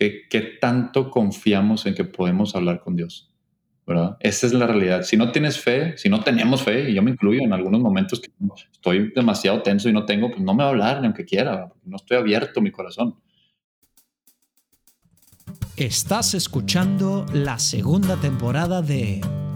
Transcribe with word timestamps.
¿Qué, 0.00 0.22
¿Qué 0.30 0.40
tanto 0.40 1.10
confiamos 1.10 1.84
en 1.84 1.94
que 1.94 2.04
podemos 2.04 2.56
hablar 2.56 2.80
con 2.80 2.96
Dios? 2.96 3.30
¿verdad? 3.86 4.16
Esa 4.20 4.46
es 4.46 4.54
la 4.54 4.66
realidad. 4.66 5.02
Si 5.02 5.18
no 5.18 5.30
tienes 5.30 5.60
fe, 5.60 5.98
si 5.98 6.08
no 6.08 6.20
tenemos 6.20 6.62
fe, 6.62 6.88
y 6.88 6.94
yo 6.94 7.02
me 7.02 7.10
incluyo 7.10 7.42
en 7.42 7.52
algunos 7.52 7.82
momentos 7.82 8.18
que 8.18 8.30
estoy 8.72 9.12
demasiado 9.14 9.60
tenso 9.60 9.90
y 9.90 9.92
no 9.92 10.06
tengo, 10.06 10.30
pues 10.30 10.40
no 10.40 10.54
me 10.54 10.62
va 10.62 10.68
a 10.68 10.72
hablar 10.72 11.00
ni 11.00 11.06
aunque 11.06 11.26
quiera, 11.26 11.70
no 11.84 11.96
estoy 11.96 12.16
abierto 12.16 12.62
mi 12.62 12.70
corazón. 12.70 13.16
Estás 15.76 16.32
escuchando 16.32 17.26
la 17.34 17.58
segunda 17.58 18.16
temporada 18.16 18.80
de 18.80 19.20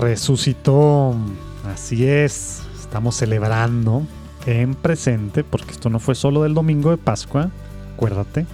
Resucitó. 0.00 1.14
Así 1.72 2.06
es, 2.06 2.62
estamos 2.80 3.14
celebrando 3.16 4.02
en 4.46 4.74
presente, 4.74 5.44
porque 5.44 5.72
esto 5.72 5.90
no 5.90 5.98
fue 5.98 6.14
solo 6.14 6.42
del 6.42 6.54
domingo 6.54 6.90
de 6.90 6.96
Pascua, 6.96 7.50
acuérdate, 7.94 8.46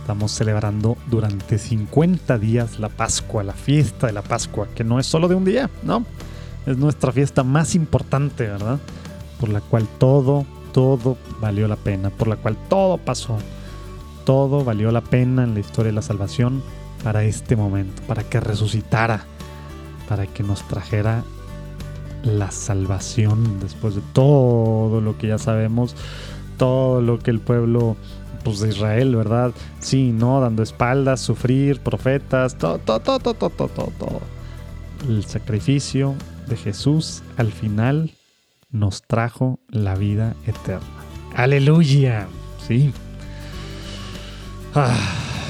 estamos 0.00 0.32
celebrando 0.32 0.96
durante 1.06 1.58
50 1.58 2.38
días 2.38 2.80
la 2.80 2.88
Pascua, 2.88 3.44
la 3.44 3.52
fiesta 3.52 4.08
de 4.08 4.12
la 4.12 4.22
Pascua, 4.22 4.66
que 4.74 4.82
no 4.82 4.98
es 4.98 5.06
solo 5.06 5.28
de 5.28 5.36
un 5.36 5.44
día, 5.44 5.70
¿no? 5.84 6.04
Es 6.66 6.76
nuestra 6.76 7.12
fiesta 7.12 7.44
más 7.44 7.76
importante, 7.76 8.48
¿verdad? 8.48 8.80
Por 9.38 9.50
la 9.50 9.60
cual 9.60 9.86
todo, 9.98 10.44
todo 10.72 11.16
valió 11.40 11.68
la 11.68 11.76
pena, 11.76 12.10
por 12.10 12.26
la 12.26 12.36
cual 12.36 12.58
todo 12.68 12.98
pasó, 12.98 13.38
todo 14.24 14.64
valió 14.64 14.90
la 14.90 15.02
pena 15.02 15.44
en 15.44 15.54
la 15.54 15.60
historia 15.60 15.90
de 15.90 15.94
la 15.94 16.02
salvación 16.02 16.62
para 17.04 17.22
este 17.22 17.54
momento, 17.54 18.02
para 18.08 18.24
que 18.24 18.40
resucitara 18.40 19.24
para 20.08 20.26
que 20.26 20.42
nos 20.42 20.66
trajera 20.66 21.22
la 22.22 22.50
salvación 22.50 23.60
después 23.60 23.94
de 23.94 24.02
todo 24.12 25.00
lo 25.00 25.16
que 25.18 25.28
ya 25.28 25.38
sabemos, 25.38 25.94
todo 26.56 27.00
lo 27.00 27.18
que 27.18 27.30
el 27.30 27.40
pueblo 27.40 27.96
pues, 28.44 28.60
de 28.60 28.70
Israel, 28.70 29.14
¿verdad? 29.14 29.52
Sí, 29.80 30.12
¿no? 30.12 30.40
Dando 30.40 30.62
espaldas, 30.62 31.20
sufrir, 31.20 31.80
profetas, 31.80 32.56
todo, 32.56 32.78
todo, 32.78 33.00
todo, 33.00 33.18
todo, 33.18 33.50
todo, 33.50 33.68
todo, 33.68 33.92
todo. 33.98 34.20
El 35.06 35.24
sacrificio 35.24 36.14
de 36.48 36.56
Jesús 36.56 37.22
al 37.36 37.52
final 37.52 38.12
nos 38.70 39.02
trajo 39.02 39.60
la 39.68 39.94
vida 39.94 40.34
eterna. 40.46 40.86
Aleluya, 41.34 42.26
sí. 42.66 42.92
Ah, 44.74 44.96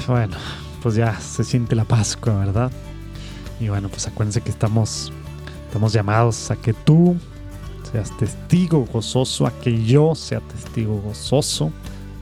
bueno, 0.07 0.37
pues 0.81 0.95
ya 0.95 1.19
se 1.19 1.43
siente 1.43 1.75
la 1.75 1.85
Pascua, 1.85 2.33
¿verdad? 2.35 2.71
Y 3.59 3.69
bueno, 3.69 3.89
pues 3.89 4.07
acuérdense 4.07 4.41
que 4.41 4.49
estamos, 4.49 5.11
estamos 5.67 5.91
llamados 5.91 6.49
a 6.49 6.55
que 6.55 6.73
tú 6.73 7.17
seas 7.91 8.15
testigo 8.17 8.85
gozoso, 8.85 9.45
a 9.47 9.51
que 9.51 9.83
yo 9.83 10.15
sea 10.15 10.39
testigo 10.39 11.01
gozoso 11.01 11.71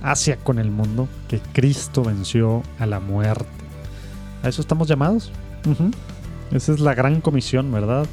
hacia 0.01 0.37
con 0.37 0.57
el 0.57 0.71
mundo, 0.71 1.07
que 1.27 1.39
Cristo 1.39 2.03
venció 2.03 2.63
a 2.79 2.85
la 2.85 2.99
muerte. 2.99 3.47
A 4.43 4.49
eso 4.49 4.61
estamos 4.61 4.87
llamados. 4.87 5.31
Esa 6.51 6.73
es 6.73 6.79
la 6.79 6.95
gran 6.95 7.21
comisión, 7.21 7.71
¿verdad? 7.71 8.07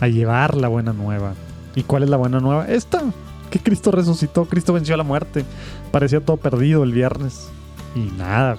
A 0.00 0.08
llevar 0.08 0.56
la 0.56 0.68
buena 0.68 0.92
nueva. 0.92 1.34
¿Y 1.74 1.82
cuál 1.82 2.04
es 2.04 2.10
la 2.10 2.16
buena 2.16 2.40
nueva? 2.40 2.66
Esta, 2.68 3.02
que 3.50 3.58
Cristo 3.58 3.90
resucitó, 3.90 4.46
Cristo 4.46 4.72
venció 4.72 4.94
a 4.94 4.98
la 4.98 5.04
muerte. 5.04 5.44
Parecía 5.90 6.20
todo 6.20 6.36
perdido 6.36 6.84
el 6.84 6.92
viernes. 6.92 7.48
Y 7.94 8.10
nada, 8.16 8.56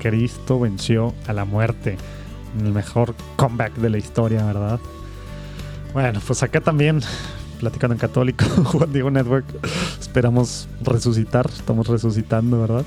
Cristo 0.00 0.58
venció 0.58 1.14
a 1.26 1.32
la 1.32 1.44
muerte 1.44 1.96
el 2.58 2.72
mejor 2.72 3.14
comeback 3.36 3.74
de 3.74 3.90
la 3.90 3.98
historia, 3.98 4.44
¿verdad? 4.44 4.80
Bueno, 5.92 6.20
pues 6.26 6.42
acá 6.42 6.60
también, 6.60 7.00
platicando 7.60 7.94
en 7.94 7.98
católico, 7.98 8.44
Juan 8.64 8.92
Diego 8.92 9.10
Network, 9.10 9.46
esperamos 10.00 10.68
resucitar, 10.82 11.46
estamos 11.46 11.86
resucitando, 11.86 12.60
¿verdad? 12.60 12.84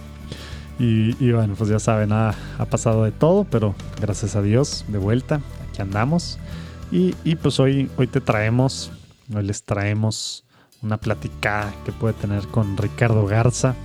Y, 0.77 1.31
bueno, 1.31 1.53
pues 1.57 1.69
ya 1.69 1.79
saben, 1.79 2.11
ha, 2.11 2.35
pasado 2.69 3.05
de 3.05 3.11
todo, 3.11 3.45
pero 3.45 3.75
gracias 4.01 4.35
a 4.35 4.41
Dios, 4.41 4.83
de 4.89 4.97
vuelta, 4.97 5.39
aquí 5.69 5.81
andamos. 5.81 6.37
Y, 6.91 7.13
pues 7.35 7.59
hoy, 7.59 7.89
hoy 7.97 8.07
te 8.07 8.21
traemos, 8.21 8.91
hoy 9.33 9.43
les 9.43 9.63
traemos 9.63 10.43
una 10.81 10.97
platicada 10.97 11.73
que 11.85 11.91
puede 11.91 12.13
tener 12.13 12.45
con 12.47 12.75
Ricardo 12.77 13.25
Garza 13.25 13.75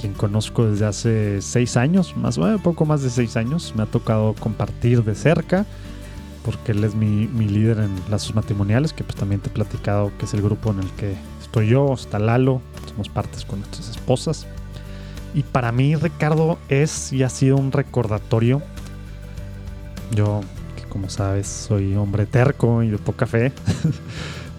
quien 0.00 0.14
conozco 0.14 0.66
desde 0.66 0.86
hace 0.86 1.42
seis 1.42 1.76
años, 1.76 2.16
más 2.16 2.38
o 2.38 2.42
menos, 2.42 2.60
poco 2.62 2.86
más 2.86 3.02
de 3.02 3.10
seis 3.10 3.36
años. 3.36 3.74
Me 3.76 3.82
ha 3.82 3.86
tocado 3.86 4.34
compartir 4.34 5.04
de 5.04 5.14
cerca, 5.14 5.66
porque 6.44 6.72
él 6.72 6.82
es 6.84 6.94
mi, 6.94 7.26
líder 7.26 7.80
en 7.80 7.90
lazos 8.10 8.34
matrimoniales, 8.34 8.92
que 8.92 9.04
pues 9.04 9.16
también 9.16 9.40
te 9.40 9.50
he 9.50 9.52
platicado 9.52 10.10
que 10.18 10.24
es 10.24 10.34
el 10.34 10.40
grupo 10.42 10.70
en 10.70 10.80
el 10.80 10.90
que 10.92 11.14
estoy 11.42 11.68
yo, 11.68 11.92
está 11.92 12.18
Lalo, 12.18 12.62
somos 12.88 13.08
partes 13.08 13.44
con 13.44 13.60
nuestras 13.60 13.90
esposas. 13.90 14.46
Y 15.34 15.42
para 15.42 15.70
mí, 15.70 15.94
Ricardo, 15.94 16.58
es 16.68 17.12
y 17.12 17.22
ha 17.22 17.28
sido 17.28 17.56
un 17.56 17.70
recordatorio. 17.70 18.62
Yo, 20.12 20.40
que 20.76 20.82
como 20.84 21.08
sabes, 21.10 21.46
soy 21.46 21.94
hombre 21.94 22.26
terco 22.26 22.82
y 22.82 22.88
de 22.88 22.98
poca 22.98 23.26
fe. 23.26 23.52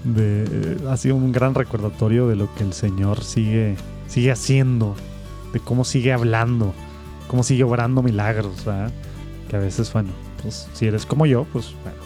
ha 0.89 0.97
sido 0.97 1.15
un 1.15 1.31
gran 1.31 1.55
recordatorio 1.55 2.27
de 2.27 2.35
lo 2.35 2.53
que 2.55 2.63
el 2.63 2.73
Señor 2.73 3.23
sigue, 3.23 3.75
sigue 4.07 4.31
haciendo 4.31 4.95
de 5.53 5.59
cómo 5.59 5.83
sigue 5.83 6.13
hablando, 6.13 6.73
cómo 7.27 7.43
sigue 7.43 7.63
obrando 7.63 8.01
milagros, 8.01 8.65
¿verdad? 8.65 8.91
Que 9.49 9.55
a 9.55 9.59
veces, 9.59 9.91
bueno, 9.91 10.09
pues 10.41 10.67
si 10.73 10.87
eres 10.87 11.05
como 11.05 11.25
yo, 11.25 11.45
pues 11.51 11.73
bueno, 11.83 11.97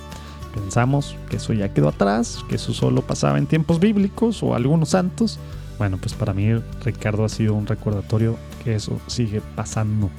pensamos 0.54 1.16
que 1.30 1.38
eso 1.38 1.54
ya 1.54 1.74
quedó 1.74 1.90
atrás, 1.90 2.44
que 2.50 2.56
eso 2.56 2.74
solo 2.74 3.02
pasaba 3.02 3.38
en 3.38 3.48
tiempos 3.48 3.80
bíblicos 3.80 4.42
o 4.44 4.56
algunos 4.56 4.90
santos. 4.90 5.40
Bueno, 5.78 5.98
pues 5.98 6.14
para 6.14 6.34
mí 6.34 6.54
Ricardo 6.84 7.26
ha 7.26 7.30
sido 7.30 7.54
un 7.54 7.68
recordatorio 7.68 8.38
que 8.64 8.76
eso 8.76 9.00
sigue 9.08 9.42
pasando. 9.56 10.10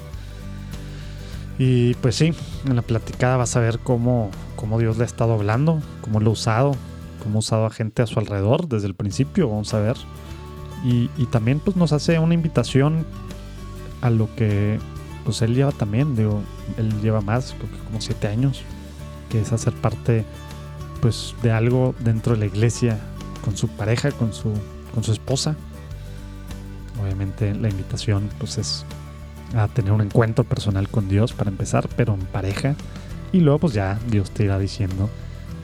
Y 1.58 1.94
pues 1.94 2.16
sí, 2.16 2.34
en 2.66 2.76
la 2.76 2.82
platicada 2.82 3.38
vas 3.38 3.56
a 3.56 3.60
ver 3.60 3.78
cómo, 3.78 4.30
cómo 4.56 4.78
Dios 4.78 4.98
le 4.98 5.04
ha 5.04 5.06
estado 5.06 5.32
hablando, 5.32 5.80
cómo 6.02 6.20
lo 6.20 6.30
ha 6.30 6.32
usado, 6.34 6.76
cómo 7.22 7.36
ha 7.36 7.38
usado 7.38 7.66
a 7.66 7.70
gente 7.70 8.02
a 8.02 8.06
su 8.06 8.18
alrededor 8.18 8.68
desde 8.68 8.86
el 8.86 8.94
principio, 8.94 9.48
vamos 9.48 9.72
a 9.72 9.80
ver. 9.80 9.96
Y, 10.86 11.08
también 11.26 11.58
pues 11.58 11.76
nos 11.76 11.92
hace 11.92 12.16
una 12.20 12.34
invitación 12.34 13.04
a 14.02 14.10
lo 14.10 14.32
que 14.36 14.78
pues 15.24 15.42
él 15.42 15.56
lleva 15.56 15.72
también, 15.72 16.14
digo, 16.14 16.40
él 16.76 17.00
lleva 17.02 17.20
más, 17.20 17.56
creo 17.58 17.68
que 17.72 17.78
como 17.86 18.00
siete 18.00 18.28
años, 18.28 18.62
que 19.28 19.40
es 19.40 19.52
hacer 19.52 19.72
parte 19.72 20.24
pues 21.00 21.34
de 21.42 21.50
algo 21.50 21.96
dentro 21.98 22.34
de 22.34 22.38
la 22.38 22.46
iglesia 22.46 23.00
con 23.44 23.56
su 23.56 23.66
pareja, 23.66 24.12
con 24.12 24.32
su, 24.32 24.52
con 24.94 25.02
su 25.02 25.10
esposa. 25.10 25.56
Obviamente 27.02 27.52
la 27.52 27.68
invitación 27.68 28.30
pues 28.38 28.56
es 28.56 28.84
a 29.56 29.66
tener 29.66 29.90
un 29.90 30.02
encuentro 30.02 30.44
personal 30.44 30.88
con 30.88 31.08
Dios 31.08 31.32
para 31.32 31.50
empezar, 31.50 31.88
pero 31.96 32.14
en 32.14 32.20
pareja. 32.20 32.76
Y 33.32 33.40
luego 33.40 33.58
pues 33.58 33.72
ya 33.72 33.98
Dios 34.08 34.30
te 34.30 34.44
irá 34.44 34.56
diciendo 34.60 35.10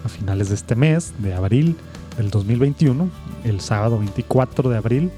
a 0.05 0.09
finales 0.09 0.49
de 0.49 0.57
este 0.57 0.75
mes, 0.75 1.15
de 1.19 1.33
abril, 1.33 1.77
del 2.17 2.31
2021, 2.31 3.09
el 3.45 3.61
sábado 3.61 3.99
24 3.99 4.71
de 4.71 4.77
abril, 4.77 5.11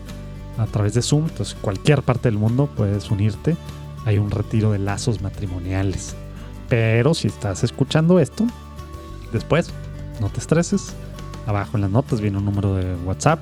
a 0.58 0.66
través 0.66 0.94
de 0.94 1.02
Zoom. 1.02 1.26
Entonces, 1.28 1.56
cualquier 1.60 2.02
parte 2.02 2.28
del 2.28 2.38
mundo 2.38 2.68
puedes 2.76 3.10
unirte. 3.10 3.56
Hay 4.04 4.18
un 4.18 4.30
retiro 4.30 4.72
de 4.72 4.78
lazos 4.78 5.22
matrimoniales. 5.22 6.14
Pero 6.68 7.14
si 7.14 7.28
estás 7.28 7.64
escuchando 7.64 8.18
esto, 8.18 8.46
después, 9.32 9.70
no 10.20 10.28
te 10.30 10.40
estreses. 10.40 10.94
Abajo 11.46 11.76
en 11.76 11.82
las 11.82 11.90
notas 11.90 12.20
viene 12.20 12.38
un 12.38 12.44
número 12.44 12.74
de 12.74 12.94
WhatsApp, 13.04 13.40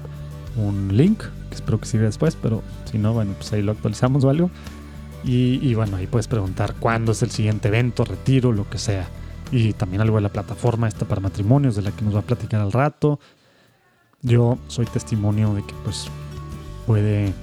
un 0.56 0.96
link, 0.96 1.22
que 1.48 1.54
espero 1.54 1.78
que 1.78 1.86
sirva 1.86 2.06
después, 2.06 2.36
pero 2.40 2.62
si 2.90 2.98
no, 2.98 3.12
bueno, 3.12 3.34
pues 3.38 3.52
ahí 3.52 3.62
lo 3.62 3.72
actualizamos 3.72 4.24
o. 4.24 4.50
Y, 5.24 5.60
y 5.62 5.74
bueno, 5.74 5.96
ahí 5.96 6.08
puedes 6.08 6.26
preguntar 6.26 6.74
cuándo 6.80 7.12
es 7.12 7.22
el 7.22 7.30
siguiente 7.30 7.68
evento, 7.68 8.04
retiro, 8.04 8.52
lo 8.52 8.68
que 8.68 8.78
sea. 8.78 9.06
Y 9.52 9.72
también 9.74 10.00
algo 10.00 10.16
de 10.16 10.22
la 10.22 10.30
plataforma 10.30 10.88
esta 10.88 11.06
para 11.06 11.20
matrimonios, 11.20 11.76
de 11.76 11.82
la 11.82 11.92
que 11.92 12.04
nos 12.04 12.14
va 12.14 12.20
a 12.20 12.22
platicar 12.22 12.60
al 12.60 12.72
rato. 12.72 13.20
Yo 14.22 14.56
soy 14.68 14.86
testimonio 14.86 15.52
de 15.52 15.64
que 15.64 15.74
pues 15.84 16.06
puede, 16.86 17.34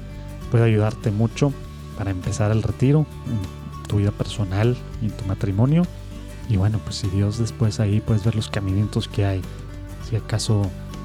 puede 0.49 0.63
ayudarte 0.63 1.11
mucho 1.11 1.51
para 1.97 2.09
empezar 2.09 2.51
el 2.51 2.63
retiro 2.63 3.05
en 3.27 3.87
tu 3.87 3.97
vida 3.97 4.11
personal 4.11 4.77
y 5.01 5.07
en 5.07 5.11
tu 5.11 5.25
matrimonio. 5.25 5.83
Y 6.47 6.55
bueno, 6.55 6.79
pues 6.83 6.95
si 6.95 7.09
Dios 7.09 7.37
después 7.37 7.81
ahí 7.81 7.99
puedes 7.99 8.23
ver 8.23 8.35
los 8.35 8.47
caminitos 8.47 9.09
que 9.09 9.25
hay. 9.25 9.41
Si 10.09 10.15
acaso, 10.15 10.61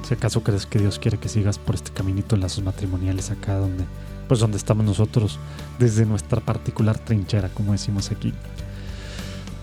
si 0.06 0.14
acaso 0.14 0.44
crees 0.44 0.64
que 0.64 0.78
Dios 0.78 1.00
quiere 1.00 1.18
que 1.18 1.28
sigas 1.28 1.58
por 1.58 1.74
este 1.74 1.90
caminito 1.90 2.36
en 2.36 2.42
lazos 2.42 2.62
matrimoniales 2.62 3.32
acá 3.32 3.56
donde, 3.56 3.84
pues 4.28 4.38
donde 4.38 4.58
estamos 4.58 4.86
nosotros 4.86 5.40
desde 5.80 6.06
nuestra 6.06 6.40
particular 6.40 6.98
trinchera, 6.98 7.48
como 7.48 7.72
decimos 7.72 8.12
aquí. 8.12 8.32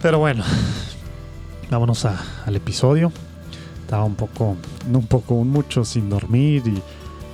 Pero 0.01 0.19
bueno, 0.19 0.43
vámonos 1.69 2.03
al 2.03 2.55
episodio. 2.55 3.13
Estaba 3.91 4.05
un 4.05 4.15
poco, 4.15 4.55
un 4.89 5.05
poco, 5.05 5.33
un 5.33 5.49
mucho 5.49 5.83
sin 5.83 6.09
dormir 6.09 6.63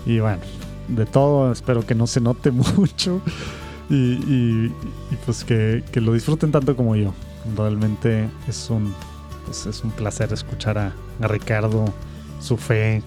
y, 0.08 0.20
bueno, 0.20 0.42
de 0.88 1.06
todo. 1.06 1.52
Espero 1.52 1.86
que 1.86 1.94
no 1.94 2.08
se 2.08 2.20
note 2.20 2.50
mucho 2.78 3.22
y, 3.92 4.70
pues 5.24 5.44
que, 5.44 5.84
lo 5.94 6.14
disfruten 6.14 6.52
tanto 6.52 6.76
como 6.76 6.96
yo. 6.96 7.14
Realmente 7.56 8.28
es 8.48 8.72
un, 8.72 8.92
pues 9.46 9.68
es 9.68 9.84
un 9.84 9.92
placer 9.92 10.34
escuchar 10.34 10.80
a, 10.80 10.94
a 11.22 11.28
Ricardo, 11.28 11.86
su 12.40 12.58
fe, 12.58 13.04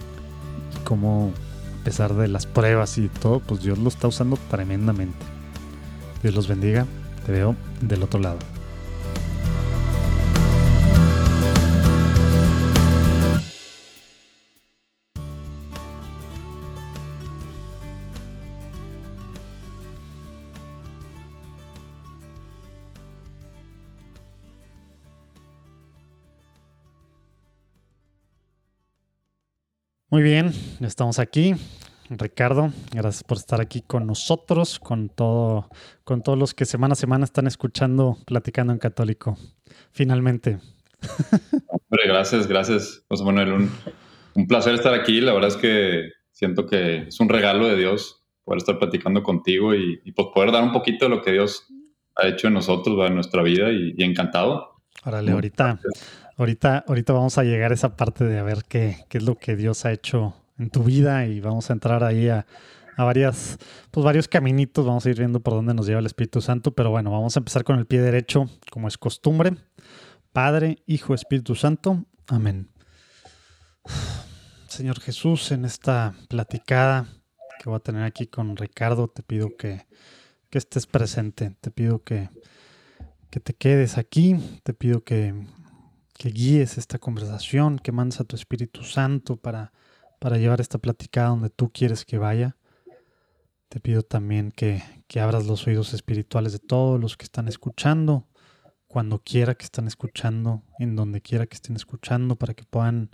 como 0.85 1.33
a 1.81 1.83
pesar 1.83 2.13
de 2.13 2.29
las 2.29 2.45
pruebas 2.45 2.97
y 2.99 3.09
todo, 3.09 3.41
pues 3.41 3.63
Dios 3.63 3.77
lo 3.77 3.89
está 3.89 4.07
usando 4.07 4.37
tremendamente. 4.49 5.25
Dios 6.23 6.35
los 6.35 6.47
bendiga. 6.47 6.85
Te 7.25 7.33
veo 7.33 7.57
del 7.81 8.01
otro 8.01 8.21
lado. 8.21 8.37
Muy 30.11 30.23
bien, 30.23 30.51
estamos 30.81 31.19
aquí. 31.19 31.55
Ricardo, 32.09 32.73
gracias 32.91 33.23
por 33.23 33.37
estar 33.37 33.61
aquí 33.61 33.79
con 33.79 34.05
nosotros, 34.05 34.77
con 34.77 35.07
todo, 35.07 35.69
con 36.03 36.21
todos 36.21 36.37
los 36.37 36.53
que 36.53 36.65
semana 36.65 36.91
a 36.91 36.95
semana 36.97 37.23
están 37.23 37.47
escuchando 37.47 38.17
Platicando 38.25 38.73
en 38.73 38.79
Católico. 38.79 39.37
Finalmente. 39.93 40.59
Hombre, 41.69 42.07
gracias, 42.07 42.45
gracias, 42.45 43.05
José 43.07 43.23
Manuel. 43.23 43.53
Un, 43.53 43.71
un, 44.35 44.47
placer 44.47 44.73
estar 44.73 44.93
aquí. 44.93 45.21
La 45.21 45.31
verdad 45.31 45.47
es 45.47 45.55
que 45.55 46.09
siento 46.33 46.65
que 46.65 47.03
es 47.07 47.17
un 47.21 47.29
regalo 47.29 47.69
de 47.69 47.77
Dios 47.77 48.21
poder 48.43 48.57
estar 48.57 48.79
platicando 48.79 49.23
contigo 49.23 49.73
y, 49.73 50.01
y 50.03 50.11
pues 50.11 50.27
poder 50.35 50.51
dar 50.51 50.63
un 50.63 50.73
poquito 50.73 51.05
de 51.05 51.15
lo 51.15 51.21
que 51.21 51.31
Dios 51.31 51.67
ha 52.17 52.27
hecho 52.27 52.49
en 52.49 52.55
nosotros, 52.55 53.07
en 53.07 53.15
nuestra 53.15 53.43
vida 53.43 53.71
y, 53.71 53.93
y 53.97 54.03
encantado. 54.03 54.71
Órale, 55.05 55.31
ahorita, 55.31 55.79
ahorita, 56.41 56.85
ahorita 56.87 57.13
vamos 57.13 57.37
a 57.37 57.43
llegar 57.43 57.71
a 57.71 57.75
esa 57.75 57.95
parte 57.95 58.25
de 58.25 58.39
a 58.39 58.43
ver 58.43 58.63
qué, 58.67 59.05
qué 59.09 59.19
es 59.19 59.23
lo 59.23 59.35
que 59.35 59.55
Dios 59.55 59.85
ha 59.85 59.91
hecho 59.91 60.35
en 60.57 60.69
tu 60.69 60.83
vida 60.83 61.25
y 61.27 61.39
vamos 61.39 61.69
a 61.69 61.73
entrar 61.73 62.03
ahí 62.03 62.29
a, 62.29 62.45
varias, 62.97 63.57
pues 63.89 64.03
varios 64.03 64.27
caminitos, 64.27 64.85
vamos 64.85 65.05
a 65.05 65.09
ir 65.09 65.17
viendo 65.17 65.39
por 65.39 65.53
dónde 65.53 65.73
nos 65.73 65.87
lleva 65.87 65.99
el 65.99 66.05
Espíritu 66.05 66.39
Santo, 66.39 66.71
pero 66.75 66.91
bueno, 66.91 67.09
vamos 67.09 67.35
a 67.35 67.39
empezar 67.39 67.63
con 67.63 67.79
el 67.79 67.87
pie 67.87 67.99
derecho, 67.99 68.45
como 68.69 68.87
es 68.87 68.97
costumbre. 68.97 69.55
Padre, 70.31 70.83
Hijo, 70.85 71.15
Espíritu 71.15 71.55
Santo. 71.55 72.05
Amén. 72.27 72.69
Señor 74.67 74.99
Jesús, 74.99 75.51
en 75.51 75.65
esta 75.65 76.13
platicada 76.29 77.07
que 77.59 77.69
voy 77.69 77.77
a 77.77 77.79
tener 77.79 78.03
aquí 78.03 78.27
con 78.27 78.55
Ricardo, 78.55 79.07
te 79.07 79.23
pido 79.23 79.55
que, 79.57 79.87
que 80.51 80.59
estés 80.59 80.85
presente, 80.85 81.55
te 81.59 81.71
pido 81.71 82.03
que, 82.03 82.29
que 83.31 83.39
te 83.39 83.53
quedes 83.55 83.97
aquí, 83.97 84.35
te 84.63 84.73
pido 84.75 85.03
que, 85.03 85.33
que 86.21 86.29
guíes 86.29 86.77
esta 86.77 86.99
conversación, 86.99 87.79
que 87.79 87.91
mandes 87.91 88.19
a 88.19 88.23
tu 88.23 88.35
Espíritu 88.35 88.83
Santo 88.83 89.37
para 89.37 89.71
para 90.21 90.37
llevar 90.37 90.61
esta 90.61 90.77
plática 90.77 91.25
donde 91.25 91.49
tú 91.49 91.71
quieres 91.73 92.05
que 92.05 92.19
vaya. 92.19 92.55
Te 93.69 93.79
pido 93.79 94.03
también 94.03 94.51
que, 94.51 94.83
abras 95.19 95.47
los 95.47 95.65
oídos 95.65 95.95
espirituales 95.95 96.53
de 96.53 96.59
todos 96.59 97.01
los 97.01 97.17
que 97.17 97.23
están 97.23 97.47
escuchando, 97.47 98.27
cuando 98.85 99.17
quiera 99.17 99.55
que 99.55 99.65
estén 99.65 99.87
escuchando, 99.87 100.61
en 100.77 100.95
donde 100.95 101.21
quiera 101.21 101.47
que 101.47 101.55
estén 101.55 101.75
escuchando, 101.75 102.35
para 102.35 102.53
que 102.53 102.65
puedan 102.65 103.09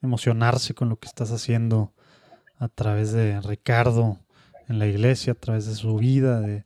emocionarse 0.00 0.74
con 0.74 0.88
lo 0.88 1.00
que 1.00 1.08
estás 1.08 1.32
haciendo 1.32 1.92
a 2.56 2.68
través 2.68 3.10
de 3.10 3.40
Ricardo 3.40 4.20
en 4.68 4.78
la 4.78 4.86
iglesia, 4.86 5.32
a 5.32 5.40
través 5.40 5.66
de 5.66 5.74
su 5.74 5.96
vida, 5.96 6.40
de, 6.40 6.64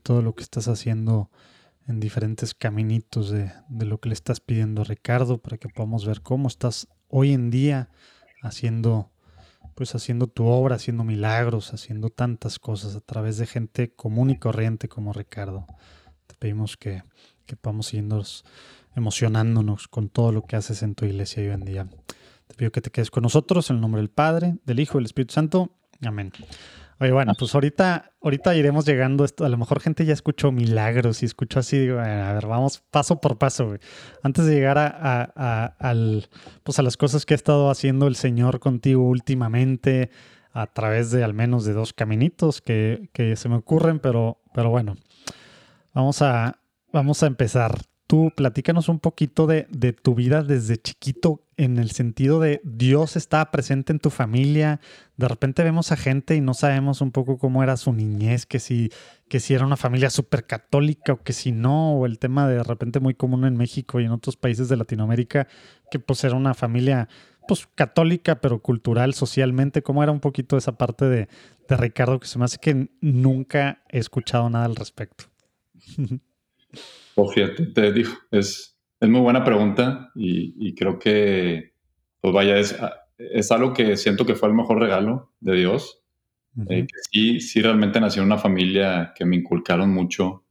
todo 0.00 0.22
lo 0.22 0.36
que 0.36 0.44
estás 0.44 0.68
haciendo 0.68 1.28
en 1.88 1.98
diferentes 1.98 2.54
caminitos 2.54 3.30
de, 3.30 3.50
de, 3.68 3.86
lo 3.86 3.98
que 3.98 4.10
le 4.10 4.12
estás 4.12 4.40
pidiendo 4.40 4.84
Ricardo, 4.84 5.38
para 5.38 5.56
que 5.56 5.68
podamos 5.68 6.06
ver 6.06 6.20
cómo 6.20 6.46
estás 6.46 6.86
hoy 7.08 7.32
en 7.32 7.50
día 7.50 7.88
haciendo 8.42 9.10
pues 9.74 9.94
haciendo 9.94 10.26
tu 10.26 10.44
obra, 10.44 10.74
haciendo 10.74 11.04
milagros, 11.04 11.72
haciendo 11.72 12.10
tantas 12.10 12.58
cosas 12.58 12.96
a 12.96 13.00
través 13.00 13.38
de 13.38 13.46
gente 13.46 13.92
común 13.92 14.30
y 14.30 14.36
corriente 14.36 14.88
como 14.88 15.12
Ricardo. 15.12 15.66
Te 16.26 16.34
pedimos 16.34 16.76
que, 16.76 17.04
que 17.46 17.54
podamos 17.54 17.94
irnos 17.94 18.44
emocionándonos 18.96 19.86
con 19.86 20.08
todo 20.08 20.32
lo 20.32 20.42
que 20.42 20.56
haces 20.56 20.82
en 20.82 20.96
tu 20.96 21.04
iglesia 21.04 21.44
hoy 21.44 21.50
en 21.50 21.64
día. 21.64 21.88
Te 22.48 22.56
pido 22.56 22.72
que 22.72 22.80
te 22.80 22.90
quedes 22.90 23.12
con 23.12 23.22
nosotros 23.22 23.70
en 23.70 23.76
el 23.76 23.82
nombre 23.82 24.00
del 24.00 24.10
Padre, 24.10 24.56
del 24.64 24.80
Hijo 24.80 24.98
y 24.98 25.00
del 25.00 25.06
Espíritu 25.06 25.34
Santo. 25.34 25.70
Amén. 26.04 26.32
Oye, 27.00 27.12
bueno, 27.12 27.32
pues 27.38 27.54
ahorita, 27.54 28.12
ahorita 28.20 28.56
iremos 28.56 28.84
llegando 28.84 29.24
esto. 29.24 29.44
A 29.44 29.48
lo 29.48 29.56
mejor 29.56 29.80
gente 29.80 30.04
ya 30.04 30.12
escuchó 30.12 30.50
milagros 30.50 31.22
y 31.22 31.26
escuchó 31.26 31.60
así, 31.60 31.78
digo, 31.78 31.98
a 32.00 32.32
ver, 32.32 32.46
vamos 32.46 32.82
paso 32.90 33.20
por 33.20 33.38
paso, 33.38 33.66
güey. 33.66 33.78
Antes 34.22 34.46
de 34.46 34.54
llegar 34.54 34.78
a, 34.78 35.64
al, 35.78 36.28
pues 36.64 36.78
a 36.78 36.82
las 36.82 36.96
cosas 36.96 37.24
que 37.24 37.34
ha 37.34 37.36
estado 37.36 37.70
haciendo 37.70 38.06
el 38.08 38.16
Señor 38.16 38.58
contigo 38.58 39.08
últimamente, 39.08 40.10
a 40.52 40.66
través 40.66 41.10
de 41.12 41.22
al 41.22 41.34
menos 41.34 41.64
de 41.64 41.72
dos 41.72 41.92
caminitos 41.92 42.60
que, 42.60 43.10
que 43.12 43.36
se 43.36 43.48
me 43.48 43.56
ocurren, 43.56 44.00
pero, 44.00 44.40
pero 44.52 44.70
bueno, 44.70 44.96
vamos 45.94 46.20
a, 46.22 46.58
vamos 46.92 47.22
a 47.22 47.26
empezar 47.26 47.78
tú 48.08 48.32
platícanos 48.34 48.88
un 48.88 48.98
poquito 48.98 49.46
de, 49.46 49.66
tu 50.02 50.16
vida 50.16 50.42
desde 50.42 50.78
chiquito 50.78 51.44
en 51.58 51.76
el 51.78 51.90
sentido 51.90 52.40
de 52.40 52.60
Dios 52.64 53.16
estaba 53.16 53.50
presente 53.50 53.92
en 53.92 53.98
tu 53.98 54.10
familia. 54.10 54.80
De 55.16 55.28
repente 55.28 55.64
vemos 55.64 55.92
a 55.92 55.96
gente 55.96 56.36
y 56.36 56.40
no 56.40 56.54
sabemos 56.54 57.00
un 57.00 57.10
poco 57.10 57.36
cómo 57.36 57.62
era 57.62 57.76
su 57.76 57.92
niñez, 57.92 58.46
que 58.46 58.60
si, 58.60 58.90
que 59.28 59.40
si 59.40 59.54
era 59.54 59.66
una 59.66 59.76
familia 59.76 60.08
súper 60.08 60.46
católica 60.46 61.12
o 61.12 61.22
que 61.22 61.32
si 61.32 61.52
no, 61.52 61.94
o 61.94 62.06
el 62.06 62.18
tema 62.18 62.48
de, 62.48 62.54
de 62.54 62.62
repente 62.62 63.00
muy 63.00 63.14
común 63.14 63.44
en 63.44 63.56
México 63.56 64.00
y 64.00 64.04
en 64.04 64.12
otros 64.12 64.36
países 64.36 64.68
de 64.68 64.76
Latinoamérica, 64.76 65.48
que 65.90 65.98
pues 65.98 66.22
era 66.22 66.36
una 66.36 66.54
familia 66.54 67.08
pues 67.48 67.66
católica, 67.74 68.40
pero 68.40 68.60
cultural, 68.62 69.12
socialmente. 69.14 69.82
¿Cómo 69.82 70.02
era 70.02 70.12
un 70.12 70.20
poquito 70.20 70.56
esa 70.56 70.78
parte 70.78 71.06
de, 71.06 71.28
de 71.68 71.76
Ricardo 71.76 72.20
que 72.20 72.28
se 72.28 72.38
me 72.38 72.44
hace 72.44 72.58
que 72.58 72.88
nunca 73.00 73.82
he 73.88 73.98
escuchado 73.98 74.48
nada 74.48 74.66
al 74.66 74.76
respecto? 74.76 75.24
Fíjate, 77.34 77.66
te 77.66 77.92
digo, 77.92 78.10
es, 78.30 78.77
es 79.00 79.08
muy 79.08 79.20
buena 79.20 79.44
pregunta 79.44 80.10
y, 80.14 80.74
creo 80.74 80.98
que, 80.98 81.72
pues 82.20 82.34
vaya, 82.34 82.58
es, 82.58 82.76
es 83.18 83.50
algo 83.52 83.72
que 83.72 83.96
siento 83.96 84.26
que 84.26 84.34
fue 84.34 84.48
el 84.48 84.54
mejor 84.54 84.80
regalo 84.80 85.32
de 85.40 85.56
Dios. 85.56 86.02
Eh, 86.68 86.86
sí, 87.12 87.40
sí, 87.40 87.62
realmente 87.62 88.00
nací 88.00 88.18
en 88.18 88.26
una 88.26 88.38
familia 88.38 89.12
que 89.14 89.24
me 89.24 89.36
inculcaron 89.36 89.90
mucho, 89.90 90.44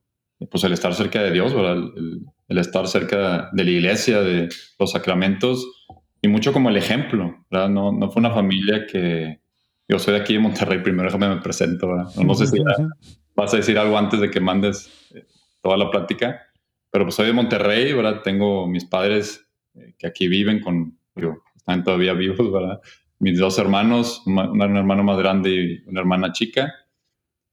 pues 0.49 0.63
el 0.63 0.73
estar 0.73 0.93
cerca 0.93 1.21
de 1.21 1.31
Dios, 1.31 1.53
El, 1.53 2.57
estar 2.57 2.87
cerca 2.87 3.49
de 3.51 3.63
la 3.63 3.71
iglesia, 3.71 4.21
de 4.21 4.47
los 4.79 4.91
sacramentos 4.91 5.85
y 6.21 6.29
mucho 6.29 6.53
como 6.53 6.69
el 6.69 6.77
ejemplo, 6.77 7.45
¿verdad? 7.51 7.69
No, 7.69 7.91
no 7.91 8.09
fue 8.09 8.21
una 8.21 8.31
familia 8.31 8.87
que, 8.87 9.41
yo 9.87 9.99
soy 9.99 10.15
de 10.15 10.21
aquí 10.21 10.33
de 10.33 10.39
Monterrey, 10.39 10.81
primero 10.81 11.07
déjame 11.07 11.29
me 11.29 11.41
presento, 11.41 11.87
No, 12.23 12.35
sé 12.35 12.47
si 12.47 12.57
vas 13.35 13.53
a 13.53 13.57
decir 13.57 13.77
algo 13.77 13.97
antes 13.97 14.19
de 14.19 14.29
que 14.29 14.39
mandes 14.39 14.91
eh, 15.13 15.25
toda 15.61 15.77
la 15.77 15.89
plática. 15.89 16.46
Pero 16.91 17.05
pues 17.05 17.15
soy 17.15 17.27
de 17.27 17.33
Monterrey, 17.33 17.93
¿verdad? 17.93 18.21
Tengo 18.23 18.67
mis 18.67 18.85
padres 18.85 19.47
eh, 19.75 19.93
que 19.97 20.07
aquí 20.07 20.27
viven 20.27 20.61
con, 20.61 20.97
digo, 21.15 21.43
están 21.55 21.83
todavía 21.83 22.13
vivos, 22.13 22.51
¿verdad? 22.51 22.79
Mis 23.19 23.39
dos 23.39 23.57
hermanos, 23.59 24.23
un, 24.25 24.61
hermano 24.61 25.03
más 25.03 25.17
grande 25.17 25.49
y 25.49 25.83
una 25.87 26.01
hermana 26.01 26.31
chica. 26.31 26.73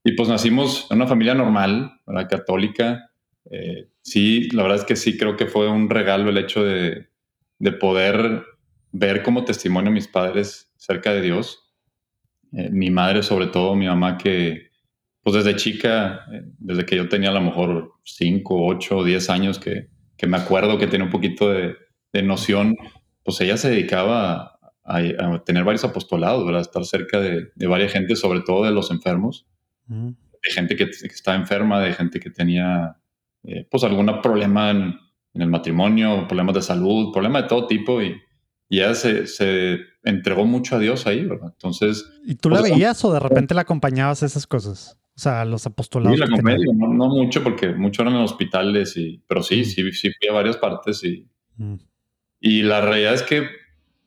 Y 0.04 0.12
pues 0.12 0.28
nacimos 0.28 0.86
en 0.90 0.98
una 0.98 1.06
familia 1.06 1.34
normal, 1.34 2.00
¿verdad? 2.06 2.28
Católica. 2.28 3.10
Eh, 3.50 3.88
sí, 4.02 4.48
la 4.50 4.62
verdad 4.62 4.78
es 4.80 4.84
que 4.84 4.96
sí 4.96 5.16
creo 5.16 5.36
que 5.36 5.46
fue 5.46 5.68
un 5.68 5.88
regalo 5.88 6.30
el 6.30 6.38
hecho 6.38 6.62
de, 6.64 7.08
de 7.58 7.72
poder 7.72 8.44
ver 8.92 9.22
como 9.22 9.44
testimonio 9.44 9.90
mis 9.90 10.06
padres 10.06 10.70
cerca 10.76 11.12
de 11.12 11.22
Dios. 11.22 11.72
Eh, 12.52 12.70
mi 12.70 12.90
madre, 12.90 13.22
sobre 13.22 13.48
todo, 13.48 13.74
mi 13.74 13.86
mamá, 13.86 14.16
que, 14.16 14.63
pues 15.24 15.42
desde 15.42 15.56
chica, 15.56 16.26
eh, 16.30 16.42
desde 16.58 16.84
que 16.84 16.96
yo 16.96 17.08
tenía 17.08 17.30
a 17.30 17.32
lo 17.34 17.40
mejor 17.40 17.94
5, 18.04 18.66
8, 18.66 19.02
10 19.04 19.30
años, 19.30 19.58
que, 19.58 19.88
que, 20.16 20.26
me 20.26 20.36
acuerdo 20.36 20.78
que 20.78 20.86
tenía 20.86 21.06
un 21.06 21.10
poquito 21.10 21.50
de, 21.50 21.74
de 22.12 22.22
noción, 22.22 22.76
pues 23.24 23.40
ella 23.40 23.56
se 23.56 23.70
dedicaba 23.70 24.58
a, 24.84 24.98
a, 24.98 25.44
tener 25.44 25.64
varios 25.64 25.82
apostolados, 25.82 26.44
¿verdad? 26.44 26.60
Estar 26.60 26.84
cerca 26.84 27.20
de, 27.20 27.48
de, 27.54 27.66
varias 27.66 27.92
gente, 27.92 28.16
sobre 28.16 28.42
todo 28.42 28.64
de 28.64 28.70
los 28.70 28.90
enfermos, 28.90 29.46
de 29.86 30.50
gente 30.50 30.76
que, 30.76 30.86
que, 30.90 31.06
estaba 31.06 31.38
enferma, 31.38 31.80
de 31.80 31.94
gente 31.94 32.20
que 32.20 32.28
tenía, 32.28 32.98
eh, 33.44 33.66
pues, 33.70 33.82
algún 33.82 34.06
problema 34.20 34.70
en, 34.70 34.94
en, 35.32 35.42
el 35.42 35.48
matrimonio, 35.48 36.28
problemas 36.28 36.54
de 36.54 36.62
salud, 36.62 37.14
problemas 37.14 37.44
de 37.44 37.48
todo 37.48 37.66
tipo, 37.66 38.02
y, 38.02 38.14
y 38.68 38.80
ella 38.80 38.94
se, 38.94 39.26
se, 39.26 39.78
entregó 40.02 40.44
mucho 40.44 40.76
a 40.76 40.78
Dios 40.78 41.06
ahí, 41.06 41.24
¿verdad? 41.24 41.48
Entonces... 41.50 42.04
¿Y 42.26 42.34
tú 42.34 42.50
la 42.50 42.58
pues, 42.58 42.72
veías 42.72 43.02
o 43.06 43.12
de 43.14 43.20
repente 43.20 43.54
la 43.54 43.62
acompañabas 43.62 44.22
a 44.22 44.26
esas 44.26 44.46
cosas? 44.46 44.98
O 45.16 45.20
sea, 45.20 45.44
los 45.44 45.64
apostolados. 45.66 46.18
Sí, 46.18 46.24
la 46.24 46.36
comedia, 46.36 46.66
no, 46.74 47.08
mucho, 47.08 47.42
porque 47.42 47.68
mucho 47.68 48.02
eran 48.02 48.14
en 48.14 48.22
hospitales, 48.22 48.96
y, 48.96 49.22
pero 49.28 49.42
sí, 49.42 49.60
mm. 49.60 49.64
sí, 49.64 49.92
sí 49.92 50.10
fui 50.10 50.28
a 50.28 50.32
varias 50.32 50.56
partes 50.56 51.04
y, 51.04 51.28
mm. 51.56 51.76
y 52.40 52.62
la 52.62 52.80
realidad 52.80 53.14
es 53.14 53.22
que, 53.22 53.48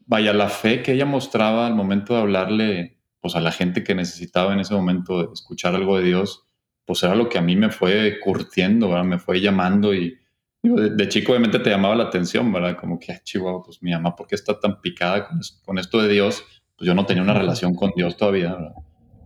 vaya, 0.05 0.33
la 0.33 0.49
fe 0.49 0.83
que 0.83 0.93
ella 0.93 1.05
mostraba 1.05 1.65
al 1.65 1.75
momento 1.75 2.13
de 2.13 2.21
hablarle 2.21 2.97
pues, 3.21 3.35
a 3.35 3.41
la 3.41 3.51
gente 3.51 3.83
que 3.83 3.95
necesitaba 3.95 4.53
en 4.53 4.59
ese 4.59 4.73
momento 4.73 5.33
escuchar 5.33 5.75
algo 5.75 5.97
de 5.97 6.05
Dios, 6.05 6.45
pues 6.85 7.03
era 7.03 7.15
lo 7.15 7.27
que 7.27 7.37
a 7.37 7.41
mí 7.41 7.55
me 7.55 7.69
fue 7.69 8.19
curtiendo, 8.23 8.89
¿verdad? 8.89 9.03
me 9.03 9.19
fue 9.19 9.41
llamando 9.41 9.93
y 9.93 10.17
de, 10.63 11.09
chico 11.09 11.33
obviamente 11.33 11.59
te 11.59 11.69
llamaba 11.69 11.95
la 11.95 12.05
atención, 12.05 12.51
¿verdad? 12.51 12.77
Como 12.77 12.99
que, 12.99 13.11
ah, 13.11 13.21
chihuahua, 13.23 13.63
pues 13.63 13.81
mi 13.83 13.91
mamá, 13.91 14.15
¿por 14.15 14.27
qué 14.27 14.35
está 14.35 14.59
tan 14.59 14.81
picada 14.81 15.27
con, 15.65 15.77
esto 15.77 16.01
de 16.01 16.07
Dios? 16.07 16.43
Pues 16.77 16.87
yo 16.87 16.93
no 16.93 17.05
tenía 17.05 17.23
una 17.23 17.33
relación 17.33 17.75
con 17.75 17.91
Dios 17.95 18.17
todavía, 18.17 18.53
¿verdad? 18.53 18.73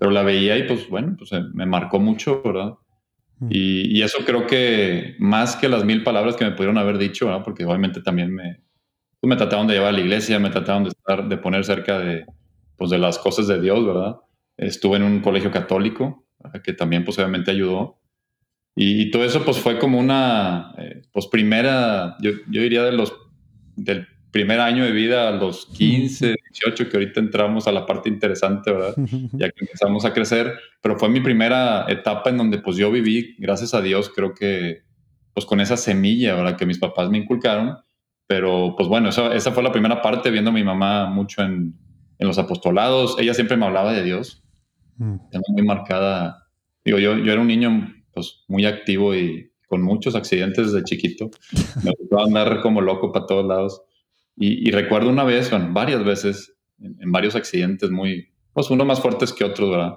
Pero 0.01 0.09
la 0.09 0.23
veía 0.23 0.57
y 0.57 0.63
pues 0.63 0.89
bueno, 0.89 1.13
pues 1.15 1.31
eh, 1.31 1.43
me 1.53 1.67
marcó 1.67 1.99
mucho, 1.99 2.41
¿verdad? 2.43 2.73
Mm. 3.37 3.49
Y, 3.51 4.01
eso 4.01 4.25
creo 4.25 4.47
que 4.47 5.15
más 5.19 5.55
que 5.55 5.69
las 5.69 5.85
mil 5.85 6.01
palabras 6.01 6.35
que 6.35 6.43
me 6.43 6.53
pudieron 6.53 6.79
haber 6.79 6.97
dicho, 6.97 7.27
¿verdad? 7.27 7.43
Porque 7.43 7.65
obviamente 7.65 8.01
también 8.01 8.33
me, 8.33 8.63
pues 9.19 9.29
me 9.29 9.35
trataron 9.35 9.67
de 9.67 9.75
llevar 9.75 9.89
a 9.89 9.91
la 9.91 9.99
iglesia, 9.99 10.39
me 10.39 10.49
trataron 10.49 10.85
de 10.85 10.89
estar, 10.89 11.29
de 11.29 11.37
poner 11.37 11.63
cerca 11.65 11.99
de, 11.99 12.25
pues 12.77 12.89
de 12.89 12.97
las 12.97 13.19
cosas 13.19 13.45
de 13.45 13.61
Dios, 13.61 13.85
¿verdad? 13.85 14.15
Estuve 14.57 14.97
en 14.97 15.03
un 15.03 15.19
colegio 15.19 15.51
católico, 15.51 16.25
que 16.63 16.73
también 16.73 17.05
pues 17.05 17.19
obviamente 17.19 17.51
ayudó. 17.51 18.01
Y, 18.75 19.11
todo 19.11 19.23
eso 19.23 19.45
pues 19.45 19.59
fue 19.59 19.77
como 19.77 19.99
una, 19.99 20.73
eh, 20.79 21.03
pues 21.13 21.27
primera, 21.27 22.17
yo, 22.21 22.31
yo, 22.49 22.63
diría 22.63 22.81
de 22.81 22.93
los, 22.93 23.13
del 23.75 24.07
primer 24.31 24.59
año 24.59 24.83
de 24.85 24.91
vida 24.91 25.27
a 25.27 25.31
los 25.31 25.65
15, 25.67 26.35
18, 26.53 26.89
que 26.89 26.97
ahorita 26.97 27.19
entramos 27.19 27.67
a 27.67 27.71
la 27.71 27.85
parte 27.85 28.09
interesante, 28.09 28.71
¿verdad? 28.71 28.95
Ya 29.33 29.49
que 29.49 29.65
empezamos 29.65 30.05
a 30.05 30.13
crecer, 30.13 30.53
pero 30.81 30.97
fue 30.97 31.09
mi 31.09 31.19
primera 31.19 31.85
etapa 31.89 32.29
en 32.29 32.37
donde 32.37 32.59
pues 32.59 32.77
yo 32.77 32.91
viví, 32.91 33.35
gracias 33.37 33.73
a 33.73 33.81
Dios, 33.81 34.09
creo 34.13 34.33
que 34.33 34.83
pues 35.33 35.45
con 35.45 35.61
esa 35.61 35.77
semilla, 35.77 36.35
¿verdad? 36.35 36.57
Que 36.57 36.65
mis 36.65 36.79
papás 36.79 37.09
me 37.09 37.17
inculcaron. 37.17 37.77
Pero 38.27 38.75
pues 38.77 38.87
bueno, 38.87 39.09
esa, 39.09 39.35
esa 39.35 39.51
fue 39.51 39.63
la 39.63 39.71
primera 39.71 40.01
parte, 40.01 40.31
viendo 40.31 40.51
a 40.51 40.53
mi 40.53 40.63
mamá 40.63 41.07
mucho 41.07 41.41
en, 41.41 41.75
en 42.17 42.27
los 42.27 42.37
apostolados. 42.37 43.17
Ella 43.19 43.33
siempre 43.33 43.57
me 43.57 43.65
hablaba 43.65 43.91
de 43.93 44.03
Dios. 44.03 44.43
Mm. 44.97 45.15
Muy 45.49 45.63
marcada. 45.63 46.47
Digo, 46.85 46.99
yo, 46.99 47.17
yo 47.17 47.31
era 47.31 47.41
un 47.41 47.47
niño 47.47 47.93
pues 48.13 48.43
muy 48.47 48.65
activo 48.65 49.15
y 49.15 49.51
con 49.67 49.81
muchos 49.81 50.15
accidentes 50.15 50.71
desde 50.71 50.85
chiquito. 50.85 51.29
Me 51.83 51.91
gustaba 51.97 52.23
andar 52.23 52.61
como 52.61 52.81
loco 52.81 53.11
para 53.11 53.25
todos 53.25 53.45
lados. 53.45 53.81
Y, 54.35 54.71
recuerdo 54.71 55.09
una 55.09 55.23
vez, 55.23 55.51
bueno, 55.51 55.69
varias 55.71 56.03
veces, 56.03 56.55
en, 56.79 57.11
varios 57.11 57.35
accidentes 57.35 57.91
muy, 57.91 58.33
pues 58.53 58.69
uno 58.69 58.85
más 58.85 59.01
fuertes 59.01 59.33
que 59.33 59.43
otros, 59.43 59.69
¿verdad? 59.69 59.95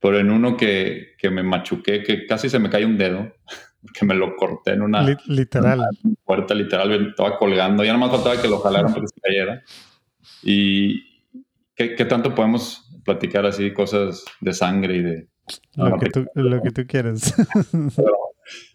Pero 0.00 0.18
en 0.18 0.30
uno 0.30 0.56
que, 0.56 1.08
que 1.18 1.28
me 1.30 1.42
machuqué, 1.42 2.02
que 2.02 2.24
casi 2.26 2.48
se 2.48 2.58
me 2.58 2.70
cae 2.70 2.86
un 2.86 2.96
dedo, 2.96 3.32
que 3.98 4.06
me 4.06 4.14
lo 4.14 4.36
corté 4.36 4.72
en 4.72 4.82
una, 4.82 5.16
literal. 5.26 5.84
puerta, 6.24 6.54
literal, 6.54 7.08
estaba 7.08 7.36
colgando. 7.36 7.84
Ya 7.84 7.92
nomás 7.92 8.10
faltaba 8.10 8.40
que 8.40 8.48
lo 8.48 8.60
jalaran 8.60 8.92
para 8.92 9.02
que 9.02 9.08
se 9.08 9.20
cayera. 9.20 9.62
Y 10.42 11.02
¿qué, 11.74 11.94
¿qué, 11.94 12.04
tanto 12.04 12.34
podemos 12.34 12.88
platicar 13.04 13.44
así 13.44 13.72
cosas 13.72 14.24
de 14.40 14.52
sangre 14.52 14.96
y 14.96 15.02
de... 15.02 15.28
Lo, 15.76 15.98
que 15.98 16.10
tú, 16.10 16.26
lo 16.34 16.62
que 16.62 16.70
tú 16.70 16.86
quieres. 16.86 17.34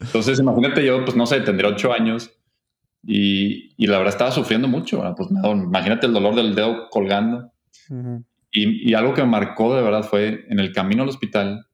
entonces, 0.02 0.40
imagínate 0.40 0.84
yo, 0.86 1.06
pues 1.06 1.16
no 1.16 1.26
sé, 1.26 1.42
tendría 1.42 1.70
ocho 1.70 1.94
años 1.94 2.32
y, 3.06 3.74
y, 3.76 3.88
la 3.88 3.98
verdad 3.98 4.14
estaba 4.14 4.32
sufriendo 4.32 4.68
mucho. 4.68 5.04
Pues 5.16 5.30
imagínate 5.30 6.08
el 6.08 6.14
dolor 6.14 6.36
del 6.36 6.56
dedo 6.56 6.90
colgando. 6.90 7.52
y, 8.52 8.90
y, 8.90 8.94
algo 8.94 9.14
que 9.14 9.22
me 9.22 9.30
marcó 9.30 9.76
de 9.76 9.82
verdad 9.82 10.04
fue 10.04 10.46
en 10.50 10.60
el 10.60 10.72
camino 10.72 11.04
al 11.04 11.10
hospital, 11.10 11.68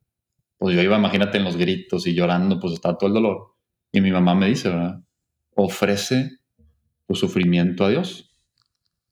pues 0.57 0.75
yo 0.75 0.81
iba, 0.81 0.97
imagínate, 0.97 1.37
en 1.37 1.43
los 1.43 1.55
gritos 1.55 2.07
y 2.07 2.13
llorando, 2.13 2.59
pues 2.59 2.73
estaba 2.73 2.97
todo 2.97 3.07
el 3.07 3.13
dolor. 3.13 3.55
Y 3.91 4.01
mi 4.01 4.11
mamá 4.11 4.35
me 4.35 4.47
dice, 4.47 4.69
¿verdad? 4.69 5.01
Ofrece 5.55 6.39
tu 7.07 7.15
sufrimiento 7.15 7.85
a 7.85 7.89
Dios. 7.89 8.28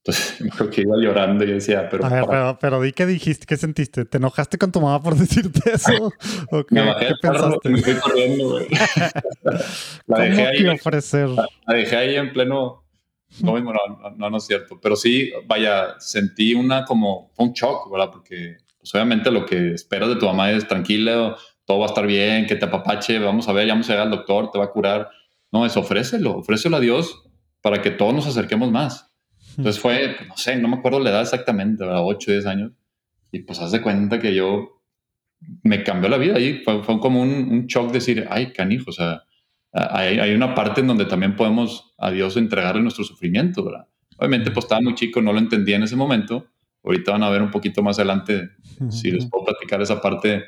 Entonces, 0.07 0.37
creo 0.57 0.69
que 0.69 0.81
iba 0.81 0.95
llorando 0.97 1.43
y 1.43 1.51
decía, 1.51 1.89
pero. 1.89 2.05
A 2.05 2.09
ver, 2.09 2.25
pero, 2.29 2.57
pero, 2.59 2.81
di 2.81 2.93
qué 2.93 3.05
dijiste, 3.05 3.45
qué 3.45 3.57
sentiste. 3.57 4.05
¿Te 4.05 4.17
enojaste 4.17 4.57
con 4.57 4.71
tu 4.71 4.79
mamá 4.79 5.01
por 5.01 5.15
decirte 5.17 5.73
eso? 5.73 6.13
¿O 6.51 6.63
qué, 6.63 6.75
¿qué 6.75 7.13
pensaste? 7.21 7.69
Me 7.69 7.81
fui 7.81 7.95
corriendo, 7.95 8.49
güey. 8.51 8.67
la 10.07 10.19
dejé 10.19 10.47
ahí. 10.47 10.67
ofrecer? 10.67 11.29
La, 11.29 11.73
dejé 11.73 11.95
ahí 11.95 12.15
en 12.15 12.31
pleno. 12.31 12.83
No, 13.41 13.59
no, 13.59 13.73
no, 14.15 14.29
no, 14.29 14.37
es 14.37 14.45
cierto. 14.45 14.79
Pero 14.81 14.95
sí, 14.95 15.31
vaya, 15.45 15.99
sentí 15.99 16.53
una 16.53 16.85
como 16.85 17.31
un 17.37 17.51
shock, 17.51 17.91
¿verdad? 17.91 18.09
Porque 18.09 18.57
pues, 18.79 18.95
obviamente 18.95 19.29
lo 19.29 19.45
que 19.45 19.73
esperas 19.73 20.07
de 20.07 20.15
tu 20.15 20.25
mamá 20.25 20.51
es 20.51 20.65
tranquila, 20.65 21.35
todo 21.65 21.79
va 21.79 21.87
a 21.87 21.89
estar 21.89 22.07
bien, 22.07 22.45
que 22.45 22.55
te 22.55 22.63
apapache, 22.63 23.19
vamos 23.19 23.49
a 23.49 23.51
ver, 23.51 23.67
ya 23.67 23.73
vamos 23.73 23.89
a 23.89 23.95
ir 23.95 23.99
al 23.99 24.09
doctor, 24.09 24.49
te 24.49 24.57
va 24.57 24.65
a 24.65 24.71
curar. 24.71 25.09
No, 25.51 25.65
es 25.65 25.75
ofrécelo, 25.75 26.37
ofrécelo 26.37 26.77
a 26.77 26.79
Dios 26.79 27.23
para 27.61 27.81
que 27.81 27.91
todos 27.91 28.13
nos 28.13 28.27
acerquemos 28.27 28.71
más. 28.71 29.06
Entonces 29.57 29.81
fue, 29.81 30.15
no 30.27 30.37
sé, 30.37 30.55
no 30.57 30.67
me 30.67 30.77
acuerdo 30.77 30.99
la 30.99 31.09
edad 31.09 31.21
exactamente, 31.21 31.83
a 31.83 32.01
8, 32.01 32.31
10 32.31 32.45
años. 32.45 32.71
Y 33.31 33.39
pues 33.39 33.59
haz 33.59 33.71
de 33.71 33.81
cuenta 33.81 34.19
que 34.19 34.33
yo 34.33 34.83
me 35.63 35.83
cambió 35.83 36.09
la 36.09 36.17
vida 36.17 36.35
ahí. 36.35 36.61
Fue, 36.63 36.83
fue 36.83 36.99
como 36.99 37.21
un, 37.21 37.29
un, 37.29 37.65
shock 37.65 37.91
decir, 37.91 38.27
ay, 38.29 38.53
canijo, 38.53 38.91
o 38.91 38.93
sea, 38.93 39.23
hay, 39.71 40.19
hay, 40.19 40.33
una 40.33 40.55
parte 40.55 40.81
en 40.81 40.87
donde 40.87 41.05
también 41.05 41.35
podemos 41.35 41.93
a 41.97 42.11
Dios 42.11 42.37
entregarle 42.37 42.81
nuestro 42.81 43.03
sufrimiento, 43.03 43.63
¿verdad? 43.63 43.87
Obviamente, 44.17 44.51
pues 44.51 44.65
estaba 44.65 44.81
muy 44.81 44.95
chico, 44.95 45.21
no 45.21 45.33
lo 45.33 45.39
entendía 45.39 45.75
en 45.75 45.83
ese 45.83 45.95
momento. 45.95 46.47
Ahorita 46.83 47.11
van 47.11 47.23
a 47.23 47.29
ver 47.29 47.41
un 47.41 47.51
poquito 47.51 47.83
más 47.83 47.97
adelante 47.99 48.49
si 48.89 49.11
les 49.11 49.25
puedo 49.25 49.45
platicar 49.45 49.81
esa 49.81 50.01
parte, 50.01 50.43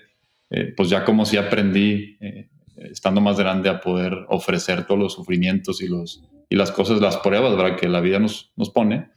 eh, 0.49 0.73
pues 0.75 0.89
ya 0.89 1.03
como 1.03 1.25
si 1.25 1.37
aprendí, 1.37 2.17
eh, 2.21 2.49
estando 2.77 3.21
más 3.21 3.37
grande, 3.37 3.69
a 3.69 3.81
poder 3.81 4.25
ofrecer 4.29 4.85
todos 4.85 4.99
los 4.99 5.13
sufrimientos 5.13 5.81
y 5.81 5.87
los, 5.87 6.23
y 6.49 6.55
las 6.55 6.71
cosas, 6.71 6.99
las 6.99 7.17
pruebas, 7.17 7.55
¿verdad? 7.55 7.77
Que 7.77 7.87
la 7.87 8.01
vida 8.01 8.19
nos, 8.19 8.51
nos 8.55 8.69
pone. 8.71 9.09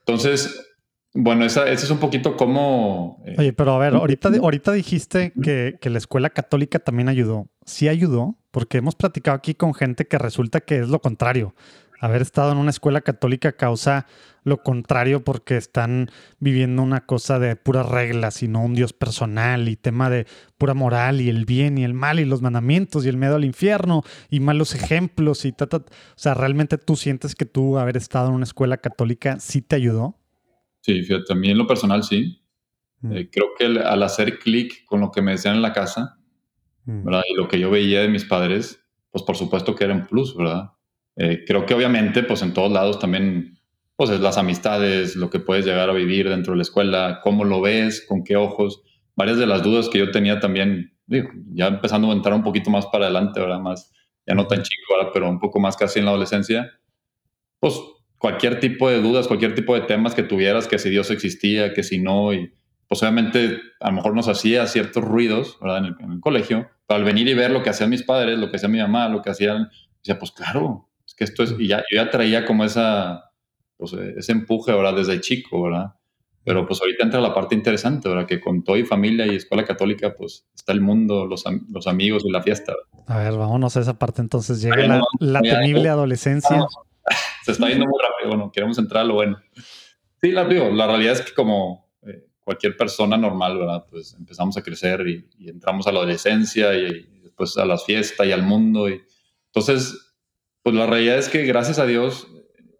Entonces, 0.00 0.66
bueno, 1.12 1.44
esa, 1.44 1.68
ese 1.68 1.84
es 1.84 1.90
un 1.90 1.98
poquito 1.98 2.36
como... 2.36 3.22
Eh, 3.26 3.36
Oye, 3.38 3.52
pero 3.52 3.74
a 3.74 3.78
ver, 3.78 3.94
ahorita, 3.94 4.30
ahorita 4.40 4.72
dijiste 4.72 5.32
que, 5.42 5.76
que, 5.80 5.90
la 5.90 5.98
escuela 5.98 6.30
católica 6.30 6.78
también 6.78 7.08
ayudó. 7.08 7.48
Sí 7.64 7.88
ayudó, 7.88 8.36
porque 8.50 8.78
hemos 8.78 8.96
platicado 8.96 9.36
aquí 9.36 9.54
con 9.54 9.74
gente 9.74 10.06
que 10.06 10.18
resulta 10.18 10.60
que 10.60 10.80
es 10.80 10.88
lo 10.88 11.00
contrario 11.00 11.54
haber 12.00 12.22
estado 12.22 12.52
en 12.52 12.58
una 12.58 12.70
escuela 12.70 13.00
católica 13.00 13.52
causa 13.52 14.06
lo 14.44 14.62
contrario 14.62 15.24
porque 15.24 15.56
están 15.56 16.10
viviendo 16.38 16.82
una 16.82 17.06
cosa 17.06 17.38
de 17.38 17.56
puras 17.56 17.88
reglas 17.88 18.42
y 18.42 18.48
no 18.48 18.62
un 18.62 18.74
Dios 18.74 18.92
personal 18.92 19.68
y 19.68 19.76
tema 19.76 20.10
de 20.10 20.26
pura 20.58 20.74
moral 20.74 21.20
y 21.20 21.30
el 21.30 21.46
bien 21.46 21.78
y 21.78 21.84
el 21.84 21.94
mal 21.94 22.20
y 22.20 22.24
los 22.24 22.42
mandamientos 22.42 23.04
y 23.04 23.08
el 23.08 23.16
miedo 23.16 23.36
al 23.36 23.44
infierno 23.44 24.02
y 24.30 24.40
malos 24.40 24.74
ejemplos 24.74 25.44
y 25.46 25.52
ta, 25.52 25.66
O 25.74 25.82
sea, 26.14 26.34
¿realmente 26.34 26.78
tú 26.78 26.94
sientes 26.94 27.34
que 27.34 27.46
tú 27.46 27.78
haber 27.78 27.96
estado 27.96 28.28
en 28.28 28.34
una 28.34 28.44
escuela 28.44 28.76
católica 28.76 29.40
sí 29.40 29.62
te 29.62 29.76
ayudó? 29.76 30.18
Sí, 30.80 31.02
fíjate, 31.02 31.24
también 31.24 31.52
en 31.52 31.58
lo 31.58 31.66
personal 31.66 32.04
sí. 32.04 32.42
Mm. 33.00 33.16
Eh, 33.16 33.30
creo 33.30 33.54
que 33.58 33.64
al 33.64 34.02
hacer 34.02 34.38
clic 34.38 34.84
con 34.84 35.00
lo 35.00 35.10
que 35.10 35.22
me 35.22 35.32
decían 35.32 35.56
en 35.56 35.62
la 35.62 35.72
casa, 35.72 36.18
mm. 36.84 37.04
¿verdad? 37.04 37.22
Y 37.30 37.34
lo 37.34 37.48
que 37.48 37.58
yo 37.58 37.70
veía 37.70 38.02
de 38.02 38.08
mis 38.08 38.26
padres, 38.26 38.84
pues 39.10 39.24
por 39.24 39.36
supuesto 39.36 39.74
que 39.74 39.84
era 39.84 39.94
un 39.94 40.06
plus, 40.06 40.36
¿verdad? 40.36 40.73
Eh, 41.16 41.44
creo 41.46 41.66
que 41.66 41.74
obviamente, 41.74 42.22
pues 42.22 42.42
en 42.42 42.52
todos 42.52 42.72
lados 42.72 42.98
también, 42.98 43.58
pues 43.96 44.10
es 44.10 44.20
las 44.20 44.38
amistades, 44.38 45.16
lo 45.16 45.30
que 45.30 45.40
puedes 45.40 45.64
llegar 45.64 45.88
a 45.88 45.92
vivir 45.92 46.28
dentro 46.28 46.52
de 46.52 46.58
la 46.58 46.62
escuela, 46.62 47.20
cómo 47.22 47.44
lo 47.44 47.60
ves, 47.60 48.04
con 48.06 48.24
qué 48.24 48.36
ojos. 48.36 48.82
Varias 49.14 49.38
de 49.38 49.46
las 49.46 49.62
dudas 49.62 49.88
que 49.88 49.98
yo 49.98 50.10
tenía 50.10 50.40
también, 50.40 50.92
digo, 51.06 51.30
ya 51.52 51.68
empezando 51.68 52.10
a 52.10 52.14
entrar 52.14 52.34
un 52.34 52.42
poquito 52.42 52.70
más 52.70 52.86
para 52.86 53.04
adelante, 53.04 53.40
ahora 53.40 53.58
más, 53.58 53.92
ya 54.26 54.34
no 54.34 54.46
tan 54.46 54.62
chico, 54.62 54.94
ahora, 54.94 55.10
pero 55.12 55.28
un 55.28 55.38
poco 55.38 55.60
más 55.60 55.76
casi 55.76 56.00
en 56.00 56.06
la 56.06 56.10
adolescencia, 56.10 56.72
pues 57.60 57.80
cualquier 58.18 58.58
tipo 58.58 58.90
de 58.90 59.00
dudas, 59.00 59.28
cualquier 59.28 59.54
tipo 59.54 59.74
de 59.74 59.82
temas 59.82 60.14
que 60.14 60.22
tuvieras, 60.22 60.66
que 60.66 60.78
si 60.78 60.90
Dios 60.90 61.10
existía, 61.10 61.72
que 61.72 61.82
si 61.82 61.98
no, 61.98 62.32
y 62.32 62.52
pues 62.88 63.02
obviamente 63.02 63.60
a 63.80 63.90
lo 63.90 63.96
mejor 63.96 64.14
nos 64.14 64.28
hacía 64.28 64.66
ciertos 64.66 65.04
ruidos, 65.04 65.58
¿verdad? 65.60 65.78
En 65.78 65.84
el, 65.84 65.96
en 66.00 66.12
el 66.12 66.20
colegio, 66.20 66.68
pero 66.86 66.98
al 66.98 67.04
venir 67.04 67.28
y 67.28 67.34
ver 67.34 67.50
lo 67.50 67.62
que 67.62 67.70
hacían 67.70 67.90
mis 67.90 68.02
padres, 68.02 68.38
lo 68.38 68.50
que 68.50 68.56
hacía 68.56 68.68
mi 68.68 68.78
mamá, 68.78 69.08
lo 69.08 69.22
que 69.22 69.30
hacían, 69.30 69.68
decía, 70.02 70.18
pues 70.18 70.32
claro, 70.32 70.88
que 71.16 71.24
esto 71.24 71.42
es, 71.42 71.54
y 71.58 71.68
ya, 71.68 71.78
yo 71.90 72.02
ya 72.02 72.10
traía 72.10 72.44
como 72.44 72.64
esa, 72.64 73.30
pues, 73.76 73.92
ese 73.92 74.32
empuje, 74.32 74.72
¿verdad? 74.72 74.94
Desde 74.94 75.20
chico, 75.20 75.62
¿verdad? 75.62 75.94
Pero 76.44 76.66
pues 76.66 76.80
ahorita 76.80 77.04
entra 77.04 77.20
la 77.20 77.32
parte 77.32 77.54
interesante, 77.54 78.08
¿verdad? 78.08 78.26
Que 78.26 78.38
con 78.38 78.62
todo 78.62 78.76
y 78.76 78.84
familia 78.84 79.26
y 79.26 79.34
escuela 79.34 79.64
católica, 79.64 80.14
pues 80.14 80.46
está 80.54 80.72
el 80.72 80.82
mundo, 80.82 81.24
los, 81.24 81.42
los 81.70 81.86
amigos 81.86 82.22
y 82.26 82.30
la 82.30 82.42
fiesta. 82.42 82.74
A 83.06 83.18
ver, 83.18 83.32
vámonos 83.32 83.76
a 83.78 83.80
esa 83.80 83.98
parte 83.98 84.20
entonces. 84.20 84.60
Llega 84.60 85.00
la, 85.20 85.40
temible 85.40 85.88
adolescencia. 85.88 86.66
se 87.44 87.52
está 87.52 87.68
yendo 87.68 87.86
muy 87.86 87.98
rápido, 87.98 88.28
bueno, 88.28 88.52
queremos 88.52 88.78
entrar 88.78 89.04
a 89.04 89.06
lo 89.06 89.14
bueno. 89.14 89.38
Sí, 90.20 90.32
la, 90.32 90.44
digo, 90.44 90.70
la 90.70 90.86
realidad 90.86 91.14
es 91.14 91.22
que 91.22 91.32
como 91.32 91.90
eh, 92.02 92.26
cualquier 92.42 92.76
persona 92.76 93.16
normal, 93.16 93.58
¿verdad? 93.58 93.86
Pues 93.90 94.14
empezamos 94.18 94.56
a 94.58 94.62
crecer 94.62 95.06
y, 95.08 95.26
y 95.38 95.48
entramos 95.48 95.86
a 95.86 95.92
la 95.92 96.00
adolescencia 96.00 96.74
y, 96.74 97.08
y, 97.10 97.20
después 97.20 97.56
a 97.56 97.64
las 97.64 97.86
fiestas 97.86 98.26
y 98.26 98.32
al 98.32 98.42
mundo. 98.42 98.90
Y, 98.90 99.00
entonces, 99.46 100.03
pues 100.64 100.74
la 100.74 100.86
realidad 100.86 101.18
es 101.18 101.28
que 101.28 101.44
gracias 101.44 101.78
a 101.78 101.84
Dios, 101.84 102.26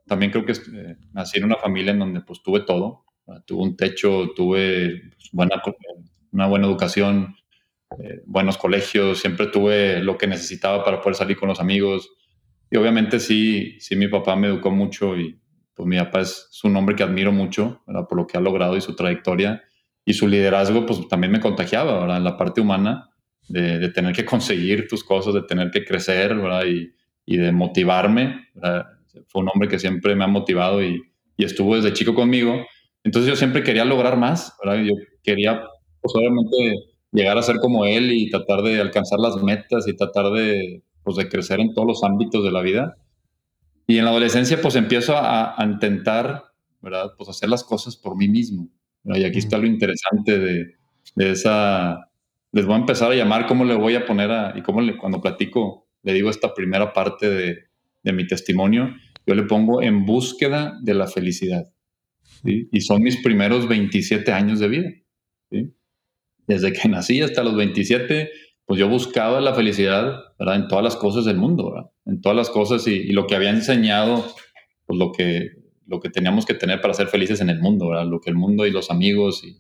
también 0.06 0.32
creo 0.32 0.46
que 0.46 0.52
eh, 0.52 0.96
nací 1.12 1.38
en 1.38 1.44
una 1.44 1.56
familia 1.56 1.92
en 1.92 1.98
donde 1.98 2.22
pues 2.22 2.42
tuve 2.42 2.60
todo. 2.60 3.04
Tuve 3.46 3.62
un 3.62 3.76
techo, 3.76 4.32
tuve 4.34 5.02
pues, 5.14 5.30
buena, 5.32 5.62
una 6.32 6.46
buena 6.46 6.66
educación, 6.66 7.36
eh, 7.98 8.22
buenos 8.24 8.56
colegios, 8.56 9.18
siempre 9.18 9.48
tuve 9.48 10.02
lo 10.02 10.16
que 10.16 10.26
necesitaba 10.26 10.82
para 10.82 11.00
poder 11.02 11.14
salir 11.14 11.36
con 11.36 11.50
los 11.50 11.60
amigos. 11.60 12.10
Y 12.70 12.78
obviamente 12.78 13.20
sí, 13.20 13.78
sí 13.80 13.96
mi 13.96 14.08
papá 14.08 14.34
me 14.34 14.46
educó 14.46 14.70
mucho 14.70 15.18
y 15.18 15.38
pues 15.74 15.86
mi 15.86 15.98
papá 15.98 16.20
es, 16.20 16.48
un 16.64 16.76
hombre 16.76 16.96
que 16.96 17.02
admiro 17.02 17.32
mucho 17.32 17.82
por 17.84 18.16
lo 18.16 18.26
que 18.26 18.38
ha 18.38 18.40
logrado 18.40 18.78
y 18.78 18.80
su 18.80 18.96
trayectoria. 18.96 19.62
Y 20.06 20.14
su 20.14 20.26
liderazgo 20.26 20.86
pues 20.86 21.06
también 21.08 21.32
me 21.32 21.40
contagiaba 21.40 22.00
¿verdad? 22.00 22.16
en 22.16 22.24
la 22.24 22.38
parte 22.38 22.62
humana 22.62 23.10
de, 23.48 23.90
tener 23.90 24.14
que 24.14 24.24
conseguir 24.24 24.88
tus 24.88 25.04
cosas, 25.04 25.34
de 25.34 25.42
tener 25.42 25.70
que 25.70 25.84
crecer 25.84 26.34
¿verdad? 26.34 26.64
Y, 26.64 26.94
y 27.26 27.36
de 27.36 27.52
motivarme. 27.52 28.48
Fue 29.28 29.42
un 29.42 29.48
hombre 29.48 29.68
que 29.68 29.78
siempre 29.78 30.14
me 30.14 30.24
ha 30.24 30.28
motivado 30.28 30.82
y, 30.82 31.02
y 31.36 31.44
estuvo 31.44 31.76
desde 31.76 31.92
chico 31.92 32.14
conmigo. 32.14 32.64
Entonces 33.02 33.28
yo 33.28 33.36
siempre 33.36 33.62
quería 33.62 33.84
lograr 33.84 34.16
más, 34.16 34.56
¿verdad? 34.62 34.82
Yo 34.82 34.94
quería, 35.22 35.62
pues 36.00 36.14
obviamente, 36.14 36.74
llegar 37.12 37.38
a 37.38 37.42
ser 37.42 37.58
como 37.58 37.84
él 37.84 38.12
y 38.12 38.30
tratar 38.30 38.62
de 38.62 38.80
alcanzar 38.80 39.18
las 39.20 39.42
metas 39.42 39.86
y 39.86 39.94
tratar 39.94 40.30
de, 40.32 40.82
pues, 41.02 41.16
de 41.16 41.28
crecer 41.28 41.60
en 41.60 41.74
todos 41.74 41.86
los 41.86 42.04
ámbitos 42.04 42.44
de 42.44 42.50
la 42.50 42.62
vida. 42.62 42.96
Y 43.86 43.98
en 43.98 44.04
la 44.04 44.10
adolescencia, 44.10 44.60
pues 44.60 44.76
empiezo 44.76 45.14
a, 45.16 45.56
intentar, 45.62 46.44
¿verdad? 46.80 47.12
Pues 47.16 47.28
hacer 47.28 47.48
las 47.50 47.62
cosas 47.62 47.96
por 47.96 48.16
mí 48.16 48.28
mismo. 48.28 48.68
Y 49.04 49.24
aquí 49.24 49.38
está 49.38 49.58
lo 49.58 49.66
interesante 49.66 50.38
de, 50.38 50.74
de, 51.14 51.30
esa... 51.30 52.10
Les 52.52 52.64
voy 52.64 52.76
a 52.76 52.78
empezar 52.78 53.12
a 53.12 53.14
llamar 53.14 53.46
cómo 53.46 53.64
le 53.64 53.74
voy 53.74 53.94
a 53.94 54.06
poner 54.06 54.30
a... 54.30 54.56
Y 54.56 54.62
cómo 54.62 54.80
le, 54.80 54.96
cuando 54.96 55.20
platico, 55.20 55.83
le 56.04 56.12
digo 56.12 56.30
esta 56.30 56.54
primera 56.54 56.92
parte 56.92 57.28
de, 57.28 57.64
de 58.02 58.12
mi 58.12 58.26
testimonio, 58.26 58.94
yo 59.26 59.34
le 59.34 59.42
pongo 59.44 59.82
en 59.82 60.04
búsqueda 60.04 60.78
de 60.82 60.94
la 60.94 61.06
felicidad. 61.06 61.73
Y 62.44 62.82
son 62.82 63.02
mis 63.02 63.23
primeros 63.23 63.66
27 63.68 64.30
años 64.30 64.61
de 64.61 64.68
vida. 64.68 64.90
Desde 66.46 66.73
que 66.75 66.88
nací 66.90 67.23
hasta 67.23 67.42
los 67.42 67.56
27, 67.56 68.30
pues 68.66 68.78
yo 68.78 68.88
buscaba 68.88 69.40
la 69.40 69.54
felicidad 69.54 70.18
¿verdad? 70.38 70.56
en 70.56 70.68
todas 70.68 70.84
las 70.84 70.96
cosas 70.96 71.25
del 71.25 71.38
mundo, 71.38 71.73
¿verdad? 71.73 71.90
en 72.04 72.20
todas 72.20 72.37
las 72.37 72.50
cosas 72.50 72.87
y, 72.87 73.12
lo 73.12 73.26
que 73.26 73.34
había 73.34 73.50
enseñado, 73.50 74.26
pues 74.84 74.99
lo 74.99 75.12
que, 75.12 75.52
lo 75.87 76.00
que 76.00 76.11
teníamos 76.11 76.44
que 76.44 76.52
tener 76.52 76.82
para 76.82 76.92
ser 76.92 77.08
felices 77.08 77.40
en 77.40 77.49
el 77.49 77.61
mundo, 77.61 77.88
¿verdad? 77.88 78.06
lo 78.06 78.20
que 78.20 78.28
el 78.28 78.37
mundo 78.37 78.66
y 78.66 78.70
los 78.70 78.90
amigos 78.90 79.42
y, 79.42 79.58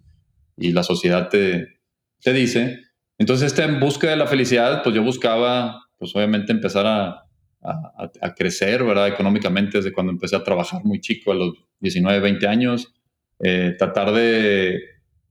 y 0.56 0.72
la 0.72 0.82
sociedad 0.82 1.28
te, 1.28 1.80
te 2.20 2.32
dice. 2.32 2.80
Entonces, 3.18 3.46
este 3.46 3.62
en 3.62 3.80
búsqueda 3.80 4.12
de 4.12 4.16
la 4.16 4.26
felicidad, 4.26 4.82
pues 4.82 4.94
yo 4.94 5.02
buscaba, 5.02 5.83
pues 6.04 6.14
obviamente 6.16 6.52
empezar 6.52 6.86
a, 6.86 7.20
crecer, 8.36 8.84
¿verdad? 8.84 9.08
Económicamente 9.08 9.78
desde 9.78 9.90
cuando 9.90 10.12
empecé 10.12 10.36
a 10.36 10.44
trabajar 10.44 10.84
muy 10.84 11.00
chico, 11.00 11.32
a 11.32 11.34
los 11.34 11.54
19, 11.80 12.20
20 12.20 12.46
años, 12.46 12.92
eh, 13.38 13.74
tratar 13.78 14.12
de 14.12 14.80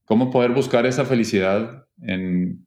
cómo 0.03 0.31
poder 0.31 0.49
buscar 0.49 0.87
esa 0.87 1.05
felicidad 1.05 1.85
en, 2.01 2.65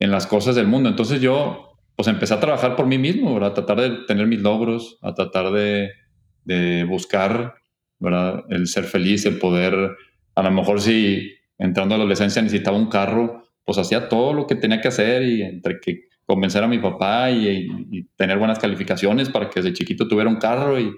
en, 0.00 0.10
las 0.10 0.26
cosas 0.26 0.56
del 0.56 0.66
mundo. 0.66 0.88
Entonces 0.88 1.20
yo, 1.20 1.78
pues 1.94 2.08
empecé 2.08 2.34
a 2.34 2.40
trabajar 2.40 2.74
por 2.74 2.86
mí 2.86 2.98
mismo, 2.98 3.32
¿verdad? 3.34 3.52
A 3.52 3.54
tratar 3.54 3.80
de 3.82 4.04
tener 4.08 4.26
mis 4.26 4.40
logros, 4.40 4.98
a 5.00 5.14
tratar 5.14 5.52
de, 5.52 5.92
de 6.42 6.82
buscar, 6.82 7.54
¿verdad? 8.00 8.42
El 8.48 8.66
ser 8.66 8.82
feliz, 8.82 9.24
el 9.26 9.38
poder, 9.38 9.96
a 10.34 10.42
lo 10.42 10.50
mejor 10.50 10.80
si 10.80 11.30
entrando 11.56 11.94
a 11.94 11.98
la 11.98 12.02
adolescencia 12.02 12.42
necesitaba 12.42 12.76
un 12.76 12.88
carro, 12.88 13.44
pues 13.64 13.78
hacía 13.78 14.08
todo 14.08 14.32
lo 14.32 14.48
que 14.48 14.56
tenía 14.56 14.80
que 14.80 14.88
hacer 14.88 15.22
y 15.22 15.42
entre 15.42 15.78
que 15.78 16.08
convencer 16.26 16.62
a 16.64 16.68
mi 16.68 16.78
papá 16.78 17.30
y, 17.30 18.08
tener 18.16 18.38
buenas 18.38 18.58
calificaciones 18.58 19.28
para 19.28 19.48
que 19.48 19.60
desde 19.60 19.74
chiquito 19.74 20.08
tuviera 20.08 20.30
un 20.30 20.36
carro 20.36 20.78
y, 20.78 20.92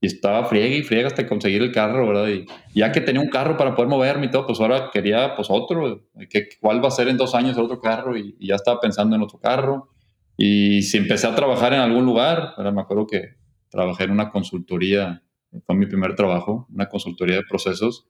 estaba 0.00 0.44
friega 0.44 0.76
y 0.76 0.84
friega 0.84 1.08
hasta 1.08 1.26
conseguir 1.26 1.60
el 1.60 1.72
carro, 1.72 2.06
¿verdad? 2.06 2.28
Y 2.28 2.46
ya 2.72 2.92
que 2.92 3.00
tenía 3.00 3.20
un 3.20 3.30
carro 3.30 3.56
para 3.56 3.74
poder 3.74 3.88
moverme 3.88 4.26
y 4.26 4.30
todo, 4.30 4.46
pues 4.46 4.60
ahora 4.60 4.90
quería 4.92 5.34
pues 5.34 5.48
otro, 5.50 6.06
que, 6.30 6.50
¿cuál 6.60 6.80
va 6.80 6.86
a 6.86 6.92
ser 6.92 7.08
en 7.08 7.16
dos 7.16 7.34
años 7.34 7.56
el 7.56 7.64
otro 7.64 7.80
carro? 7.80 8.16
Y, 8.16 8.36
ya 8.38 8.54
estaba 8.54 8.80
pensando 8.80 9.16
en 9.16 9.22
otro 9.22 9.40
carro. 9.40 9.90
Y 10.36 10.82
si 10.82 10.98
empecé 10.98 11.26
a 11.26 11.34
trabajar 11.34 11.72
en 11.72 11.80
algún 11.80 12.04
lugar, 12.04 12.54
ahora 12.56 12.70
me 12.70 12.80
acuerdo 12.80 13.08
que 13.08 13.38
trabajé 13.70 14.04
en 14.04 14.12
una 14.12 14.30
consultoría, 14.30 15.24
fue 15.66 15.74
mi 15.74 15.86
primer 15.86 16.14
trabajo, 16.14 16.68
una 16.72 16.88
consultoría 16.88 17.34
de 17.34 17.42
procesos, 17.42 18.06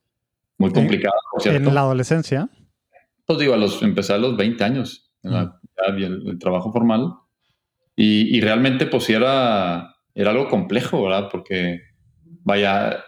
muy 0.59 0.73
complicada, 0.73 1.15
¿En 1.45 1.73
la 1.73 1.81
adolescencia? 1.81 2.51
Pues 3.25 3.39
digo, 3.39 3.55
a 3.55 3.57
los, 3.57 3.81
empecé 3.83 4.13
a 4.13 4.19
los 4.19 4.37
20 4.37 4.63
años, 4.65 5.11
en 5.23 5.33
la, 5.33 5.61
el, 5.87 6.39
trabajo 6.39 6.73
formal. 6.73 7.15
Y, 7.97 8.41
realmente 8.41 8.87
pues 8.87 9.11
era, 9.11 9.97
era 10.15 10.31
algo 10.31 10.49
complejo, 10.49 11.03
¿verdad? 11.03 11.29
Porque, 11.31 11.81
vaya, 12.45 13.05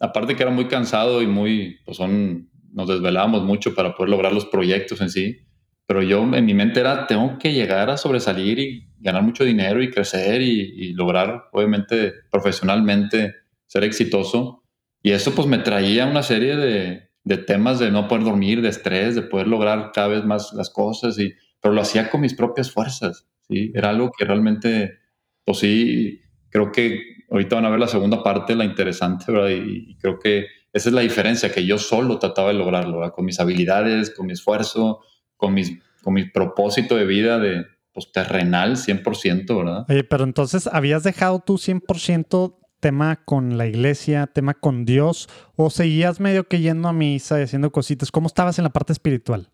aparte 0.00 0.34
que 0.34 0.42
era 0.42 0.52
muy 0.52 0.68
cansado 0.68 1.20
y 1.20 1.26
muy, 1.26 1.78
pues 1.84 1.98
son, 1.98 2.48
nos 2.72 2.88
desvelábamos 2.88 3.44
mucho 3.44 3.74
para 3.74 3.94
poder 3.94 4.10
lograr 4.10 4.32
los 4.32 4.46
proyectos 4.46 5.00
en 5.00 5.10
sí, 5.10 5.38
pero 5.86 6.02
yo 6.02 6.22
en 6.34 6.46
mi 6.46 6.54
mente 6.54 6.80
era, 6.80 7.06
tengo 7.06 7.36
que 7.38 7.52
llegar 7.52 7.90
a 7.90 7.98
sobresalir 7.98 8.58
y 8.58 8.88
ganar 8.98 9.22
mucho 9.22 9.44
dinero 9.44 9.82
y 9.82 9.90
crecer 9.90 10.40
y, 10.40 10.94
lograr, 10.94 11.44
obviamente, 11.52 12.14
profesionalmente 12.30 13.34
ser 13.66 13.84
exitoso. 13.84 14.62
Y 15.02 15.10
eso 15.10 15.34
pues 15.34 15.46
me 15.46 15.58
traía 15.58 16.06
una 16.06 16.22
serie 16.22 16.56
de, 16.56 17.10
de 17.24 17.36
temas 17.36 17.78
de 17.78 17.90
no 17.90 18.08
poder 18.08 18.24
dormir, 18.24 18.62
de 18.62 18.68
estrés, 18.68 19.14
de 19.14 19.22
poder 19.22 19.48
lograr 19.48 19.90
cada 19.92 20.08
vez 20.08 20.24
más 20.24 20.52
las 20.54 20.70
cosas 20.70 21.18
y 21.18 21.34
pero 21.62 21.74
lo 21.74 21.80
hacía 21.80 22.10
con 22.10 22.20
mis 22.20 22.34
propias 22.34 22.70
fuerzas, 22.70 23.26
¿sí? 23.48 23.70
Era 23.74 23.90
algo 23.90 24.10
que 24.10 24.24
realmente, 24.24 24.98
pues 25.44 25.58
sí, 25.60 26.20
creo 26.50 26.72
que 26.72 27.00
ahorita 27.30 27.54
van 27.56 27.64
a 27.64 27.70
ver 27.70 27.78
la 27.78 27.88
segunda 27.88 28.22
parte, 28.22 28.56
la 28.56 28.64
interesante, 28.64 29.30
¿verdad? 29.30 29.50
Y, 29.50 29.96
creo 29.96 30.18
que 30.18 30.46
esa 30.72 30.88
es 30.88 30.94
la 30.94 31.02
diferencia, 31.02 31.52
que 31.52 31.64
yo 31.64 31.78
solo 31.78 32.18
trataba 32.18 32.48
de 32.48 32.54
lograrlo, 32.54 32.98
¿verdad? 32.98 33.14
Con 33.14 33.24
mis 33.24 33.38
habilidades, 33.38 34.10
con 34.10 34.26
mi 34.26 34.32
esfuerzo, 34.32 35.00
con, 35.36 35.54
mis, 35.54 35.78
con 36.02 36.14
mi 36.14 36.24
propósito 36.28 36.96
de 36.96 37.06
vida 37.06 37.38
de, 37.38 37.64
pues, 37.92 38.10
terrenal 38.10 38.76
100%, 38.76 39.56
¿verdad? 39.56 39.86
Oye, 39.88 40.02
pero 40.02 40.24
entonces, 40.24 40.66
¿habías 40.66 41.04
dejado 41.04 41.40
tú 41.40 41.58
100% 41.58 42.58
tema 42.80 43.22
con 43.24 43.56
la 43.56 43.66
iglesia, 43.66 44.26
tema 44.26 44.54
con 44.54 44.84
Dios, 44.84 45.28
o 45.54 45.70
seguías 45.70 46.18
medio 46.18 46.48
que 46.48 46.60
yendo 46.60 46.88
a 46.88 46.92
misa 46.92 47.38
y 47.38 47.44
haciendo 47.44 47.70
cositas? 47.70 48.10
¿Cómo 48.10 48.26
estabas 48.26 48.58
en 48.58 48.64
la 48.64 48.70
parte 48.70 48.92
espiritual? 48.92 49.52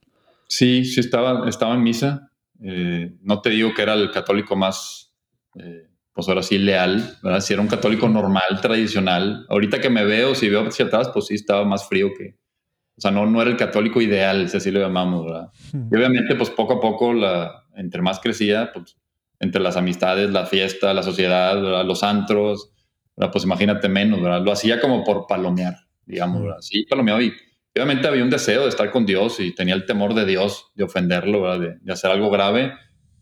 Sí, 0.48 0.84
sí 0.84 1.00
estaba, 1.00 1.48
estaba 1.48 1.74
en 1.74 1.82
misa. 1.82 2.32
Eh, 2.62 3.14
no 3.22 3.40
te 3.40 3.50
digo 3.50 3.72
que 3.74 3.82
era 3.82 3.94
el 3.94 4.10
católico 4.10 4.56
más, 4.56 5.14
eh, 5.56 5.88
pues 6.12 6.28
ahora 6.28 6.42
sí, 6.42 6.58
leal, 6.58 7.16
¿verdad? 7.22 7.40
Si 7.40 7.52
era 7.52 7.62
un 7.62 7.68
católico 7.68 8.08
normal, 8.08 8.60
tradicional. 8.60 9.46
Ahorita 9.48 9.80
que 9.80 9.90
me 9.90 10.04
veo, 10.04 10.34
si 10.34 10.48
veo 10.48 10.66
hacia 10.66 10.86
atrás, 10.86 11.10
pues 11.12 11.26
sí 11.26 11.34
estaba 11.34 11.64
más 11.64 11.88
frío 11.88 12.08
que... 12.16 12.36
O 12.96 13.00
sea, 13.00 13.12
no, 13.12 13.26
no 13.26 13.40
era 13.40 13.50
el 13.50 13.56
católico 13.56 14.00
ideal, 14.00 14.48
si 14.48 14.56
así 14.56 14.72
lo 14.72 14.80
llamamos, 14.80 15.24
¿verdad? 15.24 15.52
Y 15.72 15.94
obviamente, 15.94 16.34
pues 16.34 16.50
poco 16.50 16.74
a 16.74 16.80
poco, 16.80 17.12
la, 17.12 17.64
entre 17.76 18.02
más 18.02 18.18
crecía, 18.18 18.72
pues 18.72 18.96
entre 19.38 19.62
las 19.62 19.76
amistades, 19.76 20.30
la 20.30 20.46
fiesta, 20.46 20.92
la 20.92 21.04
sociedad, 21.04 21.84
los 21.84 22.02
antros, 22.02 22.72
pues 23.14 23.44
imagínate 23.44 23.88
menos, 23.88 24.20
¿verdad? 24.20 24.42
Lo 24.42 24.50
hacía 24.50 24.80
como 24.80 25.04
por 25.04 25.28
palomear, 25.28 25.76
digamos, 26.06 26.42
¿verdad? 26.42 26.58
Sí, 26.60 26.84
palomeaba 26.90 27.22
y 27.22 27.32
obviamente 27.78 28.08
había 28.08 28.24
un 28.24 28.30
deseo 28.30 28.62
de 28.64 28.68
estar 28.68 28.90
con 28.90 29.06
Dios 29.06 29.38
y 29.40 29.54
tenía 29.54 29.74
el 29.74 29.86
temor 29.86 30.14
de 30.14 30.26
Dios, 30.26 30.72
de 30.74 30.84
ofenderlo, 30.84 31.58
De, 31.58 31.92
hacer 31.92 32.10
algo 32.10 32.30
grave, 32.30 32.72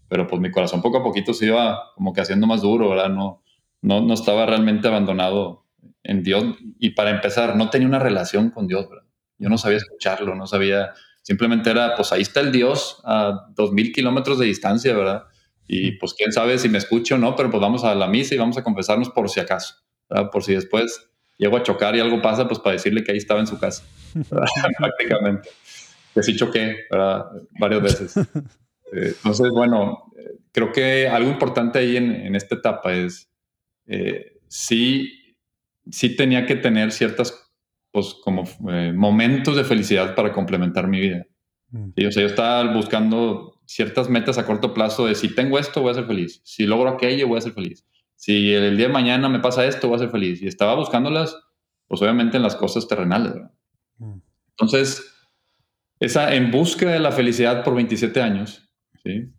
pero 0.08 0.26
pues 0.26 0.40
mi 0.40 0.50
corazón 0.50 0.80
poco 0.80 0.98
a 0.98 1.02
poquito 1.02 1.34
se 1.34 1.46
iba 1.46 1.92
como 1.94 2.12
que 2.12 2.22
haciendo 2.22 2.46
más 2.46 2.62
duro, 2.62 2.88
¿verdad? 2.88 3.10
No, 3.10 3.42
no, 3.82 4.00
no 4.00 4.14
estaba 4.14 4.46
realmente 4.46 4.88
abandonado 4.88 5.66
en 6.02 6.22
Dios 6.22 6.44
y 6.78 6.90
para 6.90 7.10
empezar, 7.10 7.56
no 7.56 7.68
tenía 7.70 7.86
una 7.88 7.98
relación 7.98 8.50
con 8.50 8.66
Dios, 8.66 8.88
¿verdad? 8.88 9.04
Yo 9.38 9.48
no 9.48 9.58
sabía 9.58 9.78
escucharlo, 9.78 10.34
no 10.34 10.46
sabía, 10.46 10.92
simplemente 11.22 11.70
era, 11.70 11.94
pues 11.94 12.12
ahí 12.12 12.22
está 12.22 12.40
el 12.40 12.52
Dios 12.52 13.02
a 13.04 13.48
dos 13.54 13.72
mil 13.72 13.92
kilómetros 13.92 14.38
de 14.38 14.46
distancia, 14.46 14.96
¿verdad? 14.96 15.24
Y 15.68 15.92
pues 15.92 16.14
quién 16.14 16.32
sabe 16.32 16.58
si 16.58 16.68
me 16.68 16.78
escucha 16.78 17.16
o 17.16 17.18
no, 17.18 17.34
pero 17.36 17.50
pues 17.50 17.60
vamos 17.60 17.84
a 17.84 17.94
la 17.94 18.06
misa 18.06 18.34
y 18.34 18.38
vamos 18.38 18.56
a 18.56 18.62
confesarnos 18.62 19.10
por 19.10 19.28
si 19.28 19.40
acaso, 19.40 19.74
¿verdad? 20.08 20.30
Por 20.30 20.42
si 20.42 20.54
después 20.54 21.10
llego 21.38 21.56
a 21.56 21.62
chocar 21.62 21.94
y 21.96 22.00
algo 22.00 22.20
pasa, 22.22 22.46
pues 22.46 22.60
para 22.60 22.74
decirle 22.74 23.04
que 23.04 23.12
ahí 23.12 23.18
estaba 23.18 23.40
en 23.40 23.46
su 23.46 23.58
casa, 23.58 23.84
prácticamente. 24.78 25.48
Que 26.14 26.22
sí 26.22 26.36
choqué 26.36 26.84
varias 27.58 27.82
veces. 27.82 28.14
Eh, 28.92 29.14
entonces, 29.16 29.50
bueno, 29.50 30.12
creo 30.52 30.70
que 30.70 31.08
algo 31.08 31.28
importante 31.28 31.80
ahí 31.80 31.96
en, 31.96 32.36
esta 32.36 32.54
etapa 32.54 32.94
es, 32.94 33.28
eh, 33.88 34.38
sí, 34.46 35.36
sí 35.90 36.14
tenía 36.14 36.46
que 36.46 36.54
tener 36.54 36.92
ciertas, 36.92 37.50
pues 37.90 38.14
como 38.22 38.44
eh, 38.70 38.92
momentos 38.94 39.56
de 39.56 39.64
felicidad 39.64 40.14
para 40.14 40.32
complementar 40.32 40.86
mi 40.86 41.00
vida. 41.00 41.26
Mm. 41.72 41.90
o 42.06 42.12
sea, 42.12 42.22
yo 42.22 42.28
estaba 42.28 42.72
buscando 42.72 43.60
ciertas 43.66 44.08
metas 44.08 44.38
a 44.38 44.46
corto 44.46 44.72
plazo 44.72 45.06
de 45.06 45.16
si 45.16 45.34
tengo 45.34 45.58
esto, 45.58 45.82
voy 45.82 45.90
a 45.90 45.94
ser 45.94 46.06
feliz. 46.06 46.40
Si 46.44 46.64
logro 46.64 46.90
aquello, 46.90 47.26
voy 47.26 47.38
a 47.38 47.40
ser 47.40 47.54
feliz 47.54 47.84
si 48.26 48.52
el 48.52 48.76
día 48.76 48.88
de 48.88 48.92
mañana 48.92 49.28
me 49.28 49.38
pasa 49.38 49.66
esto, 49.66 49.86
voy 49.86 49.94
a 49.94 49.98
ser 50.00 50.10
feliz. 50.10 50.42
Y 50.42 50.48
estaba 50.48 50.74
buscándolas, 50.74 51.38
pues 51.86 52.02
obviamente 52.02 52.36
en 52.36 52.42
las 52.42 52.56
cosas 52.56 52.88
terrenales. 52.88 53.34
Mm. 53.98 54.18
Entonces, 54.50 55.14
esa 56.00 56.34
en 56.34 56.50
busca 56.50 56.90
de 56.90 56.98
la 56.98 57.12
felicidad 57.12 57.62
por 57.62 57.76
27 57.76 58.20
años, 58.20 58.68
¿sí? 59.04 59.32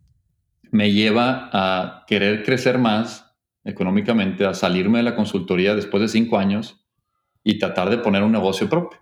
me 0.72 0.94
lleva 0.94 1.50
a 1.52 2.06
querer 2.08 2.46
crecer 2.46 2.78
más 2.78 3.30
económicamente, 3.66 4.46
a 4.46 4.54
salirme 4.54 5.00
de 5.00 5.04
la 5.04 5.16
consultoría 5.18 5.76
después 5.76 6.00
de 6.00 6.08
cinco 6.08 6.38
años 6.38 6.80
y 7.44 7.60
tratar 7.60 7.90
de 7.90 7.98
poner 7.98 8.24
un 8.24 8.32
negocio 8.32 8.70
propio. 8.70 9.02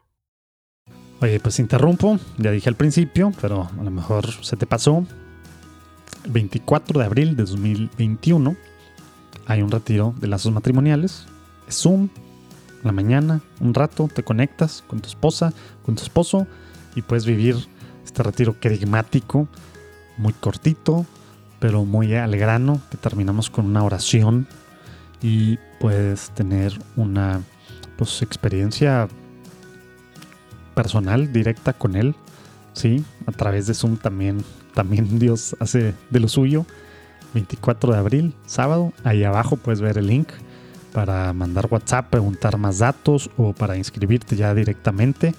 Oye, 1.21 1.39
pues 1.39 1.59
interrumpo, 1.59 2.17
ya 2.39 2.49
dije 2.49 2.69
al 2.69 2.75
principio, 2.75 3.33
pero 3.39 3.69
a 3.79 3.83
lo 3.83 3.91
mejor 3.91 4.31
se 4.43 4.57
te 4.57 4.65
pasó. 4.65 5.05
el 6.25 6.31
24 6.31 6.99
de 6.99 7.05
abril 7.05 7.35
de 7.35 7.43
2021 7.43 8.57
hay 9.47 9.61
un 9.61 9.71
retiro 9.71 10.13
de 10.19 10.27
lazos 10.27 10.51
matrimoniales. 10.51 11.25
Es 11.67 11.81
Zoom, 11.81 12.09
la 12.83 12.91
mañana, 12.91 13.41
un 13.59 13.73
rato, 13.73 14.09
te 14.13 14.23
conectas 14.23 14.83
con 14.87 14.99
tu 14.99 15.07
esposa, 15.07 15.53
con 15.83 15.95
tu 15.95 16.03
esposo 16.03 16.47
y 16.95 17.01
puedes 17.01 17.25
vivir 17.25 17.55
este 18.03 18.23
retiro 18.23 18.59
querigmático, 18.59 19.47
muy 20.17 20.33
cortito, 20.33 21.05
pero 21.59 21.83
muy 21.83 22.13
al 22.15 22.37
grano, 22.37 22.79
que 22.91 22.97
terminamos 22.97 23.49
con 23.49 23.65
una 23.65 23.83
oración 23.83 24.47
y 25.21 25.57
puedes 25.79 26.29
tener 26.31 26.73
una 26.95 27.41
pues, 27.97 28.21
experiencia 28.21 29.07
personal, 30.75 31.31
directa 31.33 31.73
con 31.73 31.95
él, 31.95 32.15
¿sí? 32.73 33.03
A 33.25 33.31
través 33.31 33.65
de 33.65 33.73
Zoom 33.73 33.97
también, 33.97 34.43
también 34.73 35.17
Dios 35.19 35.55
hace 35.59 35.93
de 36.09 36.19
lo 36.19 36.27
suyo. 36.27 36.65
24 37.35 37.93
de 37.93 37.99
abril, 37.99 38.33
sábado, 38.47 38.93
ahí 39.03 39.23
abajo 39.23 39.57
puedes 39.57 39.81
ver 39.81 39.97
el 39.99 40.07
link 40.07 40.29
para 40.93 41.33
mandar 41.33 41.67
WhatsApp, 41.69 42.09
preguntar 42.09 42.57
más 42.57 42.79
datos 42.79 43.29
o 43.37 43.53
para 43.53 43.77
inscribirte 43.77 44.35
ya 44.35 44.55
directamente. 44.55 45.35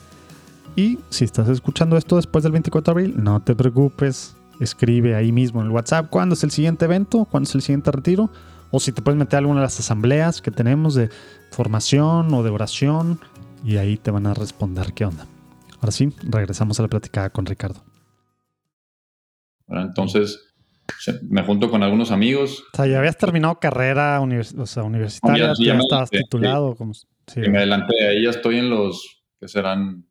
Y 0.77 0.99
si 1.09 1.25
estás 1.25 1.49
escuchando 1.49 1.97
esto 1.97 2.17
después 2.17 2.45
del 2.45 2.53
24 2.53 2.95
de 2.95 3.01
abril, 3.01 3.15
no 3.17 3.41
te 3.41 3.57
preocupes, 3.57 4.37
escribe 4.61 5.17
ahí 5.17 5.33
mismo 5.33 5.61
en 5.61 5.69
el 5.69 5.73
WhatsApp 5.73 6.11
cuándo 6.11 6.35
es 6.35 6.45
el 6.45 6.51
siguiente 6.51 6.85
evento, 6.85 7.25
cuándo 7.25 7.49
es 7.49 7.55
el 7.55 7.63
siguiente 7.63 7.91
retiro, 7.91 8.31
o 8.71 8.79
si 8.79 8.93
te 8.93 9.01
puedes 9.01 9.19
meter 9.19 9.37
a 9.37 9.39
alguna 9.39 9.61
de 9.61 9.67
las 9.67 9.81
asambleas 9.81 10.43
que 10.43 10.51
tenemos 10.51 10.95
de 10.95 11.09
formación 11.51 12.33
o 12.35 12.43
de 12.43 12.51
oración, 12.51 13.19
y 13.65 13.79
ahí 13.79 13.97
te 13.97 14.11
van 14.11 14.27
a 14.27 14.35
responder 14.35 14.93
qué 14.93 15.07
onda. 15.07 15.27
Ahora 15.81 15.93
sí, 15.93 16.13
regresamos 16.23 16.79
a 16.79 16.83
la 16.83 16.89
platicada 16.89 17.31
con 17.31 17.47
Ricardo. 17.47 17.83
entonces, 19.69 20.46
me 21.23 21.43
junto 21.43 21.71
con 21.71 21.83
algunos 21.83 22.11
amigos. 22.11 22.65
O 22.73 22.77
sea, 22.77 22.87
ya 22.87 22.99
habías 22.99 23.17
terminado 23.17 23.59
carrera 23.59 24.21
universitaria, 24.21 25.53
ya, 25.59 25.75
estabas 25.75 26.11
titulado. 26.11 26.75
Como, 26.75 26.93
y 27.35 27.49
me 27.49 27.59
adelanté, 27.59 28.09
ahí 28.09 28.25
ya 28.25 28.31
estoy 28.31 28.59
en 28.59 28.71
los, 28.71 29.23
que 29.41 29.49
serán, 29.49 30.07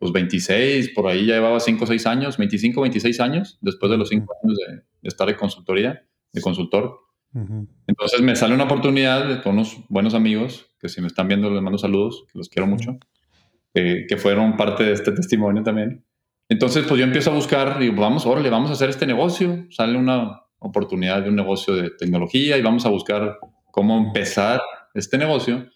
los 0.00 0.12
26, 0.12 0.90
por 0.90 1.06
ahí 1.08 1.26
ya 1.26 1.34
llevaba 1.34 1.60
5 1.60 1.84
o 1.84 1.86
6 1.86 2.06
años, 2.06 2.36
25, 2.38 2.80
26 2.80 3.20
años, 3.20 3.58
después 3.60 3.90
de 3.90 3.98
los 3.98 4.08
5 4.08 4.32
años 4.42 4.58
de, 4.58 5.08
estar 5.08 5.28
en 5.28 5.36
consultoría, 5.36 6.04
de 6.32 6.40
consultor. 6.40 7.00
Entonces 7.86 8.22
me 8.22 8.34
sale 8.34 8.54
una 8.54 8.64
oportunidad 8.64 9.42
con 9.42 9.54
unos 9.54 9.76
buenos 9.88 10.14
amigos, 10.14 10.70
que 10.80 10.88
si 10.88 11.00
me 11.00 11.06
están 11.06 11.28
viendo 11.28 11.50
les 11.50 11.62
mando 11.62 11.78
saludos, 11.78 12.24
que 12.32 12.38
los 12.38 12.48
quiero 12.48 12.66
mucho, 12.66 12.98
que 13.74 14.16
fueron 14.18 14.56
parte 14.56 14.84
de 14.84 14.92
este 14.92 15.12
testimonio 15.12 15.62
también. 15.62 16.04
Entonces, 16.48 16.86
pues 16.86 16.98
yo 16.98 17.04
empiezo 17.04 17.30
a 17.30 17.34
buscar, 17.34 17.78
digo, 17.78 18.00
vamos, 18.00 18.24
órale, 18.24 18.48
vamos 18.50 18.70
a 18.70 18.72
hacer 18.72 18.88
este 18.88 19.06
negocio. 19.06 19.66
Sale 19.70 19.98
una 19.98 20.42
oportunidad 20.58 21.22
de 21.22 21.28
un 21.28 21.36
negocio 21.36 21.74
de 21.74 21.90
tecnología 21.90 22.56
y 22.56 22.62
vamos 22.62 22.86
a 22.86 22.88
buscar 22.88 23.38
cómo 23.70 23.98
empezar 23.98 24.60
este 24.94 25.18
negocio. 25.18 25.68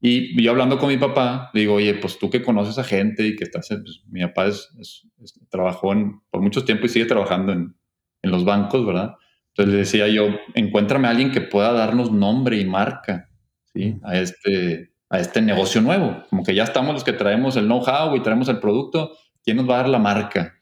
Y 0.00 0.40
yo 0.42 0.52
hablando 0.52 0.78
con 0.78 0.88
mi 0.88 0.96
papá, 0.96 1.50
digo, 1.52 1.74
oye, 1.74 1.94
pues 1.94 2.18
tú 2.18 2.30
que 2.30 2.42
conoces 2.42 2.78
a 2.78 2.84
gente 2.84 3.26
y 3.26 3.36
que 3.36 3.44
estás, 3.44 3.68
pues, 3.68 4.02
mi 4.08 4.22
papá 4.22 4.46
es, 4.46 5.06
trabajó 5.50 5.92
en, 5.92 6.20
por 6.30 6.40
mucho 6.40 6.64
tiempo 6.64 6.86
y 6.86 6.88
sigue 6.88 7.04
trabajando 7.04 7.52
en, 7.52 7.76
en, 8.22 8.30
los 8.30 8.44
bancos, 8.44 8.86
¿verdad? 8.86 9.16
Entonces 9.48 9.74
le 9.74 9.80
decía 9.80 10.08
yo, 10.08 10.28
encuéntrame 10.54 11.08
a 11.08 11.10
alguien 11.10 11.30
que 11.30 11.42
pueda 11.42 11.72
darnos 11.72 12.10
nombre 12.10 12.56
y 12.58 12.64
marca, 12.64 13.28
¿sí? 13.74 13.98
A 14.02 14.18
este, 14.18 14.94
a 15.10 15.18
este 15.18 15.42
negocio 15.42 15.82
nuevo. 15.82 16.22
Como 16.30 16.44
que 16.44 16.54
ya 16.54 16.62
estamos 16.62 16.94
los 16.94 17.04
que 17.04 17.12
traemos 17.12 17.56
el 17.56 17.66
know-how 17.66 18.16
y 18.16 18.22
traemos 18.22 18.48
el 18.48 18.58
producto, 18.58 19.12
¿quién 19.44 19.56
nos 19.56 19.68
va 19.68 19.74
a 19.74 19.78
dar 19.78 19.88
la 19.88 19.98
marca 19.98 20.54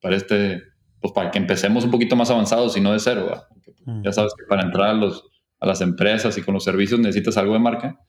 para 0.00 0.16
este, 0.16 0.62
pues 1.00 1.12
para 1.12 1.30
que 1.30 1.38
empecemos 1.38 1.84
un 1.84 1.90
poquito 1.90 2.16
más 2.16 2.30
avanzados 2.30 2.76
y 2.76 2.80
no 2.80 2.92
de 2.92 3.00
cero? 3.00 3.46
Pues, 3.64 3.76
mm. 3.84 4.02
Ya 4.02 4.12
sabes 4.12 4.32
que 4.36 4.44
para 4.48 4.62
entrar 4.62 4.90
a, 4.90 4.94
los, 4.94 5.24
a 5.60 5.66
las 5.66 5.80
empresas 5.80 6.36
y 6.38 6.42
con 6.42 6.54
los 6.54 6.64
servicios 6.64 7.00
necesitas 7.00 7.36
algo 7.36 7.54
de 7.54 7.60
marca. 7.60 8.00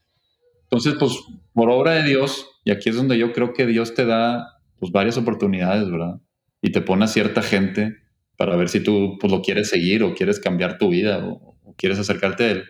Entonces, 0.64 0.94
pues 0.98 1.18
por 1.52 1.70
obra 1.70 1.92
de 1.92 2.02
Dios, 2.02 2.46
y 2.64 2.70
aquí 2.70 2.90
es 2.90 2.96
donde 2.96 3.16
yo 3.16 3.32
creo 3.32 3.54
que 3.54 3.66
Dios 3.66 3.94
te 3.94 4.04
da 4.04 4.60
pues 4.78 4.92
varias 4.92 5.16
oportunidades, 5.16 5.90
¿verdad? 5.90 6.20
Y 6.60 6.72
te 6.72 6.80
pone 6.80 7.04
a 7.04 7.08
cierta 7.08 7.42
gente 7.42 7.96
para 8.36 8.54
ver 8.56 8.68
si 8.68 8.80
tú 8.80 9.16
pues 9.20 9.32
lo 9.32 9.42
quieres 9.42 9.68
seguir 9.68 10.02
o 10.02 10.14
quieres 10.14 10.38
cambiar 10.38 10.78
tu 10.78 10.90
vida 10.90 11.24
o, 11.26 11.56
quieres 11.76 11.98
acercarte 11.98 12.44
a 12.44 12.50
él. 12.50 12.64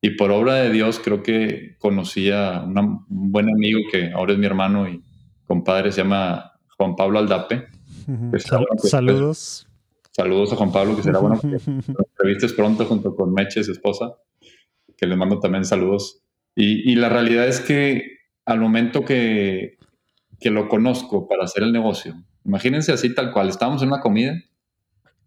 Y 0.00 0.10
por 0.10 0.32
obra 0.32 0.54
de 0.54 0.70
Dios 0.70 0.98
creo 0.98 1.22
que 1.22 1.76
conocí 1.78 2.30
a 2.30 2.62
un 2.62 3.04
buen 3.08 3.48
amigo 3.48 3.80
que 3.92 4.10
ahora 4.12 4.32
es 4.32 4.38
mi 4.38 4.46
hermano 4.46 4.88
y 4.88 5.02
compadre, 5.44 5.92
se 5.92 6.02
llama 6.02 6.49
Juan 6.80 6.96
Pablo 6.96 7.18
Aldape. 7.18 7.66
saludos. 8.78 9.68
Saludos 10.12 10.50
a 10.54 10.56
Juan 10.56 10.72
Pablo, 10.72 10.96
que 10.96 11.02
será 11.02 11.18
bueno 11.18 11.38
que 11.38 11.48
lo 11.92 12.04
entrevistes 12.08 12.54
pronto 12.54 12.86
junto 12.86 13.14
con 13.14 13.34
Meche, 13.34 13.62
su 13.62 13.72
esposa, 13.72 14.14
que 14.96 15.06
le 15.06 15.14
mando 15.14 15.40
también 15.40 15.66
saludos. 15.66 16.22
Y, 16.56 16.94
la 16.94 17.10
realidad 17.10 17.46
es 17.46 17.60
que 17.60 18.16
al 18.46 18.60
momento 18.60 19.04
que, 19.04 19.76
que 20.40 20.50
lo 20.50 20.68
conozco 20.68 21.28
para 21.28 21.44
hacer 21.44 21.64
el 21.64 21.72
negocio, 21.72 22.14
imagínense 22.46 22.92
así 22.92 23.14
tal 23.14 23.30
cual, 23.30 23.50
estábamos 23.50 23.82
en 23.82 23.88
una 23.88 24.00
comida, 24.00 24.34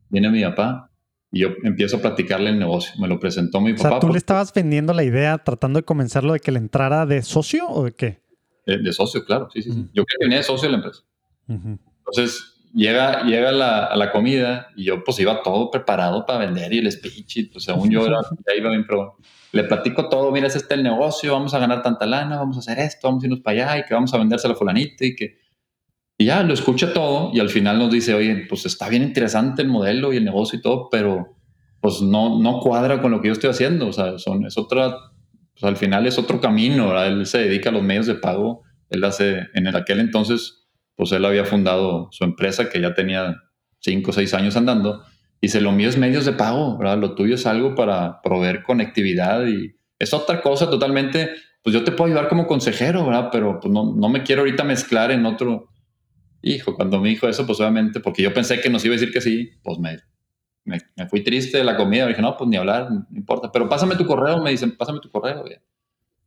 viene 0.09 0.31
mi 0.31 0.41
papá 0.41 0.89
y 1.31 1.41
yo 1.41 1.49
empiezo 1.63 1.97
a 1.97 2.01
platicarle 2.01 2.49
el 2.49 2.57
negocio. 2.57 2.99
Me 2.99 3.07
lo 3.07 3.19
presentó 3.19 3.61
mi 3.61 3.73
papá. 3.73 3.89
O 3.89 3.91
sea, 3.91 3.99
¿tú 3.99 4.09
le 4.09 4.17
estabas 4.17 4.51
vendiendo 4.53 4.91
la 4.91 5.03
idea, 5.03 5.37
tratando 5.37 5.77
de 5.77 5.83
convencerlo 5.83 6.33
de 6.33 6.39
que 6.39 6.51
le 6.51 6.57
entrara 6.57 7.05
de 7.05 7.21
socio 7.21 7.69
o 7.69 7.85
de 7.85 7.91
qué? 7.91 8.21
De, 8.65 8.91
socio, 8.91 9.23
claro. 9.23 9.49
Sí, 9.53 9.61
sí, 9.61 9.71
sí. 9.71 9.89
Yo 9.93 10.03
creo 10.03 10.17
que 10.19 10.25
venía 10.25 10.37
de 10.37 10.43
socio 10.43 10.67
de 10.67 10.71
la 10.71 10.77
empresa. 10.77 11.03
Entonces 11.47 12.53
llega, 12.73 13.23
llega 13.23 13.51
la, 13.51 13.85
a 13.85 13.95
la 13.95 14.11
comida 14.11 14.69
y 14.75 14.85
yo 14.85 15.03
pues 15.03 15.19
iba 15.19 15.41
todo 15.43 15.69
preparado 15.69 16.25
para 16.25 16.39
vender 16.39 16.73
y 16.73 16.79
el 16.79 16.91
speech 16.91 17.37
y 17.37 17.43
pues 17.45 17.65
según 17.65 17.89
yo 17.89 18.05
era, 18.05 18.19
ya 18.47 18.55
iba 18.55 18.69
bien, 18.69 18.85
pero 18.87 19.17
le 19.51 19.63
platico 19.63 20.09
todo, 20.09 20.31
mira, 20.31 20.47
este 20.47 20.59
es 20.59 20.71
el 20.71 20.83
negocio, 20.83 21.31
vamos 21.33 21.53
a 21.53 21.59
ganar 21.59 21.83
tanta 21.83 22.05
lana, 22.05 22.37
vamos 22.37 22.57
a 22.57 22.59
hacer 22.59 22.79
esto, 22.79 23.07
vamos 23.07 23.23
a 23.23 23.27
irnos 23.27 23.41
para 23.41 23.73
allá 23.73 23.79
y 23.79 23.85
que 23.85 23.93
vamos 23.93 24.13
a 24.13 24.17
vendérselo 24.17 24.55
a 24.55 24.57
fulanito 24.57 25.05
y 25.05 25.15
que... 25.15 25.43
Y 26.17 26.25
ya, 26.25 26.43
lo 26.43 26.53
escucha 26.53 26.93
todo 26.93 27.31
y 27.33 27.39
al 27.39 27.49
final 27.49 27.79
nos 27.79 27.91
dice, 27.91 28.13
oye, 28.13 28.45
pues 28.47 28.65
está 28.65 28.87
bien 28.87 29.03
interesante 29.03 29.61
el 29.61 29.67
modelo 29.67 30.13
y 30.13 30.17
el 30.17 30.25
negocio 30.25 30.59
y 30.59 30.61
todo, 30.61 30.89
pero 30.89 31.37
pues 31.81 32.01
no, 32.01 32.39
no 32.39 32.59
cuadra 32.59 33.01
con 33.01 33.11
lo 33.11 33.19
que 33.19 33.27
yo 33.27 33.33
estoy 33.33 33.49
haciendo, 33.49 33.87
o 33.87 33.93
sea, 33.93 34.17
son, 34.17 34.45
es 34.45 34.57
otra, 34.57 34.95
pues 35.53 35.63
al 35.63 35.75
final 35.75 36.07
es 36.07 36.17
otro 36.17 36.39
camino, 36.39 36.97
él 37.03 37.25
se 37.25 37.39
dedica 37.39 37.69
a 37.69 37.73
los 37.73 37.83
medios 37.83 38.05
de 38.05 38.15
pago, 38.15 38.61
él 38.89 39.03
hace, 39.03 39.47
en 39.53 39.67
el, 39.67 39.75
aquel 39.75 39.99
entonces 39.99 40.62
pues 40.95 41.11
él 41.11 41.25
había 41.25 41.45
fundado 41.45 42.07
su 42.11 42.23
empresa 42.23 42.69
que 42.69 42.81
ya 42.81 42.93
tenía 42.93 43.35
cinco 43.79 44.11
o 44.11 44.13
seis 44.13 44.33
años 44.33 44.55
andando 44.55 45.03
y 45.41 45.49
se 45.49 45.59
lo 45.59 45.71
mío 45.73 45.89
es 45.89 45.97
medios 45.97 46.23
de 46.23 46.31
pago, 46.31 46.77
¿verdad? 46.77 46.97
Lo 46.97 47.15
tuyo 47.15 47.35
es 47.35 47.45
algo 47.45 47.75
para 47.75 48.21
proveer 48.21 48.63
conectividad 48.63 49.45
y 49.45 49.75
es 49.99 50.13
otra 50.13 50.41
cosa 50.41 50.69
totalmente, 50.69 51.31
pues 51.61 51.73
yo 51.73 51.83
te 51.83 51.91
puedo 51.91 52.09
ayudar 52.09 52.29
como 52.29 52.47
consejero, 52.47 53.05
¿verdad? 53.05 53.29
Pero 53.31 53.59
pues 53.59 53.73
no, 53.73 53.93
no 53.93 54.09
me 54.09 54.23
quiero 54.23 54.41
ahorita 54.41 54.63
mezclar 54.63 55.11
en 55.11 55.25
otro... 55.25 55.69
Hijo, 56.41 56.75
cuando 56.75 56.99
me 56.99 57.09
dijo 57.09 57.27
eso, 57.27 57.45
pues 57.45 57.59
obviamente, 57.59 58.01
porque 58.01 58.21
yo 58.21 58.33
pensé 58.33 58.59
que 58.59 58.69
nos 58.69 58.83
iba 58.83 58.95
a 58.95 58.97
decir 58.97 59.13
que 59.13 59.21
sí, 59.21 59.51
pues 59.63 59.79
me, 59.79 59.97
me, 60.65 60.79
fui 61.09 61.23
triste 61.23 61.57
de 61.57 61.63
la 61.63 61.75
comida, 61.77 62.03
me 62.03 62.09
dije, 62.09 62.21
no, 62.21 62.35
pues 62.37 62.49
ni 62.49 62.57
hablar, 62.57 62.91
no 62.91 63.05
importa, 63.13 63.51
pero 63.51 63.69
pásame 63.69 63.95
tu 63.95 64.05
correo, 64.05 64.41
me 64.41 64.51
dicen, 64.51 64.75
pásame 64.75 64.99
tu 64.99 65.09
correo, 65.09 65.45
ya. 65.49 65.61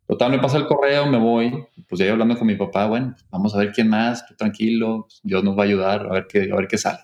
Total, 0.07 0.31
me 0.31 0.39
pasa 0.39 0.57
el 0.57 0.67
correo, 0.67 1.07
me 1.07 1.19
voy, 1.19 1.67
pues 1.89 1.99
ya 1.99 2.11
hablando 2.11 2.37
con 2.39 2.47
mi 2.47 2.55
papá, 2.55 2.87
bueno, 2.87 3.17
vamos 3.31 3.55
a 3.55 3.59
ver 3.59 3.73
quién 3.73 3.89
más, 3.89 4.25
tú 4.27 4.37
tranquilo, 4.37 5.09
Dios 5.25 5.43
nos 5.43 5.59
va 5.59 5.63
a 5.63 5.67
ayudar, 5.67 6.07
a 6.07 6.13
ver 6.13 6.27
qué, 6.29 6.49
a 6.53 6.57
ver 6.57 6.69
qué 6.69 6.79
sale. 6.79 7.01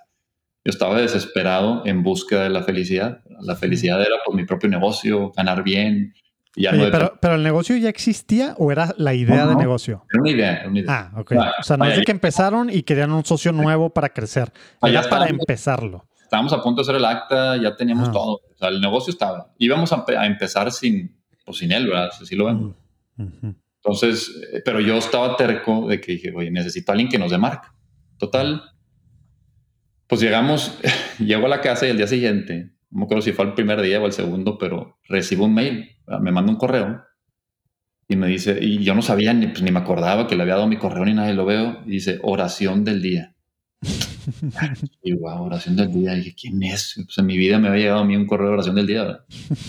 Yo 0.64 0.70
estaba 0.70 1.00
desesperado 1.00 1.82
en 1.84 2.04
búsqueda 2.04 2.44
de 2.44 2.50
la 2.50 2.62
felicidad. 2.62 3.20
La 3.40 3.56
felicidad 3.56 4.00
era 4.00 4.16
por 4.24 4.26
pues, 4.26 4.36
mi 4.36 4.44
propio 4.44 4.68
negocio, 4.68 5.32
ganar 5.36 5.64
bien. 5.64 6.14
ya 6.54 6.70
no 6.70 6.88
pero, 6.88 7.18
pero, 7.20 7.34
el 7.34 7.42
negocio 7.42 7.76
ya 7.76 7.88
existía 7.88 8.54
o 8.58 8.70
era 8.70 8.94
la 8.96 9.12
idea 9.12 9.46
de 9.46 9.56
negocio? 9.56 10.04
Era 10.12 10.20
una 10.20 10.30
idea, 10.30 10.62
una 10.68 10.78
idea. 10.78 11.10
Ah, 11.12 11.20
ok. 11.20 11.32
o 11.58 11.62
sea, 11.64 11.76
no 11.76 11.86
es 11.86 11.96
de 11.96 12.04
que 12.04 12.12
empezaron 12.12 12.70
y 12.70 12.84
querían 12.84 13.10
un 13.10 13.24
socio 13.24 13.50
nuevo 13.50 13.90
para 13.90 14.10
crecer. 14.10 14.52
Era 14.80 15.02
para 15.02 15.26
empezarlo. 15.26 16.04
Estábamos 16.22 16.52
a 16.52 16.62
punto 16.62 16.80
de 16.80 16.86
hacer 16.86 16.94
el 16.94 17.04
acta, 17.04 17.56
ya 17.56 17.74
teníamos 17.74 18.10
ah. 18.10 18.12
todo. 18.12 18.34
O 18.34 18.56
sea, 18.56 18.68
el 18.68 18.80
negocio 18.80 19.10
estaba. 19.10 19.52
Íbamos 19.58 19.92
a, 19.92 20.04
empezar 20.24 20.70
sin, 20.70 21.18
pues, 21.44 21.58
sin 21.58 21.72
él, 21.72 21.88
¿verdad? 21.88 22.10
Así 22.20 22.36
lo 22.36 22.44
vemos. 22.44 22.76
Entonces, 23.16 24.30
eh, 24.52 24.62
pero 24.64 24.80
yo 24.80 24.96
estaba 24.96 25.36
terco 25.36 25.88
de 25.88 26.00
que 26.00 26.12
dije, 26.12 26.32
oye, 26.34 26.50
necesito 26.50 26.92
a 26.92 26.94
alguien 26.94 27.10
que 27.10 27.18
nos 27.18 27.30
dé 27.30 27.38
marca. 27.38 27.74
Total, 28.18 28.62
pues 30.06 30.20
llegamos, 30.20 30.78
llego 31.18 31.46
a 31.46 31.48
la 31.48 31.60
casa 31.60 31.86
y 31.86 31.90
al 31.90 31.96
día 31.96 32.06
siguiente, 32.06 32.72
no 32.90 33.00
me 33.00 33.04
acuerdo 33.04 33.22
si 33.22 33.32
fue 33.32 33.44
el 33.46 33.54
primer 33.54 33.80
día 33.80 34.00
o 34.00 34.06
el 34.06 34.12
segundo, 34.12 34.58
pero 34.58 34.98
recibo 35.08 35.46
un 35.46 35.54
mail, 35.54 35.96
me 36.20 36.30
manda 36.30 36.52
un 36.52 36.58
correo 36.58 37.02
y 38.08 38.16
me 38.16 38.26
dice, 38.26 38.58
y 38.60 38.84
yo 38.84 38.94
no 38.94 39.02
sabía 39.02 39.32
ni, 39.32 39.46
pues, 39.46 39.62
ni 39.62 39.70
me 39.70 39.78
acordaba 39.78 40.26
que 40.26 40.36
le 40.36 40.42
había 40.42 40.56
dado 40.56 40.66
mi 40.66 40.76
correo 40.76 41.04
ni 41.04 41.14
nadie 41.14 41.34
lo 41.34 41.46
veo, 41.46 41.82
y 41.86 41.92
dice, 41.92 42.18
oración 42.22 42.84
del 42.84 43.00
día. 43.00 43.34
y 45.02 45.14
wow, 45.14 45.44
oración 45.44 45.76
del 45.76 45.92
día. 45.92 46.12
Y 46.14 46.18
dije, 46.18 46.34
¿quién 46.38 46.62
es? 46.62 46.94
Pues 47.04 47.18
en 47.18 47.26
mi 47.26 47.36
vida 47.36 47.58
me 47.58 47.68
había 47.68 47.82
llegado 47.82 48.00
a 48.00 48.04
mí 48.04 48.14
un 48.14 48.26
correo 48.26 48.48
de 48.48 48.52
oración 48.52 48.76
del 48.76 48.86
día. 48.86 49.24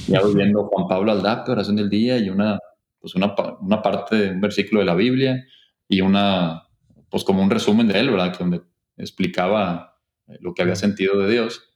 Ya 0.07 0.21
voy 0.21 0.35
viendo 0.35 0.65
Juan 0.65 0.87
Pablo 0.87 1.11
Aldape, 1.11 1.51
oración 1.51 1.77
del 1.77 1.89
día, 1.89 2.17
y 2.17 2.29
una 2.29 2.59
pues 3.03 3.15
una, 3.15 3.35
una, 3.59 3.81
parte 3.81 4.15
de 4.15 4.29
un 4.29 4.39
versículo 4.39 4.79
de 4.79 4.85
la 4.85 4.95
Biblia 4.95 5.45
y 5.89 5.99
una, 5.99 6.69
pues 7.09 7.25
como 7.25 7.43
un 7.43 7.49
resumen 7.49 7.89
de 7.89 7.99
él, 7.99 8.09
¿verdad? 8.09 8.33
Donde 8.39 8.61
explicaba 8.95 9.99
eh, 10.29 10.37
lo 10.39 10.53
que 10.53 10.61
había 10.61 10.77
sentido 10.77 11.19
de 11.19 11.29
Dios. 11.29 11.69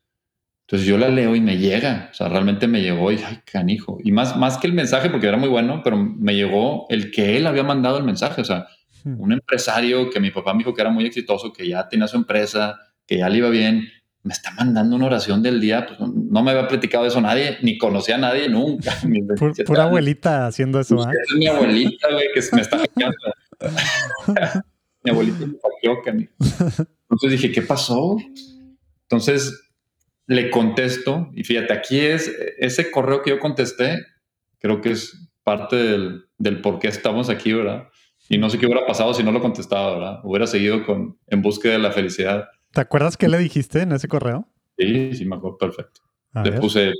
Entonces 0.62 0.88
yo 0.88 0.98
la 0.98 1.10
leo 1.10 1.36
y 1.36 1.42
me 1.42 1.58
llega, 1.58 2.08
o 2.12 2.14
sea, 2.14 2.30
realmente 2.30 2.70
me 2.70 2.82
llegó 2.82 3.12
y, 3.12 3.18
ay, 3.18 3.40
canijo. 3.44 3.98
Y 4.06 4.14
más, 4.14 4.38
más 4.38 4.58
que 4.58 4.68
el 4.68 4.74
mensaje, 4.74 5.10
porque 5.10 5.28
era 5.28 5.36
muy 5.36 5.50
bueno, 5.50 5.82
pero 5.84 5.98
me 5.98 6.34
llegó 6.34 6.86
el 6.88 7.12
que 7.12 7.36
él 7.36 7.46
había 7.46 7.64
mandado 7.64 7.98
el 7.98 8.06
mensaje, 8.06 8.40
o 8.40 8.46
sea, 8.46 8.66
hmm. 9.04 9.20
un 9.20 9.34
empresario 9.34 10.10
que 10.10 10.22
mi 10.22 10.32
papá 10.32 10.54
me 10.54 10.60
dijo 10.60 10.74
que 10.74 10.82
era 10.82 10.92
muy 10.92 11.06
exitoso, 11.06 11.52
que 11.52 11.68
ya 11.68 11.90
tenía 11.90 12.08
su 12.08 12.16
empresa, 12.16 12.80
que 13.06 13.18
ya 13.18 13.28
le 13.28 13.40
iba 13.40 13.50
bien, 13.50 13.90
me 14.28 14.34
está 14.34 14.52
mandando 14.52 14.96
una 14.96 15.06
oración 15.06 15.42
del 15.42 15.62
día, 15.62 15.86
pues 15.88 16.00
no 16.00 16.44
me 16.44 16.52
había 16.52 16.68
platicado 16.68 17.06
eso 17.06 17.22
nadie, 17.22 17.58
ni 17.62 17.78
conocía 17.78 18.16
a 18.16 18.20
nadie 18.20 18.50
nunca. 18.50 18.94
pura 19.66 19.84
abuelita 19.84 20.48
haciendo 20.48 20.80
eso, 20.80 21.02
¿eh? 21.10 21.14
Es 21.24 21.36
mi 21.36 21.48
abuelita, 21.48 22.12
güey, 22.12 22.28
que 22.34 22.42
me 22.54 22.62
está 22.62 22.78
hackeando. 22.80 23.18
mi 25.04 25.12
abuelita 25.12 25.46
me 25.46 25.54
hackeó, 25.64 26.02
Entonces 26.06 27.32
dije, 27.32 27.52
¿qué 27.52 27.62
pasó? 27.62 28.18
Entonces 29.04 29.64
le 30.26 30.50
contesto, 30.50 31.32
y 31.34 31.46
fíjate, 31.46 31.72
aquí 31.72 32.00
es 32.00 32.30
ese 32.58 32.92
correo 32.92 33.22
que 33.22 33.30
yo 33.30 33.40
contesté, 33.40 34.06
creo 34.60 34.82
que 34.82 34.92
es 34.92 35.30
parte 35.44 35.78
del, 35.78 36.26
del 36.38 36.60
por 36.60 36.80
qué 36.80 36.90
estamos 36.90 37.30
aquí, 37.30 37.54
¿verdad? 37.54 37.88
Y 38.28 38.38
no 38.38 38.50
sé 38.50 38.60
qué 38.60 38.66
hubiera 38.66 38.86
pasado 38.86 39.14
si 39.14 39.24
no 39.24 39.32
lo 39.32 39.40
contestaba, 39.40 39.94
¿verdad? 39.94 40.20
Hubiera 40.24 40.48
seguido 40.48 40.86
con, 40.86 41.18
en 41.28 41.42
búsqueda 41.42 41.74
de 41.74 41.80
la 41.80 41.92
felicidad. 41.92 42.50
¿Te 42.78 42.82
acuerdas 42.82 43.18
qué 43.18 43.28
le 43.28 43.40
dijiste 43.40 43.82
en 43.82 43.92
ese 43.92 44.08
correo? 44.08 44.48
Sí, 44.78 45.16
sí, 45.16 45.26
me 45.26 45.38
acuerdo 45.38 45.58
perfecto. 45.58 46.02
le 46.44 46.52
puse, 46.52 46.94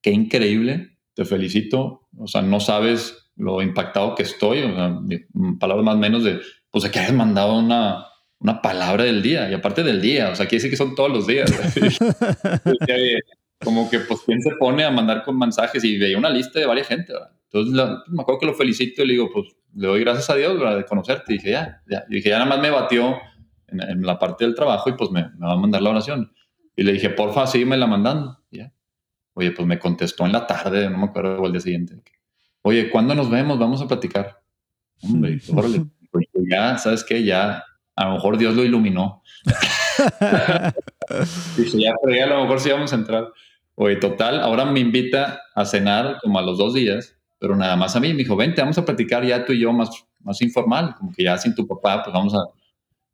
qué 0.00 0.12
increíble, 0.12 0.96
te 1.12 1.24
felicito. 1.24 2.06
O 2.16 2.28
sea, 2.28 2.40
no 2.40 2.60
sabes 2.60 3.32
lo 3.34 3.60
impactado 3.62 4.14
que 4.14 4.22
estoy, 4.22 4.60
o 4.60 4.72
sea, 4.72 5.00
palabras 5.58 5.84
más 5.84 5.96
o 5.96 5.98
menos 5.98 6.22
de, 6.22 6.38
pues 6.70 6.88
que 6.88 7.00
hayas 7.00 7.14
mandado 7.14 7.58
una, 7.58 8.06
una 8.38 8.62
palabra 8.62 9.02
del 9.02 9.22
día, 9.22 9.50
y 9.50 9.54
aparte 9.54 9.82
del 9.82 10.00
día, 10.00 10.30
o 10.30 10.36
sea, 10.36 10.46
quiere 10.46 10.62
decir 10.62 10.70
que 10.70 10.76
son 10.76 10.94
todos 10.94 11.10
los 11.10 11.26
días. 11.26 11.50
como 13.64 13.90
que, 13.90 13.98
pues, 13.98 14.20
¿quién 14.24 14.40
se 14.40 14.52
pone 14.52 14.84
a 14.84 14.92
mandar 14.92 15.24
con 15.24 15.36
mensajes? 15.36 15.82
Y 15.82 15.98
veía 15.98 16.16
una 16.16 16.30
lista 16.30 16.60
de 16.60 16.66
varias 16.66 16.86
gente, 16.86 17.12
Entonces, 17.50 17.74
me 18.06 18.22
acuerdo 18.22 18.38
que 18.38 18.46
lo 18.46 18.54
felicito 18.54 19.02
y 19.02 19.06
le 19.08 19.12
digo, 19.14 19.30
pues, 19.34 19.48
le 19.74 19.88
doy 19.88 19.98
gracias 19.98 20.30
a 20.30 20.36
Dios, 20.36 20.56
¿verdad? 20.56 20.76
De 20.76 20.84
conocerte. 20.84 21.32
Y 21.32 21.38
dije, 21.38 21.50
ya, 21.50 21.82
ya. 21.90 22.04
Y 22.08 22.14
dije, 22.14 22.28
ya 22.28 22.38
nada 22.38 22.50
más 22.50 22.60
me 22.60 22.70
batió 22.70 23.16
en, 23.72 24.02
la 24.02 24.18
parte 24.18 24.44
del 24.44 24.54
trabajo 24.54 24.90
y, 24.90 24.94
pues, 24.94 25.10
me, 25.10 25.28
me, 25.36 25.46
va 25.46 25.52
a 25.52 25.56
mandar 25.56 25.82
la 25.82 25.90
oración. 25.90 26.32
Y 26.76 26.82
le 26.82 26.92
dije, 26.92 27.10
porfa, 27.10 27.46
sígueme 27.46 27.76
la 27.76 27.86
mandando. 27.86 28.38
Ya. 28.50 28.72
Oye, 29.34 29.52
pues, 29.52 29.66
me 29.66 29.78
contestó 29.78 30.26
en 30.26 30.32
la 30.32 30.46
tarde, 30.46 30.90
no 30.90 30.98
me 30.98 31.04
acuerdo, 31.04 31.40
o 31.40 31.46
el 31.46 31.52
día 31.52 31.60
siguiente. 31.60 32.02
Oye, 32.62 32.90
¿cuándo 32.90 33.14
nos 33.14 33.30
vemos? 33.30 33.58
Vamos 33.58 33.80
a 33.82 33.88
platicar. 33.88 34.40
Hombre, 35.02 35.38
órale. 35.54 35.84
Pues, 36.10 36.26
ya, 36.34 36.78
¿sabes 36.78 37.04
qué? 37.04 37.24
Ya 37.24 37.64
a 37.96 38.06
lo 38.06 38.14
mejor 38.14 38.38
Dios 38.38 38.54
lo 38.54 38.64
iluminó. 38.64 39.22
Dice, 41.56 41.80
ya, 41.80 41.92
pero 42.02 42.24
a 42.24 42.36
lo 42.36 42.42
mejor 42.42 42.60
sí 42.60 42.70
vamos 42.70 42.92
a 42.92 42.96
entrar. 42.96 43.28
Oye, 43.74 43.96
total, 43.96 44.40
ahora 44.40 44.64
me 44.64 44.80
invita 44.80 45.40
a 45.54 45.64
cenar 45.64 46.18
como 46.22 46.38
a 46.38 46.42
los 46.42 46.58
dos 46.58 46.74
días, 46.74 47.16
pero 47.38 47.56
nada 47.56 47.76
más 47.76 47.96
a 47.96 48.00
mí. 48.00 48.08
Me 48.08 48.18
dijo, 48.18 48.36
vente, 48.36 48.60
vamos 48.60 48.78
a 48.78 48.84
platicar 48.84 49.24
ya 49.24 49.44
tú 49.44 49.52
y 49.52 49.60
yo 49.60 49.72
más, 49.72 49.90
más 50.20 50.40
informal, 50.42 50.94
como 50.96 51.12
que 51.12 51.24
ya 51.24 51.36
sin 51.38 51.54
tu 51.54 51.66
papá, 51.66 52.02
pues 52.02 52.14
vamos 52.14 52.34
a... 52.34 52.38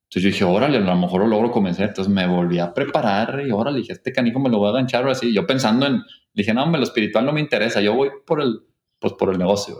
Entonces 0.08 0.22
yo 0.22 0.28
dije, 0.28 0.44
órale, 0.44 0.78
a 0.78 0.80
lo 0.80 0.96
mejor 0.96 1.20
lo 1.20 1.26
logro 1.26 1.50
convencer. 1.50 1.88
Entonces 1.88 2.12
me 2.12 2.26
volví 2.26 2.58
a 2.58 2.72
preparar 2.72 3.42
y 3.46 3.50
órale, 3.50 3.78
dije, 3.78 3.92
este 3.92 4.12
canijo 4.12 4.40
me 4.40 4.48
lo 4.48 4.58
voy 4.58 4.70
a 4.70 4.72
ganchar 4.72 5.06
o 5.06 5.10
así. 5.10 5.34
Yo 5.34 5.46
pensando 5.46 5.86
en, 5.86 6.02
dije, 6.32 6.54
no, 6.54 6.64
hombre, 6.64 6.80
lo 6.80 6.86
espiritual 6.86 7.26
no 7.26 7.32
me 7.32 7.40
interesa, 7.40 7.80
yo 7.82 7.94
voy 7.94 8.10
por 8.26 8.40
el, 8.40 8.60
pues 8.98 9.12
por 9.14 9.30
el 9.30 9.38
negocio. 9.38 9.76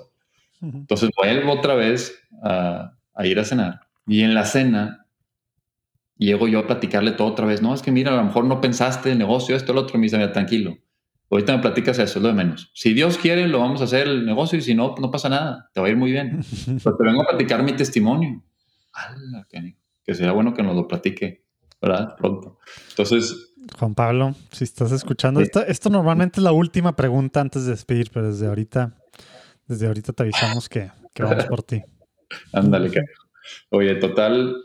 Entonces 0.61 1.11
vuelvo 1.17 1.53
otra 1.53 1.75
vez 1.75 2.21
a, 2.43 2.93
a 3.15 3.27
ir 3.27 3.39
a 3.39 3.45
cenar 3.45 3.81
y 4.09 4.23
en 4.23 4.35
la 4.35 4.45
cena, 4.45 5.07
llego 6.17 6.49
yo 6.49 6.61
a 6.61 6.67
platicarle 6.67 7.13
todo 7.13 7.29
otra 7.29 7.47
vez. 7.47 7.61
No, 7.61 7.75
es 7.75 7.83
que 7.83 7.93
mira, 7.93 8.13
a 8.13 8.17
lo 8.17 8.25
mejor 8.25 8.45
no 8.45 8.61
pensaste 8.61 9.13
el 9.13 9.19
negocio, 9.19 9.55
esto, 9.55 9.73
el 9.73 9.79
otro. 9.79 9.99
Me 9.99 10.05
dice, 10.05 10.17
mira, 10.17 10.33
tranquilo. 10.33 10.77
Ahorita 11.31 11.55
me 11.55 11.63
platicas 11.63 11.99
eso, 11.99 12.19
es 12.19 12.23
lo 12.23 12.29
de 12.29 12.35
menos. 12.35 12.71
Si 12.73 12.95
Dios 12.95 13.19
quiere, 13.19 13.47
lo 13.49 13.61
vamos 13.61 13.83
a 13.83 13.85
hacer 13.85 14.09
el 14.09 14.25
negocio 14.25 14.59
y 14.59 14.63
si 14.63 14.75
no, 14.75 14.95
no 14.99 15.11
pasa 15.11 15.29
nada. 15.29 15.71
Te 15.75 15.81
va 15.81 15.87
a 15.89 15.91
ir 15.91 15.97
muy 15.97 16.11
bien. 16.11 16.41
Pero 16.83 16.97
te 16.97 17.05
vengo 17.05 17.23
a 17.23 17.27
platicar 17.29 17.63
mi 17.63 17.75
testimonio. 17.75 18.43
¡Hala, 18.93 19.47
Que 20.09 20.15
sería 20.15 20.33
bueno 20.33 20.55
que 20.55 20.63
nos 20.63 20.75
lo 20.75 20.89
platique, 20.89 21.45
¿verdad? 21.83 22.17
Pronto. 22.17 22.59
Entonces. 22.89 23.53
Juan 23.79 23.95
Pablo, 23.95 24.35
si 24.53 24.65
estás 24.65 24.91
escuchando, 24.91 25.41
esto, 25.41 25.61
esto 25.67 25.91
normalmente 25.91 26.41
es 26.41 26.45
la 26.45 26.53
última 26.53 26.97
pregunta 26.97 27.43
antes 27.43 27.67
de 27.67 27.73
despedir, 27.73 28.09
pero 28.11 28.29
desde 28.29 28.47
ahorita, 28.47 28.97
desde 29.67 29.87
ahorita 29.87 30.15
te 30.15 30.23
avisamos 30.23 30.71
que, 30.71 30.91
que 31.13 31.23
vamos 31.25 31.45
por 31.45 31.63
ti. 31.63 31.83
Ándale, 32.55 32.91
que 32.91 33.03
Oye, 33.69 33.97
total, 33.97 34.57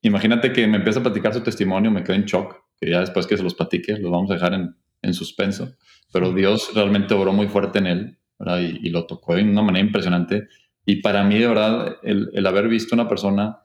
imagínate 0.00 0.54
que 0.54 0.66
me 0.66 0.78
empieza 0.78 1.00
a 1.00 1.02
platicar 1.02 1.34
su 1.34 1.42
testimonio, 1.42 1.90
me 1.90 2.02
quedo 2.02 2.16
en 2.16 2.24
shock, 2.24 2.56
que 2.80 2.88
ya 2.88 3.00
después 3.00 3.26
que 3.26 3.36
se 3.36 3.42
los 3.42 3.54
platique, 3.54 3.98
los 3.98 4.10
vamos 4.10 4.30
a 4.30 4.34
dejar 4.34 4.54
en, 4.54 4.74
en 5.02 5.12
suspenso. 5.12 5.76
Pero 6.14 6.32
Dios 6.32 6.70
realmente 6.74 7.12
obró 7.12 7.34
muy 7.34 7.48
fuerte 7.48 7.80
en 7.80 7.86
él 7.88 8.18
y, 8.40 8.88
y, 8.88 8.90
lo 8.90 9.06
tocó 9.06 9.34
de 9.34 9.42
una 9.42 9.60
manera 9.60 9.84
impresionante. 9.84 10.48
Y 10.86 11.02
para 11.02 11.24
mí, 11.24 11.38
de 11.38 11.46
verdad, 11.46 11.96
el, 12.02 12.30
el, 12.32 12.46
haber 12.46 12.68
visto 12.68 12.94
una 12.94 13.06
persona 13.06 13.61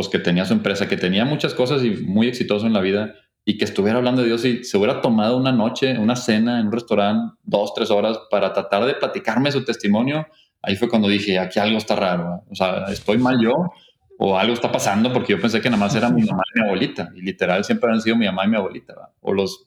pues, 0.00 0.08
que 0.08 0.18
tenía 0.18 0.46
su 0.46 0.54
empresa, 0.54 0.88
que 0.88 0.96
tenía 0.96 1.26
muchas 1.26 1.52
cosas 1.52 1.84
y 1.84 1.90
muy 1.90 2.26
exitoso 2.26 2.66
en 2.66 2.72
la 2.72 2.80
vida, 2.80 3.16
y 3.44 3.58
que 3.58 3.66
estuviera 3.66 3.98
hablando 3.98 4.22
de 4.22 4.28
Dios 4.28 4.42
y 4.46 4.64
se 4.64 4.78
hubiera 4.78 5.02
tomado 5.02 5.36
una 5.36 5.52
noche, 5.52 5.98
una 5.98 6.16
cena 6.16 6.58
en 6.58 6.68
un 6.68 6.72
restaurante, 6.72 7.34
dos, 7.42 7.74
tres 7.74 7.90
horas, 7.90 8.18
para 8.30 8.50
tratar 8.54 8.86
de 8.86 8.94
platicarme 8.94 9.52
su 9.52 9.62
testimonio, 9.62 10.26
ahí 10.62 10.74
fue 10.76 10.88
cuando 10.88 11.06
dije, 11.06 11.38
aquí 11.38 11.58
algo 11.58 11.76
está 11.76 11.96
raro, 11.96 12.44
o 12.50 12.54
sea, 12.54 12.86
estoy 12.88 13.18
mal 13.18 13.38
yo 13.42 13.70
o 14.18 14.38
algo 14.38 14.54
está 14.54 14.72
pasando 14.72 15.12
porque 15.12 15.34
yo 15.34 15.40
pensé 15.40 15.60
que 15.60 15.68
nada 15.68 15.80
más 15.80 15.94
era 15.94 16.08
mi 16.08 16.22
mamá 16.22 16.42
y 16.54 16.60
mi 16.60 16.66
abuelita, 16.66 17.10
y 17.14 17.20
literal 17.20 17.62
siempre 17.62 17.92
han 17.92 18.00
sido 18.00 18.16
mi 18.16 18.24
mamá 18.24 18.46
y 18.46 18.48
mi 18.48 18.56
abuelita, 18.56 18.94
o, 19.20 19.34
los, 19.34 19.66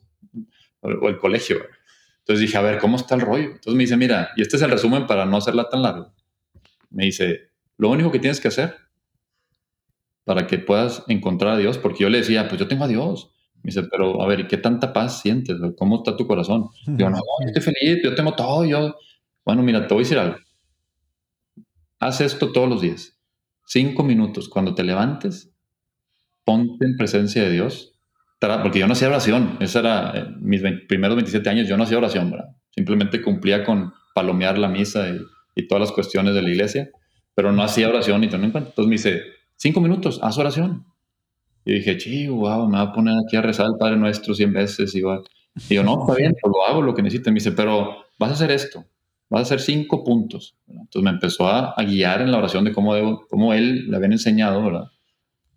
o 0.82 1.10
el 1.10 1.20
colegio. 1.20 1.58
Entonces 2.22 2.42
dije, 2.42 2.58
a 2.58 2.62
ver, 2.62 2.80
¿cómo 2.80 2.98
está 2.98 3.14
el 3.14 3.22
rollo? 3.22 3.52
Entonces 3.52 3.76
me 3.76 3.84
dice, 3.84 3.98
mira, 3.98 4.32
y 4.36 4.42
este 4.42 4.56
es 4.56 4.64
el 4.64 4.72
resumen 4.72 5.06
para 5.06 5.26
no 5.26 5.38
hacerla 5.38 5.70
tan 5.70 5.84
largo. 5.84 6.12
Me 6.90 7.06
dice, 7.06 7.52
lo 7.78 7.90
único 7.90 8.12
que 8.12 8.18
tienes 8.18 8.40
que 8.40 8.48
hacer 8.48 8.83
para 10.24 10.48
que 10.48 10.60
puedas 10.60 11.04
encontrar 11.08 11.54
a 11.54 11.58
Dios, 11.58 11.78
porque 11.78 12.04
yo 12.04 12.10
le 12.10 12.20
decía, 12.20 12.48
pues 12.48 12.60
yo 12.60 12.68
tengo 12.68 12.86
a 12.86 12.88
Dios. 12.88 13.32
Me 13.64 13.70
dice, 13.70 13.84
pero 13.84 14.22
a 14.22 14.28
ver, 14.28 14.42
¿y 14.42 14.48
qué 14.48 14.58
tanta 14.58 14.94
paz 14.94 15.22
sientes? 15.22 15.58
¿Cómo 15.78 15.98
está 15.98 16.16
tu 16.16 16.28
corazón? 16.28 16.70
Yo, 16.86 17.10
no, 17.10 17.18
yo 17.18 17.48
estoy 17.48 17.74
feliz, 17.74 18.04
yo 18.04 18.16
tengo 18.16 18.34
todo, 18.34 18.66
yo... 18.66 18.96
Bueno, 19.46 19.62
mira, 19.62 19.88
te 19.88 19.94
voy 19.94 20.02
a 20.02 20.06
decir 20.06 20.18
algo. 20.18 20.38
Haz 22.00 22.22
esto 22.22 22.52
todos 22.52 22.70
los 22.70 22.82
días. 22.82 23.18
Cinco 23.66 24.04
minutos. 24.04 24.50
Cuando 24.50 24.74
te 24.76 24.84
levantes, 24.84 25.54
ponte 26.44 26.86
en 26.86 26.98
presencia 26.98 27.44
de 27.44 27.52
Dios. 27.52 27.94
Porque 28.62 28.80
yo 28.80 28.88
no 28.88 28.94
hacía 28.94 29.08
oración. 29.08 29.58
Esa 29.62 29.80
era 29.80 30.12
eh, 30.16 30.28
mis 30.40 30.62
primeros 30.88 31.16
27 31.16 31.50
años. 31.50 31.68
Yo 31.68 31.78
no 31.78 31.84
hacía 31.84 31.98
oración, 31.98 32.30
¿verdad? 32.32 32.50
Simplemente 32.72 33.22
cumplía 33.22 33.64
con 33.64 33.94
palomear 34.14 34.58
la 34.58 34.68
misa 34.68 35.08
y, 35.56 35.68
todas 35.68 35.82
las 35.82 35.92
cuestiones 35.92 36.34
de 36.34 36.42
la 36.42 36.50
iglesia, 36.50 36.90
pero 37.36 37.52
no 37.52 37.64
hacía 37.64 37.88
oración 37.88 38.24
y 38.24 38.28
cuenta. 38.28 38.60
Entonces 38.60 38.86
me 38.86 38.94
dice, 38.94 39.22
cinco 39.64 39.82
minutos, 39.82 40.20
haz 40.22 40.38
oración. 40.38 40.86
Y 41.66 41.74
dije, 41.74 42.00
sí, 42.00 42.28
wow, 42.28 42.68
me 42.68 42.78
va 42.78 42.84
a 42.84 42.94
poner 42.94 43.16
aquí 43.26 43.36
a 43.38 43.42
rezar 43.42 43.66
al 43.66 43.78
Padre 43.78 43.98
Nuestro 43.98 44.36
100 44.36 44.54
veces. 44.54 44.94
Y, 44.94 45.00
y 45.00 45.76
yo, 45.76 45.84
no, 45.84 46.02
está 46.08 46.16
bien, 46.16 46.36
pues 46.40 46.54
lo 46.54 46.66
hago 46.66 46.82
lo 46.82 46.94
que 46.94 47.02
necesite. 47.02 47.32
Me 47.32 47.36
dice, 47.36 47.54
pero 47.54 48.04
vas 48.20 48.30
a 48.30 48.34
hacer 48.34 48.52
esto 48.52 48.86
vas 49.34 49.40
a 49.40 49.56
hacer 49.56 49.62
cinco 49.62 50.04
puntos. 50.04 50.56
Entonces 50.68 51.02
me 51.02 51.10
empezó 51.10 51.48
a, 51.48 51.74
guiar 51.84 52.22
en 52.22 52.32
la 52.32 52.38
oración 52.38 52.66
de 52.66 52.72
cómo, 52.72 52.94
debo, 52.94 53.26
cómo 53.28 53.52
él 53.56 53.90
le 53.90 53.98
había 53.98 54.10
enseñado, 54.10 54.64
¿verdad? 54.64 54.92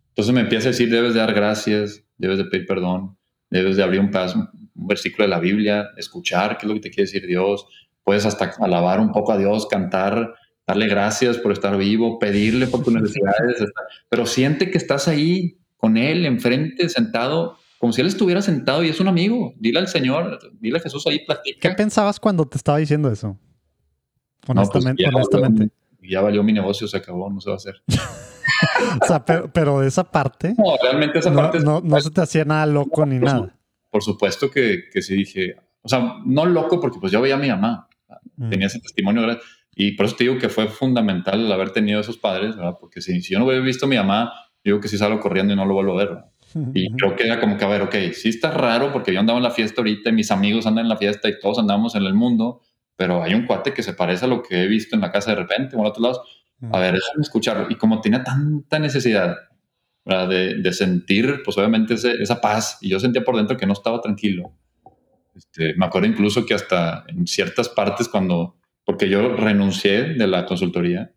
Entonces 0.08 0.32
me 0.32 0.40
empieza 0.40 0.68
a 0.68 0.72
decir, 0.72 0.88
debes 0.88 1.12
de 1.12 1.20
dar 1.20 1.34
gracias, 1.34 2.02
debes 2.16 2.38
de 2.38 2.46
pedir 2.46 2.66
perdón, 2.66 3.18
debes 3.50 3.76
de 3.76 3.82
abrir 3.82 4.00
un, 4.00 4.10
paso, 4.10 4.48
un 4.74 4.86
versículo 4.86 5.24
de 5.24 5.28
la 5.28 5.40
Biblia, 5.40 5.90
escuchar 5.98 6.56
qué 6.56 6.64
es 6.64 6.68
lo 6.68 6.74
que 6.74 6.80
te 6.80 6.90
quiere 6.90 7.02
decir 7.02 7.26
Dios, 7.26 7.66
puedes 8.02 8.24
hasta 8.24 8.50
alabar 8.60 8.98
un 8.98 9.12
poco 9.12 9.32
a 9.32 9.36
Dios, 9.36 9.66
cantar, 9.66 10.34
darle 10.66 10.88
gracias 10.88 11.38
por 11.38 11.52
estar 11.52 11.76
vivo, 11.76 12.18
pedirle 12.18 12.66
por 12.66 12.82
tus 12.82 12.92
necesidades, 12.92 13.64
pero 14.08 14.26
siente 14.26 14.70
que 14.70 14.78
estás 14.78 15.08
ahí 15.08 15.58
con 15.76 15.96
Él, 15.96 16.26
enfrente, 16.26 16.88
sentado, 16.88 17.58
como 17.78 17.92
si 17.92 18.00
Él 18.00 18.08
estuviera 18.08 18.42
sentado 18.42 18.82
y 18.82 18.88
es 18.88 18.98
un 19.00 19.08
amigo. 19.08 19.54
Dile 19.58 19.78
al 19.78 19.88
Señor, 19.88 20.38
dile 20.58 20.78
a 20.78 20.80
Jesús 20.80 21.06
ahí, 21.06 21.24
platica. 21.24 21.68
¿Qué 21.68 21.74
pensabas 21.74 22.18
cuando 22.18 22.46
te 22.46 22.56
estaba 22.56 22.78
diciendo 22.78 23.10
eso? 23.10 23.38
Pues 24.40 24.56
honestamente. 24.56 25.02
ya, 25.02 25.10
honestamente. 25.10 25.70
Valió, 25.98 26.10
ya 26.10 26.20
valió 26.20 26.42
mi 26.42 26.52
negocio, 26.52 26.88
se 26.88 26.96
acabó, 26.96 27.30
no 27.30 27.40
se 27.40 27.50
va 27.50 27.54
a 27.54 27.56
hacer. 27.56 27.82
o 29.02 29.06
sea, 29.06 29.24
pero, 29.24 29.80
de 29.80 29.88
esa 29.88 30.04
parte. 30.04 30.54
No, 30.58 30.76
realmente 30.82 31.18
esa 31.18 31.32
parte. 31.32 31.60
No, 31.60 31.80
no, 31.80 32.00
se 32.00 32.10
te 32.10 32.20
hacía 32.20 32.44
nada 32.44 32.66
loco 32.66 33.06
ni 33.06 33.18
nada. 33.18 33.56
Por 33.90 34.02
supuesto 34.02 34.50
que, 34.50 34.84
que 34.92 35.02
sí 35.02 35.14
dije. 35.14 35.56
O 35.82 35.88
sea, 35.88 36.16
no 36.24 36.44
loco 36.46 36.80
porque 36.80 36.98
pues 36.98 37.12
yo 37.12 37.20
veía 37.20 37.36
a 37.36 37.38
mi 37.38 37.48
mamá. 37.48 37.88
Mm. 38.36 38.50
Tenía 38.50 38.66
ese 38.66 38.80
testimonio. 38.80 39.22
Y 39.78 39.92
por 39.92 40.06
eso 40.06 40.16
te 40.16 40.24
digo 40.24 40.38
que 40.38 40.48
fue 40.48 40.66
fundamental 40.66 41.44
el 41.44 41.52
haber 41.52 41.70
tenido 41.70 42.00
esos 42.00 42.16
padres, 42.16 42.56
¿verdad? 42.56 42.78
Porque 42.80 43.02
si, 43.02 43.20
si 43.20 43.34
yo 43.34 43.38
no 43.38 43.44
hubiera 43.44 43.62
visto 43.62 43.84
a 43.84 43.88
mi 43.88 43.96
mamá, 43.96 44.32
digo 44.64 44.80
que 44.80 44.88
sí 44.88 44.96
salgo 44.96 45.20
corriendo 45.20 45.52
y 45.52 45.56
no 45.56 45.66
lo 45.66 45.74
vuelvo 45.74 45.92
a 45.92 45.96
ver. 45.96 46.08
¿verdad? 46.08 46.30
Y 46.72 46.90
creo 46.92 47.14
que 47.14 47.24
era 47.24 47.38
como 47.38 47.58
que, 47.58 47.64
a 47.64 47.68
ver, 47.68 47.82
ok, 47.82 47.94
sí 48.14 48.30
está 48.30 48.50
raro 48.50 48.90
porque 48.90 49.12
yo 49.12 49.20
andaba 49.20 49.38
en 49.38 49.42
la 49.42 49.50
fiesta 49.50 49.82
ahorita 49.82 50.10
y 50.10 50.12
mis 50.14 50.30
amigos 50.30 50.66
andan 50.66 50.86
en 50.86 50.88
la 50.88 50.96
fiesta 50.96 51.28
y 51.28 51.38
todos 51.38 51.58
andamos 51.58 51.94
en 51.94 52.04
el 52.04 52.14
mundo, 52.14 52.62
pero 52.96 53.22
hay 53.22 53.34
un 53.34 53.44
cuate 53.44 53.74
que 53.74 53.82
se 53.82 53.92
parece 53.92 54.24
a 54.24 54.28
lo 54.28 54.42
que 54.42 54.62
he 54.62 54.66
visto 54.66 54.94
en 54.94 55.02
la 55.02 55.12
casa 55.12 55.32
de 55.32 55.36
repente 55.36 55.76
o 55.76 55.80
en 55.80 55.86
otros 55.86 56.02
lados. 56.02 56.20
A 56.72 56.80
ver, 56.80 56.94
déjame 56.94 57.20
escucharlo. 57.20 57.66
Y 57.68 57.74
como 57.74 58.00
tenía 58.00 58.24
tanta 58.24 58.78
necesidad 58.78 59.36
de, 60.04 60.54
de, 60.62 60.72
sentir, 60.72 61.42
pues 61.44 61.58
obviamente 61.58 61.94
esa 61.94 62.40
paz, 62.40 62.78
y 62.80 62.88
yo 62.88 63.00
sentía 63.00 63.22
por 63.22 63.36
dentro 63.36 63.56
que 63.56 63.66
no 63.66 63.72
estaba 63.72 64.00
tranquilo, 64.00 64.52
Este, 65.34 65.74
me 65.76 65.84
acuerdo 65.84 66.08
incluso 66.08 66.46
que 66.46 66.54
hasta 66.54 67.04
en 67.08 67.26
ciertas 67.26 67.68
partes 67.68 68.08
cuando, 68.08 68.56
porque 68.86 69.10
yo 69.10 69.36
renuncié 69.36 70.14
de 70.14 70.26
la 70.26 70.46
consultoría 70.46 71.12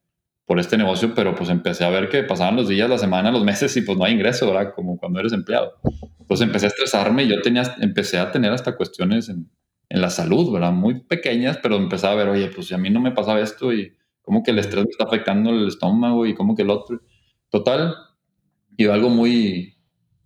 por 0.45 0.59
este 0.59 0.77
negocio, 0.77 1.13
pero 1.15 1.35
pues 1.35 1.49
empecé 1.49 1.85
a 1.85 1.89
ver 1.89 2.09
que 2.09 2.23
pasaban 2.23 2.55
los 2.55 2.67
días, 2.67 2.89
la 2.89 2.97
semana, 2.97 3.31
los 3.31 3.45
meses 3.45 3.77
y 3.77 3.83
pues 3.83 3.97
no 3.97 4.03
hay 4.03 4.13
ingreso, 4.13 4.51
¿verdad? 4.51 4.73
Como 4.75 4.97
cuando 4.97 5.19
eres 5.19 5.31
empleado. 5.31 5.75
Entonces 6.19 6.47
empecé 6.47 6.65
a 6.65 6.69
estresarme 6.69 7.23
y 7.23 7.27
yo 7.29 7.39
tenía, 7.41 7.63
empecé 7.79 8.17
a 8.17 8.31
tener 8.31 8.51
hasta 8.51 8.75
cuestiones 8.75 9.29
en, 9.29 9.49
en 9.87 10.01
la 10.01 10.09
salud, 10.09 10.51
¿verdad? 10.51 10.71
Muy 10.71 11.01
pequeñas, 11.01 11.59
pero 11.61 11.75
empezaba 11.75 12.13
a 12.13 12.17
ver, 12.17 12.29
oye, 12.29 12.47
pues 12.47 12.67
si 12.67 12.73
a 12.73 12.79
mí 12.79 12.89
no 12.89 12.99
me 12.99 13.11
pasaba 13.11 13.39
esto 13.39 13.71
y 13.71 13.95
como 14.23 14.41
que 14.41 14.51
el 14.51 14.59
estrés 14.59 14.85
me 14.85 14.89
está 14.89 15.03
afectando 15.03 15.51
el 15.51 15.67
estómago 15.67 16.25
y 16.25 16.33
como 16.33 16.55
que 16.55 16.63
el 16.63 16.71
otro. 16.71 17.01
Total, 17.49 17.95
y 18.75 18.87
algo 18.87 19.09
muy, 19.09 19.75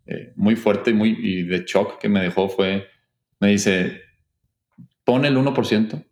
eh, 0.06 0.32
muy 0.36 0.56
fuerte 0.56 0.94
muy, 0.94 1.18
y 1.20 1.44
de 1.44 1.64
shock 1.66 2.00
que 2.00 2.08
me 2.08 2.22
dejó 2.22 2.48
fue, 2.48 2.88
me 3.40 3.50
dice, 3.50 4.00
pon 5.04 5.26
el 5.26 5.36
1%, 5.36 6.06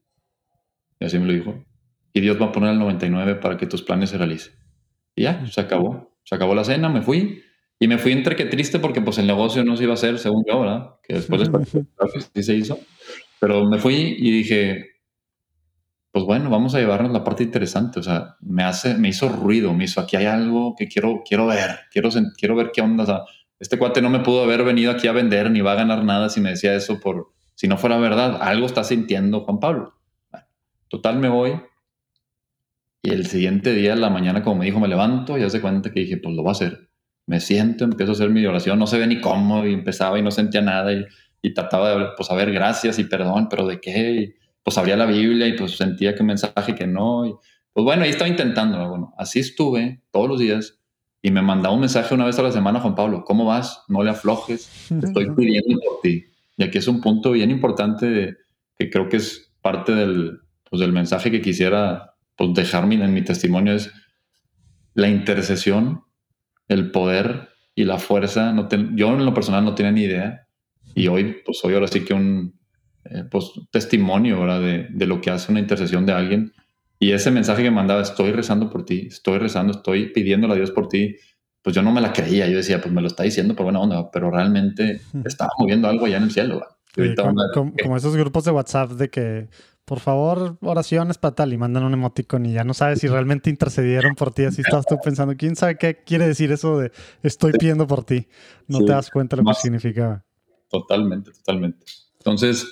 y 1.02 1.06
así 1.06 1.18
me 1.18 1.26
lo 1.26 1.34
dijo, 1.34 1.66
y 2.14 2.22
Dios 2.22 2.40
va 2.40 2.46
a 2.46 2.52
poner 2.52 2.74
el 2.74 2.80
99% 2.80 3.40
para 3.40 3.58
que 3.58 3.66
tus 3.66 3.82
planes 3.82 4.12
se 4.12 4.18
realicen. 4.18 4.54
Y 5.16 5.24
ya, 5.24 5.46
se 5.48 5.60
acabó. 5.60 6.16
Se 6.24 6.36
acabó 6.36 6.54
la 6.54 6.64
cena, 6.64 6.90
me 6.90 7.02
fui. 7.02 7.42
Y 7.80 7.88
me 7.88 7.98
fui 7.98 8.12
entre 8.12 8.36
que 8.36 8.46
triste 8.46 8.78
porque 8.78 9.02
pues 9.02 9.18
el 9.18 9.26
negocio 9.26 9.64
no 9.64 9.76
se 9.76 9.84
iba 9.84 9.94
a 9.94 9.96
hacer 9.96 10.20
según 10.20 10.44
yo, 10.48 10.62
¿verdad? 10.62 10.96
Que 11.02 11.16
después 11.16 11.50
sí 12.36 12.44
se 12.44 12.54
hizo. 12.54 12.80
Pero 13.40 13.66
me 13.66 13.80
fui 13.80 14.16
y 14.20 14.32
dije, 14.32 14.92
pues 16.12 16.24
bueno, 16.24 16.52
vamos 16.52 16.76
a 16.76 16.80
llevarnos 16.80 17.12
la 17.12 17.24
parte 17.24 17.44
interesante. 17.44 18.00
O 18.00 18.04
sea, 18.04 18.36
me 18.42 18.62
hace, 18.62 18.94
me 18.94 19.10
hizo 19.10 19.28
ruido, 19.28 19.74
me 19.74 19.86
hizo, 19.86 20.02
aquí 20.02 20.18
hay 20.18 20.26
algo 20.28 20.76
que 20.78 20.88
quiero, 20.88 21.24
quiero 21.28 21.48
ver, 21.48 21.80
quiero, 21.92 22.10
quiero 22.38 22.56
ver 22.56 22.70
qué 22.72 22.82
onda. 22.82 23.04
O 23.04 23.08
sea, 23.08 23.22
este 23.60 23.80
cuate 23.80 24.04
no 24.04 24.12
me 24.12 24.20
pudo 24.20 24.44
haber 24.44 24.64
venido 24.64 24.92
aquí 24.92 25.08
a 25.08 25.14
vender 25.14 25.50
ni 25.50 25.62
va 25.62 25.72
a 25.72 25.76
ganar 25.76 26.04
nada 26.04 26.30
si 26.30 26.42
me 26.42 26.52
decía 26.52 26.76
eso 26.76 27.00
por, 27.00 27.32
si 27.56 27.68
no 27.68 27.78
fuera 27.78 27.98
verdad. 27.98 28.38
Algo 28.40 28.68
está 28.68 28.84
sintiendo 28.84 29.40
Juan 29.42 29.60
Pablo. 29.60 30.01
Total, 30.92 31.18
me 31.18 31.30
voy. 31.30 31.60
Y 33.02 33.10
el 33.10 33.26
siguiente 33.26 33.74
día, 33.74 33.94
en 33.94 34.02
la 34.02 34.10
mañana, 34.10 34.44
como 34.44 34.58
me 34.58 34.66
dijo, 34.66 34.80
me 34.80 34.88
levanto 34.88 35.38
y 35.38 35.44
hace 35.44 35.62
cuenta 35.62 35.92
que 35.92 36.02
dije, 36.02 36.18
pues 36.18 36.36
lo 36.36 36.44
voy 36.44 36.50
a 36.50 36.52
hacer. 36.52 36.90
Me 37.26 37.40
siento, 37.40 37.86
empiezo 37.86 38.12
a 38.12 38.16
hacer 38.16 38.30
mi 38.30 38.46
oración, 38.46 38.78
no 38.78 38.86
se 38.86 39.00
ve 39.00 39.08
ni 39.08 39.22
cómo, 39.22 39.66
y 39.66 39.74
empezaba 39.74 40.20
y 40.20 40.22
no 40.22 40.30
sentía 40.30 40.62
nada. 40.62 40.94
Y, 40.94 41.06
y 41.42 41.54
trataba 41.54 41.98
de, 41.98 42.06
pues, 42.16 42.30
a 42.30 42.36
ver, 42.36 42.52
gracias 42.52 43.00
y 43.00 43.06
perdón, 43.06 43.48
pero 43.50 43.66
¿de 43.66 43.80
qué? 43.80 44.12
Y, 44.12 44.36
pues 44.64 44.78
abría 44.78 44.96
la 44.96 45.06
Biblia 45.06 45.48
y 45.48 45.54
pues 45.54 45.78
sentía 45.78 46.14
que 46.14 46.22
un 46.22 46.28
mensaje 46.28 46.76
que 46.76 46.88
no. 46.88 47.26
Y, 47.26 47.34
pues 47.74 47.84
bueno, 47.84 48.04
ahí 48.04 48.10
estaba 48.10 48.28
intentando. 48.28 48.88
Bueno, 48.88 49.14
así 49.18 49.40
estuve 49.40 50.02
todos 50.12 50.28
los 50.28 50.40
días 50.40 50.80
y 51.22 51.32
me 51.32 51.42
mandaba 51.42 51.74
un 51.74 51.82
mensaje 51.82 52.14
una 52.14 52.26
vez 52.26 52.38
a 52.40 52.44
la 52.44 52.52
semana, 52.52 52.80
Juan 52.80 52.96
Pablo, 52.96 53.24
¿cómo 53.26 53.46
vas? 53.46 53.84
No 53.88 54.04
le 54.04 54.10
aflojes, 54.12 54.92
estoy 55.04 55.32
pidiendo 55.36 55.80
por 55.80 56.02
ti. 56.02 56.26
Y 56.58 56.64
aquí 56.64 56.78
es 56.78 56.88
un 56.88 57.02
punto 57.02 57.32
bien 57.32 57.52
importante 57.52 58.38
que 58.78 58.90
creo 58.90 59.08
que 59.08 59.18
es 59.18 59.54
parte 59.62 59.94
del, 59.94 60.40
pues, 60.72 60.80
del 60.80 60.94
mensaje 60.94 61.30
que 61.30 61.42
quisiera 61.42 62.16
pues, 62.38 62.54
dejar 62.54 62.92
en 62.92 63.14
mi 63.14 63.22
testimonio, 63.24 63.74
es 63.74 63.92
la 64.94 65.10
intercesión, 65.10 66.06
el 66.70 66.92
poder 66.92 67.50
y 67.76 67.84
la 67.84 68.00
fuerza. 68.00 68.54
No 68.54 68.70
yo 68.96 69.14
en 69.14 69.26
lo 69.26 69.34
personal 69.34 69.66
no 69.66 69.76
tenía 69.76 69.92
ni 69.92 70.04
idea 70.04 70.48
y 70.96 71.08
hoy, 71.08 71.42
pues 71.46 71.60
soy 71.60 71.74
ahora 71.74 71.88
sí 71.88 72.06
que 72.06 72.14
un 72.14 72.58
eh, 73.04 73.26
pues, 73.30 73.52
testimonio 73.72 74.46
De, 74.60 74.88
de, 74.90 75.06
lo 75.08 75.20
que 75.20 75.30
hace 75.30 75.52
una 75.52 75.60
intercesión 75.60 76.06
de 76.06 76.14
alguien. 76.14 76.54
Y 77.00 77.12
ese 77.12 77.32
mensaje 77.32 77.64
que 77.64 77.72
mandaba, 77.72 78.02
estoy 78.02 78.32
rezando 78.32 78.70
por 78.70 78.86
ti, 78.86 79.08
estoy 79.08 79.40
rezando, 79.40 79.74
estoy 79.74 80.14
pidiéndole 80.14 80.54
a 80.54 80.58
Dios 80.58 80.72
por 80.72 80.88
ti, 80.88 81.18
pues 81.62 81.76
yo 81.76 81.82
no 81.82 81.92
me 81.92 82.00
la 82.00 82.14
creía. 82.14 82.48
Yo 82.48 82.56
decía, 82.56 82.80
pues 82.80 82.94
me 82.94 83.02
lo 83.02 83.08
está 83.08 83.24
diciendo 83.24 83.56
por 83.56 83.66
buena 83.66 83.82
onda, 83.82 84.10
pero 84.10 84.32
realmente 84.32 85.02
estaba 85.26 85.52
moviendo 85.60 85.90
algo 85.90 86.06
allá 86.06 86.18
en 86.18 86.24
el 86.24 86.32
cielo. 86.32 86.66
como, 87.84 87.98
esos 87.98 88.16
grupos 88.16 88.46
de 88.46 88.52
WhatsApp 88.52 88.92
de 88.92 89.10
que, 89.10 89.50
por 89.86 90.00
favor, 90.00 90.58
oraciones 90.62 91.18
para 91.18 91.36
tal, 91.36 91.54
y 91.54 91.58
mandan 91.58 91.84
un 91.84 91.94
emoticon 91.94 92.46
y 92.46 92.54
ya 92.54 92.64
no 92.64 92.74
sabes 92.74 93.00
si 93.00 93.08
realmente 93.08 93.50
intercedieron 93.50 94.16
por 94.16 94.34
ti. 94.34 94.44
Así 94.44 94.62
estás 94.62 94.86
tú 94.86 94.98
pensando, 95.04 95.36
¿quién 95.36 95.56
sabe 95.56 95.78
qué 95.78 96.04
quiere 96.04 96.28
decir 96.28 96.52
eso 96.52 96.78
de 96.78 96.92
estoy 97.24 97.52
pidiendo 97.54 97.88
por 97.88 98.04
ti? 98.04 98.28
No 98.68 98.80
te 98.80 98.92
das 98.92 99.10
cuenta 99.10 99.36
lo 99.36 99.44
que 99.44 99.54
significaba. 99.56 100.24
Totalmente, 100.70 101.32
totalmente. 101.32 101.86
Entonces, 102.20 102.66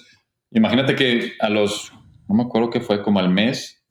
imagínate 0.51 0.95
que 0.95 1.33
a 1.39 1.49
los, 1.49 1.91
no 2.27 2.35
me 2.35 2.43
acuerdo 2.43 2.69
que 2.69 2.79
fue 2.79 3.01
como 3.03 3.19
al 3.19 3.29
mes, 3.29 3.83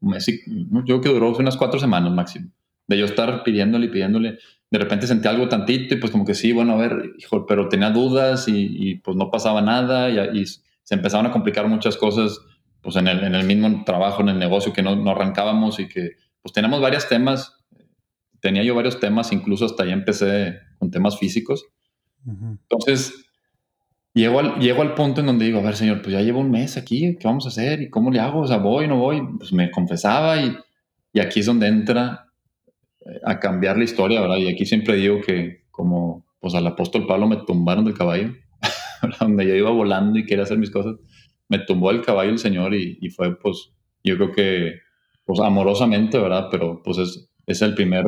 un 0.00 0.10
mes 0.10 0.28
y, 0.28 0.40
yo 0.46 0.84
creo 0.84 1.00
que 1.00 1.08
duró 1.10 1.36
unas 1.36 1.56
cuatro 1.56 1.78
semanas 1.78 2.12
máximo, 2.12 2.50
de 2.88 2.98
yo 2.98 3.04
estar 3.04 3.44
pidiéndole 3.44 3.86
y 3.86 3.90
pidiéndole. 3.90 4.38
De 4.70 4.78
repente 4.78 5.06
sentí 5.06 5.28
algo 5.28 5.48
tantito 5.48 5.94
y 5.94 5.98
pues 5.98 6.10
como 6.10 6.24
que 6.24 6.34
sí, 6.34 6.52
bueno, 6.52 6.72
a 6.72 6.76
ver, 6.76 7.12
hijo, 7.18 7.46
pero 7.46 7.68
tenía 7.68 7.90
dudas 7.90 8.46
y, 8.48 8.96
pues 8.96 9.16
no 9.16 9.30
pasaba 9.30 9.62
nada 9.62 10.10
y, 10.10 10.44
se 10.90 10.96
empezaron 10.96 11.26
a 11.26 11.30
complicar 11.30 11.68
muchas 11.68 11.96
cosas 11.96 12.40
pues 12.82 12.96
en 12.96 13.06
el, 13.06 13.22
en 13.22 13.36
el 13.36 13.46
mismo 13.46 13.84
trabajo, 13.84 14.22
en 14.22 14.30
el 14.30 14.38
negocio 14.40 14.72
que 14.72 14.82
no, 14.82 14.96
no 14.96 15.12
arrancábamos 15.12 15.78
y 15.78 15.86
que 15.86 16.16
pues 16.42 16.52
tenemos 16.52 16.80
varios 16.80 17.08
temas. 17.08 17.56
Tenía 18.40 18.64
yo 18.64 18.74
varios 18.74 18.98
temas, 18.98 19.32
incluso 19.32 19.66
hasta 19.66 19.84
ya 19.84 19.92
empecé 19.92 20.58
con 20.78 20.90
temas 20.90 21.16
físicos 21.16 21.66
entonces, 22.26 23.26
llego 24.14 24.40
al, 24.40 24.58
llego 24.58 24.82
al 24.82 24.94
punto 24.94 25.20
en 25.20 25.26
donde 25.26 25.46
digo, 25.46 25.58
a 25.58 25.62
ver, 25.62 25.76
señor, 25.76 26.02
pues 26.02 26.12
ya 26.12 26.20
llevo 26.20 26.40
un 26.40 26.50
mes 26.50 26.76
aquí, 26.76 27.16
¿qué 27.18 27.26
vamos 27.26 27.46
a 27.46 27.48
hacer? 27.48 27.82
¿Y 27.82 27.90
cómo 27.90 28.10
le 28.10 28.20
hago? 28.20 28.40
O 28.40 28.46
sea, 28.46 28.58
voy, 28.58 28.86
no 28.88 28.98
voy. 28.98 29.22
Pues 29.38 29.52
me 29.52 29.70
confesaba 29.70 30.36
y, 30.40 30.56
y 31.12 31.20
aquí 31.20 31.40
es 31.40 31.46
donde 31.46 31.68
entra 31.68 32.26
eh, 33.00 33.20
a 33.24 33.38
cambiar 33.38 33.78
la 33.78 33.84
historia, 33.84 34.20
¿verdad? 34.20 34.36
Y 34.36 34.48
aquí 34.48 34.66
siempre 34.66 34.96
digo 34.96 35.20
que 35.20 35.64
como 35.70 36.26
pues 36.40 36.54
al 36.54 36.66
apóstol 36.66 37.06
Pablo 37.06 37.26
me 37.26 37.36
tumbaron 37.36 37.84
del 37.84 37.96
caballo, 37.96 38.34
donde 39.20 39.46
yo 39.46 39.54
iba 39.54 39.70
volando 39.70 40.18
y 40.18 40.26
quería 40.26 40.44
hacer 40.44 40.58
mis 40.58 40.70
cosas, 40.70 40.96
me 41.48 41.58
tumbó 41.58 41.90
el 41.90 42.02
caballo 42.02 42.30
el 42.30 42.38
Señor 42.38 42.74
y, 42.74 42.98
y 43.00 43.10
fue 43.10 43.38
pues, 43.38 43.72
yo 44.04 44.16
creo 44.16 44.32
que 44.32 44.74
pues 45.24 45.40
amorosamente, 45.40 46.18
¿verdad? 46.18 46.48
Pero 46.50 46.82
pues 46.82 46.98
es, 46.98 47.30
es 47.46 47.62
el 47.62 47.74
primer 47.74 48.04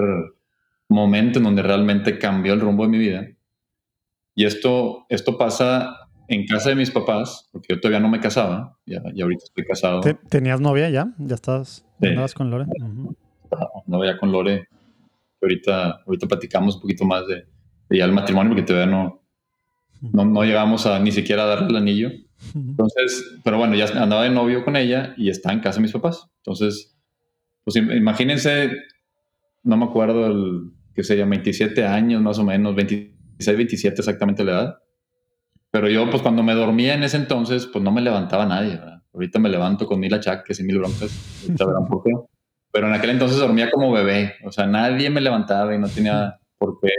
momento 0.89 1.39
en 1.39 1.45
donde 1.45 1.63
realmente 1.63 2.19
cambió 2.19 2.53
el 2.53 2.61
rumbo 2.61 2.85
de 2.85 2.89
mi 2.89 2.99
vida 2.99 3.29
y 4.35 4.45
esto, 4.45 5.07
esto 5.09 5.37
pasa 5.37 6.09
en 6.29 6.47
casa 6.47 6.71
de 6.71 6.77
mis 6.77 6.91
papás, 6.91 7.49
porque 7.53 7.75
yo 7.75 7.81
todavía 7.81 8.01
no 8.01 8.09
me 8.09 8.21
casaba, 8.21 8.79
ya, 8.87 9.03
y 9.15 9.21
ahorita 9.21 9.45
estoy 9.45 9.65
casado. 9.65 10.01
¿Tenías 10.29 10.61
novia 10.61 10.89
ya? 10.89 11.13
¿Ya 11.19 11.35
estás 11.35 11.85
con 12.35 12.51
Lore? 12.51 12.67
Novia 13.87 14.17
con 14.17 14.33
Lore. 14.33 14.69
Ahorita, 15.43 16.01
ahorita 16.07 16.27
platicamos 16.27 16.77
un 16.77 16.83
poquito 16.83 17.05
más 17.05 17.27
de, 17.27 17.47
de 17.89 17.99
ya 17.99 18.05
el 18.05 18.13
matrimonio, 18.13 18.51
porque 18.51 18.63
todavía 18.67 18.91
no, 18.91 19.22
no, 20.13 20.25
no, 20.25 20.45
llegamos 20.45 20.87
a 20.87 20.99
ni 20.99 21.13
siquiera 21.13 21.45
a 21.45 21.47
darle 21.47 21.69
el 21.69 21.77
anillo. 21.77 22.11
Entonces, 22.55 23.39
pero 23.45 23.57
bueno, 23.57 23.75
ya 23.77 23.87
andaba 23.87 24.25
de 24.25 24.31
novio 24.31 24.65
con 24.65 24.77
ella 24.77 25.15
y 25.17 25.31
está 25.31 25.53
en 25.53 25.61
casa 25.61 25.77
de 25.77 25.83
mis 25.83 25.93
papás. 25.93 26.29
Entonces, 26.39 26.99
pues 27.65 27.77
imagínense, 27.77 28.73
no 29.63 29.77
me 29.77 29.85
acuerdo 29.85 30.27
el 30.27 30.73
que 30.95 31.05
sería 31.05 31.25
27 31.25 31.87
años 31.87 32.21
más 32.21 32.39
o 32.39 32.45
menos, 32.45 32.75
23 32.75 33.13
26, 33.43 33.57
27 33.57 34.01
exactamente 34.01 34.45
la 34.45 34.53
edad. 34.53 34.79
Pero 35.71 35.89
yo, 35.89 36.09
pues 36.11 36.23
cuando 36.23 36.43
me 36.43 36.55
dormía 36.55 36.95
en 36.95 37.03
ese 37.03 37.17
entonces, 37.17 37.67
pues 37.67 37.83
no 37.83 37.91
me 37.91 38.03
levantaba 38.03 38.45
nadie. 38.47 38.79
Ahorita 39.13 39.39
me 39.39 39.49
levanto 39.49 39.87
con 39.87 40.01
mil 40.01 40.13
achaques 40.13 40.61
y 40.61 40.65
mil 40.65 40.79
broncas. 40.79 41.11
por 41.89 42.03
qué. 42.03 42.11
Pero 42.71 42.89
en 42.89 42.95
aquel 42.95 43.11
entonces 43.11 43.39
dormía 43.39 43.71
como 43.71 43.93
bebé. 43.93 44.35
O 44.45 44.53
sea, 44.53 44.67
nadie 44.67 45.11
me 45.11 45.21
levantaba 45.21 45.75
y 45.75 45.79
no 45.79 45.89
tenía 45.89 46.39
por 46.59 46.79
qué 46.81 46.91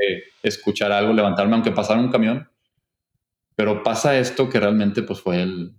escuchar 0.42 0.92
algo, 0.92 1.13
levantarme, 1.13 1.54
aunque 1.54 1.72
pasara 1.72 2.00
un 2.00 2.12
camión. 2.12 2.48
Pero 3.56 3.84
pasa 3.84 4.18
esto 4.18 4.50
que 4.50 4.60
realmente 4.60 5.04
pues 5.04 5.22
fue 5.22 5.42
el, 5.42 5.76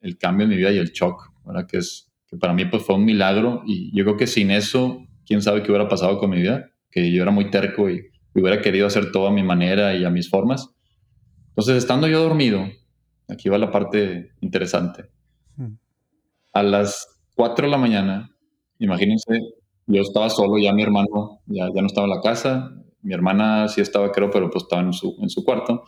el 0.00 0.18
cambio 0.18 0.44
en 0.44 0.50
mi 0.50 0.56
vida 0.56 0.70
y 0.70 0.78
el 0.78 0.92
shock, 0.92 1.32
¿verdad? 1.44 1.66
Que, 1.66 1.78
es, 1.78 2.12
que 2.26 2.36
para 2.36 2.52
mí 2.52 2.64
pues 2.64 2.82
fue 2.84 2.94
un 2.94 3.04
milagro 3.04 3.62
y 3.66 3.96
yo 3.96 4.04
creo 4.04 4.16
que 4.16 4.26
sin 4.26 4.50
eso, 4.50 5.04
quién 5.26 5.42
sabe 5.42 5.62
qué 5.62 5.70
hubiera 5.70 5.88
pasado 5.88 6.18
con 6.18 6.30
mi 6.30 6.40
vida, 6.40 6.70
que 6.90 7.12
yo 7.12 7.22
era 7.22 7.30
muy 7.30 7.50
terco 7.50 7.90
y 7.90 8.06
hubiera 8.34 8.60
querido 8.60 8.86
hacer 8.86 9.12
todo 9.12 9.26
a 9.26 9.32
mi 9.32 9.42
manera 9.42 9.94
y 9.94 10.04
a 10.04 10.10
mis 10.10 10.30
formas. 10.30 10.70
Entonces, 11.48 11.76
estando 11.76 12.06
yo 12.06 12.22
dormido, 12.22 12.66
aquí 13.28 13.48
va 13.48 13.58
la 13.58 13.70
parte 13.70 14.32
interesante. 14.40 15.10
Hmm. 15.56 15.78
A 16.52 16.62
las 16.62 17.18
4 17.34 17.66
de 17.66 17.70
la 17.70 17.78
mañana, 17.78 18.30
imagínense, 18.78 19.40
yo 19.86 20.02
estaba 20.02 20.28
solo, 20.30 20.58
ya 20.58 20.72
mi 20.72 20.82
hermano 20.82 21.40
ya, 21.46 21.68
ya 21.74 21.80
no 21.80 21.86
estaba 21.86 22.06
en 22.06 22.14
la 22.14 22.20
casa, 22.20 22.72
mi 23.02 23.14
hermana 23.14 23.68
sí 23.68 23.80
estaba, 23.80 24.10
creo, 24.10 24.30
pero 24.30 24.50
pues 24.50 24.64
estaba 24.64 24.82
en 24.82 24.92
su, 24.92 25.16
en 25.20 25.30
su 25.30 25.44
cuarto. 25.44 25.84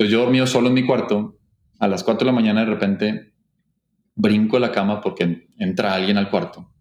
Entonces 0.00 0.14
yo 0.14 0.20
dormido 0.20 0.46
solo 0.46 0.68
en 0.68 0.72
mi 0.72 0.86
cuarto, 0.86 1.36
a 1.78 1.86
las 1.86 2.04
4 2.04 2.20
de 2.20 2.32
la 2.32 2.34
mañana 2.34 2.60
de 2.60 2.70
repente 2.70 3.34
brinco 4.14 4.56
de 4.56 4.60
la 4.60 4.72
cama 4.72 5.02
porque 5.02 5.46
entra 5.58 5.92
alguien 5.92 6.16
al 6.16 6.30
cuarto, 6.30 6.72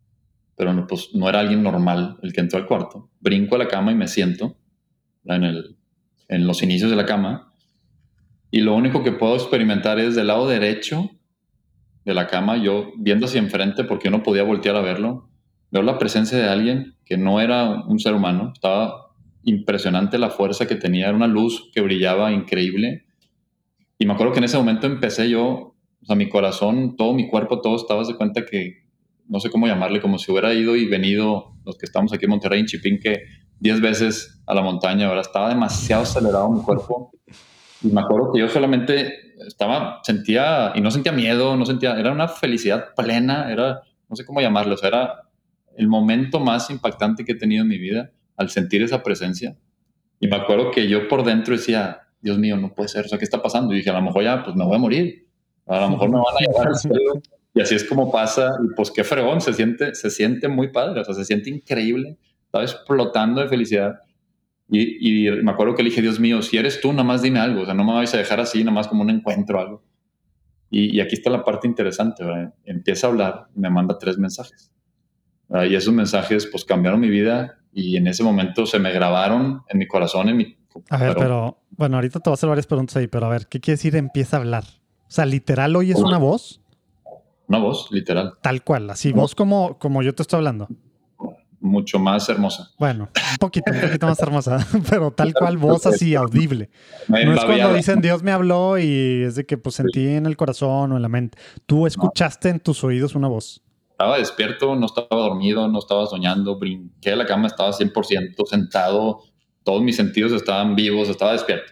pero 0.55 0.74
no, 0.74 0.88
pues, 0.88 1.09
no 1.13 1.28
era 1.28 1.41
alguien 1.41 1.61
normal 1.61 2.17
el 2.24 2.32
que 2.32 2.39
entró 2.39 2.57
al 2.57 2.65
cuarto. 2.65 3.09
Brinco 3.20 3.55
a 3.55 3.57
la 3.57 3.67
cama 3.67 3.91
y 3.91 3.95
me 3.95 4.07
siento 4.07 4.55
en, 5.26 5.43
en 6.30 6.47
los 6.47 6.63
inicios 6.63 6.89
de 6.89 6.95
la 6.95 7.05
cama. 7.05 7.51
Y 8.51 8.61
lo 8.61 8.74
único 8.74 9.03
que 9.03 9.11
puedo 9.11 9.36
experimentar 9.36 9.99
es 9.99 10.15
del 10.15 10.28
lado 10.28 10.47
derecho 10.47 11.09
de 12.05 12.13
la 12.13 12.28
cama, 12.28 12.55
yo 12.55 12.93
viendo 12.99 13.26
hacia 13.26 13.39
enfrente 13.39 13.84
porque 13.84 14.05
yo 14.05 14.11
no 14.11 14.24
podía 14.24 14.43
voltear 14.43 14.78
a 14.78 14.82
verlo, 14.82 15.30
veo 15.72 15.84
la 15.84 15.97
presencia 15.97 16.38
de 16.38 16.47
alguien 16.47 16.95
que 17.03 17.17
no 17.17 17.41
era 17.41 17.84
un 17.86 17.99
ser 17.99 18.13
humano, 18.13 18.53
estaba 18.53 19.09
impresionante 19.43 20.17
la 20.17 20.30
fuerza 20.30 20.67
que 20.67 20.76
tenía, 20.76 21.07
era 21.07 21.17
una 21.17 21.28
luz 21.28 21.70
que 21.74 21.82
brillaba 21.82 22.32
increíble. 22.32 23.07
Y 24.00 24.08
me 24.08 24.14
acuerdo 24.14 24.34
que 24.34 24.39
en 24.39 24.45
ese 24.45 24.58
momento 24.58 24.88
empecé 24.88 25.30
yo 25.30 25.76
o 26.02 26.06
sea, 26.06 26.16
mi 26.16 26.30
corazón, 26.30 26.95
todo 26.95 27.14
mi 27.14 27.30
cuerpo, 27.30 27.62
todo 27.62 27.76
estaba 27.76 28.04
de 28.04 28.16
cuenta 28.16 28.45
que, 28.45 28.86
no 29.28 29.39
sé 29.39 29.50
cómo 29.50 29.68
llamarle, 29.68 30.02
como 30.02 30.18
si 30.18 30.32
hubiera 30.32 30.54
ido 30.54 30.76
y 30.76 30.86
venido, 30.88 31.56
los 31.66 31.78
que 31.78 31.86
estamos 31.86 32.14
aquí 32.14 32.26
en 32.26 32.32
Monterrey, 32.32 32.62
en 32.62 32.66
Chipinque, 32.66 33.24
10 33.60 33.82
veces 33.82 34.41
a 34.47 34.54
la 34.54 34.62
montaña, 34.62 35.08
ahora 35.08 35.22
estaba 35.22 35.50
demasiado 35.50 36.04
acelerado 36.04 36.50
mi 36.50 36.62
cuerpo. 36.62 37.12
Y 37.82 37.89
me 37.89 38.02
acuerdo 38.02 38.32
que 38.32 38.39
yo 38.39 38.47
solamente 38.47 39.14
estaba, 39.45 40.00
sentía, 40.04 40.72
y 40.76 40.82
no 40.82 40.89
sentía 40.89 41.12
miedo, 41.12 41.56
no 41.58 41.66
sentía, 41.66 42.00
era 42.00 42.12
una 42.12 42.28
felicidad 42.28 42.95
plena, 42.95 43.52
era, 43.52 43.82
no 44.10 44.16
sé 44.16 44.26
cómo 44.26 44.41
llamarlo, 44.41 44.76
o 44.76 44.78
sea, 44.78 44.89
era 44.89 45.14
el 45.78 45.88
momento 45.88 46.39
más 46.39 46.70
impactante 46.70 47.26
que 47.26 47.34
he 47.34 47.38
tenido 47.38 47.64
en 47.64 47.70
mi 47.70 47.78
vida 47.78 48.12
al 48.38 48.50
sentir 48.50 48.82
esa 48.82 49.04
presencia. 49.04 49.58
Y 50.20 50.28
me 50.28 50.38
acuerdo 50.38 50.72
que 50.72 50.88
yo 50.88 51.08
por 51.08 51.24
dentro 51.24 51.56
decía, 51.56 52.09
Dios 52.22 52.38
mío, 52.38 52.57
no 52.57 52.74
puede 52.74 52.89
ser, 52.89 53.05
o 53.05 53.07
sea, 53.07 53.17
¿qué 53.17 53.24
está 53.24 53.41
pasando? 53.41 53.74
Y 53.74 53.78
dije, 53.78 53.89
a 53.89 53.93
lo 53.93 54.01
mejor 54.01 54.24
ya, 54.24 54.43
pues 54.43 54.55
me 54.55 54.65
voy 54.65 54.76
a 54.76 54.80
morir, 54.80 55.28
a 55.65 55.82
lo 55.82 55.89
mejor 55.91 56.09
me 56.09 56.17
van 56.17 56.36
a 56.36 56.39
llevar 56.39 56.67
al 56.67 56.76
cielo. 56.76 57.22
Y 57.53 57.61
así 57.61 57.76
es 57.76 57.84
como 57.84 58.11
pasa, 58.11 58.51
y 58.63 58.76
pues 58.76 58.91
qué 58.91 59.03
fregón, 59.03 59.41
se 59.41 59.53
siente, 59.53 59.95
se 59.95 60.09
siente 60.09 60.47
muy 60.47 60.72
padre, 60.72 61.01
o 61.01 61.03
sea, 61.03 61.13
se 61.13 61.26
siente 61.26 61.49
increíble, 61.49 62.17
estaba 62.45 62.63
explotando 62.63 63.41
de 63.41 63.47
felicidad. 63.47 63.99
Y, 64.70 65.28
y, 65.28 65.32
me 65.41 65.51
acuerdo 65.51 65.74
que 65.76 65.82
le 65.82 65.89
dije, 65.89 66.01
Dios 66.01 66.20
mío, 66.20 66.41
si 66.41 66.57
eres 66.57 66.80
tú, 66.80 66.91
nada 66.91 67.03
más 67.03 67.22
dime 67.22 67.39
algo, 67.39 67.61
o 67.61 67.65
sea, 67.65 67.74
no 67.74 67.84
me 67.84 67.93
vais 67.93 68.13
a 68.13 68.17
dejar 68.17 68.39
así, 68.39 68.59
nada 68.63 68.76
más 68.76 68.88
como 68.88 69.01
un 69.01 69.09
encuentro 69.09 69.59
algo. 69.59 69.84
Y, 70.70 70.95
y, 70.95 71.01
aquí 71.01 71.15
está 71.15 71.32
la 71.32 71.43
parte 71.43 71.67
interesante, 71.67 72.24
¿verdad? 72.24 72.53
Empieza 72.65 73.07
a 73.07 73.09
hablar 73.09 73.47
y 73.55 73.59
me 73.59 73.70
manda 73.70 73.97
tres 73.97 74.17
mensajes. 74.17 74.72
Y 75.49 75.74
esos 75.74 75.93
mensajes, 75.93 76.45
pues, 76.45 76.63
cambiaron 76.63 76.99
mi 76.99 77.09
vida 77.09 77.59
y 77.74 77.97
en 77.97 78.07
ese 78.07 78.24
momento 78.24 78.65
se 78.65 78.78
me 78.78 78.91
grabaron 78.91 79.61
en 79.67 79.78
mi 79.80 79.88
corazón, 79.88 80.30
en 80.30 80.38
mi... 80.38 80.57
A 80.89 80.97
ver, 80.97 81.15
pero, 81.17 81.59
bueno, 81.72 81.97
ahorita 81.97 82.20
te 82.20 82.30
voy 82.30 82.34
a 82.34 82.36
hacer 82.36 82.49
varias 82.49 82.67
preguntas 82.67 82.95
ahí, 82.97 83.07
pero 83.07 83.26
a 83.26 83.30
ver, 83.30 83.47
¿qué 83.47 83.59
quiere 83.59 83.78
decir 83.78 83.95
empieza 83.95 84.38
a 84.38 84.39
hablar? 84.39 84.63
O 84.63 85.11
sea, 85.11 85.26
literal, 85.26 85.76
hoy 85.76 85.91
es 85.91 85.97
una 85.97 86.17
voz. 86.17 86.61
Una 87.47 87.59
voz, 87.59 87.91
literal. 87.91 88.34
Tal 88.41 88.63
cual, 88.63 88.89
así, 88.89 89.11
voz 89.11 89.34
como, 89.34 89.80
como 89.80 90.03
yo 90.03 90.13
te 90.13 90.22
estoy 90.22 90.38
hablando 90.38 90.67
mucho 91.61 91.99
más 91.99 92.28
hermosa. 92.30 92.72
Bueno, 92.78 93.09
un 93.32 93.38
poquito, 93.38 93.72
un 93.72 93.82
poquito 93.82 94.07
más 94.07 94.20
hermosa, 94.20 94.65
pero 94.89 95.11
tal 95.11 95.34
cual 95.34 95.57
voz 95.57 95.86
así 95.86 96.15
audible. 96.15 96.70
No 97.07 97.34
es 97.34 97.45
cuando 97.45 97.74
dicen 97.74 98.01
Dios 98.01 98.24
me 98.24 98.32
habló 98.32 98.78
y 98.78 99.24
es 99.24 99.36
de 99.36 99.45
que 99.45 99.57
pues 99.57 99.76
sentí 99.76 100.07
en 100.07 100.26
el 100.26 100.38
corazón 100.38 100.91
o 100.91 100.95
en 100.95 101.01
la 101.01 101.09
mente. 101.09 101.38
Tú 101.65 101.88
escuchaste 101.88 102.49
en 102.49 102.59
tus 102.59 102.84
oídos 102.84 103.15
una 103.15 103.28
voz. 103.28 103.61
Estaba 103.91 104.17
despierto, 104.17 104.76
no 104.76 104.86
estaba 104.86 105.07
dormido, 105.11 105.67
no 105.67 105.80
estaba 105.80 106.05
soñando, 106.05 106.57
brinqué 106.57 107.09
de 107.09 107.15
la 107.17 107.26
cama, 107.26 107.47
estaba 107.47 107.72
100% 107.72 108.45
sentado, 108.45 109.24
todos 109.64 109.82
mis 109.82 109.95
sentidos 109.95 110.32
estaban 110.32 110.76
vivos, 110.76 111.10
estaba 111.10 111.34
despierto. 111.34 111.72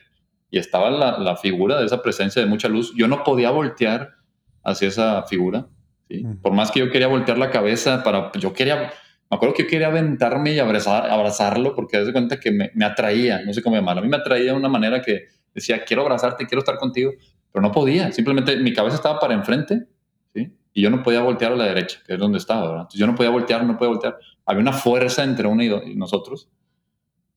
Y 0.49 0.59
estaba 0.59 0.89
la, 0.89 1.17
la 1.17 1.35
figura 1.35 1.79
de 1.79 1.85
esa 1.85 2.01
presencia 2.01 2.41
de 2.41 2.47
mucha 2.47 2.69
luz. 2.69 2.93
Yo 2.95 3.07
no 3.07 3.23
podía 3.23 3.51
voltear 3.51 4.15
hacia 4.63 4.87
esa 4.87 5.23
figura. 5.23 5.67
¿sí? 6.07 6.25
Por 6.41 6.53
más 6.53 6.71
que 6.71 6.79
yo 6.79 6.89
quería 6.89 7.07
voltear 7.07 7.37
la 7.37 7.49
cabeza 7.49 8.03
para, 8.03 8.31
yo 8.33 8.53
quería 8.53 8.91
me 9.29 9.35
acuerdo 9.35 9.55
que 9.55 9.63
yo 9.63 9.69
quería 9.69 9.87
aventarme 9.87 10.53
y 10.53 10.59
abrazar, 10.59 11.09
abrazarlo 11.09 11.75
porque 11.75 11.97
de 11.97 12.13
cuenta 12.13 12.39
que 12.39 12.51
me, 12.51 12.71
me, 12.73 12.85
atraía, 12.85 13.43
no 13.43 13.53
sé 13.53 13.61
cómo 13.61 13.75
llamarlo, 13.75 13.99
a 13.99 14.03
mí 14.03 14.09
me 14.09 14.15
atraía 14.15 14.51
de 14.51 14.57
una 14.57 14.69
manera 14.69 15.01
que 15.01 15.27
decía, 15.53 15.83
quiero 15.83 16.03
abrazarte, 16.03 16.45
quiero 16.45 16.59
estar 16.59 16.77
contigo, 16.77 17.11
pero 17.51 17.61
no 17.61 17.71
podía, 17.71 18.11
simplemente 18.11 18.55
mi 18.57 18.71
cabeza 18.73 18.95
estaba 18.95 19.19
para 19.19 19.33
enfrente, 19.33 19.87
¿sí? 20.33 20.53
Y 20.73 20.81
yo 20.81 20.89
no 20.89 21.03
podía 21.03 21.21
voltear 21.21 21.51
a 21.51 21.55
la 21.55 21.65
derecha, 21.65 21.99
que 22.05 22.13
es 22.13 22.19
donde 22.19 22.37
estaba, 22.37 22.61
¿verdad? 22.61 22.81
Entonces 22.81 22.99
yo 22.99 23.07
no 23.07 23.15
podía 23.15 23.31
voltear, 23.31 23.65
no 23.65 23.77
podía 23.77 23.89
voltear. 23.89 24.17
Había 24.45 24.61
una 24.61 24.73
fuerza 24.73 25.23
entre 25.23 25.47
uno 25.47 25.63
y, 25.63 25.95
nosotros. 25.95 26.49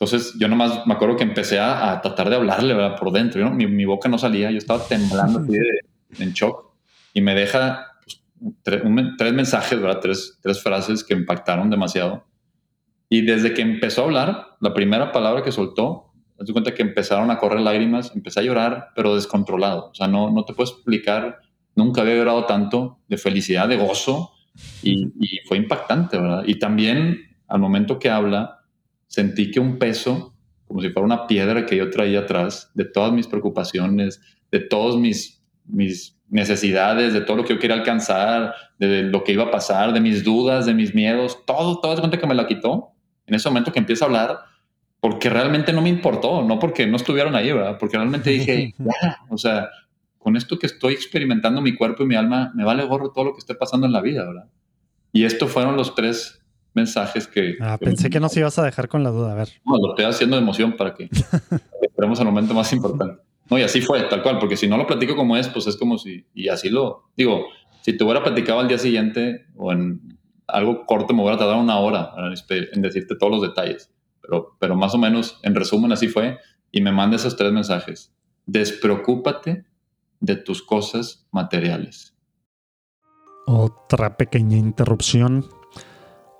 Entonces 0.00 0.34
yo 0.38 0.48
nomás 0.48 0.86
me 0.86 0.94
acuerdo 0.94 1.16
que 1.16 1.24
empecé 1.24 1.58
a, 1.58 1.92
a 1.92 2.00
tratar 2.00 2.30
de 2.30 2.36
hablarle, 2.36 2.72
¿verdad? 2.72 2.96
Por 2.96 3.12
dentro, 3.12 3.44
¿no? 3.44 3.50
mi, 3.50 3.66
mi, 3.66 3.84
boca 3.84 4.08
no 4.08 4.16
salía, 4.16 4.50
yo 4.50 4.56
estaba 4.56 4.82
temblando 4.82 5.40
así 5.40 5.52
de, 5.52 6.24
en 6.24 6.32
shock 6.32 6.70
y 7.12 7.20
me 7.20 7.34
deja 7.34 7.86
tres, 8.62 8.82
tres 9.18 9.32
mensajes, 9.34 9.78
¿verdad? 9.78 10.00
Tres, 10.00 10.38
tres 10.40 10.62
frases 10.62 11.04
que 11.04 11.12
impactaron 11.12 11.68
demasiado. 11.68 12.24
Y 13.10 13.20
desde 13.22 13.52
que 13.52 13.60
empezó 13.60 14.00
a 14.00 14.04
hablar, 14.04 14.46
la 14.60 14.72
primera 14.72 15.12
palabra 15.12 15.42
que 15.42 15.52
soltó, 15.52 16.14
me 16.38 16.46
di 16.46 16.52
cuenta 16.52 16.72
que 16.72 16.80
empezaron 16.82 17.30
a 17.30 17.36
correr 17.36 17.60
lágrimas, 17.60 18.12
empecé 18.14 18.40
a 18.40 18.44
llorar, 18.44 18.92
pero 18.96 19.14
descontrolado. 19.14 19.90
O 19.90 19.94
sea, 19.94 20.08
no, 20.08 20.30
no 20.30 20.46
te 20.46 20.54
puedo 20.54 20.70
explicar, 20.70 21.40
nunca 21.74 22.00
había 22.00 22.14
llorado 22.14 22.46
tanto 22.46 23.00
de 23.06 23.18
felicidad, 23.18 23.68
de 23.68 23.76
gozo, 23.76 24.32
y, 24.82 25.12
y, 25.20 25.40
fue 25.46 25.58
impactante, 25.58 26.18
¿verdad? 26.18 26.44
Y 26.46 26.58
también 26.58 27.36
al 27.48 27.60
momento 27.60 27.98
que 27.98 28.08
habla, 28.08 28.59
sentí 29.10 29.50
que 29.50 29.60
un 29.60 29.78
peso, 29.78 30.34
como 30.66 30.80
si 30.80 30.88
fuera 30.90 31.04
una 31.04 31.26
piedra 31.26 31.66
que 31.66 31.76
yo 31.76 31.90
traía 31.90 32.20
atrás, 32.20 32.70
de 32.74 32.84
todas 32.84 33.12
mis 33.12 33.26
preocupaciones, 33.26 34.20
de 34.52 34.60
todos 34.60 34.98
mis, 34.98 35.42
mis 35.66 36.16
necesidades, 36.28 37.12
de 37.12 37.20
todo 37.20 37.38
lo 37.38 37.44
que 37.44 37.54
yo 37.54 37.58
quería 37.58 37.76
alcanzar, 37.76 38.54
de 38.78 39.02
lo 39.02 39.24
que 39.24 39.32
iba 39.32 39.44
a 39.44 39.50
pasar, 39.50 39.92
de 39.92 40.00
mis 40.00 40.22
dudas, 40.22 40.64
de 40.64 40.74
mis 40.74 40.94
miedos, 40.94 41.44
todo, 41.44 41.80
todo 41.80 41.94
de 41.94 42.00
cuenta 42.00 42.20
que 42.20 42.26
me 42.26 42.36
la 42.36 42.46
quitó 42.46 42.92
en 43.26 43.34
ese 43.34 43.48
momento 43.48 43.72
que 43.72 43.80
empieza 43.80 44.04
a 44.04 44.08
hablar, 44.08 44.38
porque 45.00 45.28
realmente 45.28 45.72
no 45.72 45.82
me 45.82 45.88
importó, 45.88 46.42
no 46.42 46.60
porque 46.60 46.86
no 46.86 46.96
estuvieron 46.96 47.34
ahí, 47.34 47.52
¿verdad? 47.52 47.76
Porque 47.78 47.96
realmente 47.96 48.30
dije, 48.30 48.74
o 49.28 49.38
sea, 49.38 49.70
con 50.18 50.36
esto 50.36 50.56
que 50.58 50.66
estoy 50.66 50.94
experimentando 50.94 51.60
mi 51.60 51.74
cuerpo 51.74 52.04
y 52.04 52.06
mi 52.06 52.14
alma, 52.14 52.52
me 52.54 52.64
vale 52.64 52.84
gorro 52.84 53.10
todo 53.10 53.24
lo 53.24 53.32
que 53.32 53.40
esté 53.40 53.56
pasando 53.56 53.86
en 53.86 53.92
la 53.92 54.02
vida, 54.02 54.24
¿verdad? 54.24 54.48
Y 55.12 55.24
estos 55.24 55.50
fueron 55.50 55.76
los 55.76 55.96
tres 55.96 56.39
mensajes 56.74 57.26
que... 57.26 57.56
Ah, 57.60 57.78
pensé 57.78 58.04
que, 58.04 58.10
que 58.10 58.20
nos 58.20 58.36
ibas 58.36 58.58
a 58.58 58.64
dejar 58.64 58.88
con 58.88 59.02
la 59.02 59.10
duda, 59.10 59.32
a 59.32 59.34
ver. 59.34 59.48
No, 59.64 59.76
lo 59.76 59.90
estoy 59.90 60.04
haciendo 60.04 60.36
de 60.36 60.42
emoción 60.42 60.76
para 60.76 60.94
que 60.94 61.08
esperemos 61.82 62.20
al 62.20 62.26
momento 62.26 62.54
más 62.54 62.72
importante. 62.72 63.22
No, 63.50 63.58
y 63.58 63.62
así 63.62 63.80
fue, 63.80 64.02
tal 64.04 64.22
cual, 64.22 64.38
porque 64.38 64.56
si 64.56 64.68
no 64.68 64.76
lo 64.76 64.86
platico 64.86 65.16
como 65.16 65.36
es, 65.36 65.48
pues 65.48 65.66
es 65.66 65.76
como 65.76 65.98
si, 65.98 66.24
y 66.34 66.48
así 66.48 66.68
lo, 66.68 67.10
digo, 67.16 67.46
si 67.82 67.96
te 67.96 68.04
hubiera 68.04 68.22
platicado 68.22 68.60
al 68.60 68.68
día 68.68 68.78
siguiente 68.78 69.46
o 69.56 69.72
en 69.72 70.18
algo 70.46 70.86
corto 70.86 71.14
me 71.14 71.22
hubiera 71.22 71.38
tardado 71.38 71.60
una 71.60 71.78
hora 71.78 72.12
en 72.50 72.82
decirte 72.82 73.16
todos 73.16 73.32
los 73.32 73.42
detalles, 73.42 73.92
pero, 74.20 74.56
pero 74.58 74.76
más 74.76 74.94
o 74.94 74.98
menos, 74.98 75.40
en 75.42 75.54
resumen, 75.54 75.92
así 75.92 76.08
fue, 76.08 76.38
y 76.70 76.80
me 76.80 76.92
manda 76.92 77.16
esos 77.16 77.36
tres 77.36 77.52
mensajes. 77.52 78.14
Despreocúpate 78.46 79.64
de 80.20 80.36
tus 80.36 80.62
cosas 80.62 81.26
materiales. 81.32 82.16
Otra 83.46 84.16
pequeña 84.16 84.56
interrupción. 84.56 85.46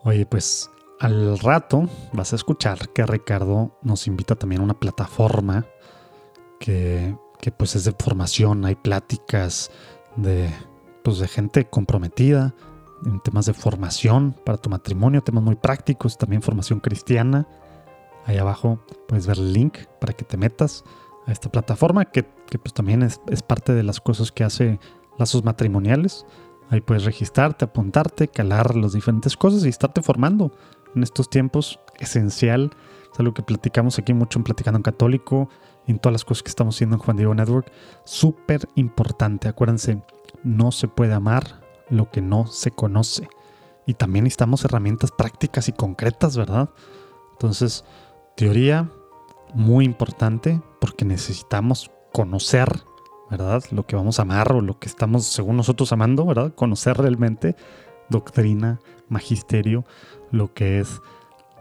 Oye, 0.03 0.25
pues 0.25 0.71
al 0.99 1.39
rato 1.39 1.89
vas 2.13 2.33
a 2.33 2.37
escuchar 2.37 2.89
que 2.91 3.05
Ricardo 3.05 3.79
nos 3.83 4.07
invita 4.07 4.35
también 4.35 4.63
a 4.63 4.65
una 4.65 4.79
plataforma 4.79 5.67
que, 6.59 7.17
pues 7.57 7.77
es 7.77 7.85
de 7.85 7.93
formación, 7.93 8.65
hay 8.65 8.77
pláticas 8.77 9.71
de, 10.17 10.51
pues 11.03 11.19
de 11.19 11.29
gente 11.29 11.65
comprometida 11.67 12.55
en 13.05 13.21
temas 13.21 13.47
de 13.47 13.55
formación 13.55 14.35
para 14.45 14.59
tu 14.59 14.71
matrimonio, 14.71 15.23
temas 15.23 15.43
muy 15.43 15.57
prácticos, 15.57 16.19
también 16.19 16.43
formación 16.43 16.81
cristiana. 16.81 17.47
Ahí 18.25 18.37
abajo 18.37 18.79
puedes 19.09 19.27
ver 19.27 19.39
el 19.39 19.53
link 19.53 19.79
para 20.01 20.13
que 20.13 20.25
te 20.25 20.37
metas 20.37 20.85
a 21.27 21.33
esta 21.33 21.51
plataforma 21.51 22.07
que, 22.07 22.23
pues 22.23 22.73
también 22.75 23.03
es, 23.03 23.21
es, 23.29 23.43
parte 23.43 23.75
de 23.75 23.83
las 23.83 24.01
cosas 24.01 24.33
que 24.33 24.45
hace 24.45 24.79
Lazos 25.19 25.45
Matrimoniales. 25.45 26.27
Ahí 26.71 26.81
puedes 26.81 27.05
registrarte, 27.05 27.65
apuntarte, 27.65 28.29
calar 28.29 28.77
las 28.77 28.93
diferentes 28.93 29.37
cosas 29.37 29.65
y 29.65 29.69
estarte 29.69 30.03
formando 30.03 30.53
en 30.95 31.03
estos 31.03 31.29
tiempos. 31.29 31.79
Esencial. 31.99 32.71
Es 33.13 33.21
algo 33.21 33.35
que 33.35 33.43
platicamos 33.43 33.99
aquí 33.99 34.15
mucho 34.15 34.39
en 34.39 34.45
Platicando 34.45 34.79
en 34.79 34.83
Católico 34.83 35.51
en 35.87 35.99
todas 35.99 36.13
las 36.13 36.25
cosas 36.25 36.43
que 36.43 36.49
estamos 36.49 36.77
haciendo 36.77 36.97
en 36.97 37.03
Juan 37.03 37.17
Diego 37.17 37.35
Network. 37.35 37.71
Súper 38.05 38.69
importante. 38.75 39.49
Acuérdense, 39.49 40.03
no 40.45 40.73
se 40.73 40.89
puede 40.89 41.13
amar 41.13 41.61
lo 41.89 42.11
que 42.11 42.23
no 42.23 42.47
se 42.47 42.71
conoce. 42.71 43.29
Y 43.87 43.95
también 43.95 44.25
necesitamos 44.25 44.65
herramientas 44.65 45.11
prácticas 45.11 45.69
y 45.69 45.73
concretas, 45.73 46.37
¿verdad? 46.37 46.71
Entonces, 47.33 47.85
teoría 48.37 48.89
muy 49.55 49.85
importante 49.85 50.63
porque 50.81 51.05
necesitamos 51.05 51.91
conocer, 52.13 52.83
¿verdad? 53.31 53.63
Lo 53.71 53.87
que 53.87 53.97
vamos 53.97 54.19
a 54.19 54.23
amar 54.23 54.53
o 54.53 54.61
lo 54.61 54.79
que 54.79 54.89
estamos, 54.89 55.27
según 55.27 55.57
nosotros, 55.57 55.93
amando, 55.93 56.27
¿verdad? 56.27 56.55
Conocer 56.55 56.97
realmente 56.97 57.57
doctrina, 58.09 58.81
magisterio, 59.09 59.85
lo 60.31 60.53
que 60.53 60.81
es 60.81 61.01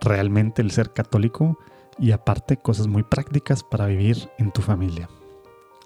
realmente 0.01 0.61
el 0.61 0.71
ser 0.71 0.91
católico 0.91 1.59
y 1.99 2.11
aparte 2.11 2.57
cosas 2.57 2.87
muy 2.87 3.03
prácticas 3.03 3.63
para 3.63 3.85
vivir 3.85 4.29
en 4.37 4.51
tu 4.51 4.61
familia. 4.61 5.09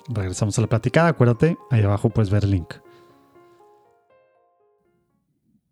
Regresamos 0.09 0.57
a 0.57 0.61
la 0.61 0.67
platicada, 0.67 1.09
acuérdate, 1.09 1.57
ahí 1.69 1.81
abajo 1.81 2.09
puedes 2.09 2.29
ver 2.29 2.43
el 2.43 2.51
link. 2.51 2.73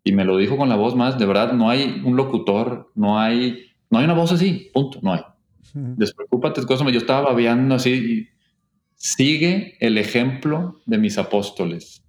Y 0.04 0.12
me 0.12 0.24
lo 0.24 0.36
dijo 0.36 0.56
con 0.56 0.68
la 0.68 0.76
voz 0.76 0.96
más, 0.96 1.18
de 1.18 1.26
verdad, 1.26 1.52
no 1.52 1.70
hay 1.70 2.02
un 2.04 2.16
locutor, 2.16 2.90
no 2.94 3.18
hay, 3.20 3.66
no 3.88 3.98
hay 3.98 4.04
una 4.04 4.14
voz 4.14 4.32
así, 4.32 4.70
punto, 4.74 4.98
no 5.00 5.12
hay. 5.12 5.22
Despreocúpate, 5.74 6.66
cosas, 6.66 6.90
yo 6.92 6.98
estaba 6.98 7.22
babeando 7.22 7.76
así, 7.76 8.28
sigue 9.02 9.76
el 9.80 9.98
ejemplo 9.98 10.80
de 10.86 10.96
mis 10.96 11.18
apóstoles. 11.18 12.04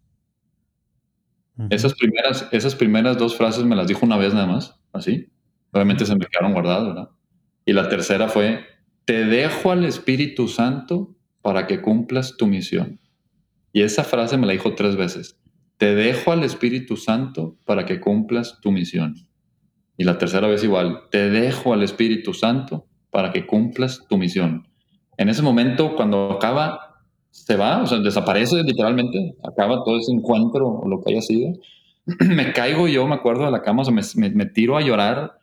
Esas 1.71 1.95
primeras, 1.95 2.47
esas 2.51 2.75
primeras 2.75 3.17
dos 3.17 3.35
frases 3.35 3.65
me 3.65 3.75
las 3.75 3.87
dijo 3.87 4.05
una 4.05 4.17
vez 4.17 4.35
nada 4.35 4.45
más, 4.45 4.79
así. 4.91 5.27
Obviamente 5.71 6.05
se 6.05 6.15
me 6.15 6.27
quedaron 6.27 6.53
guardadas, 6.53 6.85
¿verdad? 6.85 7.09
Y 7.65 7.73
la 7.73 7.89
tercera 7.89 8.27
fue, 8.27 8.65
te 9.05 9.25
dejo 9.25 9.71
al 9.71 9.85
Espíritu 9.85 10.47
Santo 10.47 11.15
para 11.41 11.65
que 11.65 11.81
cumplas 11.81 12.37
tu 12.37 12.45
misión. 12.45 12.99
Y 13.71 13.81
esa 13.81 14.03
frase 14.03 14.37
me 14.37 14.45
la 14.45 14.53
dijo 14.53 14.75
tres 14.75 14.95
veces. 14.95 15.39
Te 15.77 15.95
dejo 15.95 16.31
al 16.31 16.43
Espíritu 16.43 16.95
Santo 16.95 17.57
para 17.65 17.85
que 17.85 17.99
cumplas 17.99 18.59
tu 18.61 18.71
misión. 18.71 19.15
Y 19.97 20.03
la 20.03 20.19
tercera 20.19 20.47
vez 20.47 20.63
igual, 20.63 21.09
te 21.09 21.31
dejo 21.31 21.73
al 21.73 21.81
Espíritu 21.81 22.35
Santo 22.35 22.85
para 23.09 23.31
que 23.31 23.47
cumplas 23.47 24.05
tu 24.07 24.19
misión. 24.19 24.67
En 25.17 25.29
ese 25.29 25.41
momento, 25.41 25.95
cuando 25.95 26.31
acaba, 26.31 26.99
se 27.29 27.55
va, 27.55 27.81
o 27.81 27.85
sea, 27.85 27.99
desaparece 27.99 28.63
literalmente, 28.63 29.35
acaba 29.43 29.83
todo 29.83 29.97
ese 29.97 30.11
encuentro 30.11 30.67
o 30.67 30.87
lo 30.87 31.01
que 31.01 31.11
haya 31.11 31.21
sido. 31.21 31.53
me 32.19 32.53
caigo 32.53 32.87
yo, 32.87 33.07
me 33.07 33.15
acuerdo, 33.15 33.45
de 33.45 33.51
la 33.51 33.61
cama, 33.61 33.81
o 33.81 33.85
sea, 33.85 33.93
me, 33.93 34.29
me, 34.31 34.45
tiro 34.45 34.77
a 34.77 34.81
llorar. 34.81 35.39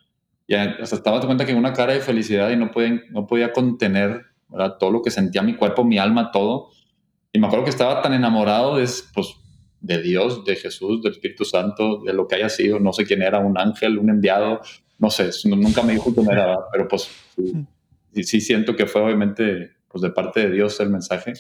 Y 0.47 0.55
hasta 0.55 0.97
estaba 0.97 1.21
de 1.21 1.27
cuenta 1.27 1.47
que 1.47 1.55
una 1.55 1.73
cara 1.73 1.93
de 1.93 2.01
felicidad 2.01 2.51
y 2.51 2.57
no 2.57 2.71
podía, 2.71 3.01
no 3.11 3.27
podía 3.27 3.53
contener 3.53 4.23
todo 4.79 4.91
lo 4.91 5.03
que 5.03 5.11
sentía 5.11 5.43
mi 5.43 5.55
cuerpo, 5.55 5.85
mi 5.85 5.99
alma, 5.99 6.33
todo. 6.33 6.71
Y 7.33 7.39
me 7.39 7.47
acuerdo 7.47 7.64
que 7.64 7.71
estaba 7.71 8.03
tan 8.03 8.14
enamorado 8.14 8.77
de, 8.77 8.89
pues, 9.14 9.37
de 9.81 10.03
Dios, 10.03 10.45
de 10.45 10.57
Jesús, 10.57 11.03
del 11.03 11.12
Espíritu 11.12 11.45
Santo, 11.45 12.03
de 12.05 12.12
lo 12.12 12.27
que 12.27 12.35
haya 12.37 12.49
sido, 12.49 12.81
no 12.81 12.93
sé 12.93 13.05
quién 13.05 13.23
era, 13.23 13.39
un 13.39 13.57
ángel, 13.57 13.99
un 13.99 14.11
enviado, 14.11 14.61
no 14.99 15.11
sé, 15.11 15.31
nunca 15.45 15.83
me 15.83 15.95
dijo 15.95 16.12
quién 16.14 16.31
era, 16.31 16.59
pero 16.71 16.87
pues 16.87 17.09
sí, 17.37 17.64
sí, 18.13 18.41
siento 18.41 18.77
que 18.77 18.87
fue 18.87 19.03
obviamente 19.03 19.71
pues 19.89 20.03
de 20.03 20.11
parte 20.11 20.41
de 20.41 20.55
Dios 20.55 20.79
el 20.81 20.91
mensaje. 20.91 21.35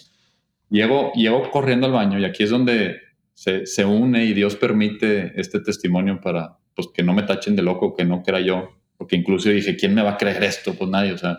Llego, 0.68 1.12
llego 1.14 1.50
corriendo 1.50 1.86
al 1.86 1.92
baño 1.92 2.18
y 2.18 2.24
aquí 2.24 2.44
es 2.44 2.50
donde 2.50 3.00
se, 3.34 3.66
se 3.66 3.84
une 3.84 4.24
y 4.24 4.32
Dios 4.34 4.56
permite 4.56 5.32
este 5.40 5.60
testimonio 5.60 6.20
para 6.20 6.58
pues 6.74 6.88
que 6.94 7.02
no 7.02 7.12
me 7.12 7.22
tachen 7.22 7.56
de 7.56 7.62
loco, 7.62 7.94
que 7.94 8.04
no 8.04 8.22
crea 8.22 8.40
yo, 8.40 8.70
porque 8.96 9.16
incluso 9.16 9.48
dije, 9.48 9.76
¿quién 9.76 9.94
me 9.94 10.02
va 10.02 10.12
a 10.12 10.16
creer 10.16 10.42
esto? 10.44 10.74
Pues 10.74 10.90
nadie, 10.90 11.12
o 11.12 11.18
sea, 11.18 11.38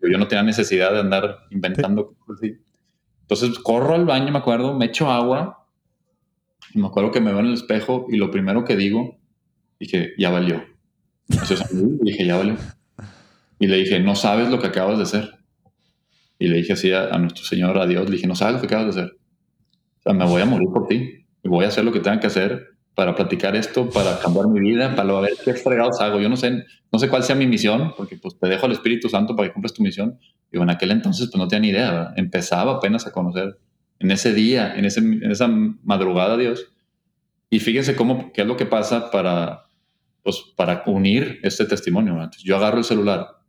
yo 0.00 0.18
no 0.18 0.28
tenía 0.28 0.42
necesidad 0.42 0.92
de 0.92 1.00
andar 1.00 1.38
inventando 1.50 2.14
cosas 2.14 2.42
así. 2.42 2.58
Entonces 3.22 3.58
corro 3.60 3.94
al 3.94 4.04
baño, 4.04 4.32
me 4.32 4.38
acuerdo, 4.38 4.74
me 4.74 4.86
echo 4.86 5.10
agua 5.10 5.66
y 6.74 6.78
me 6.78 6.86
acuerdo 6.86 7.10
que 7.10 7.20
me 7.20 7.30
veo 7.30 7.40
en 7.40 7.46
el 7.46 7.54
espejo 7.54 8.06
y 8.08 8.16
lo 8.16 8.30
primero 8.30 8.64
que 8.64 8.76
digo, 8.76 9.18
dije, 9.78 10.12
ya 10.18 10.30
valió. 10.30 10.64
dije, 12.02 12.26
ya 12.26 12.36
valió. 12.36 12.56
Y 13.62 13.68
le 13.68 13.76
dije, 13.76 14.00
no 14.00 14.16
sabes 14.16 14.48
lo 14.48 14.58
que 14.58 14.66
acabas 14.66 14.96
de 14.96 15.04
hacer. 15.04 15.38
Y 16.36 16.48
le 16.48 16.56
dije 16.56 16.72
así 16.72 16.92
a, 16.92 17.16
nuestro 17.18 17.44
Señor, 17.44 17.78
a 17.78 17.86
Dios, 17.86 18.06
le 18.06 18.16
dije, 18.16 18.26
no 18.26 18.34
sabes 18.34 18.54
lo 18.54 18.60
que 18.60 18.66
acabas 18.66 18.92
de 18.92 19.02
hacer. 19.02 19.16
O 20.00 20.02
sea, 20.02 20.12
me 20.14 20.24
voy 20.24 20.42
a 20.42 20.46
morir 20.46 20.66
por 20.74 20.88
ti. 20.88 21.24
Y 21.44 21.48
voy 21.48 21.64
a 21.64 21.68
hacer 21.68 21.84
lo 21.84 21.92
que 21.92 22.00
tenga 22.00 22.18
que 22.18 22.26
hacer 22.26 22.70
para 22.96 23.14
platicar 23.14 23.54
esto, 23.54 23.88
para 23.88 24.18
cambiar 24.18 24.48
mi 24.48 24.58
vida, 24.58 24.96
para 24.96 25.20
ver 25.20 25.34
qué 25.44 25.54
fregados 25.54 26.00
hago. 26.00 26.18
Yo 26.18 26.28
no 26.28 26.36
sé, 26.36 26.64
no 26.90 26.98
sé 26.98 27.08
cuál 27.08 27.22
sea 27.22 27.36
mi 27.36 27.46
misión, 27.46 27.94
porque 27.96 28.16
pues 28.16 28.36
te 28.36 28.48
dejo 28.48 28.66
al 28.66 28.72
Espíritu 28.72 29.08
Santo 29.08 29.36
para 29.36 29.48
que 29.48 29.52
cumplas 29.52 29.74
tu 29.74 29.84
misión. 29.84 30.18
Y 30.50 30.58
en 30.58 30.68
aquel 30.68 30.90
entonces 30.90 31.28
pues 31.30 31.40
no 31.40 31.46
tenía 31.46 31.60
ni 31.60 31.68
idea, 31.68 32.12
empezaba 32.16 32.72
apenas 32.72 33.06
a 33.06 33.12
conocer 33.12 33.60
en 34.00 34.10
ese 34.10 34.34
día, 34.34 34.74
en, 34.74 34.86
ese, 34.86 34.98
en 34.98 35.30
esa 35.30 35.46
madrugada 35.46 36.36
Dios. 36.36 36.66
Y 37.48 37.60
fíjense 37.60 37.94
cómo, 37.94 38.32
qué 38.32 38.40
es 38.40 38.48
lo 38.48 38.56
que 38.56 38.66
pasa 38.66 39.12
para, 39.12 39.66
pues, 40.24 40.42
para 40.56 40.82
unir 40.86 41.38
este 41.44 41.64
testimonio. 41.64 42.28
Yo 42.42 42.56
agarro 42.56 42.78
el 42.78 42.84
celular 42.84 43.41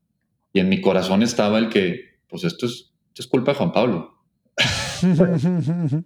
y 0.53 0.59
en 0.59 0.69
mi 0.69 0.79
corazón 0.79 1.23
estaba 1.23 1.57
el 1.57 1.69
que, 1.69 2.19
pues 2.29 2.43
esto 2.43 2.67
es, 2.67 2.93
esto 3.07 3.21
es 3.21 3.27
culpa 3.27 3.51
de 3.51 3.57
Juan 3.57 3.71
Pablo. 3.71 4.13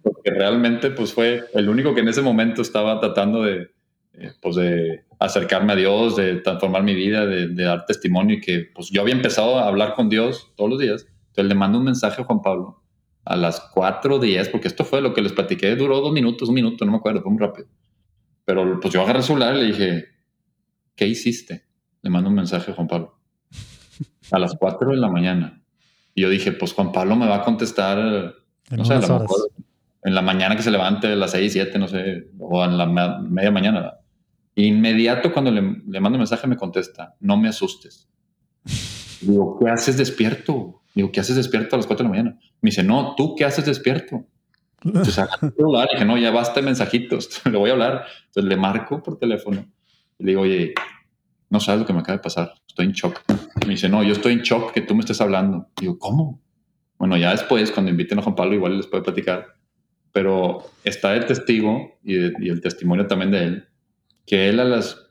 Porque 0.02 0.30
realmente 0.30 0.90
pues 0.90 1.12
fue 1.12 1.44
el 1.54 1.68
único 1.68 1.94
que 1.94 2.00
en 2.00 2.08
ese 2.08 2.22
momento 2.22 2.62
estaba 2.62 2.98
tratando 2.98 3.42
de, 3.42 3.68
eh, 4.14 4.32
pues 4.40 4.56
de 4.56 5.04
acercarme 5.20 5.74
a 5.74 5.76
Dios, 5.76 6.16
de 6.16 6.36
transformar 6.36 6.82
mi 6.82 6.94
vida, 6.94 7.26
de, 7.26 7.48
de, 7.48 7.62
dar 7.62 7.84
testimonio 7.84 8.36
y 8.36 8.40
que 8.40 8.66
pues 8.74 8.88
yo 8.90 9.02
había 9.02 9.14
empezado 9.14 9.58
a 9.58 9.68
hablar 9.68 9.94
con 9.94 10.08
Dios 10.08 10.52
todos 10.56 10.70
los 10.70 10.78
días. 10.78 11.06
Entonces 11.28 11.48
le 11.48 11.54
mando 11.54 11.78
un 11.78 11.84
mensaje 11.84 12.22
a 12.22 12.24
Juan 12.24 12.40
Pablo 12.40 12.82
a 13.28 13.36
las 13.36 13.70
4.10, 13.72 14.50
porque 14.50 14.68
esto 14.68 14.84
fue 14.84 15.02
lo 15.02 15.12
que 15.12 15.20
les 15.20 15.32
platiqué, 15.32 15.76
duró 15.76 16.00
dos 16.00 16.12
minutos, 16.12 16.48
un 16.48 16.54
minuto, 16.54 16.86
no 16.86 16.92
me 16.92 16.96
acuerdo, 16.96 17.20
fue 17.20 17.30
muy 17.30 17.40
rápido. 17.40 17.68
Pero 18.46 18.80
pues 18.80 18.94
yo 18.94 19.02
agarré 19.02 19.18
el 19.18 19.24
celular 19.24 19.54
y 19.54 19.60
le 19.60 19.66
dije, 19.66 20.04
¿qué 20.96 21.06
hiciste? 21.06 21.66
Le 22.00 22.08
mando 22.08 22.30
un 22.30 22.36
mensaje 22.36 22.70
a 22.70 22.74
Juan 22.74 22.88
Pablo. 22.88 23.17
A 24.30 24.38
las 24.38 24.54
4 24.54 24.90
de 24.90 24.96
la 24.96 25.08
mañana. 25.08 25.60
Y 26.14 26.22
yo 26.22 26.28
dije, 26.28 26.52
pues 26.52 26.72
Juan 26.72 26.92
Pablo 26.92 27.16
me 27.16 27.28
va 27.28 27.36
a 27.36 27.42
contestar, 27.42 28.34
no 28.70 28.84
sé, 28.84 28.94
en 30.02 30.14
la 30.14 30.22
mañana 30.22 30.56
que 30.56 30.62
se 30.62 30.70
levante, 30.70 31.06
a 31.06 31.16
las 31.16 31.30
6, 31.32 31.52
7, 31.52 31.78
no 31.78 31.88
sé, 31.88 32.28
o 32.38 32.64
en 32.64 32.78
la 32.78 32.86
media 32.86 33.50
mañana. 33.50 33.94
Inmediato 34.54 35.32
cuando 35.32 35.50
le, 35.50 35.60
le 35.60 36.00
mando 36.00 36.16
un 36.16 36.20
mensaje 36.20 36.46
me 36.46 36.56
contesta, 36.56 37.14
no 37.20 37.36
me 37.36 37.48
asustes. 37.48 38.08
Digo, 39.20 39.58
¿qué 39.58 39.70
haces 39.70 39.96
despierto? 39.96 40.82
Digo, 40.94 41.12
¿qué 41.12 41.20
haces 41.20 41.36
despierto 41.36 41.76
a 41.76 41.78
las 41.78 41.86
4 41.86 42.02
de 42.02 42.08
la 42.08 42.10
mañana? 42.10 42.38
Me 42.60 42.70
dice, 42.70 42.82
no, 42.82 43.14
¿tú 43.16 43.34
qué 43.36 43.44
haces 43.44 43.64
despierto? 43.64 44.24
Entonces, 44.84 45.24
celular, 45.56 45.88
dije, 45.92 46.04
no, 46.04 46.16
ya 46.18 46.30
basta 46.30 46.60
de 46.60 46.66
mensajitos, 46.66 47.40
le 47.50 47.58
voy 47.58 47.70
a 47.70 47.74
hablar. 47.74 48.04
Entonces 48.26 48.48
le 48.48 48.56
marco 48.56 49.02
por 49.02 49.18
teléfono 49.18 49.64
y 50.18 50.24
le 50.24 50.30
digo, 50.30 50.42
oye, 50.42 50.74
no 51.50 51.60
sabes 51.60 51.80
lo 51.80 51.86
que 51.86 51.92
me 51.92 52.00
acaba 52.00 52.16
de 52.18 52.22
pasar, 52.22 52.52
estoy 52.66 52.86
en 52.86 52.92
shock. 52.92 53.20
Me 53.64 53.70
dice, 53.70 53.88
no, 53.88 54.02
yo 54.02 54.12
estoy 54.12 54.34
en 54.34 54.42
shock 54.42 54.72
que 54.72 54.82
tú 54.82 54.94
me 54.94 55.00
estés 55.00 55.20
hablando. 55.20 55.68
Digo, 55.80 55.98
¿cómo? 55.98 56.40
Bueno, 56.98 57.16
ya 57.16 57.30
después, 57.30 57.70
cuando 57.70 57.90
inviten 57.90 58.18
a 58.18 58.22
Juan 58.22 58.34
Pablo, 58.34 58.54
igual 58.54 58.76
les 58.76 58.86
puede 58.86 59.04
platicar. 59.04 59.56
Pero 60.12 60.64
está 60.84 61.14
el 61.14 61.26
testigo 61.26 61.98
y, 62.02 62.16
el 62.16 62.60
testimonio 62.60 63.06
también 63.06 63.30
de 63.30 63.44
él, 63.44 63.68
que 64.26 64.48
él 64.48 64.60
a 64.60 64.64
las 64.64 65.06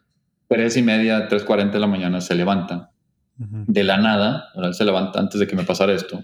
tres 0.48 0.78
y 0.78 0.82
media, 0.82 1.28
tres 1.28 1.44
cuarenta 1.44 1.74
de 1.74 1.80
la 1.80 1.88
mañana 1.88 2.22
se 2.22 2.36
levanta 2.36 2.92
de 3.38 3.84
la 3.84 3.98
nada, 3.98 4.46
él 4.56 4.74
se 4.74 4.84
levanta 4.84 5.20
antes 5.20 5.40
de 5.40 5.48
que 5.48 5.56
me 5.56 5.64
pasara 5.64 5.94
esto, 5.94 6.24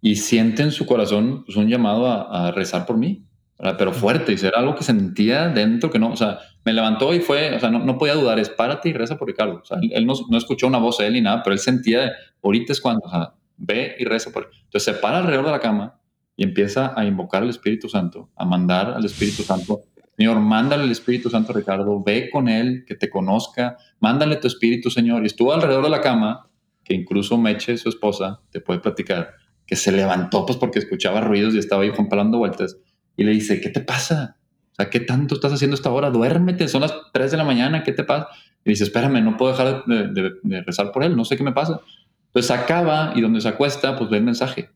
y 0.00 0.16
siente 0.16 0.62
en 0.62 0.70
su 0.70 0.86
corazón 0.86 1.44
pues, 1.44 1.56
un 1.56 1.68
llamado 1.68 2.06
a, 2.06 2.50
rezar 2.52 2.84
por 2.86 2.98
mí, 2.98 3.24
pero 3.58 3.92
fuerte, 3.92 4.32
y 4.32 4.46
era 4.46 4.58
algo 4.58 4.74
que 4.74 4.84
sentía 4.84 5.48
dentro 5.48 5.90
que 5.90 5.98
no, 5.98 6.10
o 6.10 6.16
sea, 6.16 6.40
me 6.64 6.72
levantó 6.72 7.14
y 7.14 7.20
fue, 7.20 7.54
o 7.54 7.60
sea, 7.60 7.70
no, 7.70 7.78
no 7.78 7.96
podía 7.96 8.14
dudar, 8.14 8.38
es 8.38 8.50
párate 8.50 8.88
y 8.90 8.92
reza 8.92 9.16
por 9.16 9.28
Ricardo. 9.28 9.60
O 9.62 9.64
sea, 9.64 9.78
él 9.80 10.04
no, 10.04 10.14
no, 10.28 10.36
escuchó 10.36 10.66
una 10.66 10.78
voz 10.78 10.98
de 10.98 11.06
él 11.06 11.14
ni 11.14 11.20
nada, 11.20 11.42
pero 11.42 11.54
él 11.54 11.60
sentía, 11.60 12.12
ahorita 12.42 12.72
es 12.72 12.80
cuando, 12.80 13.06
o 13.06 13.10
sea, 13.10 13.32
ve 13.56 13.94
y 13.98 14.04
reza 14.04 14.30
por 14.30 14.44
él. 14.44 14.48
Entonces 14.64 14.82
se 14.82 15.00
para 15.00 15.18
alrededor 15.18 15.46
de 15.46 15.52
la 15.52 15.60
cama 15.60 16.00
y 16.36 16.44
empieza 16.44 16.92
a 16.94 17.04
invocar 17.04 17.42
al 17.42 17.48
Espíritu 17.48 17.88
Santo, 17.88 18.30
a 18.36 18.44
mandar 18.44 18.90
al 18.90 19.04
Espíritu 19.04 19.42
Santo. 19.42 19.80
Señor, 20.16 20.40
mándale 20.40 20.84
al 20.84 20.90
Espíritu 20.90 21.30
Santo, 21.30 21.52
Ricardo, 21.52 22.02
ve 22.02 22.30
con 22.30 22.48
él, 22.48 22.84
que 22.86 22.94
te 22.94 23.08
conozca, 23.08 23.76
mándale 24.00 24.36
tu 24.36 24.46
Espíritu, 24.46 24.90
Señor. 24.90 25.22
Y 25.22 25.26
estuvo 25.26 25.52
alrededor 25.52 25.84
de 25.84 25.90
la 25.90 26.00
cama, 26.00 26.48
que 26.84 26.94
incluso 26.94 27.36
Meche, 27.38 27.76
su 27.76 27.88
esposa, 27.88 28.40
te 28.50 28.60
puede 28.60 28.80
platicar, 28.80 29.34
que 29.66 29.76
se 29.76 29.92
levantó 29.92 30.46
pues 30.46 30.58
porque 30.58 30.78
escuchaba 30.78 31.20
ruidos 31.20 31.54
y 31.54 31.58
estaba 31.58 31.82
ahí 31.82 31.90
Juan 31.90 32.30
vueltas. 32.30 32.78
Y 33.16 33.24
le 33.24 33.32
dice, 33.32 33.60
¿qué 33.60 33.70
te 33.70 33.80
pasa? 33.80 34.36
O 34.72 34.74
sea, 34.76 34.90
¿qué 34.90 35.00
tanto 35.00 35.34
estás 35.34 35.52
haciendo 35.52 35.74
esta 35.74 35.90
hora? 35.90 36.10
Duérmete, 36.10 36.68
son 36.68 36.82
las 36.82 36.94
3 37.12 37.30
de 37.30 37.36
la 37.36 37.44
mañana, 37.44 37.82
¿qué 37.82 37.92
te 37.92 38.04
pasa? 38.04 38.28
Y 38.64 38.70
dice, 38.70 38.84
espérame, 38.84 39.24
no 39.24 39.36
puedo 39.36 39.52
dejar 39.52 39.84
de, 39.86 40.62
rezar 40.66 40.92
por 40.92 41.02
él, 41.02 41.16
no 41.16 41.24
sé 41.24 41.36
qué 41.36 41.44
me 41.44 41.52
pasa. 41.52 41.80
Entonces 42.26 42.50
acaba 42.50 43.12
y 43.14 43.20
donde 43.20 43.40
se 43.40 43.48
acuesta, 43.48 43.96
pues 43.96 44.10
ve 44.10 44.18
el 44.18 44.24
mensaje. 44.24 44.68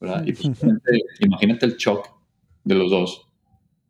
¿verdad? 0.00 0.24
Y 0.26 0.32
pues, 0.32 0.60
imagínate, 1.20 1.66
el 1.66 1.76
shock 1.76 2.08
de 2.64 2.74
los 2.74 2.90
dos. 2.90 3.28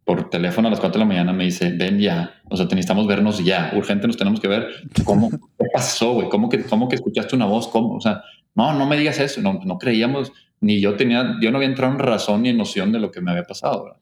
Por 0.05 0.29
teléfono 0.29 0.67
a 0.67 0.71
las 0.71 0.81
4 0.81 0.99
de 0.99 0.99
la 0.99 1.09
mañana 1.09 1.33
me 1.33 1.45
dice, 1.45 1.71
ven 1.71 2.01
ya, 2.01 2.43
o 2.51 2.57
sea, 2.57 2.67
necesitamos 2.67 3.07
vernos 3.07 3.43
ya, 3.43 3.73
urgente 3.77 4.09
nos 4.09 4.17
tenemos 4.17 4.41
que 4.41 4.49
ver. 4.49 4.69
¿Cómo? 5.05 5.31
¿Qué 5.31 5.67
pasó, 5.73 6.15
güey? 6.15 6.29
¿Cómo 6.29 6.49
que, 6.49 6.65
¿Cómo 6.65 6.89
que 6.89 6.97
escuchaste 6.97 7.37
una 7.37 7.47
voz? 7.47 7.69
¿Cómo? 7.69 7.95
O 7.95 8.01
sea, 8.01 8.23
no, 8.55 8.75
no 8.75 8.87
me 8.87 8.97
digas 8.97 9.21
eso, 9.21 9.41
no, 9.41 9.61
no 9.65 9.79
creíamos, 9.79 10.33
ni 10.63 10.81
yo 10.81 10.97
tenía, 10.97 11.37
yo 11.41 11.51
no 11.51 11.59
había 11.59 11.69
entrado 11.69 11.93
en 11.93 11.99
razón 11.99 12.43
ni 12.43 12.49
en 12.49 12.57
noción 12.57 12.93
de 12.93 13.01
lo 13.01 13.11
que 13.11 13.21
me 13.21 13.33
había 13.33 13.43
pasado. 13.43 13.85
¿verdad? 13.85 14.01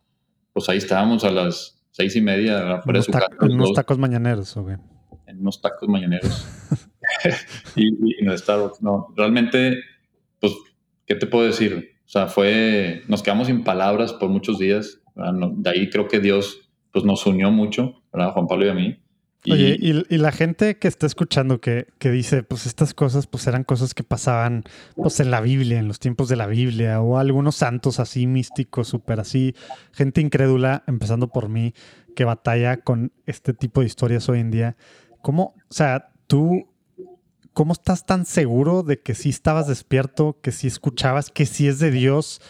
Pues 0.52 0.68
ahí 0.68 0.76
estábamos 0.76 1.24
a 1.24 1.30
las 1.30 1.82
seis 1.90 2.14
y 2.14 2.20
media 2.20 2.82
su 3.02 3.10
casa. 3.10 3.28
En 3.40 3.52
unos 3.52 3.72
tacos 3.72 3.98
mañaneros, 3.98 4.56
¿o 4.58 4.68
En 4.68 5.40
unos 5.40 5.60
tacos 5.62 5.88
mañaneros. 5.88 6.46
y, 7.76 7.88
y 7.88 8.24
no 8.24 8.36
Starbucks, 8.36 8.82
no. 8.82 9.08
Realmente, 9.16 9.78
pues, 10.38 10.52
¿qué 11.06 11.14
te 11.14 11.26
puedo 11.26 11.46
decir? 11.46 11.92
O 12.04 12.08
sea, 12.08 12.26
fue, 12.26 13.02
nos 13.08 13.22
quedamos 13.22 13.46
sin 13.46 13.64
palabras 13.64 14.12
por 14.12 14.28
muchos 14.28 14.58
días. 14.58 15.00
de 15.14 15.70
ahí 15.70 15.88
creo 15.88 16.08
que 16.08 16.20
Dios, 16.20 16.70
pues, 16.92 17.06
nos 17.06 17.24
unió 17.26 17.50
mucho, 17.50 18.02
¿verdad? 18.12 18.32
Juan 18.32 18.46
Pablo 18.46 18.66
y 18.66 18.68
a 18.68 18.74
mí. 18.74 18.99
Oye, 19.46 19.78
y, 19.80 20.18
la 20.18 20.32
gente 20.32 20.76
que 20.76 20.86
está 20.86 21.06
escuchando 21.06 21.62
que, 21.62 21.86
que, 21.98 22.10
dice, 22.10 22.42
pues 22.42 22.66
estas 22.66 22.92
cosas 22.92 23.26
pues 23.26 23.46
eran 23.46 23.64
cosas 23.64 23.94
que 23.94 24.04
pasaban 24.04 24.64
pues 24.96 25.18
en 25.18 25.30
la 25.30 25.40
Biblia, 25.40 25.78
en 25.78 25.88
los 25.88 25.98
tiempos 25.98 26.28
de 26.28 26.36
la 26.36 26.46
Biblia, 26.46 27.00
o 27.00 27.16
algunos 27.16 27.56
santos 27.56 28.00
así 28.00 28.26
místicos, 28.26 28.88
súper 28.88 29.18
así, 29.18 29.54
gente 29.92 30.20
incrédula, 30.20 30.84
empezando 30.86 31.28
por 31.28 31.48
mí, 31.48 31.72
que 32.14 32.24
batalla 32.24 32.82
con 32.82 33.12
este 33.24 33.54
tipo 33.54 33.80
de 33.80 33.86
historias 33.86 34.28
hoy 34.28 34.40
en 34.40 34.50
día. 34.50 34.76
¿Cómo, 35.22 35.54
o 35.56 35.74
sea, 35.74 36.10
tú, 36.26 36.68
cómo 37.54 37.72
estás 37.72 38.04
tan 38.04 38.26
seguro 38.26 38.82
de 38.82 39.00
que 39.00 39.14
sí 39.14 39.30
estabas 39.30 39.68
despierto, 39.68 40.38
que 40.42 40.52
sí 40.52 40.66
escuchabas, 40.66 41.30
que 41.30 41.46
sí 41.46 41.66
es 41.66 41.78
de 41.78 41.90
Dios? 41.90 42.42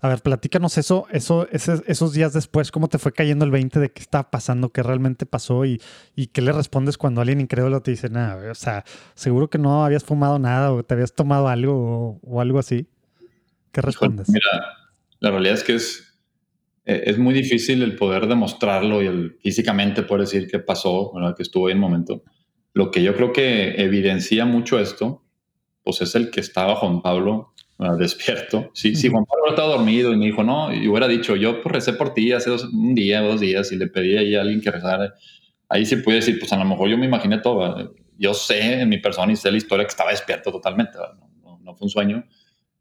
A 0.00 0.08
ver, 0.08 0.20
platícanos 0.22 0.78
eso, 0.78 1.06
eso, 1.10 1.48
esos 1.50 2.12
días 2.12 2.32
después, 2.32 2.70
cómo 2.70 2.88
te 2.88 2.98
fue 2.98 3.12
cayendo 3.12 3.44
el 3.44 3.50
20 3.50 3.80
de 3.80 3.90
qué 3.90 4.00
estaba 4.00 4.30
pasando, 4.30 4.70
qué 4.70 4.82
realmente 4.82 5.26
pasó 5.26 5.64
y, 5.64 5.80
y 6.14 6.28
qué 6.28 6.40
le 6.40 6.52
respondes 6.52 6.96
cuando 6.96 7.20
alguien 7.20 7.40
incrédulo 7.40 7.82
te 7.82 7.90
dice, 7.90 8.08
nada, 8.08 8.50
o 8.50 8.54
sea, 8.54 8.84
seguro 9.14 9.50
que 9.50 9.58
no 9.58 9.84
habías 9.84 10.04
fumado 10.04 10.38
nada 10.38 10.72
o 10.72 10.84
te 10.84 10.94
habías 10.94 11.14
tomado 11.14 11.48
algo 11.48 12.20
o, 12.22 12.40
algo 12.40 12.58
así. 12.60 12.86
¿Qué 13.72 13.80
respondes? 13.80 14.28
Mira, 14.28 14.48
la 15.18 15.30
realidad 15.30 15.54
es 15.54 15.64
que 15.64 15.74
es, 15.74 16.14
eh, 16.84 17.02
es 17.06 17.18
muy 17.18 17.34
difícil 17.34 17.82
el 17.82 17.96
poder 17.96 18.28
demostrarlo 18.28 19.02
y 19.02 19.06
el 19.06 19.36
físicamente 19.42 20.02
poder 20.04 20.26
decir 20.26 20.48
qué 20.48 20.60
pasó, 20.60 21.12
que 21.36 21.42
estuvo 21.42 21.66
ahí 21.66 21.72
en 21.72 21.78
el 21.78 21.82
momento. 21.82 22.22
Lo 22.72 22.92
que 22.92 23.02
yo 23.02 23.16
creo 23.16 23.32
que 23.32 23.82
evidencia 23.82 24.44
mucho 24.44 24.78
esto, 24.78 25.24
pues 25.82 26.00
es 26.02 26.14
el 26.14 26.30
que 26.30 26.40
estaba 26.40 26.76
Juan 26.76 27.02
Pablo 27.02 27.52
despierto. 27.98 28.70
Sí, 28.74 28.94
sí, 28.96 29.08
Juan 29.08 29.24
Pablo 29.24 29.50
estaba 29.50 29.68
dormido 29.68 30.12
y 30.12 30.16
me 30.16 30.26
dijo, 30.26 30.42
no, 30.42 30.74
y 30.74 30.88
hubiera 30.88 31.06
dicho, 31.06 31.36
yo 31.36 31.62
pues 31.62 31.72
recé 31.72 31.92
por 31.92 32.12
ti 32.12 32.32
hace 32.32 32.50
un 32.50 32.94
día, 32.94 33.20
dos 33.20 33.40
días 33.40 33.70
y 33.70 33.76
le 33.76 33.86
pedí 33.86 34.16
ahí 34.16 34.34
a 34.34 34.40
alguien 34.40 34.60
que 34.60 34.70
rezara. 34.70 35.14
Ahí 35.68 35.86
sí 35.86 35.96
puede 35.96 36.16
decir, 36.16 36.38
pues 36.38 36.52
a 36.52 36.58
lo 36.58 36.64
mejor 36.64 36.88
yo 36.88 36.98
me 36.98 37.06
imaginé 37.06 37.38
todo. 37.38 37.94
Yo 38.16 38.34
sé 38.34 38.80
en 38.80 38.88
mi 38.88 38.98
persona 38.98 39.32
y 39.32 39.36
sé 39.36 39.50
la 39.50 39.58
historia 39.58 39.84
que 39.84 39.90
estaba 39.90 40.10
despierto 40.10 40.50
totalmente. 40.50 40.98
No, 41.42 41.60
no, 41.62 41.74
fue 41.76 41.86
un 41.86 41.90
sueño 41.90 42.24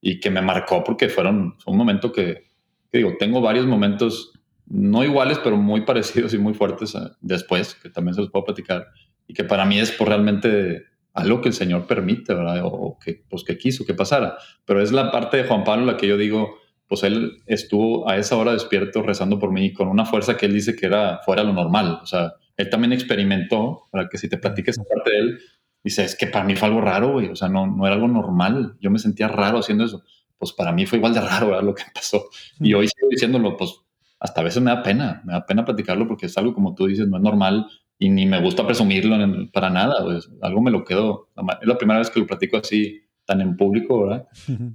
y 0.01 0.19
que 0.19 0.31
me 0.31 0.41
marcó 0.41 0.83
porque 0.83 1.09
fueron, 1.09 1.55
fue 1.59 1.73
un 1.73 1.77
momento 1.77 2.11
que, 2.11 2.45
digo, 2.91 3.13
tengo 3.19 3.41
varios 3.41 3.67
momentos 3.67 4.31
no 4.65 5.03
iguales, 5.03 5.39
pero 5.43 5.57
muy 5.57 5.81
parecidos 5.81 6.33
y 6.33 6.37
muy 6.37 6.53
fuertes 6.53 6.95
eh, 6.95 6.99
después, 7.21 7.75
que 7.75 7.89
también 7.89 8.15
se 8.15 8.21
los 8.21 8.29
puedo 8.29 8.45
platicar, 8.45 8.87
y 9.27 9.33
que 9.33 9.43
para 9.43 9.65
mí 9.65 9.79
es 9.79 9.91
por 9.91 10.09
realmente 10.09 10.83
algo 11.17 11.41
que 11.41 11.49
el 11.49 11.53
Señor 11.53 11.87
permite, 11.87 12.33
¿verdad? 12.33 12.61
O 12.63 12.97
que, 13.03 13.23
pues, 13.29 13.43
que 13.43 13.57
quiso 13.57 13.85
que 13.85 13.93
pasara. 13.93 14.37
Pero 14.65 14.81
es 14.81 14.91
la 14.91 15.11
parte 15.11 15.37
de 15.37 15.43
Juan 15.43 15.63
Pablo 15.63 15.85
la 15.85 15.97
que 15.97 16.07
yo 16.07 16.17
digo, 16.17 16.57
pues 16.87 17.03
él 17.03 17.39
estuvo 17.45 18.09
a 18.09 18.17
esa 18.17 18.37
hora 18.37 18.53
despierto 18.53 19.01
rezando 19.01 19.39
por 19.39 19.51
mí 19.51 19.73
con 19.73 19.87
una 19.87 20.05
fuerza 20.05 20.37
que 20.37 20.45
él 20.45 20.53
dice 20.53 20.75
que 20.75 20.85
era 20.85 21.19
fuera 21.25 21.43
lo 21.43 21.53
normal. 21.53 21.99
O 22.01 22.05
sea, 22.05 22.33
él 22.55 22.69
también 22.69 22.93
experimentó, 22.93 23.83
para 23.91 24.07
que 24.09 24.17
si 24.17 24.29
te 24.29 24.37
platiques 24.37 24.77
esa 24.77 24.83
parte 24.87 25.11
de 25.11 25.17
él, 25.17 25.39
dice, 25.83 26.03
es 26.03 26.15
que 26.15 26.27
para 26.27 26.45
mí 26.45 26.55
fue 26.55 26.67
algo 26.67 26.81
raro, 26.81 27.13
güey. 27.13 27.29
O 27.29 27.35
sea, 27.35 27.49
no, 27.49 27.67
no 27.67 27.85
era 27.85 27.95
algo 27.95 28.07
normal. 28.07 28.77
Yo 28.79 28.89
me 28.89 28.99
sentía 28.99 29.27
raro 29.27 29.59
haciendo 29.59 29.85
eso 29.85 30.03
pues 30.37 30.53
para 30.53 30.71
mí 30.71 30.85
fue 30.85 30.97
igual 30.97 31.13
de 31.13 31.21
raro 31.21 31.59
lo 31.61 31.73
que 31.73 31.83
pasó. 31.93 32.29
Y 32.59 32.73
hoy 32.73 32.87
sigo 32.87 33.09
diciéndolo, 33.09 33.57
pues 33.57 33.73
hasta 34.19 34.41
a 34.41 34.43
veces 34.43 34.63
me 34.63 34.71
da 34.71 34.81
pena, 34.81 35.21
me 35.25 35.33
da 35.33 35.45
pena 35.45 35.65
platicarlo 35.65 36.07
porque 36.07 36.25
es 36.25 36.37
algo 36.37 36.53
como 36.53 36.73
tú 36.73 36.87
dices, 36.87 37.07
no 37.07 37.17
es 37.17 37.23
normal 37.23 37.67
y 37.99 38.09
ni 38.09 38.25
me 38.25 38.41
gusta 38.41 38.65
presumirlo 38.65 39.17
para 39.51 39.69
nada, 39.69 40.03
pues 40.03 40.29
algo 40.41 40.61
me 40.61 40.71
lo 40.71 40.83
quedo. 40.83 41.29
Es 41.61 41.67
la 41.67 41.77
primera 41.77 41.99
vez 41.99 42.09
que 42.09 42.19
lo 42.19 42.27
platico 42.27 42.57
así 42.57 43.01
tan 43.25 43.41
en 43.41 43.57
público, 43.57 44.05
¿verdad? 44.05 44.27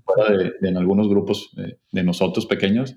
Fuera 0.05 0.37
de, 0.37 0.53
en 0.63 0.77
algunos 0.77 1.09
grupos 1.09 1.51
de, 1.55 2.03
nosotros 2.03 2.47
pequeños. 2.47 2.97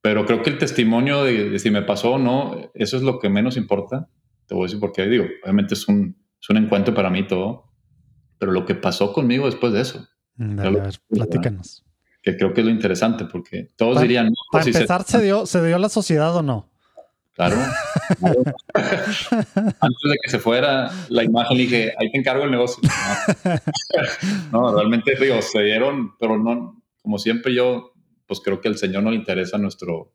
Pero 0.00 0.26
creo 0.26 0.42
que 0.42 0.50
el 0.50 0.58
testimonio 0.58 1.24
de, 1.24 1.58
si 1.58 1.70
me 1.70 1.82
pasó 1.82 2.12
o 2.12 2.18
no, 2.18 2.70
eso 2.74 2.96
es 2.96 3.02
lo 3.02 3.18
que 3.18 3.30
menos 3.30 3.56
importa. 3.56 4.08
Te 4.46 4.54
voy 4.54 4.64
a 4.64 4.66
decir 4.66 4.80
por 4.80 4.92
qué. 4.92 5.06
Digo, 5.06 5.24
obviamente 5.42 5.74
es 5.74 5.88
un, 5.88 6.16
es 6.40 6.50
un 6.50 6.58
encuentro 6.58 6.94
para 6.94 7.10
mí 7.10 7.26
todo, 7.26 7.72
pero 8.38 8.52
lo 8.52 8.66
que 8.66 8.74
pasó 8.74 9.12
conmigo 9.12 9.46
después 9.46 9.72
de 9.72 9.80
eso. 9.80 10.06
Dale, 10.36 10.80
a 10.80 10.82
ver, 10.84 10.94
platícanos 11.08 11.84
que 12.24 12.38
creo 12.38 12.54
que 12.54 12.62
es 12.62 12.66
lo 12.66 12.72
interesante, 12.72 13.26
porque 13.26 13.68
todos 13.76 14.00
dirían... 14.00 14.32
para 14.50 14.64
pues 14.64 14.74
empezar, 14.74 15.04
se... 15.04 15.20
dio, 15.22 15.44
¿se 15.44 15.64
dio 15.64 15.78
la 15.78 15.90
sociedad 15.90 16.34
o 16.34 16.42
no? 16.42 16.70
Claro. 17.34 17.56
Antes 18.74 20.10
de 20.10 20.16
que 20.22 20.30
se 20.30 20.38
fuera 20.38 20.90
la 21.08 21.24
imagen, 21.24 21.58
dije, 21.58 21.92
ahí 21.98 22.10
te 22.12 22.18
encargo 22.18 22.44
el 22.44 22.50
negocio. 22.50 22.82
No, 24.52 24.74
realmente, 24.74 25.16
digo, 25.20 25.42
se 25.42 25.62
dieron, 25.62 26.16
pero 26.18 26.38
no, 26.38 26.82
como 27.02 27.18
siempre 27.18 27.52
yo, 27.52 27.92
pues 28.26 28.40
creo 28.40 28.60
que 28.60 28.68
al 28.68 28.78
Señor 28.78 29.02
no 29.02 29.10
le 29.10 29.16
interesa 29.16 29.58
nuestro, 29.58 30.12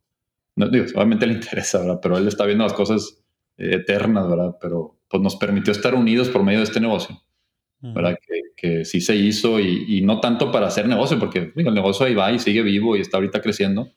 no, 0.55 0.69
digo, 0.69 0.85
obviamente 0.95 1.27
le 1.27 1.33
interesa, 1.33 1.79
¿verdad? 1.79 1.99
Pero 2.01 2.17
Él 2.17 2.27
está 2.27 2.45
viendo 2.45 2.63
las 2.63 2.73
cosas 2.73 3.21
eh, 3.57 3.75
eternas, 3.75 4.29
¿verdad? 4.29 4.55
Pero 4.61 4.97
pues 5.09 5.21
nos 5.21 5.35
permitió 5.35 5.73
estar 5.73 5.93
unidos 5.93 6.29
por 6.29 6.43
medio 6.43 6.59
de 6.59 6.65
este 6.65 6.79
negocio. 6.79 7.21
¿verdad? 7.81 8.17
Que, 8.25 8.41
que, 8.55 8.85
sí 8.85 8.99
se 9.01 9.15
hizo 9.15 9.59
y, 9.59 10.01
no 10.01 10.19
tanto 10.19 10.51
para 10.51 10.67
hacer 10.67 10.87
negocio, 10.87 11.17
porque 11.17 11.53
el 11.55 11.73
negocio 11.73 12.05
ahí 12.05 12.13
va 12.13 12.31
y 12.31 12.39
sigue 12.39 12.61
vivo 12.61 12.95
y 12.95 13.01
está 13.01 13.17
ahorita 13.17 13.41
creciendo, 13.41 13.89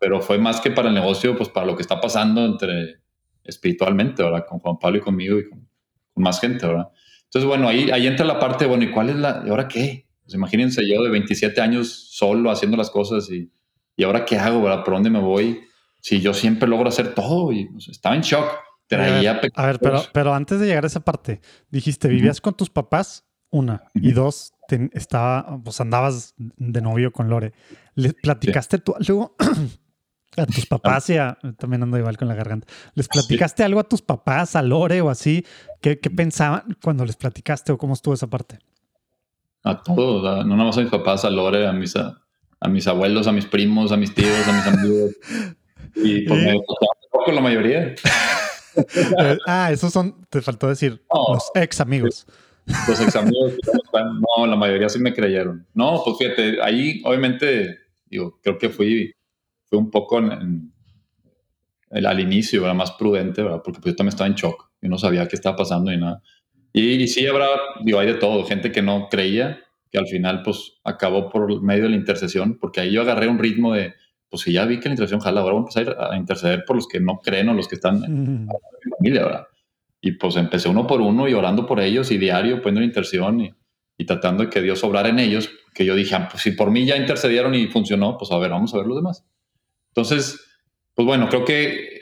pero 0.00 0.20
fue 0.20 0.38
más 0.38 0.60
que 0.60 0.72
para 0.72 0.88
el 0.88 0.94
negocio, 0.94 1.36
pues 1.36 1.48
para 1.48 1.66
lo 1.66 1.76
que 1.76 1.82
está 1.82 2.00
pasando 2.00 2.44
entre 2.44 3.02
espiritualmente, 3.44 4.22
¿verdad? 4.22 4.44
Con 4.48 4.58
Juan 4.58 4.78
Pablo 4.80 4.98
y 4.98 5.00
conmigo 5.00 5.38
y 5.38 5.48
con, 5.48 5.68
más 6.16 6.40
gente, 6.40 6.66
¿verdad? 6.66 6.88
Entonces, 7.24 7.46
bueno, 7.46 7.68
ahí, 7.68 7.90
ahí 7.92 8.06
entra 8.06 8.26
la 8.26 8.38
parte, 8.38 8.66
bueno, 8.66 8.82
¿y 8.82 8.90
cuál 8.90 9.10
es 9.10 9.16
la, 9.16 9.44
¿y 9.46 9.50
ahora 9.50 9.68
qué? 9.68 10.08
Pues 10.22 10.34
imagínense 10.34 10.82
yo 10.88 11.02
de 11.02 11.10
27 11.10 11.60
años 11.60 11.88
solo 12.10 12.50
haciendo 12.50 12.76
las 12.76 12.90
cosas 12.90 13.30
y, 13.30 13.52
y 13.96 14.02
ahora 14.02 14.24
qué 14.24 14.36
hago, 14.36 14.62
¿verdad? 14.62 14.82
¿Por 14.84 14.94
dónde 14.94 15.10
me 15.10 15.20
voy? 15.20 15.60
Si 16.00 16.20
yo 16.20 16.34
siempre 16.34 16.68
logro 16.68 16.88
hacer 16.88 17.14
todo 17.14 17.52
y 17.52 17.68
estaba 17.88 18.16
en 18.16 18.22
shock 18.22 18.50
a 19.54 19.66
ver, 19.66 19.78
pero, 19.78 20.02
pero 20.12 20.34
antes 20.34 20.58
de 20.60 20.66
llegar 20.66 20.84
a 20.84 20.86
esa 20.86 21.00
parte, 21.00 21.40
dijiste, 21.70 22.08
vivías 22.08 22.40
con 22.40 22.54
tus 22.54 22.70
papás, 22.70 23.24
una, 23.50 23.84
y 23.94 24.12
dos, 24.12 24.52
estaba, 24.92 25.60
pues 25.62 25.80
andabas 25.80 26.34
de 26.36 26.80
novio 26.80 27.12
con 27.12 27.28
Lore. 27.28 27.52
¿Les 27.94 28.14
platicaste 28.14 28.78
tú 28.78 28.94
algo 28.94 29.36
a 30.36 30.46
tus 30.46 30.66
papás 30.66 31.10
y 31.10 31.16
a, 31.16 31.38
también 31.58 31.82
ando 31.82 31.98
igual 31.98 32.16
con 32.16 32.28
la 32.28 32.34
garganta. 32.34 32.66
¿Les 32.94 33.08
platicaste 33.08 33.64
algo 33.64 33.80
a 33.80 33.84
tus 33.84 34.02
papás, 34.02 34.56
a 34.56 34.62
Lore 34.62 35.00
o 35.00 35.10
así? 35.10 35.44
¿Qué, 35.80 35.96
pensaban 35.96 36.76
cuando 36.82 37.04
les 37.04 37.16
platicaste 37.16 37.72
o 37.72 37.78
cómo 37.78 37.94
estuvo 37.94 38.14
esa 38.14 38.28
parte? 38.28 38.58
A 39.62 39.82
todos, 39.82 40.22
no 40.46 40.56
nada 40.56 40.64
más 40.64 40.78
a 40.78 40.80
mis 40.80 40.90
papás, 40.90 41.24
a 41.24 41.30
Lore, 41.30 41.66
a 41.66 41.72
mis, 41.72 41.94
a, 41.96 42.22
mis 42.68 42.86
abuelos, 42.86 43.26
a 43.26 43.32
mis 43.32 43.46
primos, 43.46 43.92
a 43.92 43.96
mis 43.96 44.14
tíos, 44.14 44.48
a 44.48 44.52
mis 44.52 44.66
amigos. 44.66 45.10
Y 45.96 46.20
pues 46.20 46.44
me 46.44 46.56
con 47.24 47.34
la 47.34 47.40
mayoría. 47.40 47.94
ah, 49.46 49.70
esos 49.72 49.92
son, 49.92 50.24
te 50.30 50.40
faltó 50.40 50.68
decir, 50.68 51.02
los 51.32 51.50
ex 51.54 51.80
amigos. 51.80 52.26
Los 52.88 53.00
ex 53.00 53.16
amigos, 53.16 53.54
no, 53.92 54.46
la 54.46 54.54
mayoría 54.54 54.88
sí 54.88 55.00
me 55.00 55.12
creyeron. 55.12 55.66
No, 55.74 56.00
pues 56.04 56.18
fíjate, 56.18 56.62
ahí 56.62 57.02
obviamente, 57.04 57.78
digo, 58.06 58.38
creo 58.40 58.56
que 58.56 58.68
fui, 58.68 59.12
fui 59.70 59.78
un 59.78 59.90
poco 59.90 60.18
en, 60.18 60.72
al 61.90 62.20
inicio, 62.20 62.64
era 62.64 62.74
más 62.74 62.92
prudente, 62.92 63.42
¿verdad? 63.42 63.62
porque 63.64 63.80
pues 63.80 63.94
yo 63.94 63.96
también 63.96 64.10
estaba 64.10 64.28
en 64.28 64.34
shock, 64.34 64.70
yo 64.82 64.88
no 64.88 64.98
sabía 64.98 65.26
qué 65.28 65.36
estaba 65.36 65.56
pasando 65.56 65.92
y 65.92 65.96
nada. 65.96 66.22
Y, 66.72 67.06
sí 67.08 67.26
habrá, 67.26 67.48
digo, 67.84 67.98
hay 67.98 68.08
de 68.08 68.14
todo, 68.14 68.44
gente 68.44 68.70
que 68.70 68.82
no 68.82 69.08
creía, 69.08 69.60
que 69.90 69.98
al 69.98 70.06
final 70.06 70.42
pues 70.42 70.74
acabó 70.84 71.28
por 71.28 71.62
medio 71.62 71.84
de 71.84 71.90
la 71.90 71.96
intercesión, 71.96 72.58
porque 72.60 72.80
ahí 72.80 72.92
yo 72.92 73.02
agarré 73.02 73.28
un 73.28 73.38
ritmo 73.38 73.72
de, 73.72 73.94
pues 74.28 74.42
si 74.42 74.52
ya 74.52 74.64
vi 74.66 74.78
que 74.78 74.88
la 74.88 74.94
intercesión 74.94 75.20
jala, 75.20 75.40
ahora 75.40 75.54
vamos 75.54 75.76
a 75.76 75.80
ir 75.80 75.96
a 75.98 76.16
interceder 76.16 76.64
por 76.64 76.76
los 76.76 76.86
que 76.86 77.00
no 77.00 77.18
creen 77.18 77.48
o 77.48 77.54
los 77.54 77.66
que 77.66 77.74
están 77.74 78.04
en 78.04 78.46
mi 78.46 78.48
familia, 78.98 79.24
¿verdad? 79.24 79.46
Y 80.00 80.12
pues 80.12 80.36
empecé 80.36 80.68
uno 80.68 80.86
por 80.86 81.00
uno 81.00 81.28
y 81.28 81.34
orando 81.34 81.66
por 81.66 81.80
ellos 81.80 82.10
y 82.12 82.18
diario 82.18 82.62
poniendo 82.62 82.86
intercesión 82.86 83.40
y, 83.40 83.52
y, 83.98 84.04
tratando 84.06 84.44
de 84.44 84.50
que 84.50 84.62
Dios 84.62 84.82
obrara 84.84 85.08
en 85.08 85.18
ellos, 85.18 85.50
que 85.74 85.84
yo 85.84 85.96
dije, 85.96 86.14
ah, 86.14 86.28
pues 86.30 86.42
si 86.44 86.52
por 86.52 86.70
mí 86.70 86.86
ya 86.86 86.96
intercedieron 86.96 87.54
y 87.54 87.66
funcionó, 87.66 88.16
pues 88.16 88.30
a 88.30 88.38
ver, 88.38 88.50
vamos 88.50 88.72
a 88.72 88.78
ver 88.78 88.86
los 88.86 88.96
demás. 88.96 89.26
Entonces, 90.00 90.40
pues 90.94 91.04
bueno, 91.04 91.28
creo 91.28 91.44
que 91.44 92.00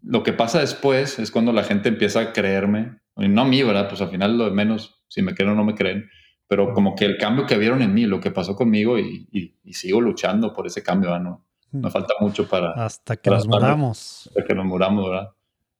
lo 0.00 0.22
que 0.22 0.32
pasa 0.32 0.60
después 0.60 1.18
es 1.18 1.32
cuando 1.32 1.52
la 1.52 1.64
gente 1.64 1.88
empieza 1.88 2.20
a 2.20 2.32
creerme, 2.32 3.00
y 3.16 3.28
no 3.28 3.42
a 3.42 3.44
mí, 3.44 3.62
¿verdad? 3.64 3.88
Pues 3.88 4.00
al 4.00 4.10
final 4.10 4.38
lo 4.38 4.44
de 4.44 4.52
menos, 4.52 5.02
si 5.08 5.20
me 5.20 5.34
creen 5.34 5.50
o 5.50 5.54
no 5.56 5.64
me 5.64 5.74
creen, 5.74 6.08
pero 6.46 6.72
como 6.72 6.94
que 6.94 7.04
el 7.04 7.18
cambio 7.18 7.46
que 7.46 7.58
vieron 7.58 7.82
en 7.82 7.92
mí, 7.92 8.06
lo 8.06 8.20
que 8.20 8.30
pasó 8.30 8.54
conmigo 8.54 8.96
y, 8.96 9.26
sigo 9.72 10.00
luchando 10.00 10.52
por 10.52 10.68
ese 10.68 10.84
cambio, 10.84 11.18
¿no? 11.18 11.44
Me 11.72 11.90
falta 11.90 12.14
mucho 12.20 12.48
para... 12.48 12.72
Hasta 12.72 13.16
que 13.16 13.30
nos 13.30 13.46
muramos. 13.48 14.28
Hasta 14.28 14.44
que 14.44 14.54
nos 14.54 14.66
muramos, 14.66 15.10
¿verdad? 15.10 15.30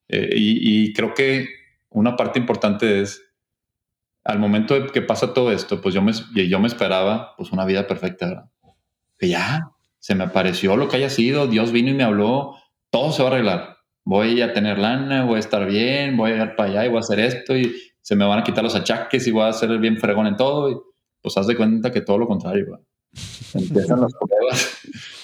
Eh, 0.08 0.30
y, 0.34 0.92
creo 0.92 1.14
que 1.14 1.46
una 1.90 2.16
parte 2.16 2.40
importante 2.40 3.02
es, 3.02 3.22
al 4.24 4.40
momento 4.40 4.74
de 4.74 4.88
que 4.88 5.02
pasa 5.02 5.32
todo 5.32 5.52
esto, 5.52 5.80
pues 5.80 5.94
yo 5.94 6.02
me, 6.02 6.12
yo 6.34 6.58
me 6.58 6.66
esperaba 6.66 7.36
pues 7.36 7.52
una 7.52 7.64
vida 7.64 7.86
perfecta, 7.86 8.26
¿verdad? 8.26 8.50
Que 9.16 9.28
ya, 9.28 9.72
se 10.00 10.14
me 10.14 10.24
apareció 10.24 10.76
lo 10.76 10.88
que 10.88 10.96
haya 10.96 11.10
sido, 11.10 11.46
Dios 11.46 11.72
vino 11.72 11.90
y 11.90 11.94
me 11.94 12.02
habló, 12.02 12.56
todo 12.90 13.12
se 13.12 13.22
va 13.22 13.28
a 13.28 13.32
arreglar. 13.32 13.76
Voy 14.04 14.40
a 14.40 14.52
tener 14.52 14.78
lana, 14.78 15.24
voy 15.24 15.36
a 15.36 15.40
estar 15.40 15.66
bien, 15.66 16.16
voy 16.16 16.30
a 16.30 16.32
llegar 16.32 16.56
para 16.56 16.70
allá 16.70 16.86
y 16.86 16.88
voy 16.88 16.96
a 16.96 17.00
hacer 17.00 17.20
esto 17.20 17.56
y 17.56 17.72
se 18.00 18.16
me 18.16 18.24
van 18.24 18.38
a 18.40 18.44
quitar 18.44 18.64
los 18.64 18.74
achaques 18.74 19.26
y 19.26 19.30
voy 19.30 19.42
a 19.42 19.48
hacer 19.48 19.78
bien 19.78 19.98
fregón 19.98 20.26
en 20.26 20.36
todo. 20.36 20.70
Y 20.70 20.76
pues 21.20 21.36
haz 21.36 21.46
de 21.46 21.56
cuenta 21.56 21.92
que 21.92 22.00
todo 22.00 22.18
lo 22.18 22.26
contrario. 22.26 22.80
Empiezan 23.54 24.00
las 24.00 24.12
pruebas. 24.14 24.80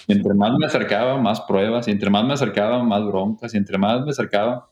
Y 0.06 0.12
entre 0.12 0.34
más 0.34 0.52
me 0.58 0.66
acercaba, 0.66 1.18
más 1.18 1.40
pruebas. 1.40 1.88
Y 1.88 1.90
entre 1.90 2.10
más 2.10 2.24
me 2.24 2.34
acercaba, 2.34 2.82
más 2.84 3.04
broncas. 3.04 3.54
Y 3.54 3.56
entre 3.56 3.78
más 3.78 4.04
me 4.04 4.10
acercaba. 4.10 4.70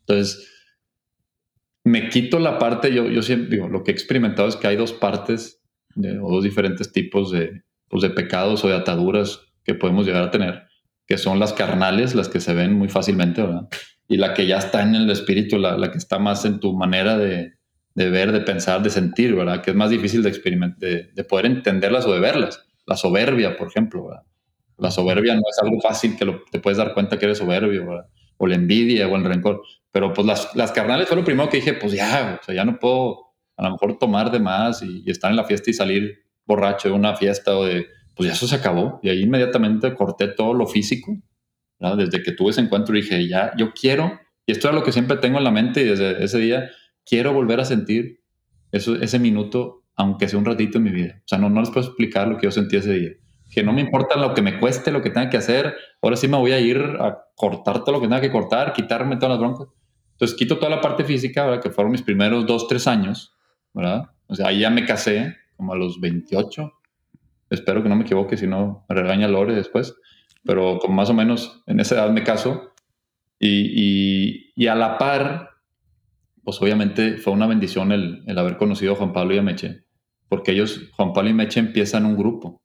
Entonces, 0.00 0.50
me 1.84 2.08
quito 2.08 2.38
la 2.38 2.58
parte, 2.58 2.92
yo, 2.92 3.08
yo 3.08 3.22
siempre 3.22 3.56
digo, 3.56 3.68
lo 3.68 3.84
que 3.84 3.90
he 3.90 3.94
experimentado 3.94 4.48
es 4.48 4.56
que 4.56 4.66
hay 4.66 4.76
dos 4.76 4.92
partes 4.92 5.62
de, 5.94 6.18
o 6.18 6.30
dos 6.30 6.42
diferentes 6.42 6.90
tipos 6.92 7.30
de, 7.30 7.62
pues, 7.94 8.02
de 8.02 8.10
pecados 8.10 8.64
o 8.64 8.68
de 8.68 8.74
ataduras 8.74 9.40
que 9.62 9.74
podemos 9.74 10.04
llegar 10.04 10.24
a 10.24 10.30
tener, 10.32 10.64
que 11.06 11.16
son 11.16 11.38
las 11.38 11.52
carnales, 11.52 12.16
las 12.16 12.28
que 12.28 12.40
se 12.40 12.52
ven 12.52 12.72
muy 12.72 12.88
fácilmente, 12.88 13.40
¿verdad? 13.40 13.68
y 14.08 14.16
la 14.16 14.34
que 14.34 14.48
ya 14.48 14.58
está 14.58 14.82
en 14.82 14.96
el 14.96 15.08
espíritu, 15.10 15.58
la, 15.58 15.78
la 15.78 15.92
que 15.92 15.98
está 15.98 16.18
más 16.18 16.44
en 16.44 16.58
tu 16.58 16.74
manera 16.74 17.16
de, 17.16 17.52
de, 17.94 18.10
ver, 18.10 18.32
de 18.32 18.40
pensar, 18.40 18.82
de 18.82 18.90
sentir, 18.90 19.32
¿verdad? 19.34 19.62
Que 19.62 19.70
es 19.70 19.76
más 19.76 19.90
difícil 19.90 20.24
de, 20.24 20.30
de, 20.78 21.10
de, 21.14 21.24
poder 21.24 21.46
entenderlas 21.46 22.04
o 22.04 22.12
de 22.12 22.18
verlas. 22.18 22.66
La 22.84 22.96
soberbia, 22.96 23.56
por 23.56 23.68
ejemplo, 23.68 24.08
¿verdad? 24.08 24.22
La 24.76 24.90
soberbia 24.90 25.34
no 25.34 25.42
es 25.48 25.58
algo 25.62 25.80
fácil 25.80 26.16
que 26.16 26.24
lo, 26.24 26.42
te 26.50 26.58
puedes 26.58 26.78
dar 26.78 26.94
cuenta 26.94 27.16
que 27.16 27.26
eres 27.26 27.38
soberbio, 27.38 27.86
¿verdad? 27.86 28.06
O 28.36 28.48
la 28.48 28.56
envidia 28.56 29.06
o 29.06 29.14
el 29.14 29.24
rencor. 29.24 29.62
Pero 29.92 30.12
pues 30.12 30.26
las, 30.26 30.54
las 30.56 30.72
carnales 30.72 31.06
fue 31.06 31.16
lo 31.16 31.24
primero 31.24 31.48
que 31.48 31.58
dije, 31.58 31.74
pues 31.74 31.92
ya, 31.92 32.40
o 32.42 32.44
sea, 32.44 32.54
ya 32.54 32.64
no 32.64 32.78
puedo 32.78 33.34
a 33.56 33.62
lo 33.62 33.70
mejor 33.70 33.98
tomar 33.98 34.32
de 34.32 34.40
más 34.40 34.82
y, 34.82 35.04
y 35.06 35.10
estar 35.10 35.30
en 35.30 35.36
la 35.36 35.44
fiesta 35.44 35.70
y 35.70 35.74
salir 35.74 36.23
borracho 36.46 36.88
de 36.88 36.94
una 36.94 37.16
fiesta 37.16 37.56
o 37.56 37.64
de, 37.64 37.86
pues 38.14 38.28
ya 38.28 38.34
eso 38.34 38.46
se 38.46 38.56
acabó. 38.56 39.00
Y 39.02 39.08
ahí 39.08 39.22
inmediatamente 39.22 39.94
corté 39.94 40.28
todo 40.28 40.54
lo 40.54 40.66
físico 40.66 41.16
desde 41.96 42.22
que 42.22 42.32
tuve 42.32 42.50
ese 42.50 42.60
encuentro 42.60 42.94
dije, 42.94 43.26
ya, 43.28 43.52
yo 43.56 43.72
quiero, 43.72 44.18
y 44.46 44.52
esto 44.52 44.68
es 44.68 44.74
lo 44.74 44.82
que 44.82 44.92
siempre 44.92 45.16
tengo 45.18 45.38
en 45.38 45.44
la 45.44 45.50
mente 45.50 45.82
y 45.82 45.84
desde 45.84 46.22
ese 46.24 46.38
día 46.38 46.70
quiero 47.04 47.32
volver 47.32 47.60
a 47.60 47.64
sentir 47.64 48.20
eso, 48.72 48.96
ese 48.96 49.18
minuto, 49.18 49.84
aunque 49.96 50.28
sea 50.28 50.38
un 50.38 50.44
ratito 50.44 50.78
en 50.78 50.84
mi 50.84 50.90
vida. 50.90 51.16
O 51.18 51.28
sea, 51.28 51.38
no, 51.38 51.50
no 51.50 51.60
les 51.60 51.70
puedo 51.70 51.86
explicar 51.86 52.28
lo 52.28 52.38
que 52.38 52.46
yo 52.46 52.50
sentí 52.50 52.76
ese 52.76 52.92
día. 52.92 53.10
Que 53.52 53.62
no 53.62 53.72
me 53.72 53.80
importa 53.80 54.16
lo 54.18 54.34
que 54.34 54.42
me 54.42 54.58
cueste, 54.58 54.90
lo 54.90 55.00
que 55.00 55.10
tenga 55.10 55.30
que 55.30 55.36
hacer. 55.36 55.76
Ahora 56.02 56.16
sí 56.16 56.26
me 56.26 56.36
voy 56.36 56.52
a 56.52 56.58
ir 56.58 56.78
a 56.78 57.26
cortar 57.36 57.84
todo 57.84 57.92
lo 57.92 58.00
que 58.00 58.08
tenga 58.08 58.20
que 58.20 58.32
cortar, 58.32 58.72
quitarme 58.72 59.16
todas 59.16 59.30
las 59.30 59.38
broncas. 59.38 59.68
Entonces 60.12 60.36
quito 60.36 60.58
toda 60.58 60.70
la 60.70 60.80
parte 60.80 61.04
física, 61.04 61.44
¿verdad? 61.44 61.62
que 61.62 61.70
fueron 61.70 61.92
mis 61.92 62.02
primeros 62.02 62.46
dos, 62.46 62.66
tres 62.66 62.86
años, 62.86 63.32
¿verdad? 63.72 64.10
O 64.26 64.34
sea, 64.34 64.48
ahí 64.48 64.60
ya 64.60 64.70
me 64.70 64.84
casé 64.84 65.36
como 65.56 65.72
a 65.72 65.76
los 65.76 66.00
28. 66.00 66.72
Espero 67.50 67.82
que 67.82 67.88
no 67.88 67.96
me 67.96 68.02
equivoque, 68.02 68.36
si 68.36 68.46
no 68.46 68.84
me 68.88 68.94
regaña 68.94 69.28
Lore 69.28 69.54
después. 69.54 69.94
Pero 70.44 70.78
como 70.78 70.94
más 70.94 71.10
o 71.10 71.14
menos 71.14 71.62
en 71.66 71.80
esa 71.80 71.96
edad 71.96 72.10
me 72.10 72.22
caso. 72.22 72.74
Y, 73.38 74.52
y, 74.56 74.66
a 74.68 74.74
la 74.74 74.96
par, 74.96 75.50
pues 76.44 76.60
obviamente 76.62 77.16
fue 77.18 77.32
una 77.32 77.46
bendición 77.46 77.92
el, 77.92 78.22
el, 78.26 78.38
haber 78.38 78.56
conocido 78.56 78.92
a 78.92 78.96
Juan 78.96 79.12
Pablo 79.12 79.34
y 79.34 79.38
a 79.38 79.42
Meche, 79.42 79.84
porque 80.28 80.52
ellos, 80.52 80.88
Juan 80.92 81.12
Pablo 81.12 81.30
y 81.30 81.34
Meche, 81.34 81.60
empiezan 81.60 82.06
un 82.06 82.16
grupo, 82.16 82.62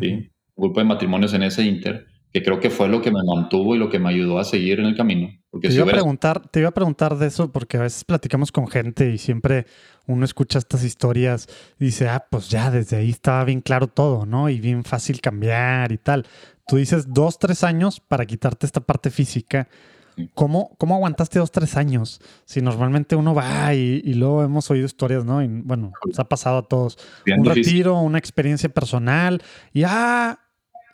¿sí? 0.00 0.32
Un 0.54 0.64
grupo 0.64 0.80
de 0.80 0.86
matrimonios 0.86 1.32
en 1.34 1.44
ese 1.44 1.64
inter, 1.64 2.06
que 2.32 2.42
creo 2.42 2.58
que 2.58 2.70
fue 2.70 2.88
lo 2.88 3.02
que 3.02 3.12
me 3.12 3.20
mantuvo 3.24 3.76
y 3.76 3.78
lo 3.78 3.88
que 3.88 3.98
me 3.98 4.08
ayudó 4.08 4.38
a 4.38 4.44
seguir 4.44 4.80
en 4.80 4.86
el 4.86 4.96
camino. 4.96 5.28
Porque 5.56 5.68
te, 5.68 5.74
iba 5.74 5.84
a 5.84 5.88
preguntar, 5.88 6.48
te 6.48 6.60
iba 6.60 6.68
a 6.68 6.74
preguntar 6.74 7.16
de 7.16 7.26
eso, 7.26 7.50
porque 7.50 7.76
a 7.76 7.82
veces 7.82 8.04
platicamos 8.04 8.52
con 8.52 8.68
gente 8.68 9.10
y 9.10 9.18
siempre 9.18 9.66
uno 10.06 10.24
escucha 10.24 10.58
estas 10.58 10.84
historias 10.84 11.48
y 11.78 11.86
dice, 11.86 12.08
ah, 12.08 12.26
pues 12.30 12.48
ya 12.48 12.70
desde 12.70 12.96
ahí 12.96 13.10
estaba 13.10 13.44
bien 13.44 13.60
claro 13.60 13.88
todo, 13.88 14.26
¿no? 14.26 14.48
Y 14.48 14.60
bien 14.60 14.84
fácil 14.84 15.20
cambiar 15.20 15.92
y 15.92 15.98
tal. 15.98 16.26
Tú 16.66 16.76
dices 16.76 17.12
dos, 17.12 17.38
tres 17.38 17.64
años 17.64 18.00
para 18.00 18.26
quitarte 18.26 18.66
esta 18.66 18.80
parte 18.80 19.10
física 19.10 19.68
¿Cómo, 20.34 20.74
¿Cómo 20.78 20.94
aguantaste 20.94 21.38
dos, 21.38 21.50
tres 21.50 21.76
años? 21.76 22.20
Si 22.46 22.62
normalmente 22.62 23.16
uno 23.16 23.34
va 23.34 23.74
y, 23.74 24.00
luego 24.14 24.42
hemos 24.42 24.70
oído 24.70 24.86
historias, 24.86 25.24
¿no? 25.24 25.42
Y, 25.42 25.46
bueno, 25.46 25.92
nos 26.06 26.18
ha 26.18 26.24
pasado 26.24 26.58
a 26.58 26.62
todos. 26.62 26.98
un 27.36 27.44
retiro, 27.44 28.00
una 28.00 28.18
experiencia 28.18 28.68
personal 28.68 29.42
y 29.72 29.82
ah, 29.84 30.40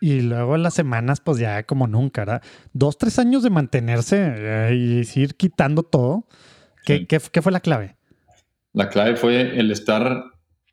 y 0.03 0.21
luego 0.21 0.57
en 0.57 0.65
las 0.65 0.75
semanas, 0.75 1.21
pues 1.21 1.39
ya 1.39 1.63
como 1.63 1.87
nunca, 1.87 2.23
¿verdad? 2.23 2.43
Dos, 2.73 2.99
tres 2.99 3.21
años 3.21 3.45
de 3.45 3.51
mantenerse 3.51 4.35
eh, 4.37 4.75
y 4.75 5.21
ir 5.21 5.37
quitando 5.37 5.85
todo. 5.85 6.27
¿Qué, 6.85 7.07
¿qué, 7.07 7.21
fue 7.21 7.53
la 7.53 7.61
clave? 7.61 7.95
La 8.73 8.89
clave 8.89 9.15
fue 9.15 9.61
el 9.61 9.71
estar 9.71 10.25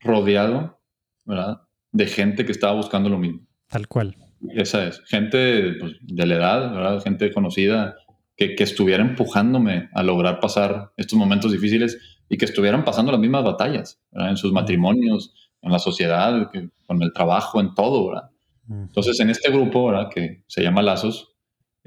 rodeado, 0.02 0.80
¿verdad? 1.26 1.62
De 1.92 2.08
gente 2.08 2.44
que 2.44 2.52
estaba 2.52 2.74
buscando 2.74 3.08
lo 3.08 3.20
mismo. 3.20 3.42
Tal 3.68 3.88
cual. 3.88 4.18
Esa 4.56 4.88
es. 4.88 5.00
Gente 5.06 5.74
pues, 5.80 5.98
de 6.02 6.26
la 6.26 6.36
edad, 6.36 6.74
¿verdad? 6.74 7.04
Gente 7.04 7.32
conocida 7.32 7.98
que, 8.36 8.56
estuviera 8.58 9.04
empujándome 9.04 9.90
a 9.94 10.02
lograr 10.02 10.40
pasar 10.40 10.92
estos 10.98 11.20
momentos 11.20 11.52
difíciles 11.52 12.00
y 12.30 12.38
que 12.38 12.46
estuvieran 12.46 12.84
pasando 12.84 13.12
las 13.12 13.22
mismas 13.22 13.44
batallas 13.44 14.02
en 14.12 14.38
sus 14.38 14.52
matrimonios, 14.52 15.52
en 15.62 15.72
la 15.72 15.78
sociedad, 15.78 16.50
con 16.88 17.04
el 17.04 17.14
trabajo, 17.14 17.62
en 17.62 17.76
todo. 17.76 18.08
¿verdad? 18.08 18.32
Entonces, 18.70 19.20
en 19.20 19.30
este 19.30 19.52
grupo 19.52 19.88
¿verdad? 19.88 20.10
que 20.14 20.44
se 20.48 20.62
llama 20.62 20.82
Lazos, 20.82 21.36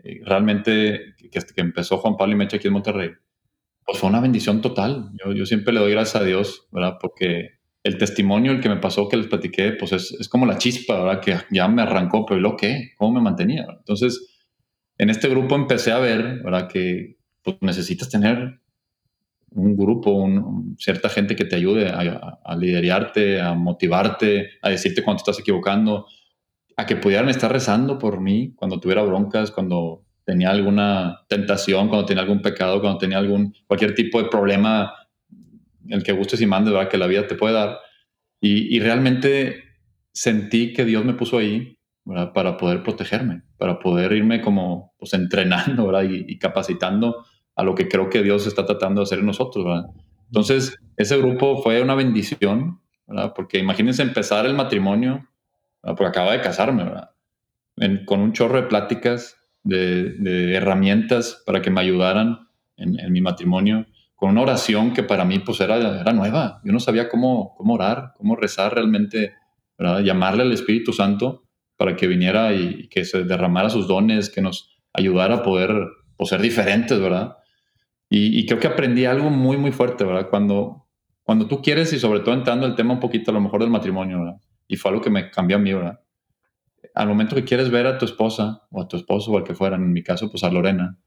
eh, 0.02 0.20
realmente 0.24 1.14
que, 1.16 1.28
que, 1.30 1.60
empezó 1.60 1.98
Juan 1.98 2.16
Pablo 2.16 2.34
y 2.34 2.36
Mecha 2.36 2.56
aquí 2.56 2.66
en 2.66 2.72
Monterrey, 2.72 3.10
pues 3.84 3.98
fue 3.98 4.08
una 4.08 4.20
bendición 4.20 4.60
total. 4.60 5.10
Yo, 5.24 5.32
yo, 5.32 5.46
siempre 5.46 5.72
le 5.72 5.80
doy 5.80 5.92
gracias 5.92 6.22
a 6.22 6.24
Dios, 6.24 6.68
¿verdad? 6.72 6.98
Porque 7.00 7.60
el 7.84 7.98
testimonio, 7.98 8.52
el 8.52 8.60
que 8.60 8.68
me 8.68 8.76
pasó, 8.76 9.08
que 9.08 9.16
les 9.16 9.26
platiqué, 9.26 9.72
pues 9.72 9.92
es, 9.92 10.12
es 10.12 10.28
como 10.28 10.46
la 10.46 10.58
chispa, 10.58 11.02
¿verdad? 11.02 11.20
Que 11.20 11.36
ya 11.50 11.68
me 11.68 11.82
arrancó, 11.82 12.26
pero 12.26 12.40
¿lo 12.40 12.56
qué? 12.56 12.92
¿Cómo 12.96 13.12
me 13.12 13.20
mantenía? 13.20 13.66
Entonces, 13.78 14.32
en 14.98 15.10
este 15.10 15.28
grupo 15.28 15.54
empecé 15.54 15.92
a 15.92 15.98
ver, 15.98 16.42
¿verdad? 16.42 16.68
Que 16.68 17.16
pues, 17.42 17.56
necesitas 17.60 18.08
tener 18.08 18.60
un 19.54 19.76
grupo, 19.76 20.28
cierta 20.78 21.08
gente 21.08 21.36
que 21.36 21.44
te 21.44 21.56
ayude 21.56 21.88
a, 21.88 22.38
a, 22.42 22.56
liderarte, 22.56 23.40
a 23.40 23.54
motivarte, 23.54 24.48
a 24.62 24.70
decirte 24.70 25.02
cuando 25.02 25.18
estás 25.18 25.38
equivocando, 25.40 26.06
a 26.76 26.86
que 26.86 26.96
pudieran 26.96 27.28
estar 27.28 27.52
rezando 27.52 27.98
por 27.98 28.20
mí 28.20 28.52
cuando 28.54 28.80
tuviera 28.80 29.02
broncas, 29.02 29.50
cuando 29.50 30.04
tenía 30.24 30.50
alguna 30.50 31.20
tentación, 31.28 31.88
cuando 31.88 32.06
tenía 32.06 32.22
algún 32.22 32.42
pecado, 32.42 32.80
cuando 32.80 32.98
tenía 32.98 33.18
algún, 33.18 33.54
cualquier 33.66 33.94
tipo 33.94 34.22
de 34.22 34.28
problema, 34.28 34.92
el 35.88 36.02
que 36.02 36.12
gustes 36.12 36.40
y 36.40 36.46
mandes, 36.46 36.72
¿verdad? 36.72 36.88
Que 36.88 36.98
la 36.98 37.06
vida 37.06 37.26
te 37.26 37.34
puede 37.34 37.54
dar. 37.54 37.78
Y, 38.40 38.74
y 38.74 38.80
realmente 38.80 39.62
sentí 40.12 40.72
que 40.72 40.84
Dios 40.84 41.04
me 41.04 41.14
puso 41.14 41.38
ahí 41.38 41.76
para 42.34 42.56
poder 42.56 42.82
protegerme, 42.82 43.42
para 43.58 43.78
poder 43.78 44.12
irme 44.12 44.40
como 44.40 44.92
pues, 44.98 45.14
entrenando 45.14 45.90
Y, 46.02 46.38
capacitando 46.38 47.24
a 47.54 47.62
lo 47.62 47.74
que 47.74 47.88
creo 47.88 48.10
que 48.10 48.22
Dios 48.22 48.46
está 48.46 48.66
tratando 48.66 49.00
de 49.00 49.04
hacer 49.04 49.20
en 49.20 49.26
nosotros. 49.26 49.84
Entonces, 50.26 50.78
ese 50.96 51.18
grupo 51.18 51.62
fue 51.62 51.82
una 51.82 51.94
bendición, 51.94 52.80
porque 53.34 53.58
imagínense 53.58 54.02
empezar 54.02 54.46
el 54.46 54.54
matrimonio, 54.54 55.28
porque 55.82 56.06
acaba 56.06 56.32
de 56.32 56.40
casarme, 56.40 56.84
con 58.06 58.20
un 58.20 58.32
chorro 58.32 58.60
de 58.60 58.68
pláticas, 58.68 59.36
de, 59.64 60.54
herramientas 60.54 61.42
para 61.46 61.62
que 61.62 61.70
me 61.70 61.80
ayudaran 61.80 62.48
en, 62.76 63.12
mi 63.12 63.20
matrimonio, 63.20 63.86
con 64.14 64.30
una 64.30 64.42
oración 64.42 64.92
que 64.92 65.02
para 65.02 65.24
mí 65.24 65.40
pues 65.40 65.60
era, 65.60 66.00
era 66.00 66.12
nueva. 66.12 66.60
Yo 66.64 66.72
no 66.72 66.80
sabía 66.80 67.08
cómo, 67.08 67.54
cómo 67.56 67.74
orar, 67.74 68.12
cómo 68.16 68.36
rezar 68.36 68.74
realmente, 68.74 69.34
llamarle 69.78 70.42
al 70.42 70.52
Espíritu 70.52 70.92
Santo 70.92 71.42
para 71.76 71.96
que 71.96 72.06
viniera 72.06 72.52
y, 72.54 72.88
que 72.88 73.04
se 73.04 73.24
derramara 73.24 73.68
sus 73.68 73.88
dones, 73.88 74.30
que 74.30 74.40
nos 74.40 74.78
ayudara 74.92 75.36
a 75.36 75.42
poder 75.42 75.88
pues, 76.16 76.30
ser 76.30 76.40
diferentes, 76.40 77.00
¿verdad? 77.00 77.36
Y, 78.08 78.44
creo 78.44 78.60
que 78.60 78.66
aprendí 78.66 79.06
algo 79.06 79.30
muy, 79.30 79.56
muy 79.56 79.72
fuerte, 79.72 80.04
¿verdad? 80.04 80.28
Cuando, 80.28 80.86
cuando 81.22 81.48
tú 81.48 81.62
quieres 81.62 81.94
y 81.94 81.98
sobre 81.98 82.20
todo 82.20 82.34
entrando 82.34 82.66
el 82.66 82.74
tema 82.74 82.92
un 82.92 83.00
poquito 83.00 83.30
a 83.30 83.34
lo 83.34 83.40
mejor 83.40 83.62
del 83.62 83.70
matrimonio, 83.70 84.18
¿verdad? 84.18 84.36
Y 84.72 84.76
fue 84.76 84.90
algo 84.90 85.02
que 85.02 85.10
me 85.10 85.30
cambió 85.30 85.56
a 85.56 85.60
mí, 85.60 85.72
¿verdad? 85.72 86.00
Al 86.94 87.08
momento 87.08 87.36
que 87.36 87.44
quieres 87.44 87.70
ver 87.70 87.86
a 87.86 87.98
tu 87.98 88.04
esposa 88.04 88.62
o 88.70 88.82
a 88.82 88.88
tu 88.88 88.96
esposo 88.96 89.30
o 89.32 89.38
al 89.38 89.44
que 89.44 89.54
fuera, 89.54 89.76
en 89.76 89.92
mi 89.92 90.02
caso, 90.02 90.30
pues 90.30 90.44
a 90.44 90.50
Lorena, 90.50 90.98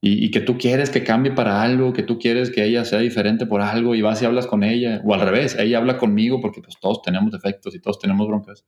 y, 0.00 0.24
y, 0.24 0.30
que 0.30 0.40
tú 0.40 0.56
quieres 0.56 0.88
que 0.88 1.04
cambie 1.04 1.32
para 1.32 1.60
algo, 1.60 1.92
que 1.92 2.02
tú 2.02 2.18
quieres 2.18 2.50
que 2.50 2.64
ella 2.64 2.86
sea 2.86 3.00
diferente 3.00 3.44
por 3.44 3.60
algo 3.60 3.94
y 3.94 4.00
vas 4.00 4.22
y 4.22 4.24
hablas 4.24 4.46
con 4.46 4.64
ella, 4.64 5.02
o 5.04 5.12
al 5.12 5.20
revés, 5.20 5.56
ella 5.58 5.76
habla 5.76 5.98
conmigo 5.98 6.40
porque 6.40 6.62
pues 6.62 6.76
todos 6.80 7.02
tenemos 7.02 7.30
defectos 7.30 7.74
y 7.74 7.80
todos 7.80 7.98
tenemos 7.98 8.26
broncas 8.26 8.64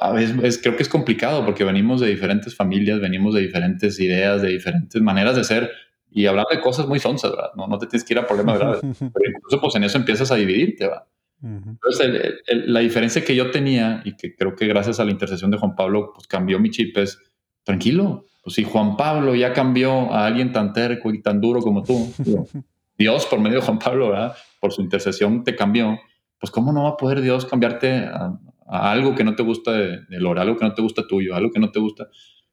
a 0.00 0.12
veces 0.12 0.58
creo 0.60 0.76
que 0.76 0.82
es 0.82 0.88
complicado 0.88 1.44
porque 1.44 1.64
venimos 1.64 2.00
de 2.00 2.08
diferentes 2.08 2.54
familias, 2.54 3.00
venimos 3.00 3.34
de 3.34 3.42
diferentes 3.42 3.98
ideas, 4.00 4.42
de 4.42 4.48
diferentes 4.48 5.00
maneras 5.00 5.36
de 5.36 5.44
ser 5.44 5.70
y 6.10 6.26
hablar 6.26 6.46
de 6.50 6.60
cosas 6.60 6.86
muy 6.86 6.98
sonsas, 6.98 7.30
¿verdad? 7.32 7.50
No, 7.56 7.66
no 7.66 7.78
te 7.78 7.86
tienes 7.86 8.04
que 8.04 8.14
ir 8.14 8.18
a 8.18 8.26
problemas 8.26 8.58
graves. 8.58 8.80
Pero 8.98 9.30
incluso 9.30 9.60
pues 9.60 9.74
en 9.74 9.84
eso 9.84 9.98
empiezas 9.98 10.30
a 10.32 10.36
dividirte, 10.36 10.86
¿verdad? 10.86 11.04
Entonces, 11.42 12.40
la 12.48 12.80
diferencia 12.80 13.24
que 13.24 13.36
yo 13.36 13.50
tenía 13.50 14.02
y 14.04 14.16
que 14.16 14.34
creo 14.34 14.56
que 14.56 14.66
gracias 14.66 14.98
a 14.98 15.04
la 15.04 15.10
intercesión 15.10 15.50
de 15.50 15.58
Juan 15.58 15.76
Pablo, 15.76 16.12
pues 16.14 16.26
cambió 16.26 16.58
mi 16.58 16.70
chip 16.70 16.96
es, 16.98 17.18
tranquilo, 17.62 18.24
pues 18.42 18.54
si 18.54 18.64
Juan 18.64 18.96
Pablo 18.96 19.34
ya 19.34 19.52
cambió 19.52 20.12
a 20.12 20.26
alguien 20.26 20.52
tan 20.52 20.72
terco 20.72 21.12
y 21.12 21.20
tan 21.20 21.40
duro 21.40 21.60
como 21.60 21.82
tú, 21.82 22.12
Dios 22.98 23.26
por 23.26 23.40
medio 23.40 23.60
de 23.60 23.66
Juan 23.66 23.78
Pablo, 23.78 24.10
¿verdad? 24.10 24.34
Por 24.60 24.72
su 24.72 24.82
intercesión 24.82 25.44
te 25.44 25.54
cambió, 25.54 25.98
pues 26.38 26.50
cómo 26.50 26.72
no 26.72 26.84
va 26.84 26.90
a 26.90 26.96
poder 26.96 27.20
Dios 27.20 27.44
cambiarte 27.44 27.96
a, 28.06 28.38
a 28.66 28.90
algo 28.90 29.14
que 29.14 29.24
no 29.24 29.34
te 29.34 29.42
gusta 29.42 29.72
de, 29.72 30.00
de 30.08 30.16
algo 30.16 30.56
que 30.56 30.64
no 30.64 30.74
te 30.74 30.82
gusta 30.82 31.06
tuyo, 31.06 31.34
algo 31.34 31.50
que 31.50 31.60
no 31.60 31.70
te 31.70 31.80
gusta. 31.80 32.08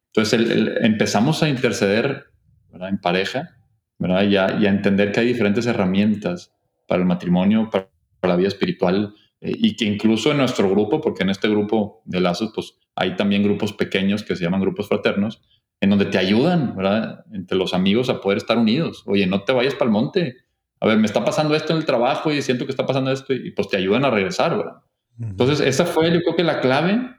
Entonces 0.08 0.40
empezamos 0.82 1.42
a 1.42 1.50
interceder 1.50 2.26
en 2.74 3.00
pareja 3.00 3.58
¿verdad? 3.98 4.24
Y, 4.24 4.36
a, 4.36 4.70
entender 4.70 5.12
que 5.12 5.22
hay 5.22 5.28
diferentes 5.28 5.66
herramientas 5.66 6.54
para 6.88 7.02
el 7.02 7.08
matrimonio, 7.08 7.70
para, 7.70 7.90
la 8.30 8.36
vida 8.36 8.48
espiritual, 8.48 9.14
eh, 9.42 9.52
y 9.56 9.76
que 9.76 9.86
incluso 9.86 10.32
en 10.32 10.38
nuestro 10.38 10.70
grupo, 10.70 11.02
porque 11.02 11.24
en 11.24 11.30
este 11.30 11.50
grupo 11.50 12.02
de 12.06 12.22
lazos, 12.22 12.52
pues 12.54 12.78
hay 12.96 13.16
también 13.16 13.44
grupos 13.44 13.74
pequeños 13.74 14.24
que 14.24 14.36
se 14.36 14.44
llaman 14.44 14.62
grupos 14.62 14.88
fraternos, 14.88 15.42
en 15.82 15.90
donde 15.90 16.06
te 16.06 16.18
ayudan, 16.18 16.76
¿verdad? 16.78 17.26
Entre 17.34 17.58
los 17.58 17.74
amigos 17.74 18.10
a 18.10 18.22
poder 18.22 18.38
estar 18.38 18.58
unidos. 18.58 19.04
Oye, 19.06 19.28
no 19.28 19.44
te 19.44 19.52
vayas 19.52 19.76
para 19.76 19.86
el 19.86 19.92
monte. 19.92 20.38
A 20.80 20.88
ver, 20.88 20.98
me 20.98 21.06
está 21.06 21.26
pasando 21.26 21.56
esto 21.56 21.74
en 21.74 21.80
el 21.80 21.86
trabajo 21.86 22.32
y 22.32 22.42
siento 22.42 22.66
que 22.66 22.72
está 22.72 22.86
pasando 22.86 23.12
esto 23.12 23.34
y 23.34 23.52
pues 23.52 23.68
te 23.68 23.78
ayudan 23.78 24.06
a 24.06 24.10
regresar, 24.10 24.58
¿verdad? 24.58 24.78
Entonces, 25.20 25.60
esa 25.60 25.86
fue 25.86 26.12
yo 26.12 26.22
creo 26.22 26.36
que 26.36 26.44
la 26.44 26.62
clave, 26.62 27.10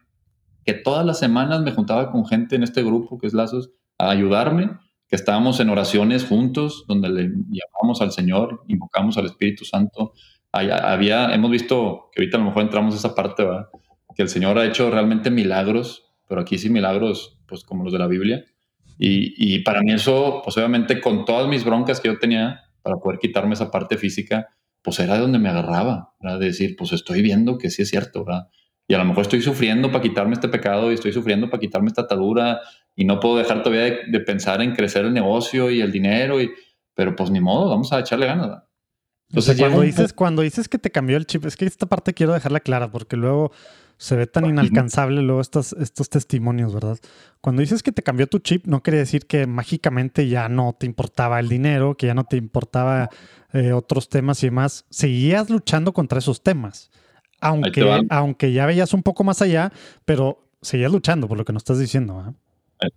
que 0.64 0.72
todas 0.72 1.04
las 1.04 1.18
semanas 1.18 1.62
me 1.62 1.72
juntaba 1.72 2.10
con 2.10 2.26
gente 2.26 2.56
en 2.56 2.62
este 2.62 2.82
grupo 2.82 3.18
que 3.18 3.26
es 3.26 3.34
Lazos 3.34 3.70
a 3.98 4.10
ayudarme, 4.10 4.70
que 5.08 5.16
estábamos 5.16 5.60
en 5.60 5.68
oraciones 5.68 6.24
juntos, 6.24 6.84
donde 6.88 7.08
le 7.10 7.22
llamamos 7.50 8.00
al 8.00 8.12
Señor, 8.12 8.64
invocamos 8.66 9.18
al 9.18 9.26
Espíritu 9.26 9.64
Santo. 9.64 10.14
Había, 10.54 11.34
hemos 11.34 11.50
visto 11.50 12.10
que 12.12 12.22
ahorita 12.22 12.36
a 12.36 12.40
lo 12.40 12.46
mejor 12.46 12.62
entramos 12.62 12.94
a 12.94 12.98
esa 12.98 13.14
parte, 13.14 13.44
¿verdad? 13.44 13.68
que 14.14 14.22
el 14.22 14.28
Señor 14.28 14.58
ha 14.58 14.66
hecho 14.66 14.90
realmente 14.90 15.30
milagros, 15.30 16.04
pero 16.28 16.40
aquí 16.40 16.56
sí 16.58 16.70
milagros, 16.70 17.40
pues 17.46 17.64
como 17.64 17.84
los 17.84 17.92
de 17.92 17.98
la 17.98 18.06
Biblia. 18.06 18.44
Y, 18.98 19.34
y 19.36 19.58
para 19.60 19.80
mí 19.80 19.92
eso, 19.92 20.40
pues 20.44 20.56
obviamente 20.56 21.00
con 21.00 21.24
todas 21.24 21.48
mis 21.48 21.64
broncas 21.64 22.00
que 22.00 22.08
yo 22.08 22.18
tenía 22.18 22.62
para 22.82 22.96
poder 22.96 23.18
quitarme 23.18 23.54
esa 23.54 23.70
parte 23.70 23.96
física, 23.96 24.48
pues 24.82 25.00
era 25.00 25.14
de 25.14 25.20
donde 25.20 25.38
me 25.38 25.48
agarraba, 25.48 26.12
¿verdad? 26.20 26.38
de 26.38 26.46
decir, 26.46 26.76
pues 26.76 26.92
estoy 26.92 27.22
viendo 27.22 27.58
que 27.58 27.70
sí 27.70 27.82
es 27.82 27.88
cierto, 27.88 28.24
¿verdad? 28.24 28.48
Y 28.86 28.92
a 28.92 28.98
lo 28.98 29.06
mejor 29.06 29.22
estoy 29.22 29.40
sufriendo 29.40 29.90
para 29.90 30.02
quitarme 30.02 30.34
este 30.34 30.48
pecado 30.48 30.90
y 30.90 30.94
estoy 30.94 31.12
sufriendo 31.12 31.48
para 31.48 31.60
quitarme 31.60 31.88
esta 31.88 32.02
atadura 32.02 32.60
y 32.94 33.06
no 33.06 33.18
puedo 33.18 33.38
dejar 33.38 33.62
todavía 33.62 33.98
de, 34.06 34.20
pensar 34.20 34.60
en 34.60 34.74
crecer 34.74 35.06
el 35.06 35.14
negocio 35.14 35.70
y 35.70 35.80
el 35.80 35.90
dinero, 35.90 36.40
y, 36.40 36.50
pero 36.92 37.16
pues 37.16 37.30
ni 37.30 37.40
modo, 37.40 37.70
vamos 37.70 37.92
a 37.92 38.00
echarle 38.00 38.26
ganas. 38.26 38.62
Entonces, 39.34 39.58
cuando, 39.58 39.80
dices, 39.80 40.12
cuando 40.12 40.42
dices 40.42 40.68
que 40.68 40.78
te 40.78 40.90
cambió 40.90 41.16
el 41.16 41.26
chip, 41.26 41.44
es 41.44 41.56
que 41.56 41.66
esta 41.66 41.86
parte 41.86 42.14
quiero 42.14 42.32
dejarla 42.32 42.60
clara 42.60 42.92
porque 42.92 43.16
luego 43.16 43.50
se 43.96 44.14
ve 44.14 44.28
tan 44.28 44.46
inalcanzable 44.46 45.22
luego 45.22 45.40
estos, 45.40 45.72
estos 45.72 46.08
testimonios, 46.08 46.72
¿verdad? 46.72 46.98
Cuando 47.40 47.60
dices 47.60 47.82
que 47.82 47.90
te 47.90 48.04
cambió 48.04 48.28
tu 48.28 48.38
chip, 48.38 48.66
no 48.66 48.80
quiere 48.80 48.98
decir 48.98 49.26
que 49.26 49.48
mágicamente 49.48 50.28
ya 50.28 50.48
no 50.48 50.76
te 50.78 50.86
importaba 50.86 51.40
el 51.40 51.48
dinero, 51.48 51.96
que 51.96 52.06
ya 52.06 52.14
no 52.14 52.24
te 52.24 52.36
importaba 52.36 53.10
eh, 53.52 53.72
otros 53.72 54.08
temas 54.08 54.40
y 54.44 54.46
demás. 54.46 54.84
Seguías 54.88 55.50
luchando 55.50 55.92
contra 55.92 56.20
esos 56.20 56.40
temas. 56.42 56.92
Aunque, 57.40 58.06
aunque 58.10 58.52
ya 58.52 58.66
veías 58.66 58.94
un 58.94 59.02
poco 59.02 59.24
más 59.24 59.42
allá, 59.42 59.72
pero 60.04 60.48
seguías 60.62 60.92
luchando 60.92 61.26
por 61.26 61.38
lo 61.38 61.44
que 61.44 61.52
nos 61.52 61.62
estás 61.62 61.80
diciendo. 61.80 62.36
¿eh? 62.80 62.90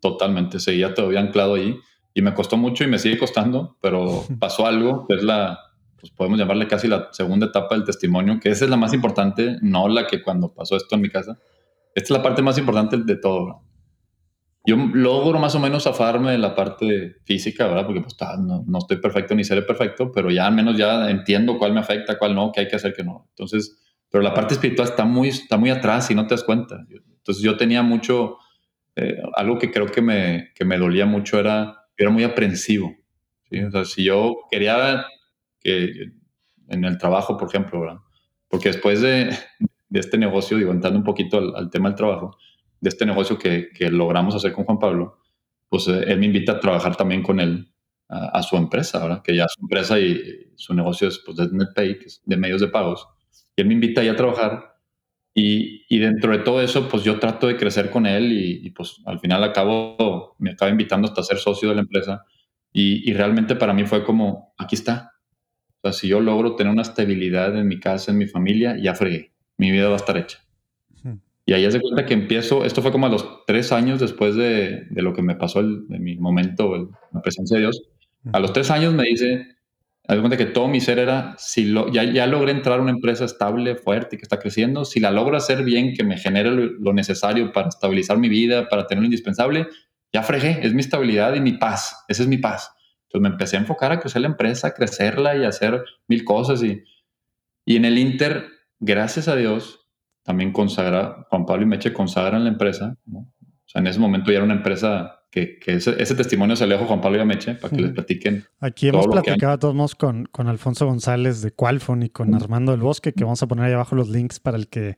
Totalmente, 0.00 0.60
seguía 0.60 0.92
todavía 0.92 1.20
anclado 1.20 1.54
ahí 1.54 1.78
y 2.18 2.22
me 2.22 2.34
costó 2.34 2.56
mucho 2.56 2.82
y 2.82 2.88
me 2.88 2.98
sigue 2.98 3.16
costando, 3.16 3.76
pero 3.80 4.24
pasó 4.40 4.66
algo, 4.66 5.06
que 5.06 5.14
es 5.14 5.22
la, 5.22 5.60
pues 6.00 6.10
podemos 6.10 6.36
llamarle 6.36 6.66
casi 6.66 6.88
la 6.88 7.10
segunda 7.12 7.46
etapa 7.46 7.76
del 7.76 7.84
testimonio, 7.84 8.40
que 8.40 8.48
esa 8.48 8.64
es 8.64 8.70
la 8.72 8.76
más 8.76 8.92
importante, 8.92 9.56
no 9.62 9.86
la 9.86 10.08
que 10.08 10.20
cuando 10.20 10.52
pasó 10.52 10.76
esto 10.76 10.96
en 10.96 11.02
mi 11.02 11.10
casa. 11.10 11.38
Esta 11.94 12.06
es 12.06 12.10
la 12.10 12.22
parte 12.22 12.42
más 12.42 12.58
importante 12.58 12.96
de 12.96 13.14
todo. 13.14 13.62
Yo 14.66 14.76
logro 14.76 15.38
más 15.38 15.54
o 15.54 15.60
menos 15.60 15.84
zafarme 15.84 16.32
de 16.32 16.38
la 16.38 16.56
parte 16.56 17.18
física, 17.24 17.68
¿verdad? 17.68 17.86
Porque 17.86 18.00
pues, 18.00 18.16
no, 18.40 18.64
no, 18.66 18.78
estoy 18.78 18.96
perfecto 18.96 19.36
ni 19.36 19.44
seré 19.44 19.62
perfecto, 19.62 20.10
pero 20.10 20.28
ya 20.32 20.48
al 20.48 20.54
menos 20.54 20.76
ya 20.76 21.08
entiendo 21.10 21.56
cuál 21.56 21.72
me 21.72 21.78
afecta, 21.78 22.18
cuál 22.18 22.34
no, 22.34 22.50
qué 22.50 22.62
hay 22.62 22.68
que 22.68 22.74
hacer, 22.74 22.94
qué 22.94 23.04
no. 23.04 23.28
Entonces, 23.28 23.78
pero 24.10 24.24
la 24.24 24.34
parte 24.34 24.54
espiritual 24.54 24.88
está 24.88 25.04
muy, 25.04 25.28
está 25.28 25.56
muy 25.56 25.70
atrás 25.70 26.10
y 26.10 26.16
no 26.16 26.26
te 26.26 26.34
das 26.34 26.42
cuenta. 26.42 26.84
Entonces 26.90 27.44
yo 27.44 27.56
tenía 27.56 27.84
mucho, 27.84 28.38
eh, 28.96 29.22
algo 29.36 29.56
que 29.56 29.70
creo 29.70 29.86
que 29.86 30.02
me, 30.02 30.50
que 30.56 30.64
me 30.64 30.78
dolía 30.78 31.06
mucho 31.06 31.38
era, 31.38 31.77
era 31.98 32.10
muy 32.10 32.24
aprensivo. 32.24 32.96
¿sí? 33.50 33.60
O 33.60 33.70
sea, 33.70 33.84
si 33.84 34.04
yo 34.04 34.38
quería 34.50 35.04
que 35.60 36.12
en 36.68 36.84
el 36.84 36.98
trabajo, 36.98 37.36
por 37.36 37.48
ejemplo, 37.48 37.80
¿verdad? 37.80 37.98
Porque 38.48 38.70
después 38.70 39.00
de, 39.00 39.36
de, 39.88 40.00
este 40.00 40.16
negocio, 40.16 40.56
digo, 40.56 40.72
entrando 40.72 40.98
un 40.98 41.04
poquito 41.04 41.38
al, 41.38 41.70
tema 41.70 41.88
del 41.88 41.96
trabajo, 41.96 42.36
de 42.80 42.88
este 42.88 43.04
negocio 43.04 43.38
que, 43.38 43.68
que, 43.74 43.90
logramos 43.90 44.34
hacer 44.34 44.52
con 44.52 44.64
Juan 44.64 44.78
Pablo, 44.78 45.18
pues 45.68 45.88
eh, 45.88 46.04
él 46.06 46.18
me 46.18 46.26
invita 46.26 46.52
a 46.52 46.60
trabajar 46.60 46.96
también 46.96 47.22
con 47.22 47.40
él 47.40 47.72
a, 48.08 48.42
su 48.42 48.56
empresa, 48.56 49.00
¿verdad? 49.02 49.22
Que 49.22 49.36
ya 49.36 49.46
su 49.48 49.60
empresa 49.60 49.98
y 49.98 50.50
su 50.56 50.72
negocio 50.72 51.08
es 51.08 51.18
pues, 51.18 51.36
de 51.36 51.48
NetPay, 51.50 51.98
que 51.98 52.06
es 52.06 52.22
de 52.24 52.36
medios 52.36 52.60
de 52.60 52.68
pagos. 52.68 53.06
Y 53.54 53.60
él 53.60 53.68
me 53.68 53.74
invita 53.74 54.00
ahí 54.00 54.08
a 54.08 54.16
trabajar 54.16 54.77
y, 55.38 55.84
y, 55.88 55.98
dentro 55.98 56.32
de 56.32 56.38
todo 56.38 56.60
eso, 56.60 56.88
pues 56.88 57.04
yo 57.04 57.18
trato 57.18 57.46
de 57.46 57.56
crecer 57.56 57.90
con 57.90 58.06
él 58.06 58.32
y, 58.32 58.66
y, 58.66 58.70
pues 58.70 59.00
al 59.06 59.20
final 59.20 59.44
acabo, 59.44 60.34
me 60.38 60.50
acaba 60.50 60.70
invitando 60.70 61.06
hasta 61.08 61.22
ser 61.22 61.38
socio 61.38 61.68
de 61.68 61.76
la 61.76 61.82
empresa. 61.82 62.24
Y, 62.72 63.08
y, 63.08 63.14
realmente 63.14 63.54
para 63.54 63.72
mí 63.72 63.84
fue 63.84 64.04
como, 64.04 64.54
aquí 64.58 64.74
está, 64.74 65.12
o 65.80 65.88
sea, 65.88 65.92
si 65.92 66.08
yo 66.08 66.20
logro 66.20 66.56
tener 66.56 66.72
una 66.72 66.82
estabilidad 66.82 67.56
en 67.56 67.68
mi 67.68 67.78
casa, 67.78 68.10
en 68.10 68.18
mi 68.18 68.26
familia, 68.26 68.76
ya 68.82 68.94
fregué. 68.94 69.32
Mi 69.58 69.70
vida 69.70 69.86
va 69.86 69.94
a 69.94 69.96
estar 69.96 70.16
hecha. 70.16 70.38
Y 71.46 71.52
ahí 71.54 71.64
hace 71.64 71.80
cuenta 71.80 72.04
que 72.04 72.14
empiezo, 72.14 72.64
esto 72.64 72.82
fue 72.82 72.92
como 72.92 73.06
a 73.06 73.08
los 73.08 73.46
tres 73.46 73.72
años 73.72 74.00
después 74.00 74.34
de, 74.34 74.86
de 74.90 75.02
lo 75.02 75.14
que 75.14 75.22
me 75.22 75.34
pasó, 75.34 75.60
el, 75.60 75.88
de 75.88 75.98
mi 75.98 76.16
momento, 76.16 76.90
la 77.12 77.22
presencia 77.22 77.56
de 77.56 77.62
Dios. 77.62 77.80
A 78.32 78.40
los 78.40 78.52
tres 78.52 78.70
años 78.70 78.92
me 78.92 79.04
dice, 79.04 79.56
hace 80.08 80.20
cuenta 80.20 80.36
que 80.36 80.46
todo 80.46 80.68
mi 80.68 80.80
ser 80.80 80.98
era, 80.98 81.34
si 81.38 81.66
lo, 81.66 81.92
ya, 81.92 82.02
ya 82.02 82.26
logré 82.26 82.52
entrar 82.52 82.78
a 82.78 82.82
una 82.82 82.90
empresa 82.90 83.24
estable, 83.26 83.76
fuerte, 83.76 84.16
que 84.16 84.22
está 84.22 84.38
creciendo, 84.38 84.84
si 84.84 85.00
la 85.00 85.10
logro 85.10 85.36
hacer 85.36 85.62
bien, 85.64 85.92
que 85.94 86.02
me 86.02 86.16
genere 86.16 86.50
lo, 86.50 86.64
lo 86.64 86.92
necesario 86.94 87.52
para 87.52 87.68
estabilizar 87.68 88.18
mi 88.18 88.28
vida, 88.28 88.68
para 88.68 88.86
tener 88.86 89.02
lo 89.02 89.06
indispensable, 89.06 89.68
ya 90.12 90.22
fregué, 90.22 90.60
es 90.62 90.72
mi 90.72 90.80
estabilidad 90.80 91.34
y 91.34 91.40
mi 91.40 91.52
paz, 91.52 92.04
esa 92.08 92.22
es 92.22 92.28
mi 92.28 92.38
paz. 92.38 92.72
Entonces 93.02 93.22
me 93.22 93.28
empecé 93.28 93.56
a 93.56 93.60
enfocar 93.60 93.92
a 93.92 94.00
crecer 94.00 94.22
la 94.22 94.28
empresa, 94.28 94.68
a 94.68 94.74
crecerla 94.74 95.36
y 95.36 95.44
a 95.44 95.48
hacer 95.48 95.84
mil 96.08 96.24
cosas. 96.24 96.62
Y, 96.62 96.82
y 97.64 97.76
en 97.76 97.84
el 97.84 97.98
Inter, 97.98 98.48
gracias 98.80 99.28
a 99.28 99.36
Dios, 99.36 99.86
también 100.22 100.52
consagra, 100.52 101.26
Juan 101.30 101.46
Pablo 101.46 101.62
y 101.62 101.66
Meche 101.66 101.92
consagran 101.92 102.44
la 102.44 102.50
empresa. 102.50 102.96
O 103.10 103.24
sea, 103.66 103.80
en 103.80 103.86
ese 103.86 103.98
momento 103.98 104.30
ya 104.30 104.36
era 104.36 104.44
una 104.44 104.54
empresa 104.54 105.17
que, 105.30 105.58
que 105.58 105.74
ese, 105.74 106.14
testimonio 106.14 106.56
se 106.56 106.66
le 106.66 106.74
dejó 106.74 106.84
a 106.84 106.88
Juan 106.88 107.00
Pablo 107.00 107.18
y 107.18 107.20
a 107.20 107.24
Meche 107.24 107.54
para 107.54 107.74
que 107.74 107.82
les 107.82 107.92
platiquen. 107.92 108.44
Aquí 108.60 108.88
hemos 108.88 109.06
platicado 109.06 109.58
todos 109.58 109.74
modos 109.74 109.94
con, 109.94 110.24
con 110.26 110.48
Alfonso 110.48 110.86
González 110.86 111.42
de 111.42 111.50
Qualfon 111.52 112.02
y 112.02 112.08
con 112.08 112.34
Armando 112.34 112.72
del 112.72 112.80
Bosque, 112.80 113.12
que 113.12 113.24
vamos 113.24 113.42
a 113.42 113.46
poner 113.46 113.66
ahí 113.66 113.72
abajo 113.72 113.94
los 113.94 114.08
links 114.08 114.40
para 114.40 114.56
el 114.56 114.68
que 114.68 114.96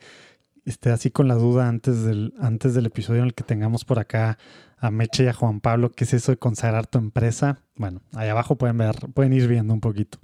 esté 0.65 0.91
así 0.91 1.11
con 1.11 1.27
la 1.27 1.35
duda 1.35 1.69
antes 1.69 2.05
del, 2.05 2.33
antes 2.39 2.75
del 2.75 2.87
episodio 2.87 3.21
en 3.21 3.27
el 3.27 3.35
que 3.35 3.45
tengamos 3.45 3.85
por 3.85 3.99
acá 3.99 4.39
a 4.79 4.91
Meche 4.91 5.25
y 5.25 5.27
a 5.27 5.33
Juan 5.33 5.61
Pablo, 5.61 5.93
¿qué 5.93 6.05
es 6.05 6.15
eso 6.15 6.33
de 6.33 6.39
consagrar 6.39 6.87
tu 6.87 6.99
empresa? 6.99 7.63
Bueno, 7.75 8.01
ahí 8.15 8.29
abajo 8.29 8.57
pueden 8.57 8.79
ver, 8.79 8.95
pueden 9.15 9.33
ir 9.33 9.47
viendo 9.47 9.75
un 9.75 9.81
poquito. 9.81 10.19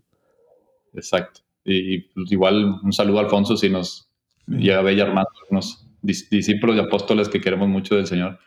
Exacto. 0.94 1.40
Y, 1.64 2.00
pues, 2.14 2.30
igual 2.30 2.78
un 2.82 2.92
saludo 2.92 3.18
a 3.18 3.22
Alfonso 3.22 3.56
si 3.56 3.68
nos 3.68 4.10
llega 4.46 4.78
a 4.78 4.82
ver 4.82 5.00
Armando, 5.02 5.28
unos 5.50 5.86
discípulos 6.00 6.76
y 6.76 6.78
apóstoles 6.78 7.28
que 7.28 7.40
queremos 7.40 7.68
mucho 7.68 7.96
del 7.96 8.06
Señor. 8.06 8.38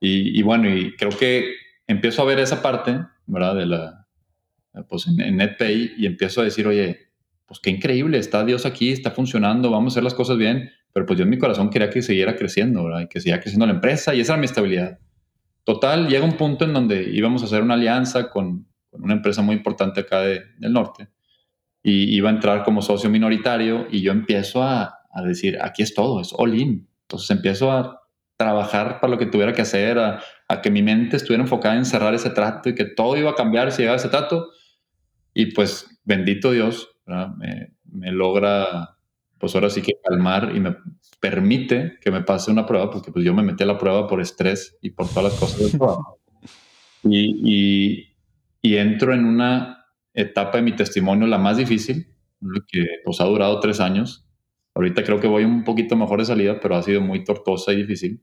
Y, 0.00 0.42
bueno, 0.42 0.72
y 0.72 0.94
creo 0.94 1.10
que 1.10 1.52
empiezo 1.86 2.22
a 2.22 2.24
ver 2.24 2.38
esa 2.38 2.62
parte, 2.62 3.00
¿verdad? 3.26 3.56
De 3.56 3.66
la, 3.66 4.06
pues 4.88 5.08
en, 5.08 5.20
en 5.20 5.36
NetPay 5.36 5.94
y 5.98 6.06
empiezo 6.06 6.40
a 6.40 6.44
decir, 6.44 6.66
oye, 6.68 7.10
pues 7.46 7.58
qué 7.60 7.70
increíble, 7.70 8.18
está 8.18 8.44
Dios 8.44 8.64
aquí, 8.64 8.92
está 8.92 9.10
funcionando, 9.10 9.70
vamos 9.70 9.92
a 9.92 9.94
hacer 9.94 10.04
las 10.04 10.14
cosas 10.14 10.36
bien, 10.36 10.70
pero 10.92 11.06
pues 11.06 11.18
yo 11.18 11.24
en 11.24 11.30
mi 11.30 11.38
corazón 11.38 11.70
quería 11.70 11.90
que 11.90 12.02
siguiera 12.02 12.36
creciendo, 12.36 12.84
¿verdad? 12.84 13.00
Y 13.00 13.08
que 13.08 13.20
siguiera 13.20 13.40
creciendo 13.40 13.66
la 13.66 13.72
empresa 13.72 14.14
y 14.14 14.20
esa 14.20 14.34
era 14.34 14.40
mi 14.40 14.44
estabilidad. 14.44 14.98
Total, 15.64 16.08
llega 16.08 16.24
un 16.24 16.36
punto 16.36 16.64
en 16.64 16.72
donde 16.72 17.10
íbamos 17.10 17.42
a 17.42 17.46
hacer 17.46 17.62
una 17.62 17.74
alianza 17.74 18.30
con, 18.30 18.66
una 18.92 19.14
empresa 19.14 19.42
muy 19.42 19.56
importante 19.56 20.00
acá 20.00 20.20
del 20.22 20.72
norte 20.72 21.08
y 21.82 22.16
iba 22.16 22.30
a 22.30 22.32
entrar 22.32 22.64
como 22.64 22.82
socio 22.82 23.10
minoritario 23.10 23.86
y 23.90 24.00
yo 24.00 24.12
empiezo 24.12 24.62
a, 24.62 24.94
decir, 25.24 25.58
aquí 25.60 25.82
es 25.82 25.94
todo, 25.94 26.20
es 26.20 26.32
all 26.36 26.58
in. 26.58 26.88
Entonces 27.02 27.30
empiezo 27.30 27.72
a 27.72 27.97
trabajar 28.38 29.00
para 29.00 29.10
lo 29.10 29.18
que 29.18 29.26
tuviera 29.26 29.52
que 29.52 29.62
hacer, 29.62 29.98
a, 29.98 30.22
que 30.62 30.70
mi 30.70 30.82
mente 30.82 31.16
estuviera 31.16 31.42
enfocada 31.42 31.76
en 31.76 31.84
cerrar 31.84 32.14
ese 32.14 32.30
trato 32.30 32.68
y 32.68 32.74
que 32.74 32.84
todo 32.84 33.16
iba 33.16 33.30
a 33.30 33.34
cambiar 33.34 33.72
si 33.72 33.82
llegaba 33.82 33.98
ese 33.98 34.08
trato. 34.08 34.50
Y 35.34 35.46
pues 35.52 36.00
bendito 36.04 36.52
Dios, 36.52 36.88
me, 37.06 37.74
me, 37.84 38.12
logra, 38.12 38.96
pues 39.38 39.54
ahora 39.54 39.68
sí 39.68 39.82
que 39.82 39.94
calmar 40.02 40.52
y 40.54 40.60
me 40.60 40.76
permite 41.20 41.98
que 42.00 42.10
me 42.10 42.22
pase 42.22 42.50
una 42.50 42.64
prueba, 42.64 42.90
porque 42.90 43.10
pues 43.10 43.24
yo 43.24 43.34
me 43.34 43.42
metí 43.42 43.64
a 43.64 43.66
la 43.66 43.76
prueba 43.76 44.06
por 44.06 44.20
estrés 44.20 44.78
y 44.80 44.90
por 44.90 45.08
todas 45.08 45.24
las 45.24 45.34
cosas 45.34 45.58
del 45.60 45.78
trabajo. 45.78 46.18
Y, 47.04 48.16
y, 48.60 48.76
entro 48.76 49.14
en 49.14 49.24
una 49.24 49.86
etapa 50.12 50.58
de 50.58 50.64
mi 50.64 50.74
testimonio, 50.74 51.28
la 51.28 51.38
más 51.38 51.56
difícil, 51.56 52.08
que 52.66 52.84
pues 53.04 53.20
ha 53.20 53.24
durado 53.24 53.60
tres 53.60 53.78
años. 53.78 54.28
Ahorita 54.74 55.04
creo 55.04 55.20
que 55.20 55.28
voy 55.28 55.44
un 55.44 55.62
poquito 55.62 55.94
mejor 55.96 56.18
de 56.18 56.26
salida, 56.26 56.58
pero 56.60 56.74
ha 56.74 56.82
sido 56.82 57.00
muy 57.00 57.22
tortuosa 57.22 57.72
y 57.72 57.76
difícil, 57.76 58.20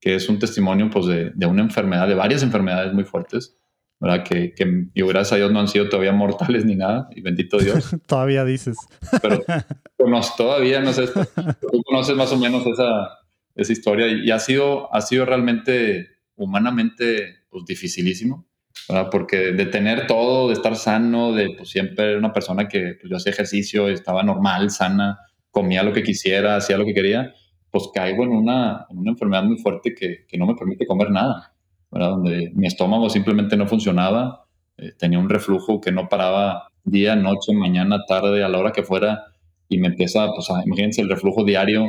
que 0.00 0.14
es 0.14 0.28
un 0.28 0.38
testimonio 0.38 0.90
pues 0.90 1.06
de, 1.06 1.30
de 1.34 1.46
una 1.46 1.62
enfermedad, 1.62 2.08
de 2.08 2.14
varias 2.14 2.42
enfermedades 2.42 2.92
muy 2.92 3.04
fuertes, 3.04 3.56
¿verdad? 4.00 4.24
Que, 4.24 4.54
que 4.54 4.88
gracias 4.94 5.32
a 5.32 5.36
Dios 5.36 5.52
no 5.52 5.60
han 5.60 5.68
sido 5.68 5.88
todavía 5.88 6.12
mortales 6.12 6.64
ni 6.64 6.76
nada, 6.76 7.08
y 7.14 7.20
bendito 7.20 7.58
Dios. 7.58 7.96
todavía 8.06 8.44
dices. 8.44 8.76
Pero 9.20 9.40
todavía 10.36 10.80
no 10.80 10.92
sé, 10.92 11.06
tú 11.06 11.82
conoces 11.84 12.16
más 12.16 12.32
o 12.32 12.36
menos 12.36 12.64
esa, 12.66 13.08
esa 13.54 13.72
historia 13.72 14.06
y 14.08 14.30
ha 14.30 14.38
sido, 14.38 14.94
ha 14.94 15.00
sido 15.00 15.24
realmente 15.24 16.08
humanamente 16.36 17.44
pues, 17.50 17.64
dificilísimo, 17.66 18.46
¿verdad? 18.88 19.08
Porque 19.10 19.52
de 19.52 19.66
tener 19.66 20.06
todo, 20.06 20.48
de 20.48 20.54
estar 20.54 20.76
sano, 20.76 21.32
de 21.32 21.54
pues, 21.56 21.70
siempre 21.70 22.16
una 22.16 22.32
persona 22.32 22.68
que 22.68 22.96
pues, 23.00 23.10
yo 23.10 23.16
hacía 23.16 23.32
ejercicio, 23.32 23.88
estaba 23.88 24.22
normal, 24.22 24.70
sana, 24.70 25.18
comía 25.50 25.82
lo 25.82 25.92
que 25.92 26.04
quisiera, 26.04 26.56
hacía 26.56 26.78
lo 26.78 26.84
que 26.84 26.94
quería, 26.94 27.34
pues 27.70 27.88
caigo 27.94 28.24
en 28.24 28.30
una, 28.30 28.86
en 28.90 28.98
una 28.98 29.10
enfermedad 29.10 29.44
muy 29.44 29.58
fuerte 29.58 29.94
que, 29.94 30.26
que 30.26 30.38
no 30.38 30.46
me 30.46 30.54
permite 30.54 30.86
comer 30.86 31.10
nada 31.10 31.52
donde 31.90 32.52
mi 32.54 32.66
estómago 32.66 33.08
simplemente 33.08 33.56
no 33.56 33.66
funcionaba, 33.66 34.46
eh, 34.76 34.92
tenía 34.98 35.18
un 35.18 35.28
reflujo 35.28 35.80
que 35.80 35.92
no 35.92 36.08
paraba 36.08 36.68
día, 36.84 37.16
noche, 37.16 37.52
mañana, 37.52 38.04
tarde, 38.06 38.44
a 38.44 38.48
la 38.48 38.58
hora 38.58 38.72
que 38.72 38.82
fuera, 38.82 39.24
y 39.68 39.78
me 39.78 39.88
empieza, 39.88 40.28
pues, 40.34 40.48
imagínense 40.64 41.00
el 41.00 41.08
reflujo 41.08 41.44
diario, 41.44 41.86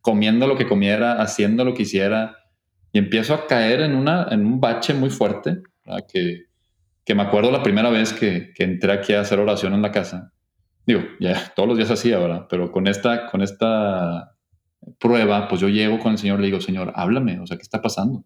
comiendo 0.00 0.46
lo 0.46 0.56
que 0.56 0.66
comiera, 0.66 1.20
haciendo 1.20 1.64
lo 1.64 1.74
que 1.74 1.82
hiciera, 1.82 2.36
y 2.92 2.98
empiezo 2.98 3.34
a 3.34 3.46
caer 3.46 3.80
en, 3.80 3.94
una, 3.94 4.28
en 4.30 4.44
un 4.46 4.60
bache 4.60 4.94
muy 4.94 5.10
fuerte, 5.10 5.62
que, 6.12 6.44
que 7.04 7.14
me 7.14 7.22
acuerdo 7.22 7.50
la 7.50 7.62
primera 7.62 7.90
vez 7.90 8.12
que, 8.12 8.52
que, 8.54 8.64
entré 8.64 8.92
aquí 8.92 9.12
a 9.12 9.20
hacer 9.20 9.38
oración 9.38 9.74
en 9.74 9.82
la 9.82 9.92
casa. 9.92 10.32
Digo, 10.86 11.02
ya 11.20 11.52
todos 11.54 11.68
los 11.68 11.76
días 11.76 11.90
hacía, 11.90 12.18
¿verdad? 12.18 12.46
Pero 12.48 12.72
con 12.72 12.86
esta, 12.86 13.26
con 13.26 13.42
esta 13.42 14.33
prueba, 14.98 15.48
pues 15.48 15.60
yo 15.60 15.68
llego 15.68 15.98
con 15.98 16.12
el 16.12 16.18
Señor 16.18 16.38
y 16.38 16.42
le 16.42 16.46
digo, 16.46 16.60
Señor, 16.60 16.92
háblame, 16.94 17.40
o 17.40 17.46
sea, 17.46 17.56
¿qué 17.56 17.62
está 17.62 17.82
pasando? 17.82 18.24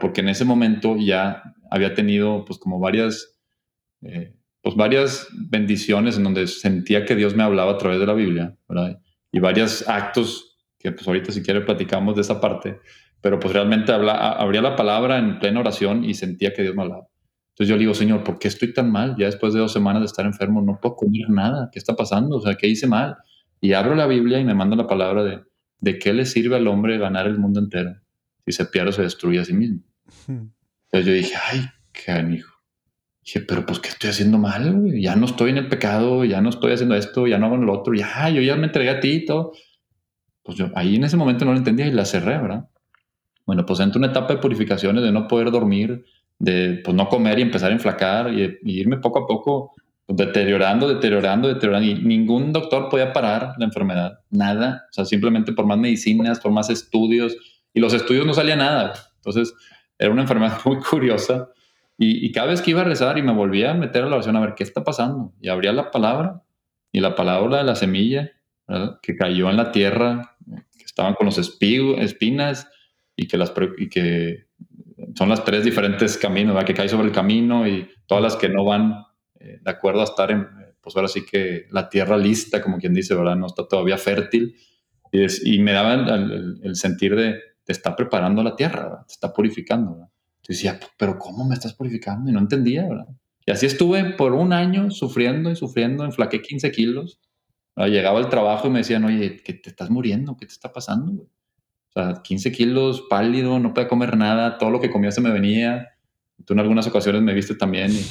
porque 0.00 0.22
en 0.22 0.30
ese 0.30 0.46
momento 0.46 0.96
ya 0.96 1.42
había 1.70 1.92
tenido 1.92 2.46
pues 2.46 2.58
como 2.58 2.80
varias, 2.80 3.38
eh, 4.00 4.34
pues 4.62 4.76
varias 4.76 5.28
bendiciones 5.50 6.16
en 6.16 6.24
donde 6.24 6.46
sentía 6.46 7.04
que 7.04 7.14
Dios 7.14 7.36
me 7.36 7.42
hablaba 7.42 7.72
a 7.72 7.76
través 7.76 8.00
de 8.00 8.06
la 8.06 8.14
Biblia, 8.14 8.56
¿verdad? 8.66 8.98
Y 9.30 9.40
varios 9.40 9.86
actos 9.86 10.56
que 10.78 10.90
pues 10.92 11.06
ahorita 11.06 11.32
si 11.32 11.42
quiere 11.42 11.60
platicamos 11.60 12.14
de 12.14 12.22
esa 12.22 12.40
parte, 12.40 12.80
pero 13.20 13.38
pues 13.38 13.52
realmente 13.52 13.92
abría 13.92 14.62
la 14.62 14.74
palabra 14.74 15.18
en 15.18 15.38
plena 15.38 15.60
oración 15.60 16.02
y 16.02 16.14
sentía 16.14 16.54
que 16.54 16.62
Dios 16.62 16.74
me 16.74 16.82
hablaba. 16.82 17.06
Entonces 17.50 17.68
yo 17.68 17.76
le 17.76 17.80
digo, 17.80 17.94
Señor, 17.94 18.24
¿por 18.24 18.38
qué 18.38 18.48
estoy 18.48 18.72
tan 18.72 18.90
mal? 18.90 19.16
Ya 19.18 19.26
después 19.26 19.52
de 19.52 19.60
dos 19.60 19.72
semanas 19.72 20.00
de 20.00 20.06
estar 20.06 20.24
enfermo 20.26 20.60
no 20.62 20.78
puedo 20.80 20.96
comer 20.96 21.28
nada. 21.28 21.68
¿Qué 21.70 21.78
está 21.78 21.94
pasando? 21.94 22.36
O 22.36 22.40
sea, 22.40 22.54
¿qué 22.54 22.66
hice 22.66 22.86
mal? 22.86 23.16
Y 23.60 23.74
abro 23.74 23.94
la 23.94 24.06
Biblia 24.06 24.40
y 24.40 24.44
me 24.44 24.54
manda 24.54 24.76
la 24.76 24.86
palabra 24.86 25.22
de, 25.22 25.40
¿de 25.84 25.98
qué 25.98 26.14
le 26.14 26.24
sirve 26.24 26.56
al 26.56 26.66
hombre 26.66 26.96
ganar 26.98 27.26
el 27.26 27.38
mundo 27.38 27.60
entero 27.60 27.94
si 28.46 28.52
se 28.52 28.64
pierde 28.64 28.88
o 28.88 28.92
se 28.92 29.02
destruye 29.02 29.38
a 29.38 29.44
sí 29.44 29.52
mismo? 29.52 29.80
Entonces 30.26 31.06
yo 31.06 31.12
dije, 31.12 31.34
ay, 31.50 31.66
qué 31.92 32.34
hijo. 32.34 32.54
Dije, 33.22 33.40
pero 33.40 33.66
pues, 33.66 33.80
¿qué 33.80 33.90
estoy 33.90 34.10
haciendo 34.10 34.38
mal? 34.38 34.92
Ya 34.98 35.14
no 35.14 35.26
estoy 35.26 35.50
en 35.50 35.58
el 35.58 35.68
pecado, 35.68 36.24
ya 36.24 36.40
no 36.40 36.48
estoy 36.48 36.72
haciendo 36.72 36.94
esto, 36.94 37.26
ya 37.26 37.38
no 37.38 37.46
hago 37.46 37.56
lo 37.58 37.72
otro, 37.72 37.94
ya, 37.94 38.28
yo 38.30 38.40
ya 38.40 38.56
me 38.56 38.66
entregué 38.66 38.90
a 38.90 39.00
ti 39.00 39.10
y 39.12 39.24
todo. 39.24 39.52
Pues 40.42 40.56
yo 40.56 40.70
ahí 40.74 40.96
en 40.96 41.04
ese 41.04 41.16
momento 41.16 41.44
no 41.44 41.52
lo 41.52 41.58
entendía 41.58 41.86
y 41.86 41.92
la 41.92 42.04
cerré, 42.04 42.38
¿verdad? 42.38 42.68
Bueno, 43.46 43.66
pues 43.66 43.80
entro 43.80 43.98
una 43.98 44.08
etapa 44.08 44.34
de 44.34 44.40
purificaciones, 44.40 45.02
de 45.02 45.12
no 45.12 45.28
poder 45.28 45.50
dormir, 45.50 46.04
de 46.38 46.80
pues, 46.82 46.96
no 46.96 47.08
comer 47.08 47.38
y 47.38 47.42
empezar 47.42 47.70
a 47.70 47.74
enflacar 47.74 48.32
y, 48.32 48.58
irme 48.64 48.98
poco 48.98 49.20
a 49.20 49.26
poco 49.26 49.72
deteriorando, 50.08 50.88
deteriorando, 50.88 51.48
deteriorando. 51.48 51.88
Y 51.88 51.94
ningún 51.94 52.52
doctor 52.52 52.88
podía 52.88 53.12
parar 53.12 53.54
la 53.58 53.64
enfermedad, 53.64 54.20
nada. 54.30 54.86
O 54.90 54.92
sea, 54.92 55.04
simplemente 55.04 55.52
por 55.52 55.66
más 55.66 55.78
medicinas, 55.78 56.40
por 56.40 56.52
más 56.52 56.70
estudios. 56.70 57.36
Y 57.72 57.80
los 57.80 57.92
estudios 57.92 58.26
no 58.26 58.34
salía 58.34 58.56
nada. 58.56 58.94
Entonces, 59.16 59.54
era 59.98 60.10
una 60.10 60.22
enfermedad 60.22 60.58
muy 60.64 60.78
curiosa. 60.78 61.48
Y, 61.96 62.32
cada 62.32 62.48
vez 62.48 62.60
que 62.60 62.72
iba 62.72 62.80
a 62.80 62.84
rezar 62.84 63.18
y 63.18 63.22
me 63.22 63.32
volvía 63.32 63.70
a 63.70 63.74
meter 63.74 64.02
a 64.02 64.06
la 64.06 64.16
oración 64.16 64.36
a 64.36 64.40
ver 64.40 64.54
qué 64.56 64.64
está 64.64 64.82
pasando, 64.82 65.32
y 65.40 65.48
abría 65.48 65.72
la 65.72 65.92
palabra, 65.92 66.42
y 66.90 66.98
la 66.98 67.14
palabra 67.14 67.58
de 67.58 67.64
la 67.64 67.76
semilla, 67.76 68.32
que 69.00 69.16
cayó 69.16 69.48
en 69.48 69.56
la 69.56 69.70
tierra, 69.70 70.36
que 70.76 70.84
estaban 70.84 71.14
con 71.14 71.26
los 71.26 71.38
espigos, 71.38 72.00
espinas, 72.00 72.68
y 73.16 73.28
que, 73.28 73.38
las, 73.38 73.52
y 73.78 73.88
que 73.88 74.46
son 75.14 75.28
las 75.28 75.44
tres 75.44 75.64
diferentes 75.64 76.18
caminos, 76.18 76.62
que 76.64 76.74
cae 76.74 76.88
sobre 76.88 77.06
el 77.06 77.12
camino 77.12 77.66
y 77.66 77.88
todas 78.06 78.24
las 78.24 78.36
que 78.36 78.48
no 78.48 78.64
van 78.64 79.04
eh, 79.44 79.60
de 79.62 79.70
acuerdo 79.70 80.00
a 80.00 80.04
estar 80.04 80.30
en, 80.30 80.46
pues 80.80 80.96
ahora 80.96 81.08
sí 81.08 81.24
que 81.24 81.66
la 81.70 81.88
tierra 81.88 82.16
lista, 82.16 82.62
como 82.62 82.78
quien 82.78 82.94
dice, 82.94 83.14
¿verdad? 83.14 83.36
No 83.36 83.46
está 83.46 83.66
todavía 83.68 83.98
fértil. 83.98 84.56
Y, 85.12 85.60
me 85.60 85.72
daba 85.72 85.94
el, 85.94 86.74
sentir 86.74 87.14
de, 87.14 87.38
te 87.62 87.72
está 87.72 87.94
preparando 87.94 88.42
la 88.42 88.56
tierra, 88.56 89.04
te 89.06 89.12
está 89.12 89.32
purificando. 89.32 89.92
¿verdad? 89.92 90.08
decía, 90.46 90.78
pero 90.98 91.18
¿cómo 91.18 91.44
me 91.44 91.54
estás 91.54 91.72
purificando? 91.72 92.28
Y 92.28 92.32
no 92.32 92.40
entendía, 92.40 92.88
¿verdad? 92.88 93.06
Y 93.46 93.52
así 93.52 93.66
estuve 93.66 94.04
por 94.14 94.32
un 94.32 94.52
año 94.52 94.90
sufriendo 94.90 95.50
y 95.50 95.56
sufriendo, 95.56 96.04
enflaqué 96.04 96.42
15 96.42 96.72
kilos. 96.72 97.20
Llegaba 97.76 98.18
al 98.18 98.28
trabajo 98.28 98.68
y 98.68 98.70
me 98.70 98.78
decían, 98.78 99.04
oye, 99.04 99.36
que 99.36 99.54
te 99.54 99.70
estás 99.70 99.90
muriendo, 99.90 100.36
¿qué 100.36 100.46
te 100.46 100.52
está 100.52 100.72
pasando? 100.72 101.22
O 101.22 101.92
sea, 101.92 102.22
15 102.22 102.52
kilos, 102.52 103.04
pálido, 103.08 103.58
no 103.58 103.72
podía 103.72 103.88
comer 103.88 104.16
nada, 104.16 104.58
todo 104.58 104.70
lo 104.70 104.80
que 104.80 104.90
comía 104.90 105.10
se 105.12 105.20
me 105.20 105.30
venía. 105.30 105.93
Tú 106.44 106.52
en 106.52 106.60
algunas 106.60 106.86
ocasiones 106.86 107.22
me 107.22 107.34
viste 107.34 107.54
también 107.54 107.90
y 107.90 108.04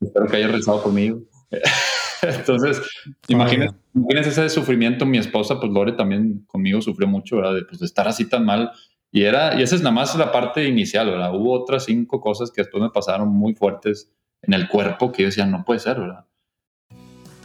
espero 0.04 0.26
que 0.26 0.36
hayas 0.36 0.52
rezado 0.52 0.82
conmigo. 0.82 1.20
Entonces, 2.22 2.82
imagínense, 3.28 3.74
ese 4.28 4.48
sufrimiento. 4.48 5.06
Mi 5.06 5.18
esposa, 5.18 5.60
pues 5.60 5.70
Lore 5.70 5.92
también 5.92 6.44
conmigo 6.46 6.80
sufrió 6.80 7.06
mucho, 7.06 7.36
¿verdad? 7.36 7.54
De, 7.54 7.62
pues, 7.62 7.78
de 7.78 7.86
estar 7.86 8.08
así 8.08 8.28
tan 8.28 8.44
mal. 8.44 8.70
Y, 9.12 9.22
era, 9.22 9.58
y 9.58 9.62
esa 9.62 9.76
es 9.76 9.82
nada 9.82 9.94
más 9.94 10.16
la 10.16 10.32
parte 10.32 10.66
inicial, 10.66 11.10
¿verdad? 11.10 11.34
Hubo 11.34 11.52
otras 11.52 11.84
cinco 11.84 12.20
cosas 12.20 12.50
que 12.50 12.62
después 12.62 12.82
me 12.82 12.90
pasaron 12.90 13.28
muy 13.28 13.54
fuertes 13.54 14.10
en 14.42 14.54
el 14.54 14.68
cuerpo 14.68 15.12
que 15.12 15.22
yo 15.22 15.28
decía, 15.28 15.46
no 15.46 15.64
puede 15.64 15.80
ser, 15.80 16.00
¿verdad? 16.00 16.24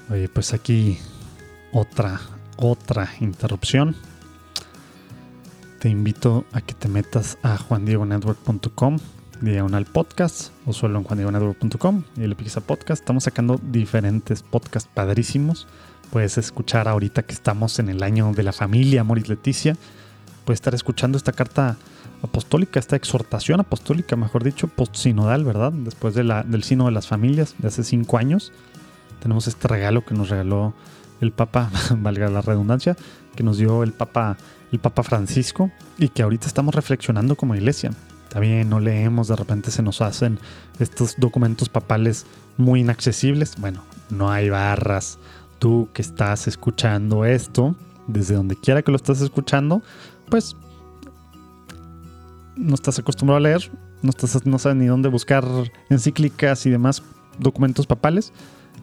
Oye, 0.10 0.28
pues 0.28 0.54
aquí 0.54 0.98
otra, 1.72 2.20
otra 2.58 3.10
interrupción 3.20 3.96
te 5.80 5.90
invito 5.90 6.46
a 6.52 6.62
que 6.62 6.74
te 6.74 6.88
metas 6.88 7.38
a 7.42 7.58
juandiegonetwork.com 7.58 8.98
diagonal 9.42 9.86
podcast 9.86 10.52
o 10.66 10.74
solo 10.74 11.00
en 11.00 11.04
juandiegonetwork.com 11.04 12.04
y 12.18 12.28
le 12.28 12.36
piques 12.36 12.58
a 12.58 12.62
podcast. 12.62 13.02
Estamos 13.02 13.26
sacando 13.26 13.60
diferentes 13.62 14.44
podcasts 14.44 14.90
padrísimos. 14.94 15.68
Puedes 16.12 16.38
escuchar 16.38 16.88
ahorita 16.88 17.24
que 17.24 17.34
estamos 17.34 17.80
en 17.80 17.90
el 17.90 18.04
año 18.04 18.32
de 18.34 18.44
la 18.44 18.54
familia, 18.54 19.04
Moris 19.04 19.30
Leticia. 19.30 19.76
Puedes 20.46 20.58
estar 20.58 20.76
escuchando 20.76 21.18
esta 21.18 21.32
carta 21.32 21.78
apostólica, 22.22 22.80
esta 22.80 22.96
exhortación 22.96 23.60
apostólica, 23.60 24.16
mejor 24.16 24.44
dicho, 24.44 24.68
post-sinodal, 24.68 25.44
¿verdad? 25.44 25.72
Después 25.72 26.14
del 26.14 26.64
sino 26.64 26.86
de 26.86 26.92
las 26.92 27.08
familias 27.08 27.56
de 27.58 27.68
hace 27.68 27.84
cinco 27.84 28.18
años. 28.18 28.52
Tenemos 29.22 29.48
este 29.48 29.68
regalo 29.68 30.06
que 30.06 30.14
nos 30.14 30.30
regaló 30.30 30.74
el 31.20 31.32
Papa, 31.32 31.70
valga 31.98 32.30
la 32.30 32.42
redundancia, 32.42 32.96
que 33.36 33.44
nos 33.44 33.58
dio 33.58 33.84
el 33.84 33.94
Papa 33.94 34.38
el 34.72 34.80
Papa 34.80 35.04
Francisco 35.04 35.72
y 35.98 36.10
que 36.10 36.24
ahorita 36.24 36.48
estamos 36.48 36.74
reflexionando 36.74 37.36
como 37.36 37.56
iglesia. 37.56 37.92
También 38.32 38.70
no 38.70 38.80
leemos, 38.80 39.28
de 39.28 39.36
repente 39.36 39.72
se 39.72 39.84
nos 39.84 40.00
hacen 40.00 40.40
estos 40.80 41.16
documentos 41.18 41.68
papales 41.68 42.26
muy 42.56 42.80
inaccesibles. 42.80 43.56
Bueno, 43.60 43.84
no 44.10 44.32
hay 44.32 44.50
barras. 44.50 45.20
Tú 45.60 45.90
que 45.94 46.02
estás 46.02 46.48
escuchando 46.48 47.26
esto, 47.26 47.76
desde 48.08 48.36
donde 48.36 48.56
quiera 48.56 48.84
que 48.84 48.92
lo 48.92 48.96
estés 48.96 49.20
escuchando, 49.20 49.82
pues 50.30 50.56
no 52.56 52.74
estás 52.74 53.00
acostumbrado 53.00 53.36
a 53.36 53.42
leer, 53.42 53.70
no, 54.02 54.12
estás, 54.12 54.46
no 54.46 54.58
sabes 54.60 54.78
ni 54.78 54.86
dónde 54.86 55.10
buscar 55.10 55.44
encíclicas 55.90 56.66
y 56.66 56.70
demás 56.70 57.04
documentos 57.38 57.86
papales. 57.86 58.32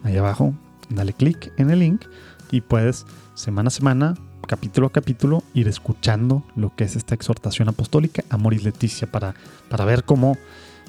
Ahí 0.03 0.15
abajo, 0.15 0.53
dale 0.89 1.13
clic 1.13 1.51
en 1.57 1.71
el 1.71 1.79
link 1.79 2.05
y 2.51 2.61
puedes 2.61 3.07
semana 3.33 3.69
a 3.69 3.71
semana 3.71 4.13
capítulo 4.49 4.87
a 4.87 4.91
capítulo 4.91 5.43
ir 5.53 5.67
escuchando 5.67 6.43
lo 6.55 6.75
que 6.75 6.83
es 6.83 6.95
esta 6.95 7.13
exhortación 7.13 7.69
apostólica, 7.69 8.23
Amor 8.31 8.55
y 8.55 8.57
Leticia, 8.57 9.05
para, 9.07 9.35
para 9.69 9.85
ver 9.85 10.05
cómo 10.05 10.39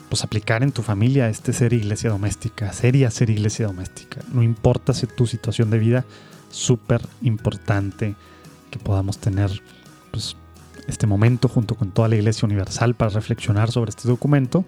pues, 0.09 0.25
aplicar 0.25 0.63
en 0.63 0.73
tu 0.73 0.81
familia 0.81 1.29
este 1.29 1.53
ser 1.53 1.75
iglesia 1.75 2.09
doméstica, 2.09 2.73
sería 2.73 3.11
ser 3.11 3.29
iglesia 3.29 3.67
doméstica. 3.67 4.23
No 4.33 4.43
importa 4.43 4.95
si 4.95 5.07
tu 5.07 5.27
situación 5.27 5.69
de 5.69 5.79
vida, 5.79 6.07
súper 6.51 7.03
importante 7.21 8.15
que 8.71 8.79
podamos 8.79 9.19
tener 9.19 9.51
pues, 10.11 10.37
este 10.89 11.07
momento 11.07 11.47
junto 11.47 11.75
con 11.75 11.91
toda 11.91 12.09
la 12.09 12.17
iglesia 12.17 12.47
universal 12.47 12.95
para 12.95 13.11
reflexionar 13.11 13.71
sobre 13.71 13.91
este 13.91 14.09
documento 14.09 14.65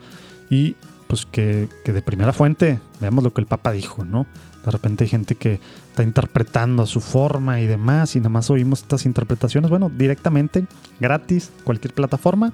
y 0.51 0.77
pues 1.07 1.25
que, 1.25 1.71
que 1.87 1.95
de 1.95 2.03
primera 2.03 2.35
fuente 2.35 2.79
veamos 3.01 3.25
lo 3.25 3.33
que 3.33 3.41
el 3.41 3.47
Papa 3.47 3.73
dijo, 3.73 4.05
¿no? 4.05 4.27
De 4.65 4.71
repente 4.71 5.05
hay 5.05 5.11
gente 5.11 5.35
que 5.35 5.61
está 5.89 6.03
interpretando 6.03 6.83
a 6.83 6.87
su 6.87 7.01
forma 7.01 7.61
y 7.61 7.67
demás, 7.67 8.15
y 8.17 8.21
nada 8.21 8.31
más 8.31 8.51
oímos 8.51 8.83
estas 8.83 9.07
interpretaciones. 9.07 9.71
Bueno, 9.71 9.91
directamente, 9.91 10.67
gratis, 11.01 11.51
cualquier 11.65 11.95
plataforma, 11.95 12.53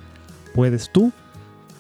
puedes 0.55 0.91
tú, 0.91 1.13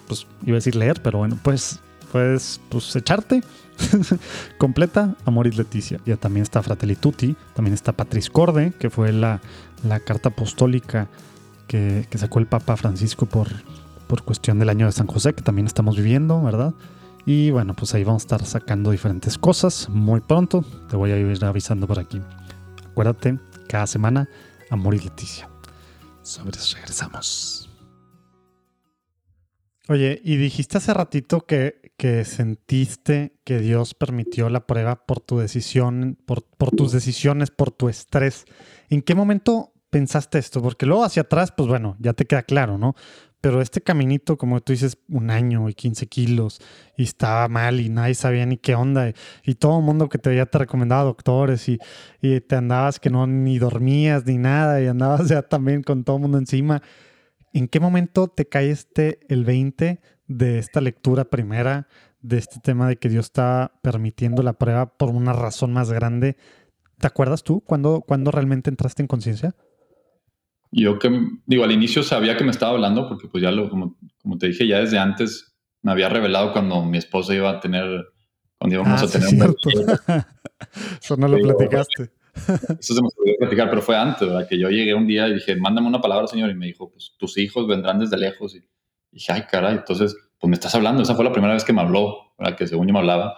pues 0.06 0.26
iba 0.44 0.54
a 0.54 0.58
decir 0.58 0.76
leer, 0.76 1.00
pero 1.02 1.18
bueno, 1.18 1.38
pues 1.42 1.80
puedes 2.12 2.60
pues, 2.68 2.94
echarte 2.96 3.42
completa 4.58 5.14
Amoris 5.24 5.56
Leticia. 5.56 6.00
Ya 6.04 6.16
también 6.16 6.42
está 6.42 6.62
Fratelli 6.62 6.96
Tutti, 6.96 7.36
también 7.54 7.74
está 7.74 7.92
Patris 7.92 8.30
Corde, 8.30 8.72
que 8.78 8.90
fue 8.90 9.12
la, 9.12 9.40
la 9.84 10.00
carta 10.00 10.30
apostólica 10.30 11.08
que, 11.66 12.06
que, 12.08 12.18
sacó 12.18 12.38
el 12.38 12.46
Papa 12.46 12.76
Francisco 12.76 13.26
por, 13.26 13.48
por 14.06 14.22
cuestión 14.22 14.58
del 14.58 14.68
año 14.68 14.86
de 14.86 14.92
San 14.92 15.06
José, 15.06 15.34
que 15.34 15.42
también 15.42 15.66
estamos 15.66 15.96
viviendo, 15.96 16.42
¿verdad? 16.42 16.74
Y 17.26 17.50
bueno, 17.50 17.74
pues 17.74 17.94
ahí 17.94 18.04
vamos 18.04 18.22
a 18.22 18.24
estar 18.24 18.44
sacando 18.46 18.90
diferentes 18.90 19.36
cosas 19.36 19.88
muy 19.88 20.20
pronto. 20.20 20.64
Te 20.88 20.96
voy 20.96 21.12
a 21.12 21.18
ir 21.18 21.44
avisando 21.44 21.86
por 21.86 21.98
aquí. 21.98 22.20
Acuérdate, 22.90 23.38
cada 23.68 23.86
semana, 23.86 24.28
Amor 24.70 24.94
y 24.94 25.00
Leticia. 25.00 25.48
Sobres, 26.22 26.74
regresamos. 26.74 27.68
Oye, 29.88 30.20
y 30.22 30.36
dijiste 30.36 30.76
hace 30.76 30.92
ratito 30.92 31.46
que, 31.46 31.92
que, 31.96 32.26
sentiste 32.26 33.38
que 33.44 33.58
Dios 33.58 33.94
permitió 33.94 34.50
la 34.50 34.66
prueba 34.66 35.06
por 35.06 35.20
tu 35.20 35.38
decisión, 35.38 36.18
por, 36.26 36.42
por 36.42 36.70
tus 36.72 36.92
decisiones, 36.92 37.50
por 37.50 37.70
tu 37.70 37.88
estrés. 37.88 38.44
¿En 38.90 39.00
qué 39.00 39.14
momento 39.14 39.72
pensaste 39.88 40.38
esto? 40.38 40.60
Porque 40.60 40.84
luego 40.84 41.04
hacia 41.04 41.22
atrás, 41.22 41.52
pues 41.56 41.68
bueno, 41.68 41.96
ya 42.00 42.12
te 42.12 42.26
queda 42.26 42.42
claro, 42.42 42.76
¿no? 42.76 42.94
Pero 43.40 43.62
este 43.62 43.80
caminito, 43.80 44.36
como 44.36 44.60
tú 44.60 44.72
dices, 44.72 44.98
un 45.08 45.30
año 45.30 45.68
y 45.68 45.74
15 45.74 46.06
kilos, 46.08 46.60
y 46.96 47.04
estaba 47.04 47.46
mal 47.48 47.80
y 47.80 47.88
nadie 47.88 48.14
sabía 48.14 48.44
ni 48.46 48.56
qué 48.56 48.74
onda, 48.74 49.12
y, 49.44 49.54
todo 49.54 49.78
el 49.78 49.84
mundo 49.84 50.08
que 50.08 50.18
te 50.18 50.30
había 50.30 50.46
te 50.46 50.58
recomendaba 50.58 51.04
doctores, 51.04 51.68
y, 51.68 51.78
y, 52.20 52.40
te 52.40 52.56
andabas 52.56 52.98
que 52.98 53.10
no 53.10 53.26
ni 53.28 53.58
dormías 53.58 54.26
ni 54.26 54.38
nada, 54.38 54.82
y 54.82 54.86
andabas 54.88 55.28
ya 55.28 55.42
también 55.42 55.82
con 55.82 56.02
todo 56.02 56.16
el 56.16 56.22
mundo 56.22 56.38
encima. 56.38 56.82
¿En 57.52 57.68
qué 57.68 57.80
momento 57.80 58.28
te 58.28 58.48
cae 58.48 58.70
este 58.70 59.20
el 59.28 59.44
20 59.44 60.00
de 60.26 60.58
esta 60.58 60.80
lectura 60.80 61.24
primera, 61.24 61.88
de 62.20 62.38
este 62.38 62.60
tema 62.60 62.88
de 62.88 62.96
que 62.96 63.08
Dios 63.08 63.26
está 63.26 63.72
permitiendo 63.82 64.42
la 64.42 64.54
prueba 64.54 64.96
por 64.96 65.10
una 65.10 65.32
razón 65.32 65.72
más 65.72 65.92
grande? 65.92 66.36
¿Te 66.98 67.06
acuerdas 67.06 67.44
tú 67.44 67.60
cuando, 67.60 68.00
cuando 68.00 68.32
realmente 68.32 68.70
entraste 68.70 69.02
en 69.02 69.06
conciencia? 69.06 69.54
Yo 70.70 70.98
que, 70.98 71.10
digo, 71.46 71.64
al 71.64 71.72
inicio 71.72 72.02
sabía 72.02 72.36
que 72.36 72.44
me 72.44 72.50
estaba 72.50 72.72
hablando 72.72 73.08
porque 73.08 73.28
pues 73.28 73.42
ya 73.42 73.50
lo, 73.50 73.70
como, 73.70 73.96
como 74.22 74.38
te 74.38 74.48
dije, 74.48 74.66
ya 74.66 74.80
desde 74.80 74.98
antes 74.98 75.56
me 75.82 75.92
había 75.92 76.08
revelado 76.08 76.52
cuando 76.52 76.82
mi 76.84 76.98
esposa 76.98 77.34
iba 77.34 77.50
a 77.50 77.60
tener, 77.60 78.06
cuando 78.58 78.74
íbamos 78.74 79.02
ah, 79.02 79.06
a 79.06 79.08
tener 79.08 79.48
un 79.48 79.56
Eso 81.02 81.16
no 81.16 81.28
lo 81.28 81.38
platicaste. 81.38 82.10
Eso 82.78 82.94
se 82.94 83.02
me 83.02 83.08
olvidó 83.16 83.36
platicar, 83.38 83.70
pero 83.70 83.82
fue 83.82 83.96
antes, 83.96 84.28
¿verdad? 84.28 84.46
Que 84.48 84.58
yo 84.58 84.68
llegué 84.70 84.94
un 84.94 85.06
día 85.06 85.28
y 85.28 85.34
dije, 85.34 85.56
mándame 85.56 85.88
una 85.88 86.00
palabra, 86.00 86.26
Señor, 86.26 86.50
y 86.50 86.54
me 86.54 86.66
dijo, 86.66 86.90
pues 86.90 87.14
tus 87.18 87.36
hijos 87.38 87.66
vendrán 87.66 87.98
desde 87.98 88.16
lejos. 88.16 88.54
Y 88.54 88.62
dije, 89.10 89.32
ay, 89.32 89.42
caray, 89.50 89.76
entonces, 89.76 90.16
pues 90.38 90.48
me 90.48 90.54
estás 90.54 90.74
hablando. 90.74 91.02
Esa 91.02 91.14
fue 91.14 91.24
la 91.24 91.32
primera 91.32 91.54
vez 91.54 91.64
que 91.64 91.72
me 91.72 91.80
habló, 91.80 92.34
¿verdad? 92.38 92.56
Que 92.56 92.66
según 92.66 92.86
yo 92.86 92.92
me 92.92 93.00
hablaba. 93.00 93.36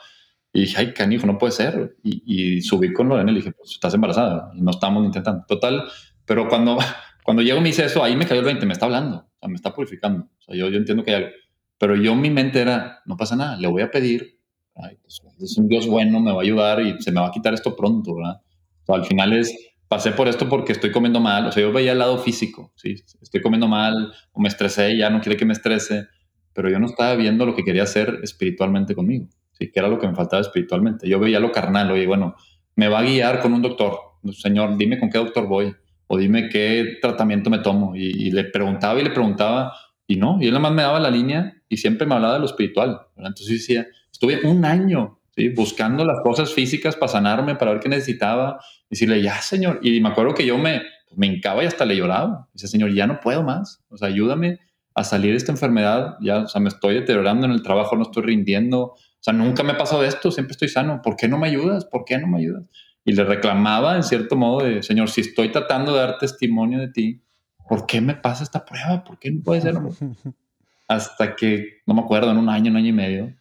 Y 0.53 0.63
dije, 0.63 0.77
ay, 0.79 0.93
canijo, 0.93 1.27
no 1.27 1.39
puede 1.39 1.53
ser. 1.53 1.97
Y, 2.03 2.57
y 2.57 2.61
subí 2.63 2.93
con 2.93 3.09
Lorena 3.09 3.31
y 3.31 3.35
le 3.35 3.41
dije, 3.41 3.53
pues 3.53 3.71
estás 3.73 3.95
embarazada. 3.95 4.51
Y 4.55 4.63
no 4.63 4.71
estamos 4.71 5.05
intentando. 5.05 5.45
Total, 5.47 5.85
pero 6.25 6.49
cuando, 6.49 6.79
cuando 7.25 7.43
llego 7.43 7.61
me 7.61 7.69
dice 7.69 7.85
eso, 7.85 8.03
ahí 8.03 8.17
me 8.17 8.27
cayó 8.27 8.41
el 8.41 8.47
20, 8.47 8.67
me 8.67 8.73
está 8.73 8.87
hablando, 8.87 9.17
o 9.17 9.39
sea, 9.39 9.49
me 9.49 9.57
está 9.57 9.75
purificando. 9.75 10.25
O 10.25 10.43
sea, 10.43 10.55
yo, 10.55 10.69
yo 10.69 10.79
entiendo 10.79 11.05
que 11.05 11.15
hay 11.15 11.25
algo. 11.25 11.31
Pero 11.79 11.97
yo 11.97 12.15
mi 12.15 12.31
mente 12.31 12.61
era, 12.61 13.01
no 13.07 13.17
pasa 13.17 13.37
nada, 13.37 13.57
le 13.57 13.67
voy 13.67 13.83
a 13.83 13.91
pedir, 13.91 14.39
ay, 14.77 14.99
pues, 15.01 15.23
es 15.41 15.57
un 15.57 15.69
Dios 15.69 15.87
bueno, 15.87 16.21
me 16.21 16.33
va 16.33 16.39
a 16.39 16.43
ayudar 16.43 16.81
y 16.83 17.01
se 17.01 17.11
me 17.11 17.21
va 17.21 17.29
a 17.29 17.31
quitar 17.31 17.55
esto 17.55 17.75
pronto, 17.75 18.15
¿verdad? 18.15 18.43
O 18.83 18.87
sea, 18.87 18.97
al 18.97 19.07
final 19.07 19.33
es, 19.33 19.55
pasé 19.89 20.13
por 20.13 20.29
esto 20.29 20.49
porque 20.49 20.73
estoy 20.73 20.93
comiendo 20.93 21.21
mal, 21.21 21.47
o 21.47 21.53
sea, 21.53 21.63
yo 21.63 21.73
veía 21.73 21.93
el 21.93 21.99
lado 21.99 22.19
físico, 22.19 22.73
¿sí? 22.77 22.97
Estoy 23.21 23.41
comiendo 23.41 23.67
mal 23.67 24.13
o 24.33 24.41
me 24.41 24.49
estresé 24.49 24.97
ya 24.97 25.11
no 25.11 25.21
quiere 25.21 25.37
que 25.39 25.45
me 25.45 25.53
estrese, 25.53 26.07
pero 26.53 26.69
yo 26.69 26.79
no 26.79 26.87
estaba 26.87 27.15
viendo 27.15 27.47
lo 27.47 27.55
que 27.55 27.65
quería 27.65 27.85
hacer 27.85 28.21
espiritualmente 28.23 28.95
conmigo, 28.95 29.29
¿sí? 29.53 29.71
Que 29.73 29.81
era 29.81 29.89
lo 29.89 29.99
que 29.99 30.07
me 30.07 30.15
faltaba 30.15 30.43
espiritualmente. 30.43 31.09
Yo 31.09 31.19
veía 31.19 31.41
lo 31.41 31.51
carnal, 31.51 31.91
oye, 31.91 32.07
bueno, 32.07 32.35
me 32.77 32.89
va 32.89 33.01
a 33.01 33.03
guiar 33.03 33.41
con 33.41 33.53
un 33.53 33.63
doctor, 33.63 33.99
señor, 34.33 34.77
dime 34.77 34.99
con 34.99 35.09
qué 35.11 35.19
doctor 35.19 35.47
voy, 35.47 35.75
o 36.13 36.19
dime 36.19 36.49
qué 36.49 36.99
tratamiento 37.01 37.51
me 37.51 37.61
tomo. 37.61 37.95
Y, 37.95 38.33
le 38.33 38.43
preguntaba 38.43 39.01
y 39.01 39.05
le 39.05 39.11
preguntaba, 39.11 39.73
y 40.09 40.17
no, 40.17 40.39
y 40.41 40.47
él 40.47 40.51
nada 40.51 40.63
más 40.63 40.73
me 40.73 40.83
daba 40.83 40.99
la 40.99 41.09
línea 41.09 41.55
y 41.69 41.77
siempre 41.77 42.05
me 42.05 42.17
hablaba 42.17 42.35
de 42.35 42.41
lo 42.41 42.47
espiritual. 42.47 43.03
Entonces 43.17 43.47
decía, 43.47 43.87
estuve 44.11 44.41
un 44.43 44.65
año 44.65 45.21
buscando 45.55 46.05
las 46.05 46.21
cosas 46.21 46.53
físicas 46.53 46.97
para 46.97 47.13
sanarme, 47.13 47.55
para 47.55 47.71
ver 47.71 47.81
qué 47.81 47.89
necesitaba, 47.89 48.59
y 48.87 48.97
decirle, 48.97 49.23
ya, 49.23 49.41
señor. 49.41 49.79
Y 49.85 50.01
me 50.01 50.09
acuerdo 50.09 50.35
que 50.35 50.45
yo 50.45 50.59
me, 50.59 50.83
me 51.15 51.29
hincaba 51.29 51.63
y 51.63 51.67
hasta 51.67 51.85
le 51.85 51.97
lloraba. 51.97 52.49
Dice, 52.55 52.67
señor, 52.67 52.93
ya 52.93 53.07
no 53.07 53.21
puedo 53.21 53.45
más. 53.45 53.85
O 53.89 53.97
sea, 53.97 54.09
ayúdame 54.09 54.59
a 54.97 55.05
salir 55.05 55.31
de 55.31 55.37
esta 55.37 55.53
enfermedad. 55.53 56.17
Ya, 56.21 56.39
o 56.39 56.49
sea, 56.49 56.61
me 56.61 56.71
estoy 56.71 56.95
deteriorando 56.95 57.47
en 57.47 57.53
el 57.53 57.63
trabajo, 57.63 57.95
no 57.95 58.03
estoy 58.03 58.25
rindiendo. 58.25 58.81
O 58.81 58.97
sea, 59.21 59.33
nunca 59.33 59.63
me 59.63 59.75
ha 59.75 59.79
pasado 59.79 60.03
esto, 60.03 60.33
siempre 60.33 60.53
estoy 60.55 60.71
sano. 60.71 61.03
¿Por 61.05 61.15
qué 61.15 61.29
no 61.29 61.39
me 61.39 61.47
ayudas? 61.47 61.85
¿Por 61.85 62.05
qué 62.05 62.19
no 62.19 62.27
me 62.27 62.39
ayudas? 62.39 62.65
Y 63.05 63.13
le 63.13 63.25
reclamaba 63.25 63.97
en 63.97 64.03
cierto 64.03 64.37
modo 64.37 64.65
de, 64.65 64.83
Señor, 64.83 65.09
si 65.11 65.23
estoy 65.23 65.51
tratando 65.51 65.93
de 65.93 66.01
dar 66.01 66.19
testimonio 66.19 66.79
de 66.79 66.89
ti, 66.89 67.23
¿por 67.69 67.87
qué 67.87 68.01
me 68.01 68.15
pasa 68.15 68.45
esta 68.45 68.65
prueba? 68.65 69.05
¿Por 69.05 69.19
qué 69.19 69.31
no 69.31 69.43
puede 69.43 69.63
ser? 69.63 69.75
Hasta 70.89 71.37
que, 71.37 71.83
no 71.87 71.95
me 71.95 72.01
acuerdo, 72.01 72.31
en 72.31 72.37
un 72.37 72.49
año, 72.49 72.71
un 72.71 72.77
año 72.77 72.89
y 72.89 72.93
medio, 72.93 73.37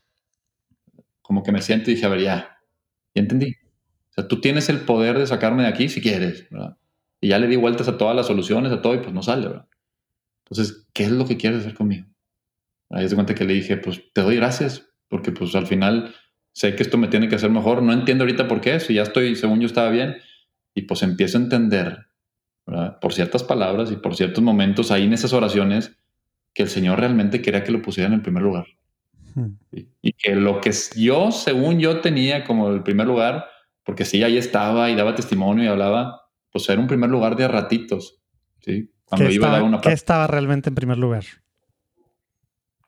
como 1.22 1.43
que 1.43 1.51
me 1.51 1.62
siento 1.62 1.89
y 1.89 1.95
dije, 1.95 2.05
a 2.05 2.10
ver, 2.10 2.22
ya, 2.22 2.60
ya 3.14 3.22
entendí. 3.22 3.55
O 4.12 4.14
sea, 4.14 4.28
tú 4.28 4.39
tienes 4.39 4.70
el 4.70 4.82
poder 4.82 5.18
de 5.18 5.28
sacarme 5.28 5.64
de 5.64 5.70
aquí 5.70 5.89
si 5.89 6.01
quieres, 6.01 6.47
¿verdad? 6.49 6.78
Y 7.22 7.30
ya 7.30 7.39
le 7.39 7.47
di 7.47 7.55
vueltas 7.55 7.88
a 7.88 7.97
todas 7.97 8.16
las 8.16 8.28
soluciones, 8.28 8.72
a 8.72 8.82
todo, 8.82 8.95
y 8.95 8.99
pues 8.99 9.14
no 9.14 9.24
sale, 9.24 9.47
¿verdad? 9.47 9.68
Entonces, 10.45 10.88
¿qué 10.93 11.03
es 11.03 11.12
lo 11.12 11.26
que 11.26 11.38
quieres 11.38 11.60
hacer 11.60 11.74
conmigo? 11.74 12.07
Ahí 12.89 13.07
se 13.07 13.16
cuenta 13.16 13.36
que 13.36 13.45
le 13.45 13.53
dije, 13.53 13.78
pues 13.78 14.01
te 14.14 14.22
doy 14.22 14.38
gracias, 14.38 14.89
porque 15.07 15.32
pues 15.32 15.53
al 15.55 15.68
final 15.68 16.16
sé 16.60 16.76
que 16.76 16.84
esto 16.84 16.97
me 16.97 17.07
tiene 17.07 17.30
que 17.30 17.36
hacer 17.36 17.49
mejor, 17.49 17.82
no 17.82 17.93
entiendo 17.93 18.26
ahorita 18.26 18.49
por 18.49 18.60
qué, 18.60 18.82
si 18.82 18.95
ya 18.95 19.03
estoy, 19.03 19.38
según 19.38 19.62
yo 19.62 19.66
estaba 19.66 19.89
bien, 19.91 20.18
y 20.76 20.82
pues 20.82 21.03
empiezo 21.03 21.38
a 21.38 21.41
entender, 21.41 22.07
por 22.99 23.14
ciertas 23.14 23.43
palabras 23.43 23.93
y 23.93 23.95
por 23.95 24.14
ciertos 24.14 24.43
momentos 24.43 24.91
ahí 24.91 25.05
en 25.05 25.14
esas 25.14 25.32
oraciones, 25.32 25.97
que 26.53 26.64
el 26.64 26.70
Señor 26.70 26.99
realmente 26.99 27.41
quería 27.41 27.64
que 27.64 27.72
lo 27.72 27.82
pusiera 27.82 28.10
en 28.10 28.16
el 28.16 28.22
primer 28.22 28.43
lugar. 28.43 28.66
Hmm. 29.36 29.53
Y, 29.72 30.12
que 30.12 30.36
lo 30.36 30.60
que 30.60 30.74
yo, 30.97 31.32
según 31.32 31.80
yo 31.80 32.01
tenía 32.01 32.43
como 32.43 32.70
el 32.72 32.84
primer 32.84 33.07
lugar, 33.07 33.45
porque 33.86 34.03
sí, 34.03 34.22
ahí 34.22 34.38
estaba 34.38 34.91
y 34.91 34.95
daba 34.95 35.16
testimonio 35.16 35.64
y 35.64 35.68
hablaba, 35.68 36.24
pues 36.51 36.68
era 36.68 36.82
un 36.82 36.88
primer 36.88 37.10
lugar 37.10 37.38
de 37.38 37.47
ratitos. 37.47 38.20
¿sí? 38.60 38.91
Cuando 39.05 39.30
iba 39.30 39.57
a 39.57 39.64
una 39.64 39.80
¿Qué 39.80 39.93
estaba 39.93 40.28
realmente 40.28 40.68
en 40.68 40.76
primer 40.76 40.97
lugar? 40.97 41.24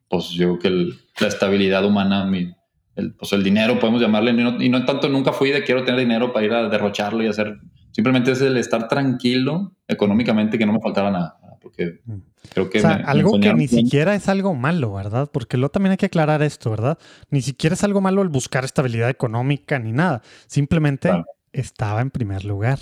Pues 0.10 0.32
yo 0.32 0.60
creo 0.60 0.60
que 0.60 1.24
la 1.24 1.28
estabilidad 1.30 1.86
humana, 1.86 2.26
mi, 2.26 2.54
el, 2.96 3.14
pues 3.14 3.34
el 3.34 3.44
dinero, 3.44 3.80
podemos 3.80 4.02
llamarle, 4.02 4.32
y 4.60 4.70
no, 4.70 4.86
tanto 4.86 5.10
nunca 5.10 5.32
fui 5.32 5.52
de 5.52 5.64
quiero 5.64 5.84
tener 5.84 6.00
dinero 6.00 6.34
para 6.34 6.46
ir 6.46 6.54
a 6.54 6.70
derrocharlo 6.70 7.24
y 7.24 7.28
hacer, 7.28 7.58
simplemente 7.92 8.32
es 8.32 8.42
el 8.42 8.58
estar 8.58 8.88
tranquilo 8.88 9.76
económicamente 9.88 10.58
que 10.58 10.66
no 10.66 10.74
me 10.74 10.82
faltara 10.82 11.12
nada. 11.12 11.38
Porque 11.62 12.00
mm. 12.06 12.18
creo 12.50 12.70
que... 12.70 12.80
algo 12.80 13.40
que 13.40 13.54
ni 13.54 13.68
siquiera 13.68 14.16
es 14.16 14.28
algo 14.28 14.56
malo, 14.56 14.94
¿verdad? 14.94 15.30
Porque 15.32 15.58
luego 15.58 15.72
también 15.72 15.92
hay 15.92 15.98
que 15.98 16.08
aclarar 16.08 16.42
esto, 16.42 16.72
¿verdad? 16.72 16.98
Ni 17.30 17.42
siquiera 17.42 17.76
es 17.76 17.84
algo 17.84 18.02
malo 18.02 18.22
el 18.22 18.30
buscar 18.30 18.66
estabilidad 18.66 19.10
económica 19.10 19.80
ni 19.80 19.92
nada. 19.92 20.22
Simplemente 20.48 21.12
estaba 21.54 22.02
en 22.02 22.10
primer 22.10 22.44
lugar. 22.46 22.80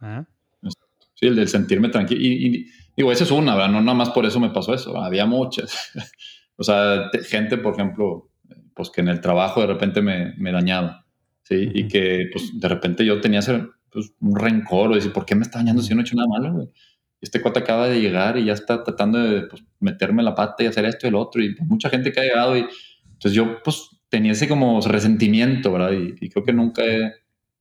¿ah? 0.00 0.24
Sí, 1.14 1.26
el 1.26 1.36
del 1.36 1.48
sentirme 1.48 1.88
tranquilo. 1.88 2.20
Y, 2.22 2.70
digo, 2.96 3.12
esa 3.12 3.24
es 3.24 3.30
una, 3.30 3.54
¿verdad? 3.54 3.70
No 3.72 3.80
nada 3.80 3.96
más 3.96 4.10
por 4.10 4.24
eso 4.24 4.40
me 4.40 4.50
pasó 4.50 4.72
eso. 4.74 4.96
Había 4.96 5.26
muchas. 5.26 5.90
o 6.56 6.62
sea, 6.62 7.10
gente, 7.28 7.58
por 7.58 7.74
ejemplo, 7.74 8.31
pues 8.74 8.90
que 8.90 9.00
en 9.00 9.08
el 9.08 9.20
trabajo 9.20 9.60
de 9.60 9.66
repente 9.66 10.02
me, 10.02 10.34
me 10.36 10.52
dañaba, 10.52 11.06
¿sí? 11.42 11.70
Y 11.74 11.88
que 11.88 12.28
pues 12.32 12.58
de 12.58 12.68
repente 12.68 13.04
yo 13.04 13.20
tenía 13.20 13.40
ese, 13.40 13.66
pues, 13.90 14.12
un 14.20 14.36
rencor 14.36 14.90
o 14.90 14.94
decir, 14.94 15.12
¿por 15.12 15.26
qué 15.26 15.34
me 15.34 15.42
está 15.42 15.58
dañando 15.58 15.82
si 15.82 15.90
yo 15.90 15.94
no 15.94 16.02
he 16.02 16.04
hecho 16.04 16.16
nada 16.16 16.28
malo, 16.28 16.52
güey? 16.52 16.68
Este 17.20 17.40
cuate 17.40 17.60
acaba 17.60 17.88
de 17.88 18.00
llegar 18.00 18.36
y 18.36 18.46
ya 18.46 18.52
está 18.52 18.82
tratando 18.82 19.18
de 19.18 19.42
pues, 19.42 19.62
meterme 19.78 20.22
la 20.22 20.34
pata 20.34 20.64
y 20.64 20.66
hacer 20.66 20.84
esto 20.86 21.06
y 21.06 21.10
el 21.10 21.14
otro 21.14 21.42
y 21.42 21.54
pues, 21.54 21.68
mucha 21.68 21.88
gente 21.88 22.12
que 22.12 22.20
ha 22.20 22.24
llegado 22.24 22.56
y 22.56 22.66
entonces 23.22 23.32
yo 23.32 23.62
pues 23.62 23.90
tenía 24.08 24.32
ese 24.32 24.48
como 24.48 24.80
resentimiento, 24.80 25.72
¿verdad? 25.72 25.92
Y, 25.92 26.28
creo 26.28 26.44
que 26.44 26.52
nunca 26.52 26.84
he, 26.84 27.12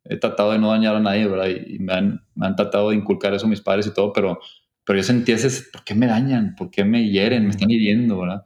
he, 0.03 0.17
tratado 0.17 0.51
de 0.51 0.59
no 0.59 0.71
dañar 0.71 0.95
a 0.95 0.99
nadie, 0.99 1.27
¿verdad? 1.27 1.47
Y, 1.47 1.79
me, 1.79 1.93
han, 1.93 2.25
me, 2.35 2.47
han, 2.47 2.55
tratado 2.55 2.89
de 2.89 2.97
inculcar 2.97 3.33
eso 3.33 3.47
mis 3.47 3.61
padres 3.61 3.87
y 3.87 3.93
todo, 3.93 4.11
pero, 4.11 4.39
pero 4.83 4.97
yo 4.97 5.03
sentía 5.03 5.35
ese, 5.35 5.69
¿por 5.71 5.85
qué 5.85 5.95
me 5.95 6.07
dañan? 6.07 6.55
¿Por 6.57 6.71
qué 6.71 6.83
me 6.83 7.07
hieren? 7.09 7.45
Me 7.45 7.51
están 7.51 7.71
hiriendo, 7.71 8.19
¿verdad? 8.19 8.43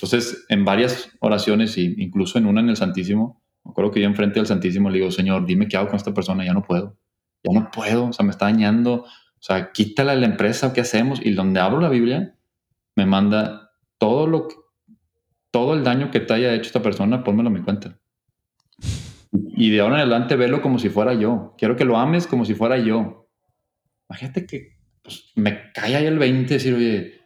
Entonces, 0.00 0.46
en 0.48 0.64
varias 0.64 1.10
oraciones, 1.18 1.76
e 1.76 1.94
incluso 1.98 2.38
en 2.38 2.46
una 2.46 2.60
en 2.60 2.68
el 2.68 2.76
Santísimo, 2.76 3.42
me 3.64 3.72
acuerdo 3.72 3.90
que 3.90 4.00
yo 4.00 4.06
enfrente 4.06 4.38
al 4.38 4.46
Santísimo 4.46 4.90
le 4.90 4.98
digo, 4.98 5.10
Señor, 5.10 5.44
dime 5.44 5.66
qué 5.66 5.76
hago 5.76 5.88
con 5.88 5.96
esta 5.96 6.14
persona, 6.14 6.44
ya 6.44 6.52
no 6.52 6.62
puedo, 6.62 6.96
ya 7.42 7.52
no 7.52 7.68
puedo, 7.72 8.06
o 8.06 8.12
sea, 8.12 8.24
me 8.24 8.30
está 8.30 8.44
dañando, 8.44 9.02
o 9.02 9.40
sea, 9.40 9.72
quítala 9.72 10.14
de 10.14 10.20
la 10.20 10.26
empresa, 10.26 10.72
¿qué 10.72 10.82
hacemos? 10.82 11.20
Y 11.20 11.32
donde 11.32 11.58
abro 11.58 11.80
la 11.80 11.88
Biblia, 11.88 12.36
me 12.94 13.06
manda 13.06 13.72
todo 13.98 14.28
lo 14.28 14.46
que, 14.46 14.54
todo 15.50 15.74
el 15.74 15.82
daño 15.82 16.12
que 16.12 16.20
te 16.20 16.32
haya 16.32 16.54
hecho 16.54 16.68
esta 16.68 16.82
persona, 16.82 17.24
pónmelo 17.24 17.48
a 17.48 17.52
mi 17.52 17.62
cuenta. 17.62 17.98
Y 19.32 19.70
de 19.70 19.80
ahora 19.80 19.96
en 19.96 20.00
adelante 20.02 20.36
velo 20.36 20.62
como 20.62 20.78
si 20.78 20.90
fuera 20.90 21.14
yo. 21.14 21.54
Quiero 21.58 21.74
que 21.74 21.84
lo 21.84 21.98
ames 21.98 22.28
como 22.28 22.44
si 22.44 22.54
fuera 22.54 22.78
yo. 22.78 23.28
Imagínate 24.08 24.46
que 24.46 24.76
pues, 25.02 25.32
me 25.34 25.72
cae 25.72 25.96
ahí 25.96 26.06
el 26.06 26.18
20 26.18 26.54
y 26.54 26.56
decir, 26.56 26.74
oye, 26.74 27.17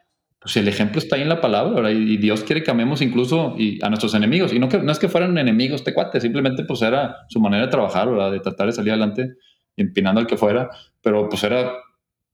pues 0.43 0.57
el 0.57 0.67
ejemplo 0.67 0.99
está 0.99 1.17
ahí 1.17 1.23
en 1.23 1.29
la 1.29 1.41
palabra, 1.41 1.93
Y 1.93 2.17
Dios 2.17 2.43
quiere 2.43 2.63
que 2.63 2.71
amemos 2.71 3.01
incluso 3.01 3.55
a 3.83 3.89
nuestros 3.89 4.15
enemigos. 4.15 4.53
Y 4.53 4.59
no, 4.59 4.69
que, 4.69 4.79
no 4.79 4.91
es 4.91 4.99
que 4.99 5.09
fueran 5.09 5.39
enemigos 5.39 5.81
este 5.81 5.95
cuate, 5.95 6.21
simplemente 6.21 6.65
pues 6.65 6.83
era 6.83 7.17
su 7.29 7.41
manera 7.41 7.67
de 7.67 7.71
trabajar, 7.71 8.11
¿verdad? 8.11 8.33
De 8.33 8.41
tratar 8.41 8.67
de 8.67 8.73
salir 8.73 8.91
adelante 8.93 9.37
empinando 9.77 10.21
al 10.21 10.27
que 10.27 10.37
fuera. 10.37 10.69
Pero 11.01 11.29
pues 11.29 11.45
era, 11.45 11.73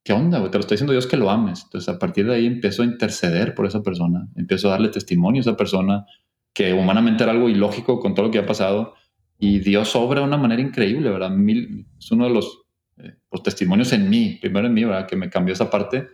¿qué 0.02 0.14
onda? 0.14 0.38
Te 0.50 0.56
lo 0.56 0.60
estoy 0.60 0.76
diciendo 0.76 0.92
Dios 0.92 1.06
que 1.06 1.18
lo 1.18 1.30
ames. 1.30 1.64
Entonces 1.64 1.94
a 1.94 1.98
partir 1.98 2.26
de 2.26 2.34
ahí 2.34 2.46
empiezo 2.46 2.82
a 2.82 2.86
interceder 2.86 3.54
por 3.54 3.66
esa 3.66 3.82
persona. 3.82 4.26
Empiezo 4.36 4.68
a 4.68 4.72
darle 4.72 4.88
testimonio 4.88 5.40
a 5.40 5.42
esa 5.42 5.56
persona 5.56 6.06
que 6.54 6.72
humanamente 6.72 7.24
era 7.24 7.32
algo 7.32 7.50
ilógico 7.50 8.00
con 8.00 8.14
todo 8.14 8.26
lo 8.26 8.32
que 8.32 8.38
ha 8.38 8.46
pasado. 8.46 8.94
Y 9.38 9.58
Dios 9.58 9.94
obra 9.94 10.20
de 10.20 10.26
una 10.26 10.38
manera 10.38 10.62
increíble, 10.62 11.10
¿verdad? 11.10 11.30
es 11.98 12.10
uno 12.10 12.24
de 12.24 12.32
los 12.32 12.62
eh, 12.96 13.16
pues, 13.28 13.42
testimonios 13.42 13.92
en 13.92 14.08
mí, 14.08 14.38
primero 14.40 14.66
en 14.66 14.72
mí, 14.72 14.84
¿verdad? 14.84 15.06
Que 15.06 15.14
me 15.14 15.28
cambió 15.28 15.52
esa 15.52 15.70
parte 15.70 16.08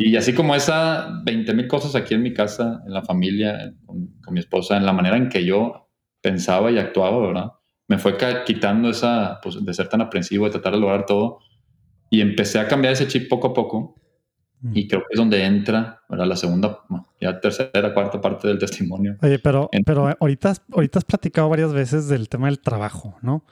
y 0.00 0.14
así 0.14 0.32
como 0.32 0.54
esa, 0.54 1.08
20 1.24 1.54
mil 1.54 1.66
cosas 1.66 1.96
aquí 1.96 2.14
en 2.14 2.22
mi 2.22 2.32
casa, 2.32 2.84
en 2.86 2.94
la 2.94 3.02
familia, 3.02 3.74
con, 3.84 4.08
mi 4.30 4.38
esposa, 4.38 4.76
en 4.76 4.86
la 4.86 4.92
manera 4.92 5.16
en 5.16 5.28
que 5.28 5.44
yo 5.44 5.90
pensaba 6.22 6.70
y 6.70 6.78
actuaba, 6.78 7.18
¿verdad? 7.18 7.50
Me 7.88 7.98
fue 7.98 8.16
quitando 8.46 8.90
esa, 8.90 9.40
pues, 9.42 9.64
de 9.64 9.74
ser 9.74 9.88
tan 9.88 10.00
aprensivo, 10.00 10.44
de 10.44 10.52
tratar 10.52 10.74
de 10.74 10.78
lograr 10.78 11.04
todo. 11.04 11.40
Y 12.10 12.20
empecé 12.20 12.60
a 12.60 12.68
cambiar 12.68 12.92
ese 12.92 13.08
chip 13.08 13.28
poco 13.28 13.48
a 13.48 13.54
poco. 13.54 13.96
Mm. 14.60 14.70
Y 14.76 14.86
creo 14.86 15.00
que 15.00 15.14
es 15.14 15.18
donde 15.18 15.44
entra, 15.44 16.00
¿verdad? 16.08 16.26
La 16.26 16.36
segunda, 16.36 16.78
ya 17.20 17.40
tercera, 17.40 17.92
cuarta 17.92 18.20
parte 18.20 18.46
del 18.46 18.58
testimonio. 18.60 19.16
Oye, 19.20 19.40
pero, 19.40 19.68
pero 19.84 20.14
ahorita, 20.20 20.54
ahorita 20.74 21.00
has 21.00 21.04
platicado 21.06 21.48
varias 21.48 21.72
veces 21.72 22.06
del 22.06 22.28
tema 22.28 22.46
del 22.46 22.60
trabajo, 22.60 23.16
¿no? 23.20 23.44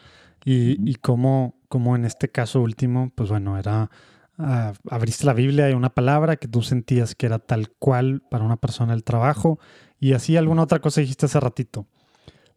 Y, 0.45 0.79
y 0.89 0.95
cómo, 0.95 1.59
cómo 1.69 1.97
en 1.97 2.05
este 2.05 2.29
caso 2.29 2.61
último, 2.61 3.11
pues 3.17 3.31
bueno, 3.31 3.59
era 3.59 3.91
abriste 4.39 5.25
la 5.25 5.33
Biblia 5.33 5.71
y 5.71 5.75
una 5.75 5.95
palabra 5.95 6.37
que 6.37 6.49
tú 6.49 6.63
sentías 6.63 7.15
que 7.15 7.27
era 7.27 7.39
tal 7.39 7.71
cual 7.71 8.23
para 8.31 8.45
una 8.45 8.57
persona 8.57 8.95
el 8.95 9.05
trabajo 9.05 9.59
y 9.99 10.13
así 10.13 10.37
alguna 10.37 10.63
otra 10.63 10.81
cosa 10.81 11.01
dijiste 11.01 11.27
hace 11.27 11.41
ratito. 11.41 11.87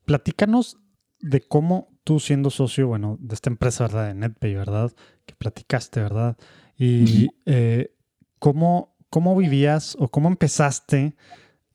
Platícanos 0.06 0.78
de 1.20 1.42
cómo 1.42 1.90
tú 2.04 2.20
siendo 2.20 2.50
socio, 2.50 2.88
bueno, 2.88 3.18
de 3.20 3.36
esta 3.36 3.50
empresa, 3.50 3.86
¿verdad? 3.86 4.08
De 4.08 4.14
NetPay, 4.16 4.56
¿verdad? 4.56 4.92
Que 5.26 5.36
platicaste, 5.36 6.02
¿verdad? 6.02 6.38
Y 6.78 7.30
eh, 7.46 7.94
cómo, 8.40 8.96
cómo 9.10 9.36
vivías 9.36 9.96
o 10.00 10.08
cómo 10.08 10.30
empezaste 10.30 11.16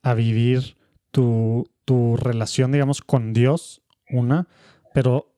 a 0.01 0.13
vivir 0.13 0.77
tu, 1.11 1.69
tu 1.85 2.17
relación, 2.17 2.71
digamos, 2.71 3.01
con 3.01 3.33
Dios, 3.33 3.83
una, 4.09 4.47
pero 4.93 5.34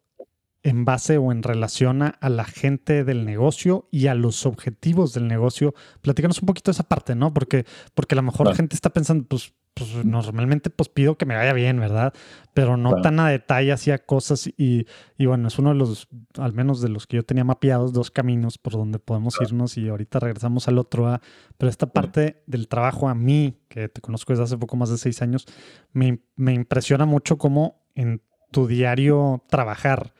en 0.67 0.83
base 0.83 1.17
o 1.17 1.31
en 1.31 1.43
relación 1.43 2.01
a, 2.01 2.17
la 2.29 2.43
gente 2.43 3.05
del 3.05 3.25
negocio 3.25 3.87
y 3.89 4.07
a 4.07 4.15
los 4.15 4.45
objetivos 4.45 5.13
del 5.13 5.29
negocio. 5.29 5.73
Platícanos 6.01 6.41
un 6.41 6.45
poquito 6.45 6.71
de 6.71 6.73
esa 6.73 6.83
parte, 6.83 7.15
¿no? 7.15 7.33
Porque, 7.33 7.65
porque 7.95 8.15
a 8.15 8.17
lo 8.17 8.23
mejor 8.23 8.47
la 8.47 8.55
gente 8.55 8.75
está 8.75 8.89
pensando, 8.89 9.25
pues, 9.29 9.53
pues 9.73 10.03
normalmente 10.03 10.69
pues 10.69 10.89
pido 10.89 11.17
que 11.17 11.25
me 11.25 11.37
vaya 11.37 11.53
bien, 11.53 11.79
¿verdad? 11.79 12.13
Pero 12.53 12.75
no 12.75 13.01
tan 13.01 13.17
a 13.21 13.29
detalle 13.29 13.71
hacía 13.71 13.99
cosas 13.99 14.47
y, 14.57 14.87
y, 15.17 15.25
bueno, 15.25 15.47
es 15.47 15.57
uno 15.57 15.69
de 15.69 15.75
los, 15.75 16.09
al 16.37 16.51
menos 16.51 16.81
de 16.81 16.89
los 16.89 17.07
que 17.07 17.15
yo 17.15 17.23
tenía 17.23 17.45
mapeados, 17.45 17.93
dos 17.93 18.11
caminos 18.11 18.57
por 18.57 18.73
donde 18.73 18.99
podemos 18.99 19.37
irnos 19.39 19.77
y 19.77 19.87
ahorita 19.87 20.19
regresamos 20.19 20.67
al 20.67 20.79
otro. 20.79 21.07
A, 21.07 21.21
pero 21.57 21.69
esta 21.69 21.85
parte 21.85 22.43
del 22.45 22.67
trabajo 22.67 23.07
a 23.07 23.15
mí, 23.15 23.61
que 23.69 23.87
te 23.87 24.01
conozco 24.01 24.33
desde 24.33 24.43
hace 24.43 24.57
poco 24.57 24.75
más 24.75 24.89
de 24.89 24.97
seis 24.97 25.21
años, 25.21 25.45
me, 25.93 26.19
me 26.35 26.53
impresiona 26.53 27.05
mucho 27.05 27.37
cómo 27.37 27.85
en 27.95 28.21
tu 28.51 28.67
diario 28.67 29.43
trabajar, 29.49 30.13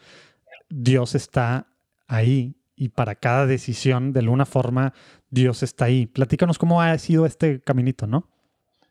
Dios 0.70 1.16
está 1.16 1.68
ahí 2.08 2.56
y 2.76 2.90
para 2.90 3.16
cada 3.16 3.48
decisión, 3.48 4.14
de 4.14 4.20
alguna 4.20 4.46
forma, 4.46 4.94
Dios 5.30 5.64
está 5.64 5.86
ahí. 5.86 6.06
Platícanos 6.06 6.58
cómo 6.60 6.82
ha 6.82 6.98
sido 7.00 7.26
este 7.26 7.60
caminito, 7.62 8.06
¿no? 8.06 8.30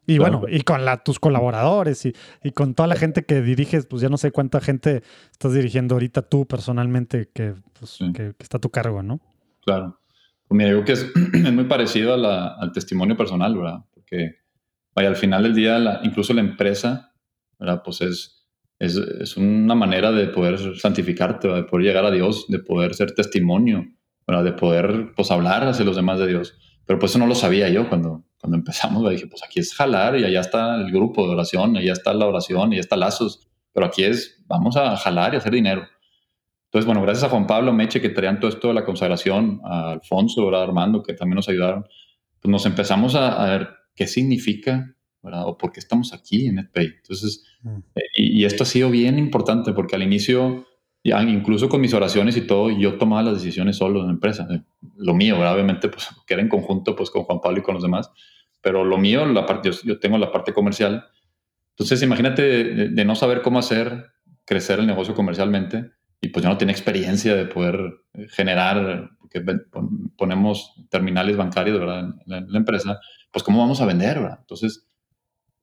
Y 0.08 0.18
bueno, 0.18 0.42
y 0.48 0.60
con 0.60 0.84
la, 0.84 1.02
tus 1.02 1.18
colaboradores 1.18 2.06
y, 2.06 2.14
y, 2.42 2.52
con 2.52 2.74
toda 2.74 2.86
la 2.86 2.94
gente 2.94 3.24
que 3.24 3.42
diriges, 3.42 3.86
pues 3.86 4.02
ya 4.02 4.08
no 4.08 4.16
sé 4.16 4.30
cuánta 4.30 4.60
gente 4.60 5.02
estás 5.32 5.52
dirigiendo 5.52 5.96
ahorita 5.96 6.22
tú 6.22 6.46
personalmente 6.46 7.28
que, 7.34 7.54
pues, 7.78 7.98
que, 8.14 8.32
está 8.38 8.58
a 8.58 8.60
tu 8.60 8.70
cargo, 8.70 9.02
¿no? 9.02 9.20
Claro. 9.64 9.98
Pues 10.46 10.56
mira, 10.56 10.70
digo 10.70 10.84
que 10.84 10.92
es, 10.92 11.10
es 11.32 11.52
muy 11.52 11.64
parecido 11.64 12.14
al 12.14 12.72
testimonio 12.72 13.16
personal, 13.16 13.56
¿verdad? 13.56 13.84
Porque, 13.94 14.36
vaya, 14.94 15.08
al 15.08 15.16
final 15.16 15.42
del 15.42 15.54
día, 15.54 16.00
incluso 16.04 16.32
la 16.34 16.40
empresa, 16.40 17.12
¿verdad? 17.58 17.82
Pues 17.84 18.00
es, 18.00 18.35
es, 18.78 18.96
es, 18.96 19.36
una 19.36 19.74
manera 19.74 20.12
de 20.12 20.26
poder 20.28 20.76
santificarte, 20.76 21.48
de 21.48 21.64
poder 21.64 21.86
llegar 21.86 22.04
a 22.04 22.10
Dios, 22.10 22.46
de 22.48 22.58
poder 22.58 22.94
ser 22.94 23.12
testimonio, 23.12 23.86
¿verdad? 24.26 24.44
de 24.44 24.52
poder 24.52 25.12
pues, 25.14 25.30
hablar 25.30 25.66
hacia 25.66 25.84
los 25.84 25.96
demás 25.96 26.18
de 26.18 26.26
Dios. 26.26 26.58
Pero 26.84 26.98
pues 26.98 27.12
eso 27.12 27.18
no 27.18 27.26
lo 27.26 27.34
sabía 27.34 27.68
yo 27.68 27.88
cuando, 27.88 28.24
cuando 28.38 28.56
empezamos. 28.56 29.08
Dije, 29.10 29.26
pues 29.26 29.42
aquí 29.42 29.60
es 29.60 29.74
jalar 29.74 30.18
y 30.18 30.24
allá 30.24 30.40
está 30.40 30.76
el 30.76 30.92
grupo 30.92 31.26
de 31.26 31.32
oración, 31.32 31.76
allá 31.76 31.92
está 31.92 32.12
la 32.14 32.26
oración, 32.26 32.72
y 32.72 32.78
está 32.78 32.96
lazos. 32.96 33.48
Pero 33.72 33.86
aquí 33.86 34.04
es, 34.04 34.42
vamos 34.46 34.76
a 34.76 34.96
jalar 34.96 35.34
y 35.34 35.38
hacer 35.38 35.52
dinero. 35.52 35.86
Entonces, 36.66 36.86
bueno, 36.86 37.02
gracias 37.02 37.24
a 37.24 37.28
Juan 37.28 37.46
Pablo 37.46 37.72
Meche 37.72 38.00
que 38.00 38.10
traían 38.10 38.38
todo 38.38 38.50
esto 38.50 38.68
de 38.68 38.74
la 38.74 38.84
consagración, 38.84 39.60
a 39.64 39.92
Alfonso, 39.92 40.44
¿verdad? 40.44 40.64
Armando, 40.64 41.02
que 41.02 41.14
también 41.14 41.36
nos 41.36 41.48
ayudaron, 41.48 41.86
pues 42.40 42.50
nos 42.50 42.66
empezamos 42.66 43.14
a, 43.14 43.42
a 43.42 43.50
ver 43.50 43.68
qué 43.94 44.06
significa 44.06 44.95
o 45.34 45.58
por 45.58 45.72
qué 45.72 45.80
estamos 45.80 46.12
aquí 46.12 46.46
en 46.46 46.56
NetPay. 46.56 46.86
Entonces, 46.98 47.44
mm. 47.62 47.78
eh, 47.94 48.02
y, 48.16 48.44
esto 48.44 48.62
ha 48.62 48.66
sido 48.66 48.90
bien 48.90 49.18
importante 49.18 49.72
porque 49.72 49.96
al 49.96 50.02
inicio, 50.02 50.66
incluso 51.02 51.68
con 51.68 51.80
mis 51.80 51.94
oraciones 51.94 52.36
y 52.36 52.42
todo, 52.42 52.70
yo 52.70 52.98
tomaba 52.98 53.22
las 53.22 53.34
decisiones 53.42 53.76
solo 53.76 54.00
en 54.00 54.06
la 54.06 54.12
empresa. 54.12 54.46
Eh, 54.50 54.62
lo 54.96 55.14
mío, 55.14 55.36
obviamente, 55.38 55.88
pues, 55.88 56.08
que 56.26 56.34
era 56.34 56.42
en 56.42 56.48
conjunto 56.48 56.96
pues, 56.96 57.10
con 57.10 57.24
Juan 57.24 57.40
Pablo 57.40 57.58
y 57.58 57.62
con 57.62 57.74
los 57.74 57.82
demás, 57.82 58.10
pero 58.60 58.84
lo 58.84 58.98
mío, 58.98 59.24
la 59.26 59.46
parte, 59.46 59.70
yo, 59.84 60.00
tengo 60.00 60.18
la 60.18 60.32
parte 60.32 60.52
comercial. 60.52 61.06
Entonces, 61.70 62.02
imagínate 62.02 62.42
de, 62.88 63.04
no 63.04 63.14
saber 63.14 63.42
cómo 63.42 63.58
hacer 63.58 64.06
crecer 64.44 64.80
el 64.80 64.86
negocio 64.86 65.14
comercialmente 65.14 65.90
y 66.20 66.28
pues 66.28 66.42
yo 66.42 66.48
no 66.48 66.56
tenía 66.56 66.72
experiencia 66.72 67.36
de 67.36 67.44
poder 67.44 67.78
eh, 68.14 68.26
generar, 68.28 69.10
porque 69.20 69.44
ponemos 70.16 70.74
terminales 70.88 71.36
bancarios, 71.36 71.78
¿verdad? 71.78 72.10
En 72.26 72.52
la, 72.52 72.58
empresa, 72.58 72.98
pues 73.30 73.44
cómo 73.44 73.60
vamos 73.60 73.80
a 73.80 73.86
vender, 73.86 74.20
¿verdad? 74.20 74.38
Entonces, 74.40 74.85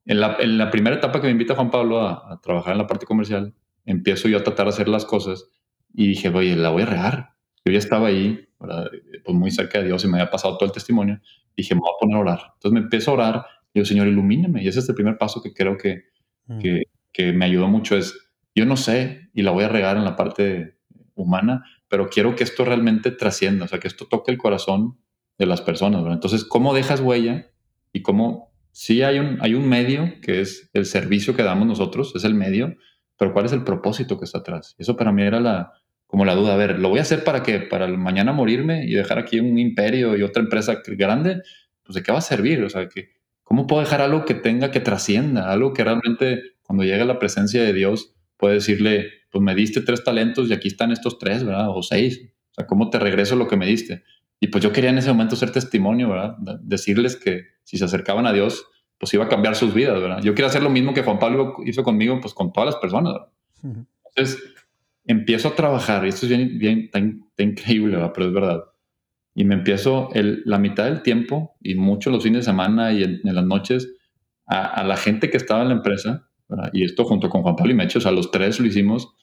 en 0.05 0.19
la, 0.57 0.69
primera 0.71 0.97
etapa 0.97 1.21
que 1.21 1.27
me 1.27 1.31
invita 1.31 1.55
Juan 1.55 1.71
Pablo 1.71 2.01
a, 2.01 2.39
trabajar 2.41 2.73
en 2.73 2.79
la 2.79 2.87
parte 2.87 3.05
comercial, 3.05 3.53
empiezo 3.85 4.27
yo 4.27 4.37
a 4.37 4.43
tratar 4.43 4.65
de 4.65 4.71
hacer 4.71 4.87
las 4.87 5.05
cosas 5.05 5.49
y 5.93 6.07
dije, 6.07 6.29
oye, 6.29 6.55
la 6.55 6.69
voy 6.69 6.83
a 6.83 6.87
regar. 6.87 7.29
Yo 7.65 7.71
ya 7.71 7.79
estaba 7.79 8.07
ahí, 8.07 8.47
pues 8.57 9.37
muy 9.37 9.51
cerca 9.51 9.79
de 9.79 9.85
Dios 9.85 10.03
y 10.03 10.07
me 10.07 10.19
había 10.19 10.29
pasado 10.29 10.57
todo 10.57 10.65
el 10.65 10.73
testimonio. 10.73 11.21
Dije, 11.55 11.75
me 11.75 11.81
voy 11.81 11.91
a 11.95 11.99
poner 11.99 12.17
a 12.17 12.19
orar. 12.19 12.39
Entonces 12.55 12.71
me 12.73 12.79
empiezo 12.79 13.11
a 13.11 13.13
orar 13.13 13.45
y 13.73 13.79
digo, 13.79 13.85
Señor, 13.85 14.07
ilumíname. 14.07 14.63
Y 14.63 14.67
ese 14.67 14.79
es 14.79 14.89
el 14.89 14.95
primer 14.95 15.17
paso 15.17 15.41
que 15.41 15.53
creo 15.53 15.77
que, 15.77 16.03
mm. 16.47 16.59
que, 16.59 16.83
que 17.11 17.31
me 17.31 17.45
ayudó 17.45 17.67
mucho. 17.67 17.95
Es, 17.95 18.13
yo 18.55 18.65
no 18.65 18.75
sé 18.75 19.29
y 19.33 19.43
la 19.43 19.51
voy 19.51 19.63
a 19.63 19.69
regar 19.69 19.97
en 19.97 20.03
la 20.03 20.15
parte 20.15 20.77
humana, 21.15 21.63
pero 21.87 22.09
quiero 22.09 22.35
que 22.35 22.43
esto 22.43 22.65
realmente 22.65 23.11
trascienda, 23.11 23.65
o 23.65 23.67
sea, 23.67 23.79
que 23.79 23.87
esto 23.87 24.07
toque 24.07 24.31
el 24.31 24.37
corazón 24.37 24.97
de 25.37 25.45
las 25.45 25.61
personas. 25.61 26.03
Entonces, 26.07 26.43
¿cómo 26.43 26.73
dejas 26.73 26.99
huella 26.99 27.51
y 27.91 28.01
cómo 28.01 28.52
sí 28.73 29.03
hay 29.03 29.19
un, 29.19 29.37
hay 29.39 29.53
un 29.53 29.69
medio 29.69 30.15
que 30.21 30.41
es 30.41 30.69
el 30.73 30.85
servicio 30.85 31.35
que 31.35 31.43
damos 31.43 31.67
nosotros, 31.67 32.11
es 32.15 32.25
el 32.25 32.33
medio, 32.33 32.75
pero 33.17 33.31
¿cuál 33.31 33.45
es 33.45 33.53
el 33.53 33.63
propósito 33.63 34.19
que 34.19 34.25
está 34.25 34.39
atrás? 34.39 34.75
Eso 34.77 34.97
para 34.97 35.13
mí 35.13 35.21
era 35.21 35.39
la, 35.39 35.71
como 36.07 36.25
la 36.25 36.35
duda. 36.35 36.55
A 36.55 36.57
ver, 36.57 36.79
¿lo 36.79 36.89
voy 36.89 36.99
a 36.99 37.03
hacer 37.03 37.23
para 37.23 37.43
qué? 37.43 37.59
¿Para 37.59 37.87
mañana 37.87 38.33
morirme 38.33 38.85
y 38.85 38.93
dejar 38.93 39.19
aquí 39.19 39.39
un 39.39 39.57
imperio 39.57 40.17
y 40.17 40.23
otra 40.23 40.43
empresa 40.43 40.81
grande? 40.85 41.41
Pues 41.83 41.95
¿de 41.95 42.03
qué 42.03 42.11
va 42.11 42.17
a 42.17 42.21
servir? 42.21 42.63
O 42.63 42.69
sea, 42.69 42.89
que, 42.89 43.11
¿cómo 43.43 43.67
puedo 43.67 43.81
dejar 43.81 44.01
algo 44.01 44.25
que 44.25 44.33
tenga, 44.33 44.71
que 44.71 44.79
trascienda? 44.79 45.51
Algo 45.51 45.73
que 45.73 45.83
realmente 45.83 46.41
cuando 46.63 46.83
llegue 46.83 47.05
la 47.05 47.19
presencia 47.19 47.63
de 47.63 47.73
Dios 47.73 48.15
puede 48.37 48.55
decirle, 48.55 49.09
pues 49.29 49.43
me 49.43 49.55
diste 49.55 49.81
tres 49.81 50.03
talentos 50.03 50.49
y 50.49 50.53
aquí 50.53 50.67
están 50.67 50.91
estos 50.91 51.19
tres, 51.19 51.43
¿verdad? 51.43 51.69
O 51.69 51.83
seis. 51.83 52.21
O 52.51 52.53
sea, 52.55 52.67
¿cómo 52.67 52.89
te 52.89 52.99
regreso 52.99 53.35
lo 53.35 53.47
que 53.47 53.57
me 53.57 53.67
diste? 53.67 54.03
Y 54.43 54.47
pues 54.47 54.61
yo 54.61 54.73
quería 54.73 54.89
en 54.89 54.97
ese 54.97 55.09
momento 55.09 55.37
ser 55.37 55.53
testimonio, 55.53 56.09
¿verdad? 56.09 56.35
Decirles 56.63 57.15
que 57.15 57.45
si 57.63 57.77
se 57.77 57.85
acercaban 57.85 58.27
a 58.27 58.33
Dios, 58.33 58.67
pues 58.97 59.13
iba 59.13 59.23
a 59.23 59.29
cambiar 59.29 59.55
sus 59.55 59.73
vidas, 59.73 60.01
¿verdad? 60.01 60.21
Yo 60.21 60.33
quiero 60.33 60.47
hacer 60.47 60.61
lo 60.61 60.69
mismo 60.69 60.93
que 60.93 61.01
Juan 61.01 61.17
Pablo 61.17 61.55
hizo 61.65 61.81
conmigo, 61.81 62.19
pues 62.19 62.33
con 62.33 62.51
todas 62.51 62.73
las 62.73 62.75
personas, 62.75 63.13
¿verdad? 63.13 63.87
Entonces, 64.09 64.43
empiezo 65.05 65.47
a 65.47 65.55
trabajar, 65.55 66.03
y 66.03 66.09
esto 66.09 66.25
es 66.25 66.29
bien, 66.29 66.59
bien 66.59 66.91
tan, 66.91 67.23
increíble, 67.37 67.95
¿verdad? 67.95 68.11
Pero 68.13 68.27
es 68.27 68.33
verdad. 68.33 68.63
Y 69.33 69.45
me 69.45 69.55
empiezo 69.55 70.09
el, 70.13 70.41
la 70.43 70.59
mitad 70.59 70.83
del 70.83 71.03
tiempo, 71.03 71.55
y 71.61 71.75
mucho 71.75 72.11
los 72.11 72.21
fines 72.21 72.39
de 72.39 72.51
semana 72.51 72.91
y 72.91 73.01
en, 73.01 73.21
las 73.23 73.45
noches, 73.45 73.93
a, 74.45 74.83
la 74.83 74.97
gente 74.97 75.29
que 75.29 75.37
estaba 75.37 75.61
en 75.61 75.69
la 75.69 75.75
empresa, 75.75 76.27
¿verdad? 76.49 76.69
y 76.73 76.83
esto 76.83 77.05
junto 77.05 77.29
con 77.29 77.43
Juan 77.43 77.55
Pablo 77.55 77.71
y 77.71 77.75
Mecho, 77.75 77.99
o 77.99 78.01
sea, 78.01 78.11
los 78.11 78.29
tres 78.29 78.59
lo 78.59 78.67
hicimos, 78.67 79.15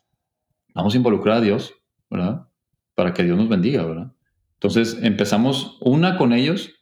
vamos 0.74 0.94
a 0.94 0.96
involucrar 0.96 1.36
a 1.36 1.40
Dios, 1.42 1.74
¿verdad? 2.08 2.46
Para 2.94 3.12
que 3.12 3.22
Dios 3.22 3.36
nos 3.36 3.50
bendiga, 3.50 3.84
¿verdad? 3.84 4.14
Entonces 4.62 4.98
empezamos 5.02 5.78
una 5.80 6.18
con 6.18 6.34
ellos, 6.34 6.74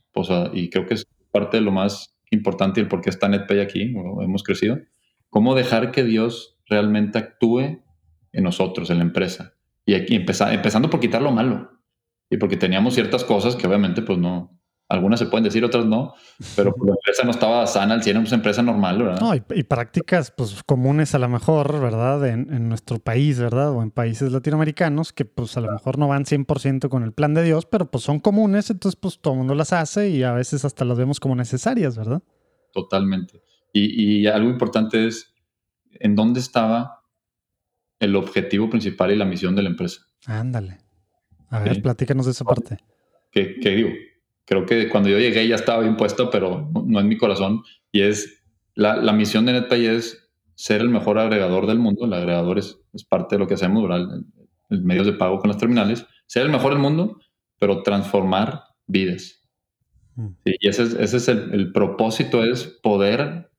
y 0.52 0.68
creo 0.68 0.86
que 0.86 0.94
es 0.94 1.06
parte 1.30 1.58
de 1.58 1.62
lo 1.62 1.70
más 1.70 2.18
importante 2.32 2.80
el 2.80 2.88
por 2.88 3.00
qué 3.00 3.10
está 3.10 3.28
NetPay 3.28 3.60
aquí, 3.60 3.82
hemos 3.82 4.42
crecido, 4.42 4.80
cómo 5.30 5.54
dejar 5.54 5.92
que 5.92 6.02
Dios 6.02 6.58
realmente 6.66 7.18
actúe 7.18 7.80
en 8.32 8.44
nosotros, 8.44 8.90
en 8.90 8.98
la 8.98 9.04
empresa. 9.04 9.54
Y 9.86 9.94
empezando 9.94 10.90
por 10.90 10.98
quitar 10.98 11.22
lo 11.22 11.30
malo. 11.30 11.70
Y 12.28 12.36
porque 12.38 12.56
teníamos 12.56 12.94
ciertas 12.94 13.22
cosas 13.22 13.54
que 13.54 13.68
obviamente 13.68 14.02
pues 14.02 14.18
no, 14.18 14.57
algunas 14.88 15.18
se 15.18 15.26
pueden 15.26 15.44
decir, 15.44 15.64
otras 15.64 15.84
no, 15.84 16.14
pero 16.56 16.74
pues, 16.74 16.88
la 16.88 16.94
empresa 16.94 17.22
no 17.24 17.30
estaba 17.30 17.66
sana 17.66 17.94
al 17.94 18.02
100, 18.02 18.16
una 18.16 18.28
empresa 18.30 18.62
normal, 18.62 19.02
¿verdad? 19.02 19.20
No, 19.20 19.34
y, 19.34 19.62
prácticas 19.62 20.30
pues 20.30 20.62
comunes 20.64 21.14
a 21.14 21.18
lo 21.18 21.28
mejor, 21.28 21.78
¿verdad? 21.78 22.26
En, 22.26 22.68
nuestro 22.68 22.98
país, 22.98 23.38
¿verdad? 23.38 23.72
O 23.72 23.82
en 23.82 23.90
países 23.90 24.32
latinoamericanos 24.32 25.12
que 25.12 25.26
pues 25.26 25.56
a 25.58 25.60
lo 25.60 25.70
mejor 25.70 25.98
no 25.98 26.08
van 26.08 26.24
100% 26.24 26.88
con 26.88 27.02
el 27.02 27.12
plan 27.12 27.34
de 27.34 27.42
Dios, 27.42 27.66
pero 27.66 27.90
pues 27.90 28.02
son 28.02 28.18
comunes, 28.18 28.70
entonces 28.70 28.98
pues 28.98 29.20
todo 29.20 29.34
el 29.34 29.38
mundo 29.38 29.54
las 29.54 29.74
hace 29.74 30.08
y 30.08 30.22
a 30.22 30.32
veces 30.32 30.64
hasta 30.64 30.86
las 30.86 30.96
vemos 30.96 31.20
como 31.20 31.36
necesarias, 31.36 31.96
¿verdad? 31.96 32.22
Totalmente. 32.72 33.42
Y, 33.74 34.22
y 34.22 34.26
algo 34.26 34.48
importante 34.48 35.06
es, 35.06 35.34
¿en 35.92 36.14
dónde 36.14 36.40
estaba 36.40 37.04
el 38.00 38.16
objetivo 38.16 38.70
principal 38.70 39.10
y 39.10 39.16
la 39.16 39.26
misión 39.26 39.54
de 39.54 39.62
la 39.62 39.68
empresa? 39.68 40.00
Ándale. 40.26 40.78
A 41.50 41.60
ver, 41.60 41.82
platícanos 41.82 42.26
de 42.26 42.32
esa 42.32 42.44
parte. 42.44 42.78
¿Qué, 43.30 43.56
qué 43.60 43.70
digo? 43.70 43.90
Creo 44.48 44.64
que 44.64 44.88
cuando 44.88 45.10
yo 45.10 45.18
llegué 45.18 45.46
ya 45.46 45.56
estaba 45.56 45.82
bien 45.82 45.96
puesto, 45.96 46.30
pero 46.30 46.70
no 46.86 47.00
en 47.00 47.08
mi 47.08 47.18
corazón. 47.18 47.62
Y 47.92 48.00
es 48.00 48.42
la, 48.74 48.96
la 48.96 49.12
misión 49.12 49.44
de 49.44 49.52
NetPay 49.52 49.86
es 49.86 50.30
ser 50.54 50.80
el 50.80 50.88
mejor 50.88 51.18
agregador 51.18 51.66
del 51.66 51.78
mundo. 51.78 52.06
El 52.06 52.14
agregador 52.14 52.58
es, 52.58 52.80
es 52.94 53.04
parte 53.04 53.36
de 53.36 53.40
lo 53.40 53.46
que 53.46 53.54
hacemos, 53.54 53.86
¿verdad? 53.86 54.08
El, 54.70 54.82
medios 54.82 55.06
de 55.06 55.12
pago 55.12 55.38
con 55.38 55.48
las 55.48 55.58
terminales. 55.58 56.06
Ser 56.26 56.44
el 56.44 56.50
mejor 56.50 56.72
del 56.72 56.80
mundo, 56.80 57.20
pero 57.58 57.82
transformar 57.82 58.64
vidas. 58.86 59.44
Mm. 60.16 60.28
y 60.44 60.68
ese 60.68 60.82
es, 60.82 60.94
ese 60.94 61.18
es 61.18 61.28
el, 61.28 61.52
el, 61.52 61.72
propósito, 61.72 62.42
es 62.42 62.64
poder 62.82 63.50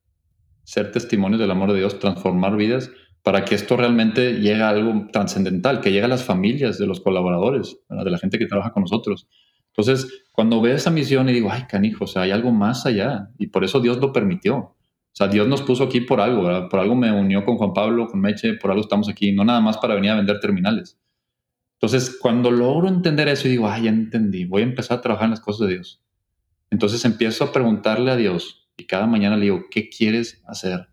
ser 0.64 0.92
testimonios 0.92 1.40
del 1.40 1.52
amor 1.52 1.72
de 1.72 1.80
Dios, 1.80 2.00
transformar 2.00 2.58
vidas 2.58 2.92
para 3.24 3.46
que 3.46 3.56
esto 3.56 3.78
realmente 3.78 4.42
llegue 4.42 4.62
a 4.62 4.70
algo 4.70 5.08
trascendental, 5.12 5.82
que 5.82 5.92
llegue 5.92 6.06
a 6.06 6.10
las 6.10 6.24
familias 6.24 6.78
de 6.80 6.88
los 6.88 7.00
colaboradores, 7.00 7.78
de 7.90 8.12
la 8.12 8.18
gente 8.18 8.40
que 8.40 8.48
trabaja 8.48 8.72
con 8.72 8.82
nosotros. 8.82 9.28
Entonces, 9.70 10.24
cuando 10.32 10.62
veo 10.62 10.76
esa 10.76 10.90
misión 10.90 11.30
y 11.30 11.34
digo, 11.34 11.50
ay, 11.52 11.64
canijo, 11.68 12.06
o 12.06 12.08
sea, 12.08 12.24
hay 12.24 12.32
algo 12.32 12.52
más 12.52 12.86
allá. 12.86 13.30
Y 13.38 13.48
por 13.48 13.64
eso 13.64 13.80
Dios 13.80 13.98
lo 13.98 14.12
permitió. 14.12 14.58
O 14.58 14.76
sea, 15.14 15.28
Dios 15.28 15.48
nos 15.48 15.62
puso 15.62 15.84
aquí 15.84 16.02
por 16.02 16.22
algo. 16.22 16.70
Por 16.70 16.80
algo 16.80 16.96
me 16.96 17.12
unió 17.12 17.44
con 17.46 17.58
Juan 17.58 17.74
Pablo, 17.74 18.08
con 18.08 18.22
Meche, 18.22 18.54
por 18.56 18.72
algo 18.72 18.82
estamos 18.82 19.10
aquí, 19.10 19.32
no 19.32 19.44
nada 19.44 19.62
más 19.62 19.78
para 19.78 19.96
venir 19.96 20.12
a 20.12 20.16
vender 20.16 20.40
terminales. 20.40 21.00
Entonces, 21.74 22.18
cuando 22.20 22.52
logro 22.52 22.90
entender 22.90 23.28
eso 23.30 23.48
y 23.48 23.52
digo, 23.52 23.68
ay, 23.68 23.84
ya 23.84 23.90
entendí, 23.90 24.46
voy 24.46 24.62
a 24.64 24.66
empezar 24.66 24.98
a 24.98 25.02
trabajar 25.02 25.26
en 25.26 25.32
las 25.32 25.40
cosas 25.40 25.68
de 25.68 25.76
Dios. 25.76 26.04
Entonces 26.70 27.04
empiezo 27.06 27.46
a 27.46 27.52
preguntarle 27.52 28.12
a 28.12 28.16
Dios 28.16 28.70
y 28.78 28.86
cada 28.86 29.08
mañana 29.08 29.38
le 29.38 29.44
digo, 29.44 29.66
¿qué 29.72 29.90
quieres 29.90 30.42
hacer 30.46 30.90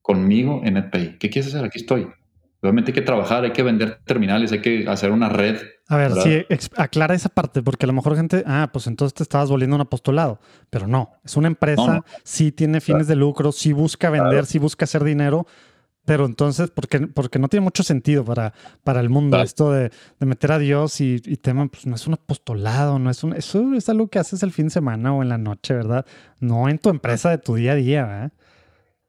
conmigo 0.00 0.62
en 0.64 0.74
NetPay? 0.74 1.18
¿Qué 1.18 1.30
quieres 1.30 1.54
hacer? 1.54 1.64
Aquí 1.64 1.78
estoy. 1.78 2.06
Obviamente 2.62 2.92
hay 2.92 2.94
que 2.94 3.02
trabajar, 3.02 3.42
hay 3.42 3.50
que 3.50 3.64
vender 3.64 4.00
terminales, 4.04 4.52
hay 4.52 4.60
que 4.62 4.86
hacer 4.88 5.10
una 5.10 5.28
red. 5.28 5.60
A 5.88 5.96
ver, 5.96 6.12
sí, 6.12 6.44
aclara 6.76 7.12
esa 7.12 7.28
parte, 7.28 7.60
porque 7.60 7.86
a 7.86 7.88
lo 7.88 7.92
mejor 7.92 8.14
gente, 8.14 8.44
ah, 8.46 8.70
pues 8.72 8.86
entonces 8.86 9.14
te 9.14 9.24
estabas 9.24 9.50
volviendo 9.50 9.74
un 9.74 9.82
apostolado, 9.82 10.38
pero 10.70 10.86
no, 10.86 11.10
es 11.24 11.36
una 11.36 11.48
empresa, 11.48 12.04
sí 12.22 12.52
tiene 12.52 12.80
fines 12.80 13.08
de 13.08 13.16
lucro, 13.16 13.50
sí 13.50 13.72
busca 13.72 14.10
vender, 14.10 14.46
sí 14.46 14.60
busca 14.60 14.84
hacer 14.84 15.02
dinero, 15.02 15.44
pero 16.04 16.24
entonces, 16.24 16.70
porque, 16.70 17.00
porque 17.00 17.40
no 17.40 17.48
tiene 17.48 17.64
mucho 17.64 17.82
sentido 17.82 18.24
para, 18.24 18.54
para 18.84 19.00
el 19.00 19.08
mundo 19.08 19.40
esto 19.42 19.72
de, 19.72 19.90
meter 20.20 20.52
a 20.52 20.58
Dios 20.58 21.00
y, 21.00 21.18
tema, 21.18 21.66
pues 21.66 21.84
no 21.86 21.96
es 21.96 22.06
un 22.06 22.14
apostolado, 22.14 23.00
no 23.00 23.10
es 23.10 23.24
un, 23.24 23.34
eso 23.34 23.74
es 23.74 23.88
algo 23.88 24.06
que 24.06 24.20
haces 24.20 24.44
el 24.44 24.52
fin 24.52 24.66
de 24.66 24.70
semana 24.70 25.12
o 25.12 25.22
en 25.22 25.28
la 25.28 25.38
noche, 25.38 25.74
¿verdad? 25.74 26.06
No 26.38 26.68
en 26.68 26.78
tu 26.78 26.90
empresa 26.90 27.30
de 27.30 27.38
tu 27.38 27.56
día 27.56 27.72
a 27.72 27.74
día, 27.74 28.04
¿verdad? 28.04 28.32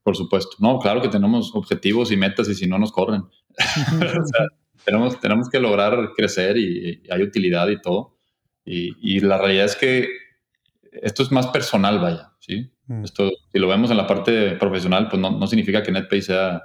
Por 0.03 0.17
supuesto. 0.17 0.57
No, 0.59 0.79
claro 0.79 1.01
que 1.01 1.07
tenemos 1.07 1.55
objetivos 1.55 2.11
y 2.11 2.17
metas 2.17 2.49
y 2.49 2.55
si 2.55 2.67
no 2.67 2.77
nos 2.77 2.91
corren. 2.91 3.23
tenemos, 4.85 5.19
tenemos 5.19 5.49
que 5.49 5.59
lograr 5.59 6.11
crecer 6.15 6.57
y, 6.57 7.03
hay 7.09 7.21
utilidad 7.21 7.67
y 7.69 7.81
todo. 7.81 8.17
Y, 8.65 9.19
la 9.19 9.37
realidad 9.37 9.65
es 9.65 9.75
que 9.75 10.07
esto 10.91 11.23
es 11.23 11.31
más 11.31 11.47
personal, 11.47 11.99
vaya, 11.99 12.31
¿sí? 12.39 12.71
Mm. 12.87 13.03
Esto, 13.03 13.31
si 13.51 13.59
lo 13.59 13.67
vemos 13.67 13.91
en 13.91 13.97
la 13.97 14.07
parte 14.07 14.51
profesional, 14.51 15.07
pues 15.09 15.21
no, 15.21 15.31
no 15.31 15.47
significa 15.47 15.83
que 15.83 15.91
NetPay 15.91 16.21
sea 16.21 16.61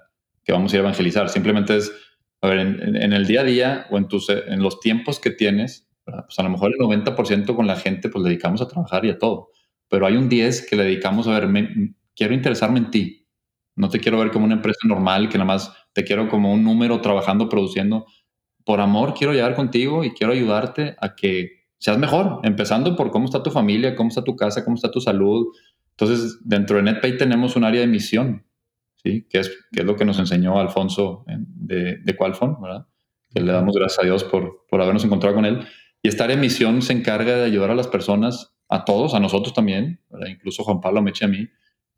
que 0.49 0.53
vamos 0.53 0.73
a 0.73 0.77
ir 0.77 0.81
a 0.81 0.85
evangelizar. 0.85 1.29
Simplemente 1.29 1.77
es, 1.77 1.93
a 2.41 2.49
ver, 2.49 2.59
en, 2.59 3.13
el 3.13 3.27
día 3.27 3.43
a 3.43 3.45
día 3.45 3.87
o 3.91 3.99
en, 3.99 4.09
tus, 4.09 4.31
en 4.31 4.63
los 4.63 4.81
tiempos 4.81 5.21
que 5.21 5.31
tienes, 5.31 5.89
pues 6.05 6.39
a 6.39 6.43
lo 6.43 6.49
mejor 6.49 6.73
el 6.73 6.79
90% 6.79 7.55
con 7.55 7.67
la 7.67 7.77
gente 7.77 8.09
pues 8.09 8.25
dedicamos 8.25 8.63
a 8.63 8.69
trabajar 8.69 9.05
y 9.05 9.11
a 9.11 9.19
todo. 9.19 9.51
Pero 9.89 10.07
hay 10.07 10.17
un 10.17 10.31
10 10.31 10.67
que 10.67 10.77
le 10.77 10.85
dedicamos 10.85 11.29
a 11.29 11.39
ver, 11.39 11.49
quiero 12.17 12.33
interesarme 12.33 12.79
en 12.79 12.91
ti. 12.91 13.29
No 13.77 13.91
te 13.91 14.01
quiero 14.01 14.19
ver 14.19 14.31
como 14.31 14.47
una 14.47 14.55
empresa 14.55 14.81
normal 14.85 15.29
que 15.29 15.37
nada 15.37 15.47
más 15.47 15.73
te 15.99 16.05
quiero 16.05 16.29
como 16.29 16.53
un 16.53 16.63
número 16.63 17.01
trabajando, 17.01 17.49
produciendo. 17.49 18.07
Por 18.65 18.81
amor 18.81 19.15
quiero 19.15 19.33
llegar 19.33 19.57
contigo 19.57 20.05
y 20.05 20.13
quiero 20.13 20.33
ayudarte 20.33 20.95
a 21.01 21.17
que 21.17 21.65
seas 21.79 21.99
mejor, 21.99 22.39
empezando 22.45 22.95
por 22.95 23.11
cómo 23.11 23.25
está 23.25 23.43
tu 23.43 23.51
familia, 23.51 23.97
cómo 23.97 24.09
está 24.09 24.23
tu 24.23 24.37
casa, 24.37 24.65
cómo 24.65 24.77
está 24.77 24.93
tu 24.93 25.01
salud. 25.01 25.49
Entonces, 25.91 26.39
dentro 26.45 26.77
de 26.77 26.85
NetPay 26.85 27.17
tenemos 27.19 27.57
un 27.57 27.65
área 27.65 27.81
de 27.81 27.89
misión 27.89 28.47
¿sí? 29.03 29.27
que, 29.29 29.41
es, 29.41 29.49
que 29.73 29.81
es 29.81 29.85
lo 29.85 29.97
que 29.97 30.05
nos 30.05 30.21
enseñó 30.21 30.61
Alfonso 30.61 31.25
de, 31.27 31.97
de 31.97 32.17
Qualfon, 32.17 32.63
¿verdad? 32.63 32.87
que 33.35 33.41
le 33.41 33.51
damos 33.51 33.75
gracias 33.75 33.99
a 33.99 34.07
Dios 34.07 34.23
por, 34.23 34.67
por 34.71 34.81
habernos 34.81 35.05
encontrado 35.05 35.35
con 35.35 35.47
él. 35.47 35.67
Y 36.01 36.07
esta 36.07 36.23
área 36.23 36.37
de 36.37 36.43
misión 36.43 36.81
se 36.81 36.93
encarga 36.93 37.39
de 37.39 37.45
ayudar 37.45 37.73
a 37.73 37.75
las 37.75 37.89
personas, 37.89 38.55
a 38.69 38.85
todos, 38.85 39.15
a 39.15 39.19
nosotros 39.19 39.53
también, 39.53 40.01
incluso 40.29 40.63
Juan 40.63 40.81
Pablo 40.81 41.03
Meche 41.03 41.25
a 41.25 41.29
mí, 41.29 41.49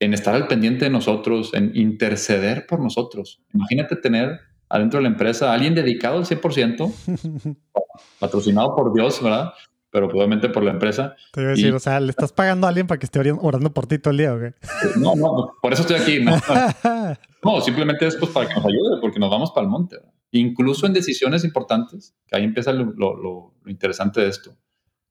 en 0.01 0.15
estar 0.15 0.35
al 0.35 0.49
pendiente 0.49 0.87
de 0.87 0.91
nosotros, 0.91 1.55
en 1.55 1.73
interceder 1.77 2.67
por 2.67 2.81
nosotros. 2.81 3.41
Imagínate 3.55 3.97
tener 3.97 4.41
adentro 4.69 4.99
de 4.99 5.05
la 5.05 5.11
empresa 5.11 5.51
a 5.51 5.55
alguien 5.55 5.75
dedicado 5.75 6.19
al 6.19 6.25
100%, 6.25 7.57
patrocinado 8.19 8.75
por 8.75 8.93
Dios, 8.93 9.23
¿verdad? 9.23 9.53
pero 9.91 10.09
probablemente 10.09 10.49
por 10.49 10.63
la 10.63 10.71
empresa. 10.71 11.17
Te 11.33 11.41
iba 11.41 11.51
a 11.51 11.55
decir, 11.55 11.75
o 11.75 11.81
sea, 11.81 12.01
¿le 12.01 12.11
estás 12.11 12.33
pagando 12.33 12.67
a 12.67 12.69
alguien 12.69 12.87
para 12.87 12.99
que 12.99 13.07
esté 13.07 13.19
orando 13.19 13.75
por 13.75 13.87
ti 13.87 13.99
todo 13.99 14.13
el 14.13 14.19
día 14.19 14.35
o 14.35 14.39
qué? 14.39 14.55
No, 14.97 15.15
no, 15.17 15.57
por 15.61 15.73
eso 15.73 15.83
estoy 15.83 15.97
aquí. 15.97 16.25
No, 17.43 17.59
simplemente 17.63 18.07
es 18.07 18.17
pues, 18.17 18.31
para 18.33 18.47
que 18.47 18.55
nos 18.55 18.67
ayude, 18.67 19.01
porque 19.01 19.19
nos 19.19 19.31
vamos 19.31 19.51
para 19.53 19.65
el 19.65 19.71
monte. 19.71 19.97
Incluso 20.31 20.87
en 20.87 20.93
decisiones 20.93 21.43
importantes, 21.43 22.15
que 22.27 22.37
ahí 22.37 22.45
empieza 22.45 22.71
lo, 22.75 22.93
lo, 23.17 23.55
interesante 23.65 24.21
de 24.21 24.29
esto. 24.29 24.55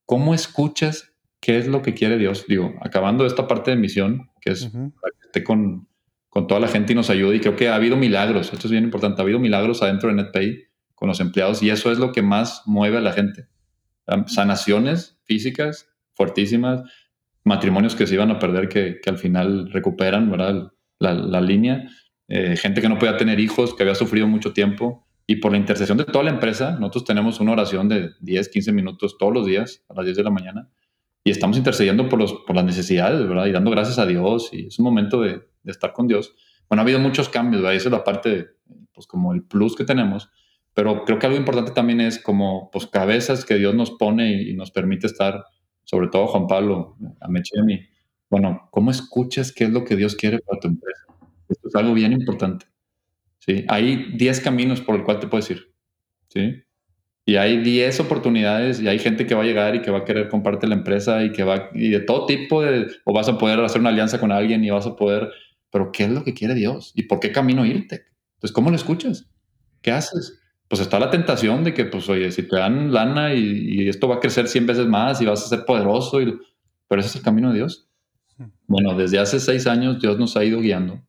¿Cómo 0.06 0.36
escuchas 0.36 1.12
qué 1.40 1.58
es 1.58 1.68
lo 1.68 1.82
que 1.82 1.96
quiere 1.96 2.20
Dios? 2.20 2.46
Digo, 2.48 2.76
acabando 2.82 3.26
esta 3.26 3.48
parte 3.48 3.72
de 3.72 3.78
misión, 3.78 4.29
que 4.40 4.52
es 4.52 4.66
para 4.68 5.12
que 5.20 5.26
esté 5.26 5.44
con, 5.44 5.88
con 6.30 6.48
toda 6.48 6.60
la 6.60 6.68
gente 6.68 6.94
y 6.94 6.96
nos 6.96 7.10
ayude, 7.10 7.38
y 7.38 7.40
creo 7.40 7.56
que 7.56 7.70
ha 7.70 7.76
habido 7.76 7.98
milagros, 7.98 8.52
esto 8.54 8.68
es 8.68 8.72
bien 8.72 8.84
importante, 8.84 9.22
ha 9.22 9.24
habido 9.24 9.40
milagros 9.40 9.82
adentro 9.82 10.10
de 10.10 10.16
NetPay 10.16 10.64
con 10.96 11.08
los 11.08 11.20
empleados, 11.20 11.64
y 11.64 11.70
eso 11.70 11.92
es 11.92 12.00
lo 12.00 12.12
que 12.12 12.22
más 12.22 12.64
mueve 12.66 12.98
a 12.98 13.02
la 13.02 13.14
gente 13.14 13.48
sanaciones 14.28 15.20
físicas 15.24 15.88
fuertísimas, 16.16 16.82
matrimonios 17.44 17.96
que 17.96 18.08
se 18.08 18.16
iban 18.16 18.32
a 18.32 18.40
perder 18.40 18.68
que, 18.68 19.00
al 19.06 19.18
final 19.18 19.72
recuperan 19.72 20.30
¿verdad? 20.30 20.72
La, 21.00 21.42
línea, 21.42 21.88
eh, 22.28 22.58
gente 22.58 22.82
que 22.82 22.90
no 22.90 23.00
podía 23.00 23.18
tener 23.18 23.40
hijos, 23.40 23.74
que 23.74 23.84
había 23.84 23.96
sufrido 23.96 24.28
mucho 24.28 24.52
tiempo. 24.52 25.06
Y 25.26 25.38
por 25.38 25.52
la 25.52 25.58
intercesión 25.58 25.98
de 25.98 26.06
toda 26.06 26.24
la 26.24 26.32
empresa, 26.32 26.72
nosotros 26.80 27.06
tenemos 27.06 27.40
una 27.40 27.52
oración 27.52 27.88
de 27.88 28.10
10, 28.20 28.50
15 28.50 28.72
minutos 28.74 29.18
todos 29.18 29.34
los 29.34 29.46
días 29.46 29.86
a 29.88 29.94
las 29.94 30.06
10 30.06 30.18
de 30.18 30.24
la 30.24 30.32
mañana 30.32 30.70
y 31.30 31.32
estamos 31.32 31.58
intercediendo 31.58 32.10
por, 32.10 32.20
los, 32.20 32.34
por 32.46 32.56
las 32.56 32.66
necesidades, 32.66 33.28
¿verdad? 33.28 33.46
Y 33.46 33.52
dando 33.52 33.72
gracias 33.72 34.00
a 34.00 34.06
Dios 34.06 34.50
y 34.52 34.68
es 34.68 34.80
un 34.80 34.86
momento 34.86 35.22
de, 35.22 35.48
estar 35.66 35.94
con 35.94 36.08
Dios. 36.08 36.34
Bueno, 36.68 36.82
ha 36.82 36.84
habido 36.84 37.00
muchos 37.00 37.30
cambios, 37.30 37.62
¿verdad? 37.62 37.76
Esa 37.76 37.90
es 37.90 37.92
la 37.92 38.04
parte, 38.04 38.48
pues 38.92 39.06
como 39.06 39.34
el 39.34 39.44
plus 39.44 39.76
que 39.76 39.84
tenemos 39.84 40.30
pero 40.80 41.04
creo 41.04 41.20
que 41.20 41.26
algo 41.26 41.38
importante 41.38 41.72
también 41.72 42.00
es 42.00 42.20
como 42.20 42.70
pues, 42.72 42.88
cabezas 42.88 43.44
que 43.44 43.56
Dios 43.56 43.76
nos 43.76 43.92
pone 43.92 44.42
y, 44.44 44.54
nos 44.54 44.72
permite 44.72 45.08
estar, 45.08 45.44
sobre 45.84 46.08
todo 46.08 46.28
Juan 46.28 46.48
Pablo, 46.48 46.96
a 47.20 47.28
Mechemi. 47.28 47.82
Bueno, 48.30 48.70
¿cómo 48.72 48.90
escuchas 48.90 49.52
qué 49.52 49.66
es 49.66 49.72
lo 49.72 49.84
que 49.84 49.98
Dios 49.98 50.16
quiere 50.16 50.40
para 50.40 50.60
tu 50.60 50.70
empresa? 50.70 51.06
Esto 51.50 51.68
es 51.68 51.76
algo 51.76 51.94
bien 51.94 52.14
importante. 52.14 52.68
¿sí? 53.40 53.66
Hay 53.68 54.16
10 54.16 54.40
caminos 54.40 54.80
por 54.80 54.96
el 54.96 55.04
cual 55.04 55.20
te 55.20 55.28
puedes 55.28 55.50
ir. 55.52 55.74
¿sí? 56.30 56.64
Y 57.30 57.36
hay 57.36 57.58
10 57.62 58.00
oportunidades 58.00 58.82
y 58.82 58.88
hay 58.88 58.98
gente 58.98 59.28
que 59.28 59.36
va 59.36 59.44
a 59.44 59.46
llegar 59.46 59.76
y 59.76 59.84
que 59.84 59.92
va 59.92 60.00
a 60.00 60.04
querer 60.04 60.30
comprarte 60.30 60.66
la 60.66 60.74
empresa 60.74 61.24
y 61.24 61.32
que 61.32 61.44
va, 61.44 61.70
y 61.76 61.90
de 61.90 62.00
todo 62.00 62.26
tipo, 62.26 62.64
de, 62.64 62.88
o 63.06 63.14
vas 63.14 63.30
a 63.30 63.38
poder 63.38 63.60
hacer 63.60 63.82
una 63.82 63.92
alianza 63.92 64.20
con 64.20 64.32
alguien 64.32 64.64
y 64.64 64.72
vas 64.72 64.88
a 64.88 64.96
poder, 64.96 65.30
pero 65.70 65.92
¿qué 65.92 66.06
es 66.06 66.10
lo 66.10 66.24
que 66.24 66.34
quiere 66.34 66.56
Dios? 66.56 66.92
¿Y 66.96 67.04
por 67.04 67.20
qué 67.20 67.32
camino 67.32 67.68
irte? 67.68 68.08
Entonces, 68.34 68.52
¿cómo 68.52 68.72
lo 68.72 68.76
escuchas? 68.76 69.30
¿Qué 69.84 69.92
haces? 69.92 70.40
pues 70.68 70.82
está 70.82 70.98
la 70.98 71.12
tentación 71.12 71.64
de 71.64 71.76
que, 71.76 71.86
pues, 71.86 72.10
oye, 72.10 72.32
si 72.32 72.42
te 72.42 72.56
dan 72.56 72.92
lana 72.92 73.36
y, 73.36 73.88
esto 73.88 74.08
va 74.08 74.16
a 74.16 74.20
crecer 74.20 74.48
100 74.48 74.66
veces 74.66 74.88
más 74.88 75.22
y 75.22 75.26
vas 75.26 75.44
a 75.44 75.50
ser 75.50 75.66
poderoso, 75.66 76.20
y, 76.24 76.36
pero 76.88 77.02
ese 77.02 77.10
es 77.10 77.16
el 77.18 77.22
camino 77.22 77.50
de 77.50 77.58
Dios. 77.58 77.88
Bueno, 78.66 78.96
desde 78.96 79.20
hace 79.20 79.40
seis 79.40 79.68
años 79.68 80.02
Dios 80.02 80.18
nos 80.18 80.36
ha 80.36 80.44
ido 80.44 80.62
guiando 80.62 81.04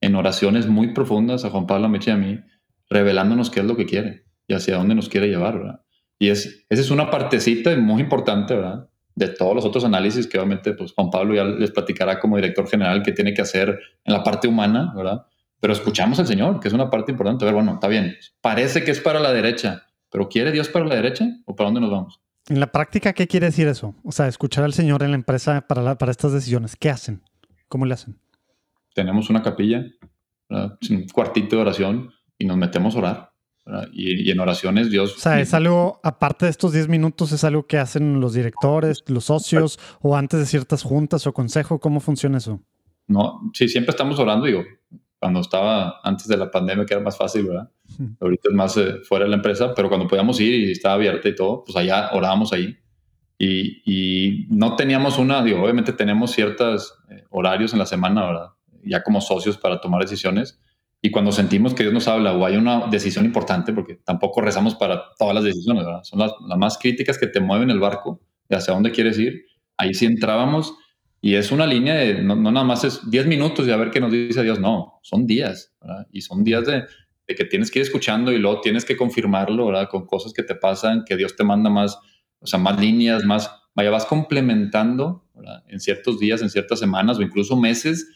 en 0.00 0.14
oraciones 0.14 0.66
muy 0.66 0.94
profundas 0.94 1.44
a 1.44 1.50
Juan 1.50 1.66
Pablo, 1.66 1.90
Meche 1.90 2.10
y 2.10 2.14
a 2.14 2.16
mí, 2.16 2.40
revelándonos 2.88 3.50
qué 3.50 3.60
es 3.60 3.66
lo 3.66 3.76
que 3.76 3.84
quiere 3.84 4.24
y 4.52 4.54
hacia 4.54 4.76
dónde 4.76 4.94
nos 4.94 5.08
quiere 5.08 5.28
llevar, 5.28 5.58
¿verdad? 5.58 5.80
Y 6.18 6.28
es, 6.28 6.64
esa 6.68 6.80
es 6.82 6.90
una 6.90 7.10
partecita 7.10 7.76
muy 7.76 8.00
importante, 8.02 8.54
¿verdad? 8.54 8.88
De 9.14 9.28
todos 9.28 9.54
los 9.54 9.64
otros 9.64 9.84
análisis 9.84 10.26
que 10.26 10.38
obviamente, 10.38 10.72
pues, 10.74 10.92
Juan 10.92 11.10
Pablo 11.10 11.34
ya 11.34 11.44
les 11.44 11.70
platicará 11.70 12.20
como 12.20 12.36
director 12.36 12.68
general 12.68 13.02
que 13.02 13.12
tiene 13.12 13.34
que 13.34 13.42
hacer 13.42 13.78
en 14.04 14.12
la 14.12 14.22
parte 14.22 14.48
humana, 14.48 14.92
¿verdad? 14.96 15.26
pero 15.62 15.74
escuchamos 15.74 16.18
al 16.18 16.26
Señor, 16.26 16.58
que 16.58 16.66
es 16.66 16.74
una 16.74 16.90
parte 16.90 17.12
importante. 17.12 17.44
A 17.44 17.46
ver, 17.46 17.54
bueno, 17.54 17.74
está 17.74 17.86
bien, 17.86 18.16
parece 18.40 18.82
que 18.82 18.90
es 18.90 19.00
para 19.00 19.20
la 19.20 19.32
derecha, 19.32 19.86
pero 20.10 20.28
¿quiere 20.28 20.50
Dios 20.50 20.68
para 20.68 20.84
la 20.84 20.96
derecha 20.96 21.24
o 21.44 21.54
para 21.54 21.68
dónde 21.68 21.80
nos 21.80 21.90
vamos? 21.92 22.20
En 22.48 22.58
la 22.58 22.72
práctica, 22.72 23.12
¿qué 23.12 23.28
quiere 23.28 23.46
decir 23.46 23.68
eso? 23.68 23.94
O 24.02 24.10
sea, 24.10 24.26
escuchar 24.26 24.64
al 24.64 24.72
Señor 24.72 25.04
en 25.04 25.12
la 25.12 25.16
empresa 25.16 25.60
para, 25.68 25.96
para 25.96 26.10
estas 26.10 26.32
decisiones. 26.32 26.74
¿Qué 26.74 26.90
hacen? 26.90 27.22
¿Cómo 27.68 27.86
le 27.86 27.94
hacen? 27.94 28.18
Tenemos 28.92 29.30
una 29.30 29.40
capilla, 29.40 29.84
un 30.50 31.06
cuartito 31.12 31.54
de 31.54 31.62
oración 31.62 32.10
y 32.36 32.44
nos 32.44 32.56
metemos 32.56 32.96
a 32.96 32.98
orar. 32.98 33.31
Y, 33.92 34.28
y, 34.28 34.30
en 34.30 34.40
oraciones 34.40 34.90
Dios... 34.90 35.14
O 35.16 35.20
sea, 35.20 35.40
es 35.40 35.54
algo, 35.54 36.00
aparte 36.02 36.46
de 36.46 36.50
estos 36.50 36.72
10 36.72 36.88
minutos, 36.88 37.30
es 37.30 37.44
algo 37.44 37.66
que 37.66 37.78
hacen 37.78 38.20
los 38.20 38.34
directores, 38.34 39.04
los 39.06 39.26
socios 39.26 39.78
o 40.00 40.16
antes 40.16 40.40
de 40.40 40.46
ciertas 40.46 40.82
juntas 40.82 41.26
o 41.26 41.32
consejo. 41.32 41.78
¿Cómo 41.78 42.00
funciona 42.00 42.38
eso? 42.38 42.60
No, 43.06 43.50
sí, 43.54 43.68
siempre 43.68 43.90
estamos 43.90 44.18
orando, 44.18 44.46
digo, 44.46 44.64
cuando 45.18 45.40
estaba 45.40 46.00
antes 46.02 46.26
de 46.26 46.36
la 46.36 46.50
pandemia, 46.50 46.84
que 46.84 46.94
era 46.94 47.02
más 47.02 47.16
fácil, 47.16 47.46
¿verdad? 47.46 47.70
Ahorita 48.20 48.48
es 48.48 48.54
más 48.54 48.76
eh, 48.76 48.96
fuera 49.04 49.24
de 49.24 49.30
la 49.30 49.36
empresa, 49.36 49.72
pero 49.74 49.88
cuando 49.88 50.08
podíamos 50.08 50.40
ir 50.40 50.54
y 50.54 50.72
estaba 50.72 50.94
abierta 50.94 51.28
y 51.28 51.34
todo, 51.36 51.62
pues 51.64 51.76
allá 51.76 52.10
orábamos 52.12 52.52
ahí. 52.52 52.76
Y, 53.38 53.82
y 53.84 54.46
no 54.50 54.74
teníamos 54.74 55.18
una, 55.18 55.42
digo, 55.42 55.62
obviamente 55.62 55.92
tenemos 55.92 56.32
ciertos 56.32 56.98
eh, 57.10 57.24
horarios 57.30 57.72
en 57.72 57.78
la 57.78 57.86
semana, 57.86 58.26
¿verdad? 58.26 58.48
Ya 58.84 59.02
como 59.04 59.20
socios 59.20 59.56
para 59.56 59.80
tomar 59.80 60.02
decisiones. 60.02 60.60
Y 61.04 61.10
cuando 61.10 61.32
sentimos 61.32 61.74
que 61.74 61.82
Dios 61.82 61.92
nos 61.92 62.06
habla 62.06 62.32
o 62.32 62.46
hay 62.46 62.56
una 62.56 62.86
decisión 62.86 63.24
importante, 63.24 63.72
porque 63.72 63.96
tampoco 63.96 64.40
rezamos 64.40 64.76
para 64.76 65.02
todas 65.18 65.34
las 65.34 65.42
decisiones, 65.42 65.84
¿verdad? 65.84 66.04
Son 66.04 66.20
las, 66.20 66.32
las 66.46 66.56
más 66.56 66.78
críticas 66.78 67.18
que 67.18 67.26
te 67.26 67.40
mueven 67.40 67.70
el 67.70 67.80
barco 67.80 68.20
de 68.48 68.56
hacia 68.56 68.72
dónde 68.72 68.92
quieres 68.92 69.18
ir. 69.18 69.44
Ahí 69.76 69.94
sí 69.94 70.06
entrábamos 70.06 70.74
y 71.24 71.36
es 71.36 71.50
una 71.52 71.66
línea 71.66 71.94
de, 71.94 72.22
no, 72.22 72.34
nada 72.36 72.64
más 72.64 72.82
es 72.82 73.08
10 73.08 73.26
minutos 73.26 73.64
de 73.64 73.72
a 73.72 73.76
ver 73.76 73.90
qué 73.90 74.00
nos 74.00 74.10
dice 74.10 74.42
Dios, 74.42 74.58
no, 74.58 75.00
son 75.02 75.24
días, 75.24 75.72
¿verdad? 75.80 76.06
Y 76.12 76.20
son 76.20 76.42
días 76.42 76.66
de, 76.66 76.84
de, 77.28 77.34
que 77.34 77.44
tienes 77.44 77.70
que 77.70 77.78
ir 77.78 77.84
escuchando 77.84 78.32
y 78.32 78.38
luego 78.38 78.60
tienes 78.60 78.84
que 78.84 78.96
confirmarlo, 78.96 79.66
¿verdad? 79.66 79.88
Con 79.88 80.04
cosas 80.04 80.32
que 80.32 80.42
te 80.42 80.56
pasan, 80.56 81.04
que 81.04 81.16
Dios 81.16 81.36
te 81.36 81.44
manda 81.44 81.70
más, 81.70 81.96
o 82.40 82.46
sea, 82.46 82.58
más 82.58 82.80
líneas, 82.80 83.24
más, 83.24 83.50
vaya, 83.74 83.90
vas 83.90 84.04
complementando. 84.04 85.24
En 85.66 85.80
ciertos 85.80 86.20
días, 86.20 86.42
en 86.42 86.50
ciertas 86.50 86.78
semanas 86.78 87.18
o 87.18 87.22
incluso 87.22 87.56
meses 87.56 88.08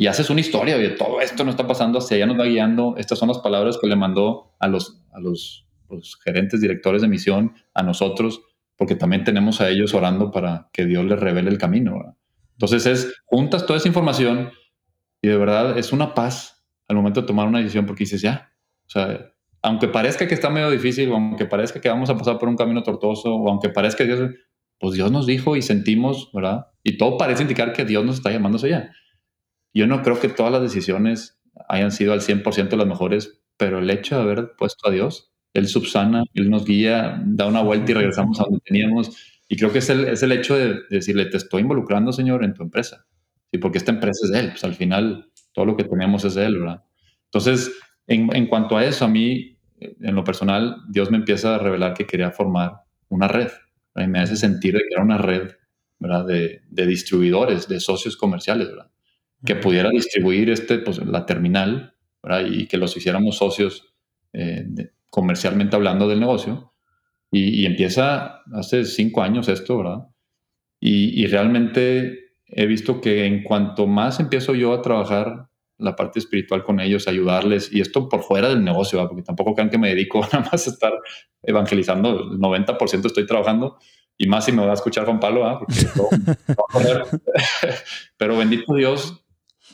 y 0.00 0.06
haces 0.06 0.30
una 0.30 0.40
historia 0.40 0.78
de 0.78 0.88
todo 0.88 1.20
esto 1.20 1.44
no 1.44 1.50
está 1.50 1.66
pasando, 1.66 1.98
hacia 1.98 2.16
allá 2.16 2.24
nos 2.24 2.40
va 2.40 2.46
guiando. 2.46 2.94
Estas 2.96 3.18
son 3.18 3.28
las 3.28 3.40
palabras 3.40 3.76
que 3.78 3.86
le 3.86 3.96
mandó 3.96 4.54
a 4.58 4.66
los, 4.66 5.04
a 5.12 5.20
los, 5.20 5.66
gerentes, 6.24 6.62
directores 6.62 7.02
de 7.02 7.08
misión, 7.08 7.52
a 7.74 7.82
nosotros, 7.82 8.40
porque 8.76 8.94
también 8.94 9.24
tenemos 9.24 9.60
a 9.60 9.68
ellos 9.68 9.92
orando 9.92 10.30
para 10.30 10.70
que 10.72 10.86
Dios 10.86 11.04
les 11.04 11.20
revele 11.20 11.50
el 11.50 11.58
camino, 11.58 11.98
¿verdad? 11.98 12.14
Entonces 12.52 12.86
es, 12.86 13.14
juntas 13.26 13.66
toda 13.66 13.76
esa 13.76 13.88
información 13.88 14.50
y 15.20 15.28
de 15.28 15.36
verdad 15.36 15.76
es 15.76 15.92
una 15.92 16.14
paz 16.14 16.64
al 16.88 16.96
momento 16.96 17.20
de 17.20 17.26
tomar 17.26 17.46
una 17.46 17.58
decisión 17.58 17.84
porque 17.84 18.04
dices, 18.04 18.22
ya, 18.22 18.54
O 18.86 18.88
sea, 18.88 19.34
aunque 19.60 19.86
parezca 19.86 20.26
que 20.26 20.32
está 20.32 20.48
medio 20.48 20.70
difícil, 20.70 21.12
aunque 21.12 21.44
parezca 21.44 21.78
que 21.78 21.90
vamos 21.90 22.08
a 22.08 22.16
pasar 22.16 22.38
por 22.38 22.48
un 22.48 22.56
camino 22.56 22.82
tortuoso, 22.82 23.34
o 23.34 23.50
aunque 23.50 23.68
parezca 23.68 24.04
Dios, 24.04 24.30
pues 24.78 24.94
Dios 24.94 25.12
nos 25.12 25.26
dijo 25.26 25.56
y 25.56 25.60
sentimos, 25.60 26.30
¿verdad? 26.32 26.68
Y 26.82 26.96
todo 26.96 27.18
parece 27.18 27.42
indicar 27.42 27.74
que 27.74 27.84
Dios 27.84 28.02
nos 28.02 28.16
está 28.16 28.30
llamando 28.30 28.56
hacia 28.56 28.78
allá. 28.78 28.92
Yo 29.72 29.86
no 29.86 30.02
creo 30.02 30.18
que 30.20 30.28
todas 30.28 30.52
las 30.52 30.62
decisiones 30.62 31.40
hayan 31.68 31.92
sido 31.92 32.12
al 32.12 32.20
100% 32.20 32.76
las 32.76 32.86
mejores, 32.86 33.40
pero 33.56 33.78
el 33.78 33.90
hecho 33.90 34.16
de 34.16 34.22
haber 34.22 34.52
puesto 34.56 34.88
a 34.88 34.90
Dios, 34.90 35.32
Él 35.54 35.68
subsana, 35.68 36.24
Él 36.34 36.50
nos 36.50 36.64
guía, 36.64 37.22
da 37.24 37.46
una 37.46 37.62
vuelta 37.62 37.92
y 37.92 37.94
regresamos 37.94 38.40
a 38.40 38.44
donde 38.44 38.60
teníamos. 38.60 39.16
Y 39.48 39.56
creo 39.56 39.72
que 39.72 39.78
es 39.78 39.90
el, 39.90 40.04
es 40.06 40.22
el 40.22 40.32
hecho 40.32 40.56
de, 40.56 40.80
decirle, 40.90 41.26
te 41.26 41.36
estoy 41.36 41.62
involucrando, 41.62 42.12
Señor, 42.12 42.44
en 42.44 42.54
tu 42.54 42.62
empresa. 42.62 43.06
Sí, 43.50 43.58
porque 43.58 43.78
esta 43.78 43.92
empresa 43.92 44.20
es 44.24 44.30
de 44.30 44.38
Él. 44.40 44.48
Pues 44.50 44.64
al 44.64 44.74
final 44.74 45.30
todo 45.52 45.64
lo 45.64 45.76
que 45.76 45.84
tenemos 45.84 46.24
es 46.24 46.34
de 46.34 46.46
Él, 46.46 46.58
¿verdad? 46.58 46.84
Entonces, 47.24 47.72
en, 48.06 48.34
en 48.34 48.46
cuanto 48.46 48.76
a 48.76 48.84
eso, 48.84 49.04
a 49.04 49.08
mí, 49.08 49.58
en 49.78 50.14
lo 50.14 50.24
personal, 50.24 50.76
Dios 50.88 51.10
me 51.10 51.16
empieza 51.16 51.54
a 51.54 51.58
revelar 51.58 51.94
que 51.94 52.06
quería 52.06 52.30
formar 52.30 52.82
una 53.08 53.28
red. 53.28 53.50
Y 53.96 54.06
me 54.06 54.20
hace 54.20 54.36
sentir 54.36 54.74
de 54.74 54.80
que 54.80 54.94
era 54.94 55.02
una 55.02 55.18
red, 55.18 55.50
¿verdad? 55.98 56.26
De, 56.26 56.62
de 56.68 56.86
distribuidores, 56.86 57.68
de 57.68 57.80
socios 57.80 58.16
comerciales, 58.16 58.68
¿verdad? 58.68 58.90
Que 59.44 59.56
pudiera 59.56 59.90
distribuir 59.90 60.50
este, 60.50 60.78
pues, 60.78 60.98
la 60.98 61.26
terminal 61.26 61.94
y 62.50 62.66
que 62.66 62.76
los 62.76 62.96
hiciéramos 62.96 63.38
socios 63.38 63.94
eh, 64.32 64.66
comercialmente 65.08 65.76
hablando 65.76 66.08
del 66.08 66.20
negocio. 66.20 66.72
Y, 67.32 67.64
empieza 67.64 68.42
hace 68.52 68.84
cinco 68.84 69.22
años 69.22 69.48
esto, 69.48 69.78
¿verdad? 69.78 70.08
Y, 70.80 71.26
realmente 71.26 72.32
he 72.46 72.66
visto 72.66 73.00
que 73.00 73.24
en 73.26 73.44
cuanto 73.44 73.86
más 73.86 74.18
empiezo 74.18 74.54
yo 74.54 74.72
a 74.72 74.82
trabajar 74.82 75.46
la 75.78 75.94
parte 75.96 76.18
espiritual 76.18 76.64
con 76.64 76.80
ellos, 76.80 77.08
ayudarles, 77.08 77.72
y 77.72 77.80
esto 77.80 78.08
por 78.08 78.22
fuera 78.22 78.48
del 78.48 78.64
negocio, 78.64 79.06
porque 79.08 79.22
tampoco 79.22 79.54
crean 79.54 79.70
que 79.70 79.78
me 79.78 79.88
dedico 79.88 80.20
nada 80.32 80.48
más 80.50 80.66
a 80.66 80.70
estar 80.70 80.92
evangelizando, 81.42 82.32
el 82.32 82.38
90% 82.38 83.06
estoy 83.06 83.26
trabajando, 83.26 83.78
y 84.18 84.26
más 84.26 84.44
si 84.44 84.52
me 84.52 84.64
va 84.64 84.72
a 84.72 84.74
escuchar 84.74 85.06
Juan 85.06 85.20
Pablo, 85.20 85.58
porque 85.58 85.74
Pero 88.18 88.36
bendito 88.36 88.74
Dios, 88.74 89.24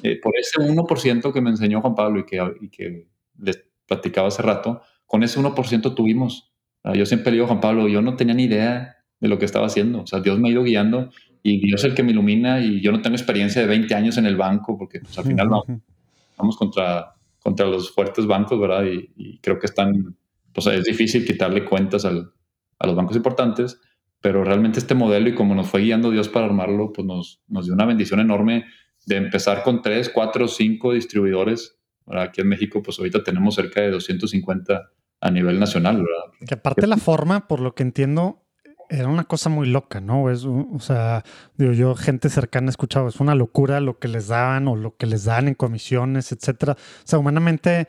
eh, 0.02 0.20
por 0.20 0.36
ese 0.36 0.58
1% 0.60 1.32
que 1.32 1.40
me 1.40 1.50
enseñó 1.50 1.80
Juan 1.80 1.94
Pablo 1.94 2.20
y 2.20 2.26
que, 2.26 2.42
y 2.60 2.68
que 2.68 3.08
les 3.38 3.64
platicaba 3.86 4.28
hace 4.28 4.42
rato, 4.42 4.82
con 5.06 5.22
ese 5.22 5.40
1% 5.40 5.94
tuvimos. 5.94 6.52
Yo 6.94 7.04
siempre 7.04 7.32
le 7.32 7.36
digo 7.36 7.46
a 7.46 7.48
Juan 7.48 7.60
Pablo, 7.60 7.88
yo 7.88 8.00
no 8.00 8.14
tenía 8.14 8.34
ni 8.34 8.44
idea 8.44 8.96
de 9.20 9.28
lo 9.28 9.38
que 9.38 9.44
estaba 9.44 9.66
haciendo. 9.66 10.02
O 10.02 10.06
sea, 10.06 10.20
Dios 10.20 10.38
me 10.38 10.48
ha 10.48 10.52
ido 10.52 10.62
guiando 10.62 11.10
y 11.42 11.60
Dios 11.60 11.80
es 11.80 11.90
el 11.90 11.94
que 11.94 12.02
me 12.02 12.12
ilumina 12.12 12.60
y 12.60 12.80
yo 12.80 12.92
no 12.92 13.02
tengo 13.02 13.16
experiencia 13.16 13.60
de 13.60 13.68
20 13.68 13.94
años 13.94 14.18
en 14.18 14.26
el 14.26 14.36
banco 14.36 14.76
porque 14.78 15.00
pues, 15.00 15.18
al 15.18 15.24
final 15.24 15.48
vamos, 15.48 16.56
contra, 16.56 17.14
contra 17.40 17.66
los 17.66 17.90
fuertes 17.90 18.26
bancos, 18.26 18.60
¿verdad? 18.60 18.84
Y, 18.84 19.38
creo 19.38 19.58
que 19.58 19.66
están, 19.66 20.16
pues 20.52 20.66
es 20.68 20.84
difícil 20.84 21.24
quitarle 21.24 21.64
cuentas 21.64 22.04
al, 22.04 22.32
a 22.78 22.86
los 22.86 22.96
bancos 22.96 23.16
importantes, 23.16 23.80
pero 24.20 24.44
realmente 24.44 24.78
este 24.78 24.94
modelo 24.94 25.28
y 25.28 25.34
como 25.34 25.54
nos 25.54 25.68
fue 25.68 25.82
guiando 25.82 26.10
Dios 26.10 26.28
para 26.28 26.46
armarlo, 26.46 26.92
pues 26.92 27.06
nos, 27.06 27.42
nos 27.48 27.66
dio 27.66 27.74
una 27.74 27.86
bendición 27.86 28.20
enorme 28.20 28.64
de 29.06 29.16
empezar 29.16 29.62
con 29.62 29.80
tres, 29.80 30.10
cuatro, 30.10 30.48
cinco 30.48 30.92
distribuidores. 30.92 31.78
Aquí 32.06 32.40
en 32.40 32.48
México, 32.48 32.82
pues 32.82 32.98
ahorita 32.98 33.24
tenemos 33.24 33.54
cerca 33.54 33.80
de 33.80 33.90
250 33.90 34.90
a 35.20 35.30
nivel 35.30 35.58
nacional, 35.58 35.96
¿verdad? 35.96 36.46
Que 36.46 36.54
aparte 36.54 36.86
la 36.86 36.98
forma, 36.98 37.48
por 37.48 37.60
lo 37.60 37.74
que 37.74 37.82
entiendo, 37.82 38.44
era 38.90 39.08
una 39.08 39.24
cosa 39.24 39.48
muy 39.48 39.68
loca, 39.68 40.00
¿no? 40.00 40.30
Es, 40.30 40.44
o 40.44 40.78
sea, 40.78 41.24
digo, 41.56 41.72
yo, 41.72 41.94
gente 41.94 42.28
cercana 42.28 42.66
he 42.66 42.70
escuchado, 42.70 43.08
es 43.08 43.18
una 43.18 43.34
locura 43.34 43.80
lo 43.80 43.98
que 43.98 44.08
les 44.08 44.28
daban 44.28 44.68
o 44.68 44.76
lo 44.76 44.96
que 44.96 45.06
les 45.06 45.24
dan 45.24 45.48
en 45.48 45.54
comisiones, 45.54 46.30
etcétera. 46.32 46.74
O 46.74 47.06
sea, 47.06 47.18
humanamente 47.18 47.88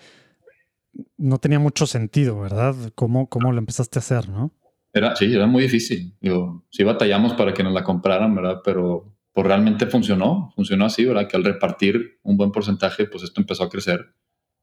no 1.17 1.37
tenía 1.37 1.59
mucho 1.59 1.85
sentido, 1.85 2.39
¿verdad? 2.39 2.75
¿Cómo, 2.95 3.27
cómo 3.27 3.51
lo 3.51 3.59
empezaste 3.59 3.99
a 3.99 4.01
hacer, 4.01 4.29
no? 4.29 4.51
Era, 4.93 5.15
sí, 5.15 5.31
era 5.31 5.45
muy 5.45 5.63
difícil. 5.63 6.15
Digo, 6.21 6.65
sí 6.71 6.83
batallamos 6.83 7.33
para 7.33 7.53
que 7.53 7.63
nos 7.63 7.73
la 7.73 7.83
compraran, 7.83 8.33
¿verdad? 8.33 8.61
Pero 8.63 9.16
pues 9.37 9.45
realmente 9.45 9.85
funcionó, 9.85 10.51
funcionó 10.55 10.85
así, 10.85 11.05
¿verdad? 11.05 11.27
Que 11.27 11.37
al 11.37 11.43
repartir 11.43 12.17
un 12.23 12.37
buen 12.37 12.51
porcentaje, 12.51 13.05
pues 13.05 13.23
esto 13.23 13.39
empezó 13.39 13.65
a 13.65 13.69
crecer. 13.69 14.15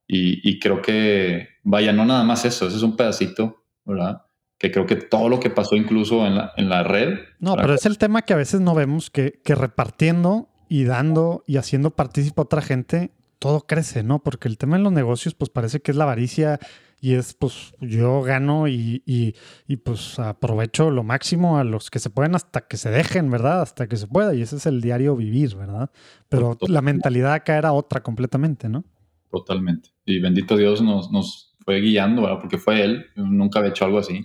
Y, 0.09 0.59
creo 0.59 0.83
que, 0.83 1.47
vaya, 1.63 1.93
no 1.93 2.05
nada 2.05 2.25
más 2.25 2.45
eso, 2.45 2.67
ese 2.67 2.79
es 2.79 2.83
un 2.83 2.97
pedacito, 2.97 3.63
¿verdad? 3.85 4.23
Que 4.59 4.73
creo 4.73 4.85
que 4.85 4.97
todo 4.97 5.29
lo 5.29 5.39
que 5.39 5.49
pasó 5.49 5.77
incluso 5.77 6.27
en 6.27 6.35
la, 6.35 6.53
en 6.57 6.69
la 6.69 6.83
red. 6.83 7.21
No, 7.39 7.55
pero 7.55 7.73
es 7.73 7.87
el 7.87 7.99
tema 7.99 8.23
que 8.23 8.33
a 8.33 8.37
veces 8.37 8.63
no 8.63 8.75
vemos, 8.75 9.11
que, 9.11 9.41
que 9.45 9.55
repartiendo 9.55 10.49
y 10.69 10.83
dando 10.83 11.45
y 11.47 11.59
haciendo 11.59 11.93
partícipe 11.93 12.41
a 12.41 12.43
otra 12.43 12.61
gente, 12.61 13.13
todo 13.39 13.69
crece, 13.69 14.03
¿no? 14.03 14.25
Porque 14.25 14.49
el 14.49 14.59
tema 14.59 14.75
en 14.75 14.83
los 14.83 14.93
negocios, 14.93 15.35
pues 15.35 15.51
parece 15.51 15.83
que 15.83 15.93
es 15.93 15.97
la 15.97 16.03
avaricia 16.03 16.59
y 17.05 17.17
es 17.17 17.35
pues 17.35 17.75
yo 17.83 18.23
gano 18.23 18.67
y, 18.67 19.03
y, 19.05 19.77
pues 19.77 20.19
aprovecho 20.19 20.91
lo 20.91 21.03
máximo 21.03 21.59
a 21.59 21.65
los 21.65 21.91
que 21.91 21.99
se 21.99 22.09
pueden 22.09 22.35
hasta 22.35 22.67
que 22.67 22.79
se 22.79 22.91
dejen, 22.91 23.31
¿verdad? 23.31 23.61
Hasta 23.61 23.87
que 23.87 23.97
se 23.97 24.07
pueda 24.07 24.35
y 24.35 24.41
ese 24.41 24.57
es 24.57 24.65
el 24.65 24.81
diario 24.81 25.15
vivir, 25.15 25.55
¿verdad? 25.55 25.91
Pero 26.31 26.57
la 26.67 26.81
mentalidad 26.81 27.35
acá 27.35 27.59
era 27.59 27.75
otra 27.75 28.03
completamente, 28.03 28.71
¿no? 28.71 28.85
Totalmente. 29.31 29.91
Y 30.07 30.19
bendito 30.19 30.57
Dios 30.57 30.81
nos, 30.81 31.13
nos 31.13 31.55
fue 31.63 31.83
guiando, 31.83 32.23
¿verdad? 32.23 32.39
Porque 32.41 32.57
fue 32.57 32.83
Él, 32.83 33.05
nunca 33.17 33.59
había 33.59 33.73
hecho 33.73 33.85
algo 33.85 33.99
así. 33.99 34.25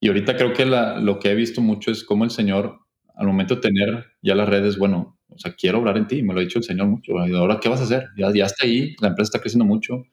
Y 0.00 0.08
ahorita 0.08 0.34
creo 0.38 0.54
que 0.54 0.64
la, 0.64 0.98
lo 0.98 1.18
que 1.18 1.30
he 1.30 1.34
visto 1.34 1.60
mucho 1.60 1.90
es 1.90 2.04
cómo 2.04 2.24
el 2.24 2.30
Señor, 2.30 2.78
al 3.14 3.26
momento 3.26 3.56
de 3.56 3.60
tener 3.60 4.06
ya 4.22 4.34
las 4.34 4.48
redes, 4.48 4.78
bueno, 4.78 5.18
o 5.28 5.38
sea, 5.38 5.52
quiero 5.52 5.80
obrar 5.80 5.98
en 5.98 6.06
ti, 6.06 6.22
me 6.22 6.32
lo 6.32 6.40
ha 6.40 6.42
dicho 6.42 6.58
el 6.58 6.64
Señor 6.64 6.86
mucho. 6.86 7.12
Y 7.26 7.36
ahora, 7.36 7.60
¿qué 7.60 7.68
vas 7.68 7.80
a 7.80 7.84
hacer? 7.84 8.08
Ya, 8.16 8.32
ya 8.32 8.46
está 8.46 8.64
ahí, 8.64 8.96
la 9.02 9.08
empresa 9.08 9.28
está 9.28 9.40
creciendo 9.40 9.66
mucho. 9.66 10.04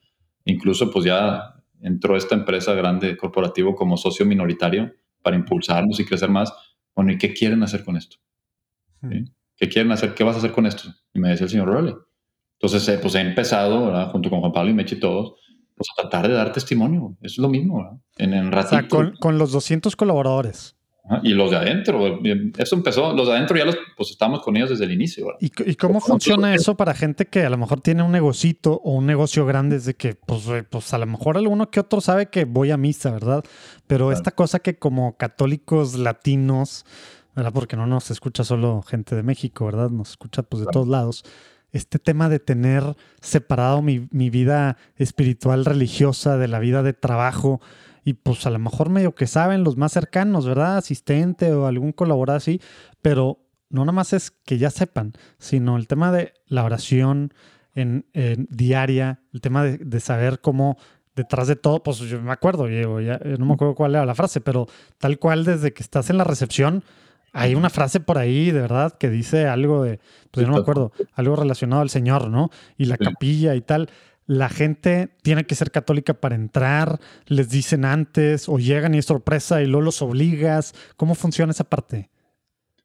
Incluso, 0.43 0.91
pues 0.91 1.06
ya 1.06 1.56
entró 1.81 2.15
esta 2.15 2.35
empresa 2.35 2.73
grande 2.73 3.18
corporativo 3.18 3.76
como 3.76 3.97
socio 3.97 4.26
minoritario 4.26 4.93
para 5.22 5.35
impulsarnos 5.35 5.99
y 5.99 6.06
crecer 6.06 6.30
más. 6.30 6.53
Bueno, 6.95 7.11
¿y 7.11 7.18
qué 7.18 7.34
quieren 7.34 7.64
hacer 7.64 7.84
con 7.84 7.97
esto? 7.97 8.18
Hmm. 9.01 9.26
¿Qué 9.56 9.68
quieren 9.68 9.91
hacer? 9.91 10.14
¿Qué 10.14 10.23
vas 10.23 10.35
a 10.35 10.39
hacer 10.39 10.51
con 10.51 10.65
esto? 10.65 10.89
Y 11.14 11.19
me 11.19 11.30
decía 11.30 11.45
el 11.45 11.51
señor 11.51 11.68
Rowley. 11.68 11.95
Entonces, 12.61 12.88
eh, 12.89 12.99
pues 13.01 13.15
he 13.15 13.22
empezado, 13.22 14.10
junto 14.11 14.30
con 14.30 14.39
Juan 14.39 14.51
Pablo 14.51 14.72
y 14.72 14.73
Mechi 14.73 14.95
y 14.95 14.99
todos, 14.99 15.35
pues 15.76 15.88
a 15.97 16.01
tratar 16.01 16.27
de 16.27 16.34
dar 16.34 16.51
testimonio. 16.51 17.18
Es 17.22 17.38
lo 17.38 17.49
mismo, 17.49 17.77
¿verdad? 17.77 17.99
En, 18.18 18.34
en 18.34 18.51
ratito, 18.51 18.76
o 18.76 18.80
sea, 18.80 18.88
con, 18.88 19.15
con, 19.18 19.38
los 19.38 19.51
200 19.51 19.95
colaboradores. 19.95 20.76
Y 21.23 21.30
los 21.30 21.49
de 21.49 21.57
adentro, 21.57 22.19
eso 22.57 22.76
empezó, 22.76 23.14
los 23.14 23.27
de 23.27 23.34
adentro 23.34 23.57
ya 23.57 23.65
los, 23.65 23.77
pues 23.98 24.11
estamos 24.11 24.41
con 24.41 24.56
ellos 24.56 24.69
desde 24.69 24.86
el 24.86 24.91
inicio. 24.91 25.27
¿Y, 25.40 25.76
cómo 25.76 25.99
funciona 26.02 26.53
eso 26.53 26.76
para 26.76 26.94
gente 26.94 27.26
que 27.26 27.44
a 27.44 27.49
lo 27.49 27.57
mejor 27.57 27.81
tiene 27.81 28.03
un 28.03 28.11
negocito 28.11 28.80
o 28.84 28.94
un 28.94 29.07
negocio 29.07 29.45
grande? 29.45 29.77
Es 29.77 29.86
de 29.86 29.95
que, 29.95 30.14
pues, 30.14 30.48
pues 30.69 30.94
a 30.94 30.98
lo 30.99 31.07
mejor 31.07 31.38
alguno 31.38 31.72
que 31.72 31.80
otro 31.80 31.99
sabe 31.99 32.27
que 32.27 32.45
voy 32.45 32.69
a 32.72 32.77
misa, 32.77 33.11
¿verdad? 33.11 33.44
Pero 33.88 34.11
esta 34.11 34.31
cosa 34.31 34.60
que 34.60 34.77
como 34.77 35.18
católicos 35.18 35.98
latinos, 35.98 36.86
¿verdad? 37.36 37.53
Porque 37.53 37.76
no 37.76 37.88
nos 37.88 38.11
escucha 38.11 38.44
solo 38.44 38.84
gente 38.84 39.15
de 39.15 39.23
México, 39.23 39.65
¿verdad? 39.65 39.90
Nos 39.90 40.11
escucha 40.11 40.44
pues 40.44 40.65
de 40.65 40.72
todos 40.72 40.88
lados. 40.88 41.23
Este 41.72 41.99
tema 41.99 42.30
de 42.30 42.40
tener 42.40 42.84
separado 43.22 43.81
mi, 43.81 44.07
mi 44.11 44.30
vida 44.30 44.77
espiritual 44.95 45.65
religiosa 45.65 46.38
de 46.38 46.48
la 46.48 46.60
vida 46.60 46.84
de 46.84 46.94
trabajo, 46.94 47.61
y 48.10 48.14
pues 48.14 48.48
a 48.48 48.49
lo 48.49 48.57
mejor 48.57 48.90
medio 48.90 49.14
que 49.14 49.27
saben 49.27 49.64
los 49.64 49.77
más 49.77 49.91
cercanos, 49.91 50.48
¿verdad? 50.48 50.77
Asistente 50.77 51.53
o 51.53 51.68
algún 51.68 51.91
colaborador 51.91 52.38
así, 52.38 52.60
pero 53.03 53.38
no 53.69 53.81
nada 53.81 53.91
más 53.91 54.14
es 54.14 54.31
que 54.31 54.57
ya 54.57 54.72
sepan, 54.72 55.14
sino 55.38 55.77
el 55.77 55.86
tema 55.86 56.11
de 56.11 56.34
la 56.48 56.64
oración 56.64 57.36
en, 57.76 58.07
diaria, 58.49 59.22
el 59.31 59.41
tema 59.41 59.64
de, 59.64 59.99
saber 59.99 60.41
cómo 60.41 60.80
detrás 61.15 61.48
de 61.48 61.56
todo, 61.56 61.84
pues 61.84 61.99
yo 61.99 62.19
me 62.19 62.31
acuerdo, 62.31 62.65
Diego, 62.65 62.99
ya, 62.99 63.19
no 63.38 63.45
me 63.45 63.53
acuerdo 63.53 63.76
cuál 63.76 63.94
era 63.94 64.07
la 64.07 64.15
frase, 64.15 64.41
pero 64.41 64.65
tal 64.98 65.19
cual 65.19 65.45
desde 65.45 65.72
que 65.72 65.84
estás 65.84 66.10
en 66.10 66.18
la 66.18 66.23
recepción, 66.23 66.84
hay 67.31 67.53
una 67.53 67.69
frase 67.69 67.99
por 67.99 68.18
ahí, 68.18 68.49
de 68.49 68.61
verdad, 68.61 68.98
que 68.98 69.11
dice 69.11 69.45
algo 69.45 69.84
de, 69.84 69.99
pues 70.31 70.44
yo 70.44 70.48
no 70.48 70.57
me 70.57 70.61
acuerdo, 70.61 70.94
algo 71.14 71.36
relacionado 71.36 71.84
al 71.84 71.91
Señor, 71.91 72.27
¿no? 72.31 72.49
Y 72.76 72.86
la 72.86 72.98
capilla 72.98 73.53
y 73.53 73.61
tal 73.61 73.88
la 74.30 74.47
gente 74.47 75.10
tiene 75.23 75.45
que 75.45 75.56
ser 75.56 75.72
católica 75.72 76.14
para 76.14 76.35
entrar, 76.35 76.99
les 77.26 77.49
dicen 77.49 77.84
antes 77.84 78.47
o 78.47 78.60
llegan 78.60 78.93
y 78.93 78.99
es 78.99 79.06
sorpresa 79.06 79.64
y 79.64 79.65
luego 79.65 79.81
los 79.81 80.03
obligas. 80.03 80.76
¿Cómo 80.97 81.15
funciona 81.15 81.51
esa 81.51 81.64
parte? 81.64 82.11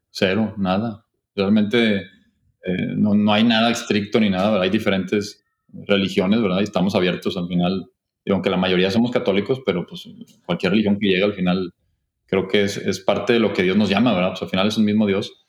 Cero, 0.08 0.54
nada. 0.56 1.04
Realmente 1.36 1.98
eh, 1.98 2.94
no, 2.96 3.30
hay 3.30 3.44
nada 3.44 3.70
estricto 3.70 4.20
ni 4.20 4.30
nada, 4.30 4.58
hay 4.58 4.70
diferentes 4.70 5.44
religiones, 5.86 6.40
¿verdad? 6.40 6.60
Y 6.60 6.64
estamos 6.64 6.94
abiertos 6.94 7.36
al 7.36 7.46
final. 7.46 7.90
Y 8.24 8.32
aunque 8.32 8.48
la 8.48 8.56
mayoría 8.56 8.90
somos 8.90 9.10
católicos, 9.10 9.60
pero 9.66 9.86
pues 9.86 10.08
cualquier 10.46 10.72
religión 10.72 10.98
que 10.98 11.08
llegue 11.08 11.24
al 11.24 11.34
final 11.34 11.74
creo 12.24 12.48
que 12.48 12.62
es, 12.62 13.00
parte 13.00 13.34
de 13.34 13.38
lo 13.38 13.52
que 13.52 13.64
Dios 13.64 13.76
nos 13.76 13.90
llama, 13.90 14.14
¿verdad? 14.14 14.30
Pues 14.30 14.40
al 14.40 14.48
final 14.48 14.68
es 14.68 14.78
un 14.78 14.86
mismo 14.86 15.06
Dios. 15.06 15.44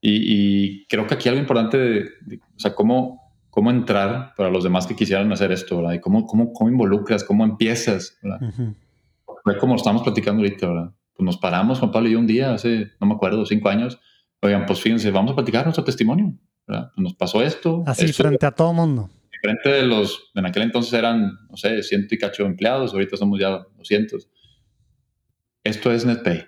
Y, 0.00 0.86
creo 0.88 1.06
que 1.06 1.14
aquí 1.14 1.28
algo 1.28 1.40
importante, 1.40 1.78
de, 1.78 2.40
o 2.40 2.58
sea, 2.58 2.74
cómo 2.74 3.25
cómo 3.56 3.70
entrar 3.70 4.34
para 4.36 4.50
los 4.50 4.64
demás 4.64 4.86
que 4.86 4.94
quisieran 4.94 5.32
hacer 5.32 5.50
esto, 5.50 5.78
¿verdad? 5.78 5.94
Y 5.94 6.00
cómo, 6.00 6.26
cómo, 6.26 6.52
cómo 6.52 6.68
involucras, 6.68 7.24
cómo 7.24 7.42
empiezas, 7.42 8.18
¿verdad? 8.22 8.52
como 9.58 9.76
estamos 9.76 10.02
platicando 10.02 10.42
ahorita, 10.42 10.68
¿verdad? 10.68 10.92
Pues 11.14 11.24
nos 11.24 11.38
paramos, 11.38 11.78
Juan 11.78 11.90
Pablo 11.90 12.10
y 12.10 12.12
yo 12.12 12.18
un 12.18 12.26
día, 12.26 12.52
hace, 12.52 12.90
no 13.00 13.06
me 13.06 13.14
acuerdo, 13.14 13.46
cinco 13.46 13.70
años, 13.70 13.98
oigan, 14.42 14.66
pues 14.66 14.82
fíjense, 14.82 15.10
vamos 15.10 15.32
a 15.32 15.36
platicar 15.36 15.64
nuestro 15.64 15.84
testimonio, 15.84 16.34
¿verdad? 16.66 16.90
Pues 16.94 17.02
nos 17.02 17.14
pasó 17.14 17.42
esto. 17.42 17.82
Así, 17.86 18.12
frente 18.12 18.44
a 18.44 18.50
todo 18.50 18.74
mundo. 18.74 19.08
frente 19.40 19.70
de 19.70 19.84
los, 19.84 20.32
en 20.34 20.44
aquel 20.44 20.64
entonces 20.64 20.92
eran, 20.92 21.38
no 21.48 21.56
sé, 21.56 21.82
ciento 21.82 22.14
y 22.14 22.18
cacho 22.18 22.44
empleados, 22.44 22.92
ahorita 22.92 23.16
somos 23.16 23.40
ya 23.40 23.64
200. 23.78 24.28
Esto 25.64 25.92
es 25.92 26.04
NetPay 26.04 26.44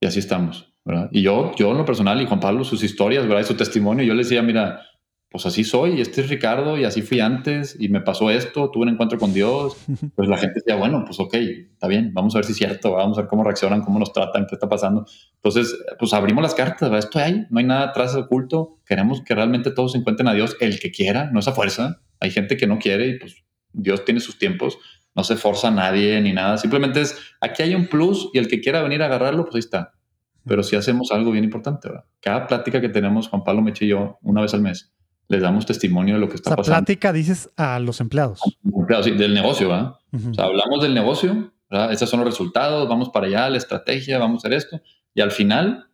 y 0.00 0.06
así 0.06 0.18
estamos, 0.18 0.70
¿verdad? 0.84 1.08
Y 1.12 1.22
yo, 1.22 1.54
yo 1.56 1.70
en 1.70 1.78
lo 1.78 1.86
personal 1.86 2.20
y 2.20 2.26
Juan 2.26 2.40
Pablo, 2.40 2.62
sus 2.62 2.84
historias, 2.84 3.26
¿verdad? 3.26 3.40
Y 3.40 3.44
su 3.44 3.54
testimonio, 3.54 4.04
yo 4.04 4.12
le 4.12 4.22
decía, 4.22 4.42
mira, 4.42 4.82
pues 5.32 5.46
así 5.46 5.64
soy, 5.64 6.02
este 6.02 6.20
es 6.20 6.28
Ricardo 6.28 6.76
y 6.76 6.84
así 6.84 7.00
fui 7.00 7.20
antes 7.20 7.74
y 7.80 7.88
me 7.88 8.02
pasó 8.02 8.30
esto, 8.30 8.70
tuve 8.70 8.82
un 8.82 8.90
encuentro 8.90 9.18
con 9.18 9.32
Dios, 9.32 9.78
pues 10.14 10.28
la 10.28 10.36
gente 10.36 10.60
decía, 10.60 10.76
bueno, 10.76 11.04
pues 11.06 11.18
ok, 11.18 11.34
está 11.34 11.88
bien, 11.88 12.12
vamos 12.12 12.34
a 12.34 12.38
ver 12.38 12.44
si 12.44 12.52
es 12.52 12.58
cierto, 12.58 12.92
vamos 12.92 13.16
a 13.16 13.22
ver 13.22 13.30
cómo 13.30 13.42
reaccionan, 13.42 13.80
cómo 13.80 13.98
nos 13.98 14.12
tratan, 14.12 14.46
qué 14.46 14.54
está 14.54 14.68
pasando. 14.68 15.06
Entonces, 15.36 15.74
pues 15.98 16.12
abrimos 16.12 16.42
las 16.42 16.54
cartas, 16.54 16.90
¿verdad? 16.90 16.98
esto 16.98 17.18
hay, 17.18 17.46
no 17.48 17.58
hay 17.58 17.64
nada 17.64 17.88
atrás 17.88 18.14
oculto, 18.14 18.78
queremos 18.84 19.22
que 19.22 19.34
realmente 19.34 19.70
todos 19.70 19.92
se 19.92 19.98
encuentren 19.98 20.28
a 20.28 20.34
Dios, 20.34 20.54
el 20.60 20.78
que 20.78 20.90
quiera, 20.90 21.30
no 21.32 21.40
es 21.40 21.48
a 21.48 21.52
fuerza, 21.52 22.02
hay 22.20 22.30
gente 22.30 22.58
que 22.58 22.66
no 22.66 22.78
quiere 22.78 23.08
y 23.08 23.18
pues 23.18 23.42
Dios 23.72 24.04
tiene 24.04 24.20
sus 24.20 24.38
tiempos, 24.38 24.78
no 25.14 25.24
se 25.24 25.36
forza 25.36 25.68
a 25.68 25.70
nadie 25.70 26.20
ni 26.20 26.34
nada, 26.34 26.58
simplemente 26.58 27.00
es, 27.00 27.18
aquí 27.40 27.62
hay 27.62 27.74
un 27.74 27.86
plus 27.86 28.28
y 28.34 28.38
el 28.38 28.48
que 28.48 28.60
quiera 28.60 28.82
venir 28.82 29.02
a 29.02 29.06
agarrarlo, 29.06 29.44
pues 29.44 29.54
ahí 29.54 29.60
está. 29.60 29.94
Pero 30.44 30.62
si 30.62 30.76
hacemos 30.76 31.10
algo 31.10 31.30
bien 31.30 31.44
importante, 31.44 31.88
¿verdad? 31.88 32.04
Cada 32.20 32.46
plática 32.46 32.80
que 32.80 32.88
tenemos, 32.90 33.28
Juan 33.28 33.44
Pablo 33.44 33.62
Meche 33.62 33.86
y 33.86 33.88
yo, 33.88 34.18
una 34.22 34.42
vez 34.42 34.52
al 34.52 34.60
mes, 34.60 34.92
les 35.28 35.40
damos 35.40 35.66
testimonio 35.66 36.14
de 36.14 36.20
lo 36.20 36.28
que 36.28 36.36
está 36.36 36.50
o 36.50 36.52
sea, 36.52 36.56
pasando. 36.56 36.76
plática 36.78 37.12
dices 37.12 37.50
a 37.56 37.78
los 37.78 38.00
empleados. 38.00 38.40
Empleados, 38.64 39.06
sí, 39.06 39.12
del 39.12 39.34
negocio, 39.34 39.68
¿verdad? 39.68 39.96
O 40.12 40.34
sea, 40.34 40.44
hablamos 40.44 40.82
del 40.82 40.94
negocio, 40.94 41.52
¿verdad? 41.70 41.92
Esos 41.92 42.10
son 42.10 42.20
los 42.20 42.28
resultados, 42.28 42.88
vamos 42.88 43.08
para 43.08 43.26
allá, 43.26 43.48
la 43.48 43.56
estrategia, 43.56 44.18
vamos 44.18 44.44
a 44.44 44.48
hacer 44.48 44.58
esto. 44.58 44.80
Y 45.14 45.20
al 45.20 45.30
final, 45.30 45.86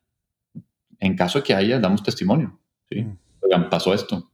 en 0.98 1.16
caso 1.16 1.42
que 1.42 1.54
haya, 1.54 1.78
damos 1.78 2.02
testimonio. 2.02 2.58
¿sí? 2.90 3.06
Oigan, 3.40 3.70
pasó 3.70 3.94
esto. 3.94 4.30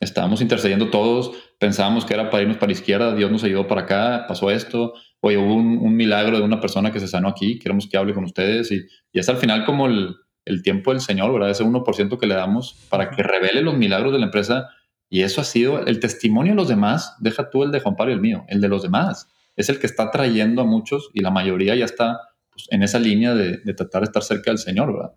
Estábamos 0.00 0.40
intercediendo 0.40 0.90
todos, 0.90 1.32
pensábamos 1.58 2.04
que 2.04 2.14
era 2.14 2.30
para 2.30 2.42
irnos 2.42 2.56
para 2.56 2.68
la 2.68 2.78
izquierda, 2.78 3.14
Dios 3.14 3.30
nos 3.30 3.42
ayudó 3.42 3.66
para 3.66 3.82
acá, 3.82 4.24
pasó 4.28 4.50
esto. 4.50 4.94
Oye, 5.20 5.36
hubo 5.36 5.54
un, 5.54 5.78
un 5.78 5.96
milagro 5.96 6.38
de 6.38 6.44
una 6.44 6.60
persona 6.60 6.92
que 6.92 7.00
se 7.00 7.08
sanó 7.08 7.28
aquí, 7.28 7.58
queremos 7.58 7.88
que 7.88 7.96
hable 7.96 8.14
con 8.14 8.24
ustedes. 8.24 8.70
Y, 8.70 8.86
y 9.12 9.18
es 9.18 9.28
al 9.28 9.38
final 9.38 9.64
como 9.64 9.86
el, 9.86 10.14
el 10.48 10.62
tiempo 10.62 10.92
del 10.92 11.00
Señor, 11.00 11.32
¿verdad? 11.32 11.50
Ese 11.50 11.64
1% 11.64 12.18
que 12.18 12.26
le 12.26 12.34
damos 12.34 12.74
para 12.88 13.10
que 13.10 13.22
revele 13.22 13.62
los 13.62 13.76
milagros 13.76 14.12
de 14.12 14.18
la 14.18 14.26
empresa. 14.26 14.70
Y 15.10 15.22
eso 15.22 15.40
ha 15.40 15.44
sido 15.44 15.86
el 15.86 16.00
testimonio 16.00 16.52
de 16.52 16.56
los 16.56 16.68
demás. 16.68 17.14
Deja 17.20 17.50
tú 17.50 17.62
el 17.62 17.70
de 17.70 17.80
Juan 17.80 17.96
Pablo 17.96 18.12
y 18.12 18.14
el 18.14 18.20
mío, 18.20 18.44
el 18.48 18.60
de 18.60 18.68
los 18.68 18.82
demás. 18.82 19.28
Es 19.56 19.68
el 19.68 19.78
que 19.78 19.86
está 19.86 20.10
trayendo 20.10 20.62
a 20.62 20.64
muchos 20.64 21.10
y 21.14 21.20
la 21.20 21.30
mayoría 21.30 21.74
ya 21.74 21.84
está 21.84 22.20
pues, 22.50 22.66
en 22.70 22.82
esa 22.82 22.98
línea 22.98 23.34
de, 23.34 23.58
de 23.58 23.74
tratar 23.74 24.02
de 24.02 24.06
estar 24.06 24.22
cerca 24.22 24.50
del 24.50 24.58
Señor, 24.58 24.92
¿verdad? 24.92 25.12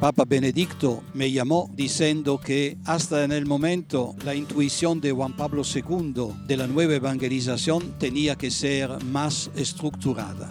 Papa 0.00 0.24
Benedicto 0.26 1.02
me 1.14 1.32
llamó 1.32 1.70
diciendo 1.74 2.38
que 2.38 2.76
hasta 2.84 3.24
en 3.24 3.32
el 3.32 3.46
momento 3.46 4.14
la 4.24 4.34
intuición 4.34 5.00
de 5.00 5.10
Juan 5.10 5.34
Pablo 5.34 5.62
II 5.64 6.34
de 6.46 6.56
la 6.58 6.66
nueva 6.66 6.94
evangelización 6.94 7.98
tenía 7.98 8.36
que 8.36 8.50
ser 8.50 8.90
más 9.04 9.50
estructurada. 9.56 10.50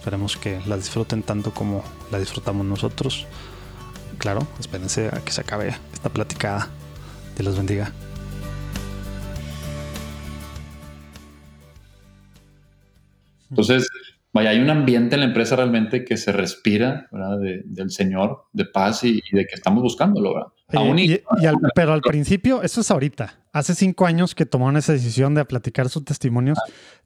Esperemos 0.00 0.38
que 0.38 0.58
la 0.66 0.78
disfruten 0.78 1.22
tanto 1.22 1.50
como 1.52 1.84
la 2.10 2.18
disfrutamos 2.18 2.64
nosotros. 2.64 3.26
Claro, 4.16 4.48
espérense 4.58 5.08
a 5.08 5.20
que 5.22 5.30
se 5.30 5.42
acabe 5.42 5.74
esta 5.92 6.08
platicada. 6.08 6.70
Dios 7.36 7.44
los 7.44 7.58
bendiga. 7.58 7.92
Entonces, 13.50 13.90
vaya, 14.32 14.48
hay 14.50 14.60
un 14.60 14.70
ambiente 14.70 15.16
en 15.16 15.20
la 15.20 15.26
empresa 15.26 15.56
realmente 15.56 16.02
que 16.06 16.16
se 16.16 16.32
respira 16.32 17.06
¿verdad? 17.12 17.38
De, 17.38 17.60
del 17.66 17.90
Señor, 17.90 18.46
de 18.54 18.64
paz 18.64 19.04
y, 19.04 19.20
y, 19.30 19.36
de 19.36 19.44
que 19.44 19.54
estamos 19.54 19.82
buscándolo. 19.82 20.32
¿verdad? 20.32 20.48
Aún 20.72 20.98
y, 20.98 21.12
y, 21.12 21.22
y 21.42 21.46
al, 21.46 21.56
pero 21.74 21.92
al 21.92 22.00
principio, 22.00 22.62
eso 22.62 22.80
es 22.80 22.90
ahorita. 22.90 23.38
Hace 23.52 23.74
cinco 23.74 24.06
años 24.06 24.34
que 24.34 24.46
tomaron 24.46 24.78
esa 24.78 24.94
decisión 24.94 25.34
de 25.34 25.44
platicar 25.44 25.90
sus 25.90 26.06
testimonios. 26.06 26.56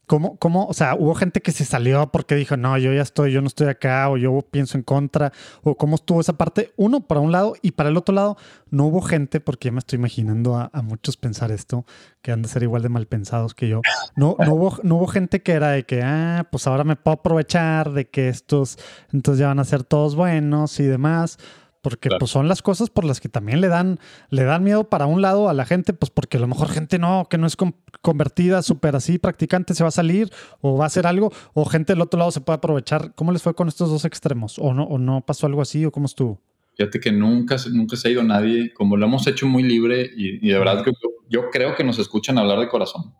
¿Cómo, 0.06 0.36
¿Cómo, 0.36 0.66
o 0.66 0.74
sea, 0.74 0.94
hubo 0.94 1.14
gente 1.14 1.40
que 1.40 1.50
se 1.50 1.64
salió 1.64 2.10
porque 2.12 2.34
dijo, 2.34 2.56
no, 2.56 2.76
yo 2.76 2.92
ya 2.92 3.00
estoy, 3.00 3.32
yo 3.32 3.40
no 3.40 3.46
estoy 3.46 3.68
acá, 3.68 4.10
o 4.10 4.18
yo 4.18 4.42
pienso 4.42 4.76
en 4.76 4.82
contra, 4.82 5.32
o 5.62 5.76
cómo 5.76 5.96
estuvo 5.96 6.20
esa 6.20 6.34
parte? 6.34 6.72
Uno, 6.76 7.00
para 7.00 7.20
un 7.20 7.32
lado, 7.32 7.54
y 7.62 7.72
para 7.72 7.88
el 7.88 7.96
otro 7.96 8.14
lado, 8.14 8.36
no 8.70 8.86
hubo 8.86 9.00
gente, 9.00 9.40
porque 9.40 9.68
ya 9.68 9.72
me 9.72 9.78
estoy 9.78 9.98
imaginando 9.98 10.56
a, 10.56 10.70
muchos 10.82 11.16
pensar 11.16 11.50
esto, 11.50 11.86
que 12.20 12.32
han 12.32 12.42
de 12.42 12.48
ser 12.48 12.62
igual 12.62 12.82
de 12.82 12.90
mal 12.90 13.06
pensados 13.06 13.54
que 13.54 13.68
yo. 13.68 13.80
No, 14.14 14.36
no, 14.38 14.54
hubo, 14.54 14.78
no 14.82 14.96
hubo 14.96 15.06
gente 15.06 15.42
que 15.42 15.52
era 15.52 15.70
de 15.70 15.84
que, 15.84 16.02
ah, 16.02 16.46
pues 16.50 16.66
ahora 16.66 16.84
me 16.84 16.96
puedo 16.96 17.14
aprovechar 17.14 17.92
de 17.92 18.06
que 18.06 18.28
estos, 18.28 18.78
entonces 19.12 19.40
ya 19.40 19.46
van 19.46 19.58
a 19.58 19.64
ser 19.64 19.84
todos 19.84 20.16
buenos 20.16 20.80
y 20.80 20.84
demás 20.84 21.38
porque 21.84 22.08
claro. 22.08 22.20
pues 22.20 22.30
son 22.30 22.48
las 22.48 22.62
cosas 22.62 22.88
por 22.88 23.04
las 23.04 23.20
que 23.20 23.28
también 23.28 23.60
le 23.60 23.68
dan 23.68 24.00
le 24.30 24.44
dan 24.44 24.64
miedo 24.64 24.88
para 24.88 25.04
un 25.04 25.20
lado 25.20 25.50
a 25.50 25.52
la 25.52 25.66
gente, 25.66 25.92
pues 25.92 26.10
porque 26.10 26.38
a 26.38 26.40
lo 26.40 26.48
mejor 26.48 26.70
gente 26.70 26.98
no 26.98 27.28
que 27.28 27.36
no 27.36 27.46
es 27.46 27.56
convertida, 28.00 28.62
súper 28.62 28.96
así 28.96 29.18
practicante 29.18 29.74
se 29.74 29.84
va 29.84 29.88
a 29.88 29.92
salir 29.92 30.30
o 30.62 30.78
va 30.78 30.84
a 30.84 30.86
hacer 30.86 31.06
algo 31.06 31.30
o 31.52 31.66
gente 31.66 31.92
del 31.92 32.00
otro 32.00 32.18
lado 32.18 32.30
se 32.30 32.40
puede 32.40 32.56
aprovechar. 32.56 33.14
¿Cómo 33.14 33.32
les 33.32 33.42
fue 33.42 33.54
con 33.54 33.68
estos 33.68 33.90
dos 33.90 34.06
extremos? 34.06 34.58
¿O 34.58 34.72
no 34.72 34.84
o 34.84 34.96
no 34.96 35.20
pasó 35.20 35.46
algo 35.46 35.60
así 35.60 35.84
o 35.84 35.92
cómo 35.92 36.06
estuvo? 36.06 36.40
Fíjate 36.74 36.98
que 36.98 37.12
nunca, 37.12 37.56
nunca 37.70 37.96
se 37.96 38.08
ha 38.08 38.10
ido 38.12 38.22
nadie, 38.22 38.72
como 38.72 38.96
lo 38.96 39.04
hemos 39.04 39.26
hecho 39.26 39.46
muy 39.46 39.62
libre 39.62 40.10
y, 40.16 40.44
y 40.44 40.50
de 40.50 40.58
verdad 40.58 40.82
que 40.82 40.90
yo, 40.90 41.10
yo, 41.28 41.50
creo 41.50 41.76
que 41.76 41.84
nos 41.84 41.98
escuchan 41.98 42.38
hablar 42.38 42.58
de 42.58 42.68
corazón. 42.68 43.14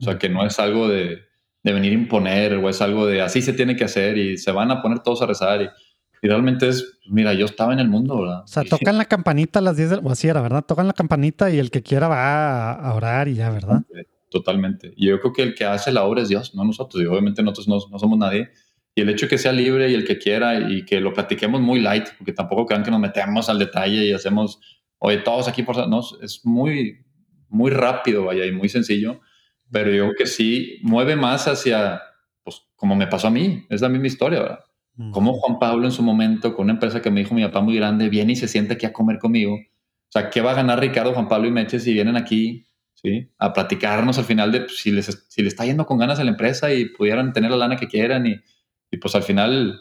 O 0.00 0.02
sea, 0.02 0.18
que 0.18 0.28
no 0.28 0.44
es 0.44 0.58
algo 0.58 0.88
de, 0.88 1.20
de 1.66 1.72
venir 1.72 1.90
a 1.90 1.94
imponer 1.96 2.54
o 2.54 2.68
es 2.68 2.80
algo 2.80 3.06
de 3.06 3.20
así 3.20 3.42
se 3.42 3.52
tiene 3.52 3.74
que 3.74 3.82
hacer 3.82 4.16
y 4.16 4.38
se 4.38 4.52
van 4.52 4.70
a 4.70 4.80
poner 4.80 5.00
todos 5.00 5.20
a 5.20 5.26
rezar 5.26 5.62
y 5.62 5.68
y 6.22 6.28
realmente 6.28 6.68
es, 6.68 6.98
mira, 7.08 7.34
yo 7.34 7.46
estaba 7.46 7.72
en 7.72 7.78
el 7.78 7.88
mundo, 7.88 8.20
¿verdad? 8.20 8.42
O 8.44 8.46
sea, 8.46 8.64
tocan 8.64 8.96
la 8.98 9.04
campanita 9.04 9.58
a 9.58 9.62
las 9.62 9.76
10 9.76 9.90
del... 9.90 10.00
O 10.02 10.10
así 10.10 10.28
era, 10.28 10.40
¿verdad? 10.40 10.64
Tocan 10.64 10.86
la 10.86 10.92
campanita 10.92 11.50
y 11.50 11.58
el 11.58 11.70
que 11.70 11.82
quiera 11.82 12.08
va 12.08 12.72
a 12.72 12.94
orar 12.94 13.28
y 13.28 13.34
ya, 13.34 13.50
¿verdad? 13.50 13.82
Totalmente. 14.30 14.92
Y 14.96 15.08
yo 15.08 15.20
creo 15.20 15.32
que 15.32 15.42
el 15.42 15.54
que 15.54 15.64
hace 15.64 15.92
la 15.92 16.04
obra 16.04 16.22
es 16.22 16.28
Dios, 16.28 16.54
no 16.54 16.64
nosotros. 16.64 17.02
Y 17.02 17.06
obviamente 17.06 17.42
nosotros 17.42 17.68
no, 17.68 17.78
no 17.90 17.98
somos 17.98 18.18
nadie. 18.18 18.50
Y 18.94 19.02
el 19.02 19.10
hecho 19.10 19.26
de 19.26 19.30
que 19.30 19.38
sea 19.38 19.52
libre 19.52 19.90
y 19.90 19.94
el 19.94 20.04
que 20.04 20.18
quiera 20.18 20.70
y 20.70 20.84
que 20.84 21.00
lo 21.00 21.12
platiquemos 21.12 21.60
muy 21.60 21.80
light, 21.80 22.08
porque 22.18 22.32
tampoco 22.32 22.66
crean 22.66 22.82
que 22.82 22.90
nos 22.90 23.00
metemos 23.00 23.48
al 23.48 23.58
detalle 23.58 24.06
y 24.06 24.12
hacemos, 24.12 24.58
oye, 24.98 25.18
todos 25.18 25.48
aquí 25.48 25.62
por... 25.62 25.86
No, 25.88 26.00
es 26.22 26.40
muy, 26.44 27.04
muy 27.48 27.70
rápido, 27.70 28.24
vaya, 28.24 28.46
y 28.46 28.52
muy 28.52 28.68
sencillo. 28.68 29.20
Pero 29.70 29.90
yo 29.90 30.04
creo 30.04 30.14
que 30.16 30.26
sí 30.26 30.78
mueve 30.82 31.14
más 31.14 31.46
hacia, 31.46 32.00
pues, 32.42 32.62
como 32.74 32.96
me 32.96 33.06
pasó 33.06 33.28
a 33.28 33.30
mí. 33.30 33.66
Es 33.68 33.82
la 33.82 33.88
misma 33.88 34.06
historia, 34.06 34.40
¿verdad? 34.40 34.60
Como 35.12 35.34
Juan 35.34 35.58
Pablo 35.58 35.84
en 35.84 35.92
su 35.92 36.02
momento, 36.02 36.54
con 36.54 36.64
una 36.64 36.72
empresa 36.72 37.02
que 37.02 37.10
me 37.10 37.20
dijo 37.20 37.34
mi 37.34 37.44
papá 37.44 37.60
muy 37.60 37.76
grande, 37.76 38.08
viene 38.08 38.32
y 38.32 38.36
se 38.36 38.48
siente 38.48 38.74
aquí 38.74 38.86
a 38.86 38.94
comer 38.94 39.18
conmigo. 39.18 39.54
O 39.54 40.10
sea, 40.10 40.30
¿qué 40.30 40.40
va 40.40 40.52
a 40.52 40.54
ganar 40.54 40.80
Ricardo, 40.80 41.12
Juan 41.12 41.28
Pablo 41.28 41.48
y 41.48 41.50
Meche 41.50 41.80
si 41.80 41.92
vienen 41.92 42.16
aquí 42.16 42.66
¿sí? 42.94 43.28
a 43.38 43.52
platicarnos 43.52 44.16
al 44.16 44.24
final 44.24 44.52
de 44.52 44.60
pues, 44.60 44.78
si, 44.78 44.90
les, 44.90 45.26
si 45.28 45.42
les 45.42 45.52
está 45.52 45.66
yendo 45.66 45.84
con 45.84 45.98
ganas 45.98 46.18
a 46.18 46.24
la 46.24 46.30
empresa 46.30 46.72
y 46.72 46.86
pudieran 46.86 47.34
tener 47.34 47.50
la 47.50 47.58
lana 47.58 47.76
que 47.76 47.88
quieran? 47.88 48.26
Y, 48.26 48.36
y 48.90 48.96
pues 48.96 49.14
al 49.14 49.22
final 49.22 49.80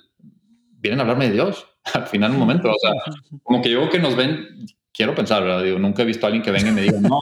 vienen 0.86 1.00
a 1.00 1.04
hablarme 1.04 1.28
de 1.28 1.34
Dios, 1.34 1.66
al 1.94 2.08
final 2.08 2.32
un 2.32 2.40
momento. 2.40 2.70
O 2.70 2.80
sea, 2.80 2.92
como 3.44 3.62
que 3.62 3.70
yo 3.70 3.90
que 3.90 4.00
nos 4.00 4.18
ven, 4.18 4.66
quiero 4.96 5.16
pensar, 5.16 5.44
¿verdad? 5.44 5.64
Digo, 5.64 5.80
nunca 5.80 6.04
he 6.04 6.06
visto 6.06 6.26
a 6.26 6.28
alguien 6.28 6.44
que 6.44 6.52
venga 6.52 6.70
y 6.70 6.72
me 6.72 6.82
diga, 6.82 7.00
no, 7.00 7.20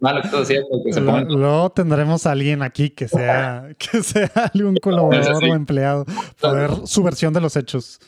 malo 0.00 0.20
que 0.20 0.26
estás 0.26 0.42
haciendo. 0.42 0.68
Que 0.84 0.92
se 0.92 1.00
pongan... 1.00 1.28
Luego 1.28 1.70
tendremos 1.70 2.26
a 2.26 2.32
alguien 2.32 2.62
aquí 2.62 2.90
que 2.90 3.08
sea, 3.08 3.68
que 3.78 4.02
sea 4.02 4.30
algún 4.54 4.76
colaborador 4.76 5.44
o 5.44 5.54
empleado 5.54 6.04
para 6.40 6.54
ver 6.54 6.70
su 6.84 7.02
versión 7.02 7.32
de 7.32 7.40
los 7.40 7.56
hechos. 7.56 8.00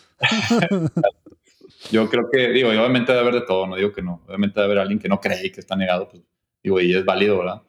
Yo 1.90 2.08
creo 2.08 2.28
que, 2.30 2.48
digo, 2.50 2.68
obviamente 2.68 3.12
debe 3.12 3.22
haber 3.22 3.40
de 3.40 3.46
todo, 3.46 3.66
no 3.66 3.76
digo 3.76 3.92
que 3.92 4.02
no. 4.02 4.22
Obviamente 4.26 4.60
debe 4.60 4.66
haber 4.72 4.78
alguien 4.78 4.98
que 4.98 5.08
no 5.08 5.20
cree 5.20 5.46
y 5.46 5.50
que 5.50 5.60
está 5.60 5.74
negado, 5.74 6.08
pues 6.08 6.22
digo, 6.62 6.80
y 6.80 6.94
es 6.94 7.04
válido, 7.04 7.38
¿verdad? 7.38 7.62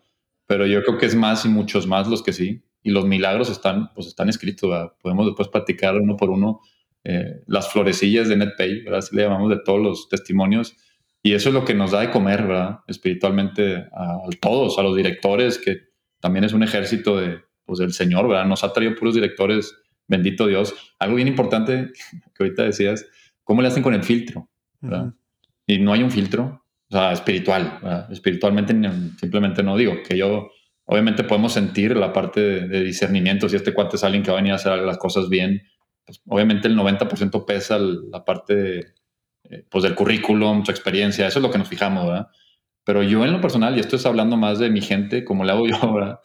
pero 0.46 0.66
yo 0.66 0.84
creo 0.84 0.98
que 0.98 1.06
es 1.06 1.16
más 1.16 1.46
y 1.46 1.50
muchos 1.50 1.88
más 1.88 2.08
los 2.08 2.22
que 2.22 2.34
sí. 2.34 2.64
Y 2.84 2.92
los 2.92 3.06
milagros 3.06 3.50
están, 3.50 3.94
pues 3.94 4.08
están 4.08 4.30
escritos, 4.30 4.92
podemos 5.02 5.26
después 5.26 5.48
platicar 5.48 5.96
uno 5.96 6.18
por 6.18 6.30
uno 6.30 6.60
eh, 7.06 7.42
las 7.48 7.72
florecillas 7.72 8.28
de 8.28 8.36
NetPay, 8.36 8.84
¿verdad? 8.84 9.00
Así 9.00 9.16
le 9.16 9.24
llamamos 9.24 9.50
de 9.50 9.60
todos 9.64 9.82
los 9.82 10.10
testimonios. 10.10 10.76
Y 11.26 11.34
eso 11.34 11.50
es 11.50 11.56
lo 11.56 11.64
que 11.64 11.74
nos 11.74 11.92
da 11.92 12.02
de 12.02 12.12
comer, 12.12 12.44
¿verdad? 12.44 12.80
Espiritualmente 12.86 13.88
a, 13.94 14.20
todos, 14.42 14.78
a 14.78 14.84
los 14.84 14.96
directores, 14.96 15.58
que 15.58 15.78
también 16.20 16.44
es 16.44 16.52
un 16.52 16.64
ejército 16.64 17.18
de, 17.18 17.40
pues, 17.66 17.80
del 17.80 17.94
Señor, 17.94 18.28
¿verdad? 18.28 18.46
Nos 18.46 18.66
ha 18.66 18.74
traído 18.74 18.94
puros 18.96 19.16
directores, 19.16 19.74
bendito 20.06 20.48
Dios. 20.48 20.76
Algo 21.00 21.16
bien 21.16 21.30
importante 21.30 21.92
que 22.36 22.44
ahorita 22.44 22.64
decías, 22.64 23.06
¿cómo 23.46 23.62
le 23.62 23.70
hacen 23.70 23.82
con 23.82 23.94
el 23.94 24.04
filtro? 24.04 24.50
¿verdad? 24.82 25.14
Y 25.66 25.80
no 25.80 25.94
hay 25.94 26.04
un 26.04 26.12
filtro, 26.12 26.66
o 26.90 26.94
sea, 26.94 27.14
espiritual, 27.14 27.80
¿verdad? 27.82 28.12
espiritualmente 28.12 28.74
simplemente 29.18 29.64
no 29.64 29.78
digo 29.78 29.94
que 30.06 30.18
yo, 30.18 30.50
obviamente 30.84 31.24
podemos 31.24 31.54
sentir 31.54 31.96
la 31.96 32.12
parte 32.12 32.42
de, 32.42 32.68
de 32.68 32.84
discernimiento, 32.84 33.48
si 33.48 33.56
este 33.56 33.74
cuate 33.74 33.96
es 33.96 34.04
alguien 34.04 34.24
que 34.24 34.32
va 34.32 34.40
a 34.40 34.42
venir 34.42 34.52
a 34.52 34.58
hacer 34.58 34.78
las 34.80 34.98
cosas 34.98 35.30
bien, 35.30 35.64
pues, 36.06 36.22
obviamente 36.28 36.68
el 36.68 36.76
90% 36.76 37.46
pesa 37.46 37.80
la 37.80 38.26
parte 38.26 38.94
pues 39.70 39.84
del 39.84 39.96
currículum, 39.96 40.66
su 40.66 40.72
experiencia, 40.72 41.28
eso 41.28 41.40
es 41.40 41.44
lo 41.44 41.52
que 41.52 41.58
nos 41.58 41.68
fijamos, 41.68 42.06
¿verdad? 42.06 42.28
Pero 42.84 43.04
yo 43.04 43.24
en 43.24 43.32
lo 43.32 43.42
personal, 43.42 43.78
y 43.78 43.80
esto 43.80 43.96
es 43.96 44.06
hablando 44.06 44.38
más 44.38 44.60
de 44.60 44.70
mi 44.70 44.82
gente, 44.82 45.24
como 45.24 45.44
le 45.44 45.52
hago 45.52 45.68
yo 45.68 45.76
ahora, 45.82 46.20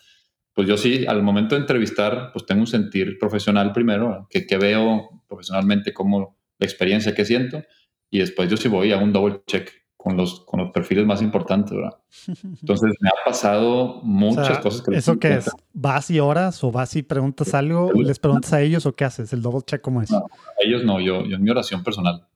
pues 0.54 0.66
yo 0.66 0.76
sí, 0.76 1.06
al 1.06 1.22
momento 1.22 1.54
de 1.54 1.60
entrevistar, 1.60 2.30
pues 2.32 2.46
tengo 2.46 2.62
un 2.62 2.66
sentir 2.66 3.18
profesional 3.18 3.72
primero, 3.72 4.26
que, 4.30 4.46
que 4.46 4.56
veo 4.56 5.22
profesionalmente 5.28 5.92
como 5.92 6.36
la 6.58 6.66
experiencia 6.66 7.14
que 7.14 7.24
siento, 7.24 7.62
y 8.10 8.18
después 8.18 8.50
yo 8.50 8.56
sí 8.56 8.68
voy 8.68 8.92
a 8.92 8.98
un 8.98 9.12
double 9.12 9.42
check 9.46 9.70
con 9.98 10.16
los, 10.16 10.40
con 10.46 10.60
los 10.60 10.70
perfiles 10.70 11.04
más 11.04 11.20
importantes, 11.22 11.76
¿verdad? 11.76 11.98
Entonces 12.60 12.94
me 13.00 13.08
ha 13.08 13.24
pasado 13.24 14.00
muchas 14.04 14.60
cosas 14.60 14.80
que... 14.80 14.96
¿Eso 14.96 15.18
qué 15.18 15.34
es? 15.34 15.50
¿Vas 15.72 16.10
y 16.10 16.20
oras 16.20 16.62
o 16.62 16.70
vas 16.70 16.94
y 16.94 17.02
preguntas 17.02 17.52
algo? 17.52 17.92
¿Les 17.92 18.18
preguntas 18.18 18.52
a 18.52 18.62
ellos 18.62 18.86
o 18.86 18.94
qué 18.94 19.04
haces? 19.04 19.32
¿El 19.32 19.42
double 19.42 19.62
check 19.66 19.80
cómo 19.80 20.00
es? 20.00 20.12
a 20.12 20.22
ellos 20.60 20.84
no, 20.84 21.00
yo, 21.00 21.24
yo 21.26 21.36
en 21.36 21.42
mi 21.42 21.50
oración 21.50 21.82
personal. 21.82 22.26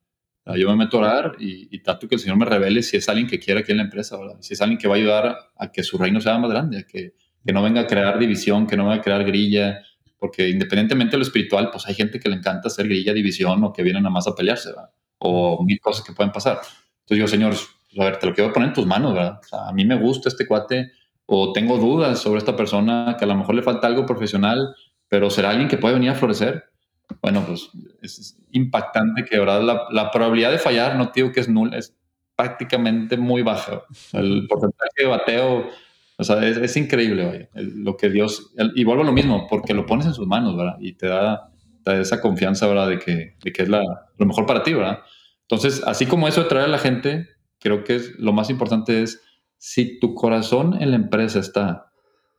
Yo 0.56 0.68
me 0.70 0.76
meto 0.76 0.96
a 0.96 1.00
orar 1.00 1.36
y, 1.38 1.78
trato 1.80 2.08
que 2.08 2.16
el 2.16 2.20
Señor 2.20 2.36
me 2.36 2.44
revele 2.44 2.82
si 2.82 2.96
es 2.96 3.08
alguien 3.08 3.28
que 3.28 3.38
quiere 3.38 3.60
aquí 3.60 3.70
en 3.70 3.78
la 3.78 3.84
empresa, 3.84 4.16
¿verdad? 4.18 4.36
Si 4.40 4.54
es 4.54 4.60
alguien 4.60 4.78
que 4.78 4.88
va 4.88 4.94
a 4.94 4.98
ayudar 4.98 5.36
a 5.56 5.70
que 5.70 5.84
su 5.84 5.98
reino 5.98 6.20
sea 6.20 6.36
más 6.38 6.50
grande, 6.50 6.78
a 6.78 6.82
que, 6.82 7.14
que 7.44 7.52
no 7.52 7.62
venga 7.62 7.82
a 7.82 7.86
crear 7.86 8.18
división, 8.18 8.66
que 8.66 8.76
no 8.76 8.84
venga 8.84 8.96
a 8.96 9.02
crear 9.02 9.24
grilla, 9.24 9.82
porque 10.18 10.48
independientemente 10.48 11.12
de 11.12 11.18
lo 11.18 11.22
espiritual, 11.22 11.70
pues 11.70 11.86
hay 11.86 11.94
gente 11.94 12.20
que 12.20 12.28
le 12.28 12.36
encanta 12.36 12.68
hacer 12.68 12.86
grilla, 12.86 13.12
división 13.12 13.62
o 13.64 13.72
que 13.72 13.82
vienen 13.82 14.04
nada 14.04 14.12
más 14.12 14.26
a 14.26 14.34
pelearse, 14.34 14.70
¿verdad? 14.70 14.90
O 15.18 15.62
mil 15.64 15.80
cosas 15.80 16.04
que 16.04 16.12
pueden 16.12 16.32
pasar. 16.32 16.60
Entonces 17.00 17.18
yo, 17.18 17.26
Señor, 17.26 17.50
pues, 17.50 18.00
a 18.00 18.04
ver, 18.04 18.18
te 18.18 18.26
lo 18.26 18.34
quiero 18.34 18.52
poner 18.52 18.68
en 18.68 18.74
tus 18.74 18.86
manos, 18.86 19.14
¿verdad? 19.14 19.40
O 19.40 19.44
sea, 19.44 19.68
a 19.68 19.72
mí 19.72 19.84
me 19.84 19.96
gusta 19.96 20.28
este 20.28 20.46
cuate 20.46 20.92
o 21.26 21.52
tengo 21.52 21.76
dudas 21.78 22.20
sobre 22.20 22.38
esta 22.38 22.56
persona 22.56 23.16
que 23.18 23.24
a 23.24 23.28
lo 23.28 23.34
mejor 23.34 23.54
le 23.54 23.62
falta 23.62 23.86
algo 23.86 24.06
profesional, 24.06 24.74
pero 25.08 25.28
será 25.30 25.50
alguien 25.50 25.68
que 25.68 25.78
puede 25.78 25.94
venir 25.94 26.10
a 26.10 26.14
florecer. 26.14 26.71
Bueno, 27.20 27.44
pues 27.46 27.70
es 28.02 28.38
impactante 28.52 29.24
que, 29.24 29.38
¿verdad? 29.38 29.62
La, 29.62 29.86
la 29.90 30.10
probabilidad 30.10 30.50
de 30.50 30.58
fallar, 30.58 30.96
no 30.96 31.10
digo 31.14 31.32
que 31.32 31.40
es 31.40 31.48
nula, 31.48 31.76
es 31.76 31.94
prácticamente 32.36 33.16
muy 33.16 33.42
baja. 33.42 33.82
El 34.12 34.46
porcentaje 34.48 35.02
de 35.02 35.06
bateo, 35.06 35.68
o 36.16 36.24
sea, 36.24 36.46
es, 36.46 36.76
increíble, 36.76 37.24
vaya, 37.24 37.48
lo 37.54 37.96
que 37.96 38.08
Dios, 38.08 38.52
y 38.74 38.84
vuelvo 38.84 39.02
a 39.02 39.06
lo 39.06 39.12
mismo, 39.12 39.46
porque 39.48 39.74
lo 39.74 39.86
pones 39.86 40.06
en 40.06 40.14
sus 40.14 40.26
manos, 40.26 40.56
¿verdad? 40.56 40.76
Y 40.80 40.94
te 40.94 41.06
da, 41.06 41.48
esa 41.84 42.20
confianza, 42.20 42.66
¿verdad? 42.66 42.88
De 42.88 42.98
que, 42.98 43.36
de 43.42 43.52
que 43.52 43.62
es 43.62 43.68
la, 43.68 43.82
lo 44.16 44.26
mejor 44.26 44.46
para 44.46 44.62
ti, 44.62 44.72
¿verdad? 44.72 45.00
Entonces, 45.42 45.82
así 45.86 46.06
como 46.06 46.28
eso 46.28 46.44
de 46.44 46.60
a 46.60 46.68
la 46.68 46.78
gente, 46.78 47.28
creo 47.58 47.84
que 47.84 48.00
lo 48.18 48.32
más 48.32 48.50
importante 48.50 49.02
es 49.02 49.20
si 49.58 49.98
tu 49.98 50.14
corazón 50.14 50.80
en 50.80 50.90
la 50.90 50.96
empresa 50.96 51.38
está 51.38 51.92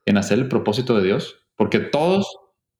en 0.06 0.18
hacer 0.18 0.38
el 0.38 0.48
propósito 0.48 0.96
de 0.96 1.04
Dios, 1.04 1.36
porque 1.56 1.78
todos, 1.78 2.26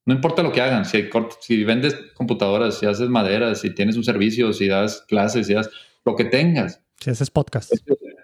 no 0.06 0.14
importa 0.14 0.42
lo 0.42 0.52
que 0.52 0.60
hagan, 0.60 0.84
si, 0.84 1.08
si 1.40 1.64
vendes 1.64 1.94
computadoras, 2.14 2.78
si 2.78 2.86
haces 2.86 3.08
madera, 3.08 3.54
si 3.54 3.74
tienes 3.74 3.96
un 3.96 4.04
servicio, 4.04 4.52
si 4.52 4.68
das 4.68 5.04
clases, 5.08 5.46
si 5.46 5.54
das 5.54 5.70
lo 6.04 6.14
que 6.14 6.24
tengas. 6.24 6.82
Si 7.00 7.10
haces 7.10 7.30
podcast. 7.30 7.72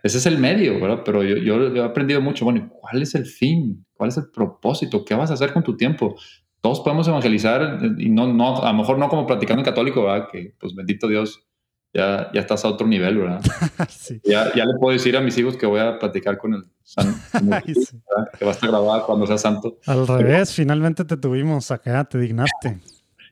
Ese, 0.03 0.19
es 0.19 0.27
el 0.27 0.39
medio, 0.39 0.79
¿verdad? 0.81 1.03
Pero 1.05 1.23
yo, 1.23 1.37
yo, 1.37 1.75
he 1.75 1.83
aprendido 1.83 2.21
mucho, 2.21 2.45
bueno, 2.45 2.71
¿cuál 2.71 3.03
es 3.03 3.15
el 3.15 3.25
fin? 3.25 3.85
¿Cuál 3.95 4.11
es 4.11 4.17
el 4.19 4.31
propósito? 4.31 5.05
¿Qué 5.05 5.15
vas 5.15 5.31
a 5.31 5.35
hacer 5.35 5.53
con 5.53 5.63
tu 5.63 5.77
tiempo? 5.77 6.17
Todos 6.61 6.81
podemos 6.81 7.09
evangelizar 7.09 7.81
y 7.99 8.11
no, 8.11 8.31
no, 8.31 8.63
a 8.63 8.73
lo 8.73 8.79
mejor 8.79 8.99
no 8.99 9.09
como 9.09 9.27
platicando 9.27 9.61
en 9.61 9.65
católico, 9.65 10.05
¿verdad? 10.05 10.29
Que 10.31 10.55
pues 10.59 10.75
bendito 10.75 11.09
Dios, 11.09 11.47
ya, 11.93 12.31
ya 12.33 12.41
estás 12.41 12.65
a 12.65 12.69
otro 12.69 12.87
nivel, 12.87 13.19
¿verdad? 13.19 13.41
ya, 14.25 14.55
ya, 14.55 14.65
le 14.65 14.75
puedo 14.79 14.93
decir 14.93 15.17
a 15.17 15.21
mis 15.21 15.37
hijos 15.39 15.57
que 15.57 15.67
voy 15.67 15.81
a 15.81 15.99
platicar 15.99 16.39
con 16.39 16.55
el 16.55 16.65
santo, 16.83 17.19
que 18.39 18.45
va 18.45 18.53
a 18.53 18.67
grabado 18.67 19.07
cuando 19.07 19.27
sea 19.27 19.39
santo. 19.39 19.79
Al 19.87 20.07
revés, 20.07 20.55
finalmente 20.55 21.05
te 21.05 21.17
tuvimos 21.17 21.71
acá, 21.71 22.05
te 22.05 22.19
dignaste. 22.19 22.81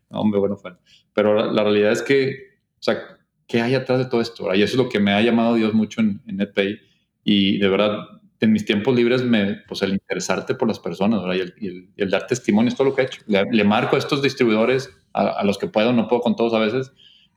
hombre, 0.09 0.41
bueno, 0.41 0.57
fue. 0.57 0.73
Pero 1.13 1.53
la, 1.53 1.63
realidad 1.63 1.93
es 1.93 2.03
que, 2.03 2.35
o 2.75 2.83
sea, 2.83 2.99
¿qué 3.47 3.61
hay 3.61 3.75
atrás 3.75 3.99
de 3.99 4.07
todo 4.07 4.21
esto? 4.21 4.53
Y 4.55 4.63
eso 4.63 4.73
es 4.73 4.85
lo 4.85 4.89
que 4.89 5.01
me 5.01 5.13
ha 5.13 5.21
llamado 5.21 5.55
Dios 5.55 5.75
mucho 5.75 6.01
en, 6.01 6.21
en 6.27 6.37
NetPay. 6.37 6.79
Y 7.25 7.59
de 7.59 7.69
verdad, 7.69 7.99
en 8.41 8.53
mis 8.53 8.65
tiempos 8.65 8.95
libres, 8.95 9.23
me, 9.23 9.57
pues 9.67 9.83
el 9.83 9.93
interesarte 9.93 10.55
por 10.55 10.69
las 10.69 10.79
personas 10.79 11.23
¿verdad? 11.23 11.37
Y, 11.59 11.67
el, 11.67 11.91
el, 11.97 12.11
dar 12.11 12.27
testimonio 12.27 12.69
es 12.69 12.77
todo 12.77 12.89
lo 12.89 12.95
que 12.95 13.03
he 13.03 13.05
hecho. 13.07 13.23
Le, 13.27 13.65
marco 13.65 13.97
a 13.97 13.99
estos 13.99 14.23
distribuidores, 14.23 14.91
a, 15.13 15.29
a, 15.29 15.45
los 15.45 15.59
que 15.59 15.67
puedo, 15.67 15.93
no 15.93 16.09
puedo 16.09 16.23
con 16.23 16.37
todos 16.37 16.55
a 16.55 16.59
veces, 16.59 16.93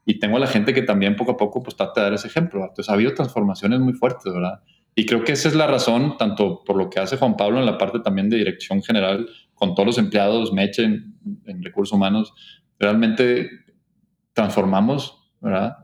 y 0.05 0.19
tengo 0.19 0.37
a 0.37 0.39
la 0.39 0.47
gente 0.47 0.73
que 0.73 0.81
también 0.81 1.15
poco 1.15 1.31
a 1.33 1.37
poco 1.37 1.61
pues 1.61 1.75
trata 1.75 2.01
de 2.01 2.05
dar 2.05 2.13
ese 2.13 2.27
ejemplo. 2.27 2.61
Entonces 2.61 2.89
ha 2.89 2.93
habido 2.93 3.13
transformaciones 3.13 3.79
muy 3.79 3.93
fuertes, 3.93 4.33
¿verdad? 4.33 4.61
Y 4.95 5.05
creo 5.05 5.23
que 5.23 5.31
esa 5.33 5.47
es 5.47 5.55
la 5.55 5.67
razón, 5.67 6.17
tanto 6.17 6.63
por 6.65 6.75
lo 6.75 6.89
que 6.89 6.99
hace 6.99 7.17
Juan 7.17 7.37
Pablo 7.37 7.59
en 7.59 7.65
la 7.65 7.77
parte 7.77 7.99
también 7.99 8.29
de 8.29 8.37
dirección 8.37 8.83
general, 8.83 9.29
con 9.53 9.73
todos 9.73 9.87
los 9.87 9.97
empleados, 9.97 10.51
Meche 10.51 10.83
en, 10.83 11.15
en 11.45 11.63
recursos 11.63 11.95
humanos, 11.95 12.33
realmente 12.77 13.49
transformamos, 14.33 15.31
¿verdad? 15.39 15.77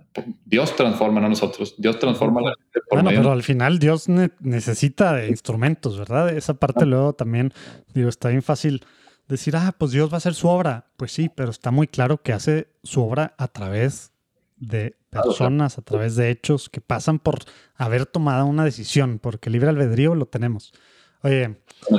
Dios 0.45 0.76
transforma, 0.76 1.22
no 1.22 1.30
nosotros. 1.30 1.76
Dios 1.77 1.99
transforma 1.99 2.41
a 2.41 2.44
la 2.45 2.53
gente. 2.56 2.80
Por 2.89 3.03
bueno, 3.03 3.22
pero 3.22 3.31
al 3.31 3.44
final 3.44 3.80
Dios 3.80 4.07
necesita 4.39 5.14
de 5.14 5.30
instrumentos, 5.30 5.98
¿verdad? 5.98 6.30
Esa 6.35 6.56
parte 6.56 6.85
luego 6.85 7.14
también, 7.14 7.53
digo, 7.94 8.10
está 8.10 8.30
bien 8.30 8.41
fácil 8.41 8.84
decir, 9.27 9.55
ah, 9.55 9.75
pues 9.77 9.91
Dios 9.91 10.09
va 10.09 10.15
a 10.15 10.17
hacer 10.17 10.33
su 10.33 10.47
obra. 10.47 10.87
Pues 10.97 11.11
sí, 11.11 11.29
pero 11.33 11.51
está 11.51 11.71
muy 11.71 11.87
claro 11.87 12.21
que 12.21 12.33
hace 12.33 12.67
su 12.83 13.01
obra 13.01 13.35
a 13.37 13.47
través 13.47 14.13
de 14.57 14.95
personas, 15.09 15.77
a 15.77 15.81
través 15.81 16.15
de 16.15 16.29
hechos 16.29 16.69
que 16.69 16.81
pasan 16.81 17.19
por 17.19 17.39
haber 17.75 18.05
tomado 18.05 18.45
una 18.45 18.63
decisión, 18.63 19.19
porque 19.19 19.49
libre 19.49 19.69
albedrío 19.69 20.15
lo 20.15 20.25
tenemos. 20.25 20.73
Oye. 21.21 21.57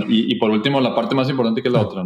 Y, 0.08 0.34
por 0.36 0.50
último, 0.50 0.80
la 0.80 0.94
parte 0.94 1.14
más 1.14 1.28
importante 1.28 1.62
que 1.62 1.68
es 1.68 1.74
la 1.74 1.82
otra, 1.82 2.04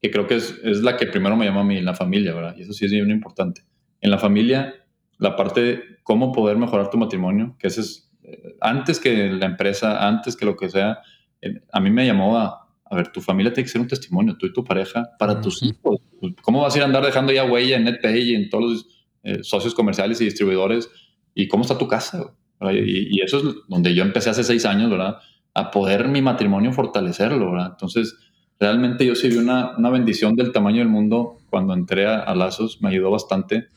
que 0.00 0.10
creo 0.10 0.26
que 0.26 0.36
es, 0.36 0.58
es, 0.62 0.82
la 0.82 0.96
que 0.96 1.06
primero 1.06 1.36
me 1.36 1.46
llama 1.46 1.60
a 1.60 1.64
mí, 1.64 1.80
la 1.80 1.94
familia, 1.94 2.34
¿verdad? 2.34 2.54
Y 2.56 2.62
eso 2.62 2.72
sí 2.72 2.84
es 2.84 2.92
bien 2.92 3.10
importante. 3.10 3.62
En 4.00 4.10
la 4.10 4.18
familia, 4.18 4.74
la 5.18 5.36
parte 5.36 5.60
de 5.62 5.82
cómo 6.02 6.32
poder 6.32 6.56
mejorar 6.56 6.90
tu 6.90 6.98
matrimonio, 6.98 7.56
que 7.58 7.68
ese 7.68 7.80
es 7.80 8.12
eh, 8.22 8.56
antes 8.60 9.00
que 9.00 9.30
la 9.30 9.46
empresa, 9.46 10.06
antes 10.06 10.36
que 10.36 10.44
lo 10.44 10.56
que 10.56 10.68
sea, 10.68 10.98
eh, 11.40 11.60
a 11.72 11.80
mí 11.80 11.90
me 11.90 12.06
llamó 12.06 12.38
a, 12.38 12.65
a 12.88 12.96
ver, 12.96 13.08
tu 13.08 13.20
familia 13.20 13.52
tiene 13.52 13.64
que 13.64 13.72
ser 13.72 13.80
un 13.80 13.88
testimonio, 13.88 14.36
tú 14.36 14.46
y 14.46 14.52
tu 14.52 14.64
pareja, 14.64 15.10
para 15.18 15.40
tus 15.40 15.62
hijos. 15.62 16.00
¿Cómo 16.42 16.62
vas 16.62 16.74
a 16.74 16.78
ir 16.78 16.82
a 16.82 16.86
andar 16.86 17.04
dejando 17.04 17.32
ya 17.32 17.44
huella 17.44 17.76
en 17.76 17.84
NetPay 17.84 18.30
y 18.30 18.34
en 18.34 18.48
todos 18.48 18.64
los 18.64 18.86
eh, 19.24 19.42
socios 19.42 19.74
comerciales 19.74 20.20
y 20.20 20.24
distribuidores? 20.24 20.88
¿Y 21.34 21.48
cómo 21.48 21.62
está 21.62 21.76
tu 21.76 21.88
casa? 21.88 22.32
Y, 22.72 23.20
eso 23.20 23.38
es 23.38 23.44
donde 23.68 23.94
yo 23.94 24.02
empecé 24.02 24.30
hace 24.30 24.44
seis 24.44 24.64
años, 24.64 24.90
¿verdad? 24.90 25.18
A 25.52 25.70
poder 25.70 26.08
mi 26.08 26.22
matrimonio 26.22 26.72
fortalecerlo, 26.72 27.50
¿verdad? 27.50 27.70
Entonces, 27.72 28.16
realmente 28.58 29.04
yo 29.04 29.14
sí 29.14 29.28
vi 29.28 29.36
una, 29.36 29.76
una 29.76 29.90
bendición 29.90 30.36
del 30.36 30.52
tamaño 30.52 30.78
del 30.78 30.88
mundo 30.88 31.38
cuando 31.50 31.74
entré 31.74 32.06
a, 32.06 32.20
a 32.20 32.34
Lazos, 32.34 32.80
me 32.80 32.88
ayudó 32.88 33.10
bastante 33.10 33.68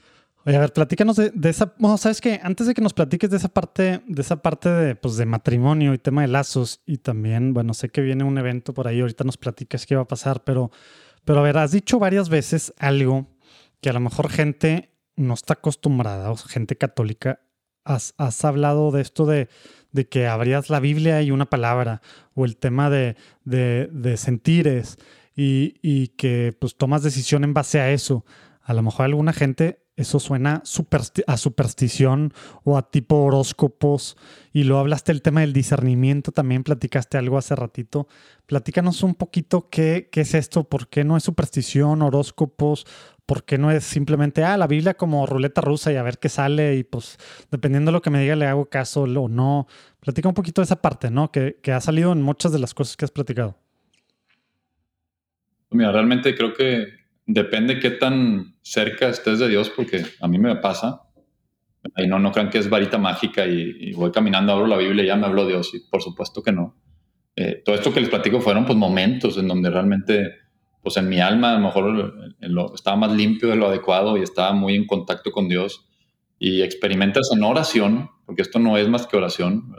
Oye, 0.50 0.58
a 0.58 0.62
ver, 0.62 0.74
platícanos 0.74 1.16
de, 1.16 1.32
esa. 1.48 1.76
Bueno, 1.78 1.96
sabes 2.00 2.22
que 2.22 2.40
antes 2.42 2.66
de 2.66 2.74
que 2.74 2.82
nos 2.82 2.96
platiques 2.96 3.30
de 3.30 3.38
esa 3.38 3.50
parte, 3.50 4.02
de 4.08 4.20
esa 4.20 4.42
parte 4.42 4.68
de, 4.68 4.96
pues, 4.96 5.16
de 5.16 5.28
matrimonio 5.28 5.94
y 5.94 6.00
tema 6.00 6.24
de 6.24 6.28
lazos, 6.28 6.82
y 6.88 6.98
también, 6.98 7.54
bueno, 7.54 7.76
sé 7.76 7.90
que 7.90 8.02
viene 8.02 8.24
un 8.24 8.36
evento 8.36 8.74
por 8.74 8.88
ahí, 8.88 9.00
ahorita 9.00 9.24
nos 9.26 9.38
platicas 9.38 9.86
qué 9.86 9.96
va 9.96 10.02
a 10.02 10.08
pasar, 10.08 10.44
pero, 10.44 10.72
pero 11.24 11.42
a 11.42 11.44
ver, 11.44 11.60
has 11.60 11.72
dicho 11.72 12.00
varias 12.00 12.30
veces 12.30 12.74
algo 12.80 13.28
que 13.80 13.92
a 13.92 13.94
lo 13.94 14.00
mejor 14.00 14.28
gente 14.32 14.90
no 15.16 15.36
está 15.36 15.54
acostumbrada, 15.54 16.32
o 16.32 16.36
gente 16.36 16.76
católica. 16.76 17.42
Has, 17.84 18.16
has 18.18 18.44
hablado 18.44 18.90
de 18.90 19.04
esto 19.04 19.28
de, 19.28 19.50
de, 19.92 20.10
que 20.10 20.26
abrías 20.26 20.72
la 20.72 20.80
Biblia 20.80 21.22
y 21.22 21.30
una 21.30 21.46
palabra, 21.46 22.02
o 22.34 22.46
el 22.46 22.58
tema 22.58 22.90
de, 22.90 23.18
de, 23.44 23.88
de 23.92 24.18
sentires, 24.18 24.98
y, 25.36 25.76
y 25.84 26.08
que 26.08 26.58
pues 26.60 26.76
tomas 26.76 27.04
decisión 27.04 27.44
en 27.44 27.54
base 27.54 27.80
a 27.80 27.92
eso. 27.92 28.26
A 28.64 28.74
lo 28.74 28.82
mejor 28.82 29.06
alguna 29.06 29.32
gente 29.32 29.86
eso 30.00 30.18
suena 30.18 30.64
a 31.28 31.38
superstición 31.38 32.34
o 32.64 32.78
a 32.78 32.90
tipo 32.90 33.18
horóscopos. 33.18 34.16
Y 34.54 34.64
lo 34.64 34.80
hablaste 34.80 35.12
del 35.12 35.22
tema 35.22 35.42
del 35.42 35.52
discernimiento, 35.52 36.32
también 36.32 36.64
platicaste 36.64 37.18
algo 37.18 37.38
hace 37.38 37.54
ratito. 37.54 38.08
Platícanos 38.46 39.04
un 39.04 39.14
poquito 39.14 39.70
qué, 39.70 40.08
qué 40.10 40.22
es 40.22 40.36
esto, 40.36 40.64
por 40.64 40.88
qué 40.88 41.04
no 41.04 41.18
es 41.18 41.24
superstición, 41.24 42.02
horóscopos, 42.02 42.88
¿por 43.26 43.44
qué 43.44 43.58
no 43.58 43.72
es 43.72 43.84
simplemente, 43.84 44.46
ah, 44.46 44.56
la 44.56 44.68
Biblia 44.68 44.94
como 44.94 45.26
ruleta 45.26 45.60
rusa 45.60 45.92
y 45.92 45.98
a 45.98 46.04
ver 46.04 46.18
qué 46.18 46.30
sale 46.30 46.78
y 46.78 46.86
pues 46.86 47.18
dependiendo 47.52 47.92
de 47.92 47.94
lo 47.94 48.02
que 48.02 48.10
me 48.10 48.22
diga 48.22 48.38
le 48.38 48.48
hago 48.48 48.70
caso 48.70 49.02
o 49.02 49.28
no? 49.28 49.68
Platica 50.00 50.30
un 50.30 50.34
poquito 50.34 50.62
de 50.62 50.66
esa 50.66 50.82
parte, 50.82 51.12
¿no? 51.12 51.30
Que, 51.30 51.60
que 51.62 51.74
ha 51.74 51.82
salido 51.82 52.14
en 52.14 52.22
muchas 52.22 52.54
de 52.54 52.60
las 52.60 52.74
cosas 52.74 52.96
que 52.96 53.04
has 53.04 53.12
platicado. 53.12 53.58
Mira, 55.72 55.92
realmente 55.92 56.34
creo 56.36 56.54
que 56.54 57.00
depende 57.30 57.80
qué 57.80 57.92
tan 57.92 58.56
cerca 58.70 59.10
estés 59.10 59.40
de 59.40 59.50
Dios, 59.50 59.70
porque 59.70 60.06
a 60.22 60.28
mí 60.28 60.38
me 60.38 60.56
pasa. 60.58 61.02
Y 61.98 62.08
no, 62.08 62.20
no 62.20 62.32
crean 62.32 62.50
que 62.50 62.60
es 62.60 62.70
varita 62.70 62.98
mágica 62.98 63.46
y, 63.46 63.94
voy 63.94 64.12
caminando, 64.12 64.52
abro 64.54 64.68
la 64.68 64.78
Biblia 64.78 65.04
y 65.04 65.08
ya 65.08 65.16
me 65.16 65.26
habló 65.26 65.48
Dios. 65.48 65.74
Y 65.74 65.80
por 65.90 66.02
supuesto 66.02 66.44
que 66.44 66.52
no. 66.52 66.76
Eh, 67.36 67.62
todo 67.66 67.76
esto 67.76 67.94
que 67.94 68.00
les 68.00 68.10
platico 68.10 68.42
fueron 68.42 68.66
pues 68.66 68.78
momentos 68.78 69.38
en 69.38 69.48
donde 69.48 69.70
realmente, 69.70 70.34
pues 70.84 70.98
en 70.98 71.10
mi 71.10 71.20
alma 71.20 71.52
a 71.52 71.54
lo 71.54 71.62
mejor 71.62 72.36
estaba 72.76 72.98
más 72.98 73.12
limpio 73.14 73.50
de 73.50 73.56
lo 73.56 73.68
adecuado 73.68 74.18
y 74.18 74.22
estaba 74.22 74.54
muy 74.54 74.76
en 74.76 74.86
contacto 74.86 75.32
con 75.32 75.48
Dios. 75.48 75.86
Y 76.38 76.62
experimentas 76.62 77.30
en 77.34 77.44
oración, 77.44 78.10
porque 78.26 78.44
esto 78.44 78.60
no 78.60 78.78
es 78.78 78.88
más 78.88 79.08
que 79.08 79.18
oración. 79.18 79.74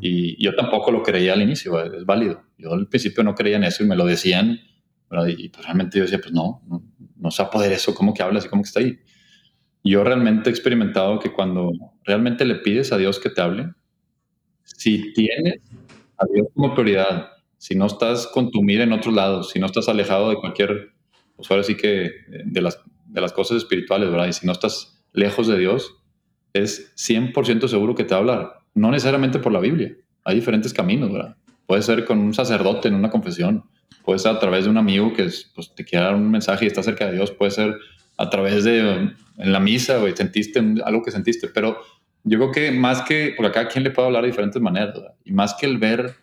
Y 0.00 0.42
yo 0.42 0.54
tampoco 0.54 0.90
lo 0.90 1.02
creía 1.02 1.32
al 1.32 1.42
inicio, 1.42 1.82
es 1.82 2.04
válido. 2.04 2.42
Yo 2.58 2.72
al 2.72 2.88
principio 2.88 3.22
no 3.22 3.34
creía 3.34 3.56
en 3.56 3.64
eso 3.64 3.82
y 3.82 3.86
me 3.86 3.96
lo 3.96 4.04
decían 4.04 4.58
y 5.28 5.48
pues 5.48 5.64
realmente 5.64 5.98
yo 5.98 6.04
decía, 6.04 6.20
pues 6.20 6.32
no, 6.32 6.62
no, 6.68 6.82
no 7.20 7.30
se 7.30 7.44
eso, 7.72 7.94
¿cómo 7.94 8.14
que 8.14 8.22
hablas 8.22 8.44
y 8.44 8.48
cómo 8.48 8.62
que 8.62 8.68
está 8.68 8.80
ahí? 8.80 8.98
Yo 9.84 10.04
realmente 10.04 10.50
he 10.50 10.52
experimentado 10.52 11.18
que 11.18 11.32
cuando 11.32 11.70
realmente 12.04 12.44
le 12.44 12.56
pides 12.56 12.92
a 12.92 12.98
Dios 12.98 13.18
que 13.18 13.30
te 13.30 13.40
hable, 13.40 13.72
si 14.64 15.12
tienes 15.12 15.60
a 16.18 16.26
Dios 16.32 16.48
como 16.54 16.74
prioridad, 16.74 17.30
si 17.56 17.74
no 17.74 17.86
estás 17.86 18.26
con 18.26 18.50
tu 18.50 18.62
mira 18.62 18.84
en 18.84 18.92
otros 18.92 19.14
lados, 19.14 19.50
si 19.50 19.58
no 19.58 19.66
estás 19.66 19.88
alejado 19.88 20.30
de 20.30 20.36
cualquier, 20.36 20.92
pues 21.36 21.50
ahora 21.50 21.62
sí 21.62 21.76
que 21.76 22.10
de 22.44 22.60
las, 22.60 22.80
de 23.06 23.20
las 23.20 23.32
cosas 23.32 23.58
espirituales, 23.58 24.10
¿verdad? 24.10 24.28
Y 24.28 24.32
si 24.32 24.46
no 24.46 24.52
estás 24.52 25.04
lejos 25.12 25.46
de 25.46 25.58
Dios, 25.58 25.96
es 26.52 26.94
100% 26.96 27.68
seguro 27.68 27.94
que 27.94 28.04
te 28.04 28.10
va 28.10 28.16
a 28.16 28.20
hablar. 28.20 28.52
No 28.74 28.90
necesariamente 28.90 29.38
por 29.38 29.52
la 29.52 29.60
Biblia. 29.60 29.94
Hay 30.24 30.36
diferentes 30.36 30.72
caminos, 30.72 31.12
¿verdad? 31.12 31.36
Puede 31.66 31.82
ser 31.82 32.04
con 32.04 32.18
un 32.18 32.34
sacerdote 32.34 32.88
en 32.88 32.94
una 32.94 33.10
confesión, 33.10 33.64
puede 34.10 34.18
ser 34.18 34.32
a 34.32 34.40
través 34.40 34.64
de 34.64 34.70
un 34.70 34.76
amigo 34.76 35.12
que 35.12 35.30
pues, 35.54 35.72
te 35.72 35.84
quiera 35.84 36.06
dar 36.06 36.16
un 36.16 36.32
mensaje 36.32 36.64
y 36.64 36.66
está 36.66 36.82
cerca 36.82 37.06
de 37.06 37.12
Dios, 37.12 37.30
puede 37.30 37.52
ser 37.52 37.76
a 38.16 38.28
través 38.28 38.64
de 38.64 38.80
en 38.80 39.52
la 39.52 39.60
misa, 39.60 39.98
güey, 39.98 40.16
sentiste 40.16 40.58
algo 40.84 41.00
que 41.00 41.12
sentiste, 41.12 41.46
pero 41.46 41.78
yo 42.24 42.38
creo 42.38 42.50
que 42.50 42.72
más 42.72 43.02
que, 43.02 43.34
por 43.36 43.46
acá, 43.46 43.68
¿quién 43.68 43.84
le 43.84 43.92
puede 43.92 44.08
hablar 44.08 44.22
de 44.22 44.30
diferentes 44.30 44.60
maneras? 44.60 44.98
Y 45.24 45.30
más 45.30 45.54
que 45.54 45.66
el 45.66 45.78
ver, 45.78 46.16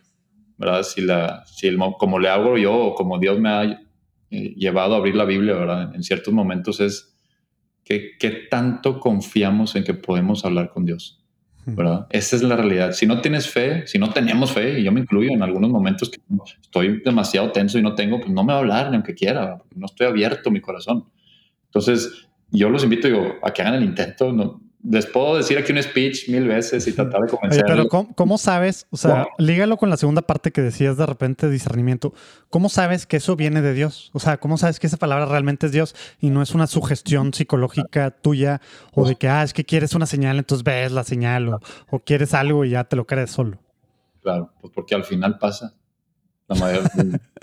¿verdad? 0.58 0.84
Si, 0.84 1.00
la, 1.00 1.46
si 1.46 1.68
el, 1.68 1.78
como 1.98 2.20
le 2.20 2.28
hago 2.28 2.58
yo 2.58 2.76
o 2.76 2.94
como 2.94 3.20
Dios 3.20 3.40
me 3.40 3.48
ha 3.48 3.64
eh, 3.64 4.54
llevado 4.58 4.94
a 4.94 4.98
abrir 4.98 5.16
la 5.16 5.24
Biblia, 5.24 5.54
¿verdad? 5.56 5.96
En 5.96 6.04
ciertos 6.04 6.34
momentos 6.34 6.82
es 6.82 7.16
que, 7.86 8.18
qué 8.20 8.32
tanto 8.52 9.00
confiamos 9.00 9.78
en 9.78 9.86
que 9.86 9.94
podemos 9.94 10.44
hablar 10.44 10.72
con 10.72 10.84
Dios. 10.84 11.26
¿Verdad? 11.76 12.08
Esa 12.10 12.38
es 12.38 12.44
la 12.44 12.56
realidad. 12.56 12.94
Si 12.94 13.06
no 13.06 13.20
tienes 13.20 13.50
fe, 13.50 13.86
si 13.88 14.00
no 14.00 14.12
tenemos 14.12 14.54
fe, 14.54 14.80
y 14.80 14.84
yo 14.84 14.92
me 14.92 15.02
incluyo 15.02 15.32
en 15.32 15.44
algunos 15.44 15.70
momentos 15.70 16.10
que 16.10 16.20
estoy 16.62 17.02
demasiado 17.04 17.52
tenso 17.52 17.78
y 17.78 17.82
no 17.82 17.94
tengo, 17.94 18.20
pues 18.20 18.32
no 18.32 18.44
me 18.44 18.54
va 18.54 18.60
a 18.60 18.62
hablar 18.62 18.90
ni 18.90 18.96
aunque 18.96 19.14
quiera, 19.14 19.62
no 19.76 19.86
estoy 19.86 20.08
abierto 20.08 20.50
mi 20.50 20.62
corazón. 20.62 21.06
Entonces, 21.66 22.28
yo 22.52 22.70
los 22.70 22.84
invito 22.84 23.08
digo, 23.08 23.36
a 23.44 23.52
que 23.52 23.62
hagan 23.62 23.76
el 23.76 23.84
intento. 23.84 24.32
No, 24.32 24.62
les 24.90 25.06
puedo 25.06 25.36
decir 25.36 25.58
aquí 25.58 25.74
un 25.74 25.84
speech 25.84 26.30
mil 26.30 26.48
veces 26.48 26.88
y 26.88 26.94
tratar 26.94 27.22
de 27.22 27.28
convencer. 27.28 27.66
Pero 27.68 27.88
¿cómo, 27.90 28.38
sabes? 28.38 28.88
O 28.90 28.96
sea, 28.96 29.28
lígalo 29.38 29.76
con 29.76 29.90
la 29.90 29.98
segunda 29.98 30.22
parte 30.22 30.52
que 30.52 30.62
decías 30.62 30.96
de 30.96 31.06
repente 31.06 31.50
discernimiento. 31.50 32.14
¿Cómo 32.50 32.70
sabes 32.70 33.06
que 33.06 33.18
eso 33.18 33.36
viene 33.36 33.62
de 33.62 33.74
Dios? 33.74 34.12
O 34.14 34.20
sea, 34.20 34.38
¿cómo 34.38 34.58
sabes 34.58 34.80
que 34.80 34.88
esa 34.88 34.96
palabra 34.96 35.26
realmente 35.26 35.66
es 35.66 35.74
Dios 35.74 35.94
y 36.22 36.30
no 36.30 36.42
es 36.42 36.56
una 36.56 36.68
sugestión 36.68 37.34
psicológica 37.34 38.12
tuya 38.12 38.62
o 38.94 39.06
de 39.06 39.16
que, 39.16 39.28
ah, 39.28 39.44
es 39.44 39.54
que 39.54 39.66
quieres 39.66 39.94
una 39.94 40.06
señal, 40.06 40.38
entonces 40.38 40.64
ves 40.64 40.92
la 40.94 41.04
señal 41.04 41.50
o, 41.90 42.00
quieres 42.00 42.34
algo 42.34 42.64
y 42.64 42.70
ya 42.70 42.86
te 42.86 42.96
lo 42.96 43.06
crees 43.06 43.32
solo? 43.32 43.58
Claro, 44.22 44.52
pues 44.62 44.72
porque 44.74 44.96
al 44.96 45.04
final 45.04 45.38
pasa. 45.38 45.74
La 46.48 46.56
mayor, 46.56 46.84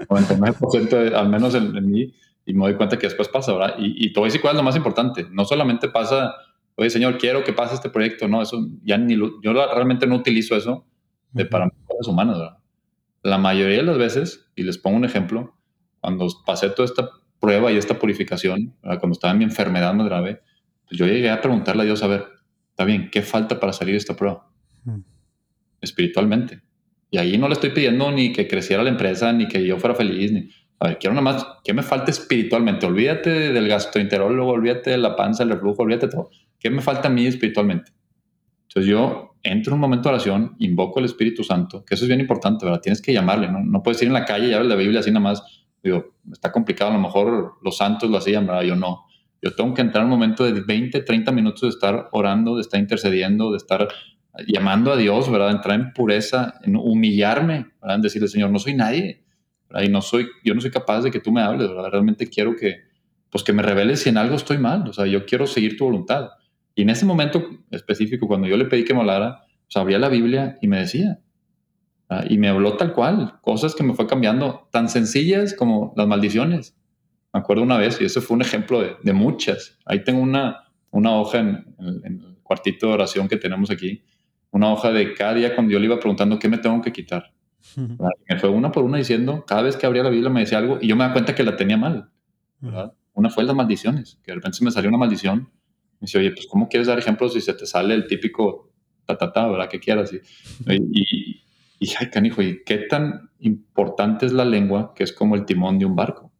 99% 0.08 1.14
al 1.14 1.28
menos 1.28 1.54
en, 1.54 1.76
en, 1.76 1.90
mí, 1.90 2.14
y 2.46 2.54
me 2.54 2.64
doy 2.64 2.74
cuenta 2.74 2.98
que 2.98 3.06
después 3.06 3.28
pasa, 3.28 3.52
¿verdad? 3.52 3.74
Y, 3.78 4.06
y 4.06 4.18
a 4.18 4.24
decir 4.24 4.40
cuál 4.40 4.54
es 4.54 4.56
lo 4.56 4.62
más 4.62 4.76
importante. 4.76 5.26
No 5.30 5.44
solamente 5.44 5.90
pasa 5.90 6.34
oye, 6.76 6.90
señor, 6.90 7.18
quiero 7.18 7.44
que 7.44 7.52
pase 7.52 7.74
este 7.74 7.90
proyecto. 7.90 8.28
No, 8.28 8.42
eso 8.42 8.66
ya 8.82 8.98
ni 8.98 9.16
yo 9.16 9.52
realmente 9.52 10.06
no 10.06 10.16
utilizo 10.16 10.56
eso 10.56 10.86
de, 11.32 11.44
para 11.44 11.70
cosas 11.86 12.08
humanas, 12.08 12.38
¿verdad? 12.38 12.58
La 13.22 13.38
mayoría 13.38 13.78
de 13.78 13.84
las 13.84 13.98
veces, 13.98 14.50
y 14.54 14.62
les 14.62 14.78
pongo 14.78 14.96
un 14.96 15.04
ejemplo, 15.04 15.56
cuando 16.00 16.26
pasé 16.44 16.70
toda 16.70 16.86
esta 16.86 17.08
prueba 17.40 17.72
y 17.72 17.76
esta 17.76 17.98
purificación, 17.98 18.74
cuando 18.82 19.12
estaba 19.12 19.32
en 19.32 19.38
mi 19.38 19.44
enfermedad 19.44 19.94
más 19.94 20.06
grave, 20.06 20.42
pues 20.86 20.98
yo 20.98 21.06
llegué 21.06 21.30
a 21.30 21.40
preguntarle 21.40 21.82
a 21.82 21.86
Dios, 21.86 22.02
a 22.02 22.06
ver, 22.06 22.26
está 22.70 22.84
bien, 22.84 23.08
¿qué 23.10 23.22
falta 23.22 23.58
para 23.58 23.72
salir 23.72 23.94
de 23.94 23.98
esta 23.98 24.14
prueba? 24.14 24.50
Espiritualmente. 25.80 26.62
Y 27.10 27.18
ahí 27.18 27.38
no 27.38 27.48
le 27.48 27.54
estoy 27.54 27.70
pidiendo 27.70 28.10
ni 28.12 28.32
que 28.32 28.48
creciera 28.48 28.82
la 28.82 28.90
empresa, 28.90 29.32
ni 29.32 29.48
que 29.48 29.64
yo 29.66 29.78
fuera 29.78 29.94
feliz, 29.94 30.32
ni, 30.32 30.50
a 30.78 30.88
ver, 30.88 30.98
quiero 30.98 31.14
nada 31.14 31.22
más, 31.22 31.46
¿qué 31.64 31.72
me 31.72 31.82
falta 31.82 32.10
espiritualmente? 32.10 32.84
Olvídate 32.84 33.52
del 33.52 33.68
gastroenterólogo, 33.68 34.52
olvídate 34.52 34.90
de 34.90 34.98
la 34.98 35.16
panza, 35.16 35.44
el 35.44 35.50
reflujo, 35.50 35.82
olvídate 35.82 36.06
de 36.06 36.12
todo. 36.12 36.30
¿Qué 36.64 36.70
me 36.70 36.80
falta 36.80 37.08
a 37.08 37.10
mí 37.10 37.26
espiritualmente? 37.26 37.92
Entonces 38.62 38.90
yo 38.90 39.36
entro 39.42 39.72
en 39.72 39.74
un 39.74 39.80
momento 39.80 40.08
de 40.08 40.14
oración, 40.14 40.56
invoco 40.60 40.98
al 40.98 41.04
Espíritu 41.04 41.44
Santo, 41.44 41.84
que 41.84 41.94
eso 41.94 42.04
es 42.04 42.08
bien 42.08 42.20
importante, 42.20 42.64
¿verdad? 42.64 42.80
Tienes 42.80 43.02
que 43.02 43.12
llamarle, 43.12 43.52
¿no? 43.52 43.62
No 43.62 43.82
puedes 43.82 44.00
ir 44.00 44.08
en 44.08 44.14
la 44.14 44.24
calle 44.24 44.48
y 44.48 44.54
hablar 44.54 44.70
la 44.70 44.74
Biblia 44.74 45.00
así 45.00 45.10
nada 45.10 45.20
más. 45.20 45.66
Digo, 45.82 46.14
está 46.32 46.50
complicado, 46.50 46.90
a 46.90 46.94
lo 46.94 47.00
mejor 47.00 47.58
los 47.62 47.76
santos 47.76 48.08
lo 48.08 48.16
hacían, 48.16 48.46
¿verdad? 48.46 48.62
Yo 48.62 48.76
no. 48.76 49.04
Yo 49.42 49.54
tengo 49.54 49.74
que 49.74 49.82
entrar 49.82 50.04
en 50.04 50.06
un 50.06 50.18
momento 50.18 50.42
de 50.42 50.58
20, 50.58 51.02
30 51.02 51.32
minutos 51.32 51.60
de 51.60 51.68
estar 51.68 52.08
orando, 52.12 52.54
de 52.54 52.62
estar 52.62 52.80
intercediendo, 52.80 53.50
de 53.50 53.58
estar 53.58 53.86
llamando 54.46 54.90
a 54.90 54.96
Dios, 54.96 55.30
¿verdad? 55.30 55.50
Entrar 55.50 55.78
en 55.78 55.92
pureza, 55.92 56.54
en 56.62 56.76
humillarme, 56.76 57.66
¿verdad? 57.82 57.96
En 57.96 58.00
decirle, 58.00 58.28
Señor, 58.28 58.48
no 58.48 58.58
soy 58.58 58.72
nadie, 58.72 59.22
¿verdad? 59.68 59.84
Y 59.86 59.90
no 59.90 60.00
soy, 60.00 60.28
yo 60.42 60.54
no 60.54 60.62
soy 60.62 60.70
capaz 60.70 61.02
de 61.02 61.10
que 61.10 61.20
tú 61.20 61.30
me 61.30 61.42
hables, 61.42 61.68
¿verdad? 61.68 61.90
Realmente 61.90 62.30
quiero 62.30 62.56
que, 62.56 62.84
pues 63.28 63.44
que 63.44 63.52
me 63.52 63.62
reveles 63.62 64.00
si 64.00 64.08
en 64.08 64.16
algo 64.16 64.36
estoy 64.36 64.56
mal, 64.56 64.88
o 64.88 64.94
sea, 64.94 65.04
yo 65.04 65.26
quiero 65.26 65.46
seguir 65.46 65.76
tu 65.76 65.84
voluntad. 65.84 66.30
Y 66.74 66.82
en 66.82 66.90
ese 66.90 67.06
momento 67.06 67.48
específico, 67.70 68.26
cuando 68.26 68.48
yo 68.48 68.56
le 68.56 68.64
pedí 68.64 68.84
que 68.84 68.94
me 68.94 69.00
hablara, 69.00 69.44
pues 69.66 69.76
abría 69.76 69.98
la 69.98 70.08
Biblia 70.08 70.58
y 70.60 70.68
me 70.68 70.78
decía. 70.78 71.20
¿ah? 72.08 72.24
Y 72.28 72.38
me 72.38 72.48
habló 72.48 72.76
tal 72.76 72.92
cual, 72.92 73.38
cosas 73.42 73.74
que 73.74 73.84
me 73.84 73.94
fue 73.94 74.06
cambiando, 74.06 74.68
tan 74.72 74.88
sencillas 74.88 75.54
como 75.54 75.92
las 75.96 76.06
maldiciones. 76.06 76.76
Me 77.32 77.40
acuerdo 77.40 77.62
una 77.62 77.78
vez, 77.78 78.00
y 78.00 78.04
ese 78.04 78.20
fue 78.20 78.36
un 78.36 78.42
ejemplo 78.42 78.80
de, 78.80 79.12
muchas. 79.12 79.78
Ahí 79.84 80.04
tengo 80.04 80.20
una, 80.20 80.64
una 80.90 81.16
hoja 81.16 81.38
en, 81.38 81.74
el 81.78 82.36
cuartito 82.42 82.88
de 82.88 82.92
oración 82.92 83.28
que 83.28 83.36
tenemos 83.36 83.70
aquí, 83.70 84.02
una 84.50 84.72
hoja 84.72 84.92
de 84.92 85.14
cada 85.14 85.34
día 85.34 85.54
cuando 85.54 85.72
yo 85.72 85.78
le 85.78 85.86
iba 85.86 85.98
preguntando 85.98 86.38
qué 86.38 86.48
me 86.48 86.58
tengo 86.58 86.80
que 86.82 86.92
quitar. 86.92 87.32
me 87.76 88.38
fue 88.38 88.50
una 88.50 88.70
por 88.70 88.84
una 88.84 88.98
diciendo, 88.98 89.44
cada 89.46 89.62
vez 89.62 89.76
que 89.76 89.86
abría 89.86 90.02
la 90.02 90.10
Biblia 90.10 90.30
me 90.30 90.40
decía 90.40 90.58
algo 90.58 90.78
y 90.80 90.88
yo 90.88 90.96
me 90.96 91.04
da 91.04 91.12
cuenta 91.12 91.34
que 91.34 91.42
la 91.42 91.56
tenía 91.56 91.76
mal. 91.76 92.10
Una 93.12 93.30
fue 93.30 93.44
las 93.44 93.54
maldiciones, 93.54 94.18
que 94.22 94.32
de 94.32 94.36
repente 94.36 94.58
se 94.58 94.64
me 94.64 94.70
salió 94.70 94.88
una 94.88 94.98
maldición 94.98 95.50
dice, 96.00 96.18
oye, 96.18 96.30
pues 96.32 96.46
¿cómo 96.46 96.68
quieres 96.68 96.86
dar 96.86 96.98
ejemplos 96.98 97.32
si 97.32 97.40
se 97.40 97.54
te 97.54 97.66
sale 97.66 97.94
el 97.94 98.06
típico 98.06 98.70
ta, 99.06 99.16
ta, 99.16 99.32
ta, 99.32 99.46
¿verdad? 99.48 99.68
Que 99.68 99.80
quieras. 99.80 100.12
Y, 100.12 100.20
y, 100.68 101.42
y, 101.78 101.88
ay, 101.98 102.10
canijo, 102.10 102.42
¿y 102.42 102.62
qué 102.64 102.78
tan 102.78 103.30
importante 103.40 104.26
es 104.26 104.32
la 104.32 104.44
lengua 104.44 104.92
que 104.94 105.04
es 105.04 105.12
como 105.12 105.34
el 105.34 105.44
timón 105.44 105.78
de 105.78 105.86
un 105.86 105.96
barco? 105.96 106.32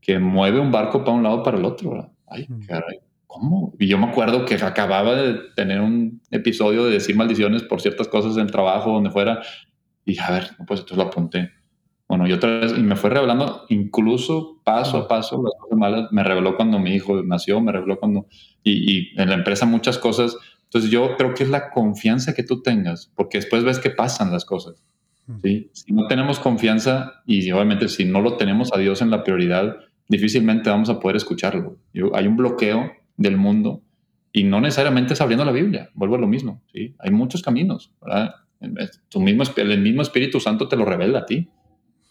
Que 0.00 0.18
mueve 0.18 0.60
un 0.60 0.70
barco 0.70 1.04
para 1.04 1.16
un 1.16 1.22
lado 1.22 1.42
para 1.42 1.58
el 1.58 1.64
otro, 1.64 1.90
¿verdad? 1.90 2.12
Ay, 2.26 2.46
mm. 2.48 2.66
caray, 2.66 2.98
¿cómo? 3.26 3.74
Y 3.78 3.86
yo 3.86 3.98
me 3.98 4.06
acuerdo 4.06 4.44
que 4.44 4.54
acababa 4.54 5.14
de 5.14 5.40
tener 5.56 5.80
un 5.80 6.20
episodio 6.30 6.84
de 6.84 6.92
decir 6.92 7.16
maldiciones 7.16 7.62
por 7.62 7.80
ciertas 7.80 8.08
cosas 8.08 8.36
en 8.36 8.42
el 8.42 8.50
trabajo, 8.50 8.92
donde 8.92 9.10
fuera, 9.10 9.42
y 10.04 10.18
a 10.18 10.30
ver, 10.30 10.50
pues 10.66 10.80
entonces 10.80 10.96
lo 10.96 11.04
apunté. 11.04 11.50
Bueno, 12.08 12.26
y 12.26 12.32
otra 12.32 12.58
vez, 12.58 12.74
y 12.76 12.82
me 12.82 12.96
fue 12.96 13.10
revelando 13.10 13.66
incluso 13.68 14.60
paso 14.64 14.96
a 14.96 15.06
paso 15.06 15.40
las 15.44 15.52
cosas 15.60 15.78
malas. 15.78 16.08
Me 16.10 16.24
reveló 16.24 16.56
cuando 16.56 16.80
mi 16.80 16.92
hijo 16.92 17.22
nació, 17.22 17.60
me 17.60 17.70
reveló 17.70 18.00
cuando, 18.00 18.26
y, 18.62 19.20
en 19.20 19.28
la 19.28 19.34
empresa 19.34 19.66
muchas 19.66 19.98
cosas. 19.98 20.36
Entonces 20.64 20.90
yo 20.90 21.16
creo 21.16 21.34
que 21.34 21.44
es 21.44 21.50
la 21.50 21.70
confianza 21.70 22.34
que 22.34 22.42
tú 22.42 22.62
tengas, 22.62 23.10
porque 23.14 23.38
después 23.38 23.64
ves 23.64 23.78
que 23.78 23.90
pasan 23.90 24.30
las 24.30 24.44
cosas. 24.44 24.82
¿sí? 25.42 25.70
Si 25.72 25.92
no 25.92 26.06
tenemos 26.06 26.38
confianza 26.38 27.22
y 27.26 27.50
obviamente 27.50 27.88
si 27.88 28.04
no 28.04 28.20
lo 28.20 28.36
tenemos 28.36 28.72
a 28.72 28.78
Dios 28.78 29.02
en 29.02 29.10
la 29.10 29.24
prioridad, 29.24 29.76
difícilmente 30.08 30.70
vamos 30.70 30.88
a 30.90 31.00
poder 31.00 31.16
escucharlo. 31.16 31.76
hay 32.14 32.26
un 32.26 32.36
bloqueo 32.36 32.92
del 33.16 33.36
mundo 33.36 33.82
y 34.32 34.44
no 34.44 34.60
necesariamente 34.60 35.14
es 35.14 35.20
abriendo 35.20 35.44
la 35.44 35.52
Biblia, 35.52 35.90
vuelvo 35.94 36.14
a 36.16 36.18
lo 36.18 36.28
mismo. 36.28 36.62
¿sí? 36.72 36.94
Hay 36.98 37.10
muchos 37.10 37.42
caminos. 37.42 37.92
¿verdad? 38.00 38.34
Tu 39.08 39.20
mismo, 39.20 39.42
el 39.56 39.80
mismo 39.80 40.02
Espíritu 40.02 40.38
Santo 40.38 40.68
te 40.68 40.76
lo 40.76 40.84
revela 40.84 41.20
a 41.20 41.26
ti 41.26 41.48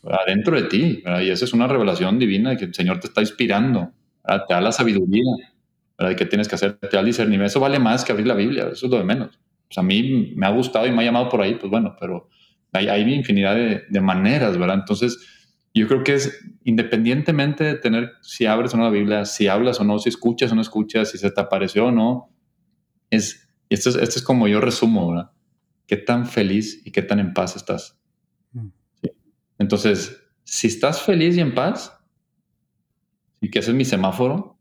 adentro 0.03 0.59
de 0.59 0.67
ti. 0.67 1.03
Y 1.21 1.29
esa 1.29 1.45
es 1.45 1.53
una 1.53 1.67
revelación 1.67 2.19
divina 2.19 2.51
de 2.51 2.57
que 2.57 2.65
el 2.65 2.73
Señor 2.73 2.99
te 2.99 3.07
está 3.07 3.21
inspirando, 3.21 3.91
te 4.25 4.53
da 4.53 4.61
la 4.61 4.71
sabiduría 4.71 5.23
de 6.07 6.15
qué 6.15 6.25
tienes 6.25 6.47
que 6.47 6.55
hacer, 6.55 6.77
te 6.77 6.89
da 6.91 6.99
el 6.99 7.05
discernimiento. 7.05 7.47
Eso 7.47 7.59
vale 7.59 7.79
más 7.79 8.05
que 8.05 8.11
abrir 8.11 8.27
la 8.27 8.35
Biblia, 8.35 8.69
eso 8.71 8.85
es 8.85 8.91
lo 8.91 8.97
de 8.97 9.03
menos. 9.03 9.39
Pues 9.67 9.77
a 9.77 9.83
mí 9.83 10.33
me 10.35 10.47
ha 10.47 10.49
gustado 10.49 10.87
y 10.87 10.91
me 10.91 11.01
ha 11.01 11.05
llamado 11.05 11.29
por 11.29 11.41
ahí, 11.41 11.55
pues 11.55 11.69
bueno, 11.69 11.95
pero 11.99 12.29
hay, 12.71 12.87
hay 12.87 13.13
infinidad 13.13 13.55
de, 13.55 14.01
maneras, 14.01 14.57
¿verdad? 14.57 14.77
Entonces, 14.79 15.17
yo 15.73 15.87
creo 15.87 16.03
que 16.03 16.13
es 16.15 16.39
independientemente 16.63 17.63
de 17.63 17.75
tener 17.75 18.11
si 18.21 18.45
abres 18.45 18.73
o 18.73 18.77
no 18.77 18.83
la 18.83 18.89
Biblia, 18.89 19.25
si 19.25 19.47
hablas 19.47 19.79
o 19.79 19.83
no, 19.83 19.99
si 19.99 20.09
escuchas 20.09 20.51
o 20.51 20.55
no 20.55 20.61
escuchas, 20.61 21.11
si 21.11 21.17
se 21.17 21.31
te 21.31 21.41
apareció 21.41 21.87
o 21.87 21.91
no, 21.91 22.33
es, 23.09 23.49
esto 23.69 23.89
es, 23.89 23.95
esto 23.95 24.19
es 24.19 24.23
como 24.23 24.47
yo 24.47 24.61
resumo, 24.61 25.09
¿verdad? 25.09 25.31
¿Qué 25.85 25.97
tan 25.97 26.27
feliz 26.27 26.81
y 26.85 26.91
qué 26.91 27.01
tan 27.01 27.19
en 27.19 27.33
paz 27.33 27.55
estás? 27.55 27.99
Mm. 28.53 28.67
Entonces, 29.57 30.23
si 30.43 30.67
estás 30.67 31.01
feliz 31.01 31.35
y 31.35 31.41
en 31.41 31.53
paz, 31.53 31.99
y 33.41 33.49
que 33.49 33.59
ese 33.59 33.71
es 33.71 33.77
mi 33.77 33.85
semáforo, 33.85 34.58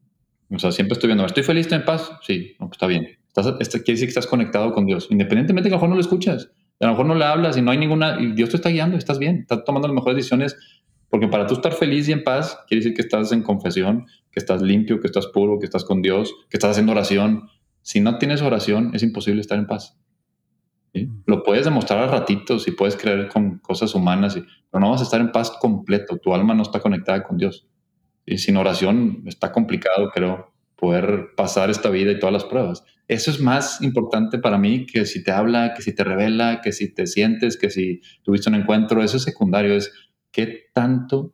o 0.50 0.58
sea, 0.58 0.72
siempre 0.72 0.94
estoy 0.94 1.08
viendo, 1.08 1.26
¿estoy 1.26 1.42
feliz, 1.42 1.62
estoy 1.62 1.78
en 1.78 1.84
paz? 1.84 2.10
Sí, 2.22 2.54
pues 2.58 2.72
está 2.72 2.86
bien. 2.86 3.06
Estás, 3.28 3.54
este, 3.60 3.82
quiere 3.82 3.96
decir 3.96 4.06
que 4.06 4.10
estás 4.10 4.26
conectado 4.26 4.72
con 4.72 4.86
Dios, 4.86 5.08
independientemente 5.10 5.68
de 5.68 5.70
que 5.70 5.74
a 5.74 5.76
lo 5.76 5.80
mejor 5.80 5.88
no 5.90 5.94
lo 5.96 6.00
escuchas, 6.00 6.50
a 6.80 6.86
lo 6.86 6.92
mejor 6.92 7.06
no 7.06 7.14
le 7.14 7.24
hablas 7.24 7.56
y 7.56 7.62
no 7.62 7.70
hay 7.70 7.78
ninguna, 7.78 8.20
y 8.20 8.32
Dios 8.32 8.50
te 8.50 8.56
está 8.56 8.70
guiando, 8.70 8.96
estás 8.96 9.18
bien, 9.18 9.38
estás 9.38 9.64
tomando 9.64 9.88
las 9.88 9.94
mejores 9.94 10.16
decisiones, 10.16 10.56
porque 11.10 11.28
para 11.28 11.46
tú 11.46 11.54
estar 11.54 11.72
feliz 11.72 12.08
y 12.08 12.12
en 12.12 12.22
paz, 12.22 12.58
quiere 12.66 12.82
decir 12.82 12.94
que 12.94 13.02
estás 13.02 13.32
en 13.32 13.42
confesión, 13.42 14.06
que 14.30 14.40
estás 14.40 14.62
limpio, 14.62 15.00
que 15.00 15.06
estás 15.06 15.26
puro, 15.26 15.58
que 15.58 15.66
estás 15.66 15.84
con 15.84 16.02
Dios, 16.02 16.34
que 16.50 16.56
estás 16.56 16.72
haciendo 16.72 16.92
oración. 16.92 17.48
Si 17.82 18.00
no 18.00 18.18
tienes 18.18 18.42
oración, 18.42 18.90
es 18.94 19.02
imposible 19.02 19.40
estar 19.40 19.58
en 19.58 19.66
paz. 19.66 19.98
Lo 21.26 21.42
puedes 21.42 21.64
demostrar 21.64 22.00
a 22.00 22.06
ratitos 22.08 22.66
y 22.68 22.72
puedes 22.72 22.96
creer 22.96 23.28
con 23.28 23.58
cosas 23.58 23.94
humanas, 23.94 24.34
pero 24.34 24.80
no 24.80 24.90
vas 24.90 25.00
a 25.00 25.04
estar 25.04 25.20
en 25.20 25.32
paz 25.32 25.50
completo. 25.50 26.18
Tu 26.18 26.34
alma 26.34 26.54
no 26.54 26.62
está 26.62 26.80
conectada 26.80 27.22
con 27.22 27.36
Dios. 27.36 27.66
Y 28.28 28.38
sin 28.38 28.56
oración 28.56 29.22
está 29.26 29.52
complicado, 29.52 30.10
creo, 30.14 30.52
poder 30.76 31.30
pasar 31.36 31.70
esta 31.70 31.90
vida 31.90 32.12
y 32.12 32.18
todas 32.18 32.32
las 32.32 32.44
pruebas. 32.44 32.84
Eso 33.08 33.30
es 33.30 33.40
más 33.40 33.80
importante 33.80 34.38
para 34.38 34.58
mí 34.58 34.86
que 34.86 35.06
si 35.06 35.24
te 35.24 35.32
habla, 35.32 35.72
que 35.74 35.82
si 35.82 35.94
te 35.94 36.04
revela, 36.04 36.60
que 36.60 36.72
si 36.72 36.92
te 36.92 37.06
sientes, 37.06 37.56
que 37.56 37.70
si 37.70 38.02
tuviste 38.22 38.50
un 38.50 38.56
encuentro. 38.56 39.02
Eso 39.02 39.16
es 39.16 39.22
secundario, 39.22 39.74
es 39.74 39.92
qué 40.30 40.66
tanto 40.74 41.32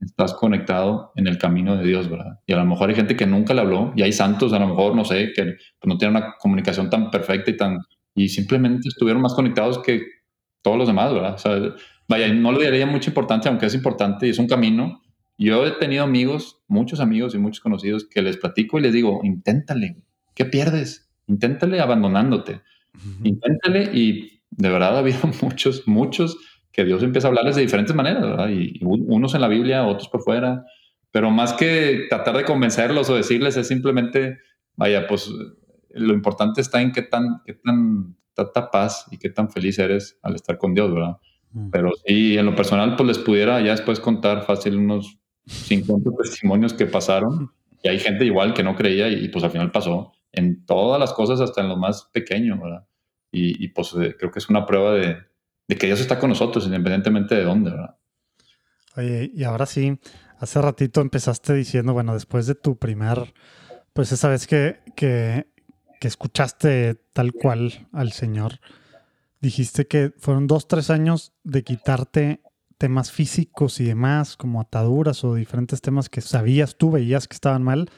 estás 0.00 0.34
conectado 0.34 1.12
en 1.16 1.28
el 1.28 1.38
camino 1.38 1.76
de 1.76 1.86
Dios, 1.86 2.10
¿verdad? 2.10 2.40
Y 2.46 2.52
a 2.52 2.56
lo 2.56 2.66
mejor 2.66 2.90
hay 2.90 2.96
gente 2.96 3.16
que 3.16 3.26
nunca 3.26 3.54
le 3.54 3.60
habló 3.60 3.92
y 3.96 4.02
hay 4.02 4.12
santos, 4.12 4.52
a 4.52 4.58
lo 4.58 4.68
mejor, 4.68 4.94
no 4.94 5.04
sé, 5.04 5.32
que 5.32 5.54
no 5.84 5.96
tienen 5.96 6.16
una 6.16 6.34
comunicación 6.38 6.90
tan 6.90 7.10
perfecta 7.10 7.50
y 7.50 7.56
tan 7.56 7.78
y 8.14 8.28
simplemente 8.28 8.88
estuvieron 8.88 9.22
más 9.22 9.34
conectados 9.34 9.78
que 9.80 10.02
todos 10.62 10.78
los 10.78 10.86
demás, 10.86 11.12
¿verdad? 11.12 11.34
O 11.34 11.38
sea, 11.38 11.74
vaya, 12.08 12.32
no 12.32 12.52
le 12.52 12.64
daría 12.64 12.86
mucha 12.86 13.10
importancia, 13.10 13.50
aunque 13.50 13.66
es 13.66 13.74
importante 13.74 14.26
y 14.26 14.30
es 14.30 14.38
un 14.38 14.46
camino. 14.46 15.02
Yo 15.36 15.66
he 15.66 15.72
tenido 15.72 16.04
amigos, 16.04 16.62
muchos 16.68 17.00
amigos 17.00 17.34
y 17.34 17.38
muchos 17.38 17.60
conocidos 17.60 18.06
que 18.08 18.22
les 18.22 18.36
platico 18.36 18.78
y 18.78 18.82
les 18.82 18.92
digo, 18.92 19.20
inténtale, 19.24 19.96
¿qué 20.34 20.44
pierdes? 20.44 21.10
Inténtale 21.26 21.80
abandonándote. 21.80 22.60
Inténtale 23.24 23.90
y 23.92 24.42
de 24.50 24.68
verdad 24.68 24.96
ha 24.96 24.98
habido 25.00 25.20
muchos, 25.42 25.86
muchos 25.86 26.38
que 26.70 26.84
Dios 26.84 27.02
empieza 27.02 27.28
a 27.28 27.30
hablarles 27.30 27.56
de 27.56 27.62
diferentes 27.62 27.94
maneras, 27.94 28.22
¿verdad? 28.22 28.48
Y, 28.50 28.78
unos 28.82 29.34
en 29.34 29.40
la 29.40 29.48
Biblia, 29.48 29.86
otros 29.86 30.08
por 30.08 30.22
fuera. 30.22 30.64
Pero 31.10 31.30
más 31.30 31.52
que 31.52 32.06
tratar 32.08 32.36
de 32.36 32.44
convencerlos 32.44 33.08
o 33.10 33.14
decirles, 33.14 33.56
es 33.56 33.68
simplemente, 33.68 34.38
vaya, 34.74 35.06
pues 35.06 35.30
lo 35.90 36.12
importante 36.12 36.60
está 36.60 36.82
en 36.82 36.90
qué 36.90 37.02
tan, 37.02 37.42
qué 37.44 37.54
tan 37.54 38.16
tanta 38.34 38.70
paz 38.70 39.06
y 39.10 39.18
qué 39.18 39.30
tan 39.30 39.50
feliz 39.50 39.78
eres 39.78 40.18
al 40.22 40.34
estar 40.34 40.58
con 40.58 40.74
Dios, 40.74 40.92
¿verdad? 40.92 41.16
Mm. 41.52 41.70
Pero 41.70 41.92
sí, 42.04 42.36
en 42.36 42.46
lo 42.46 42.54
personal, 42.54 42.96
pues 42.96 43.06
les 43.06 43.18
pudiera 43.18 43.60
ya 43.60 43.70
después 43.70 44.00
contar 44.00 44.42
fácil 44.42 44.76
unos 44.76 45.18
50 45.46 46.10
testimonios 46.22 46.72
que 46.72 46.86
pasaron. 46.86 47.52
Y 47.82 47.88
hay 47.88 47.98
gente 47.98 48.24
igual 48.24 48.54
que 48.54 48.62
no 48.62 48.74
creía 48.74 49.08
y, 49.08 49.28
pues 49.28 49.44
al 49.44 49.50
final 49.50 49.70
pasó 49.70 50.12
en 50.32 50.64
todas 50.64 50.98
las 50.98 51.12
cosas, 51.12 51.40
hasta 51.40 51.60
en 51.60 51.68
lo 51.68 51.76
más 51.76 52.08
pequeño, 52.12 52.58
¿verdad? 52.60 52.86
Y, 53.30 53.68
pues 53.68 53.92
eh, 54.00 54.14
creo 54.18 54.30
que 54.30 54.38
es 54.38 54.48
una 54.48 54.64
prueba 54.64 54.92
de, 54.94 55.16
que 55.76 55.86
Dios 55.86 56.00
está 56.00 56.18
con 56.18 56.30
nosotros, 56.30 56.66
independientemente 56.66 57.34
de 57.34 57.42
dónde, 57.42 57.70
¿verdad? 57.70 57.96
Oye, 58.96 59.30
y 59.34 59.42
ahora 59.42 59.66
sí, 59.66 59.98
hace 60.38 60.62
ratito 60.62 61.00
empezaste 61.00 61.52
diciendo, 61.52 61.92
bueno, 61.92 62.14
después 62.14 62.46
de 62.46 62.54
tu 62.54 62.78
primer, 62.78 63.34
pues 63.92 64.12
esa 64.12 64.28
vez 64.28 64.46
que, 64.46 64.78
que 64.94 65.48
que 66.04 66.08
escuchaste 66.08 66.96
tal 67.14 67.32
cual 67.32 67.88
al 67.90 68.12
Señor, 68.12 68.60
dijiste 69.40 69.86
que 69.86 70.12
fueron 70.18 70.46
dos, 70.46 70.68
tres 70.68 70.90
años 70.90 71.32
de 71.44 71.64
quitarte 71.64 72.42
temas 72.78 73.12
físicos 73.12 73.80
y 73.80 73.84
demás, 73.84 74.36
como 74.36 74.60
ataduras 74.60 75.24
o 75.24 75.34
diferentes 75.34 75.80
temas 75.80 76.08
que 76.08 76.20
sabías 76.20 76.76
tú, 76.76 76.90
veías 76.90 77.28
que 77.28 77.34
estaban 77.34 77.62
mal, 77.62 77.90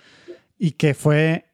y 0.59 0.73
que 0.73 0.95
fue 0.95 1.47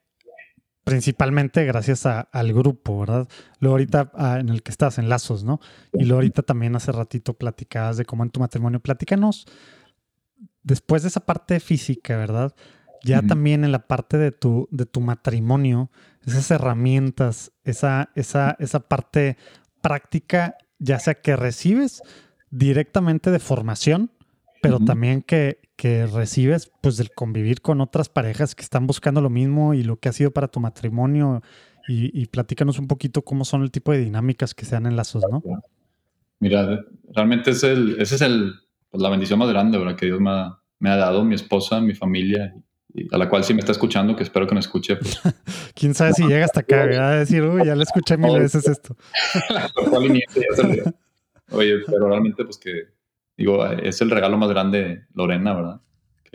principalmente 0.85 1.65
gracias 1.65 2.07
al 2.07 2.53
grupo, 2.53 3.01
¿verdad? 3.01 3.29
Luego 3.61 3.75
ahorita 3.75 4.11
ah, 4.15 4.39
en 4.41 4.49
el 4.49 4.63
que 4.63 4.71
estás, 4.71 4.99
en 4.99 5.09
Lazos, 5.09 5.45
¿no? 5.45 5.61
Y 5.93 6.05
luego 6.05 6.17
ahorita 6.17 6.43
también 6.43 6.75
hace 6.75 6.91
ratito 6.91 7.35
platicabas 7.35 7.97
de 7.97 8.05
cómo 8.05 8.25
en 8.25 8.31
tu 8.31 8.41
matrimonio. 8.41 8.81
Platícanos, 8.81 9.47
después 10.63 11.03
de 11.03 11.09
esa 11.09 11.21
parte 11.21 11.61
física, 11.61 12.17
¿verdad? 12.17 12.55
Ya 13.05 13.21
también 13.21 13.65
en 13.65 13.73
la 13.73 13.89
parte 13.89 14.17
de 14.17 14.31
tu, 14.31 14.69
de 14.71 14.87
tu 14.87 15.01
matrimonio, 15.01 15.91
esas 16.25 16.53
herramientas, 16.53 17.53
esa, 17.65 18.11
esa, 18.15 18.57
esa 18.61 18.81
parte 18.81 19.37
práctica, 19.81 20.57
ya 20.79 21.01
sea 21.01 21.15
que 21.15 21.35
recibes 21.35 22.03
directamente 22.53 23.33
de 23.33 23.41
formación, 23.41 24.13
pero 24.61 24.79
también 24.79 25.23
que, 25.23 25.59
que, 25.75 26.07
recibes 26.07 26.71
pues 26.81 26.97
del 26.97 27.11
convivir 27.11 27.63
con 27.63 27.81
otras 27.81 28.09
parejas 28.09 28.55
que 28.55 28.63
están 28.63 28.87
buscando 28.87 29.21
lo 29.21 29.31
mismo 29.31 29.75
y 29.75 29.83
lo 29.83 29.97
que 29.99 30.09
ha 30.09 30.13
sido 30.13 30.31
para 30.31 30.47
tu 30.47 30.61
matrimonio 30.61 31.43
y, 31.89 32.17
y 32.17 32.27
platícanos 32.27 32.79
un 32.79 32.87
poquito 32.87 33.23
cómo 33.23 33.45
son 33.45 33.63
el 33.63 33.73
tipo 33.73 33.91
de 33.91 33.99
dinámicas 33.99 34.55
que 34.55 34.65
se 34.65 34.77
dan 34.77 34.87
en 34.87 34.95
lazos, 34.95 35.25
¿no? 35.29 35.43
Mira, 36.39 36.85
realmente 37.13 37.51
es 37.51 37.65
el, 37.65 38.01
ese 38.01 38.15
es 38.15 38.21
el, 38.21 38.55
pues, 38.91 39.03
la 39.03 39.09
bendición 39.09 39.41
más 39.41 39.49
grande 39.49 39.79
¿verdad? 39.79 39.97
que 39.97 40.07
Dios 40.07 40.21
me 40.21 40.31
ha, 40.31 40.59
me 40.79 40.91
ha 40.91 40.97
dado, 40.97 41.25
mi 41.25 41.35
esposa, 41.35 41.81
mi 41.81 41.95
familia 41.95 42.55
a 43.11 43.19
la 43.19 43.29
cual 43.29 43.43
si 43.43 43.55
me 43.55 43.61
está 43.61 43.73
escuchando, 43.73 44.15
que 44.15 44.23
espero 44.23 44.47
que 44.47 44.55
me 44.55 44.61
escuche. 44.61 44.97
Pues. 44.97 45.19
Quién 45.75 45.95
sabe 45.95 46.13
si 46.13 46.27
llega 46.27 46.45
hasta 46.45 46.61
acá, 46.61 46.83
a 46.83 47.17
decir, 47.17 47.43
uy, 47.43 47.65
ya 47.65 47.75
le 47.75 47.85
escuché 47.85 48.17
mil 48.17 48.39
veces 48.39 48.69
esto. 48.69 48.97
Oye, 51.53 51.79
pero 51.87 52.09
realmente, 52.09 52.45
pues 52.45 52.59
que, 52.59 52.89
digo, 53.37 53.65
es 53.67 54.01
el 54.01 54.11
regalo 54.11 54.37
más 54.37 54.49
grande, 54.49 55.07
Lorena, 55.15 55.55
¿verdad? 55.55 55.81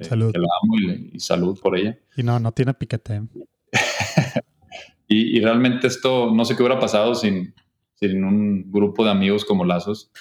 salud. 0.04 0.32
Que 0.32 0.40
la 0.40 0.48
amo 0.62 0.76
y, 1.14 1.20
salud 1.20 1.60
por 1.60 1.78
ella. 1.78 1.98
Y 2.16 2.24
no, 2.24 2.40
no 2.40 2.52
tiene 2.52 2.74
piquete. 2.74 3.24
y, 5.08 5.40
realmente 5.40 5.88
esto, 5.88 6.32
no 6.32 6.46
sé 6.46 6.56
qué 6.56 6.64
hubiera 6.64 6.80
pasado 6.80 7.16
sin, 7.16 7.54
sin 7.96 8.24
un 8.24 8.72
grupo 8.72 9.04
de 9.04 9.12
amigos 9.12 9.44
como 9.44 9.66
Lazos, 9.66 10.12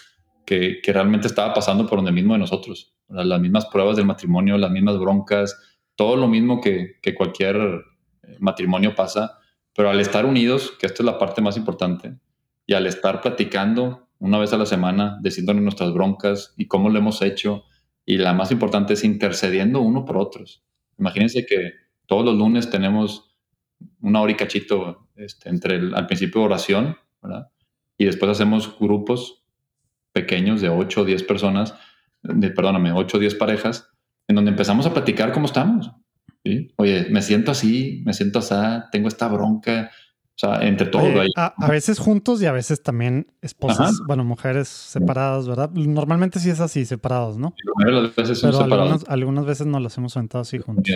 que, 0.46 0.80
que 0.82 0.92
realmente 0.92 1.26
estaba 1.26 1.52
pasando 1.52 1.86
por 1.86 1.98
donde 1.98 2.12
mismo 2.12 2.32
de 2.32 2.40
nosotros. 2.40 2.94
Las 3.08 3.40
mismas 3.40 3.66
pruebas 3.66 3.96
del 3.96 4.06
matrimonio, 4.06 4.56
las 4.56 4.70
mismas 4.70 4.98
broncas, 4.98 5.56
todo 5.96 6.16
lo 6.16 6.28
mismo 6.28 6.60
que, 6.60 6.98
cualquier 7.16 7.56
eh, 7.56 8.36
matrimonio 8.38 8.94
pasa, 8.94 9.38
pero 9.74 9.90
al 9.90 9.98
estar 9.98 10.24
unidos, 10.24 10.72
que 10.78 10.86
esta 10.86 11.02
es 11.02 11.06
la 11.06 11.18
parte 11.18 11.40
más 11.40 11.56
importante, 11.56 12.16
y 12.66 12.74
al 12.74 12.86
estar 12.86 13.20
platicando 13.20 14.05
una 14.18 14.38
vez 14.38 14.52
a 14.52 14.58
la 14.58 14.66
semana, 14.66 15.18
diciéndonos 15.22 15.62
nuestras 15.62 15.92
broncas 15.92 16.54
y 16.56 16.66
cómo 16.66 16.88
lo 16.88 16.98
hemos 16.98 17.22
hecho, 17.22 17.64
y 18.04 18.18
la 18.18 18.32
más 18.32 18.52
importante 18.52 18.94
es 18.94 19.04
intercediendo 19.04 19.80
uno 19.80 20.04
por 20.04 20.16
otros. 20.16 20.64
Imagínense 20.98 21.44
que 21.44 21.72
todos 22.06 22.24
los 22.24 22.36
lunes 22.36 22.70
tenemos 22.70 23.36
una 24.00 24.20
hora 24.20 24.32
y 24.32 24.36
cachito 24.36 25.08
este, 25.16 25.48
entre 25.48 25.76
el, 25.76 25.94
al 25.94 26.06
principio 26.06 26.42
oración, 26.42 26.96
¿verdad? 27.22 27.48
Y 27.98 28.04
después 28.04 28.30
hacemos 28.30 28.78
grupos 28.78 29.44
pequeños 30.12 30.60
de 30.60 30.68
8 30.68 31.00
o 31.00 31.04
10 31.04 31.22
personas, 31.24 31.74
de, 32.22 32.50
perdóname, 32.50 32.92
8 32.92 33.16
o 33.16 33.20
10 33.20 33.34
parejas, 33.34 33.90
en 34.28 34.36
donde 34.36 34.50
empezamos 34.50 34.86
a 34.86 34.92
platicar 34.92 35.32
cómo 35.32 35.46
estamos. 35.46 35.90
Oye, 36.76 37.08
me 37.10 37.22
siento 37.22 37.50
así, 37.50 38.02
me 38.04 38.12
siento 38.12 38.38
así, 38.38 38.54
tengo 38.92 39.08
esta 39.08 39.28
bronca. 39.28 39.90
O 40.36 40.38
sea, 40.38 40.68
entre 40.68 40.88
todos. 40.88 41.08
a, 41.34 41.54
veces 41.66 41.98
juntos 41.98 42.42
y 42.42 42.46
a 42.46 42.52
veces 42.52 42.82
también 42.82 43.32
esposas, 43.40 44.02
bueno, 44.06 44.22
mujeres 44.22 44.68
separadas, 44.68 45.48
¿verdad? 45.48 45.70
Normalmente 45.70 46.40
sí 46.40 46.50
es 46.50 46.60
así, 46.60 46.84
separados, 46.84 47.38
¿no? 47.38 47.54
Las 47.78 48.14
veces 48.14 48.40
Pero 48.42 48.60
algunas, 48.60 49.08
algunas, 49.08 49.46
veces 49.46 49.66
nos 49.66 49.80
las 49.80 49.96
hemos 49.96 50.14
aventado 50.14 50.42
así 50.42 50.58
juntos. 50.58 50.94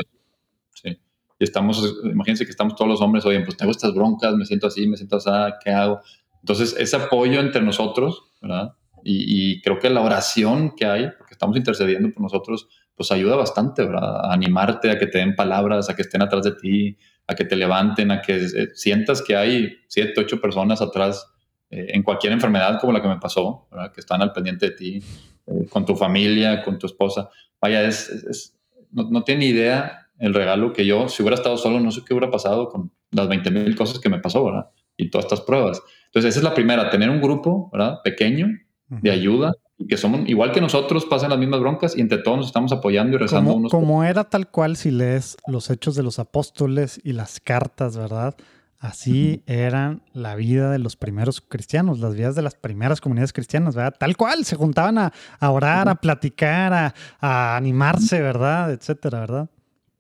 Sí. 0.75 0.91
Y 1.39 1.45
estamos, 1.45 1.83
imagínense 2.05 2.45
que 2.45 2.51
estamos 2.51 2.75
todos 2.75 2.91
los 2.91 3.01
hombres, 3.01 3.25
oye, 3.25 3.41
pues 3.41 3.57
tengo 3.57 3.73
estas 3.73 3.95
broncas, 3.95 4.35
me 4.35 4.45
siento 4.45 4.67
así, 4.67 4.87
me 4.87 4.99
siento 4.99 5.17
así, 5.17 5.31
¿qué 5.65 5.71
hago? 5.71 6.01
Entonces, 6.43 6.77
ese 6.79 6.97
apoyo 6.97 7.41
entre 7.41 7.63
nosotros, 7.63 8.35
¿verdad? 8.43 8.75
Y, 9.05 9.55
y 9.55 9.63
creo 9.63 9.79
que 9.79 9.89
la 9.89 10.03
oración 10.03 10.75
que 10.77 10.85
hay, 10.85 11.09
porque 11.17 11.33
estamos 11.33 11.57
intercediendo 11.57 12.11
por 12.11 12.21
nosotros, 12.21 12.69
pues 12.95 13.11
ayuda 13.11 13.37
bastante, 13.37 13.87
¿verdad? 13.87 14.27
A 14.27 14.35
animarte, 14.35 14.91
a 14.91 14.99
que 14.99 15.07
te 15.07 15.17
den 15.17 15.35
palabras, 15.35 15.89
a 15.89 15.97
que 15.97 16.03
estén 16.03 16.21
atrás 16.21 16.45
de 16.45 16.53
ti, 16.53 16.99
a 17.31 17.35
que 17.37 17.45
te 17.45 17.55
levanten, 17.55 18.11
a 18.11 18.21
que 18.21 18.37
eh, 18.37 18.69
sientas 18.75 19.23
que 19.23 19.37
hay 19.37 19.79
siete, 19.87 20.21
ocho 20.21 20.41
personas 20.41 20.83
atrás 20.83 21.33
eh, 21.71 21.87
en 21.91 22.03
cualquier 22.03 22.33
enfermedad 22.33 22.81
como 22.81 22.93
la 22.93 23.01
que 23.01 23.07
me 23.07 23.19
pasó, 23.19 23.69
¿verdad? 23.71 23.93
Que 23.93 24.01
están 24.01 24.21
al 24.21 24.33
pendiente 24.33 24.71
de 24.71 24.73
ti, 24.73 25.03
eh, 25.47 25.67
con 25.71 25.87
tu 25.87 25.95
familia, 25.95 26.61
con 26.65 26.77
tu 26.77 26.89
esposa. 26.89 27.31
Vaya, 27.61 27.85
es, 27.85 28.59
no, 28.91 29.09
no 29.09 29.23
tiene 29.23 29.47
idea 29.47 30.09
el 30.19 30.35
regalo 30.35 30.73
que 30.73 30.85
yo, 30.85 31.09
si 31.09 31.23
hubiera 31.23 31.37
estado 31.37 31.57
solo, 31.57 31.79
no 31.79 31.93
sé 31.93 32.01
qué 32.05 32.15
hubiera 32.15 32.33
pasado 32.33 32.69
con 32.69 32.91
las 33.13 33.29
20 33.29 33.49
mil 33.53 33.77
cosas 33.77 34.01
que 34.01 34.09
me 34.09 34.19
pasó, 34.19 34.45
¿verdad? 34.45 34.71
Y 34.97 35.09
todas 35.09 35.27
estas 35.27 35.43
pruebas. 35.43 35.81
Entonces, 36.07 36.31
esa 36.31 36.41
es 36.41 36.45
la 36.45 36.55
primera, 36.55 36.91
tener 36.91 37.11
un 37.11 37.21
grupo, 37.21 37.71
¿verdad? 37.73 38.01
Pequeño, 38.03 38.49
de 38.89 39.11
ayuda, 39.13 39.53
y 39.81 39.87
que 39.87 39.97
somos 39.97 40.29
igual 40.29 40.53
que 40.53 40.61
nosotros, 40.61 41.07
pasan 41.07 41.31
las 41.31 41.39
mismas 41.39 41.61
broncas 41.61 41.97
y 41.97 42.03
entre 42.03 42.19
todos 42.19 42.37
nos 42.37 42.47
estamos 42.49 42.71
apoyando 42.71 43.17
y 43.17 43.19
rezando 43.19 43.49
como, 43.49 43.59
unos 43.61 43.73
como 43.73 44.05
era 44.05 44.25
tal 44.25 44.49
cual 44.51 44.77
si 44.77 44.91
lees 44.91 45.39
los 45.47 45.71
hechos 45.71 45.95
de 45.95 46.03
los 46.03 46.19
apóstoles 46.19 47.01
y 47.03 47.15
las 47.15 47.41
cartas, 47.41 47.97
¿verdad? 47.97 48.37
Así 48.79 49.43
eran 49.47 50.03
la 50.13 50.37
vida 50.37 50.71
de 50.71 50.79
los 50.79 50.97
primeros 50.97 51.41
cristianos, 51.41 51.99
las 51.99 52.15
vidas 52.15 52.35
de 52.35 52.43
las 52.43 52.55
primeras 52.55 53.01
comunidades 53.01 53.33
cristianas, 53.33 53.75
¿verdad? 53.75 53.97
Tal 53.99 54.19
cual, 54.19 54.45
se 54.45 54.55
juntaban 54.57 54.99
a, 54.99 55.13
a 55.39 55.51
orar, 55.51 55.89
a 55.89 55.95
platicar, 55.95 56.75
a, 56.75 56.95
a, 57.19 57.57
animarse, 57.57 58.21
¿verdad? 58.21 58.73
Etcétera, 58.73 59.21
¿verdad? 59.21 59.51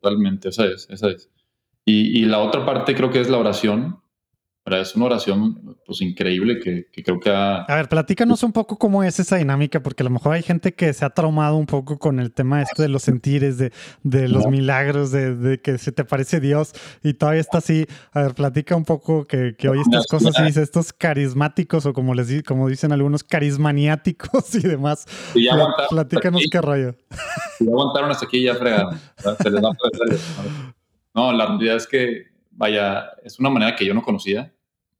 Totalmente, 0.00 0.50
esa 0.50 0.66
es, 0.66 0.86
esa 0.90 1.08
es. 1.08 1.30
Y, 1.86 2.20
y 2.20 2.26
la 2.26 2.38
otra 2.40 2.66
parte 2.66 2.94
creo 2.94 3.10
que 3.10 3.20
es 3.20 3.30
la 3.30 3.38
oración, 3.38 4.00
es 4.66 4.94
una 4.94 5.06
oración 5.06 5.78
pues 5.86 6.00
increíble 6.00 6.60
que, 6.60 6.86
que, 6.92 7.02
creo 7.02 7.18
que 7.18 7.30
ha... 7.30 7.62
A 7.62 7.76
ver, 7.76 7.88
platícanos 7.88 8.42
un 8.42 8.52
poco 8.52 8.78
cómo 8.78 9.02
es 9.02 9.18
esa 9.18 9.36
dinámica, 9.36 9.82
porque 9.82 10.02
a 10.02 10.04
lo 10.04 10.10
mejor 10.10 10.34
hay 10.34 10.42
gente 10.42 10.74
que 10.74 10.92
se 10.92 11.04
ha 11.04 11.10
traumado 11.10 11.56
un 11.56 11.66
poco 11.66 11.98
con 11.98 12.20
el 12.20 12.32
tema 12.32 12.62
este 12.62 12.82
de 12.82 12.88
los 12.88 13.02
sentires, 13.02 13.58
de, 13.58 13.72
de 14.02 14.28
los 14.28 14.44
no. 14.44 14.50
milagros, 14.50 15.10
de, 15.10 15.34
de, 15.34 15.60
que 15.60 15.78
se 15.78 15.92
te 15.92 16.04
parece 16.04 16.40
Dios 16.40 16.72
y 17.02 17.14
todavía 17.14 17.40
está 17.40 17.58
así. 17.58 17.86
A 18.12 18.22
ver, 18.22 18.34
platica 18.34 18.76
un 18.76 18.84
poco 18.84 19.26
que, 19.26 19.56
que 19.56 19.68
oye 19.68 19.80
estas 19.80 20.06
cosas 20.06 20.38
y 20.38 20.42
dice 20.44 20.62
estos 20.62 20.92
carismáticos 20.92 21.86
o 21.86 21.92
como 21.92 22.14
les 22.14 22.30
como 22.44 22.68
dicen 22.68 22.92
algunos, 22.92 23.24
carismaniáticos 23.24 24.54
y 24.54 24.60
demás. 24.60 25.06
Y 25.34 25.46
ya 25.46 25.54
Pla 25.54 25.86
platícanos 25.88 26.42
qué 26.50 26.60
rollo. 26.60 26.94
Y 27.58 27.64
ya 27.64 27.70
aguantaron 27.72 28.10
hasta 28.10 28.26
aquí 28.26 28.42
ya 28.42 28.54
fregaron. 28.54 28.98
Se 29.42 29.50
les 29.50 29.62
va 29.62 29.70
a 29.70 29.74
No, 31.14 31.32
la 31.32 31.46
realidad 31.46 31.76
es 31.76 31.88
que, 31.88 32.29
vaya, 32.60 33.10
es 33.24 33.40
una 33.40 33.48
manera 33.48 33.74
que 33.74 33.86
yo 33.86 33.94
no 33.94 34.02
conocía 34.02 34.52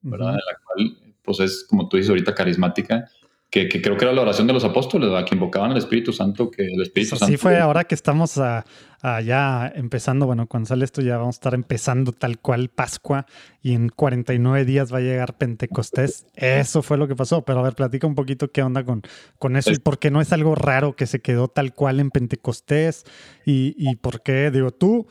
¿verdad? 0.03 0.33
Uh 0.33 0.37
-huh. 0.37 0.53
la 0.53 0.59
cual, 0.65 1.15
pues 1.23 1.41
es, 1.41 1.67
como 1.69 1.89
tú 1.89 1.97
dices 1.97 2.09
ahorita, 2.09 2.35
carismática, 2.35 3.09
que, 3.51 3.69
que, 3.69 3.83
creo 3.83 3.97
que 3.97 4.05
era 4.05 4.15
la 4.15 4.23
oración 4.23 4.47
de 4.47 4.53
los 4.53 4.65
apóstoles, 4.65 5.11
¿verdad? 5.11 5.27
que 5.27 5.35
invocaban 5.35 5.73
al 5.73 5.77
Espíritu 5.77 6.13
Santo, 6.13 6.51
que 6.53 6.63
el 6.63 6.81
Espíritu 6.81 7.11
pues 7.11 7.19
Santo... 7.19 7.25
Así 7.25 7.37
fue 7.37 7.59
ahora 7.59 7.83
que 7.83 7.97
estamos 7.97 8.39
a, 8.39 8.65
a 9.03 9.21
ya 9.21 9.71
empezando, 9.75 10.25
bueno, 10.25 10.47
cuando 10.47 10.69
sale 10.69 10.85
esto 10.85 11.03
ya 11.03 11.19
vamos 11.19 11.35
a 11.35 11.39
estar 11.39 11.55
empezando 11.55 12.13
tal 12.13 12.39
cual 12.39 12.69
Pascua 12.69 13.27
y 13.61 13.75
en 13.75 13.89
49 13.89 14.65
días 14.65 14.95
va 14.95 14.99
a 14.99 15.01
llegar 15.01 15.37
Pentecostés. 15.37 16.27
Eso 16.37 16.83
fue 16.83 16.97
lo 16.97 17.09
que 17.09 17.17
pasó, 17.17 17.45
pero 17.45 17.59
a 17.59 17.63
ver, 17.63 17.75
platica 17.75 18.07
un 18.07 18.15
poquito 18.15 18.53
qué 18.53 18.63
onda 18.63 18.85
con, 18.85 19.03
con 19.41 19.57
eso 19.57 19.73
y 19.73 19.81
por 19.81 19.99
qué 19.99 20.13
no 20.13 20.21
es 20.21 20.33
algo 20.33 20.55
raro 20.55 20.95
que 20.95 21.07
se 21.07 21.21
quedó 21.21 21.49
tal 21.49 21.75
cual 21.75 21.99
en 21.99 22.13
Pentecostés 22.13 23.05
y, 23.45 23.75
y 23.77 23.97
por 23.97 24.23
qué, 24.23 24.53
digo, 24.53 24.71
tú 24.71 25.09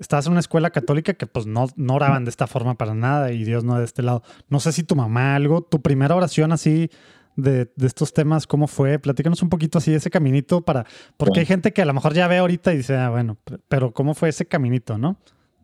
estabas 0.00 0.26
en 0.26 0.32
una 0.32 0.40
escuela 0.40 0.70
católica 0.70 1.14
que 1.14 1.26
pues 1.26 1.46
no, 1.46 1.66
no 1.76 1.94
oraban 1.94 2.24
de 2.24 2.30
esta 2.30 2.46
forma 2.46 2.74
para 2.74 2.94
nada 2.94 3.32
y 3.32 3.44
Dios 3.44 3.62
no 3.62 3.78
de 3.78 3.84
este 3.84 4.02
lado. 4.02 4.22
No 4.48 4.58
sé 4.58 4.72
si 4.72 4.82
tu 4.82 4.96
mamá 4.96 5.36
algo, 5.36 5.62
tu 5.62 5.80
primera 5.82 6.16
oración 6.16 6.52
así 6.52 6.90
de, 7.36 7.70
de 7.76 7.86
estos 7.86 8.12
temas, 8.12 8.46
¿cómo 8.46 8.66
fue? 8.66 8.98
Platícanos 8.98 9.42
un 9.42 9.50
poquito 9.50 9.78
así 9.78 9.90
de 9.90 9.98
ese 9.98 10.10
caminito 10.10 10.62
para, 10.62 10.86
porque 11.16 11.40
hay 11.40 11.46
gente 11.46 11.72
que 11.72 11.82
a 11.82 11.84
lo 11.84 11.94
mejor 11.94 12.14
ya 12.14 12.26
ve 12.26 12.38
ahorita 12.38 12.72
y 12.72 12.78
dice, 12.78 12.96
ah, 12.96 13.10
bueno, 13.10 13.38
pero 13.68 13.92
¿cómo 13.92 14.14
fue 14.14 14.30
ese 14.30 14.46
caminito, 14.46 14.98
no? 14.98 15.18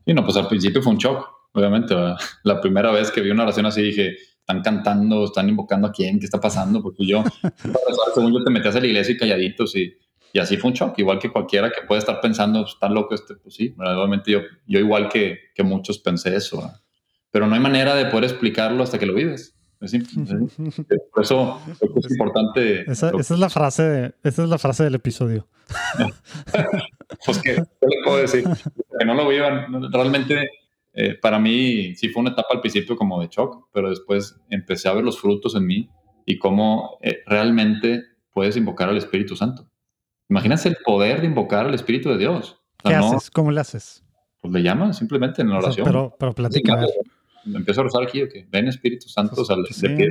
Sí, 0.07 0.15
no, 0.15 0.23
pues 0.23 0.37
al 0.37 0.49
principio 0.49 0.83
fue 0.83 0.93
un 0.93 0.99
shock, 0.99 1.27
obviamente. 1.53 1.95
¿verdad? 1.95 2.17
La 2.45 2.61
primera 2.61 2.91
vez 2.93 3.11
que 3.11 3.23
vi 3.23 3.31
una 3.31 3.43
oración 3.43 3.67
así 3.67 3.83
dije, 3.83 4.17
están 4.39 4.63
cantando, 4.63 5.25
están 5.25 5.49
invocando 5.49 5.89
a 5.89 5.93
quién, 5.93 6.21
qué 6.21 6.27
está 6.27 6.41
pasando, 6.41 6.83
porque 6.83 7.05
yo, 7.05 7.25
según 8.15 8.33
yo 8.33 8.45
te 8.45 8.51
metías 8.51 8.77
a 8.77 8.81
la 8.81 8.87
iglesia 8.87 9.15
y 9.15 9.19
calladitos 9.19 9.75
y 9.75 9.97
y 10.33 10.39
así 10.39 10.57
fue 10.57 10.71
un 10.71 10.75
shock, 10.75 10.99
igual 10.99 11.19
que 11.19 11.31
cualquiera 11.31 11.71
que 11.71 11.87
puede 11.87 12.01
estar 12.01 12.21
pensando, 12.21 12.65
está 12.65 12.89
loco 12.89 13.15
este, 13.15 13.35
pues 13.37 13.55
sí, 13.55 13.75
obviamente 13.79 14.31
yo, 14.31 14.41
yo 14.67 14.79
igual 14.79 15.09
que, 15.09 15.39
que 15.55 15.63
muchos 15.63 15.99
pensé 15.99 16.37
eso, 16.37 16.59
¿verdad? 16.59 16.81
pero 17.37 17.47
no 17.47 17.55
hay 17.55 17.61
manera 17.61 17.95
de 17.95 18.07
poder 18.07 18.25
explicarlo 18.25 18.83
hasta 18.83 18.99
que 18.99 19.05
lo 19.05 19.13
vives. 19.13 19.55
Es. 19.83 19.93
Por 21.13 21.23
eso 21.23 21.61
es 21.69 22.11
importante. 22.11 22.91
Esa, 22.91 23.11
esa, 23.11 23.35
es 23.35 23.39
la 23.39 23.51
frase 23.51 23.83
de, 23.83 24.15
esa 24.23 24.43
es 24.45 24.49
la 24.49 24.57
frase 24.57 24.85
del 24.85 24.95
episodio. 24.95 25.47
pues 27.27 27.39
que, 27.43 27.57
¿qué 27.57 27.87
le 27.87 27.97
puedo 28.05 28.17
decir? 28.17 28.45
Que 28.99 29.05
no 29.05 29.13
lo 29.13 29.29
vivan. 29.29 29.93
Realmente, 29.93 30.49
eh, 30.95 31.19
para 31.21 31.39
mí, 31.39 31.95
sí 31.95 32.09
fue 32.09 32.23
una 32.23 32.31
etapa 32.31 32.55
al 32.55 32.63
principio 32.63 32.97
como 32.97 33.21
de 33.21 33.29
shock, 33.29 33.69
pero 33.71 33.91
después 33.91 34.41
empecé 34.49 34.89
a 34.89 34.95
ver 34.95 35.05
los 35.05 35.21
frutos 35.21 35.55
en 35.57 35.67
mí 35.67 35.91
y 36.25 36.39
cómo 36.39 36.97
eh, 37.03 37.19
realmente 37.27 38.03
puedes 38.33 38.57
invocar 38.57 38.89
al 38.89 38.97
Espíritu 38.97 39.37
Santo. 39.37 39.69
Imagínate 40.29 40.69
el 40.69 40.77
poder 40.85 41.21
de 41.21 41.27
invocar 41.27 41.67
al 41.67 41.75
Espíritu 41.75 42.09
de 42.11 42.19
Dios. 42.19 42.59
O 42.85 42.89
sea, 42.89 43.01
¿Qué 43.01 43.07
no, 43.07 43.17
haces? 43.17 43.31
¿Cómo 43.31 43.51
le 43.51 43.61
haces? 43.61 44.05
Pues 44.41 44.53
le 44.53 44.63
llamas 44.63 44.99
simplemente 44.99 45.43
en 45.43 45.51
la 45.51 45.59
oración. 45.59 45.83
O 45.83 45.85
sea, 45.85 45.93
pero, 45.93 46.17
pero 46.19 46.33
platica. 46.33 46.87
Sí, 46.87 46.93
empiezo 47.55 47.81
a 47.81 47.85
rezar 47.85 48.03
aquí, 48.03 48.23
ven 48.49 48.69
Espíritu 48.69 49.09
Santo, 49.09 49.41
o 49.41 49.45
sea, 49.45 49.57
pues, 49.57 49.83
le, 49.83 49.91
pides, 49.91 50.11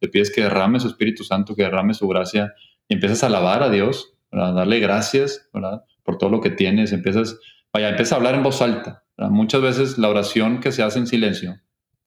le, 0.00 0.08
pides, 0.08 0.30
que 0.30 0.42
derrame 0.42 0.78
su 0.80 0.88
Espíritu 0.88 1.24
Santo, 1.24 1.54
que 1.54 1.62
derrame 1.62 1.94
su 1.94 2.06
gracia, 2.06 2.54
y 2.88 2.94
empiezas 2.94 3.22
a 3.24 3.26
alabar 3.26 3.62
a 3.62 3.70
Dios, 3.70 4.14
¿verdad? 4.30 4.54
darle 4.54 4.78
gracias 4.78 5.48
¿verdad? 5.52 5.84
por 6.02 6.18
todo 6.18 6.30
lo 6.30 6.40
que 6.40 6.50
tienes, 6.50 6.92
empiezas, 6.92 7.38
vaya, 7.72 7.88
empiezas 7.90 8.12
a 8.12 8.16
hablar 8.16 8.34
en 8.34 8.42
voz 8.42 8.62
alta. 8.62 9.04
¿verdad? 9.16 9.32
Muchas 9.32 9.62
veces 9.62 9.98
la 9.98 10.08
oración 10.08 10.60
que 10.60 10.72
se 10.72 10.82
hace 10.82 10.98
en 10.98 11.06
silencio 11.06 11.60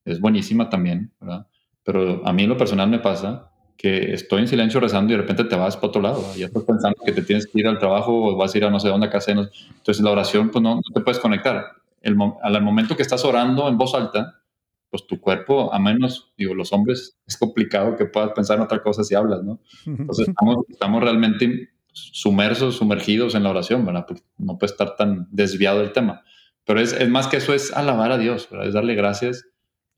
es 0.04 0.20
buenísima 0.20 0.70
también, 0.70 1.12
¿verdad? 1.20 1.46
pero 1.82 2.26
a 2.26 2.32
mí 2.32 2.42
en 2.42 2.48
lo 2.50 2.56
personal 2.56 2.88
me 2.88 2.98
pasa 2.98 3.50
que 3.78 4.12
estoy 4.12 4.40
en 4.42 4.48
silencio 4.48 4.80
rezando 4.80 5.12
y 5.12 5.16
de 5.16 5.22
repente 5.22 5.44
te 5.44 5.54
vas 5.54 5.76
para 5.76 5.86
otro 5.86 6.02
lado. 6.02 6.34
Ya 6.36 6.46
estás 6.46 6.64
pensando 6.64 6.96
que 7.06 7.12
te 7.12 7.22
tienes 7.22 7.46
que 7.46 7.60
ir 7.60 7.68
al 7.68 7.78
trabajo 7.78 8.12
o 8.12 8.36
vas 8.36 8.52
a 8.52 8.58
ir 8.58 8.64
a 8.64 8.70
no 8.70 8.80
sé 8.80 8.88
dónde 8.88 9.06
a 9.06 9.10
casa. 9.10 9.30
Entonces 9.30 10.00
la 10.00 10.10
oración, 10.10 10.50
pues 10.50 10.60
no, 10.60 10.74
no 10.74 10.82
te 10.92 11.00
puedes 11.00 11.20
conectar. 11.20 11.76
El, 12.02 12.16
al 12.42 12.62
momento 12.62 12.96
que 12.96 13.02
estás 13.02 13.24
orando 13.24 13.68
en 13.68 13.78
voz 13.78 13.94
alta, 13.94 14.42
pues 14.90 15.06
tu 15.06 15.20
cuerpo, 15.20 15.72
a 15.72 15.78
menos, 15.78 16.32
digo, 16.36 16.54
los 16.54 16.72
hombres, 16.72 17.18
es 17.24 17.36
complicado 17.36 17.96
que 17.96 18.06
puedas 18.06 18.32
pensar 18.32 18.56
en 18.56 18.64
otra 18.64 18.82
cosa 18.82 19.04
si 19.04 19.14
hablas, 19.14 19.44
¿no? 19.44 19.60
Entonces 19.86 20.28
estamos, 20.28 20.64
estamos 20.68 21.00
realmente 21.00 21.70
sumersos, 21.92 22.76
sumergidos 22.76 23.36
en 23.36 23.44
la 23.44 23.50
oración, 23.50 23.86
¿verdad? 23.86 24.06
Porque 24.08 24.22
no 24.38 24.58
puede 24.58 24.72
estar 24.72 24.96
tan 24.96 25.28
desviado 25.30 25.78
del 25.78 25.92
tema. 25.92 26.24
Pero 26.64 26.80
es, 26.80 26.92
es 26.94 27.08
más 27.08 27.28
que 27.28 27.36
eso, 27.36 27.54
es 27.54 27.72
alabar 27.72 28.10
a 28.10 28.18
Dios, 28.18 28.48
¿verdad? 28.50 28.66
Es 28.66 28.74
darle 28.74 28.96
gracias 28.96 29.44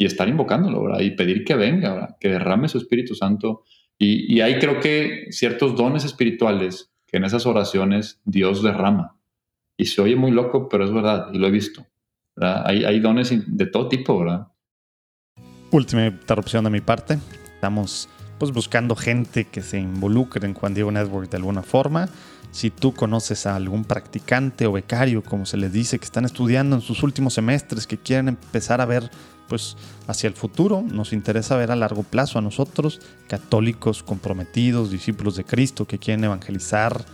y 0.01 0.07
estar 0.07 0.31
invocándolo, 0.31 0.83
¿verdad? 0.83 1.01
Y 1.01 1.11
pedir 1.11 1.45
que 1.45 1.55
venga, 1.55 1.93
¿verdad? 1.93 2.17
Que 2.19 2.31
derrame 2.31 2.71
su 2.71 2.79
Espíritu 2.79 3.15
Santo. 3.15 3.65
Y, 3.99 4.35
y 4.35 4.41
hay 4.41 4.59
creo 4.59 4.81
que 4.81 5.27
ciertos 5.29 5.77
dones 5.77 6.07
espirituales 6.07 6.91
que 7.07 7.19
en 7.19 7.25
esas 7.25 7.45
oraciones 7.45 8.19
Dios 8.25 8.63
derrama. 8.63 9.21
Y 9.77 9.85
se 9.85 10.01
oye 10.01 10.17
muy 10.17 10.31
loco, 10.31 10.71
pero 10.71 10.87
es 10.87 10.91
verdad, 10.91 11.27
y 11.35 11.39
lo 11.39 11.49
he 11.49 11.51
visto. 11.51 11.87
¿verdad? 12.35 12.63
Hay, 12.65 12.85
hay 12.85 12.99
dones 12.99 13.31
de 13.47 13.67
todo 13.67 13.89
tipo, 13.91 14.19
¿verdad? 14.19 14.49
Última 15.71 16.07
interrupción 16.07 16.65
de 16.65 16.71
mi 16.71 16.81
parte. 16.81 17.19
Estamos 17.57 18.09
pues 18.39 18.53
buscando 18.53 18.97
gente 18.97 19.45
que 19.45 19.61
se 19.61 19.79
involucre 19.79 20.47
en 20.47 20.55
Juan 20.55 20.73
Diego 20.73 20.91
Network 20.91 21.29
de 21.29 21.37
alguna 21.37 21.63
forma. 21.63 22.09
Si 22.53 22.71
tú 22.71 22.95
conoces 22.95 23.45
a 23.45 23.55
algún 23.55 23.85
practicante 23.85 24.65
o 24.65 24.73
becario, 24.73 25.23
como 25.23 25.45
se 25.45 25.59
les 25.59 25.75
dice, 25.75 25.99
que 25.99 26.07
están 26.07 26.25
estudiando 26.25 26.77
en 26.77 26.81
sus 26.81 27.03
últimos 27.03 27.35
semestres, 27.35 27.87
que 27.87 27.99
quieren 27.99 28.29
empezar 28.29 28.81
a 28.81 28.87
ver 28.87 29.11
pues 29.51 29.77
hacia 30.07 30.29
el 30.29 30.35
futuro, 30.35 30.81
nos 30.81 31.13
interesa 31.13 31.57
ver 31.57 31.73
a 31.73 31.77
largo 31.77 32.05
plazo 32.05 32.39
a 32.39 32.43
nosotros, 32.43 33.01
católicos 33.29 34.05
comprometidos, 34.05 34.93
discípulos 34.93 35.35
de 35.35 35.45
Cristo 35.45 35.87
que 35.87 35.99
quieren 35.99 36.23
evangelizar 36.23 37.05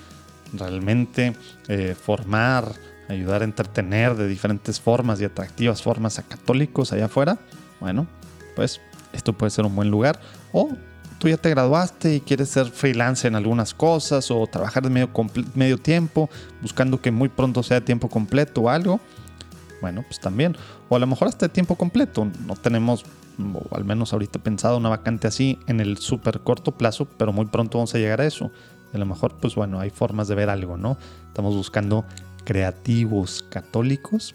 realmente, 0.52 1.34
eh, 1.66 1.96
formar, 2.00 2.72
ayudar 3.08 3.40
a 3.40 3.46
entretener 3.46 4.14
de 4.16 4.28
diferentes 4.28 4.78
formas 4.78 5.18
y 5.20 5.24
atractivas 5.24 5.82
formas 5.82 6.18
a 6.18 6.24
católicos 6.24 6.92
allá 6.92 7.06
afuera. 7.06 7.38
Bueno, 7.80 8.06
pues 8.54 8.82
esto 9.14 9.32
puede 9.32 9.50
ser 9.50 9.64
un 9.64 9.74
buen 9.74 9.90
lugar. 9.90 10.20
O 10.52 10.68
tú 11.18 11.28
ya 11.28 11.38
te 11.38 11.48
graduaste 11.48 12.16
y 12.16 12.20
quieres 12.20 12.50
ser 12.50 12.66
freelance 12.66 13.26
en 13.26 13.34
algunas 13.34 13.72
cosas 13.72 14.30
o 14.30 14.46
trabajar 14.46 14.82
de 14.82 14.90
medio, 14.90 15.10
medio 15.54 15.78
tiempo, 15.78 16.28
buscando 16.60 17.00
que 17.00 17.10
muy 17.10 17.30
pronto 17.30 17.62
sea 17.62 17.80
tiempo 17.80 18.10
completo 18.10 18.60
o 18.62 18.68
algo. 18.68 19.00
Bueno, 19.80 20.02
pues 20.02 20.20
también. 20.20 20.56
O 20.88 20.96
a 20.96 20.98
lo 20.98 21.06
mejor 21.06 21.28
hasta 21.28 21.46
de 21.46 21.52
tiempo 21.52 21.76
completo. 21.76 22.26
No 22.46 22.54
tenemos, 22.54 23.04
o 23.54 23.76
al 23.76 23.84
menos 23.84 24.12
ahorita 24.12 24.38
pensado, 24.38 24.78
una 24.78 24.88
vacante 24.88 25.26
así 25.26 25.58
en 25.66 25.80
el 25.80 25.98
súper 25.98 26.40
corto 26.40 26.72
plazo, 26.72 27.06
pero 27.16 27.32
muy 27.32 27.46
pronto 27.46 27.78
vamos 27.78 27.94
a 27.94 27.98
llegar 27.98 28.20
a 28.20 28.26
eso. 28.26 28.50
A 28.92 28.98
lo 28.98 29.06
mejor, 29.06 29.36
pues 29.40 29.54
bueno, 29.54 29.80
hay 29.80 29.90
formas 29.90 30.28
de 30.28 30.34
ver 30.34 30.48
algo, 30.48 30.76
¿no? 30.76 30.96
Estamos 31.28 31.54
buscando 31.54 32.04
creativos 32.44 33.44
católicos 33.50 34.34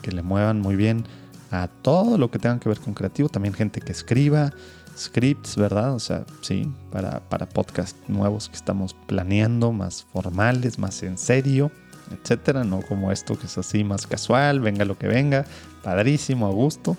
que 0.00 0.12
le 0.12 0.22
muevan 0.22 0.60
muy 0.60 0.76
bien 0.76 1.04
a 1.50 1.68
todo 1.68 2.18
lo 2.18 2.30
que 2.30 2.38
tenga 2.38 2.58
que 2.58 2.68
ver 2.68 2.80
con 2.80 2.94
creativo. 2.94 3.28
También 3.28 3.54
gente 3.54 3.80
que 3.80 3.92
escriba 3.92 4.52
scripts, 4.96 5.56
¿verdad? 5.56 5.94
O 5.94 5.98
sea, 5.98 6.24
sí, 6.40 6.70
para, 6.90 7.20
para 7.28 7.46
podcasts 7.48 7.98
nuevos 8.08 8.48
que 8.48 8.56
estamos 8.56 8.94
planeando, 9.06 9.72
más 9.72 10.06
formales, 10.12 10.78
más 10.78 11.02
en 11.02 11.18
serio 11.18 11.70
etcétera, 12.10 12.64
no 12.64 12.80
como 12.82 13.12
esto 13.12 13.38
que 13.38 13.46
es 13.46 13.58
así 13.58 13.84
más 13.84 14.06
casual, 14.06 14.60
venga 14.60 14.84
lo 14.84 14.98
que 14.98 15.08
venga, 15.08 15.44
padrísimo, 15.82 16.46
a 16.46 16.50
gusto. 16.50 16.96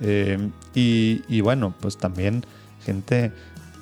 Eh, 0.00 0.50
y, 0.74 1.40
bueno, 1.40 1.74
pues 1.80 1.98
también 1.98 2.44
gente, 2.84 3.32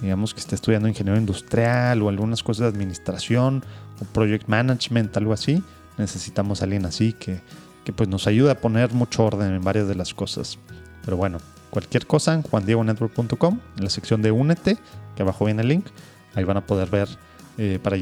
digamos, 0.01 0.35
que 0.35 0.41
esté 0.41 0.55
estudiando 0.55 0.89
ingeniería 0.89 1.21
industrial 1.21 2.03
o 2.03 2.09
algunas 2.09 2.43
cosas 2.43 2.73
de 2.73 2.79
administración 2.79 3.65
o 4.01 4.05
project 4.07 4.49
management, 4.49 5.17
algo 5.17 5.33
así. 5.33 5.63
Necesitamos 5.97 6.61
a 6.61 6.65
alguien 6.65 6.87
así 6.87 7.13
que, 7.13 7.41
que 7.85 7.93
pues 7.93 8.09
nos 8.09 8.27
ayude 8.27 8.51
a 8.51 8.61
poner 8.61 8.93
mucho 8.93 9.25
orden 9.25 9.55
en 9.55 9.63
varias 9.63 9.89
de 9.89 9.95
las 9.95 10.15
cosas. 10.15 10.59
Pero 11.05 11.17
bueno, 11.17 11.39
cualquier 11.71 12.07
cosa 12.07 12.35
en 12.35 12.43
juandiegonetwork.com, 12.43 13.61
en 13.77 13.85
la 13.85 13.91
sección 13.91 14.23
de 14.23 14.31
Únete, 14.31 14.79
que 15.17 15.23
abajo 15.23 15.45
viene 15.45 15.63
el 15.63 15.69
link. 15.69 15.87
Ahí 16.35 16.45
van 16.45 16.57
a 16.57 16.67
poder 16.67 16.89
ver 16.91 17.09
eh, 17.61 17.81
para 17.83 17.97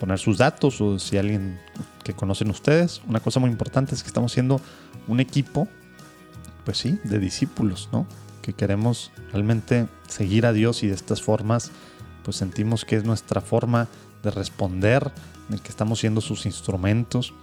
poner 0.00 0.18
sus 0.18 0.38
datos 0.38 0.80
o 0.80 0.98
si 0.98 1.18
alguien 1.18 1.60
que 2.02 2.14
conocen 2.14 2.48
ustedes. 2.48 3.02
Una 3.06 3.20
cosa 3.20 3.40
muy 3.40 3.50
importante 3.50 3.94
es 3.94 4.02
que 4.02 4.06
estamos 4.06 4.32
siendo 4.32 4.58
un 5.06 5.20
equipo, 5.20 5.68
pues 6.64 6.78
sí, 6.78 6.98
de 7.04 7.18
discípulos, 7.18 7.90
¿no? 7.92 8.06
Que 8.40 8.54
queremos 8.54 9.10
realmente 9.30 9.86
seguir 10.08 10.46
a 10.46 10.54
Dios 10.54 10.82
y 10.82 10.88
de 10.88 10.94
estas 10.94 11.20
formas, 11.20 11.70
pues 12.24 12.38
sentimos 12.38 12.86
que 12.86 12.96
es 12.96 13.04
nuestra 13.04 13.42
forma 13.42 13.86
de 14.22 14.30
responder, 14.30 15.12
en 15.50 15.58
que 15.58 15.68
estamos 15.68 16.00
siendo 16.00 16.22
sus 16.22 16.46
instrumentos 16.46 17.34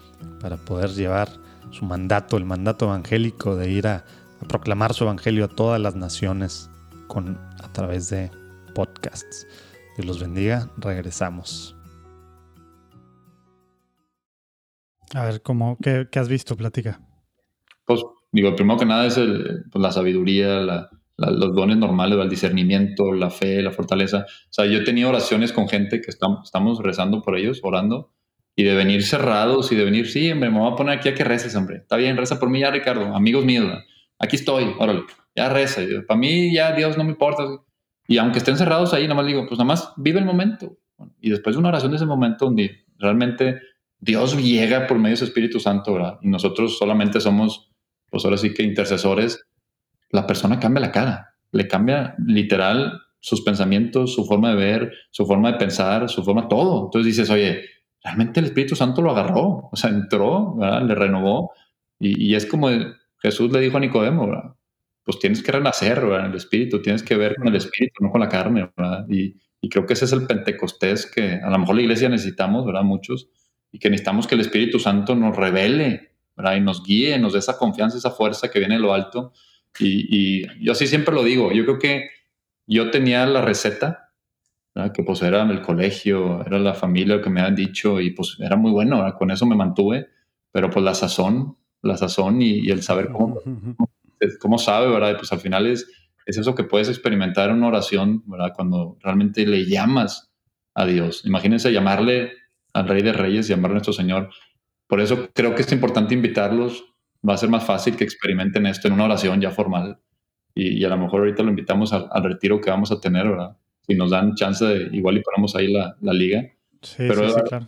para 0.41 0.57
poder 0.57 0.89
llevar 0.91 1.29
su 1.71 1.85
mandato, 1.85 2.37
el 2.37 2.45
mandato 2.45 2.85
evangélico 2.85 3.55
de 3.55 3.69
ir 3.69 3.87
a, 3.87 4.03
proclamar 4.47 4.93
su 4.93 5.03
evangelio 5.03 5.45
a 5.45 5.49
todas 5.49 5.79
las 5.79 5.95
naciones 5.95 6.69
con, 7.07 7.37
a 7.61 7.67
través 7.73 8.09
de 8.09 8.31
podcasts. 8.73 9.45
Dios 9.99 10.07
los 10.07 10.21
bendiga, 10.21 10.69
regresamos. 10.77 11.75
A 15.13 15.25
ver, 15.25 15.41
¿cómo, 15.41 15.77
qué, 15.83 16.07
has 16.15 16.29
visto? 16.29 16.55
Platica. 16.55 17.01
Pues 17.85 18.01
digo, 18.31 18.55
primero 18.55 18.79
que 18.79 18.85
nada 18.85 19.07
es 19.07 19.15
pues, 19.15 19.61
la 19.73 19.91
sabiduría, 19.91 20.61
los 21.17 21.53
dones 21.53 21.75
normales, 21.75 22.17
el 22.17 22.29
discernimiento, 22.29 23.11
la 23.11 23.29
fe, 23.29 23.61
la 23.61 23.71
fortaleza. 23.71 24.19
O 24.19 24.53
sea, 24.53 24.67
yo 24.67 24.77
he 24.77 24.83
tenido 24.85 25.09
oraciones 25.09 25.51
con 25.51 25.67
gente 25.67 25.99
que 25.99 26.11
estamos, 26.11 26.45
estamos 26.45 26.81
rezando 26.81 27.21
por 27.21 27.37
ellos, 27.37 27.59
orando, 27.61 28.13
y 28.55 28.63
de 28.63 28.75
venir 28.75 29.03
cerrados 29.03 29.69
y 29.73 29.75
de 29.75 29.83
venir, 29.83 30.07
sí, 30.07 30.31
hombre, 30.31 30.49
me 30.49 30.59
voy 30.59 30.71
a 30.71 30.77
poner 30.77 30.97
aquí 30.97 31.09
a 31.09 31.13
que 31.13 31.25
reces, 31.25 31.57
hombre. 31.57 31.79
Está 31.79 31.97
bien, 31.97 32.15
reza 32.15 32.39
por 32.39 32.49
mí 32.49 32.61
ya, 32.61 32.71
Ricardo, 32.71 33.13
amigos 33.13 33.43
míos, 33.43 33.69
aquí 34.17 34.37
estoy, 34.37 34.73
órale, 34.79 35.01
ya 35.35 35.49
reza. 35.49 35.81
Para 36.07 36.17
mí 36.17 36.53
ya 36.53 36.71
Dios 36.71 36.97
no 36.97 37.03
me 37.03 37.09
importa. 37.09 37.43
Y 38.09 38.17
aunque 38.17 38.39
estén 38.39 38.57
cerrados 38.57 38.91
ahí, 38.95 39.03
nada 39.03 39.13
más 39.13 39.27
digo, 39.27 39.45
pues 39.47 39.59
nada 39.59 39.67
más 39.67 39.93
vive 39.95 40.17
el 40.17 40.25
momento. 40.25 40.79
Y 41.21 41.29
después 41.29 41.55
de 41.55 41.59
una 41.59 41.69
oración 41.69 41.91
de 41.91 41.97
ese 41.97 42.07
momento 42.07 42.45
donde 42.45 42.83
realmente 42.97 43.61
Dios 43.99 44.35
llega 44.35 44.87
por 44.87 44.97
medio 44.97 45.11
de 45.11 45.17
su 45.17 45.25
Espíritu 45.25 45.59
Santo, 45.59 45.93
¿verdad? 45.93 46.17
Y 46.23 46.27
nosotros 46.27 46.79
solamente 46.79 47.21
somos, 47.21 47.71
pues 48.09 48.25
ahora 48.25 48.37
sí 48.37 48.51
que 48.51 48.63
intercesores, 48.63 49.45
la 50.09 50.25
persona 50.25 50.59
cambia 50.59 50.81
la 50.81 50.91
cara, 50.91 51.35
le 51.51 51.67
cambia 51.67 52.15
literal 52.25 52.99
sus 53.19 53.41
pensamientos, 53.43 54.15
su 54.15 54.25
forma 54.25 54.49
de 54.49 54.55
ver, 54.55 54.93
su 55.11 55.27
forma 55.27 55.51
de 55.51 55.59
pensar, 55.59 56.09
su 56.09 56.23
forma, 56.23 56.47
todo. 56.47 56.85
Entonces 56.85 57.15
dices, 57.15 57.29
oye, 57.29 57.61
realmente 58.03 58.39
el 58.39 58.47
Espíritu 58.47 58.75
Santo 58.75 59.03
lo 59.03 59.11
agarró, 59.11 59.69
o 59.71 59.75
sea, 59.75 59.91
entró, 59.91 60.57
le 60.59 60.95
renovó. 60.95 61.51
Y, 61.99 62.33
es 62.33 62.47
como 62.47 62.69
Jesús 63.19 63.51
le 63.51 63.59
dijo 63.59 63.77
a 63.77 63.81
Nicodemo, 63.81 64.57
pues 65.09 65.17
tienes 65.17 65.41
que 65.41 65.51
renacer 65.51 65.97
en 65.97 66.25
el 66.25 66.35
Espíritu, 66.35 66.83
tienes 66.83 67.01
que 67.01 67.15
ver 67.15 67.35
con 67.35 67.47
el 67.47 67.55
Espíritu, 67.55 68.03
no 68.03 68.11
con 68.11 68.21
la 68.21 68.29
carne. 68.29 68.69
Y, 69.09 69.33
creo 69.67 69.83
que 69.87 69.93
ese 69.93 70.05
es 70.05 70.11
el 70.11 70.27
Pentecostés 70.27 71.07
que 71.07 71.39
a 71.43 71.49
lo 71.49 71.57
mejor 71.57 71.77
la 71.77 71.81
iglesia 71.81 72.09
necesitamos, 72.09 72.63
¿verdad? 72.63 72.83
Muchos, 72.83 73.27
y 73.71 73.79
que 73.79 73.89
necesitamos 73.89 74.27
que 74.27 74.35
el 74.35 74.41
Espíritu 74.41 74.77
Santo 74.77 75.15
nos 75.15 75.35
revele 75.35 76.11
¿verdad? 76.37 76.57
y 76.57 76.61
nos 76.61 76.83
guíe, 76.83 77.17
nos 77.17 77.33
dé 77.33 77.39
esa 77.39 77.57
confianza, 77.57 77.97
esa 77.97 78.11
fuerza 78.11 78.51
que 78.51 78.59
viene 78.59 78.75
de 78.75 78.81
lo 78.81 78.93
alto. 78.93 79.33
Y, 79.79 80.43
y 80.43 80.63
yo 80.63 80.73
así 80.73 80.85
siempre 80.85 81.15
lo 81.15 81.23
digo, 81.23 81.51
yo 81.53 81.65
creo 81.65 81.79
que 81.79 82.09
yo 82.67 82.91
tenía 82.91 83.25
la 83.25 83.41
receta 83.41 84.11
que 84.93 85.01
pues 85.01 85.23
era 85.23 85.41
el 85.41 85.63
colegio, 85.63 86.45
era 86.45 86.59
la 86.59 86.75
familia 86.75 87.19
que 87.19 87.31
me 87.31 87.41
han 87.41 87.55
dicho 87.55 87.99
y 87.99 88.11
pues 88.11 88.37
era 88.39 88.57
muy 88.57 88.69
bueno, 88.69 89.03
con 89.17 89.31
eso 89.31 89.47
me 89.47 89.55
mantuve, 89.55 90.07
pero 90.51 90.69
pues 90.69 90.85
la 90.85 90.93
sazón, 90.93 91.57
la 91.81 91.97
sazón 91.97 92.43
y, 92.43 92.69
el 92.69 92.83
saber 92.83 93.09
cómo, 93.09 93.41
cómo 93.41 93.89
sabe, 94.57 94.91
¿verdad? 94.91 95.17
Pues 95.17 95.31
al 95.31 95.39
final 95.39 95.67
es, 95.67 95.89
es 96.25 96.37
eso 96.37 96.55
que 96.55 96.63
puedes 96.63 96.89
experimentar 96.89 97.49
en 97.49 97.57
una 97.57 97.67
oración, 97.67 98.23
¿verdad? 98.25 98.53
Cuando 98.55 98.97
realmente 99.01 99.45
le 99.45 99.65
llamas 99.65 100.31
a 100.73 100.85
Dios. 100.85 101.25
Imagínense 101.25 101.71
llamarle 101.71 102.33
al 102.73 102.87
Rey 102.87 103.01
de 103.01 103.13
Reyes, 103.13 103.47
llamarle 103.47 103.73
a 103.73 103.75
nuestro 103.75 103.93
Señor. 103.93 104.29
Por 104.87 105.01
eso 105.01 105.29
creo 105.33 105.55
que 105.55 105.61
es 105.61 105.71
importante 105.71 106.13
invitarlos. 106.13 106.85
Va 107.27 107.33
a 107.33 107.37
ser 107.37 107.49
más 107.49 107.65
fácil 107.65 107.95
que 107.95 108.03
experimenten 108.03 108.65
esto 108.65 108.87
en 108.87 108.93
una 108.93 109.05
oración 109.05 109.41
ya 109.41 109.51
formal. 109.51 109.99
Y, 110.55 110.83
a 110.83 110.89
lo 110.89 110.97
mejor 110.97 111.21
ahorita 111.21 111.43
lo 111.43 111.49
invitamos 111.49 111.93
al, 111.93 112.07
al 112.11 112.23
retiro 112.23 112.59
que 112.59 112.69
vamos 112.69 112.91
a 112.91 112.99
tener, 112.99 113.27
¿verdad? 113.27 113.55
si 113.89 113.95
nos 113.95 114.11
dan 114.11 114.35
chance 114.35 114.63
de 114.63 114.95
igual 114.95 115.17
y 115.17 115.23
ponemos 115.23 115.55
ahí 115.55 115.73
la, 115.73 115.97
la 116.01 116.13
liga. 116.13 116.43
Sí, 116.83 116.97
Pero 116.97 117.27
sí, 117.27 117.41
claro. 117.47 117.67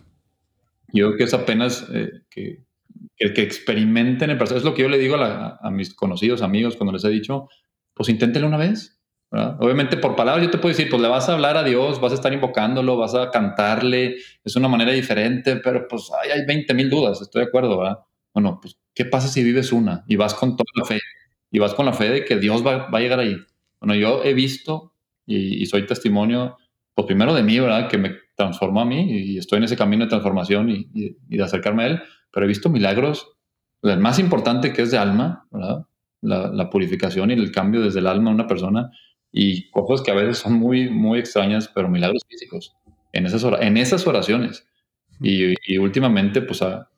Yo 0.92 1.06
creo 1.06 1.16
que 1.16 1.24
es 1.24 1.34
apenas 1.34 1.88
eh, 1.92 2.10
que, 2.30 2.62
el 3.18 3.32
que 3.32 3.42
experimenten 3.42 4.30
el 4.30 4.38
proceso. 4.38 4.58
Es 4.58 4.64
lo 4.64 4.74
que 4.74 4.82
yo 4.82 4.88
le 4.88 4.98
digo 4.98 5.16
a, 5.16 5.70
mis 5.70 5.94
conocidos, 5.94 6.42
amigos, 6.42 6.76
cuando 6.76 6.92
les 6.92 7.04
he 7.04 7.08
dicho, 7.08 7.48
pues 7.94 8.08
inténtenlo 8.08 8.48
una 8.48 8.56
vez. 8.56 8.98
Obviamente 9.30 9.96
por 9.96 10.14
palabras 10.14 10.44
yo 10.44 10.50
te 10.50 10.58
puedo 10.58 10.76
decir, 10.76 10.90
pues 10.90 11.00
le 11.00 11.08
vas 11.08 11.28
a 11.28 11.32
hablar 11.32 11.56
a 11.56 11.64
Dios, 11.64 12.00
vas 12.00 12.12
a 12.12 12.16
estar 12.16 12.32
invocándolo, 12.34 12.98
vas 12.98 13.14
a 13.14 13.30
cantarle, 13.30 14.16
es 14.44 14.56
una 14.56 14.68
manera 14.68 14.92
diferente, 14.92 15.56
pero 15.56 15.86
pues 15.88 16.10
hay 16.22 16.44
20 16.44 16.74
mil 16.74 16.90
dudas, 16.90 17.22
estoy 17.22 17.42
de 17.42 17.48
acuerdo, 17.48 17.78
¿verdad? 17.78 18.00
Bueno, 18.34 18.58
pues 18.60 18.76
¿qué 18.94 19.06
pasa 19.06 19.28
si 19.28 19.42
vives 19.42 19.72
una 19.72 20.04
y 20.06 20.16
vas 20.16 20.34
con 20.34 20.54
toda 20.54 20.68
la 20.74 20.84
fe? 20.84 20.98
Y 21.50 21.58
vas 21.58 21.72
con 21.72 21.86
la 21.86 21.94
fe 21.94 22.10
de 22.10 22.24
que 22.26 22.36
Dios 22.36 22.66
va, 22.66 22.90
va 22.90 22.98
a 22.98 23.00
llegar 23.00 23.20
ahí. 23.20 23.36
Bueno, 23.80 23.94
yo 23.94 24.22
he 24.22 24.34
visto 24.34 24.92
y, 25.26 25.66
soy 25.66 25.86
testimonio, 25.86 26.56
pues 26.94 27.06
primero 27.06 27.34
de 27.34 27.42
mí, 27.42 27.58
¿verdad? 27.58 27.88
Que 27.88 27.98
me 27.98 28.16
transformó 28.36 28.80
a 28.80 28.84
mí 28.84 29.10
y 29.10 29.38
estoy 29.38 29.58
en 29.58 29.64
ese 29.64 29.76
camino 29.76 30.04
de 30.04 30.10
transformación 30.10 30.70
y, 30.70 31.16
de 31.26 31.42
acercarme 31.42 31.84
a 31.84 31.86
Él, 31.86 32.02
pero 32.32 32.46
he 32.46 32.48
visto 32.48 32.70
milagros, 32.70 33.28
el 33.82 33.98
más 33.98 34.18
importante 34.18 34.72
que 34.72 34.82
es 34.82 34.90
de 34.90 34.98
alma, 34.98 35.46
¿verdad? 35.50 35.86
La, 36.20 36.70
purificación 36.70 37.30
y 37.30 37.34
el 37.34 37.50
cambio 37.50 37.80
desde 37.80 37.98
el 37.98 38.06
alma 38.06 38.30
de 38.30 38.36
una 38.36 38.46
persona 38.46 38.92
y 39.32 39.68
cosas 39.70 40.04
que 40.04 40.12
a 40.12 40.14
veces 40.14 40.38
son 40.38 40.54
muy, 40.54 40.88
muy 40.88 41.18
extrañas, 41.18 41.68
pero 41.74 41.88
milagros 41.88 42.22
físicos 42.28 42.76
en 43.12 43.26
esas, 43.26 43.44
en 43.60 43.76
esas 43.76 44.06
oraciones. 44.06 44.66
Y, 45.20 45.78
últimamente, 45.78 46.42
pues 46.42 46.62
ah, 46.62 46.88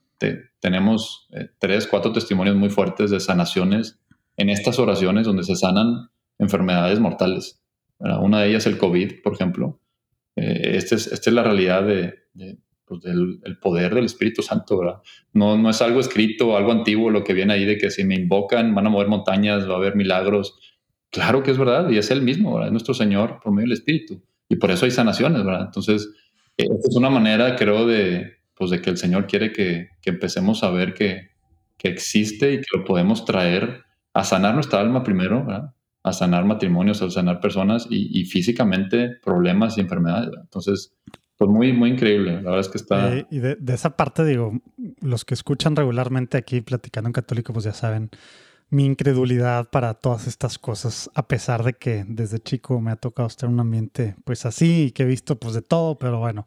tenemos 0.61 1.27
eh, 1.33 1.49
tres, 1.59 1.87
cuatro 1.87 2.13
testimonios 2.13 2.57
muy 2.57 2.69
fuertes 2.69 3.11
de 3.11 3.21
sanaciones 3.21 3.99
en 4.37 4.51
estas 4.51 4.79
oraciones 4.79 5.27
donde 5.27 5.45
se 5.45 5.57
sanan 5.57 6.11
enfermedades 6.39 7.01
mortales. 7.01 7.61
Una 7.99 8.41
de 8.41 8.51
ellas 8.51 8.67
el 8.67 8.77
COVID, 8.77 9.23
por 9.23 9.35
ejemplo. 9.35 9.81
Eh, 10.37 10.77
esta 10.77 10.97
es, 10.97 11.07
es, 11.07 11.27
la 11.33 11.43
realidad 11.43 11.85
de, 11.85 12.25
pues, 12.87 13.05
el 13.05 13.59
poder 13.61 13.95
del 13.95 14.05
Espíritu 14.05 14.43
Santo, 14.43 14.79
¿verdad? 14.79 15.03
No, 15.33 15.57
no 15.57 15.71
es 15.71 15.81
algo 15.83 16.01
escrito, 16.01 16.57
algo 16.57 16.73
antiguo 16.73 17.11
lo 17.11 17.25
que 17.25 17.35
viene 17.35 17.55
ahí 17.55 17.65
de 17.65 17.79
que 17.79 17.91
si 17.91 18.05
me 18.05 18.15
invocan 18.15 18.75
van 18.75 18.87
a 18.87 18.91
mover 18.91 19.09
montañas, 19.09 19.69
va 19.69 19.75
a 19.75 19.77
haber 19.77 19.97
milagros. 19.97 20.59
Claro 21.11 21.43
que 21.43 21.51
es 21.51 21.59
verdad 21.59 21.91
y 21.91 21.99
es 21.99 22.11
Él 22.11 22.23
mismo, 22.23 22.53
¿verdad? 22.55 22.69
Es 22.69 22.73
nuestro 22.73 22.95
Señor 22.95 23.41
por 23.43 23.53
medio 23.53 23.69
del 23.69 23.79
Espíritu. 23.79 24.23
Y 24.49 24.57
por 24.57 24.71
eso 24.71 24.85
hay 24.85 24.91
sanaciones, 24.91 25.45
¿verdad? 25.45 25.67
Entonces, 25.67 26.09
esta 26.57 26.89
es 26.89 26.97
una 26.97 27.11
manera, 27.11 27.57
creo, 27.57 27.87
de, 27.87 28.39
pues, 28.55 28.71
de 28.71 28.81
que 28.81 28.91
el 28.91 28.97
Señor 28.97 29.27
quiere 29.27 29.53
que, 29.53 29.89
que 30.03 30.11
empecemos 30.11 30.63
a 30.63 30.71
ver 30.71 30.95
que, 30.95 31.31
que 31.79 31.89
existe 31.89 32.53
y 32.53 32.59
que 32.59 32.77
lo 32.77 32.85
podemos 32.85 33.25
traer 33.25 33.85
a 34.13 34.25
sanar 34.25 34.55
nuestra 34.55 34.81
alma 34.81 35.03
primero, 35.03 35.45
¿verdad? 35.45 35.75
a 36.05 36.13
sanar 36.13 36.45
matrimonios, 36.45 37.01
a 37.01 37.11
sanar 37.11 37.41
personas 37.41 37.87
y, 37.89 38.25
físicamente 38.27 39.17
problemas 39.25 39.77
y 39.77 39.81
enfermedades. 39.81 40.31
Entonces, 40.39 40.95
pues 41.47 41.57
muy, 41.57 41.73
muy 41.73 41.91
increíble. 41.91 42.33
La 42.37 42.51
verdad 42.51 42.61
es 42.61 42.69
que 42.69 42.79
está... 42.79 43.27
y 43.31 43.39
de, 43.39 43.59
esa 43.69 43.97
parte, 43.97 44.25
digo, 44.25 44.61
los 45.01 45.25
que 45.25 45.35
escuchan 45.35 45.77
regularmente 45.77 46.39
aquí 46.39 46.61
platicando 46.61 47.09
en 47.09 47.13
católico, 47.13 47.53
pues 47.53 47.65
ya 47.65 47.73
saben 47.73 48.11
mi 48.71 48.87
incredulidad 48.87 49.69
para 49.71 49.95
todas 49.95 50.27
estas 50.27 50.59
cosas, 50.59 51.11
a 51.15 51.29
pesar 51.29 51.63
de 51.63 51.75
que 51.75 52.05
desde 52.09 52.41
chico 52.41 52.81
me 52.81 52.91
ha 52.91 52.97
tocado 52.97 53.29
estar 53.29 53.49
en 53.49 53.55
un 53.55 53.61
ambiente 53.61 54.17
pues 54.25 54.47
así 54.47 54.85
y 54.85 54.91
que 54.93 55.03
he 55.03 55.07
visto 55.07 55.39
pues 55.39 55.55
de 55.55 55.63
todo, 55.63 55.99
pero 55.99 56.19
bueno, 56.19 56.47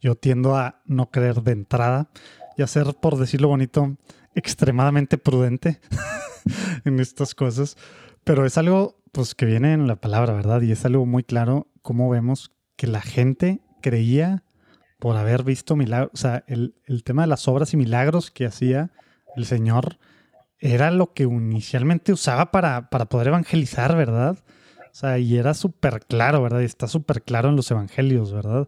yo 0.00 0.14
tiendo 0.14 0.56
a 0.56 0.80
no 0.86 1.10
creer 1.10 1.42
de 1.42 1.52
entrada 1.52 2.08
y 2.56 2.62
a 2.62 2.66
ser, 2.66 2.94
por 3.00 3.16
decirlo 3.16 3.48
bonito, 3.48 3.96
extremadamente 4.34 5.18
prudente 5.18 5.80
en 6.84 7.00
estas 7.00 7.34
cosas. 7.34 7.76
Pero 8.24 8.46
es 8.46 8.58
algo 8.58 8.96
pues 9.12 9.34
que 9.34 9.46
viene 9.46 9.72
en 9.72 9.86
la 9.86 9.96
palabra, 9.96 10.32
¿verdad? 10.32 10.62
Y 10.62 10.72
es 10.72 10.84
algo 10.84 11.06
muy 11.06 11.22
claro 11.22 11.68
cómo 11.82 12.08
vemos 12.08 12.52
que 12.76 12.86
la 12.86 13.00
gente 13.00 13.60
creía 13.80 14.44
por 14.98 15.16
haber 15.16 15.44
visto 15.44 15.76
milagros, 15.76 16.10
o 16.12 16.16
sea, 16.16 16.44
el, 16.48 16.74
tema 17.04 17.22
de 17.22 17.28
las 17.28 17.46
obras 17.46 17.72
y 17.72 17.76
milagros 17.76 18.30
que 18.30 18.46
hacía 18.46 18.90
el 19.36 19.46
Señor 19.46 19.98
era 20.58 20.90
lo 20.90 21.12
que 21.12 21.22
inicialmente 21.22 22.12
usaba 22.12 22.50
para, 22.50 22.90
para 22.90 23.06
poder 23.06 23.28
evangelizar, 23.28 23.96
¿verdad? 23.96 24.38
O 24.90 24.94
sea, 24.94 25.18
y 25.18 25.36
era 25.36 25.54
súper 25.54 26.00
claro, 26.06 26.42
¿verdad? 26.42 26.60
Y 26.60 26.64
está 26.64 26.88
súper 26.88 27.22
claro 27.22 27.48
en 27.48 27.56
los 27.56 27.70
evangelios, 27.70 28.32
¿verdad? 28.32 28.66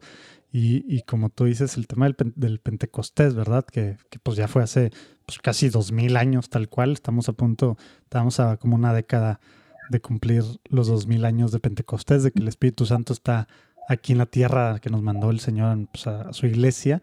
Y, 0.53 0.85
y, 0.93 1.03
como 1.03 1.31
tú 1.31 1.45
dices, 1.45 1.77
el 1.77 1.87
tema 1.87 2.07
del, 2.07 2.17
del 2.37 2.61
Pentecostés, 2.61 3.35
¿verdad? 3.35 3.65
Que, 3.65 3.97
que, 4.11 4.19
pues 4.21 4.37
ya 4.37 4.47
fue 4.47 4.63
hace 4.63 4.91
pues, 5.27 5.39
casi 5.39 5.69
dos 5.69 5.93
mil 5.93 6.17
años 6.17 6.51
tal 6.51 6.69
cual. 6.69 6.93
Estamos 6.93 7.29
a 7.29 7.33
punto, 7.33 7.77
estamos 8.03 8.41
a 8.41 8.57
como 8.57 8.77
una 8.77 8.93
década 8.93 9.41
de 9.91 10.01
cumplir 10.01 10.45
los 10.69 10.87
dos 10.87 11.07
mil 11.07 11.25
años 11.25 11.53
de 11.53 11.61
Pentecostés, 11.61 12.23
de 12.23 12.33
que 12.33 12.41
el 12.41 12.49
Espíritu 12.49 12.87
Santo 12.87 13.13
está 13.13 13.49
aquí 13.91 14.13
en 14.13 14.19
la 14.19 14.27
tierra 14.27 14.79
que 14.79 14.89
nos 14.89 15.03
mandó 15.03 15.31
el 15.31 15.41
Señor 15.41 15.89
pues, 15.93 16.07
a, 16.07 16.33
su 16.33 16.47
iglesia, 16.47 17.03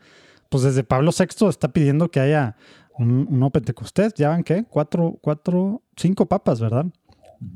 pues 0.50 0.64
desde 0.64 0.84
Pablo 0.84 1.12
VI 1.12 1.48
está 1.50 1.68
pidiendo 1.68 2.10
que 2.10 2.22
haya 2.22 2.56
un, 2.98 3.28
nuevo 3.30 3.52
Pentecostés. 3.52 4.14
Ya 4.14 4.30
van, 4.30 4.44
¿qué? 4.44 4.64
Cuatro, 4.64 5.18
cuatro, 5.22 5.84
cinco 5.98 6.26
papas, 6.26 6.62
¿verdad? 6.62 6.86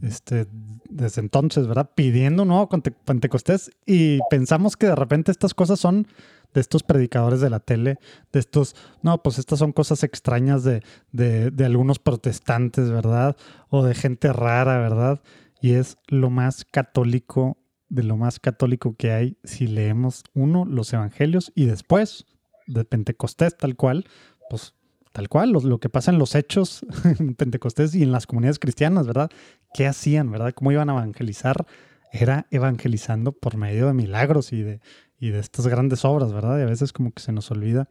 este, 0.04 0.48
desde 0.90 1.22
entonces, 1.22 1.66
¿verdad? 1.66 1.90
Pidiendo 1.96 2.44
un 2.44 2.50
nuevo 2.50 2.70
Pentecostés 2.70 3.72
y 3.86 4.20
pensamos 4.30 4.76
que 4.76 4.88
de 4.88 4.96
repente 4.96 5.32
estas 5.32 5.54
cosas 5.54 5.80
son 5.80 6.08
de 6.54 6.60
estos 6.60 6.84
predicadores 6.84 7.40
de 7.40 7.50
la 7.50 7.62
tele, 7.62 7.98
de 8.34 8.40
estos, 8.40 8.76
no, 9.02 9.24
pues 9.24 9.40
estas 9.40 9.60
son 9.60 9.72
cosas 9.72 10.04
extrañas 10.04 10.64
de, 10.66 10.82
de 11.14 11.66
algunos 11.66 12.00
protestantes, 12.00 12.92
¿verdad? 12.92 13.38
O 13.70 13.86
de 13.86 13.96
gente 13.96 14.34
rara, 14.34 14.78
¿verdad? 14.80 15.22
Y 15.62 15.74
es 15.74 15.98
lo 16.08 16.30
más 16.30 16.66
católico, 16.66 17.58
de 17.92 18.04
lo 18.04 18.16
más 18.16 18.40
católico 18.40 18.96
que 18.96 19.12
hay 19.12 19.38
si 19.44 19.68
leemos 19.68 20.24
uno, 20.34 20.66
los 20.66 20.94
evangelios 20.94 21.52
y 21.56 21.66
después 21.66 22.26
de 22.66 22.86
Pentecostés 22.86 23.58
tal 23.58 23.76
cual, 23.76 24.06
pues 24.50 24.74
tal 25.12 25.28
cual, 25.28 25.52
lo, 25.52 25.80
que 25.80 25.90
pasa 25.90 26.10
en 26.10 26.18
los 26.18 26.36
hechos 26.36 26.86
en 27.20 27.36
Pentecostés 27.36 27.94
y 27.94 28.04
en 28.04 28.14
las 28.14 28.28
comunidades 28.28 28.60
cristianas, 28.60 29.08
¿verdad? 29.08 29.30
¿Qué 29.74 29.88
hacían, 29.88 30.32
verdad? 30.32 30.54
¿Cómo 30.56 30.72
iban 30.72 30.90
a 30.90 30.94
evangelizar? 30.94 31.66
Era 32.14 32.48
evangelizando 32.50 33.34
por 33.34 33.58
medio 33.58 33.88
de 33.88 33.94
milagros 33.94 34.54
y 34.54 34.64
de, 34.64 34.80
y 35.20 35.32
de 35.32 35.40
estas 35.40 35.68
grandes 35.68 36.06
obras, 36.06 36.32
¿verdad? 36.32 36.60
Y 36.60 36.62
a 36.62 36.68
veces 36.68 36.94
como 36.94 37.12
que 37.12 37.22
se 37.22 37.34
nos 37.34 37.52
olvida. 37.52 37.90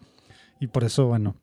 Y 0.61 0.69
por 0.69 0.83
eso, 0.83 1.09
bueno, 1.09 1.37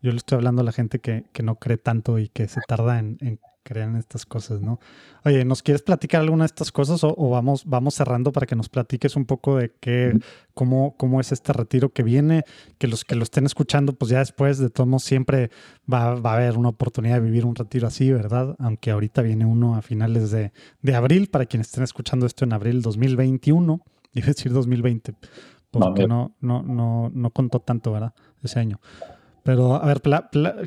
yo 0.00 0.12
le 0.12 0.16
estoy 0.18 0.36
hablando 0.36 0.62
a 0.62 0.64
la 0.64 0.72
gente 0.72 1.00
que, 1.00 1.24
que 1.32 1.42
no 1.42 1.56
cree 1.56 1.76
tanto 1.76 2.20
y 2.20 2.28
que 2.28 2.46
se 2.46 2.60
tarda 2.68 3.00
en, 3.00 3.18
en 3.20 3.40
crean 3.66 3.96
estas 3.96 4.24
cosas, 4.24 4.62
¿no? 4.62 4.78
Oye, 5.24 5.44
¿nos 5.44 5.60
quieres 5.60 5.82
platicar 5.82 6.20
alguna 6.20 6.44
de 6.44 6.46
estas 6.46 6.70
cosas 6.70 7.02
o, 7.02 7.30
vamos, 7.30 7.64
vamos 7.66 7.94
cerrando 7.94 8.30
para 8.30 8.46
que 8.46 8.54
nos 8.54 8.68
platiques 8.68 9.16
un 9.16 9.24
poco 9.24 9.56
de 9.56 9.72
qué, 9.80 10.16
cómo, 10.54 10.94
cómo 10.96 11.20
es 11.20 11.32
este 11.32 11.52
retiro 11.52 11.88
que 11.88 12.04
viene? 12.04 12.44
Que 12.78 12.86
los 12.86 13.04
que 13.04 13.16
lo 13.16 13.24
estén 13.24 13.44
escuchando, 13.44 13.92
pues 13.92 14.12
ya 14.12 14.20
después, 14.20 14.58
de 14.58 14.70
todos 14.70 14.88
modos, 14.88 15.02
siempre 15.02 15.50
va, 15.92 16.14
va, 16.14 16.34
a 16.34 16.36
haber 16.36 16.56
una 16.56 16.68
oportunidad 16.68 17.16
de 17.16 17.22
vivir 17.22 17.44
un 17.44 17.56
retiro 17.56 17.88
así, 17.88 18.12
¿verdad? 18.12 18.54
Aunque 18.60 18.92
ahorita 18.92 19.22
viene 19.22 19.44
uno 19.44 19.74
a 19.74 19.82
finales 19.82 20.30
de, 20.30 20.52
de 20.82 20.94
abril, 20.94 21.28
para 21.28 21.46
quienes 21.46 21.66
estén 21.66 21.82
escuchando 21.82 22.24
esto 22.24 22.44
en 22.44 22.52
abril 22.52 22.82
2021, 22.82 23.80
iba 24.12 24.26
decir 24.28 24.52
2020, 24.52 25.12
porque 25.72 26.06
no, 26.06 26.36
no, 26.40 26.62
no, 26.62 27.10
no 27.12 27.30
contó 27.30 27.58
tanto, 27.58 27.90
¿verdad? 27.90 28.14
Ese 28.44 28.60
año. 28.60 28.78
Pero, 29.46 29.76
a 29.76 29.86
ver, 29.86 30.02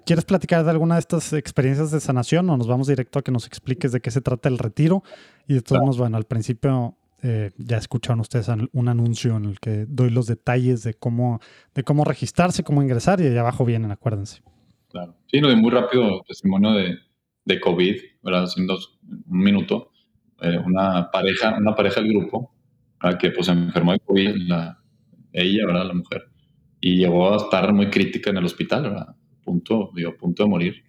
¿quieres 0.06 0.24
platicar 0.24 0.64
de 0.64 0.72
alguna 0.72 0.96
de 0.96 1.02
estas 1.02 1.34
experiencias 1.34 1.92
de 1.92 2.00
sanación 2.00 2.50
o 2.50 2.56
nos 2.56 2.66
vamos 2.66 2.88
directo 2.88 3.20
a 3.20 3.22
que 3.22 3.30
nos 3.30 3.46
expliques 3.46 3.92
de 3.92 4.00
qué 4.00 4.10
se 4.10 4.22
trata 4.22 4.48
el 4.48 4.58
retiro? 4.58 5.04
Y 5.50 5.56
de 5.56 5.62
todos 5.62 5.82
modos, 5.82 5.98
bueno, 5.98 6.16
al 6.16 6.24
principio 6.24 6.96
eh, 7.22 7.52
ya 7.58 7.76
escucharon 7.76 8.22
ustedes 8.22 8.48
un 8.72 8.88
anuncio 8.88 9.36
en 9.36 9.44
el 9.44 9.60
que 9.60 9.86
doy 9.86 10.10
los 10.12 10.28
detalles 10.28 10.84
de 10.84 10.94
cómo, 10.94 11.42
de 11.76 11.84
cómo 11.84 12.06
registrarse, 12.06 12.64
cómo 12.64 12.82
ingresar 12.82 13.20
y 13.20 13.28
allá 13.28 13.42
abajo 13.42 13.66
vienen, 13.66 13.92
acuérdense. 13.92 14.42
Claro. 14.88 15.14
Sí, 15.26 15.42
lo 15.42 15.50
de 15.50 15.58
muy 15.58 15.72
rápido, 15.72 16.22
testimonio 16.26 16.72
de, 16.72 17.00
de 17.44 17.60
COVID, 17.60 17.98
¿verdad? 18.24 18.44
Haciendo 18.46 18.78
un 19.04 19.40
minuto. 19.40 19.92
Eh, 20.40 20.58
una 20.58 21.12
pareja, 21.12 21.58
una 21.58 21.76
pareja 21.76 22.00
del 22.00 22.14
grupo, 22.14 22.54
que 23.20 23.32
pues 23.32 23.48
se 23.48 23.52
enfermó 23.52 23.92
de 23.92 24.00
COVID, 24.00 24.36
la, 24.48 24.80
ella, 25.34 25.66
¿verdad? 25.66 25.86
La 25.88 25.94
mujer 25.96 26.29
y 26.82 26.98
llegó 26.98 27.34
a 27.34 27.38
estar 27.38 27.74
muy 27.74 27.90
crítica 27.90 28.30
en 28.30 28.38
el 28.38 28.46
hospital, 28.46 28.84
¿verdad? 28.84 29.16
Punto, 29.44 29.92
digo, 29.96 30.16
punto 30.18 30.44
de 30.44 30.50
morir. 30.50 30.84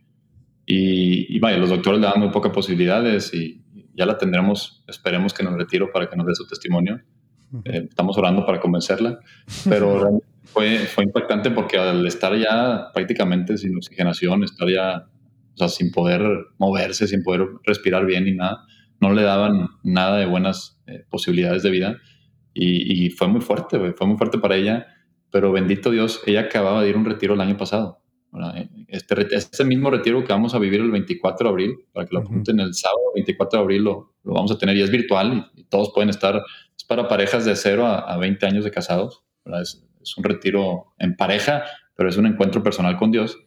Y, 0.67 1.39
vaya, 1.41 1.59
los 1.59 1.71
doctores 1.71 2.01
le 2.01 2.07
dan 2.07 2.21
muy 2.21 2.31
pocas 2.31 2.53
posibilidades 2.53 3.35
y 3.35 3.61
ya 3.95 4.07
la 4.07 4.17
tendremos, 4.19 4.85
esperemos 4.87 5.35
que 5.35 5.43
nos 5.43 5.55
retiro 5.55 5.91
para 5.93 6.09
que 6.09 6.17
nos 6.17 6.27
dé 6.27 6.35
su 6.35 6.47
testimonio. 6.47 7.01
Eh, 7.65 7.87
estamos 7.89 8.17
orando 8.17 8.47
para 8.47 8.61
convencerla, 8.61 9.19
pero 9.69 10.21
fue, 10.45 10.79
fue 10.79 11.03
impactante 11.03 11.51
porque 11.51 11.77
al 11.77 12.07
estar 12.07 12.37
ya 12.39 12.93
prácticamente 12.95 13.59
sin 13.59 13.77
oxigenación, 13.77 14.45
estar 14.45 14.69
ya 14.69 15.09
o 15.55 15.57
sea, 15.57 15.69
sin 15.69 15.91
poder 15.91 16.23
moverse, 16.59 17.09
sin 17.09 17.25
poder 17.25 17.49
respirar 17.65 18.07
bien 18.07 18.27
ni 18.27 18.35
nada, 18.35 18.65
no 19.01 19.13
le 19.13 19.23
daban 19.23 19.67
nada 19.83 20.19
de 20.19 20.27
buenas 20.27 20.81
eh, 20.87 21.05
posibilidades 21.11 21.65
de 21.65 21.71
vida 21.71 21.99
y, 22.55 23.07
y, 23.07 23.11
fue 23.11 23.27
muy 23.27 23.41
fuerte, 23.41 23.93
fue 23.93 24.07
muy 24.07 24.17
fuerte 24.17 24.39
para 24.39 24.55
ella 24.55 24.87
pero 25.31 25.53
bendito 25.53 25.91
Dios, 25.91 26.23
ella 26.27 26.41
acababa 26.43 26.83
de 26.83 26.91
ir 26.91 26.97
a 26.97 26.99
un 26.99 27.05
retiro 27.05 27.35
el 27.35 27.41
año 27.41 27.57
pasado. 27.57 28.01
Este, 28.87 29.35
este 29.35 29.65
mismo 29.65 29.91
retiro 29.91 30.23
que 30.25 30.33
vamos 30.33 30.55
a 30.55 30.59
vivir 30.59 30.81
el 30.81 30.91
24 30.91 31.45
de 31.45 31.51
abril, 31.51 31.79
para 31.93 32.07
que 32.07 32.15
lo 32.15 32.21
apunten 32.21 32.61
el 32.61 32.75
sábado 32.75 33.01
24 33.15 33.59
de 33.59 33.63
abril, 33.63 33.83
lo, 33.83 34.15
lo, 34.23 34.35
vamos 34.35 34.53
a 34.53 34.59
tener 34.59 34.77
y 34.77 34.83
es 34.83 34.91
virtual 34.91 35.51
y, 35.55 35.65
todos 35.65 35.93
pueden 35.95 36.11
estar, 36.11 36.43
es 36.77 36.85
para 36.85 37.07
parejas 37.07 37.45
de 37.45 37.55
0 37.55 37.87
a, 37.87 38.17
20 38.17 38.47
años 38.47 38.65
de 38.65 38.71
casados. 38.71 39.23
Es, 39.61 39.85
es, 40.01 40.17
un 40.17 40.25
retiro 40.25 40.95
en 40.99 41.17
pareja, 41.17 41.65
pero 41.95 42.09
es 42.09 42.17
un 42.17 42.27
encuentro 42.27 42.63
personal 42.63 42.97
con 42.97 43.11
Dios. 43.11 43.39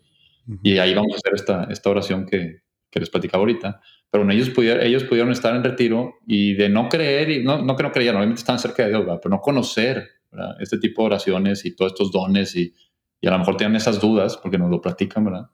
Y 0.62 0.78
ahí 0.78 0.94
vamos 0.94 1.14
a 1.14 1.18
hacer 1.18 1.34
esta, 1.36 1.64
esta 1.70 1.90
oración 1.90 2.26
que, 2.26 2.64
que 2.90 3.00
les 3.00 3.10
platicaba 3.10 3.42
ahorita. 3.42 3.82
Pero 4.10 4.30
ellos, 4.30 4.50
pudieron, 4.52 4.86
ellos 4.86 5.04
pudieron 5.04 5.32
estar 5.32 5.56
en 5.56 5.64
retiro 5.64 6.16
y 6.28 6.54
de 6.54 6.70
no 6.70 6.88
creer, 6.88 7.32
y 7.32 7.44
no, 7.44 7.62
no 7.62 7.76
que 7.76 7.84
no 7.84 7.92
creían, 7.92 8.16
obviamente 8.16 8.40
estaban 8.40 8.60
cerca 8.60 8.84
de 8.84 8.90
Dios, 8.90 9.04
pero 9.22 9.36
no 9.36 9.42
conocer 9.42 10.08
este 10.60 10.78
tipo 10.78 11.02
de 11.02 11.08
oraciones 11.08 11.66
y 11.66 11.76
todos 11.76 11.92
estos 11.92 12.12
dones 12.12 12.56
y, 12.56 12.74
y, 13.22 13.28
a 13.28 13.32
lo 13.32 13.40
mejor 13.40 13.58
tienen 13.58 13.76
esas 13.76 14.00
dudas 14.00 14.38
porque 14.38 14.58
nos 14.58 14.70
lo 14.70 14.82
platican, 14.82 15.26
¿verdad? 15.26 15.50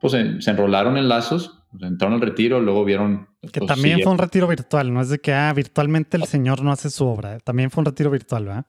Pues 0.00 0.12
se, 0.12 0.50
enrolaron 0.50 0.96
en 0.96 1.08
lazos, 1.08 1.64
pues, 1.70 1.82
entraron 1.82 2.14
al 2.14 2.20
retiro, 2.20 2.60
luego 2.60 2.84
vieron... 2.84 3.28
Que 3.52 3.60
pues, 3.60 3.68
también 3.68 4.00
fue 4.02 4.12
un 4.12 4.18
retiro 4.18 4.46
virtual, 4.46 4.92
no 4.92 5.00
es 5.00 5.08
de 5.08 5.18
que 5.18 5.32
ah, 5.32 5.52
virtualmente 5.52 6.16
el 6.16 6.24
Señor 6.24 6.62
no 6.62 6.72
hace 6.72 6.90
su 6.90 7.06
obra, 7.06 7.38
también 7.40 7.70
fue 7.70 7.80
un 7.82 7.86
retiro 7.86 8.10
virtual, 8.10 8.44
¿verdad? 8.44 8.66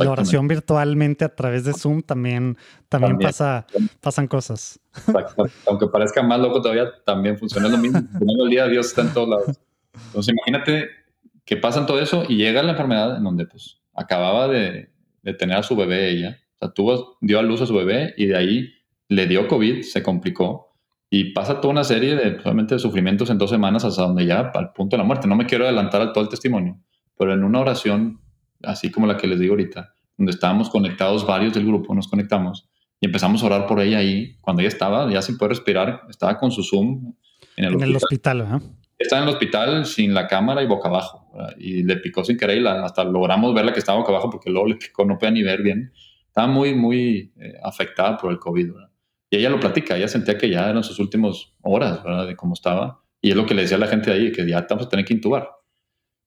La 0.00 0.10
oración 0.10 0.48
virtualmente 0.48 1.24
a 1.24 1.34
través 1.34 1.64
de 1.64 1.72
Zoom 1.72 2.02
también, 2.02 2.56
también, 2.88 3.18
Pasa, 3.18 3.66
pasan 4.00 4.26
cosas. 4.26 4.80
Aunque 5.66 5.86
parezca 5.86 6.22
más 6.22 6.40
loco 6.40 6.60
todavía, 6.60 6.90
también 7.04 7.38
funciona 7.38 7.68
lo 7.68 7.78
mismo. 7.78 8.00
el 8.44 8.50
día 8.50 8.66
Dios 8.66 8.86
está 8.86 9.02
en 9.02 9.14
todos 9.14 9.28
lados. 9.28 9.60
Entonces 10.06 10.34
imagínate 10.34 10.88
que 11.44 11.56
pasan 11.56 11.86
todo 11.86 12.00
eso 12.00 12.24
y 12.28 12.36
llega 12.36 12.62
la 12.62 12.72
enfermedad 12.72 13.16
en 13.16 13.24
donde 13.24 13.46
pues 13.46 13.79
acababa 13.94 14.48
de, 14.48 14.90
tener 15.38 15.56
a 15.56 15.62
su 15.62 15.76
bebé 15.76 16.10
ella. 16.10 16.38
O 16.56 16.66
sea, 16.66 16.74
tuvo, 16.74 17.16
dio 17.20 17.38
a 17.38 17.42
luz 17.42 17.60
a 17.60 17.66
su 17.66 17.74
bebé 17.74 18.14
y 18.16 18.26
de 18.26 18.36
ahí 18.36 18.68
le 19.08 19.26
dio 19.26 19.48
COVID, 19.48 19.82
se 19.82 20.02
complicó 20.02 20.74
y 21.10 21.32
pasa 21.32 21.60
toda 21.60 21.72
una 21.72 21.84
serie 21.84 22.14
de, 22.14 22.38
de 22.38 22.78
sufrimientos 22.78 23.30
en 23.30 23.38
dos 23.38 23.50
semanas 23.50 23.84
hasta 23.84 24.02
donde 24.02 24.26
ya 24.26 24.52
al 24.54 24.72
punto 24.72 24.96
de 24.96 24.98
la 24.98 25.04
muerte. 25.06 25.26
No 25.26 25.36
me 25.36 25.46
quiero 25.46 25.64
adelantar 25.64 26.00
al 26.00 26.12
todo 26.12 26.22
el 26.22 26.30
testimonio, 26.30 26.78
pero 27.18 27.34
en 27.34 27.42
una 27.42 27.60
oración, 27.60 28.20
así 28.62 28.90
como 28.90 29.06
la 29.06 29.16
que 29.16 29.26
les 29.26 29.40
digo 29.40 29.52
ahorita, 29.52 29.92
donde 30.16 30.30
estábamos 30.30 30.70
conectados 30.70 31.26
varios 31.26 31.52
del 31.54 31.66
grupo, 31.66 31.94
nos 31.94 32.06
conectamos 32.06 32.68
y 33.00 33.06
empezamos 33.06 33.42
a 33.42 33.46
orar 33.46 33.66
por 33.66 33.80
ella 33.80 33.98
ahí. 33.98 34.36
Cuando 34.40 34.60
ella 34.60 34.68
estaba, 34.68 35.10
ya 35.10 35.22
sin 35.22 35.36
poder 35.36 35.50
respirar, 35.50 36.02
estaba 36.08 36.38
con 36.38 36.52
su 36.52 36.62
Zoom 36.62 37.14
en 37.56 37.64
el 37.64 37.82
en 37.82 37.96
hospital. 37.96 38.40
El 38.40 38.46
hospital 38.52 38.72
Estaba 38.98 39.22
en 39.22 39.28
el 39.28 39.34
hospital 39.34 39.86
sin 39.86 40.14
la 40.14 40.28
cámara 40.28 40.62
y 40.62 40.66
boca 40.66 40.88
abajo 40.88 41.19
y 41.58 41.82
le 41.82 41.96
picó 41.96 42.24
sin 42.24 42.36
querer 42.36 42.60
y 42.60 42.66
hasta 42.66 43.04
logramos 43.04 43.54
verla 43.54 43.72
que 43.72 43.78
estaba 43.78 43.98
boca 43.98 44.10
abajo 44.10 44.30
porque 44.30 44.50
luego 44.50 44.68
le 44.68 44.76
picó, 44.76 45.04
no 45.04 45.18
podía 45.18 45.32
ni 45.32 45.42
ver 45.42 45.62
bien. 45.62 45.92
Estaba 46.26 46.46
muy, 46.46 46.74
muy 46.74 47.32
eh, 47.40 47.54
afectada 47.62 48.16
por 48.16 48.30
el 48.30 48.38
COVID, 48.38 48.70
Y 49.30 49.36
ella 49.36 49.50
lo 49.50 49.58
platica, 49.58 49.96
ella 49.96 50.08
sentía 50.08 50.38
que 50.38 50.48
ya 50.48 50.68
eran 50.70 50.84
sus 50.84 50.98
últimas 50.98 51.52
horas, 51.62 52.02
¿verdad? 52.02 52.26
De 52.26 52.36
cómo 52.36 52.54
estaba. 52.54 53.02
Y 53.20 53.30
es 53.30 53.36
lo 53.36 53.46
que 53.46 53.54
le 53.54 53.62
decía 53.62 53.76
a 53.76 53.80
la 53.80 53.86
gente 53.86 54.10
de 54.10 54.16
ahí, 54.16 54.32
que 54.32 54.48
ya 54.48 54.66
vamos 54.68 54.86
a 54.86 54.88
tener 54.88 55.04
que 55.04 55.14
intubar. 55.14 55.48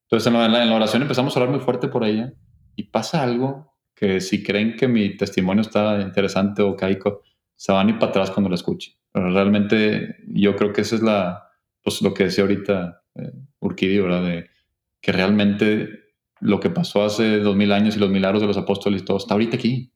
Entonces 0.07 0.27
en 0.27 0.33
la, 0.33 0.63
en 0.63 0.69
la 0.69 0.75
oración 0.75 1.01
empezamos 1.01 1.35
a 1.35 1.39
hablar 1.39 1.55
muy 1.55 1.63
fuerte 1.63 1.87
por 1.87 2.03
ella 2.03 2.33
y 2.75 2.83
pasa 2.83 3.23
algo 3.23 3.73
que 3.95 4.21
si 4.21 4.43
creen 4.43 4.75
que 4.75 4.87
mi 4.87 5.15
testimonio 5.15 5.61
está 5.61 6.01
interesante 6.01 6.61
o 6.61 6.75
caico, 6.75 7.21
se 7.55 7.71
van 7.71 7.87
a 7.87 7.91
ir 7.91 7.99
para 7.99 8.09
atrás 8.09 8.31
cuando 8.31 8.49
lo 8.49 8.55
escuchen. 8.55 8.93
Pero 9.11 9.31
realmente 9.31 10.17
yo 10.27 10.55
creo 10.55 10.73
que 10.73 10.81
eso 10.81 10.95
es 10.95 11.01
la, 11.01 11.47
pues 11.81 12.01
lo 12.01 12.13
que 12.13 12.25
decía 12.25 12.43
ahorita 12.43 13.03
eh, 13.15 13.31
¿verdad? 14.01 14.23
De, 14.23 14.49
que 15.03 15.11
realmente 15.11 15.89
lo 16.39 16.59
que 16.59 16.69
pasó 16.69 17.03
hace 17.03 17.39
dos 17.39 17.55
mil 17.55 17.71
años 17.73 17.95
y 17.95 17.99
los 17.99 18.09
milagros 18.09 18.41
de 18.41 18.47
los 18.47 18.57
apóstoles 18.57 19.01
y 19.01 19.05
todo 19.05 19.17
está 19.17 19.35
ahorita 19.35 19.57
aquí. 19.57 19.91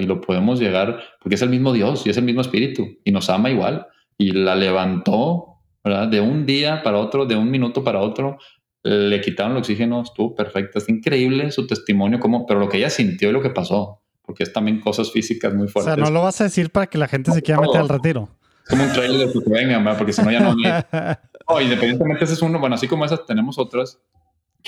Y 0.00 0.06
lo 0.06 0.20
podemos 0.20 0.58
llegar 0.58 0.98
porque 1.20 1.36
es 1.36 1.42
el 1.42 1.50
mismo 1.50 1.72
Dios 1.72 2.04
y 2.06 2.10
es 2.10 2.16
el 2.16 2.24
mismo 2.24 2.40
Espíritu 2.40 2.98
y 3.04 3.12
nos 3.12 3.30
ama 3.30 3.50
igual. 3.50 3.86
Y 4.16 4.32
la 4.32 4.56
levantó 4.56 5.60
¿verdad? 5.84 6.08
de 6.08 6.20
un 6.20 6.46
día 6.46 6.82
para 6.82 6.98
otro, 6.98 7.26
de 7.26 7.36
un 7.36 7.50
minuto 7.50 7.84
para 7.84 8.00
otro. 8.00 8.38
Le 8.82 9.20
quitaron 9.20 9.52
el 9.52 9.58
oxígeno, 9.58 10.00
estuvo 10.02 10.34
perfecta. 10.34 10.78
Es 10.78 10.88
increíble 10.88 11.52
su 11.52 11.66
testimonio, 11.66 12.18
como, 12.18 12.46
pero 12.46 12.58
lo 12.58 12.68
que 12.68 12.78
ella 12.78 12.90
sintió 12.90 13.28
y 13.28 13.32
lo 13.32 13.42
que 13.42 13.50
pasó, 13.50 14.02
porque 14.22 14.44
es 14.44 14.52
también 14.52 14.80
cosas 14.80 15.12
físicas 15.12 15.52
muy 15.52 15.68
fuertes. 15.68 15.92
O 15.92 15.96
sea, 15.96 16.04
no 16.04 16.10
lo 16.10 16.22
vas 16.22 16.40
a 16.40 16.44
decir 16.44 16.70
para 16.70 16.86
que 16.86 16.96
la 16.96 17.06
gente 17.06 17.32
se 17.32 17.42
quiera 17.42 17.60
meter 17.60 17.82
al 17.82 17.88
retiro. 17.88 18.30
Es 18.64 18.70
como 18.70 18.84
un 18.84 18.92
trailer 18.92 19.28
de 19.28 19.32
que 19.32 19.50
venga, 19.50 19.96
porque 19.96 20.12
si 20.12 20.22
no 20.22 20.30
ya 20.30 20.40
no. 20.40 20.54
no 21.48 21.60
independientemente, 21.60 22.24
ese 22.24 22.32
es 22.32 22.42
uno. 22.42 22.58
Bueno, 22.58 22.76
así 22.76 22.88
como 22.88 23.04
esas, 23.04 23.26
tenemos 23.26 23.58
otras 23.58 24.00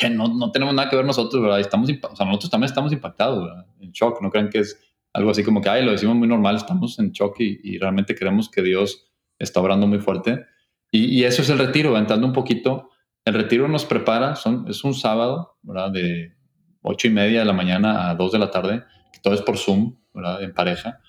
que 0.00 0.08
no, 0.08 0.28
no, 0.28 0.50
tenemos 0.50 0.74
nada 0.74 0.88
que 0.88 0.96
ver 0.96 1.04
nosotros, 1.04 1.42
¿verdad? 1.42 1.60
Estamos, 1.60 1.90
o 1.90 2.16
sea, 2.16 2.24
nosotros 2.24 2.50
también 2.50 2.70
estamos 2.70 2.90
impactados, 2.90 3.44
¿verdad? 3.44 3.66
En 3.80 3.92
shock, 3.92 4.22
no 4.22 4.30
crean 4.30 4.48
que 4.48 4.60
es 4.60 4.80
algo 5.12 5.30
así 5.30 5.44
como 5.44 5.60
que, 5.60 5.68
ay, 5.68 5.84
lo 5.84 5.92
decimos 5.92 6.16
muy 6.16 6.26
normal, 6.26 6.56
estamos 6.56 6.98
en 6.98 7.12
shock 7.12 7.38
y, 7.40 7.60
y 7.62 7.78
realmente 7.78 8.14
creemos 8.14 8.48
que 8.48 8.62
Dios 8.62 9.06
está 9.38 9.60
obrando 9.60 9.86
muy 9.86 9.98
fuerte. 9.98 10.46
Y, 10.90 11.04
y, 11.04 11.24
eso 11.24 11.42
es 11.42 11.50
el 11.50 11.58
retiro, 11.58 11.98
entrando 11.98 12.26
un 12.26 12.32
poquito. 12.32 12.88
El 13.26 13.34
retiro 13.34 13.68
nos 13.68 13.84
prepara, 13.84 14.36
son, 14.36 14.64
es 14.68 14.82
un 14.84 14.94
sábado, 14.94 15.58
¿verdad? 15.62 15.90
De 15.90 16.34
ocho 16.80 17.06
y 17.06 17.10
media 17.10 17.40
de 17.40 17.44
la 17.44 17.52
mañana 17.52 18.08
a 18.08 18.14
dos 18.14 18.32
de 18.32 18.38
la 18.38 18.50
tarde, 18.50 18.82
que 19.12 19.20
todo 19.20 19.34
es 19.34 19.42
por 19.42 19.58
Zoom, 19.58 19.96
¿verdad? 20.14 20.42
En 20.42 20.54
pareja. 20.54 21.00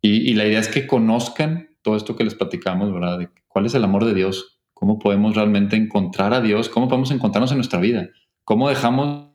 Y, 0.00 0.30
y, 0.30 0.34
la 0.34 0.46
idea 0.46 0.60
es 0.60 0.68
que 0.68 0.86
conozcan 0.86 1.76
todo 1.82 1.96
esto 1.96 2.14
que 2.14 2.22
les 2.22 2.36
platicamos, 2.36 2.92
¿verdad? 2.92 3.18
De 3.18 3.28
cuál 3.48 3.66
es 3.66 3.74
el 3.74 3.82
amor 3.82 4.04
de 4.04 4.14
Dios 4.14 4.56
cómo 4.76 4.98
podemos 4.98 5.34
realmente 5.34 5.74
encontrar 5.74 6.34
a 6.34 6.42
Dios, 6.42 6.68
cómo 6.68 6.86
podemos 6.86 7.10
encontrarnos 7.10 7.50
en 7.50 7.56
nuestra 7.56 7.80
vida, 7.80 8.10
cómo 8.46 8.68
dejamos 8.68 9.32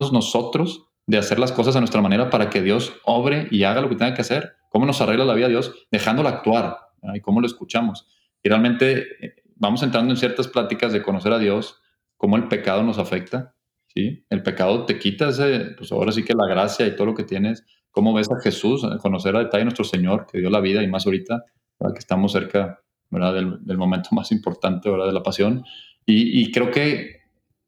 nosotros 0.00 0.88
de 1.06 1.18
hacer 1.18 1.38
las 1.38 1.52
cosas 1.52 1.76
a 1.76 1.80
nuestra 1.80 2.00
manera 2.00 2.30
para 2.30 2.48
que 2.50 2.62
Dios 2.62 2.94
obre 3.04 3.48
y 3.50 3.64
haga 3.64 3.82
lo 3.82 3.88
que 3.90 3.96
tenga 3.96 4.14
que 4.14 4.22
hacer, 4.22 4.54
cómo 4.70 4.86
nos 4.86 5.00
arregla 5.00 5.26
la 5.26 5.34
vida 5.34 5.48
Dios, 5.48 5.86
dejándolo 5.92 6.30
actuar 6.30 6.78
y 7.14 7.20
cómo 7.20 7.40
lo 7.42 7.46
escuchamos. 7.46 8.08
Y 8.42 8.48
realmente 8.48 9.24
eh, 9.24 9.34
vamos 9.56 9.82
entrando 9.82 10.10
en 10.10 10.16
ciertas 10.16 10.48
pláticas 10.48 10.92
de 10.92 11.02
conocer 11.02 11.34
a 11.34 11.38
Dios, 11.38 11.82
cómo 12.16 12.36
el 12.36 12.48
pecado 12.48 12.82
nos 12.82 12.98
afecta, 12.98 13.54
¿sí? 13.88 14.24
El 14.30 14.42
pecado 14.42 14.86
te 14.86 14.98
quita 14.98 15.28
ese, 15.28 15.74
pues 15.76 15.92
ahora 15.92 16.10
sí 16.10 16.24
que 16.24 16.34
la 16.34 16.46
gracia 16.48 16.86
y 16.86 16.96
todo 16.96 17.08
lo 17.08 17.14
que 17.14 17.24
tienes, 17.24 17.62
cómo 17.90 18.14
ves 18.14 18.30
a 18.30 18.40
Jesús, 18.42 18.86
conocer 19.02 19.36
a 19.36 19.40
detalle 19.40 19.62
a 19.62 19.64
nuestro 19.64 19.84
Señor 19.84 20.26
que 20.26 20.38
dio 20.38 20.48
la 20.48 20.60
vida 20.60 20.82
y 20.82 20.88
más 20.88 21.04
ahorita, 21.04 21.44
que 21.78 21.98
estamos 21.98 22.32
cerca. 22.32 22.80
Del, 23.08 23.78
momento 23.78 24.08
más 24.12 24.32
importante 24.32 24.90
¿verdad? 24.90 25.06
de 25.06 25.12
la 25.12 25.22
pasión. 25.22 25.64
Y, 26.08 26.52
creo 26.52 26.70
que 26.70 27.15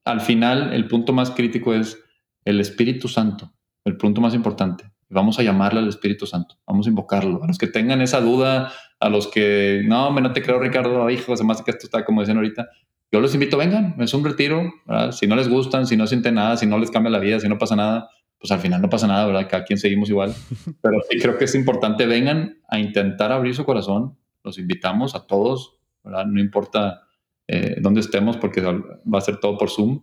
al 0.09 0.23
final 0.23 0.73
el 0.73 0.89
punto 0.89 1.13
más 1.13 1.31
crítico 1.31 1.75
es 1.75 2.03
el 2.45 2.61
Espíritu 2.61 3.09
Santo, 3.09 3.53
el 3.85 3.99
punto 3.99 4.21
más 4.23 4.35
importante. 4.35 4.85
Vamos 5.11 5.39
a 5.39 5.43
llamarle 5.43 5.81
al 5.81 5.89
Espíritu 5.89 6.27
Santo, 6.27 6.57
vamos 6.67 6.87
a 6.87 6.91
invocarlo. 6.91 7.43
A 7.43 7.47
los 7.47 7.59
que 7.59 7.67
tengan 7.67 8.01
esa 8.01 8.21
duda, 8.21 8.73
a 9.01 9.09
los 9.11 9.29
que, 9.29 9.83
no, 9.85 10.11
me 10.11 10.23
no 10.23 10.33
te 10.33 10.43
creo, 10.43 10.59
Ricardo, 10.59 11.09
hijo, 11.11 11.37
se 11.37 11.45
que 11.65 11.71
esto 11.71 11.87
está 11.87 12.05
como 12.05 12.23
dicen 12.23 12.37
ahorita, 12.37 12.69
yo 13.13 13.21
los 13.21 13.35
invito, 13.35 13.57
vengan, 13.59 13.97
es 14.01 14.15
un 14.15 14.25
retiro, 14.25 14.71
si 15.13 15.27
no 15.27 15.37
les 15.37 15.49
gustan, 15.49 15.87
si 15.87 15.97
no 15.97 16.07
sienten 16.07 16.35
nada, 16.35 16.57
si 16.57 16.67
no 16.67 16.79
les 16.79 16.91
cambia 16.91 17.11
la 17.11 17.19
vida, 17.19 17.39
si 17.41 17.49
no 17.49 17.59
pasa 17.59 17.77
nada, 17.77 18.11
pues 18.39 18.51
al 18.51 18.61
final 18.61 18.81
no 18.81 18.89
pasa 18.89 19.07
nada, 19.07 19.27
¿verdad? 19.27 19.47
Cada 19.51 19.65
quien 19.65 19.79
seguimos 19.79 20.09
igual. 20.09 20.35
Pero 20.83 21.01
sí 21.11 21.19
creo 21.19 21.37
que 21.37 21.45
es 21.45 21.55
importante, 21.55 22.07
vengan 22.07 22.59
a 22.69 22.79
intentar 22.79 23.33
abrir 23.33 23.55
su 23.55 23.65
corazón. 23.65 24.19
Los 24.43 24.59
invitamos 24.59 25.15
a 25.15 25.27
todos, 25.27 25.79
¿verdad? 26.03 26.25
No 26.27 26.41
importa 26.41 27.08
eh, 27.49 27.77
dónde 27.81 28.01
estemos 28.01 28.37
porque 28.37 28.61
va 28.61 29.19
a 29.19 29.23
ser 29.23 29.41
todo 29.41 29.57
por 29.57 29.71
Zoom. 29.71 30.03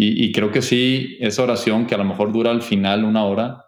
Y, 0.00 0.30
creo 0.30 0.52
que 0.52 0.62
sí, 0.62 1.16
esa 1.18 1.42
oración 1.42 1.86
que 1.86 1.96
a 1.96 1.98
lo 1.98 2.04
mejor 2.04 2.32
dura 2.32 2.52
al 2.52 2.62
final 2.62 3.04
una 3.04 3.24
hora, 3.24 3.64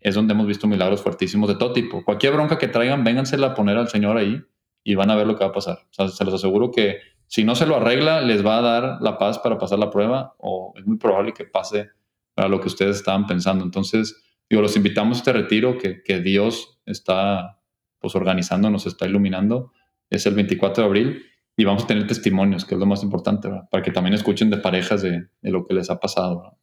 es 0.00 0.16
donde 0.16 0.34
hemos 0.34 0.48
visto 0.48 0.66
milagros 0.66 1.02
fuertísimos 1.02 1.48
de 1.48 1.54
todo 1.54 1.72
tipo. 1.72 2.04
Cualquier 2.04 2.32
bronca 2.32 2.58
que 2.58 2.66
traigan, 2.66 3.04
véngansela 3.04 3.48
a 3.48 3.54
poner 3.54 3.76
al 3.76 3.88
Señor 3.88 4.16
ahí 4.16 4.42
y 4.82 4.96
van 4.96 5.12
a 5.12 5.14
ver 5.14 5.28
lo 5.28 5.36
que 5.36 5.44
va 5.44 5.50
a 5.50 5.54
pasar. 5.54 5.78
Se 5.90 6.24
los 6.24 6.34
aseguro 6.34 6.72
que 6.72 6.98
si 7.28 7.44
no 7.44 7.54
se 7.54 7.66
lo 7.66 7.76
arregla, 7.76 8.20
les 8.22 8.44
va 8.44 8.58
a 8.58 8.60
dar 8.60 8.98
la 9.02 9.18
paz 9.18 9.38
para 9.38 9.56
pasar 9.56 9.78
la 9.78 9.90
prueba 9.90 10.34
o 10.38 10.74
es 10.76 10.84
muy 10.84 10.98
probable 10.98 11.32
que 11.32 11.44
pase 11.44 11.90
para 12.34 12.48
lo 12.48 12.60
que 12.60 12.66
ustedes 12.66 12.96
estaban 12.96 13.28
pensando. 13.28 13.64
Entonces, 13.64 14.20
digo, 14.50 14.62
los 14.62 14.76
invitamos 14.76 15.18
a 15.18 15.20
este 15.20 15.32
retiro 15.32 15.78
que, 15.78 16.02
que 16.02 16.18
Dios 16.18 16.80
está 16.86 17.60
pues 18.00 18.16
organizando, 18.16 18.68
nos 18.68 18.86
está 18.86 19.06
iluminando. 19.06 19.70
Es 20.10 20.26
el 20.26 20.34
24 20.34 20.82
de 20.82 20.88
abril 20.88 21.22
y 21.56 21.64
vamos 21.64 21.84
a 21.84 21.86
tener 21.86 22.06
testimonios, 22.06 22.64
que 22.64 22.74
es 22.74 22.80
lo 22.80 22.86
más 22.86 23.02
importante, 23.02 23.48
para 23.70 23.82
que 23.82 23.90
también 23.90 24.14
escuchen 24.14 24.50
de 24.50 24.58
parejas 24.58 25.02
de, 25.02 25.28
lo 25.42 25.66
que 25.66 25.74
les 25.74 25.90
ha 25.90 26.00
pasado. 26.00 26.58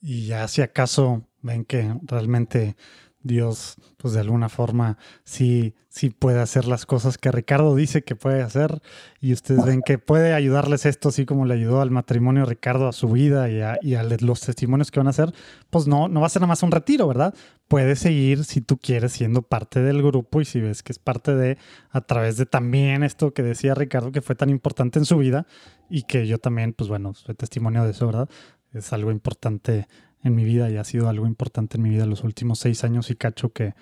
Y 0.00 0.26
ya 0.26 0.48
si 0.48 0.62
acaso 0.62 1.28
ven 1.40 1.64
que 1.64 1.94
realmente 2.02 2.76
Dios, 3.24 3.76
pues 3.96 4.12
de 4.12 4.20
alguna 4.20 4.50
forma, 4.50 4.98
sí, 5.24 5.74
sí 5.88 6.10
puede 6.10 6.40
hacer 6.40 6.66
las 6.66 6.84
cosas 6.84 7.16
que 7.16 7.32
Ricardo 7.32 7.74
dice 7.74 8.04
que 8.04 8.14
puede 8.14 8.42
hacer. 8.42 8.82
Y 9.18 9.32
ustedes 9.32 9.64
ven 9.64 9.80
que 9.80 9.96
puede 9.96 10.34
ayudarles 10.34 10.84
esto, 10.84 11.08
así 11.08 11.24
como 11.24 11.46
le 11.46 11.54
ayudó 11.54 11.80
al 11.80 11.90
matrimonio 11.90 12.44
Ricardo 12.44 12.86
a 12.86 12.92
su 12.92 13.08
vida 13.08 13.48
y 13.48 13.94
a, 13.94 14.02
los 14.02 14.42
testimonios 14.42 14.90
que 14.90 15.00
van 15.00 15.06
a 15.06 15.10
hacer. 15.10 15.32
Pues 15.70 15.86
no, 15.86 16.08
no 16.08 16.20
va 16.20 16.26
a 16.26 16.30
ser 16.30 16.42
nada 16.42 16.50
más 16.50 16.62
un 16.62 16.70
retiro, 16.70 17.08
¿verdad? 17.08 17.34
Puedes 17.66 17.98
seguir 17.98 18.44
si 18.44 18.60
tú 18.60 18.76
quieres 18.76 19.12
siendo 19.12 19.40
parte 19.40 19.80
del 19.80 20.02
grupo 20.02 20.42
y 20.42 20.44
si 20.44 20.60
ves 20.60 20.82
que 20.82 20.92
es 20.92 20.98
parte 20.98 21.34
de, 21.34 21.56
a 21.90 22.02
través 22.02 22.36
de 22.36 22.44
también 22.44 23.04
esto 23.04 23.32
que 23.32 23.42
decía 23.42 23.74
Ricardo, 23.74 24.12
que 24.12 24.20
fue 24.20 24.34
tan 24.34 24.50
importante 24.50 24.98
en 24.98 25.06
su 25.06 25.16
vida 25.16 25.46
y 25.88 26.02
que 26.02 26.26
yo 26.26 26.36
también, 26.36 26.74
pues 26.74 26.90
bueno, 26.90 27.14
soy 27.14 27.34
testimonio 27.34 27.84
de 27.84 27.92
eso, 27.92 28.06
¿verdad? 28.06 28.28
Es 28.74 28.92
algo 28.92 29.10
importante 29.10 29.88
en 30.24 30.34
mi 30.34 30.44
vida 30.44 30.70
y 30.70 30.76
ha 30.76 30.84
sido 30.84 31.08
algo 31.08 31.26
importante 31.26 31.76
en 31.76 31.82
mi 31.82 31.90
vida 31.90 32.06
los 32.06 32.24
últimos 32.24 32.58
seis 32.58 32.82
años 32.82 33.10
y 33.10 33.14
cacho 33.14 33.52
que, 33.52 33.74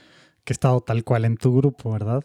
que 0.45 0.53
he 0.53 0.55
estado 0.55 0.81
tal 0.81 1.05
cual 1.05 1.25
en 1.25 1.37
tu 1.37 1.57
grupo, 1.57 1.93
¿verdad? 1.93 2.25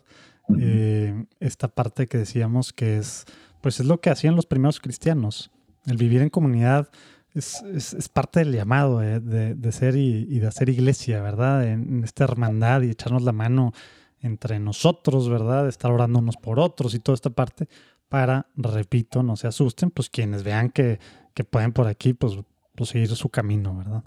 Eh, 0.60 1.26
esta 1.39 1.68
parte 1.68 2.07
que 2.07 2.18
decíamos 2.18 2.73
que 2.73 2.98
es, 2.98 3.26
pues 3.61 3.80
es 3.80 3.85
lo 3.85 4.02
que 4.02 4.10
hacían 4.10 4.35
los 4.35 4.45
primeros 4.45 4.80
cristianos. 4.80 5.52
El 5.85 5.98
vivir 5.98 6.22
en 6.22 6.30
comunidad 6.30 6.89
es, 7.34 7.61
es, 7.61 8.10
parte 8.10 8.39
del 8.39 8.53
llamado 8.53 9.03
eh, 9.03 9.19
de, 9.19 9.56
de, 9.56 9.72
ser 9.72 9.95
y, 9.95 10.39
de 10.39 10.48
hacer 10.48 10.69
iglesia, 10.69 11.22
¿verdad? 11.22 11.68
En, 11.68 12.03
esta 12.03 12.23
hermandad 12.23 12.81
y 12.81 12.89
echarnos 12.89 13.23
la 13.23 13.34
mano 13.34 13.73
entre 14.22 14.60
nosotros, 14.60 15.30
¿verdad? 15.30 15.68
Estar 15.68 15.91
orando 15.91 16.19
unos 16.19 16.38
por 16.38 16.60
otros 16.60 16.95
y 16.95 16.99
toda 16.99 17.15
esta 17.15 17.30
parte 17.30 17.68
para, 18.10 18.48
repito, 18.56 19.22
no 19.22 19.35
se 19.35 19.48
asusten, 19.48 19.91
pues 19.91 20.10
quienes 20.10 20.44
vean 20.44 20.69
que, 20.69 20.99
que 21.34 21.44
pueden 21.44 21.73
por 21.73 21.88
aquí, 21.88 22.14
pues 22.14 22.38
pues, 22.77 22.91
seguir 22.91 23.09
su 23.09 23.29
camino, 23.29 23.75
¿verdad? 23.75 24.03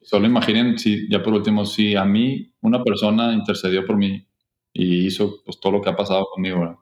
Solo 0.00 0.26
imaginen, 0.26 0.78
si, 0.78 1.08
ya 1.10 1.22
por 1.22 1.34
último, 1.34 1.64
si 1.64 1.94
a 1.94 2.04
mí 2.04 2.52
una 2.62 2.82
persona 2.82 3.32
intercedió 3.32 3.86
por 3.86 3.96
mí 3.96 4.26
y 4.72 5.06
hizo 5.06 5.42
pues, 5.44 5.60
todo 5.60 5.74
lo 5.74 5.82
que 5.82 5.90
ha 5.90 5.96
pasado 5.96 6.26
conmigo, 6.32 6.60
¿verdad? 6.60 6.76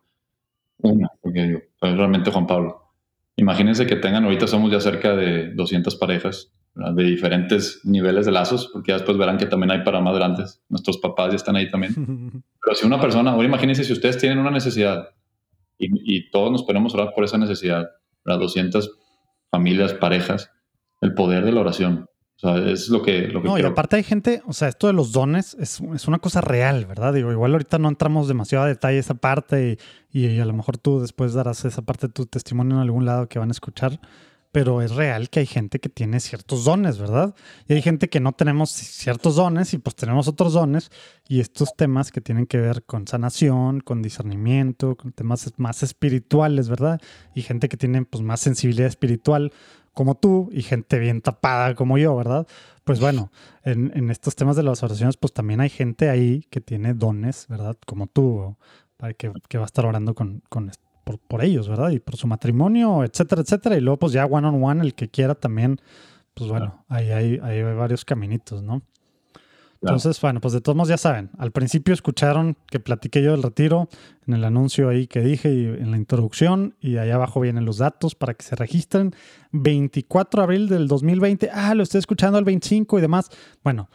una, 0.78 1.08
porque 1.20 1.42
digo, 1.42 1.60
pues 1.78 1.96
realmente 1.96 2.30
Juan 2.30 2.46
Pablo. 2.46 2.82
Imagínense 3.36 3.86
que 3.86 3.96
tengan, 3.96 4.24
ahorita 4.24 4.46
somos 4.46 4.70
ya 4.70 4.80
cerca 4.80 5.14
de 5.14 5.52
200 5.54 5.96
parejas 5.96 6.52
de 6.74 7.04
diferentes 7.04 7.80
niveles 7.84 8.26
de 8.26 8.32
lazos, 8.32 8.70
porque 8.72 8.90
ya 8.90 8.96
después 8.96 9.18
verán 9.18 9.36
que 9.36 9.46
también 9.46 9.70
hay 9.72 9.84
para 9.84 10.00
más 10.00 10.14
grandes. 10.14 10.62
Nuestros 10.68 10.98
papás 10.98 11.30
ya 11.30 11.36
están 11.36 11.56
ahí 11.56 11.68
también. 11.70 11.94
Pero 12.62 12.74
si 12.74 12.86
una 12.86 13.00
persona, 13.00 13.32
ahora 13.32 13.46
imagínense 13.46 13.84
si 13.84 13.92
ustedes 13.92 14.18
tienen 14.18 14.38
una 14.38 14.50
necesidad 14.50 15.10
y, 15.78 16.16
y 16.16 16.30
todos 16.30 16.50
nos 16.50 16.62
ponemos 16.62 16.94
a 16.94 16.98
orar 16.98 17.14
por 17.14 17.24
esa 17.24 17.38
necesidad, 17.38 17.88
las 18.24 18.38
200 18.38 18.90
familias, 19.50 19.92
parejas, 19.94 20.50
el 21.02 21.14
poder 21.14 21.44
de 21.44 21.52
la 21.52 21.60
oración. 21.60 22.06
O 22.36 22.38
sea, 22.38 22.56
es 22.70 22.88
lo 22.88 23.02
que... 23.02 23.28
Lo 23.28 23.42
que 23.42 23.48
no, 23.48 23.58
y 23.58 23.62
aparte 23.62 23.96
hay 23.96 24.02
gente, 24.02 24.42
o 24.46 24.52
sea, 24.52 24.68
esto 24.68 24.86
de 24.86 24.92
los 24.92 25.12
dones 25.12 25.56
es, 25.60 25.80
es, 25.94 26.08
una 26.08 26.18
cosa 26.18 26.40
real, 26.40 26.86
¿verdad? 26.86 27.12
Digo, 27.12 27.30
igual 27.30 27.52
ahorita 27.52 27.78
no 27.78 27.88
entramos 27.88 28.26
demasiado 28.26 28.64
a 28.64 28.68
detalle 28.68 28.98
esa 28.98 29.14
parte 29.14 29.78
y, 30.12 30.26
y, 30.26 30.40
a 30.40 30.44
lo 30.44 30.52
mejor 30.52 30.78
tú 30.78 31.00
después 31.00 31.34
darás 31.34 31.64
esa 31.64 31.82
parte 31.82 32.06
de 32.06 32.12
tu 32.12 32.26
testimonio 32.26 32.76
en 32.76 32.82
algún 32.82 33.04
lado 33.04 33.28
que 33.28 33.38
van 33.38 33.50
a 33.50 33.52
escuchar, 33.52 34.00
pero 34.50 34.82
es 34.82 34.94
real 34.94 35.30
que 35.30 35.40
hay 35.40 35.46
gente 35.46 35.78
que 35.78 35.88
tiene 35.88 36.20
ciertos 36.20 36.64
dones, 36.64 36.98
¿verdad? 36.98 37.34
Y 37.68 37.74
hay 37.74 37.82
gente 37.82 38.08
que 38.08 38.20
no 38.20 38.32
tenemos 38.32 38.70
ciertos 38.70 39.36
dones 39.36 39.72
y 39.72 39.78
pues 39.78 39.96
tenemos 39.96 40.28
otros 40.28 40.52
dones 40.52 40.90
y 41.28 41.40
estos 41.40 41.74
temas 41.76 42.10
que 42.10 42.20
tienen 42.20 42.46
que 42.46 42.58
ver 42.58 42.82
con 42.84 43.06
sanación, 43.06 43.80
con 43.80 44.02
discernimiento, 44.02 44.96
con 44.96 45.12
temas 45.12 45.52
más 45.56 45.82
espirituales, 45.82 46.68
¿verdad? 46.68 47.00
Y 47.34 47.42
gente 47.42 47.68
que 47.68 47.76
tiene 47.76 48.04
pues 48.04 48.22
más 48.22 48.40
sensibilidad 48.40 48.88
espiritual 48.88 49.52
como 49.94 50.16
tú 50.16 50.48
y 50.52 50.62
gente 50.62 50.98
bien 50.98 51.20
tapada 51.20 51.74
como 51.74 51.98
yo, 51.98 52.16
¿verdad? 52.16 52.46
Pues 52.84 53.00
bueno, 53.00 53.30
en, 53.62 54.10
estos 54.10 54.34
temas 54.34 54.56
de 54.56 54.62
las 54.62 54.82
oraciones, 54.82 55.16
pues 55.16 55.32
también 55.32 55.60
hay 55.60 55.68
gente 55.68 56.08
ahí 56.10 56.42
que 56.50 56.60
tiene 56.60 56.94
dones, 56.94 57.46
¿verdad? 57.48 57.76
Como 57.86 58.06
tú, 58.06 58.56
para 58.96 59.14
que, 59.14 59.32
que, 59.48 59.58
va 59.58 59.64
a 59.64 59.66
estar 59.66 59.86
orando 59.86 60.14
con, 60.14 60.42
con 60.48 60.70
por, 61.04 61.18
por, 61.18 61.44
ellos, 61.44 61.68
¿verdad? 61.68 61.90
Y 61.90 62.00
por 62.00 62.16
su 62.16 62.26
matrimonio, 62.26 63.04
etcétera, 63.04 63.42
etcétera. 63.42 63.76
Y 63.76 63.80
luego, 63.80 63.98
pues 63.98 64.12
ya 64.12 64.26
one 64.26 64.46
on 64.46 64.62
one, 64.62 64.82
el 64.82 64.94
que 64.94 65.08
quiera 65.08 65.34
también, 65.34 65.80
pues 66.34 66.50
bueno, 66.50 66.84
ahí 66.88 67.10
hay, 67.10 67.40
ahí 67.42 67.58
hay 67.58 67.74
varios 67.74 68.04
caminitos, 68.04 68.62
¿no? 68.62 68.82
Entonces, 69.82 70.20
bueno, 70.20 70.40
pues 70.40 70.54
de 70.54 70.60
todos 70.60 70.76
modos 70.76 70.90
ya 70.90 70.96
saben, 70.96 71.30
al 71.38 71.50
principio 71.50 71.92
escucharon 71.92 72.56
que 72.70 72.78
platiqué 72.78 73.20
yo 73.20 73.32
del 73.32 73.42
retiro 73.42 73.88
en 74.28 74.34
el 74.34 74.44
anuncio 74.44 74.88
ahí 74.88 75.08
que 75.08 75.20
dije 75.20 75.52
y 75.52 75.64
en 75.64 75.90
la 75.90 75.96
introducción 75.96 76.76
y 76.80 76.98
allá 76.98 77.16
abajo 77.16 77.40
vienen 77.40 77.64
los 77.64 77.78
datos 77.78 78.14
para 78.14 78.34
que 78.34 78.44
se 78.44 78.54
registren. 78.54 79.12
24 79.50 80.40
de 80.40 80.44
abril 80.44 80.68
del 80.68 80.86
2020, 80.86 81.50
ah, 81.52 81.74
lo 81.74 81.82
estoy 81.82 81.98
escuchando 81.98 82.38
el 82.38 82.44
25 82.44 82.98
y 82.98 83.02
demás. 83.02 83.30
Bueno, 83.64 83.90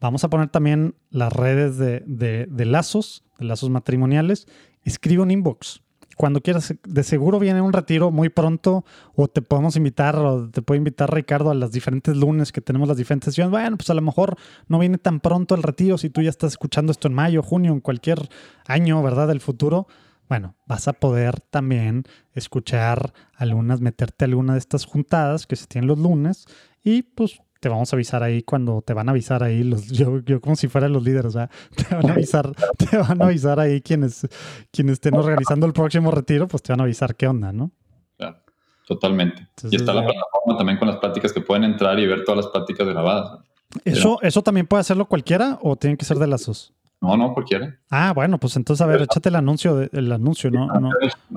vamos 0.00 0.22
a 0.22 0.30
poner 0.30 0.48
también 0.48 0.94
las 1.10 1.32
redes 1.32 1.76
de, 1.76 2.04
de, 2.06 2.46
de 2.48 2.64
lazos, 2.64 3.24
de 3.40 3.46
lazos 3.46 3.68
matrimoniales. 3.68 4.46
Escribe 4.84 5.22
un 5.22 5.32
inbox 5.32 5.82
cuando 6.22 6.40
quieras, 6.40 6.72
de 6.84 7.02
seguro 7.02 7.40
viene 7.40 7.60
un 7.60 7.72
retiro 7.72 8.12
muy 8.12 8.28
pronto 8.28 8.84
o 9.16 9.26
te 9.26 9.42
podemos 9.42 9.74
invitar 9.74 10.14
o 10.14 10.48
te 10.48 10.62
puede 10.62 10.78
invitar 10.78 11.12
Ricardo 11.12 11.50
a 11.50 11.54
las 11.54 11.72
diferentes 11.72 12.16
lunes 12.16 12.52
que 12.52 12.60
tenemos 12.60 12.86
las 12.86 12.96
diferentes 12.96 13.24
sesiones. 13.24 13.50
Bueno, 13.50 13.76
pues 13.76 13.90
a 13.90 13.94
lo 13.94 14.02
mejor 14.02 14.36
no 14.68 14.78
viene 14.78 14.98
tan 14.98 15.18
pronto 15.18 15.56
el 15.56 15.64
retiro 15.64 15.98
si 15.98 16.10
tú 16.10 16.22
ya 16.22 16.30
estás 16.30 16.52
escuchando 16.52 16.92
esto 16.92 17.08
en 17.08 17.14
mayo, 17.14 17.42
junio, 17.42 17.72
en 17.72 17.80
cualquier 17.80 18.28
año, 18.68 19.02
¿verdad? 19.02 19.26
Del 19.26 19.40
futuro. 19.40 19.88
Bueno, 20.28 20.54
vas 20.64 20.86
a 20.86 20.92
poder 20.92 21.40
también 21.40 22.04
escuchar 22.34 23.12
algunas, 23.34 23.80
meterte 23.80 24.24
a 24.24 24.28
alguna 24.28 24.52
de 24.52 24.60
estas 24.60 24.84
juntadas 24.84 25.48
que 25.48 25.56
se 25.56 25.66
tienen 25.66 25.88
los 25.88 25.98
lunes 25.98 26.46
y 26.84 27.02
pues 27.02 27.40
te 27.62 27.68
vamos 27.68 27.92
a 27.92 27.96
avisar 27.96 28.24
ahí 28.24 28.42
cuando 28.42 28.82
te 28.82 28.92
van 28.92 29.08
a 29.08 29.12
avisar 29.12 29.44
ahí 29.44 29.62
los 29.62 29.86
yo, 29.86 30.18
yo 30.24 30.40
como 30.40 30.56
si 30.56 30.66
fueran 30.66 30.92
los 30.92 31.04
líderes, 31.04 31.26
o 31.26 31.30
sea, 31.30 31.50
te 31.76 31.94
van 31.94 32.10
a 32.10 32.12
avisar, 32.14 32.50
te 32.76 32.96
van 32.96 33.22
a 33.22 33.26
avisar 33.26 33.60
ahí 33.60 33.80
quienes 33.80 34.28
quienes 34.72 34.94
estén 34.94 35.14
organizando 35.14 35.64
el 35.66 35.72
próximo 35.72 36.10
retiro, 36.10 36.48
pues 36.48 36.60
te 36.60 36.72
van 36.72 36.80
a 36.80 36.82
avisar 36.82 37.14
qué 37.14 37.28
onda, 37.28 37.52
¿no? 37.52 37.70
Claro, 38.18 38.38
totalmente. 38.84 39.46
y 39.70 39.76
está 39.76 39.94
la 39.94 40.02
plataforma 40.02 40.58
también 40.58 40.76
con 40.76 40.88
las 40.88 40.96
prácticas 40.96 41.32
que 41.32 41.40
pueden 41.40 41.62
entrar 41.62 42.00
y 42.00 42.06
ver 42.06 42.24
todas 42.24 42.44
las 42.44 42.52
prácticas 42.52 42.88
grabadas. 42.88 43.38
¿Eso, 43.84 44.18
¿Eso 44.22 44.42
también 44.42 44.66
puede 44.66 44.80
hacerlo 44.80 45.06
cualquiera 45.06 45.58
o 45.62 45.76
tienen 45.76 45.96
que 45.96 46.04
ser 46.04 46.18
de 46.18 46.26
lazos? 46.26 46.74
No, 47.00 47.16
no, 47.16 47.32
cualquiera. 47.32 47.78
Ah, 47.90 48.12
bueno, 48.12 48.38
pues 48.38 48.56
entonces 48.56 48.82
a 48.82 48.86
ver, 48.86 49.02
échate 49.02 49.28
el 49.28 49.36
anuncio, 49.36 49.88
el 49.90 50.10
anuncio, 50.10 50.50
¿no? 50.50 50.68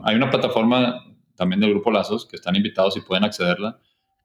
Hay 0.03 0.15
una 0.15 0.29
plataforma 0.31 1.03
también 1.35 1.59
del 1.59 1.69
Grupo 1.69 1.91
Lazos, 1.91 2.25
que 2.25 2.35
están 2.35 2.55
invitados 2.55 2.97
y 2.97 3.01
pueden 3.01 3.23
accederla. 3.23 3.79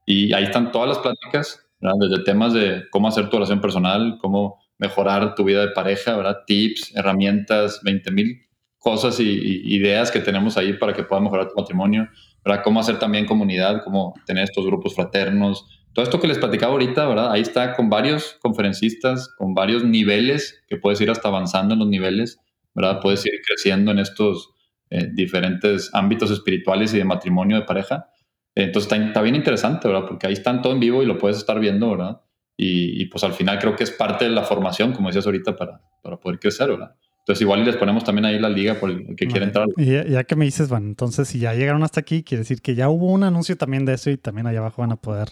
Y 0.05 0.33
ahí 0.33 0.45
están 0.45 0.71
todas 0.71 0.89
las 0.89 0.97
pláticas, 0.97 1.63
desde 1.81 2.23
temas 2.23 2.53
de 2.53 2.83
cómo 2.91 3.07
hacer 3.07 3.29
tu 3.29 3.37
relación 3.37 3.61
personal, 3.61 4.17
cómo 4.19 4.59
mejorar 4.77 5.35
tu 5.35 5.43
vida 5.43 5.61
de 5.61 5.71
pareja, 5.71 6.15
¿verdad? 6.15 6.39
tips, 6.45 6.95
herramientas, 6.95 7.81
20 7.83 8.11
mil 8.11 8.41
cosas 8.81 9.19
y, 9.19 9.61
ideas 9.75 10.09
que 10.09 10.19
tenemos 10.19 10.57
ahí 10.57 10.73
para 10.73 10.93
que 10.93 11.03
puedas 11.03 11.23
mejorar 11.23 11.47
tu 11.49 11.55
matrimonio, 11.55 12.09
¿verdad? 12.43 12.63
cómo 12.63 12.79
hacer 12.79 12.97
también 12.97 13.27
comunidad, 13.27 13.83
cómo 13.83 14.15
tener 14.25 14.43
estos 14.43 14.65
grupos 14.65 14.95
fraternos. 14.95 15.65
Todo 15.93 16.03
esto 16.03 16.19
que 16.19 16.27
les 16.27 16.39
platicaba 16.39 16.71
ahorita, 16.73 17.05
¿verdad? 17.05 17.31
Ahí 17.31 17.41
está 17.41 17.75
con 17.75 17.89
varios 17.89 18.37
conferencistas, 18.41 19.29
con 19.37 19.53
varios 19.53 19.83
niveles, 19.83 20.63
que 20.67 20.77
puedes 20.77 20.99
ir 21.01 21.11
hasta 21.11 21.27
avanzando 21.27 21.73
en 21.73 21.79
los 21.81 21.89
niveles, 21.89 22.39
¿verdad? 22.73 22.99
Puedes 23.01 23.23
ir 23.25 23.33
creciendo 23.45 23.91
en 23.91 23.99
estos 23.99 24.49
eh, 24.89 25.09
diferentes 25.13 25.89
ámbitos 25.93 26.31
espirituales 26.31 26.93
y 26.93 26.97
de 26.97 27.05
matrimonio 27.05 27.57
de 27.57 27.63
pareja. 27.63 28.07
Entonces 28.55 28.91
está, 28.91 29.21
bien 29.21 29.35
interesante, 29.35 29.87
¿verdad? 29.87 30.05
Porque 30.07 30.27
ahí 30.27 30.33
están 30.33 30.61
todo 30.61 30.73
en 30.73 30.79
vivo 30.79 31.01
y 31.03 31.05
lo 31.05 31.17
puedes 31.17 31.37
estar 31.37 31.59
viendo, 31.59 31.91
¿verdad? 31.91 32.21
Y, 32.57 33.05
pues 33.07 33.23
al 33.23 33.33
final 33.33 33.57
creo 33.57 33.75
que 33.75 33.83
es 33.83 33.89
parte 33.89 34.25
de 34.25 34.31
la 34.31 34.43
formación, 34.43 34.93
como 34.93 35.07
decías 35.07 35.25
ahorita, 35.25 35.55
para, 35.55 35.81
para 36.03 36.17
poder 36.17 36.37
crecer, 36.37 36.69
¿verdad? 36.69 36.95
Entonces 37.21 37.41
igual 37.41 37.63
les 37.65 37.75
ponemos 37.75 38.03
también 38.03 38.25
ahí 38.25 38.39
la 38.39 38.49
liga 38.49 38.75
por 38.75 38.89
el 38.89 39.15
que 39.15 39.27
quiere 39.27 39.45
entrar. 39.45 39.67
Y 39.77 39.85
ya, 40.11 40.23
que 40.23 40.35
me 40.35 40.45
dices, 40.45 40.69
bueno, 40.69 40.87
entonces 40.87 41.27
si 41.27 41.39
ya 41.39 41.53
llegaron 41.53 41.83
hasta 41.83 41.99
aquí, 41.99 42.23
quiere 42.23 42.39
decir 42.39 42.61
que 42.61 42.75
ya 42.75 42.89
hubo 42.89 43.07
un 43.11 43.23
anuncio 43.23 43.55
también 43.57 43.85
de 43.85 43.93
eso 43.93 44.09
y 44.09 44.17
también 44.17 44.47
allá 44.47 44.59
abajo 44.59 44.81
van 44.81 44.91
a 44.91 44.95
poder, 44.95 45.29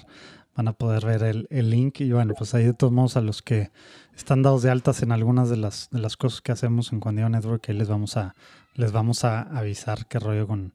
van 0.56 0.68
a 0.68 0.74
poder 0.74 1.06
ver 1.06 1.24
el, 1.24 1.48
el 1.50 1.70
link. 1.70 2.02
Y 2.02 2.12
bueno, 2.12 2.34
pues 2.38 2.54
ahí 2.54 2.64
de 2.64 2.74
todos 2.74 2.94
modos 2.94 3.18
a 3.18 3.22
los 3.22 3.42
que 3.42 3.72
están 4.16 4.44
dados 4.44 4.62
de 4.62 4.70
altas 4.70 5.02
en 5.02 5.12
algunas 5.12 5.50
de 5.50 5.58
las, 5.58 5.90
de 5.92 6.00
las 6.00 6.16
cosas 6.16 6.42
que 6.42 6.52
hacemos 6.52 6.94
en 6.94 7.00
Cuandeo 7.00 7.28
Network, 7.28 7.66
ahí 7.70 7.76
les 7.76 7.90
vamos 7.90 8.18
a, 8.18 8.36
les 8.76 8.92
vamos 8.92 9.24
a 9.24 9.42
avisar 9.42 10.06
qué 10.08 10.20
rollo 10.20 10.48
con, 10.48 10.74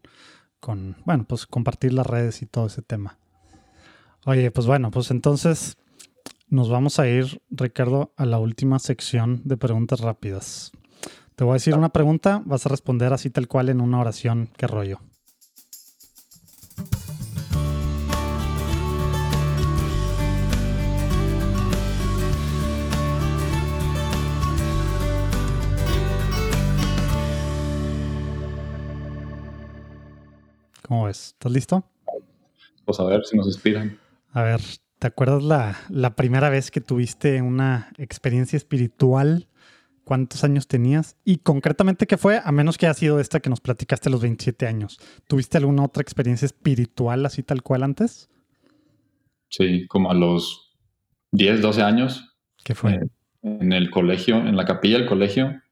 con, 0.65 0.97
bueno, 1.05 1.27
pues 1.29 1.47
compartir 1.47 1.93
las 1.93 2.07
redes 2.07 2.41
y 2.41 2.47
todo 2.47 2.69
ese 2.69 2.81
tema. 2.81 3.19
Oye, 4.25 4.51
pues 4.51 4.67
bueno, 4.67 4.91
pues 4.91 5.11
entonces 5.11 5.77
nos 6.49 6.71
vamos 6.71 6.99
a 6.99 7.07
ir, 7.07 7.43
Ricardo, 7.51 8.15
a 8.17 8.25
la 8.25 8.39
última 8.39 8.79
sección 8.79 9.43
de 9.45 9.59
preguntas 9.59 10.01
rápidas. 10.01 10.73
Te 11.37 11.45
voy 11.45 11.51
a 11.51 11.55
decir 11.55 11.75
una 11.75 11.91
pregunta, 11.91 12.41
vas 12.47 12.65
a 12.65 12.71
responder 12.71 13.13
así 13.13 13.29
tal 13.29 13.47
cual 13.47 13.69
en 13.69 13.83
una 13.83 14.01
oración, 14.01 14.49
qué 14.57 14.67
rollo. 14.67 15.01
¿Cómo 30.87 31.05
ves? 31.05 31.29
¿Estás 31.29 31.51
listo? 31.51 31.85
Pues 32.85 33.01
a 33.01 33.05
ver 33.05 33.25
si 33.25 33.37
nos 33.37 33.47
inspiran. 33.47 33.99
A 34.33 34.43
ver, 34.43 34.61
¿te 34.99 35.07
acuerdas 35.07 35.43
la, 35.43 35.79
la 35.89 36.15
primera 36.15 36.51
vez 36.51 36.71
que 36.71 36.83
tuviste 36.83 37.41
una 37.41 37.91
experiencia 37.97 38.59
espiritual? 38.59 39.49
¿Cuántos 40.05 40.45
años 40.45 40.69
tenías? 40.69 41.17
Y 41.25 41.39
concretamente, 41.39 42.07
¿qué 42.07 42.19
fue? 42.19 42.43
A 42.45 42.53
menos 42.53 42.77
que 42.77 42.85
haya 42.85 42.93
sido 42.93 43.19
esta 43.19 43.41
que 43.41 43.49
nos 43.49 43.63
platicaste 43.63 44.11
a 44.11 44.13
los 44.13 44.21
27 44.21 44.67
años. 44.67 44.99
¿Tuviste 45.27 45.57
alguna 45.57 45.85
otra 45.85 46.03
experiencia 46.03 46.45
espiritual 46.45 47.25
así 47.25 47.43
tal 47.43 47.63
cual 47.63 47.83
antes? 47.83 48.29
Sí, 49.49 49.87
como 49.87 50.11
a 50.11 50.15
los 50.15 50.77
10, 51.33 51.63
12 51.63 51.83
años. 51.83 52.37
¿Qué 52.63 52.75
fue? 52.75 52.97
Eh, 52.97 53.09
en 53.43 53.73
el 53.73 53.89
colegio, 53.89 54.37
en 54.37 54.57
la 54.57 54.67
capilla 54.67 54.99
del 54.99 55.09
colegio, 55.09 55.63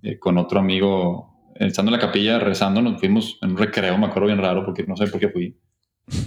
eh, 0.00 0.18
con 0.18 0.38
otro 0.38 0.60
amigo 0.60 1.37
estando 1.66 1.90
en 1.90 2.00
la 2.00 2.06
capilla 2.06 2.38
rezando, 2.38 2.80
nos 2.80 3.00
fuimos 3.00 3.38
en 3.42 3.50
un 3.50 3.56
recreo, 3.56 3.98
me 3.98 4.06
acuerdo 4.06 4.26
bien 4.26 4.38
raro 4.38 4.64
porque 4.64 4.84
no 4.84 4.96
sé 4.96 5.06
por 5.08 5.20
qué 5.20 5.28
fui. 5.28 5.58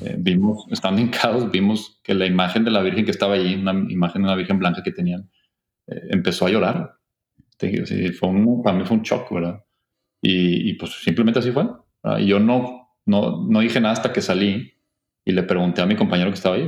Eh, 0.05 0.15
vimos, 0.17 0.65
estando 0.69 1.01
hincados, 1.01 1.49
vimos 1.49 1.99
que 2.03 2.13
la 2.13 2.25
imagen 2.25 2.63
de 2.63 2.71
la 2.71 2.81
Virgen 2.81 3.05
que 3.05 3.11
estaba 3.11 3.35
allí, 3.35 3.55
una 3.55 3.71
imagen 3.71 4.21
de 4.21 4.27
una 4.27 4.35
Virgen 4.35 4.59
blanca 4.59 4.83
que 4.83 4.91
tenían, 4.91 5.29
eh, 5.87 6.01
empezó 6.09 6.45
a 6.45 6.49
llorar. 6.49 6.97
fue 7.57 8.29
un, 8.29 8.61
para 8.63 8.77
mí 8.77 8.85
fue 8.85 8.97
un 8.97 9.03
shock, 9.03 9.31
¿verdad? 9.31 9.63
Y, 10.21 10.73
pues 10.73 10.91
simplemente 11.01 11.39
así 11.39 11.51
fue. 11.51 11.67
Y 12.19 12.27
yo 12.27 12.39
no, 12.39 12.89
no, 13.05 13.43
no 13.47 13.59
dije 13.59 13.81
nada 13.81 13.93
hasta 13.93 14.13
que 14.13 14.21
salí 14.21 14.73
y 15.25 15.31
le 15.31 15.43
pregunté 15.43 15.81
a 15.81 15.85
mi 15.85 15.95
compañero 15.95 16.29
que 16.29 16.35
estaba 16.35 16.55
ahí, 16.55 16.67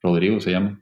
Rodrigo 0.00 0.40
se 0.40 0.52
llama, 0.52 0.80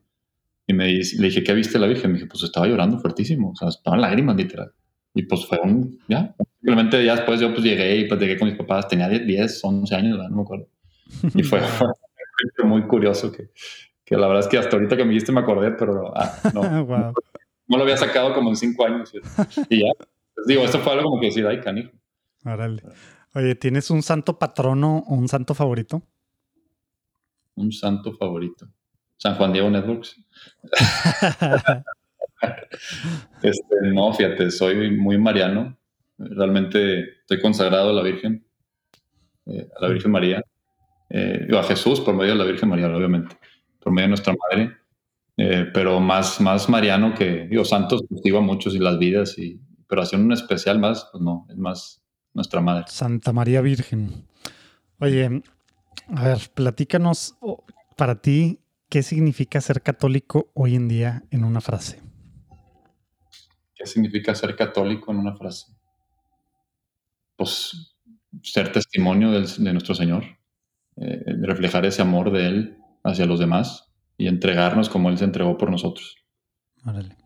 y 0.67 0.73
me 0.73 0.93
le 0.93 1.27
dije, 1.29 1.45
¿qué 1.45 1.55
viste 1.55 1.79
la 1.79 1.87
Virgen? 1.87 2.11
Me 2.11 2.19
dije, 2.19 2.29
pues 2.29 2.43
estaba 2.43 2.67
llorando 2.67 2.99
fuertísimo, 2.99 3.51
o 3.51 3.57
sea, 3.57 3.69
estaban 3.69 4.01
lágrimas 4.01 4.37
literal. 4.37 4.73
Y 5.15 5.23
pues 5.23 5.47
fue 5.47 5.59
un, 5.61 5.99
ya, 6.09 6.35
simplemente 6.61 7.05
ya 7.05 7.17
después 7.17 7.41
yo 7.41 7.53
pues 7.53 7.65
llegué 7.65 7.97
y 7.97 8.09
pues 8.09 8.21
llegué 8.21 8.39
con 8.39 8.49
mis 8.49 8.57
papás, 8.57 8.89
tenía 8.89 9.09
10, 9.09 9.65
11 9.65 9.95
años, 9.95 10.19
no 10.19 10.37
me 10.37 10.43
acuerdo. 10.43 10.69
Y 11.35 11.43
fue, 11.43 11.61
muy 12.65 12.83
curioso 12.87 13.33
que, 13.33 13.51
que, 14.05 14.17
la 14.17 14.27
verdad 14.27 14.45
es 14.45 14.49
que 14.49 14.59
hasta 14.59 14.77
ahorita 14.77 14.97
que 14.97 15.05
me 15.05 15.11
dijiste 15.11 15.33
me 15.33 15.41
acordé, 15.41 15.73
pero 15.73 16.13
ah, 16.17 16.33
no, 16.53 16.63
no, 17.69 17.77
lo 17.77 17.83
había 17.83 17.97
sacado 17.97 18.35
como 18.35 18.51
en 18.51 18.57
5 18.57 18.87
años. 18.87 19.13
Y 19.69 19.81
ya, 19.81 19.93
pues, 20.35 20.47
digo, 20.47 20.63
esto 20.63 20.81
fue 20.81 20.93
algo 20.93 21.11
como 21.11 21.21
que 21.21 21.27
decir, 21.27 21.47
ay, 21.47 21.61
canijo. 21.61 21.93
Órale. 22.45 22.83
Oye, 23.35 23.55
¿tienes 23.55 23.91
un 23.91 24.03
santo 24.03 24.39
patrono 24.39 25.05
o 25.09 25.15
un 25.15 25.29
santo 25.29 25.55
favorito? 25.55 26.03
Un 27.55 27.73
santo 27.73 28.13
favorito. 28.13 28.69
San 29.17 29.35
Juan 29.35 29.53
Diego 29.53 29.71
Networks. 29.71 30.17
este, 33.43 33.77
no, 33.93 34.13
fíjate, 34.13 34.51
soy 34.51 34.91
muy 34.97 35.19
mariano. 35.19 35.77
Realmente 36.19 37.19
estoy 37.21 37.41
consagrado 37.41 37.91
a 37.91 37.93
la 37.93 38.03
Virgen, 38.03 38.47
eh, 39.47 39.69
a 39.77 39.83
la 39.83 39.89
Virgen 39.89 40.11
María, 40.11 40.43
eh, 41.11 41.49
a 41.57 41.63
Jesús 41.63 42.01
por 42.01 42.15
medio 42.15 42.33
de 42.33 42.39
la 42.39 42.45
Virgen 42.45 42.69
María, 42.69 42.89
obviamente, 42.89 43.37
por 43.81 43.93
medio 43.93 44.07
de 44.07 44.09
nuestra 44.09 44.35
madre, 44.35 44.77
eh, 45.37 45.67
pero 45.73 46.01
más, 46.01 46.41
más 46.41 46.69
mariano 46.69 47.15
que, 47.15 47.47
digo, 47.47 47.65
santos, 47.65 48.03
pues 48.09 48.23
digo 48.23 48.39
a 48.39 48.43
muchos 48.43 48.75
y 48.75 48.79
las 48.79 48.99
vidas, 48.99 49.39
y, 49.39 49.61
pero 49.89 50.03
hacia 50.03 50.19
un 50.19 50.33
especial 50.33 50.79
más, 50.79 51.09
pues 51.13 51.23
no, 51.23 51.47
es 51.51 51.57
más 51.57 52.03
nuestra 52.33 52.61
madre. 52.61 52.85
Santa 52.89 53.33
María 53.33 53.61
Virgen. 53.61 54.27
Oye, 54.99 55.43
a 56.09 56.25
ver, 56.25 56.39
platícanos 56.55 57.37
para 57.97 58.21
ti, 58.21 58.61
¿qué 58.89 59.03
significa 59.03 59.61
ser 59.61 59.83
católico 59.83 60.51
hoy 60.55 60.75
en 60.75 60.89
día 60.89 61.25
en 61.31 61.45
una 61.45 61.61
frase? 61.61 62.01
¿Qué 63.75 63.85
significa 63.87 64.35
ser 64.35 64.57
católico 64.57 65.13
en 65.13 65.19
una 65.19 65.37
frase? 65.37 65.76
Pues 67.37 67.97
ser 68.43 68.73
testimonio 68.73 69.31
de 69.31 69.73
nuestro 69.73 69.95
Señor, 69.95 70.25
eh, 70.97 71.23
reflejar 71.43 71.85
ese 71.85 72.03
amor 72.03 72.33
de 72.33 72.47
Él 72.47 72.79
hacia 73.05 73.27
los 73.27 73.39
demás 73.39 73.93
y 74.17 74.29
entregarnos 74.29 74.89
como 74.89 75.11
Él 75.11 75.19
se 75.19 75.25
entregó 75.25 75.57
por 75.59 75.71
nosotros. 75.71 76.17
Órale. 76.85 77.17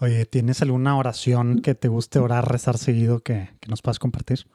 Oye, 0.00 0.26
¿tienes 0.26 0.62
alguna 0.62 0.96
oración 0.96 1.60
que 1.60 1.74
te 1.74 1.88
guste 1.88 2.18
orar, 2.18 2.50
rezar 2.50 2.78
seguido 2.78 3.20
que, 3.20 3.50
nos 3.68 3.82
puedas 3.82 3.98
compartir? 3.98 4.46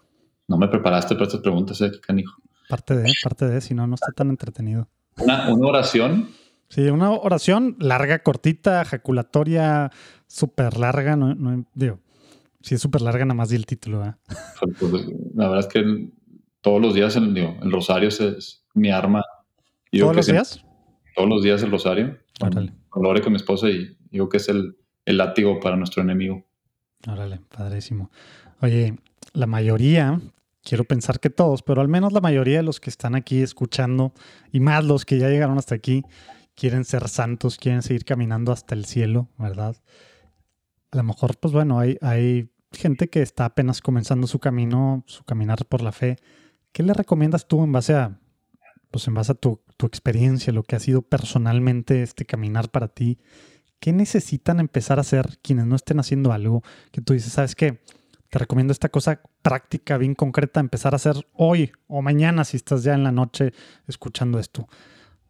No 0.48 0.58
me 0.58 0.68
preparaste 0.68 1.16
para 1.16 1.28
estas 1.28 1.42
preguntas, 1.42 1.80
¿eh, 1.82 1.92
canijo? 2.06 2.42
Parte 2.70 2.96
de, 2.96 3.12
parte 3.24 3.48
de, 3.48 3.62
si 3.62 3.74
no, 3.74 3.86
no 3.88 3.96
está 3.96 4.12
tan 4.14 4.30
entretenido. 4.30 4.88
¿Una, 5.18 5.54
una 5.54 5.68
oración? 5.68 6.30
Sí, 6.70 6.82
una 6.88 7.12
oración 7.12 7.76
larga, 7.80 8.24
cortita, 8.24 8.82
ejaculatoria, 8.82 9.92
súper 10.28 10.78
larga. 10.78 11.16
No, 11.16 11.36
no, 11.36 11.66
digo, 11.76 12.00
si 12.64 12.76
es 12.76 12.82
súper 12.82 13.02
larga, 13.02 13.26
nada 13.26 13.36
más 13.36 13.50
di 13.50 13.58
el 13.58 13.66
título. 13.66 14.16
Pues, 14.80 15.06
la 15.36 15.50
verdad 15.50 15.60
es 15.60 15.68
que 15.68 16.10
todos 16.62 16.82
los 16.82 16.94
días 16.96 17.16
el, 17.18 17.38
el 17.38 17.72
rosario 17.72 18.08
es, 18.08 18.66
mi 18.74 18.90
arma. 18.90 19.22
¿Todos 19.92 20.16
los 20.16 20.26
días? 20.26 20.66
Todos 21.14 21.30
los 21.30 21.44
días 21.44 21.62
el 21.62 21.72
rosario. 21.72 22.18
Órale. 22.40 22.74
con 22.90 23.34
mi 23.34 23.36
esposa 23.36 23.70
y 23.70 23.96
digo 24.10 24.30
que 24.30 24.38
es 24.38 24.48
el, 24.48 24.78
el 25.06 25.18
látigo 25.18 25.60
para 25.60 25.76
nuestro 25.76 26.02
enemigo. 26.02 26.46
Órale, 27.06 27.42
padrísimo. 27.56 28.10
Oye, 28.62 28.98
la 29.34 29.46
mayoría, 29.46 30.22
quiero 30.64 30.86
pensar 30.86 31.20
que 31.20 31.30
todos, 31.30 31.64
pero 31.64 31.82
al 31.82 31.90
menos 31.90 32.14
la 32.14 32.22
mayoría 32.22 32.58
de 32.58 32.64
los 32.64 32.80
que 32.80 32.90
están 32.90 33.14
aquí 33.14 33.42
escuchando 33.42 34.14
y 34.54 34.62
más 34.62 34.86
los 34.86 35.04
que 35.04 35.20
ya 35.20 35.28
llegaron 35.28 35.58
hasta 35.58 35.76
aquí, 35.76 36.04
quieren 36.56 36.86
ser 36.86 37.10
santos, 37.10 37.58
quieren 37.58 37.82
seguir 37.82 38.06
caminando 38.06 38.54
hasta 38.54 38.74
el 38.74 38.86
cielo, 38.86 39.28
¿verdad? 39.38 39.76
A 40.92 40.98
lo 40.98 41.04
mejor, 41.04 41.36
pues 41.38 41.54
bueno, 41.54 41.78
hay, 41.78 41.98
hay 42.02 42.53
gente 42.74 43.10
que 43.10 43.22
está 43.22 43.46
apenas 43.46 43.82
comenzando 43.82 44.28
su 44.28 44.40
camino, 44.40 45.04
su 45.08 45.24
caminar 45.24 45.66
por 45.66 45.82
la 45.82 45.92
fe. 45.92 46.18
¿Qué 46.72 46.84
le 46.84 46.94
recomiendas 46.94 47.48
tú 47.48 47.64
en 47.64 47.72
base 47.72 47.94
a, 47.94 48.20
pues 48.92 49.08
en 49.08 49.14
base 49.14 49.32
a 49.32 49.36
tu, 49.36 49.62
tu 49.78 49.86
experiencia, 49.86 50.52
lo 50.54 50.64
que 50.64 50.76
ha 50.76 50.80
sido 50.80 51.02
personalmente 51.02 52.04
este 52.04 52.26
caminar 52.26 52.70
para 52.70 52.88
ti? 52.88 53.20
¿Qué 53.80 53.92
necesitan 53.94 54.60
empezar 54.60 54.98
a 54.98 55.02
hacer 55.02 55.40
quienes 55.42 55.66
no 55.66 55.76
estén 55.76 56.00
haciendo 56.00 56.32
algo 56.32 56.64
que 56.92 57.02
tú 57.02 57.14
dices, 57.14 57.34
sabes 57.34 57.56
qué? 57.56 57.82
Te 58.30 58.40
recomiendo 58.40 58.72
esta 58.72 58.90
cosa 58.90 59.22
práctica, 59.42 59.98
bien 59.98 60.16
concreta, 60.16 60.60
empezar 60.60 60.94
a 60.94 60.96
hacer 60.96 61.16
hoy 61.34 61.72
o 61.88 62.02
mañana 62.02 62.46
si 62.46 62.58
estás 62.58 62.84
ya 62.84 62.94
en 62.94 63.04
la 63.04 63.12
noche 63.12 63.54
escuchando 63.88 64.40
esto 64.40 64.68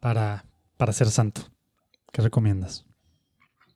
para, 0.00 0.44
para 0.76 0.92
ser 0.92 1.08
santo? 1.08 1.42
¿Qué 2.12 2.22
recomiendas? 2.22 2.86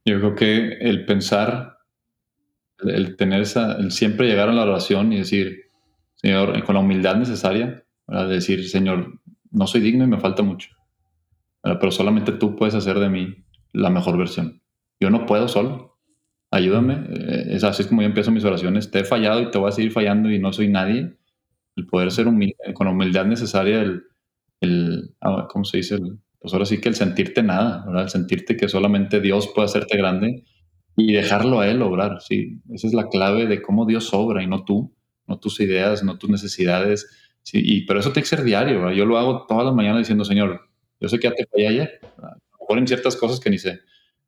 Yo 0.05 0.19
creo 0.21 0.35
que 0.37 0.79
el 0.81 1.05
pensar, 1.05 1.78
el 2.81 3.17
tener 3.17 3.41
esa, 3.41 3.73
el 3.77 3.91
siempre 3.91 4.29
llegar 4.29 4.49
a 4.49 4.53
la 4.53 4.63
oración 4.63 5.13
y 5.13 5.19
decir, 5.19 5.71
Señor, 6.15 6.63
con 6.65 6.75
la 6.75 6.81
humildad 6.81 7.17
necesaria, 7.17 7.85
De 8.07 8.27
decir, 8.27 8.69
Señor, 8.69 9.21
no 9.51 9.67
soy 9.67 9.81
digno 9.81 10.05
y 10.05 10.07
me 10.07 10.19
falta 10.19 10.43
mucho, 10.43 10.71
pero 11.63 11.91
solamente 11.91 12.33
tú 12.33 12.57
puedes 12.57 12.75
hacer 12.75 12.99
de 12.99 13.09
mí 13.09 13.45
la 13.73 13.91
mejor 13.91 14.17
versión. 14.17 14.63
Yo 15.01 15.11
no 15.11 15.27
puedo 15.27 15.49
solo, 15.49 15.99
ayúdame. 16.51 17.05
Eh, 17.11 17.47
es 17.51 17.65
así 17.65 17.85
como 17.85 18.03
yo 18.03 18.09
empiezo 18.09 18.31
mis 18.31 18.45
oraciones. 18.45 18.91
Te 18.91 19.01
he 19.01 19.05
fallado 19.05 19.43
y 19.43 19.51
te 19.51 19.59
voy 19.59 19.69
a 19.69 19.73
seguir 19.73 19.93
fallando 19.93 20.31
y 20.31 20.39
no 20.39 20.53
soy 20.53 20.69
nadie. 20.69 21.17
El 21.77 21.87
poder 21.87 22.11
ser 22.11 22.27
humilde, 22.27 22.57
con 22.75 22.89
humildad 22.89 23.27
necesaria, 23.27 23.83
el, 23.83 24.05
el 24.61 25.15
ah, 25.21 25.47
¿cómo 25.51 25.65
se 25.65 25.79
dice? 25.79 25.99
pues 26.41 26.53
ahora 26.53 26.67
sí 26.67 26.81
que 26.81 26.89
el 26.89 26.95
sentirte 26.95 27.43
nada. 27.43 27.85
El 27.95 28.09
sentirte 28.09 28.57
que 28.57 28.69
solamente 28.69 29.21
Dios 29.21 29.49
puede 29.55 29.67
hacerte 29.67 29.97
grande 29.97 30.45
y 30.99 31.13
dejarlo 31.13 31.61
a 31.61 31.69
Él 31.69 31.81
obrar, 31.81 32.21
sí. 32.21 32.61
Esa 32.73 32.89
es 32.89 32.93
la 32.93 33.09
clave 33.09 33.47
de 33.47 33.63
cómo 33.63 33.87
Dios 33.87 34.13
obra 34.13 34.43
y 34.43 34.49
no 34.49 34.65
tú, 34.65 34.93
no 35.29 35.39
tus 35.39 35.61
ideas, 35.61 36.03
no 36.03 36.19
tus 36.19 36.29
necesidades. 36.29 37.09
Sí, 37.43 37.61
y, 37.65 37.87
pero 37.87 38.01
eso 38.01 38.11
tiene 38.11 38.25
que 38.25 38.29
ser 38.29 38.43
diario, 38.43 38.81
¿verdad? 38.81 38.95
Yo 38.95 39.07
lo 39.07 39.17
hago 39.17 39.47
todas 39.47 39.65
las 39.65 39.75
mañanas 39.75 40.01
diciendo, 40.01 40.25
Señor, 40.25 40.69
yo 41.01 41.09
sé 41.09 41.21
que 41.21 41.29
ya 41.29 41.35
te 41.35 41.47
fallé 41.47 41.69
ayer, 41.69 42.01
a 42.19 42.35
lo 42.35 42.59
mejor 42.61 42.79
en 42.79 42.89
ciertas 42.89 43.15
cosas 43.15 43.39
que 43.39 43.49
ni 43.49 43.59
sé, 43.59 43.81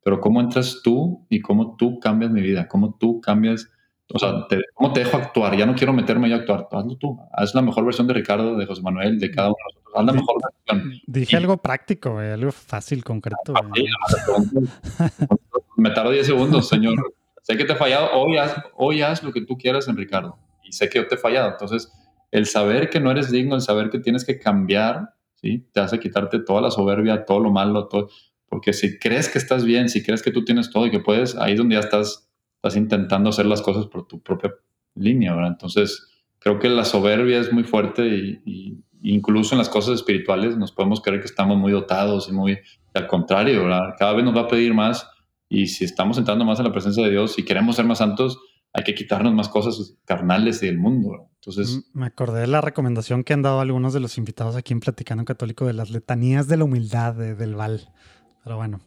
pero 0.05 0.21
cómo 0.21 0.41
entras 0.41 0.81
tú 0.85 1.27
y 1.29 1.41
cómo 1.41 1.75
tú 1.77 1.99
cambias 1.99 2.31
mi 2.31 2.41
vida, 2.41 2.69
cómo 2.69 2.97
tú 2.99 3.21
cambias, 3.21 3.69
o 4.13 4.19
sea, 4.21 4.47
cómo 4.75 4.93
te 4.93 5.01
dejo 5.01 5.17
actuar, 5.17 5.57
ya 5.57 5.67
no 5.67 5.75
quiero 5.75 5.93
meterme 5.93 6.29
yo 6.29 6.37
a 6.37 6.39
actuar, 6.39 6.69
hazlo 6.71 6.97
tú, 6.97 7.19
haz 7.33 7.53
la 7.53 7.63
mejor 7.63 7.85
versión 7.85 8.07
de 8.07 8.15
Ricardo, 8.15 8.57
de 8.57 8.65
José 8.65 8.81
Manuel, 8.81 9.19
de 9.19 9.31
cada 9.33 9.49
uno 9.49 9.57
de 9.59 9.75
nosotros, 9.75 9.95
haz 9.97 10.05
la 10.07 10.13
mejor 10.13 10.37
versión. 10.69 11.01
Dije 11.09 11.37
algo 11.37 11.57
práctico, 11.57 12.19
algo 12.19 12.53
fácil, 12.53 13.03
concreto. 13.03 13.55
me 15.81 15.91
tardo 15.91 16.11
10 16.11 16.27
segundos, 16.27 16.69
señor, 16.69 16.95
sé 17.43 17.57
que 17.57 17.65
te 17.65 17.73
he 17.73 17.77
fallado, 17.77 18.11
hoy 18.13 18.37
haz, 18.37 18.57
hoy 18.77 19.03
haz 19.03 19.23
lo 19.23 19.33
que 19.33 19.43
tú 19.43 19.57
quieras 19.57 19.89
en 19.89 19.97
Ricardo, 19.97 20.39
y 20.65 20.73
sé 20.73 20.89
que 20.89 20.99
yo 20.99 21.07
te 21.07 21.17
he 21.17 21.19
fallado, 21.19 21.51
entonces 21.51 21.93
el 22.31 22.47
saber 22.47 22.91
que 22.91 23.01
no 23.01 23.11
eres 23.11 23.31
digno, 23.31 23.57
el 23.57 23.61
saber 23.61 23.91
que 23.91 23.99
tienes 23.99 24.25
que 24.25 24.39
cambiar, 24.39 25.15
¿sí? 25.35 25.67
Te 25.73 25.81
hace 25.81 25.99
quitarte 25.99 26.39
toda 26.41 26.61
la 26.61 26.71
soberbia, 26.71 27.25
todo 27.25 27.41
lo 27.41 27.51
malo, 27.51 27.89
todo, 27.89 28.09
porque 28.49 28.73
si 28.73 28.99
crees 28.99 29.29
que 29.29 29.39
estás 29.39 29.65
bien, 29.65 29.89
si 29.89 30.03
crees 30.03 30.23
que 30.23 30.31
tú 30.31 30.45
tienes 30.45 30.71
todo 30.71 30.87
y 30.87 30.91
que 30.91 31.01
puedes, 31.01 31.37
ahí 31.37 31.53
es 31.53 31.59
donde 31.59 31.75
ya 31.75 31.81
estás, 31.81 32.29
estás 32.57 32.77
intentando 32.77 33.31
hacer 33.31 33.47
las 33.47 33.63
cosas 33.63 33.87
por 33.87 34.07
tu 34.07 34.21
propia 34.21 34.55
línea, 34.95 35.35
¿verdad? 35.35 35.53
Entonces, 35.53 36.09
creo 36.41 36.59
que 36.59 36.69
la 36.69 36.85
soberbia 36.85 37.39
es 37.39 37.53
muy 37.53 37.65
fuerte 37.65 38.07
y, 38.07 38.83
incluso 39.03 39.55
en 39.55 39.59
las 39.59 39.71
cosas 39.71 39.95
espirituales 39.95 40.59
nos 40.59 40.73
podemos 40.73 41.01
creer 41.01 41.21
que 41.21 41.27
estamos 41.27 41.57
muy 41.57 41.73
dotados 41.73 42.29
y 42.29 42.33
muy, 42.33 42.59
al 42.93 43.07
contrario, 43.07 43.63
¿verdad? 43.63 43.95
Cada 43.99 44.13
vez 44.13 44.25
nos 44.25 44.37
va 44.37 44.43
a 44.43 44.49
pedir 44.49 44.75
más 44.75 45.09
y 45.53 45.67
si 45.67 45.85
estamos 45.85 46.17
entrando 46.17 46.45
más 46.45 46.61
en 46.61 46.65
la 46.65 46.73
presencia 46.73 47.03
de 47.03 47.11
Dios, 47.11 47.33
si 47.35 47.45
queremos 47.45 47.75
ser 47.75 47.85
más 47.85 47.99
santos, 47.99 48.39
hay 48.73 48.85
que 48.85 48.95
quitarnos 48.95 49.35
más 49.35 49.49
cosas 49.49 49.97
carnales 50.05 50.61
del 50.61 50.79
mundo. 50.79 51.29
Entonces, 51.35 51.77
mm, 51.93 51.99
me 51.99 52.07
acordé 52.07 52.43
de 52.43 52.47
la 52.47 52.61
recomendación 52.61 53.25
que 53.25 53.33
han 53.33 53.43
dado 53.43 53.59
algunos 53.59 53.93
de 53.93 53.99
los 53.99 54.17
invitados 54.17 54.55
aquí 54.55 54.73
en 54.73 54.79
Platicando 54.79 55.25
Católico 55.25 55.67
de 55.67 55.73
las 55.73 55.91
letanías 55.91 56.47
de 56.47 56.57
la 56.57 56.65
humildad 56.65 57.15
del 57.15 57.57
Val. 57.57 57.93
Pero 58.45 58.59
bueno, 58.59 58.81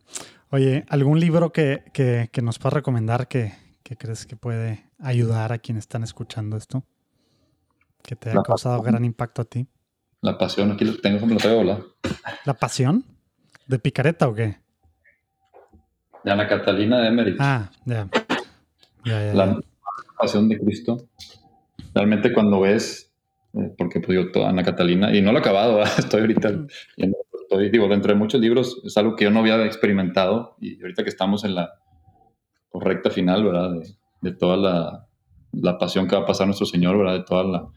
oye, 0.51 0.85
¿algún 0.87 1.19
libro 1.19 1.51
que, 1.51 1.83
que, 1.91 2.41
nos 2.41 2.59
puedas 2.59 2.75
recomendar 2.75 3.27
que, 3.27 3.53
que, 3.83 3.97
crees 3.97 4.25
que 4.25 4.37
puede 4.37 4.89
ayudar 4.99 5.51
a 5.51 5.59
quienes 5.59 5.83
están 5.83 6.03
escuchando 6.03 6.55
esto? 6.55 6.85
Que 8.01 8.15
te 8.15 8.29
haya 8.29 8.41
causado 8.41 8.81
gran 8.81 9.03
impacto 9.03 9.41
a 9.41 9.45
ti. 9.45 9.67
La 10.21 10.37
pasión, 10.37 10.71
aquí 10.71 10.85
lo 10.85 10.97
tengo 11.01 11.19
como 11.19 11.33
lo 11.33 11.39
traigo. 11.41 11.95
¿La 12.45 12.53
pasión? 12.53 13.03
¿De 13.67 13.79
picareta 13.79 14.29
o 14.29 14.33
qué? 14.33 14.62
De 16.23 16.31
Ana 16.31 16.47
Catalina 16.47 17.01
de 17.01 17.07
Emery. 17.07 17.35
Ah, 17.39 17.69
ya. 17.85 18.07
la 19.05 19.59
pasión 20.17 20.47
de 20.49 20.59
Cristo. 20.59 21.09
Realmente 21.93 22.33
cuando 22.33 22.61
ves, 22.61 23.13
eh, 23.53 23.73
porque 23.77 23.99
pues 23.99 24.15
yo, 24.15 24.31
toda 24.31 24.49
Ana 24.49 24.63
Catalina, 24.63 25.15
y 25.15 25.21
no 25.21 25.31
lo 25.31 25.39
he 25.39 25.41
acabado, 25.41 25.81
estoy 25.97 26.21
ahorita 26.21 26.65
digo, 27.57 27.87
dentro 27.87 28.13
de 28.13 28.19
muchos 28.19 28.41
libros 28.41 28.81
es 28.83 28.97
algo 28.97 29.15
que 29.15 29.25
yo 29.25 29.31
no 29.31 29.39
había 29.39 29.63
experimentado 29.65 30.55
y 30.59 30.81
ahorita 30.81 31.03
que 31.03 31.09
estamos 31.09 31.43
en 31.43 31.55
la 31.55 31.73
correcta 32.69 33.09
final, 33.09 33.43
¿verdad? 33.43 33.71
De, 34.21 34.31
toda 34.31 34.57
la, 34.57 35.07
la, 35.51 35.77
pasión 35.77 36.07
que 36.07 36.15
va 36.15 36.23
a 36.23 36.25
pasar 36.25 36.47
nuestro 36.47 36.65
Señor, 36.65 36.97
¿verdad? 36.97 37.13
De 37.13 37.23
todo 37.23 37.71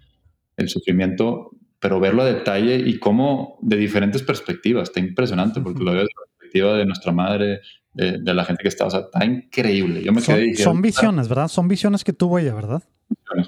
el 0.56 0.68
sufrimiento, 0.68 1.51
pero 1.78 2.01
verlo 2.01 2.23
a 2.23 2.27
detalle 2.27 2.77
y 2.77 2.98
cómo 2.98 3.59
de 3.60 3.77
diferentes 3.77 4.23
perspectivas, 4.23 4.85
está 4.89 5.01
impresionante 5.01 5.60
porque 5.60 5.85
lo 5.85 5.93
veo 5.93 6.02
desde 6.02 6.14
la 6.14 6.27
perspectiva 6.39 6.74
de 6.74 6.86
nuestra 6.86 7.12
madre, 7.12 7.60
de, 7.97 8.35
la 8.35 8.44
gente 8.44 8.62
que 8.62 8.68
está, 8.68 8.86
o 8.86 8.90
sea, 8.90 9.01
está 9.01 9.24
increíble. 9.24 10.02
Yo 10.02 10.12
me 10.12 10.20
son, 10.20 10.36
quedé 10.36 10.55
son 10.56 10.82
visiones, 10.82 11.28
¿verdad? 11.28 11.48
Son 11.48 11.66
visiones 11.66 12.05
que 12.05 12.12
tuvo 12.12 12.39
ella, 12.39 12.55
¿verdad? 12.55 12.82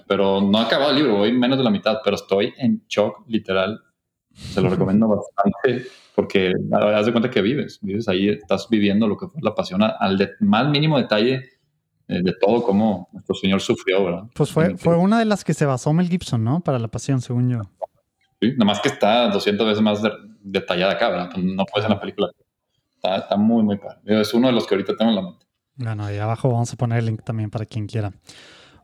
Pero 0.07 0.41
no 0.41 0.59
ha 0.59 0.65
acabado 0.65 0.91
el 0.91 0.97
libro, 0.97 1.17
voy 1.19 1.33
menos 1.33 1.59
de 1.59 1.65
la 1.65 1.71
mitad, 1.71 1.99
pero 2.03 2.17
estoy 2.17 2.55
en 2.57 2.83
shock, 2.89 3.25
literal. 3.29 3.81
Se 4.33 4.61
lo 4.61 4.71
recomiendo 4.71 5.09
bastante 5.09 5.87
porque 6.15 6.53
haz 6.73 7.07
de 7.07 7.13
cuenta 7.13 7.31
que 7.31 7.43
vives, 7.43 7.79
vives 7.83 8.09
ahí, 8.09 8.29
estás 8.29 8.69
viviendo 8.71 9.07
lo 9.07 9.17
que 9.17 9.29
fue 9.29 9.41
la 9.43 9.55
pasión 9.55 9.83
al 9.83 10.37
más 10.41 10.69
mínimo 10.69 10.99
detalle 10.99 11.45
eh, 12.09 12.23
de 12.23 12.35
todo 12.41 12.63
cómo 12.63 13.09
nuestro 13.13 13.35
Señor 13.35 13.61
sufrió, 13.61 14.05
¿verdad? 14.05 14.23
Pues 14.35 14.51
fue, 14.51 14.77
fue 14.77 14.97
una 14.97 15.19
de 15.19 15.27
las 15.27 15.45
que 15.45 15.55
se 15.55 15.67
basó 15.67 15.93
Mel 15.93 16.09
Gibson, 16.09 16.43
¿no? 16.43 16.61
Para 16.61 16.79
la 16.79 16.89
pasión, 16.89 17.21
según 17.21 17.51
yo. 17.51 17.63
Sí, 18.41 18.53
nada 18.53 18.65
más 18.65 18.81
que 18.81 18.89
está 18.89 19.29
200 19.29 19.67
veces 19.67 19.83
más 19.83 20.03
detallada 20.41 20.95
acá, 20.95 21.09
¿verdad? 21.11 21.37
No 21.37 21.65
puede 21.67 21.83
ser 21.83 21.91
la 21.91 22.01
película. 22.01 22.31
Está, 22.99 23.17
está 23.17 23.37
muy, 23.37 23.63
muy 23.63 23.79
padre. 23.79 23.99
Es 24.21 24.35
uno 24.35 24.49
de 24.49 24.53
los 24.53 24.67
que 24.67 24.75
ahorita 24.75 24.97
tengo 24.97 25.11
en 25.11 25.17
la 25.17 25.23
mente. 25.23 25.47
Bueno, 25.77 26.05
ahí 26.05 26.19
abajo 26.19 26.51
vamos 26.51 26.73
a 26.73 26.77
poner 26.77 26.99
el 26.99 27.07
link 27.07 27.23
también 27.23 27.51
para 27.51 27.65
quien 27.65 27.87
quiera. 27.87 28.13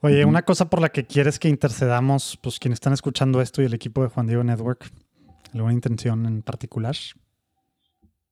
Oye, 0.00 0.24
una 0.24 0.42
cosa 0.42 0.68
por 0.68 0.80
la 0.80 0.90
que 0.90 1.06
quieres 1.06 1.38
que 1.38 1.48
intercedamos, 1.48 2.38
pues 2.42 2.58
quienes 2.58 2.76
están 2.76 2.92
escuchando 2.92 3.40
esto 3.40 3.62
y 3.62 3.64
el 3.64 3.74
equipo 3.74 4.02
de 4.02 4.08
Juan 4.08 4.26
Diego 4.26 4.44
Network, 4.44 4.90
¿alguna 5.52 5.72
intención 5.72 6.26
en 6.26 6.42
particular? 6.42 6.94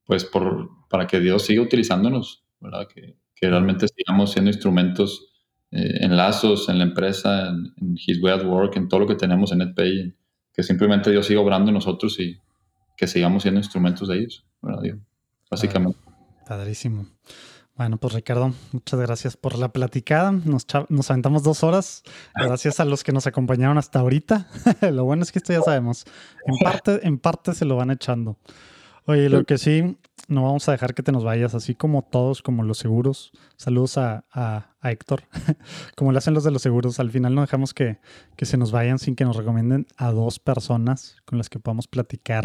pues 0.04 0.24
por, 0.24 0.68
para 0.88 1.06
que 1.06 1.20
Dios 1.20 1.44
siga 1.44 1.62
utilizándonos, 1.62 2.44
¿verdad? 2.60 2.88
Que, 2.92 3.16
que 3.34 3.48
realmente 3.48 3.86
sigamos 3.88 4.32
siendo 4.32 4.50
instrumentos 4.50 5.32
eh, 5.70 5.98
en 6.00 6.16
lazos, 6.16 6.68
en 6.68 6.78
la 6.78 6.84
empresa, 6.84 7.48
en, 7.48 7.94
His 7.94 8.22
Way 8.22 8.34
at 8.34 8.44
Work, 8.44 8.76
en 8.76 8.88
todo 8.88 9.00
lo 9.00 9.06
que 9.06 9.14
tenemos 9.14 9.52
en 9.52 9.59
NetPay, 9.59 10.14
que 10.52 10.62
simplemente 10.62 11.10
Dios 11.10 11.26
siga 11.26 11.40
obrando 11.40 11.70
en 11.70 11.74
nosotros 11.74 12.18
y 12.20 12.38
que 12.96 13.06
sigamos 13.06 13.42
siendo 13.42 13.60
instrumentos 13.60 14.09
de 14.09 14.18
ellos, 14.18 14.44
¿verdad? 14.60 14.82
Dios? 14.82 14.98
Básicamente. 15.53 15.99
Padrísimo. 16.49 17.07
Bueno, 17.77 17.99
pues 17.99 18.15
Ricardo, 18.15 18.55
muchas 18.73 19.01
gracias 19.01 19.37
por 19.37 19.59
la 19.59 19.70
platicada. 19.70 20.33
Nos, 20.33 20.66
nos, 20.89 21.11
aventamos 21.11 21.43
dos 21.43 21.62
horas. 21.62 22.03
Gracias 22.35 22.81
a 22.81 22.87
los 22.87 23.05
que 23.05 23.12
nos 23.12 23.27
acompañaron 23.27 23.77
hasta 23.77 24.01
ahorita. 24.01 24.47
lo 24.93 25.05
bueno 25.05 25.23
es 25.23 25.33
que 25.33 25.39
esto 25.39 25.53
ya 25.53 25.61
sabemos. 25.61 26.05
En 26.47 26.57
parte, 26.59 27.07
en 27.07 27.19
parte 27.19 27.55
se 27.55 27.66
lo 27.66 27.77
van 27.77 27.91
echando. 27.91 28.39
Oye, 29.05 29.29
lo 29.29 29.45
que 29.45 29.59
sí, 29.59 29.99
no 30.29 30.43
vamos 30.43 30.69
a 30.69 30.73
dejar 30.73 30.95
que 30.95 31.03
te 31.03 31.12
nos 31.12 31.24
vayas, 31.24 31.55
así 31.55 31.74
como 31.74 32.03
todos, 32.03 32.41
como 32.41 32.62
los 32.62 32.79
seguros. 32.79 33.33
Saludos 33.57 33.99
a, 33.99 34.24
Héctor, 34.83 35.24
como 35.97 36.12
le 36.12 36.19
hacen 36.19 36.35
los 36.35 36.45
de 36.45 36.51
los 36.51 36.62
seguros. 36.62 36.99
Al 36.99 37.11
final 37.11 37.35
no 37.35 37.43
dejamos 37.43 37.74
que, 37.74 37.99
que, 38.37 38.47
se 38.47 38.57
nos 38.57 38.70
vayan 38.73 38.99
sin 38.99 39.16
que 39.16 39.24
nos 39.24 39.37
recomienden 39.37 39.87
a 39.97 40.12
dos 40.12 40.39
personas 40.39 41.16
con 41.24 41.37
las 41.37 41.51
que 41.51 41.59
podamos 41.59 41.89
platicar 41.89 42.45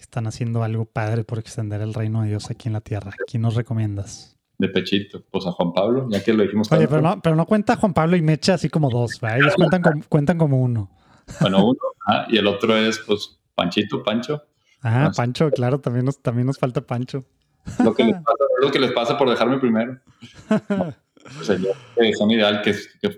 que 0.00 0.04
están 0.04 0.26
haciendo 0.26 0.62
algo 0.62 0.86
padre 0.86 1.24
por 1.24 1.38
extender 1.38 1.82
el 1.82 1.92
reino 1.92 2.22
de 2.22 2.28
Dios 2.28 2.50
aquí 2.50 2.68
en 2.68 2.72
la 2.72 2.80
tierra. 2.80 3.12
¿Quién 3.26 3.42
nos 3.42 3.54
recomiendas? 3.54 4.34
De 4.56 4.68
pechito, 4.68 5.22
pues 5.30 5.46
a 5.46 5.52
Juan 5.52 5.74
Pablo, 5.74 6.08
ya 6.10 6.24
que 6.24 6.32
lo 6.32 6.42
dijimos. 6.42 6.72
Oye, 6.72 6.88
pero 6.88 7.02
no, 7.02 7.20
pero 7.20 7.36
no 7.36 7.44
cuenta 7.44 7.76
Juan 7.76 7.92
Pablo 7.92 8.16
y 8.16 8.22
Mecha 8.22 8.54
así 8.54 8.70
como 8.70 8.88
dos, 8.88 9.20
ellos 9.22 9.54
cuentan, 9.56 9.82
como, 9.82 10.02
cuentan 10.08 10.38
como 10.38 10.58
uno. 10.58 10.90
Bueno, 11.38 11.66
uno, 11.66 11.78
ah, 12.06 12.26
y 12.30 12.38
el 12.38 12.46
otro 12.46 12.74
es 12.78 12.98
pues 13.00 13.38
Panchito, 13.54 14.02
Pancho. 14.02 14.42
Ah, 14.82 15.12
Pancho, 15.14 15.50
claro, 15.50 15.80
también 15.80 16.06
nos, 16.06 16.22
también 16.22 16.46
nos 16.46 16.56
falta 16.56 16.80
Pancho. 16.80 17.26
Lo 17.84 17.94
que, 17.94 18.04
les 18.04 18.14
pasa, 18.14 18.44
lo 18.62 18.70
que 18.70 18.78
les 18.78 18.92
pasa 18.92 19.18
por 19.18 19.28
dejarme 19.28 19.58
primero. 19.58 19.98
Son 22.16 22.30
ideal, 22.30 22.62
que, 22.62 22.74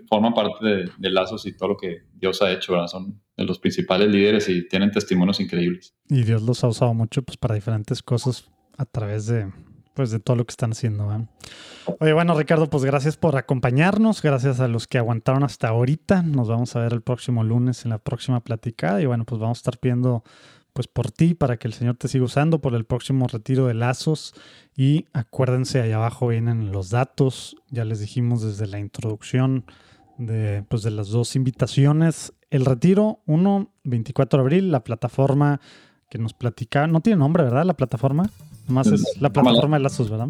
forman 0.07 0.33
parte 0.33 0.65
de, 0.97 1.09
lazos 1.09 1.45
y 1.45 1.55
todo 1.55 1.69
lo 1.69 1.77
que 1.77 2.03
Dios 2.13 2.41
ha 2.41 2.51
hecho. 2.51 2.87
Son 2.87 3.21
de 3.35 3.43
los 3.43 3.59
principales 3.59 4.09
líderes 4.09 4.47
y 4.49 4.67
tienen 4.67 4.91
testimonios 4.91 5.39
increíbles. 5.39 5.95
Y 6.09 6.23
Dios 6.23 6.41
los 6.41 6.63
ha 6.63 6.67
usado 6.67 6.93
mucho 6.93 7.23
pues, 7.23 7.37
para 7.37 7.55
diferentes 7.55 8.01
cosas 8.03 8.49
a 8.77 8.85
través 8.85 9.27
de, 9.27 9.51
pues, 9.93 10.11
de 10.11 10.19
todo 10.19 10.35
lo 10.35 10.45
que 10.45 10.51
están 10.51 10.71
haciendo. 10.71 11.27
Oye, 11.99 12.13
bueno, 12.13 12.37
Ricardo, 12.37 12.69
pues 12.69 12.85
gracias 12.85 13.17
por 13.17 13.35
acompañarnos, 13.35 14.21
gracias 14.21 14.59
a 14.59 14.67
los 14.67 14.87
que 14.87 14.97
aguantaron 14.97 15.43
hasta 15.43 15.69
ahorita. 15.69 16.21
Nos 16.23 16.47
vamos 16.47 16.75
a 16.75 16.81
ver 16.81 16.93
el 16.93 17.01
próximo 17.01 17.43
lunes 17.43 17.85
en 17.85 17.91
la 17.91 17.97
próxima 17.97 18.41
platicada 18.41 19.01
y 19.01 19.05
bueno, 19.05 19.25
pues 19.25 19.39
vamos 19.39 19.57
a 19.57 19.59
estar 19.59 19.79
viendo 19.81 20.23
pues 20.73 20.87
por 20.87 21.11
ti, 21.11 21.35
para 21.35 21.57
que 21.57 21.67
el 21.67 21.73
Señor 21.73 21.95
te 21.95 22.07
siga 22.07 22.25
usando, 22.25 22.59
por 22.59 22.75
el 22.75 22.85
próximo 22.85 23.27
retiro 23.27 23.67
de 23.67 23.75
lazos. 23.75 24.33
Y 24.75 25.05
acuérdense, 25.13 25.81
ahí 25.81 25.91
abajo 25.91 26.27
vienen 26.27 26.71
los 26.71 26.89
datos, 26.89 27.55
ya 27.69 27.85
les 27.85 27.99
dijimos 27.99 28.41
desde 28.41 28.67
la 28.67 28.79
introducción 28.79 29.65
de, 30.17 30.65
pues 30.67 30.81
de 30.81 30.91
las 30.91 31.09
dos 31.09 31.35
invitaciones. 31.35 32.33
El 32.49 32.65
retiro, 32.65 33.19
uno, 33.25 33.71
24 33.83 34.39
de 34.39 34.41
abril, 34.41 34.71
la 34.71 34.83
plataforma 34.83 35.61
que 36.09 36.17
nos 36.17 36.33
platica, 36.33 36.87
no 36.87 37.01
tiene 37.01 37.17
nombre, 37.17 37.43
¿verdad? 37.43 37.65
La 37.65 37.75
plataforma. 37.75 38.29
Nomás 38.67 38.87
es 38.87 39.03
la 39.19 39.31
plataforma 39.31 39.77
de 39.77 39.83
lazos, 39.83 40.09
¿verdad? 40.09 40.29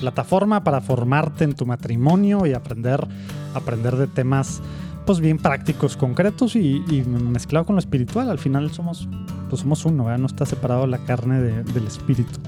plataforma 0.00 0.64
para 0.64 0.80
formarte 0.80 1.44
en 1.44 1.54
tu 1.54 1.66
matrimonio 1.66 2.46
y 2.46 2.54
aprender, 2.54 3.06
aprender 3.52 3.96
de 3.96 4.06
temas 4.06 4.62
principios 5.08 5.20
bien 5.20 5.38
prácticos, 5.38 5.96
concretos 5.96 6.54
y, 6.54 6.84
y 6.90 7.02
mezclado 7.02 7.64
con 7.64 7.76
lo 7.76 7.80
espiritual. 7.80 8.28
Al 8.28 8.38
final 8.38 8.70
somos, 8.72 9.08
pues 9.48 9.62
somos 9.62 9.84
uno, 9.86 10.04
¿verdad? 10.04 10.18
no 10.18 10.26
está 10.26 10.44
separado 10.44 10.86
la 10.86 10.98
carne 10.98 11.40
de- 11.40 11.62
del 11.64 11.86
espíritu. 11.86 12.38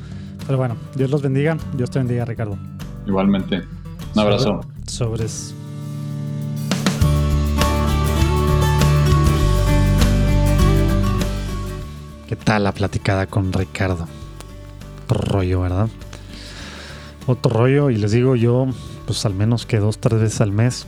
Pero 0.46 0.58
bueno, 0.58 0.76
Dios 0.94 1.10
los 1.10 1.22
bendiga. 1.22 1.56
Dios 1.76 1.90
te 1.90 1.98
bendiga, 2.00 2.24
Ricardo. 2.26 2.58
Igualmente. 3.06 3.62
Un 4.14 4.20
abrazo. 4.20 4.60
Sobre- 4.86 4.90
sobres. 4.90 5.54
¿Qué 12.28 12.36
tal 12.36 12.64
la 12.64 12.72
platicada 12.72 13.26
con 13.26 13.52
Ricardo? 13.52 14.06
Otro 15.06 15.20
rollo, 15.32 15.60
¿verdad? 15.62 15.88
Otro 17.26 17.52
rollo, 17.52 17.90
y 17.90 17.96
les 17.96 18.12
digo 18.12 18.36
yo, 18.36 18.66
pues 19.06 19.24
al 19.26 19.34
menos 19.34 19.66
que 19.66 19.78
dos, 19.78 19.98
tres 19.98 20.20
veces 20.20 20.40
al 20.40 20.52
mes 20.52 20.86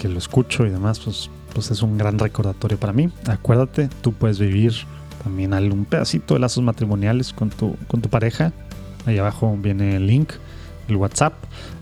que 0.00 0.08
lo 0.08 0.18
escucho 0.18 0.64
y 0.64 0.70
demás, 0.70 0.98
pues, 0.98 1.28
pues 1.52 1.70
es 1.70 1.82
un 1.82 1.98
gran 1.98 2.18
recordatorio 2.18 2.78
para 2.78 2.94
mí. 2.94 3.10
Acuérdate, 3.26 3.90
tú 4.00 4.14
puedes 4.14 4.38
vivir 4.38 4.72
también 5.22 5.52
algún 5.52 5.84
pedacito 5.84 6.32
de 6.32 6.40
lazos 6.40 6.64
matrimoniales 6.64 7.34
con 7.34 7.50
tu, 7.50 7.76
con 7.86 8.00
tu 8.00 8.08
pareja. 8.08 8.54
Ahí 9.04 9.18
abajo 9.18 9.54
viene 9.60 9.96
el 9.96 10.06
link, 10.06 10.32
el 10.90 10.96
WhatsApp, 10.96 11.32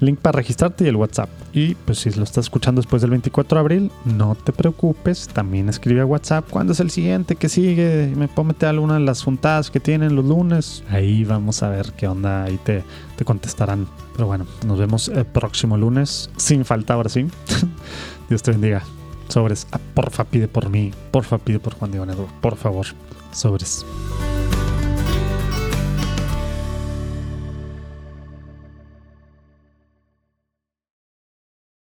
link 0.01 0.19
para 0.19 0.37
registrarte 0.37 0.85
y 0.85 0.89
el 0.89 0.97
WhatsApp. 0.97 1.29
Y 1.53 1.75
pues 1.75 1.99
si 1.99 2.11
lo 2.11 2.25
estás 2.25 2.47
escuchando 2.47 2.81
después 2.81 3.03
del 3.03 3.11
24 3.11 3.57
de 3.57 3.61
abril, 3.61 3.93
no 4.05 4.35
te 4.35 4.53
preocupes, 4.53 5.29
también 5.29 5.69
escribe 5.69 6.01
a 6.01 6.07
WhatsApp 6.07 6.49
cuándo 6.49 6.73
es 6.73 6.81
el 6.81 6.91
siguiente 6.91 7.37
que 7.37 7.49
sigue. 7.49 8.13
Me 8.17 8.29
puedo 8.29 8.49
meter 8.49 8.69
a 8.69 8.71
alguna 8.71 8.95
de 8.95 9.01
las 9.01 9.23
juntadas 9.23 9.71
que 9.71 9.81
tienen 9.81 10.15
los 10.15 10.25
lunes. 10.25 10.85
Ahí 10.91 11.25
vamos 11.25 11.63
a 11.63 11.71
ver 11.71 11.93
qué 11.97 12.07
onda, 12.07 12.45
ahí 12.45 12.59
te, 12.63 12.85
te 13.17 13.25
contestarán. 13.25 13.87
Pero 14.15 14.27
bueno, 14.27 14.47
nos 14.67 14.79
vemos 14.79 15.09
el 15.09 15.25
próximo 15.25 15.77
lunes, 15.77 16.31
sin 16.37 16.65
falta 16.65 16.95
ahora 16.95 17.09
sí. 17.09 17.27
Dios 18.29 18.43
te 18.43 18.51
bendiga. 18.51 18.83
Sobres. 19.29 19.67
Ah, 19.73 19.81
porfa, 19.95 20.25
pide 20.25 20.49
por 20.49 20.71
mí. 20.71 20.93
Porfa, 21.11 21.39
pide 21.39 21.59
por 21.59 21.75
Juan 21.75 21.93
Diego. 21.93 22.29
Por 22.41 22.57
favor. 22.57 22.87
Sobres. 23.33 23.85